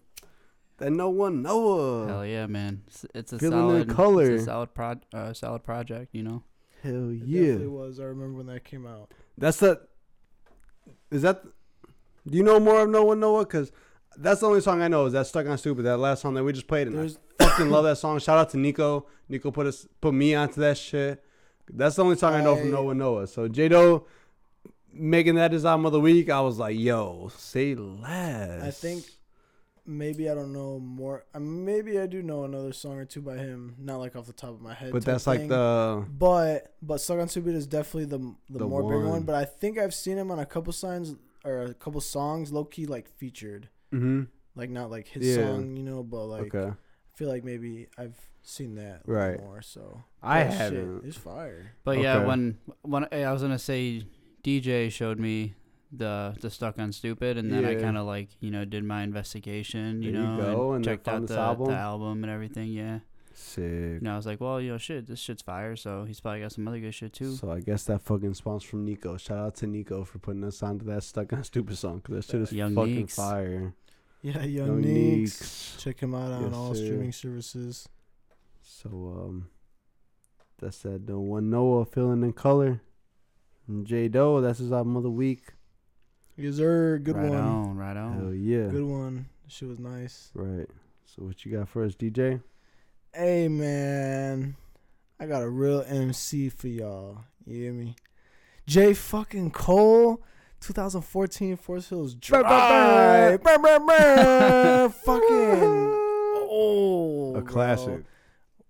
That 0.77 0.89
No1-Noah. 0.91 2.07
Hell 2.07 2.25
yeah, 2.25 2.45
man! 2.45 2.83
It's, 2.87 3.05
it's 3.15 3.33
a 3.33 3.39
Feeling 3.39 3.57
solid, 3.59 3.89
color. 3.89 4.31
It's 4.31 4.43
a 4.43 4.45
solid 4.45 4.73
pro, 4.75 4.93
uh, 5.11 5.33
solid 5.33 5.63
project. 5.63 6.13
You 6.13 6.21
know. 6.23 6.43
Hell 6.83 7.09
It 7.09 7.23
yeah. 7.25 7.41
definitely 7.41 7.67
was. 7.67 7.99
I 7.99 8.03
remember 8.03 8.37
when 8.37 8.45
that 8.47 8.63
came 8.63 8.85
out. 8.85 9.11
That's 9.37 9.57
the. 9.57 9.81
Is 11.09 11.23
that? 11.23 11.41
Do 12.27 12.37
you 12.37 12.43
know 12.43 12.59
more 12.59 12.81
of 12.81 12.89
No1-Noah? 12.89 13.45
Cause 13.47 13.71
that's 14.17 14.41
the 14.41 14.47
only 14.47 14.61
song 14.61 14.81
I 14.83 14.87
know. 14.87 15.05
Is 15.07 15.13
that 15.13 15.25
Stuck 15.25 15.47
on 15.47 15.57
Stupid? 15.57 15.83
That 15.85 15.97
last 15.97 16.21
song 16.21 16.35
that 16.35 16.43
we 16.43 16.53
just 16.53 16.67
played. 16.67 16.87
And 16.87 16.95
There's- 16.97 17.17
I 17.39 17.45
fucking 17.45 17.69
love 17.69 17.85
that 17.85 17.97
song. 17.97 18.19
Shout 18.19 18.37
out 18.37 18.49
to 18.51 18.57
Nico. 18.57 19.07
Nico 19.29 19.49
put 19.51 19.65
us 19.65 19.87
put 20.01 20.13
me 20.13 20.35
onto 20.35 20.59
that 20.61 20.77
shit. 20.77 21.23
That's 21.69 21.95
the 21.95 22.03
only 22.03 22.15
song 22.17 22.33
I 22.33 22.41
know 22.41 22.55
from 22.55 22.73
I- 22.73 22.77
No1-Noah. 22.77 23.27
So 23.27 23.47
Jado 23.49 24.05
making 24.93 25.35
that 25.35 25.51
his 25.51 25.65
album 25.65 25.85
of 25.85 25.91
the 25.91 25.99
week, 25.99 26.29
I 26.29 26.41
was 26.41 26.57
like, 26.57 26.77
yo, 26.77 27.29
say 27.37 27.75
less. 27.75 28.63
I 28.63 28.71
think 28.71 29.05
maybe 29.85 30.29
I 30.29 30.33
don't 30.33 30.53
know 30.53 30.79
more. 30.79 31.25
Uh, 31.33 31.39
maybe 31.39 31.99
I 31.99 32.07
do 32.07 32.21
know 32.23 32.43
another 32.45 32.73
song 32.73 32.93
or 32.97 33.05
two 33.05 33.21
by 33.21 33.37
him. 33.37 33.75
Not 33.79 33.97
like 33.97 34.15
off 34.15 34.25
the 34.25 34.33
top 34.33 34.51
of 34.51 34.61
my 34.61 34.73
head. 34.73 34.91
But 34.91 35.05
that's 35.05 35.27
like 35.27 35.47
the 35.47 36.05
But 36.09 36.73
but 36.81 36.99
Stuck 36.99 37.19
on 37.19 37.27
Stupid 37.27 37.55
is 37.55 37.67
definitely 37.67 38.05
the 38.05 38.19
the, 38.49 38.59
The 38.59 38.67
more 38.67 38.83
bigger 38.83 38.99
one. 39.01 39.09
one. 39.09 39.23
But 39.23 39.35
I 39.35 39.45
think 39.45 39.77
I've 39.77 39.93
seen 39.93 40.17
him 40.17 40.31
on 40.31 40.39
a 40.39 40.45
couple 40.45 40.73
signs 40.73 41.15
or 41.45 41.61
a 41.63 41.73
couple 41.73 42.01
songs, 42.01 42.51
low 42.51 42.65
key 42.65 42.85
like 42.85 43.07
featured. 43.07 43.69
mm-hmm. 43.93 44.23
Like 44.55 44.69
not 44.71 44.89
like 44.89 45.07
his 45.07 45.25
Yeah. 45.37 45.45
song, 45.45 45.77
you 45.77 45.83
know, 45.83 46.01
but 46.03 46.25
like 46.25 46.53
okay. 46.55 46.71
I 46.71 47.17
feel 47.17 47.29
like 47.29 47.43
maybe 47.43 47.87
I've 47.97 48.17
seen 48.47 48.75
that 48.75 49.01
Right. 49.05 49.39
more. 49.39 49.61
So 49.61 50.03
I 50.23 50.43
That 50.43 50.51
shit 50.51 50.59
haven't. 50.59 51.05
is 51.05 51.15
fire. 51.17 51.71
But 51.83 51.99
yeah, 51.99 52.25
when 52.25 52.57
when 52.81 53.05
eh, 53.11 53.23
I 53.23 53.31
was 53.33 53.41
gonna 53.41 53.59
say 53.59 54.03
DJ 54.43 54.89
showed 54.91 55.19
me 55.19 55.55
the 55.91 56.35
the 56.41 56.49
stuck 56.49 56.79
on 56.79 56.91
stupid, 56.91 57.37
and 57.37 57.51
then 57.51 57.65
I 57.65 57.75
kind 57.75 57.97
of 57.97 58.05
like 58.05 58.29
you 58.39 58.51
know 58.51 58.65
did 58.65 58.83
my 58.83 59.03
investigation, 59.03 60.01
you 60.01 60.11
There 60.11 60.21
you 60.21 60.27
know, 60.27 60.37
go, 60.55 60.71
and 60.73 60.83
then 60.85 60.93
checked 60.93 61.07
out 61.07 61.27
the 61.27 61.37
album? 61.37 61.67
the 61.67 61.73
album 61.77 62.23
and 62.23 62.31
everything. 62.31 62.69
Yeah, 62.69 62.99
Sick. 63.33 63.63
you 63.63 63.99
know, 64.01 64.13
I 64.13 64.17
was 64.17 64.25
like, 64.25 64.41
well, 64.41 64.59
you 64.59 64.71
know, 64.71 64.77
shit, 64.77 65.07
this 65.07 65.19
shit's 65.19 65.41
fire. 65.41 65.75
So 65.75 66.03
he's 66.05 66.19
probably 66.19 66.41
got 66.41 66.51
some 66.51 66.67
other 66.67 66.79
good 66.79 66.93
shit 66.93 67.13
too. 67.13 67.33
So 67.35 67.51
I 67.51 67.59
guess 67.61 67.83
that 67.85 68.01
fucking 68.01 68.33
sponsor 68.33 68.67
from 68.67 68.83
Nico. 68.85 69.15
Shout 69.17 69.37
out 69.37 69.55
to 69.57 69.67
Nico 69.67 70.03
for 70.03 70.19
putting 70.19 70.43
us 70.43 70.61
onto 70.63 70.85
that 70.85 71.03
Stuck 71.03 71.31
on 71.33 71.43
Stupid 71.43 71.77
song. 71.77 72.01
Cause 72.01 72.15
that 72.15 72.25
shit 72.31 72.41
is 72.41 72.51
Young 72.53 72.75
fucking 72.75 72.95
Neeks. 72.95 73.15
fire. 73.15 73.73
Yeah, 74.23 74.43
Young, 74.43 74.67
Young 74.67 74.81
Neeks. 74.81 75.39
Neeks. 75.41 75.77
Check 75.83 75.99
him 76.01 76.15
out 76.15 76.31
on 76.31 76.43
Yes, 76.45 76.53
all 76.53 76.73
sir. 76.75 76.85
streaming 76.85 77.11
services. 77.13 77.87
So 78.69 78.89
um, 78.89 79.49
that's 80.59 80.79
that. 80.79 81.05
No1-Noah 81.05 81.85
feeling 81.85 82.21
in 82.21 82.33
color. 82.33 82.81
And 83.67 83.85
J 83.85 84.09
Doe, 84.09 84.41
that's 84.41 84.59
his 84.59 84.73
album 84.73 84.97
of 84.97 85.03
the 85.03 85.09
week. 85.09 85.53
Yes, 86.35 86.55
sir. 86.55 86.99
Good 86.99 87.15
right 87.15 87.29
one. 87.29 87.39
on, 87.39 87.77
right 87.77 87.95
on. 87.97 88.19
Hell 88.19 88.33
yeah. 88.33 88.67
Good 88.67 88.83
one. 88.83 89.27
She 89.47 89.65
was 89.65 89.79
nice. 89.79 90.31
Right. 90.33 90.67
So 91.05 91.23
what 91.23 91.45
you 91.45 91.57
got 91.57 91.69
for 91.69 91.83
us, 91.83 91.95
DJ? 91.95 92.41
Hey 93.13 93.47
man, 93.47 94.55
I 95.19 95.25
got 95.25 95.41
a 95.41 95.49
real 95.49 95.83
MC 95.87 96.49
for 96.49 96.67
y'all. 96.67 97.19
You 97.45 97.63
hear 97.63 97.73
me? 97.73 97.95
J 98.67 98.93
fucking 98.93 99.51
Cole, 99.51 100.21
2014 100.59 101.55
Forest 101.55 101.89
Hills 101.89 102.13
Drive. 102.13 102.43
Fucking 103.43 105.23
oh, 106.49 107.33
A 107.35 107.41
bro. 107.41 108.03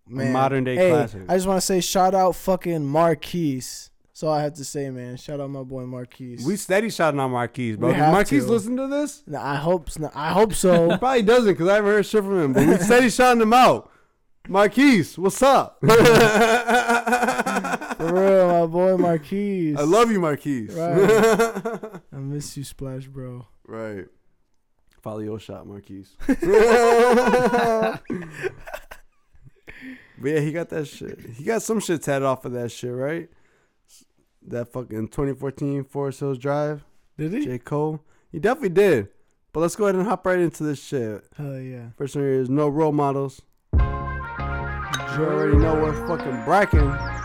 Man. 0.10 0.32
modern 0.34 0.64
day 0.64 0.76
hey, 0.76 0.90
classic. 0.92 1.22
I 1.30 1.36
just 1.36 1.48
want 1.48 1.58
to 1.60 1.66
say 1.66 1.80
shout 1.82 2.14
out 2.16 2.36
fucking 2.36 2.86
Marquise. 2.86 3.92
That's 4.10 4.24
all 4.24 4.34
I 4.34 4.42
have 4.42 4.53
to 4.56 4.64
say, 4.66 4.90
man. 4.90 5.16
Shout 5.18 5.40
out 5.40 5.50
my 5.52 5.61
boy 5.64 5.86
Marquise. 5.86 6.44
We 6.44 6.56
steady 6.56 6.90
shouting 6.90 7.19
out 7.19 7.27
Marquise, 7.30 7.77
bro. 7.77 7.92
Does 7.92 8.00
Marquise 8.11 8.45
to. 8.45 8.52
listen 8.52 8.76
to 8.77 8.88
this? 8.88 9.22
Nah, 9.27 9.44
I 9.44 9.56
hope. 9.56 9.90
s- 9.90 10.00
I 10.16 10.32
hope 10.32 10.53
so. 10.56 10.98
Probably 10.98 11.22
doesn't 11.22 11.53
because 11.53 11.68
I 11.68 11.76
haven't 11.76 11.92
heard 11.92 12.06
shit 12.06 12.24
from 12.24 12.42
him. 12.42 12.53
But 12.53 12.66
we 12.68 12.77
steady 12.84 13.10
shouting 13.11 13.42
him 13.44 13.53
out. 13.53 13.92
Marquise, 14.50 15.18
what's 15.19 15.42
up? 15.44 15.77
For 17.98 18.14
real, 18.14 18.48
my 18.61 18.66
boy 18.66 18.95
Marquise. 18.98 19.77
I 19.77 19.82
love 19.84 20.10
you, 20.11 20.19
Marquise. 20.19 20.74
Right. 20.74 21.92
I 22.14 22.16
miss 22.18 22.56
you, 22.58 22.64
Splash, 22.64 23.06
bro. 23.08 23.45
right. 23.68 24.06
Follow 25.02 25.19
your 25.19 25.40
shot, 25.40 25.68
Marquise. 25.68 26.16
But 30.19 30.31
yeah, 30.31 30.39
he 30.39 30.51
got 30.51 30.69
that 30.69 30.87
shit. 30.87 31.19
He 31.35 31.43
got 31.43 31.61
some 31.61 31.79
shit 31.79 32.01
tatted 32.01 32.25
off 32.25 32.45
of 32.45 32.53
that 32.53 32.71
shit, 32.71 32.93
right? 32.93 33.29
That 34.47 34.71
fucking 34.71 35.09
2014 35.09 35.83
Forest 35.83 36.19
Hills 36.19 36.37
Drive. 36.37 36.83
Did 37.17 37.33
he? 37.33 37.45
J. 37.45 37.59
Cole. 37.59 38.01
He 38.31 38.39
definitely 38.39 38.69
did. 38.69 39.09
But 39.53 39.61
let's 39.61 39.75
go 39.75 39.85
ahead 39.85 39.95
and 39.95 40.05
hop 40.05 40.25
right 40.25 40.39
into 40.39 40.63
this 40.63 40.83
shit. 40.83 41.23
Hell 41.35 41.59
yeah. 41.59 41.89
First 41.97 42.15
one 42.15 42.23
here 42.23 42.33
is 42.33 42.49
no 42.49 42.67
role 42.67 42.91
models. 42.91 43.41
You 43.73 43.79
already 45.23 45.57
know 45.57 45.75
what 45.81 45.95
fucking 46.07 46.43
Bracken. 46.45 47.16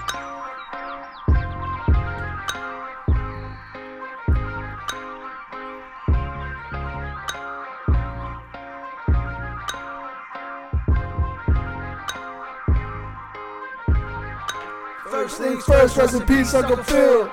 First 15.63 15.95
things 15.95 15.95
first, 15.95 16.13
rest 16.13 16.29
in 16.29 16.37
peace, 16.37 16.55
Uncle 16.55 16.83
Phil. 16.83 17.33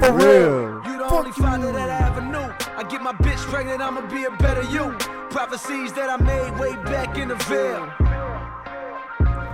For 0.00 0.12
real. 0.12 0.82
You 0.86 0.98
the 0.98 1.08
only 1.10 1.32
father 1.32 1.72
that 1.72 1.90
I 1.90 2.06
ever 2.06 2.20
knew. 2.20 2.54
I 2.76 2.86
get 2.88 3.02
my 3.02 3.12
bitch 3.12 3.38
pregnant, 3.50 3.80
I'ma 3.80 4.02
be 4.02 4.24
a 4.24 4.30
better 4.30 4.62
you. 4.70 4.92
Prophecies 5.30 5.92
that 5.94 6.08
I 6.08 6.16
made 6.22 6.56
way 6.60 6.76
back 6.84 7.18
in 7.18 7.28
the 7.28 7.34
veil. 7.34 7.90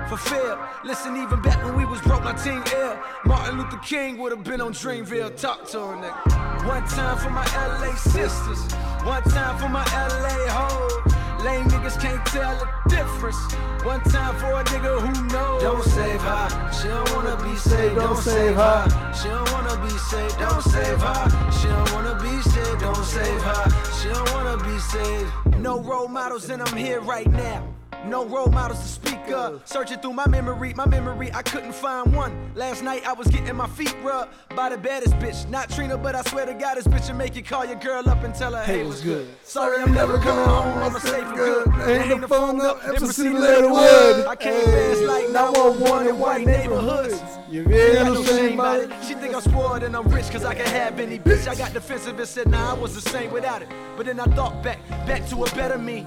Fulfilled. 0.08 0.58
Listen, 0.84 1.16
even 1.16 1.40
back 1.40 1.64
when 1.64 1.74
we 1.74 1.86
was 1.86 2.02
broke, 2.02 2.22
my 2.22 2.34
team 2.34 2.62
ill. 2.76 2.98
Martin 3.24 3.56
Luther 3.58 3.78
King 3.78 4.18
would 4.18 4.32
have 4.32 4.44
been 4.44 4.60
on 4.60 4.74
Dreamville. 4.74 5.40
Talk 5.40 5.66
to 5.68 5.78
her, 5.78 5.96
nigga. 5.96 6.66
One 6.68 6.86
time 6.86 7.16
for 7.16 7.30
my 7.30 7.46
LA 7.54 7.94
sisters. 7.96 8.72
One 9.04 9.22
time 9.22 9.56
for 9.58 9.70
my 9.70 9.84
LA 9.94 10.48
hoes. 10.48 11.19
Lame 11.44 11.64
niggas 11.68 11.98
can't 12.00 12.24
tell 12.26 12.54
the 12.58 12.68
difference. 12.88 13.40
One 13.82 14.00
time 14.02 14.36
for 14.36 14.52
a 14.60 14.64
nigga 14.64 15.00
who 15.00 15.12
knows. 15.28 15.62
Don't 15.62 15.82
save 15.84 16.20
her. 16.20 16.72
She 16.72 16.88
don't 16.88 17.10
wanna 17.14 17.36
be 17.42 17.56
saved. 17.56 17.96
Don't 17.96 18.16
save 18.16 18.56
her. 18.56 19.12
She 19.14 19.28
don't 19.28 19.50
wanna 19.52 19.76
be 19.82 19.96
saved. 20.10 20.38
Don't 20.38 20.62
save 20.62 21.00
her. 21.00 21.50
She 21.58 21.68
don't 21.68 21.92
wanna 21.92 22.14
be 22.22 22.42
saved. 22.42 22.80
Don't 22.80 23.04
save 23.04 23.42
her. 23.42 23.64
She 23.98 24.08
don't 24.08 24.32
wanna 24.34 24.56
be 24.62 24.78
saved. 24.78 25.32
No 25.58 25.80
role 25.80 26.08
models, 26.08 26.50
and 26.50 26.60
I'm 26.62 26.76
here 26.76 27.00
right 27.00 27.30
now. 27.30 27.79
No 28.04 28.24
role 28.24 28.48
models 28.48 28.80
to 28.80 28.88
speak 28.88 29.30
of. 29.30 29.62
Searching 29.66 29.98
through 29.98 30.14
my 30.14 30.26
memory, 30.26 30.72
my 30.74 30.86
memory, 30.86 31.30
I 31.34 31.42
couldn't 31.42 31.74
find 31.74 32.14
one. 32.14 32.52
Last 32.54 32.82
night 32.82 33.06
I 33.06 33.12
was 33.12 33.26
getting 33.28 33.54
my 33.54 33.68
feet 33.68 33.94
rubbed 34.02 34.32
by 34.56 34.70
the 34.70 34.78
baddest 34.78 35.14
bitch. 35.18 35.48
Not 35.48 35.70
Trina, 35.70 35.98
but 35.98 36.14
I 36.14 36.22
swear 36.22 36.46
to 36.46 36.54
God, 36.54 36.76
this 36.76 36.86
bitch 36.86 37.08
will 37.08 37.16
make 37.16 37.36
you 37.36 37.42
call 37.42 37.64
your 37.64 37.76
girl 37.76 38.08
up 38.08 38.24
and 38.24 38.34
tell 38.34 38.54
her, 38.54 38.64
hey, 38.64 38.84
what's 38.86 39.02
good? 39.02 39.28
Sorry, 39.44 39.82
I'm 39.82 39.92
never 39.92 40.18
coming 40.18 40.44
home. 40.44 40.78
I'm 40.82 40.98
safe 41.00 41.24
and 41.24 41.36
good. 41.36 41.68
Hang 41.68 42.20
the 42.20 42.28
phone 42.28 42.60
up, 42.60 42.82
embassy 42.84 43.28
letter 43.28 43.68
wood. 43.68 44.26
I 44.26 44.34
can't 44.34 44.64
fast 44.64 45.02
like 45.02 45.30
911 45.30 46.08
in 46.08 46.18
white 46.18 46.46
neighborhoods. 46.46 47.22
You 47.50 47.60
Ain't 47.62 47.70
feel 47.70 47.94
got 47.94 48.14
no 48.14 48.24
shame 48.24 48.54
about 48.54 48.80
it. 48.80 48.90
She 49.06 49.14
think 49.14 49.34
I'm 49.34 49.42
spoiled 49.42 49.82
and 49.82 49.94
I'm 49.94 50.08
rich 50.08 50.30
cause 50.30 50.44
I 50.44 50.54
can 50.54 50.66
have 50.66 50.98
any 50.98 51.18
bitch. 51.18 51.48
I 51.48 51.54
got 51.54 51.72
defensive 51.72 52.18
and 52.18 52.28
said, 52.28 52.48
nah, 52.48 52.70
I 52.70 52.78
was 52.78 52.94
the 52.94 53.02
same 53.10 53.30
without 53.30 53.62
it. 53.62 53.68
But 53.96 54.06
then 54.06 54.18
I 54.20 54.24
thought 54.24 54.62
back, 54.62 54.78
back 55.06 55.28
to 55.28 55.44
a 55.44 55.50
better 55.54 55.78
me. 55.78 56.04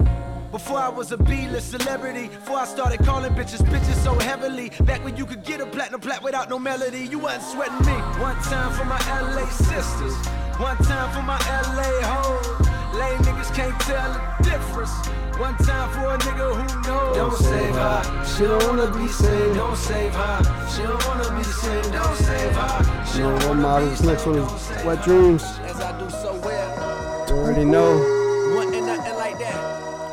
Before 0.54 0.78
I 0.78 0.88
was 0.88 1.10
a 1.10 1.16
B-list 1.16 1.72
celebrity, 1.72 2.28
before 2.28 2.58
I 2.58 2.64
started 2.64 3.00
calling 3.04 3.32
bitches 3.34 3.58
bitches 3.66 3.96
so 4.04 4.14
heavily. 4.20 4.70
Back 4.84 5.02
when 5.04 5.16
you 5.16 5.26
could 5.26 5.42
get 5.42 5.60
a 5.60 5.66
platinum 5.66 6.00
plat 6.00 6.22
without 6.22 6.48
no 6.48 6.60
melody, 6.60 7.08
you 7.10 7.18
wasn't 7.18 7.42
sweating 7.42 7.84
me. 7.84 7.98
One 8.22 8.36
time 8.36 8.72
for 8.78 8.84
my 8.84 9.00
LA 9.20 9.46
sisters, 9.50 10.14
one 10.60 10.76
time 10.76 11.10
for 11.10 11.22
my 11.22 11.38
LA 11.74 11.90
hoes. 12.06 12.46
Lame 12.94 13.18
niggas 13.26 13.52
can't 13.52 13.76
tell 13.80 14.12
the 14.12 14.44
difference. 14.44 14.94
One 15.40 15.56
time 15.56 15.90
for 15.90 16.14
a 16.14 16.18
nigga 16.18 16.54
who 16.54 16.88
knows. 16.88 17.16
Don't 17.16 17.36
save 17.36 17.74
her, 17.74 18.24
she 18.24 18.44
don't 18.44 18.64
wanna 18.68 18.96
be 18.96 19.08
saved. 19.08 19.56
Don't 19.56 19.76
save 19.76 20.14
her, 20.14 20.68
she 20.70 20.82
don't 20.84 21.04
wanna 21.08 21.36
be 21.36 21.42
saved. 21.42 21.92
Don't 21.92 22.16
save 22.16 22.52
her, 22.52 23.04
she 23.12 23.18
don't 23.18 23.44
wanna 23.48 23.80
be 23.80 23.96
saved. 23.96 24.06
next 24.06 24.24
one 24.24 24.38
is 24.38 24.84
Wet. 24.84 25.02
Dreams. 25.02 25.42
As 25.64 25.80
I 25.80 25.98
do 25.98 26.08
so 26.10 26.32
well. 26.44 27.26
You 27.28 27.34
already 27.34 27.64
know. 27.64 28.23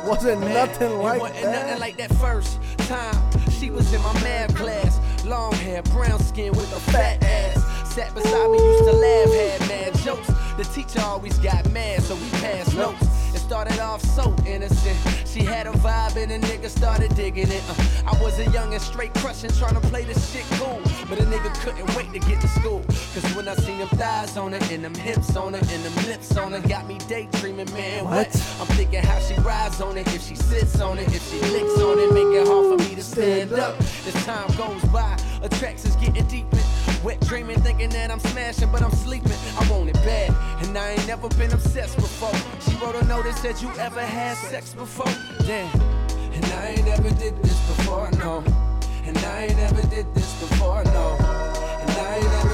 Wasn't 0.04 0.40
nothing 0.40 0.98
like 0.98 1.20
that. 1.20 1.20
It 1.20 1.20
wasn't 1.20 1.42
that. 1.42 1.66
nothing 1.66 1.80
like 1.80 1.96
that 1.96 2.14
first 2.16 2.58
time. 2.88 3.50
She 3.50 3.70
was 3.70 3.92
in 3.92 4.02
my 4.02 4.12
math 4.14 4.54
class. 4.56 5.00
Long 5.24 5.52
hair, 5.52 5.82
brown 5.82 6.18
skin 6.18 6.52
with 6.52 6.72
a 6.76 6.80
fat 6.90 7.22
ass. 7.22 7.64
Sat 7.94 8.12
beside 8.14 8.50
me, 8.50 8.58
used 8.58 8.84
to 8.84 8.92
laugh, 8.92 9.32
had 9.32 9.68
mad 9.68 9.94
jokes. 9.98 10.26
The 10.56 10.64
teacher 10.64 11.00
always 11.02 11.38
got 11.38 11.70
mad, 11.70 12.02
so 12.02 12.16
we 12.16 12.28
passed 12.30 12.76
notes. 12.76 13.21
Started 13.42 13.80
off 13.80 14.02
so 14.02 14.34
innocent. 14.46 14.96
She 15.26 15.44
had 15.44 15.66
a 15.66 15.72
vibe 15.72 16.16
and 16.16 16.32
a 16.32 16.38
nigga 16.38 16.70
started 16.70 17.14
digging 17.14 17.50
it. 17.50 17.62
Uh, 17.68 18.10
I 18.10 18.22
was 18.22 18.38
a 18.38 18.48
young 18.50 18.72
and 18.72 18.82
straight 18.82 19.12
crushing, 19.14 19.50
trying 19.50 19.74
to 19.74 19.80
play 19.88 20.04
this 20.04 20.32
shit 20.32 20.44
cool. 20.58 20.80
But 21.06 21.18
a 21.18 21.24
nigga 21.24 21.52
couldn't 21.60 21.94
wait 21.94 22.10
to 22.14 22.18
get 22.20 22.40
to 22.40 22.48
school. 22.48 22.82
Cause 23.12 23.34
when 23.34 23.48
I 23.48 23.54
seen 23.56 23.78
them 23.78 23.88
thighs 23.88 24.38
on 24.38 24.52
her, 24.52 24.72
and 24.72 24.82
them 24.82 24.94
hips 24.94 25.36
on 25.36 25.52
her, 25.52 25.58
and 25.58 25.84
them 25.84 26.06
lips 26.06 26.34
on 26.38 26.52
her, 26.52 26.60
got 26.66 26.86
me 26.86 26.96
daydreaming, 27.08 27.70
man. 27.74 28.06
What? 28.06 28.34
I'm 28.58 28.66
thinking 28.68 29.02
how 29.02 29.18
she 29.18 29.34
rides 29.40 29.82
on 29.82 29.98
it, 29.98 30.06
if 30.14 30.26
she 30.26 30.34
sits 30.34 30.80
on 30.80 30.98
it, 30.98 31.08
if 31.14 31.30
she 31.30 31.38
licks 31.40 31.78
on 31.78 31.98
it, 31.98 32.12
make 32.14 32.40
it 32.40 32.46
hard 32.46 32.80
for 32.80 32.88
me 32.88 32.94
to 32.94 33.02
stand 33.02 33.52
up. 33.52 33.78
As 33.80 34.14
time 34.24 34.48
goes 34.56 34.82
by, 34.90 35.18
attractions 35.42 35.96
getting 35.96 36.26
deeper. 36.26 36.56
Wet 37.04 37.18
dreaming, 37.20 37.60
thinking 37.60 37.90
that 37.90 38.12
I'm 38.12 38.20
smashing, 38.20 38.70
but 38.70 38.80
I'm 38.80 38.92
sleeping. 38.92 39.32
I 39.58 39.68
want 39.68 39.88
it 39.88 39.94
bad, 40.04 40.30
and 40.64 40.78
I 40.78 40.90
ain't 40.90 41.06
never 41.06 41.28
been 41.30 41.52
obsessed 41.52 41.96
before. 41.96 42.32
She 42.60 42.76
wrote 42.76 42.94
a 42.94 43.04
note 43.06 43.24
that 43.24 43.36
said, 43.38 43.60
You 43.60 43.70
ever 43.80 44.00
had 44.00 44.36
sex 44.36 44.72
before? 44.72 45.12
Damn. 45.44 45.68
And 46.32 46.44
I 46.44 46.74
ain't 46.76 46.86
never 46.86 47.10
did 47.10 47.42
this 47.42 47.58
before, 47.66 48.08
no. 48.12 48.44
And 49.04 49.18
I 49.18 49.46
ain't 49.46 49.56
never 49.56 49.82
did 49.88 50.14
this 50.14 50.32
before, 50.40 50.84
no. 50.84 51.16
And 51.80 51.90
I 51.90 52.16
ain't 52.16 52.24
never 52.24 52.51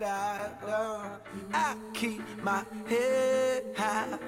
la, 0.00 0.38
la. 0.66 1.10
I 1.52 1.76
keep 1.94 2.20
my 2.42 2.64
head 2.86 3.64
high. 3.76 4.18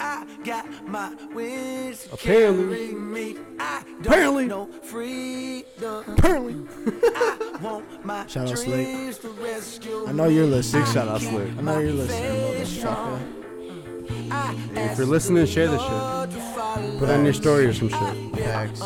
I 0.00 0.26
got 0.44 0.66
my 0.86 1.14
wings 1.34 2.06
Apparently. 2.12 2.92
me. 2.92 3.36
I 3.58 3.82
don't 4.02 4.06
Apparently. 4.12 4.46
know 4.46 4.66
freedom. 4.82 6.04
Apparently. 6.18 6.56
I 7.14 7.58
want 7.62 8.04
my 8.04 8.26
Shout 8.26 8.48
out 8.50 8.58
Slick. 8.58 8.74
dreams 8.86 9.18
to 9.18 9.28
rescue 9.30 10.06
I 10.06 10.12
know 10.12 10.28
you're 10.28 10.46
listening. 10.46 10.84
Big 10.84 10.92
shout 10.92 11.08
out 11.08 11.20
Slick. 11.20 11.48
I 11.56 11.60
know 11.62 11.78
you're 11.78 11.92
listening, 11.92 12.64
motherfucker. 12.66 13.20
If 14.08 14.98
you're 14.98 15.06
listening, 15.06 15.46
share 15.46 15.68
this 15.68 15.80
shit. 15.80 16.98
Put 16.98 17.10
on 17.10 17.24
your 17.24 17.34
story 17.34 17.66
or 17.66 17.72
some 17.72 17.88
shit. 17.88 18.44
Facts. 18.44 18.80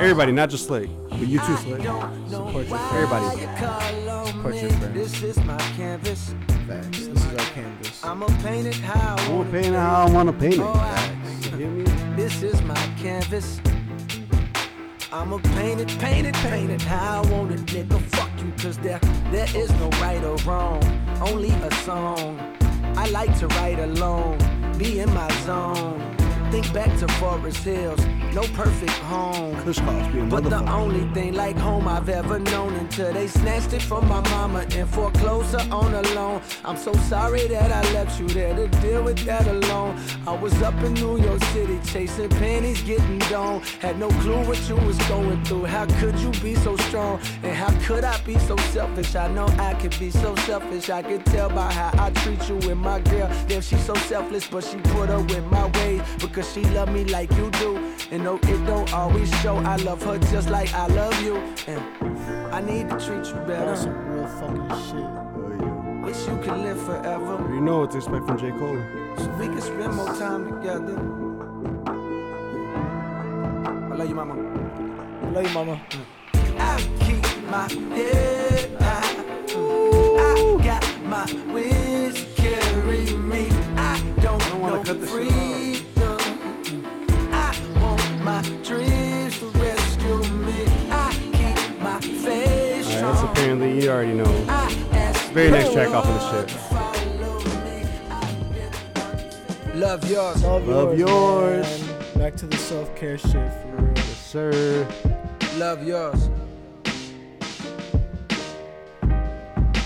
Everybody, 0.00 0.32
not 0.32 0.50
just 0.50 0.66
Slick, 0.66 0.88
but 1.10 1.26
you 1.26 1.38
too, 1.40 1.56
Slick. 1.58 1.82
Support 1.82 2.66
your 2.68 2.78
Everybody. 2.92 3.40
Support 4.26 4.54
your 4.54 4.70
friends. 4.70 4.94
This 4.94 5.22
is 5.22 5.36
my 5.44 5.58
canvas. 5.76 6.34
Facts. 6.66 6.88
This 6.88 7.08
is 7.08 7.26
our 7.26 7.46
canvas. 7.52 8.04
I'ma 8.04 8.26
paint 8.42 8.66
it 8.66 8.74
how 8.76 9.16
I 9.18 9.28
want 9.30 9.50
gonna 9.50 9.52
paint 9.52 9.66
it 9.74 9.78
how 9.78 10.06
I 10.06 10.10
wanna 10.10 10.32
paint 10.32 10.58
Oh, 10.58 10.70
it. 10.72 10.76
I- 10.76 11.10
You 11.52 11.56
hear 11.58 11.70
me? 11.70 11.84
This 12.16 12.42
is 12.42 12.60
my 12.62 12.74
canvas. 12.98 13.60
I'ma 15.12 15.38
paint 15.54 15.80
it, 15.80 15.88
paint 16.00 16.26
it, 16.26 16.34
paint 16.34 16.70
it 16.70 16.82
how 16.82 17.22
I 17.22 17.30
want 17.30 17.52
it, 17.52 17.60
nigga. 17.66 18.00
Fuck 18.16 18.30
you, 18.38 18.52
cause 18.58 18.78
there, 18.78 18.98
there 19.30 19.46
is 19.54 19.70
no 19.72 19.88
right 20.00 20.22
or 20.24 20.36
wrong, 20.48 20.82
only 21.20 21.50
a 21.50 21.72
song. 21.84 22.40
I 22.96 23.08
like 23.10 23.36
to 23.40 23.48
write 23.48 23.78
alone, 23.78 24.38
be 24.78 25.00
in 25.00 25.12
my 25.12 25.28
zone. 25.42 26.00
Think 26.50 26.72
back 26.72 26.96
to 27.00 27.08
Forest 27.14 27.64
Hills, 27.64 28.00
no 28.34 28.42
perfect 28.54 28.90
home. 28.90 29.54
But 30.28 30.44
the 30.50 30.62
only 30.68 31.04
thing 31.14 31.34
like 31.34 31.56
home 31.56 31.86
I've 31.86 32.08
ever 32.08 32.38
known 32.40 32.74
until 32.74 33.12
they 33.12 33.28
snatched 33.28 33.72
it 33.72 33.82
from 33.82 34.08
my 34.08 34.20
mama 34.30 34.66
and 34.72 34.88
foreclosed 34.88 35.52
her 35.52 35.66
on 35.72 35.94
a 35.94 36.02
loan. 36.14 36.42
I'm 36.64 36.76
so 36.76 36.92
sorry 36.94 37.46
that 37.46 37.70
I 37.70 37.92
left 37.92 38.18
you 38.18 38.26
there 38.28 38.54
to 38.54 38.66
deal 38.80 39.04
with 39.04 39.18
that 39.20 39.46
alone. 39.46 39.96
I 40.26 40.32
was 40.32 40.52
up 40.62 40.74
in 40.82 40.94
New 40.94 41.18
York 41.18 41.42
City 41.52 41.78
chasing 41.84 42.28
pennies, 42.28 42.82
getting 42.82 43.20
gone. 43.30 43.60
Had 43.80 43.98
no 43.98 44.08
clue 44.22 44.44
what 44.44 44.68
you 44.68 44.76
was 44.76 44.98
going 45.06 45.42
through. 45.44 45.66
How 45.66 45.86
could 46.00 46.18
you 46.18 46.30
be 46.42 46.56
so 46.56 46.76
strong? 46.76 47.20
And 47.44 47.54
how 47.54 47.70
could 47.86 48.02
I 48.02 48.20
be 48.22 48.38
so 48.40 48.56
selfish? 48.74 49.14
I 49.14 49.28
know 49.28 49.46
I 49.58 49.74
could 49.74 49.96
be 50.00 50.10
so 50.10 50.34
selfish. 50.36 50.90
I 50.90 51.02
could 51.02 51.24
tell 51.26 51.50
by 51.50 51.72
how 51.72 51.92
I 52.04 52.10
treat 52.10 52.48
you 52.48 52.56
with 52.56 52.78
my 52.78 53.00
girl. 53.00 53.30
Damn, 53.46 53.60
she's 53.60 53.84
so 53.84 53.94
selfless, 53.94 54.46
but 54.48 54.64
she 54.64 54.76
put 54.78 55.08
her 55.08 55.20
with 55.20 55.44
my 55.46 55.66
ways 55.78 56.02
because 56.18 56.52
she 56.52 56.62
love 56.76 56.90
me 56.90 57.04
like 57.04 57.30
you 57.36 57.50
do. 57.52 57.76
And 58.10 58.23
no, 58.24 58.36
it 58.36 58.66
don't 58.66 58.90
always 58.94 59.30
show. 59.42 59.56
I 59.56 59.76
love 59.76 60.02
her 60.04 60.18
just 60.18 60.48
like 60.48 60.72
I 60.72 60.86
love 60.86 61.22
you. 61.22 61.36
And 61.66 61.80
I 62.54 62.60
need 62.62 62.88
to 62.88 62.98
treat 62.98 63.26
you 63.26 63.34
better. 63.46 63.66
That's 63.66 63.82
some 63.82 64.08
real 64.08 64.26
fucking 64.26 64.68
shit. 64.86 65.04
Oh, 65.04 65.56
yeah. 65.60 66.04
Wish 66.06 66.26
you 66.26 66.36
could 66.38 66.56
live 66.56 66.80
forever. 66.82 67.46
You 67.52 67.60
know 67.60 67.80
what 67.80 67.90
to 67.90 67.98
expect 67.98 68.26
from 68.26 68.38
J. 68.38 68.50
Cole. 68.52 68.82
So 69.18 69.28
we 69.38 69.46
can 69.46 69.60
spend 69.60 69.92
more 69.94 70.14
time 70.16 70.42
together. 70.50 70.96
I 73.92 73.94
love 73.94 74.08
you, 74.08 74.14
mama. 74.14 74.34
I 75.22 75.30
love 75.30 75.46
you, 75.46 75.52
mama. 75.52 75.80
I 76.58 76.80
keep 77.00 77.22
my 77.50 77.70
head 77.94 78.70
high. 78.80 79.24
I 80.18 80.64
got 80.64 81.02
my 81.04 81.26
wings 81.52 82.14
to 82.14 82.42
carry 82.42 83.04
me. 83.18 83.50
I 83.76 84.00
don't 84.22 84.60
wanna 84.60 84.76
know 84.76 84.82
cut 84.82 84.98
this 84.98 85.10
shit 85.10 85.63
apparently 93.44 93.84
you 93.84 93.90
already 93.90 94.14
know. 94.14 94.24
Very 95.34 95.50
next 95.50 95.74
track 95.74 95.90
off 95.90 96.06
of 96.06 96.14
the 96.14 96.46
shit. 96.46 96.56
Love 99.74 100.10
yours. 100.10 100.42
Love, 100.42 100.66
Love 100.66 100.98
yours. 100.98 101.66
man. 101.66 101.98
Back 102.16 102.36
to 102.36 102.46
the 102.46 102.56
self 102.56 102.96
care 102.96 103.18
shit 103.18 103.32
for 103.32 103.68
real. 103.76 103.92
Yes, 103.96 104.26
sir. 104.26 104.88
Love 105.56 105.86
yours. 105.86 106.30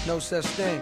No 0.07 0.20
such 0.20 0.47
thing. 0.47 0.81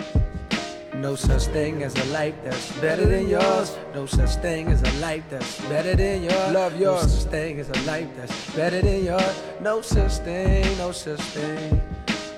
No 1.00 1.16
such 1.16 1.44
thing 1.44 1.82
as 1.82 1.94
a 1.94 2.04
life 2.06 2.34
that's 2.44 2.72
better 2.80 3.06
than 3.06 3.26
yours. 3.28 3.74
No 3.94 4.04
such 4.04 4.34
thing 4.36 4.68
as 4.68 4.82
a 4.82 4.92
life 5.00 5.24
that's 5.30 5.60
better 5.62 5.96
than 5.96 6.24
yours. 6.24 6.52
Love 6.52 6.78
yours. 6.78 7.02
No 7.02 7.08
such 7.08 7.30
thing 7.30 7.58
as 7.60 7.70
a 7.70 7.80
life 7.86 8.08
that's 8.18 8.50
better 8.54 8.82
than 8.82 9.02
yours. 9.04 9.42
No 9.60 9.80
such 9.80 10.12
thing, 10.18 10.76
no 10.76 10.92
such 10.92 11.20
thing. 11.20 11.80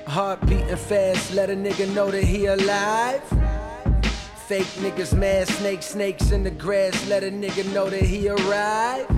Heart 0.08 0.46
beating 0.46 0.74
fast, 0.74 1.34
let 1.34 1.50
a 1.50 1.52
nigga 1.52 1.86
know 1.94 2.10
that 2.10 2.24
he 2.24 2.46
alive. 2.46 3.22
Fake 4.46 4.66
niggas 4.80 5.14
mad, 5.14 5.46
snakes, 5.48 5.84
snakes 5.84 6.30
in 6.30 6.42
the 6.42 6.50
grass, 6.50 7.06
let 7.08 7.22
a 7.22 7.30
nigga 7.30 7.70
know 7.74 7.90
that 7.90 8.00
he 8.00 8.30
arrived. 8.30 9.10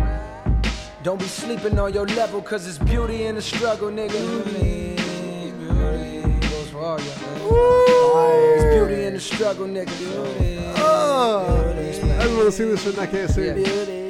Don't 1.04 1.20
be 1.20 1.26
sleeping 1.26 1.78
on 1.78 1.94
your 1.94 2.06
level, 2.08 2.42
cause 2.42 2.66
it's 2.66 2.78
beauty 2.78 3.26
in 3.26 3.36
the 3.36 3.42
struggle, 3.42 3.88
nigga. 3.88 4.18
Beauty, 4.18 5.52
beauty. 5.52 6.48
Goes 6.48 6.70
for 6.70 6.80
all 6.80 7.00
y'all. 7.00 8.56
It's 8.56 8.74
beauty 8.74 9.04
in 9.04 9.14
the 9.14 9.20
struggle, 9.20 9.68
nigga. 9.68 9.96
Beauty. 9.96 10.58
Oh, 10.76 11.72
I 12.18 12.26
want 12.34 12.46
to 12.46 12.52
see 12.52 12.64
this 12.64 12.82
shit 12.82 12.94
and 12.94 13.02
I 13.02 13.06
can't 13.06 13.30
see 13.30 13.42
it. 13.42 14.09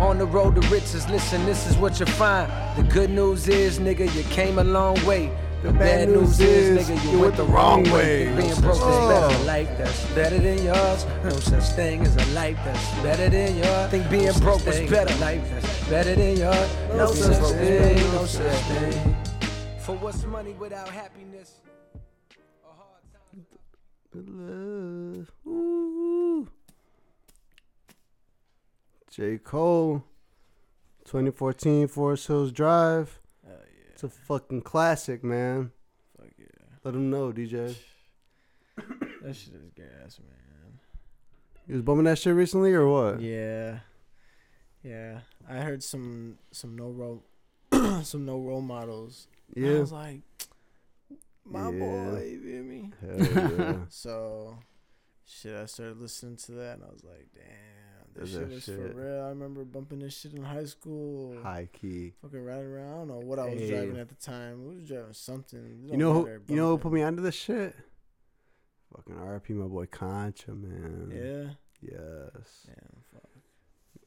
On 0.00 0.16
the 0.16 0.24
road 0.24 0.54
to 0.54 0.66
riches, 0.68 1.06
listen, 1.10 1.44
this 1.44 1.66
is 1.66 1.76
what 1.76 2.00
you 2.00 2.06
find. 2.06 2.50
The 2.74 2.82
good 2.84 3.10
news 3.10 3.48
is, 3.48 3.78
nigga, 3.78 4.12
you 4.14 4.22
came 4.24 4.58
a 4.58 4.64
long 4.64 4.96
way. 5.04 5.30
The 5.62 5.74
bad 5.74 6.08
news 6.08 6.40
is, 6.40 6.88
nigga, 6.88 7.12
you 7.12 7.20
went 7.20 7.36
the 7.36 7.44
wrong 7.44 7.82
way. 7.90 8.24
Being 8.34 8.58
broke 8.62 8.76
is 8.76 8.80
better, 8.80 9.26
a 9.26 9.38
oh. 9.38 9.44
life 9.46 9.68
that's 9.76 10.06
better 10.14 10.38
than 10.38 10.64
yours. 10.64 11.04
No 11.22 11.38
such 11.38 11.64
thing 11.76 12.00
as 12.00 12.16
a 12.16 12.32
life 12.32 12.56
that's 12.64 13.02
better 13.02 13.28
than 13.28 13.58
yours. 13.58 13.90
Think 13.90 14.08
being 14.08 14.32
broke 14.38 14.64
was 14.64 14.80
better, 14.88 15.14
life 15.16 15.46
that's 15.50 15.88
better 15.90 16.14
than 16.14 16.38
yours. 16.38 16.70
No 16.96 17.12
such 17.12 17.56
thing, 17.56 18.12
no 18.12 18.24
such 18.24 18.56
thing. 18.62 19.16
For 19.80 19.96
what's 19.96 20.24
money 20.24 20.54
without 20.54 20.88
happiness? 20.88 21.60
Love. 24.14 25.30
J. 29.10 29.38
Cole, 29.38 30.04
2014 31.04 31.88
Forest 31.88 32.26
Hills 32.28 32.52
Drive. 32.52 33.18
It's 33.92 34.04
a 34.04 34.08
fucking 34.08 34.62
classic, 34.62 35.22
man. 35.22 35.72
Fuck 36.18 36.30
yeah. 36.38 36.46
Let 36.84 36.94
him 36.94 37.10
know, 37.10 37.32
DJ. 37.32 37.76
That 39.22 39.36
shit 39.36 39.54
is 39.54 39.70
gas, 39.76 40.18
man. 40.20 40.78
You 41.66 41.74
was 41.74 41.82
bumming 41.82 42.04
that 42.04 42.18
shit 42.18 42.34
recently 42.34 42.72
or 42.72 42.88
what? 42.88 43.20
Yeah, 43.20 43.80
yeah. 44.82 45.20
I 45.48 45.56
heard 45.58 45.82
some 45.82 46.38
some 46.50 46.76
no 46.76 46.88
role 46.88 47.24
some 48.02 48.24
no 48.24 48.38
role 48.40 48.62
models. 48.62 49.26
And 49.54 49.66
I 49.66 49.68
Yeah. 49.68 49.80
was 49.80 49.92
like, 49.92 50.20
my 51.44 51.70
Yeah. 51.70 51.78
boy, 51.78 52.28
you 52.30 52.40
feel 52.42 52.62
me? 52.62 52.92
Hell 53.02 53.58
yeah. 53.58 53.76
so, 53.90 54.58
shit. 55.26 55.54
I 55.54 55.66
started 55.66 55.98
listening 56.00 56.36
to 56.38 56.52
that, 56.52 56.76
and 56.78 56.84
I 56.84 56.90
was 56.92 57.04
like, 57.04 57.28
damn, 57.34 57.44
this 58.16 58.28
Is 58.30 58.34
shit 58.34 58.50
is 58.52 58.64
shit? 58.64 58.76
for 58.76 58.88
real. 59.00 59.22
I 59.24 59.28
remember 59.28 59.64
bumping 59.64 60.00
this 60.00 60.18
shit 60.18 60.34
in 60.34 60.42
high 60.42 60.64
school. 60.64 61.36
High 61.42 61.68
key. 61.72 62.12
Fucking 62.22 62.44
riding 62.44 62.66
around. 62.66 62.88
I 62.92 62.96
don't 62.98 63.08
know 63.08 63.18
what 63.20 63.38
I 63.38 63.46
was 63.48 63.60
Hey. 63.60 63.70
driving 63.70 63.98
at 63.98 64.08
the 64.08 64.14
time. 64.16 64.66
We 64.68 64.76
was 64.76 64.88
driving 64.88 65.12
something. 65.12 65.80
You 65.90 65.96
know 65.96 66.12
who? 66.12 66.28
You 66.48 66.56
know 66.56 66.68
who 66.68 66.78
put 66.78 66.92
me 66.92 67.02
onto 67.02 67.22
this 67.22 67.34
shit? 67.34 67.74
Fucking 68.96 69.14
RP, 69.14 69.50
my 69.50 69.66
boy 69.66 69.86
Concha, 69.86 70.52
man. 70.52 71.10
Yeah. 71.14 71.52
Yes. 71.80 72.66
Damn, 72.66 73.02
fuck. 73.12 73.22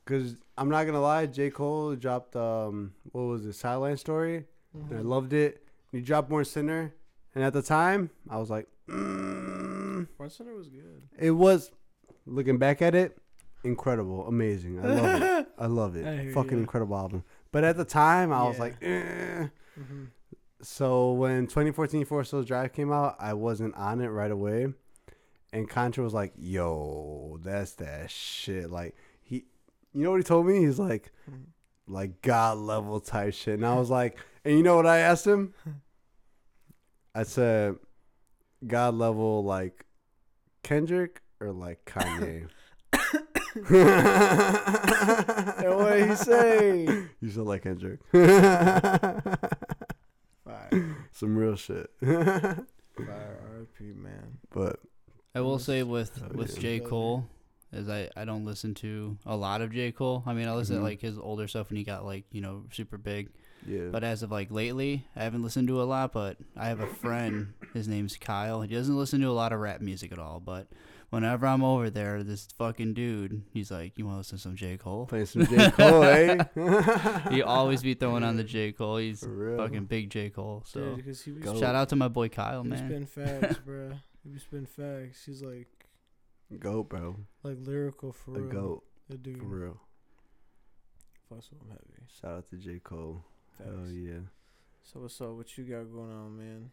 Cause 0.05 0.35
I'm 0.57 0.69
not 0.69 0.85
gonna 0.85 0.99
lie, 1.01 1.25
J 1.27 1.49
Cole 1.49 1.95
dropped 1.95 2.35
um 2.35 2.93
what 3.13 3.21
was 3.21 3.45
it, 3.45 3.53
Sideline 3.53 3.95
Story, 3.97 4.45
and 4.73 4.91
I 4.99 5.01
Mhm. 5.01 5.05
loved 5.05 5.31
it. 5.33 5.65
He 5.93 6.01
dropped 6.01 6.29
Born 6.29 6.43
Sinner, 6.43 6.93
and 7.33 7.43
at 7.43 7.53
the 7.53 7.61
time 7.61 8.09
I 8.29 8.37
was 8.37 8.49
like, 8.49 8.67
mm, 8.89 10.07
Born 10.17 10.29
Sinner 10.29 10.53
was 10.55 10.67
good. 10.67 11.03
it 11.17 11.31
was. 11.31 11.71
Looking 12.25 12.57
back 12.57 12.81
at 12.81 12.95
it, 12.95 13.17
incredible, 13.63 14.27
amazing. 14.27 14.79
I 14.79 14.87
love 14.87 15.21
it. 15.21 15.47
I 15.57 15.65
love 15.67 15.95
it. 15.95 16.05
I 16.07 16.31
Fucking 16.31 16.51
ya. 16.53 16.57
incredible 16.59 16.97
album. 16.97 17.23
But 17.51 17.63
at 17.63 17.77
the 17.77 17.85
time, 17.85 18.31
I 18.33 18.43
was 18.43 18.59
like, 18.59 18.77
eh. 18.81 19.47
Mhm. 19.79 20.07
So 20.61 21.11
when 21.13 21.47
2014 21.47 22.05
Forest 22.05 22.31
Hills 22.31 22.45
Drive 22.45 22.73
came 22.73 22.91
out, 22.91 23.15
I 23.19 23.33
wasn't 23.33 23.75
on 23.75 23.99
it 24.01 24.07
right 24.07 24.31
away. 24.31 24.67
And 25.51 25.69
Contra 25.69 26.03
was 26.03 26.13
like, 26.13 26.33
"Yo, 26.37 27.37
that's 27.43 27.73
that 27.75 28.09
shit." 28.09 28.71
Like 28.71 28.95
he, 29.21 29.45
you 29.93 30.03
know 30.03 30.11
what 30.11 30.17
he 30.17 30.23
told 30.23 30.47
me? 30.47 30.59
He's 30.65 30.79
like, 30.79 31.11
like 31.87 32.21
God 32.21 32.57
level 32.57 32.99
type 32.99 33.33
shit. 33.33 33.55
And 33.55 33.65
I 33.65 33.75
was 33.75 33.89
like, 33.89 34.17
and 34.45 34.57
you 34.57 34.63
know 34.63 34.75
what 34.75 34.87
I 34.87 34.99
asked 34.99 35.27
him? 35.27 35.53
I 37.15 37.23
said, 37.23 37.75
God 38.65 38.95
level 38.95 39.43
like 39.43 39.85
Kendrick 40.63 41.21
or 41.39 41.51
like 41.51 41.85
Kanye. 41.85 42.47
And 45.63 45.75
what 45.77 45.93
did 45.93 46.09
he 46.09 46.15
say? 46.15 46.83
You 47.21 47.29
said 47.29 47.43
like 47.43 47.63
Kendrick. 47.63 47.99
Fire. 48.11 49.21
Some 51.11 51.35
real 51.37 51.55
shit. 51.55 51.89
Fire 52.01 52.65
RP, 52.97 53.95
man. 53.95 54.39
But 54.53 54.79
I 55.35 55.41
will 55.41 55.59
say 55.59 55.83
with 55.83 56.21
Oh, 56.23 56.29
with 56.35 56.55
yeah. 56.55 56.61
J 56.61 56.79
Cole, 56.79 57.27
is 57.71 57.89
I 57.89 58.09
I 58.15 58.25
don't 58.25 58.45
listen 58.45 58.73
to 58.75 59.17
a 59.25 59.35
lot 59.35 59.61
of 59.61 59.71
J 59.71 59.91
Cole. 59.91 60.23
I 60.25 60.33
mean, 60.33 60.47
I 60.47 60.53
listen 60.53 60.75
Mhm. 60.77 60.79
to 60.79 60.83
like 60.83 61.01
his 61.01 61.17
older 61.17 61.47
stuff 61.47 61.69
when 61.69 61.77
he 61.77 61.83
got 61.83 62.05
like 62.05 62.25
you 62.31 62.41
know 62.41 62.63
super 62.71 62.97
big. 62.97 63.29
Yeah. 63.65 63.87
But 63.91 64.03
as 64.03 64.23
of 64.23 64.31
like 64.31 64.51
lately, 64.51 65.05
I 65.15 65.23
haven't 65.23 65.43
listened 65.43 65.67
to 65.69 65.81
a 65.81 65.85
lot. 65.85 66.11
But 66.13 66.37
I 66.57 66.67
have 66.67 66.79
a 66.81 66.87
friend. 66.87 67.53
His 67.73 67.87
name's 67.87 68.17
Kyle. 68.17 68.61
He 68.61 68.73
doesn't 68.73 68.97
listen 68.97 69.21
to 69.21 69.29
a 69.29 69.31
lot 69.31 69.53
of 69.53 69.59
rap 69.59 69.81
music 69.81 70.11
at 70.11 70.19
all. 70.19 70.39
But 70.39 70.67
whenever 71.13 71.45
I'm 71.47 71.63
over 71.63 71.89
there, 71.89 72.23
this 72.23 72.47
fucking 72.57 72.93
dude, 72.95 73.43
he's 73.51 73.71
like, 73.71 73.97
"You 73.97 74.05
want 74.05 74.15
to 74.15 74.17
listen 74.19 74.37
to 74.37 74.41
some 74.41 74.55
J 74.55 74.77
Cole?" 74.77 75.05
Play 75.05 75.25
some 75.25 75.45
J. 75.45 75.71
Cole, 75.71 76.03
eh? 76.03 76.43
he 77.29 77.41
always 77.41 77.81
be 77.83 77.93
throwing 77.93 78.23
on 78.23 78.35
the 78.37 78.43
J 78.43 78.71
Cole. 78.71 78.97
He's 78.97 79.21
fucking 79.21 79.85
big 79.85 80.09
J 80.09 80.29
Cole. 80.29 80.63
So 80.65 80.95
Dude, 80.95 81.05
'cause 81.05 81.21
he 81.21 81.31
was- 81.31 81.59
shout 81.59 81.75
out 81.75 81.89
to 81.89 81.95
my 81.95 82.07
boy 82.07 82.29
Kyle, 82.29 82.63
man. 82.63 82.77
He 82.89 82.93
was 82.95 83.07
man. 83.07 83.07
spitting 83.07 83.41
facts, 83.41 83.57
bro. 83.65 83.91
He 84.23 84.31
was 84.33 84.41
spitting 84.41 84.65
facts. 84.65 85.25
He's 85.25 85.41
like, 85.41 85.67
Goat, 86.59 86.89
bro. 86.89 87.15
like 87.43 87.57
lyrical 87.61 88.11
for 88.11 88.37
A 88.37 88.41
real. 88.41 88.51
goat. 88.51 88.83
The 89.09 89.17
dude. 89.17 89.37
For 89.39 89.45
real. 89.45 89.81
Fucks 91.31 91.49
with 91.51 91.61
him 91.61 91.69
heavy. 91.69 92.03
Shout 92.21 92.31
out 92.37 92.49
to 92.49 92.57
J. 92.57 92.79
Cole. 92.83 93.23
Hell 93.57 93.73
Facts. 93.83 93.91
yeah. 93.93 94.19
So 94.83 94.99
what's 94.99 95.19
up? 95.21 95.29
What 95.31 95.57
you 95.57 95.63
got 95.63 95.91
going 95.91 96.11
on, 96.11 96.37
man? 96.37 96.71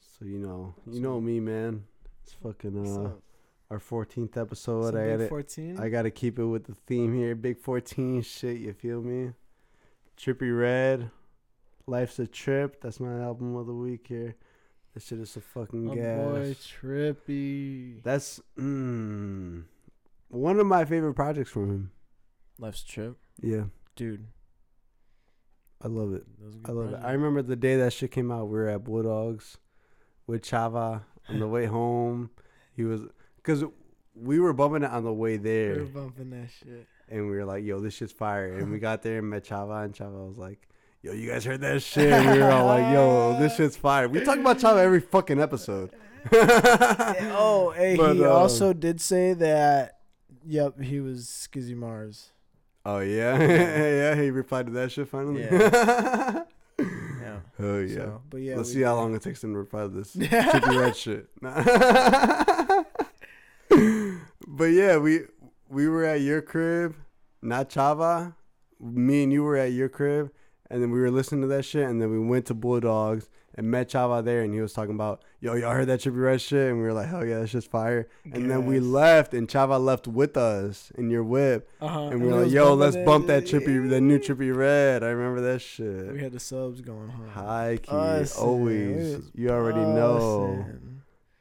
So 0.00 0.24
you 0.24 0.38
know, 0.38 0.74
you 0.90 1.00
know 1.00 1.20
me, 1.20 1.40
man. 1.40 1.84
It's 2.22 2.32
fucking 2.34 2.74
What's 2.82 2.96
uh 2.96 3.02
up? 3.04 3.22
Our 3.70 3.78
14th 3.78 4.36
episode. 4.38 4.96
I 4.96 5.10
gotta, 5.10 5.28
14? 5.28 5.78
I 5.78 5.88
gotta 5.90 6.10
keep 6.10 6.38
it 6.38 6.46
with 6.46 6.64
the 6.64 6.74
theme 6.74 7.14
here. 7.14 7.34
Big 7.34 7.58
14 7.58 8.22
shit. 8.22 8.58
You 8.58 8.72
feel 8.72 9.02
me? 9.02 9.32
Trippie 10.16 10.58
Redd. 10.58 11.10
Life's 11.86 12.18
a 12.18 12.26
trip. 12.26 12.80
That's 12.80 12.98
my 12.98 13.20
album 13.20 13.56
of 13.56 13.66
the 13.66 13.74
week 13.74 14.06
here. 14.08 14.36
This 14.94 15.06
shit 15.06 15.18
is 15.20 15.36
a 15.36 15.40
fucking 15.40 15.84
My 15.84 15.94
gas. 15.94 16.18
boy 16.18 16.54
Trippie. 16.54 18.02
That's 18.02 18.40
mm, 18.58 19.64
one 20.28 20.58
of 20.58 20.66
my 20.66 20.84
favorite 20.86 21.14
projects 21.14 21.50
from 21.50 21.70
him. 21.70 21.90
Life's 22.58 22.82
a 22.82 22.86
trip. 22.86 23.16
Yeah, 23.40 23.64
Dude. 23.96 24.26
I 25.80 25.88
love 25.88 26.12
it. 26.14 26.24
I 26.42 26.44
was 26.46 26.54
a 26.54 26.58
I 26.58 26.60
good 26.62 26.74
love 26.76 26.92
it. 26.94 27.00
I 27.04 27.12
remember 27.12 27.42
the 27.42 27.54
day 27.54 27.76
that 27.76 27.92
shit 27.92 28.10
came 28.10 28.32
out. 28.32 28.46
We 28.46 28.58
were 28.58 28.68
at 28.68 28.82
Bulldogs 28.82 29.58
with 30.26 30.42
Chava 30.42 31.02
on 31.28 31.38
the 31.38 31.46
way 31.46 31.66
home. 31.66 32.30
He 32.74 32.82
was 32.84 33.02
because 33.48 33.64
we 34.14 34.38
were 34.38 34.52
bumping 34.52 34.82
it 34.82 34.90
on 34.90 35.04
the 35.04 35.12
way 35.12 35.32
We 35.32 35.36
there, 35.38 35.78
were 35.78 35.84
bumping 35.86 36.30
that 36.30 36.48
shit. 36.50 36.86
and 37.08 37.30
we 37.30 37.36
were 37.36 37.46
like, 37.46 37.64
"Yo, 37.64 37.80
this 37.80 37.94
shit's 37.94 38.12
fire!" 38.12 38.52
And 38.58 38.70
we 38.70 38.78
got 38.88 39.02
there 39.02 39.18
and 39.18 39.30
met 39.30 39.44
Chava, 39.44 39.84
and 39.84 39.94
Chava 39.94 40.28
was 40.28 40.36
like, 40.36 40.68
"Yo, 41.02 41.12
you 41.12 41.30
guys 41.30 41.44
heard 41.46 41.62
that 41.62 41.80
shit?" 41.82 42.12
And 42.12 42.30
we 42.30 42.42
were 42.42 42.50
all 42.50 42.66
like, 42.66 42.92
"Yo, 42.92 43.36
this 43.40 43.56
shit's 43.56 43.76
fire." 43.76 44.06
We 44.06 44.22
talk 44.22 44.38
about 44.38 44.58
Chava 44.58 44.78
every 44.78 45.00
fucking 45.00 45.40
episode. 45.40 45.90
oh, 46.30 47.70
hey, 47.76 47.96
But, 47.96 48.16
he 48.16 48.24
um, 48.24 48.32
also 48.32 48.72
did 48.74 49.00
say 49.00 49.32
that. 49.34 49.94
Yep, 50.46 50.80
he 50.80 51.00
was 51.00 51.26
Skizzy 51.26 51.74
Mars. 51.74 52.30
Oh 52.84 52.98
yeah, 53.00 53.38
yeah. 53.38 54.14
He 54.14 54.30
replied 54.30 54.66
to 54.66 54.72
that 54.72 54.92
shit 54.92 55.08
finally. 55.08 55.42
Yeah. 55.42 56.42
Yeah. 56.78 57.38
Oh 57.58 57.80
yeah. 57.80 57.94
So, 57.94 58.22
but 58.30 58.36
yeah, 58.38 58.56
Let's 58.56 58.68
we 58.70 58.74
see 58.76 58.82
how 58.82 58.94
long 58.94 59.14
it 59.14 59.22
takes 59.22 59.42
him 59.42 59.52
to 59.52 59.58
reply 59.58 59.82
to 59.82 59.88
this 59.88 60.14
Trippie 60.14 60.80
Redd 60.80 60.96
shit. 60.96 61.28
But 64.58 64.72
yeah, 64.72 64.96
we 64.98 65.20
we 65.68 65.88
were 65.88 66.04
at 66.04 66.20
your 66.20 66.42
crib, 66.42 66.96
not 67.40 67.70
Chava. 67.70 68.34
Me 68.80 69.22
and 69.22 69.32
you 69.32 69.42
were 69.44 69.56
at 69.56 69.72
your 69.72 69.88
crib, 69.88 70.30
and 70.70 70.82
then 70.82 70.90
we 70.90 71.00
were 71.00 71.10
listening 71.10 71.42
to 71.42 71.46
that 71.48 71.64
shit, 71.64 71.88
and 71.88 72.00
then 72.02 72.10
we 72.10 72.18
went 72.18 72.46
to 72.46 72.54
Bulldogs 72.54 73.28
and 73.54 73.68
met 73.70 73.88
Chava 73.88 74.24
there, 74.24 74.42
and 74.42 74.54
he 74.54 74.60
was 74.60 74.72
talking 74.72 74.94
about, 74.94 75.22
yo, 75.40 75.54
y'all 75.54 75.72
heard 75.72 75.86
that 75.88 75.98
Trippie 76.00 76.22
Redd 76.22 76.40
shit, 76.40 76.68
and 76.70 76.76
we 76.78 76.84
were 76.84 76.92
like, 76.92 77.08
hell 77.08 77.24
yeah, 77.24 77.40
that's 77.40 77.50
just 77.50 77.68
fire. 77.70 78.08
And 78.32 78.48
then 78.48 78.66
we 78.66 78.78
left, 78.78 79.34
and 79.34 79.48
Chava 79.48 79.80
left 79.84 80.06
with 80.06 80.36
us 80.36 80.92
in 80.96 81.10
your 81.10 81.24
whip, 81.24 81.68
Uh-huh, 81.80 82.02
and 82.08 82.20
we 82.20 82.28
we 82.28 82.32
were 82.32 82.42
like, 82.44 82.52
yo, 82.52 82.74
let's 82.74 82.96
bump 82.96 83.26
that 83.26 83.44
Trippie, 83.46 83.88
that 83.90 84.00
new 84.00 84.18
Trippie 84.20 84.54
Redd. 84.54 85.02
I 85.02 85.08
remember 85.08 85.40
that 85.52 85.60
shit. 85.60 86.12
We 86.12 86.20
had 86.20 86.30
the 86.32 86.38
subs 86.40 86.80
going 86.80 87.08
hard. 87.08 87.30
High 87.30 87.78
key, 87.82 88.30
always. 88.38 89.22
You 89.34 89.50
already 89.50 89.80
know. 89.80 90.64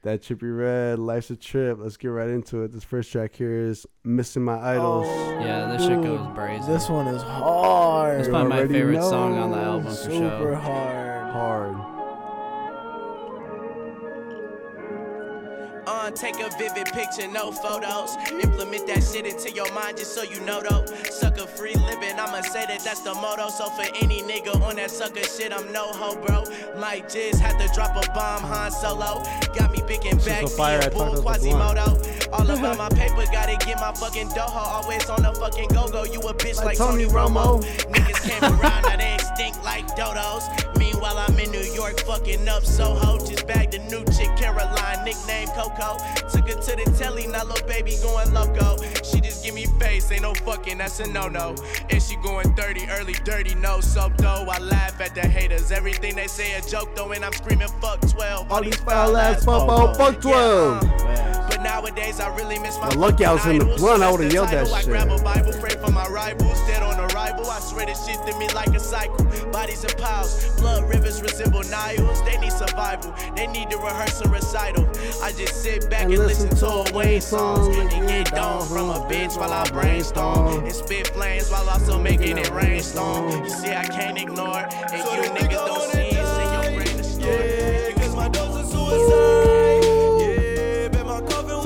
That 0.04 0.22
Trippie 0.22 0.56
Redd. 0.58 1.00
Life's 1.00 1.30
a 1.32 1.36
trip. 1.36 1.80
Let's 1.82 1.98
get 1.98 2.10
right 2.10 2.30
into 2.30 2.62
it. 2.64 2.72
This 2.72 2.84
first 2.84 3.12
track 3.12 3.36
here 3.36 3.52
is 3.52 3.86
"Missing 4.04 4.44
My 4.44 4.58
Idols." 4.76 5.08
Yeah, 5.42 5.68
this 5.72 5.82
shit 5.82 6.02
goes 6.02 6.20
Dude, 6.20 6.36
brazen. 6.36 6.72
This 6.72 6.88
one 6.88 7.08
is 7.08 7.22
hard. 7.24 8.20
It's 8.20 8.30
probably 8.30 8.50
my 8.50 8.58
already 8.60 8.74
favorite 8.74 9.02
song 9.02 9.38
on 9.38 9.52
the 9.52 9.58
know. 9.58 9.64
album 9.64 9.88
for 9.88 9.96
Super 9.96 10.18
sure. 10.18 10.56
hard. 10.56 11.32
Hard. 11.34 11.97
Uh, 16.08 16.12
take 16.12 16.40
a 16.40 16.50
vivid 16.58 16.86
picture, 16.94 17.28
no 17.28 17.52
photos. 17.52 18.16
Implement 18.42 18.88
that 18.88 19.04
shit 19.04 19.26
into 19.26 19.52
your 19.52 19.70
mind 19.74 19.98
just 19.98 20.16
so 20.16 20.24
you 20.24 20.40
know 20.46 20.62
though. 20.62 20.86
Sucker 21.12 21.46
free 21.46 21.74
living, 21.74 22.18
I'ma 22.18 22.44
say 22.44 22.66
that 22.66 22.80
that's 22.80 23.02
the 23.02 23.14
motto. 23.14 23.50
So 23.50 23.70
for 23.72 23.84
any 23.94 24.22
nigga 24.22 24.56
on 24.62 24.78
that 24.78 24.90
sucker 24.90 25.24
shit, 25.24 25.52
I'm 25.52 25.70
no 25.74 25.88
ho, 25.92 26.16
bro. 26.16 26.46
Might 26.80 27.10
just 27.10 27.42
have 27.42 27.58
to 27.60 27.68
drop 27.76 27.92
a 27.98 28.10
bomb, 28.14 28.42
Han 28.44 28.72
Solo. 28.72 29.22
Got 29.54 29.74
me 29.74 29.84
big 29.86 30.06
and 30.06 30.24
back, 30.24 30.48
fire, 30.48 30.78
I 30.78 30.80
me 30.80 30.86
and 30.86 30.94
thought 30.94 31.08
boom, 31.08 31.18
it 31.18 31.24
was 31.26 31.44
the 31.44 31.50
blunt. 31.50 31.78
Quasimodo. 31.78 32.27
All 32.34 32.50
about 32.50 32.78
my 32.78 32.90
paper, 32.90 33.24
gotta 33.32 33.56
get 33.66 33.80
my 33.80 33.94
fucking 33.94 34.30
doho. 34.30 34.56
Always 34.56 35.10
on 35.10 35.22
the 35.22 35.34
fucking 35.34 35.70
go 35.70 35.88
go. 35.88 36.04
You 36.04 36.20
a 36.22 36.34
bitch 36.34 36.64
like, 36.64 36.78
Tony 36.78 37.06
Romo. 37.06 37.62
Niggas 37.92 38.30
came 38.30 38.44
around, 38.60 38.84
now 38.84 38.98
they 38.98 39.14
extinct 39.16 39.64
like 39.64 39.88
dodos. 39.96 40.44
Meanwhile, 40.78 41.18
I'm 41.18 41.40
in 41.40 41.52
New 41.52 41.64
York, 41.74 42.00
fucking 42.02 42.48
up 42.48 42.64
Soho. 42.66 43.18
Just 43.26 43.48
bagged 43.48 43.74
a 43.76 43.80
new 43.90 44.04
chick, 44.06 44.30
Caroline, 44.38 45.06
nickname 45.06 45.48
Coco. 45.50 45.98
Took 46.32 46.50
her 46.50 46.60
to 46.60 46.76
the 46.76 46.96
telly, 46.98 47.28
now 47.28 47.44
little 47.46 47.68
baby 47.68 47.96
going 48.04 48.34
loco. 48.34 48.78
She 49.04 49.22
just 49.22 49.44
give 49.44 49.56
me 49.56 49.66
face, 49.80 50.12
ain't 50.12 50.24
no 50.24 50.34
fucking, 50.34 50.78
that's 50.80 51.00
a 51.00 51.08
no 51.08 51.28
no. 51.30 51.56
And 51.90 52.02
she 52.02 52.16
going 52.18 52.54
30, 52.56 52.88
early 52.90 53.14
dirty, 53.24 53.56
no 53.56 53.80
soap 53.80 54.18
though. 54.18 54.46
I 54.50 54.60
laugh 54.60 55.00
at 55.00 55.16
the 55.16 55.22
haters, 55.22 55.72
everything 55.72 56.16
they 56.16 56.28
say 56.28 56.54
a 56.58 56.62
joke 56.62 56.96
though, 56.96 57.12
and 57.12 57.24
I'm 57.24 57.34
screaming 57.34 57.70
fuck 57.82 58.02
12. 58.02 58.52
All 58.52 58.62
these 58.62 58.76
foul 58.78 59.16
ass 59.16 59.46
football, 59.46 59.94
fuck 59.94 60.20
12. 60.22 60.82
But 61.50 61.62
nowadays 61.64 62.17
I 62.20 62.36
really 62.36 62.58
miss 62.60 62.78
my 62.80 62.90
lucky 62.90 63.26
I 63.26 63.34
was 63.34 63.46
in 63.46 63.60
the 63.60 63.66
idols. 63.66 63.80
blunt, 63.80 64.04
I 64.04 64.12
would've 64.12 64.34
yelled 64.34 64.50
that 64.50 64.66
title. 64.66 64.76
I 64.76 64.80
shit. 64.80 64.90
grab 64.90 65.10
a 65.10 65.22
Bible, 65.22 65.54
pray 65.60 65.76
for 65.82 65.92
my 65.92 66.08
rivals, 66.08 66.60
dead 66.68 66.82
on 66.82 67.00
arrival. 67.12 67.46
I 67.50 67.60
swear 67.60 67.86
this 67.86 68.06
shit 68.06 68.18
to 68.26 68.38
me 68.40 68.48
like 68.54 68.70
a 68.70 68.80
cycle. 68.80 69.26
Bodies 69.52 69.84
and 69.84 69.96
piles, 69.98 70.56
blood 70.60 70.90
rivers 70.90 71.22
resemble 71.22 71.64
Niles. 71.64 72.24
They 72.24 72.38
need 72.40 72.52
survival, 72.52 73.14
they 73.36 73.48
need 73.48 73.70
to 73.70 73.78
rehearse 73.78 74.22
a 74.22 74.30
recital. 74.30 74.88
I 75.22 75.32
just 75.32 75.62
sit 75.62 75.90
back 75.90 76.04
and, 76.04 76.18
listen 76.18 76.50
to 76.50 76.68
a 76.68 76.94
Wayne 76.94 77.22
songs 77.22 77.76
and 77.78 77.90
get 78.08 78.32
down 78.34 78.68
from 78.68 78.90
a 78.90 79.00
bitch 79.10 79.38
while 79.38 79.54
I 79.54 79.70
brainstorm 79.70 80.66
and 80.66 80.74
spit 80.74 81.08
flames 81.10 81.50
while 81.50 81.70
also 81.70 82.00
making 82.00 82.38
it 82.38 82.50
rainstorm. 82.52 83.44
You 83.44 83.50
see, 83.50 83.74
I 83.74 83.86
can't 83.86 84.18
ignore, 84.18 84.62
it, 84.62 84.74
and 84.74 85.24
you 85.24 85.30
niggas 85.32 85.66
don't 85.66 85.92
see 85.92 86.00
it, 86.00 86.26
so 86.26 86.52
your 86.52 86.76
brain 86.76 87.00
is 87.00 87.14
stored. 87.14 87.96
Because 87.96 88.16
my 88.16 88.28
dose 88.30 88.56
of 88.56 88.66
suicide. 88.66 89.47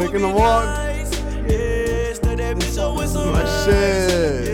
Taking 0.02 0.24
a 0.24 0.34
walk. 0.34 0.66
nice. 0.66 1.22
Yeah, 3.68 4.51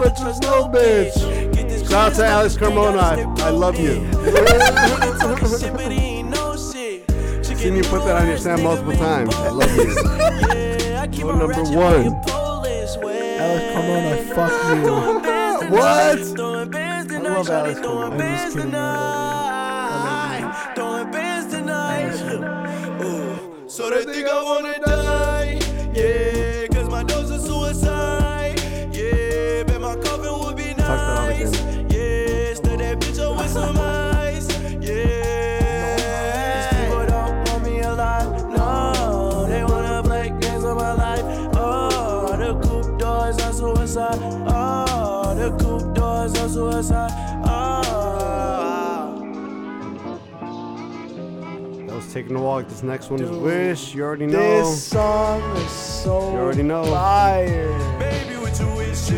never 0.00 0.14
trust 0.14 0.42
no 0.42 0.68
bitch. 0.68 1.88
Shout 1.88 2.12
out 2.12 2.14
to 2.16 2.26
Alex 2.26 2.56
Carmona. 2.56 2.98
I, 3.00 3.46
I 3.46 3.50
love 3.50 3.78
you. 3.78 3.94
shit, 5.58 5.72
but 5.72 5.90
he 5.92 5.98
ain't 5.98 6.30
no 6.30 6.56
shit. 6.56 7.04
Seen 7.44 7.76
you 7.76 7.82
put 7.84 8.04
that 8.04 8.20
on 8.22 8.28
your 8.28 8.36
stand 8.38 8.62
multiple 8.62 8.96
times. 8.96 9.34
I 9.34 9.48
love 9.50 9.76
you. 9.76 9.84
Yeah, 9.86 11.02
I 11.02 11.06
Rule 11.22 11.36
number 11.36 11.62
one. 11.62 11.64
for 11.64 12.02
your 12.02 12.20
police 12.26 12.96
way. 12.98 13.38
Alex 13.38 13.64
Carmona, 13.74 14.16
fuck 14.34 14.52
you. 14.76 14.82
What? 15.72 15.82
I 15.82 16.14
love 16.14 16.74
Alex 16.74 17.80
Carmona. 17.80 18.12
I'm 18.12 18.18
just 18.18 18.54
kidding, 18.54 18.70
tonight. 18.70 20.44
Throwing 20.74 21.10
bands 21.10 21.46
So 23.72 23.90
they 23.90 24.04
think 24.12 24.28
I 24.28 24.42
wanna 24.42 24.74
die. 24.84 25.58
Yeah, 25.94 26.35
doors 46.76 46.90
are. 46.90 47.08
Oh. 47.44 47.52
That 51.86 51.94
was 51.96 52.12
taking 52.12 52.36
a 52.36 52.42
walk. 52.42 52.68
This 52.68 52.82
next 52.82 53.10
one 53.10 53.22
is 53.22 53.30
Wish. 53.30 53.94
You 53.94 54.04
already 54.04 54.26
know. 54.26 54.38
This 54.38 54.84
song 54.84 55.40
is 55.56 55.70
so 55.70 56.32
You 56.32 56.38
already 56.38 56.62
know. 56.62 56.84
fire. 56.84 57.72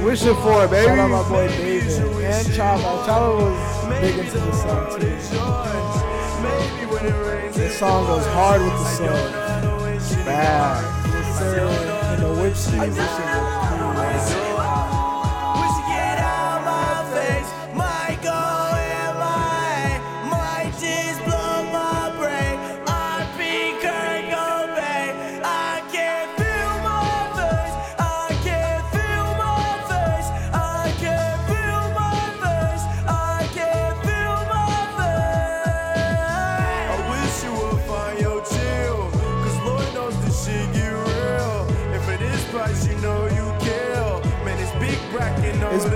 Wishing 0.05 0.35
for 0.37 0.65
it, 0.65 0.71
baby. 0.71 0.87
Shout 0.87 0.99
out 0.99 1.11
my 1.11 1.29
boy 1.29 1.49
David 1.49 1.83
and 1.83 2.47
Chava. 2.49 3.05
Chava 3.05 3.31
was 3.41 4.01
big 4.01 4.19
into 4.19 4.39
the 4.39 4.53
song 4.53 5.01
too. 5.01 5.07
This 7.59 7.79
song 7.79 8.07
goes 8.07 8.27
hard 8.27 8.61
with 8.63 8.73
the 8.73 8.85
song. 8.85 9.33
Bad. 10.25 10.85
Yes, 11.13 11.39
sir. 11.39 11.69
In 12.15 12.21
the 12.23 12.31
whip 12.41 12.55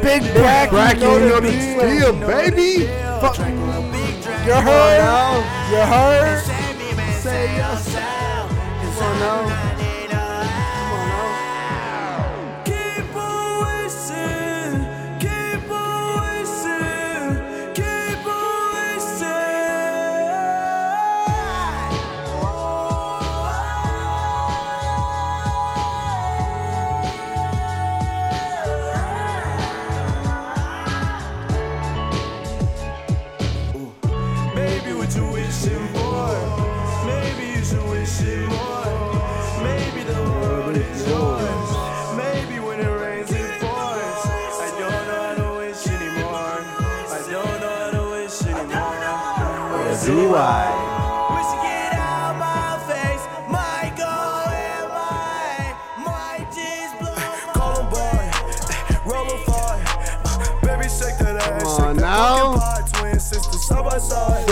big 0.02 0.22
bracket. 0.34 0.70
Bracket, 0.70 1.02
you 1.02 1.08
know 1.08 1.40
the 1.40 1.50
deal, 1.50 2.12
baby. 2.26 2.86
Fuck. 3.20 3.38
You 3.38 4.54
heard? 4.54 5.44
You 5.70 5.82
heard? 5.86 6.42
Say 7.22 7.56
yourself. 7.56 8.50
Come 8.50 9.22
on 9.22 9.48
now. 9.48 9.71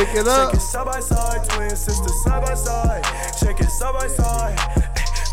Shake 0.01 0.15
it 0.15 0.29
up. 0.29 0.55
It 0.55 0.61
side 0.61 0.87
by 0.87 0.99
side. 0.99 1.47
Twin 1.51 1.77
sisters 1.77 2.25
side 2.25 2.43
by 2.43 2.55
side. 2.55 3.05
Shake 3.39 3.61
it 3.61 3.69
side 3.69 3.93
by 3.93 4.07
side. 4.07 4.57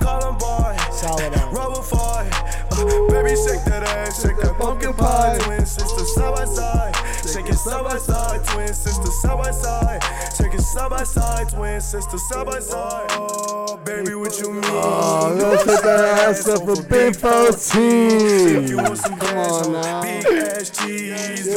Columbine. 0.01 0.77
Solid. 0.91 1.33
Rubber 1.55 1.81
fire. 1.81 2.29
Uh, 2.71 3.07
baby, 3.07 3.29
shake 3.29 3.63
that 3.63 3.83
ass. 3.83 4.21
Shake 4.21 4.35
that 4.41 4.57
pumpkin 4.57 4.93
pie. 4.93 5.37
Twin 5.39 5.65
sisters 5.65 6.13
side 6.15 6.35
by 6.35 6.43
side. 6.43 6.97
Shake 7.33 7.49
it 7.49 7.55
side 7.55 7.83
by 7.83 7.97
side, 7.97 8.45
twin 8.45 8.73
sister, 8.73 9.11
side 9.11 9.37
by 9.37 9.51
side. 9.51 10.01
Shake 10.37 10.53
it 10.53 10.61
side 10.61 10.89
by 10.89 11.03
side, 11.03 11.49
twin 11.49 11.81
sister, 11.81 12.17
side 12.17 12.45
by 12.45 12.59
side. 12.59 13.07
Oh, 13.11 13.77
baby, 13.83 14.15
what 14.15 14.37
you 14.39 14.53
mean? 14.53 14.63
Oh, 14.65 15.61
put 15.65 15.83
that 15.83 16.27
ass 16.29 16.47
up 16.47 16.63
for 16.65 16.81
Big 16.83 17.15
14. 17.15 18.67
You 18.67 18.77
want 18.77 18.97
some 18.97 19.17
Come 19.17 19.37
on 19.37 19.71
now. 19.73 20.01
Big 20.01 20.25
ass 20.25 20.69
cheese, 20.69 21.47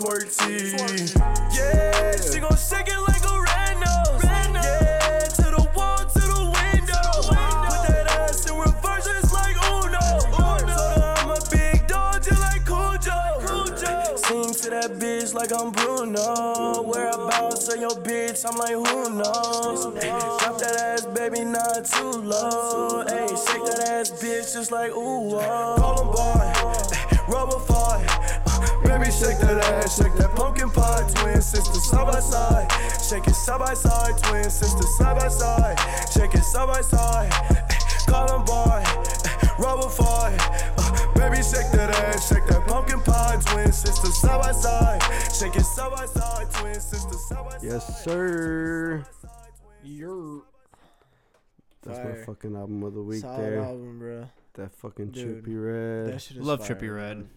the 0.00 0.06
twerk 0.06 0.26
tease. 0.36 1.14
Yeah, 1.54 2.16
she 2.32 2.40
gon' 2.40 2.56
shake 2.56 2.88
it 2.88 3.00
like 3.00 3.24
a 3.24 3.40
red 3.40 3.74
nose. 3.76 4.24
Yeah, 4.24 5.18
to 5.36 5.42
the 5.42 5.68
wall, 5.74 5.98
to 5.98 6.20
the 6.20 6.42
window. 6.44 7.06
Put 7.68 7.82
that 7.88 8.06
ass 8.08 8.50
in 8.50 8.56
reverse, 8.56 9.06
it's 9.06 9.32
like 9.32 9.56
Uno. 9.56 10.00
Told 10.32 10.70
her 10.70 11.14
I'm 11.18 11.30
a 11.30 11.40
big 11.50 11.86
dog, 11.86 12.22
just 12.22 12.40
like 12.40 12.64
Cujo. 12.64 14.16
Sing 14.16 14.54
to 14.54 14.70
that 14.70 14.98
bitch 14.98 15.34
like 15.34 15.52
I'm 15.52 15.72
Bruno. 15.72 16.82
Whereabouts 16.82 17.68
of 17.72 17.80
your 17.80 17.90
bitch, 17.90 18.44
I'm 18.48 18.56
like, 18.56 18.74
who 18.74 19.10
knows? 19.10 19.84
Drop 19.84 20.58
that 20.58 20.76
ass, 20.76 21.06
baby, 21.06 21.44
not 21.44 21.84
too 21.84 22.10
low. 22.10 23.04
Hey, 23.06 23.28
shake 23.28 23.64
that 23.64 23.88
ass, 23.88 24.10
bitch, 24.10 24.54
just 24.54 24.72
like 24.72 24.90
ooh. 24.90 25.36
Oh. 25.36 25.74
Call 25.78 26.00
him 26.00 26.10
boy, 26.12 27.32
rubber 27.32 27.58
fire. 27.60 28.06
Baby, 28.90 29.04
shake 29.12 29.38
that 29.38 29.62
ass, 29.64 30.02
shake 30.02 30.14
that 30.14 30.34
pumpkin 30.34 30.68
pie. 30.70 31.08
Twin 31.14 31.40
sisters 31.40 31.84
side 31.84 32.06
by 32.10 32.18
side. 32.18 32.66
Shake 33.00 33.26
it 33.28 33.34
side 33.34 33.60
by 33.60 33.74
side. 33.74 34.18
Twin 34.24 34.50
sisters 34.50 34.96
side 34.98 35.16
by 35.16 35.28
side. 35.28 35.78
Shake 36.12 36.34
it 36.34 36.42
side 36.42 36.66
by 36.66 36.80
side. 36.80 37.30
Call 38.08 38.26
him 38.34 38.44
boy, 38.44 38.82
rubber 39.62 39.88
fire. 39.88 40.36
Baby, 41.14 41.36
shake 41.36 41.70
that 41.70 41.94
ass, 42.02 42.28
shake 42.28 42.44
that 42.46 42.66
pumpkin 42.66 43.00
pie. 43.02 43.38
Twin 43.46 43.70
sisters 43.70 44.16
side 44.18 44.42
by 44.42 44.50
side. 44.52 45.00
Shake 45.32 45.54
it 45.54 45.64
side 45.64 45.92
by 45.92 46.06
side. 46.06 46.50
Twin 46.50 46.74
sisters 46.74 47.28
side 47.28 47.44
by 47.44 47.50
side. 47.58 47.62
Yes, 47.62 48.02
sir. 48.02 49.04
You're 49.84 50.42
That's 51.82 51.98
my 51.98 52.24
fucking 52.26 52.56
album 52.56 52.82
of 52.82 52.94
the 52.94 53.02
week 53.02 53.20
Solid 53.20 53.40
there. 53.40 53.60
album, 53.60 53.98
bro. 54.00 54.28
That 54.54 54.74
fucking 54.74 55.10
Dude, 55.10 55.44
Trippie 55.44 55.54
Redd. 56.04 56.14
That 56.14 56.20
shit 56.20 56.38
is 56.38 56.42
Love 56.42 56.66
fire, 56.66 56.74
Trippie 56.74 56.88
bro. 56.88 56.96
Red. 56.96 57.28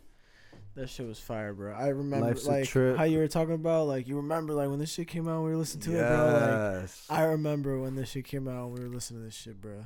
That 0.75 0.89
shit 0.89 1.05
was 1.07 1.19
fire, 1.19 1.53
bro. 1.53 1.71
I 1.73 1.89
remember 1.89 2.25
Life's 2.27 2.47
like 2.47 2.67
how 2.97 3.03
you 3.03 3.19
were 3.19 3.27
talking 3.27 3.53
about, 3.53 3.87
like 3.87 4.07
you 4.07 4.15
remember 4.17 4.53
like 4.53 4.69
when 4.69 4.79
this 4.79 4.91
shit 4.91 5.07
came 5.07 5.27
out, 5.27 5.43
we 5.43 5.51
were 5.51 5.57
listening 5.57 5.83
to 5.83 5.91
it, 5.99 6.07
bro. 6.07 6.79
Like 6.81 6.89
I 7.09 7.23
remember 7.25 7.79
when 7.79 7.95
this 7.95 8.09
shit 8.09 8.25
came 8.25 8.47
out, 8.47 8.71
we 8.71 8.79
were 8.81 8.89
listening 8.89 9.19
to 9.21 9.25
this 9.25 9.35
shit, 9.35 9.61
bro. 9.61 9.85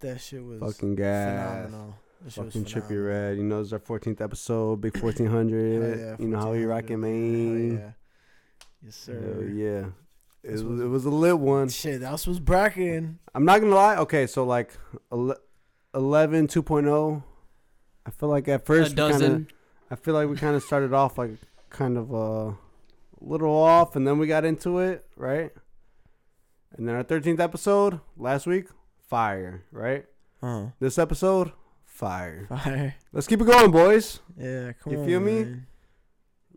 That 0.00 0.20
shit 0.20 0.44
was 0.44 0.58
Fucking 0.60 0.96
gas. 0.96 1.66
phenomenal. 1.68 1.94
That 2.24 2.32
Fucking 2.32 2.64
Trippie 2.64 2.82
phenomenal. 2.88 3.04
Red. 3.04 3.36
You 3.36 3.42
know, 3.44 3.60
it's 3.60 3.72
our 3.72 3.78
14th 3.78 4.20
episode, 4.20 4.80
Big 4.80 4.96
1400. 5.00 5.82
Hell 5.82 5.98
yeah, 6.06 6.16
you 6.18 6.26
know 6.28 6.38
how 6.38 6.50
we 6.52 6.66
1400, 6.66 6.68
rocking, 6.68 7.00
man. 7.00 7.68
man. 7.68 7.78
Yeah. 7.78 7.90
Yes, 8.84 8.96
sir. 8.96 9.20
Hell 9.20 9.44
yeah. 9.54 9.84
It 10.42 10.50
was, 10.50 10.64
was- 10.64 10.80
it 10.80 10.86
was 10.86 11.04
a 11.04 11.10
lit 11.10 11.38
one. 11.38 11.68
Shit, 11.68 12.00
that 12.00 12.10
was 12.26 12.40
bracketing. 12.40 13.20
I'm 13.36 13.44
not 13.44 13.60
gonna 13.60 13.74
lie. 13.76 13.96
Okay, 13.98 14.26
so 14.26 14.44
like 14.44 14.72
ele- 15.12 15.36
11 15.94 16.48
2.0. 16.48 17.22
I 18.04 18.10
feel 18.10 18.28
like 18.28 18.48
at 18.48 18.66
first 18.66 18.90
A 18.98 19.04
we 19.04 19.10
kinda- 19.12 19.12
dozen. 19.12 19.46
I 19.92 19.96
feel 19.96 20.14
like 20.14 20.26
we 20.28 20.36
kind 20.36 20.56
of 20.56 20.62
started 20.62 20.92
off 20.94 21.18
like 21.18 21.32
kind 21.68 21.98
of 21.98 22.12
a 22.12 22.56
little 23.20 23.54
off, 23.54 23.94
and 23.94 24.06
then 24.06 24.18
we 24.18 24.26
got 24.26 24.44
into 24.44 24.78
it, 24.78 25.04
right? 25.16 25.50
And 26.76 26.88
then 26.88 26.94
our 26.94 27.04
13th 27.04 27.38
episode 27.40 28.00
last 28.16 28.46
week, 28.46 28.68
fire, 29.08 29.64
right? 29.70 30.06
Uh, 30.42 30.68
This 30.80 30.98
episode, 30.98 31.52
fire. 31.84 32.46
fire. 32.48 32.94
Let's 33.12 33.26
keep 33.26 33.42
it 33.42 33.46
going, 33.46 33.70
boys. 33.70 34.20
Yeah, 34.38 34.72
come 34.72 34.94
You 34.94 34.98
on. 35.00 35.06
feel 35.06 35.20
me? 35.20 35.44
man. 35.44 35.66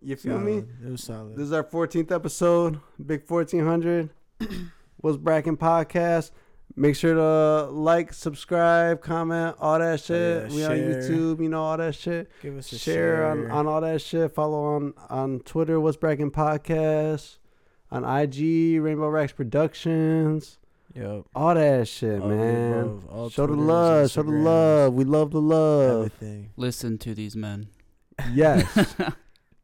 You 0.02 0.16
feel 0.16 0.40
me? 0.40 0.64
It 0.86 0.90
was 0.92 1.04
solid. 1.04 1.36
This 1.36 1.46
is 1.48 1.52
our 1.52 1.64
14th 1.64 2.12
episode, 2.12 2.80
Big 3.06 3.30
1400. 3.30 4.10
What's 4.98 5.18
Bracken 5.18 5.58
Podcast. 5.58 6.32
Make 6.78 6.96
sure 6.98 7.14
to 7.14 7.72
like, 7.72 8.12
subscribe, 8.12 9.02
comment, 9.02 9.56
all 9.60 9.80
that 9.80 9.94
oh, 9.94 9.96
shit. 9.96 10.52
yeah, 10.52 10.56
we 10.56 10.66
on. 10.66 10.72
YouTube, 10.78 11.42
you 11.42 11.48
know, 11.48 11.64
all 11.64 11.78
that 11.78 11.96
shit. 11.96 12.30
Give 12.42 12.58
us 12.58 12.72
a 12.74 12.78
share, 12.78 13.16
share. 13.18 13.26
On, 13.28 13.52
on 13.52 13.68
all 13.68 13.80
that 13.80 14.02
shit. 14.02 14.34
Follow 14.34 14.62
on 14.76 14.94
on 15.10 15.40
Twitter, 15.40 15.80
What's 15.80 15.96
Bracken 15.96 16.32
Podcast. 16.32 17.38
On 17.92 18.04
IG, 18.04 18.82
Rainbow 18.82 19.08
Racks 19.08 19.32
Productions. 19.32 20.58
Yep. 20.96 21.26
All 21.36 21.56
that 21.56 21.88
shit, 21.88 22.22
All 22.22 22.30
man. 22.30 22.74
above. 22.80 23.06
All 23.08 23.30
show 23.30 23.44
the 23.44 23.54
Twitters, 23.54 23.68
love. 23.68 24.12
Show 24.12 24.24
the 24.24 24.32
love. 24.32 24.94
We 24.94 25.04
love 25.04 25.32
the 25.32 25.42
love. 25.42 26.06
Everything. 26.06 26.52
Listen 26.58 26.98
to 27.00 27.14
these 27.14 27.36
men. 27.36 27.68
Yes. 28.34 28.66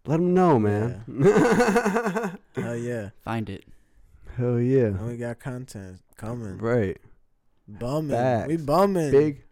Let 0.06 0.17
them 0.17 0.33
know, 0.33 0.59
man. 0.59 1.03
Hell 2.56 2.75
yeah. 2.75 3.09
Find 3.23 3.49
it. 3.49 3.64
Hell 4.41 4.59
yeah. 4.59 4.85
And 4.85 5.05
we 5.05 5.17
got 5.17 5.39
content 5.39 5.99
coming. 6.17 6.57
Right. 6.57 6.97
Bumming. 7.67 8.09
Facts. 8.09 8.47
We 8.47 8.57
bumming. 8.57 9.11
Big 9.11 9.43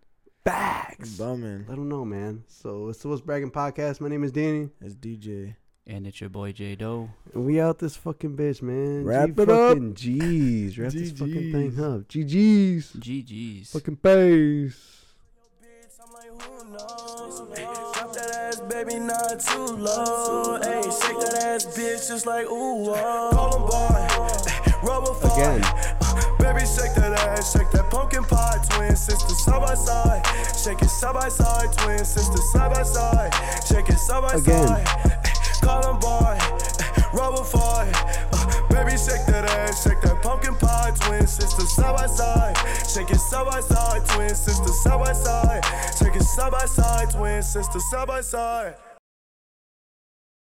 bags. 0.44 0.98
facts. 0.98 1.16
bumming. 1.16 1.66
Let 1.68 1.76
them 1.76 1.88
know, 1.90 2.04
man. 2.04 2.44
So 2.48 2.90
it's 2.90 2.98
the 2.98 3.08
What's 3.10 3.22
Bragging 3.22 3.52
Podcast. 3.52 4.02
My 4.02 4.08
name 4.08 4.24
is 4.24 4.32
Danny. 4.32 4.70
It's 4.82 4.96
DJ. 4.96 5.54
And 5.86 6.08
it's 6.08 6.20
your 6.20 6.32
boy 6.32 6.54
J 6.54 6.74
Doe. 6.74 7.08
And 7.36 7.46
we 7.46 7.62
out 7.62 7.78
this 7.78 7.96
fucking 7.98 8.36
bitch, 8.36 8.64
man. 8.64 9.06
Wrap 9.06 9.28
G 9.28 9.44
it 9.44 9.50
up. 9.52 9.74
fucking 9.74 9.94
G's. 9.94 10.80
Wrap 10.80 10.92
this 10.92 11.12
fucking 11.12 11.52
thing 11.52 11.80
up. 11.80 12.08
GG's. 12.08 12.92
GG's. 12.94 13.72
Fucking 13.72 13.98
face. 13.98 15.00
Drop 16.80 18.14
that 18.14 18.32
ass, 18.32 18.60
baby, 18.62 19.00
not 19.00 19.40
too 19.40 19.66
low. 19.76 20.60
Hey, 20.64 20.82
shake 20.82 21.20
that 21.20 21.44
ass, 21.44 21.66
bitch, 21.78 22.08
just 22.08 22.26
like 22.26 22.48
ooh. 22.48 22.90
Oh. 22.90 23.30
Call 23.32 23.56
him 23.56 23.62
boy, 23.68 24.09
rubber 24.84 25.14
fire. 25.14 25.58
Again. 25.58 25.64
Uh, 26.02 26.36
baby, 26.40 26.66
shake 26.66 26.96
that 26.96 27.14
ass, 27.28 27.54
shake 27.54 27.70
that 27.72 27.90
pumpkin 27.90 28.24
pie. 28.24 28.58
Twin 28.70 28.96
sisters 28.96 29.44
side 29.44 29.62
by 29.62 29.74
side, 29.76 30.26
shake 30.56 30.82
it 30.82 30.90
side 30.90 31.14
by 31.14 31.30
side. 31.30 31.72
Twin 31.78 32.04
sisters 32.06 32.52
side 32.52 32.74
by 32.74 32.84
side, 32.84 33.34
shake 33.68 33.90
it 33.90 33.98
side 33.98 34.22
by 34.22 34.34
Again. 34.34 34.68
side. 34.68 34.88
Eh, 35.06 35.34
call 35.62 35.84
him 35.94 36.00
boy, 36.00 36.38
eh, 36.40 37.04
rubber 37.14 37.44
fire. 37.44 37.92
Uh, 38.34 38.46
baby, 38.70 38.92
shake 38.98 39.26
that 39.28 39.46
ass, 39.58 39.84
shake 39.84 40.02
that 40.02 40.22
pumpkin 40.22 40.56
pie. 40.56 40.92
Twin 41.02 41.28
sisters 41.28 41.72
side 41.76 41.96
by 41.96 42.08
side, 42.08 42.58
shake 42.88 43.10
it 43.12 43.20
side 43.20 43.46
by 43.46 43.60
side. 43.60 44.06
Twin 44.08 44.30
sisters 44.36 44.82
side 44.84 45.00
by 45.00 45.14
side, 45.14 45.64
shake 45.98 46.16
it 46.16 46.24
side 46.24 46.52
by 46.52 46.66
side. 46.66 47.10
Twin 47.12 47.44
sisters 47.44 47.84
side 47.92 48.08
by 48.08 48.22
side. 48.22 48.76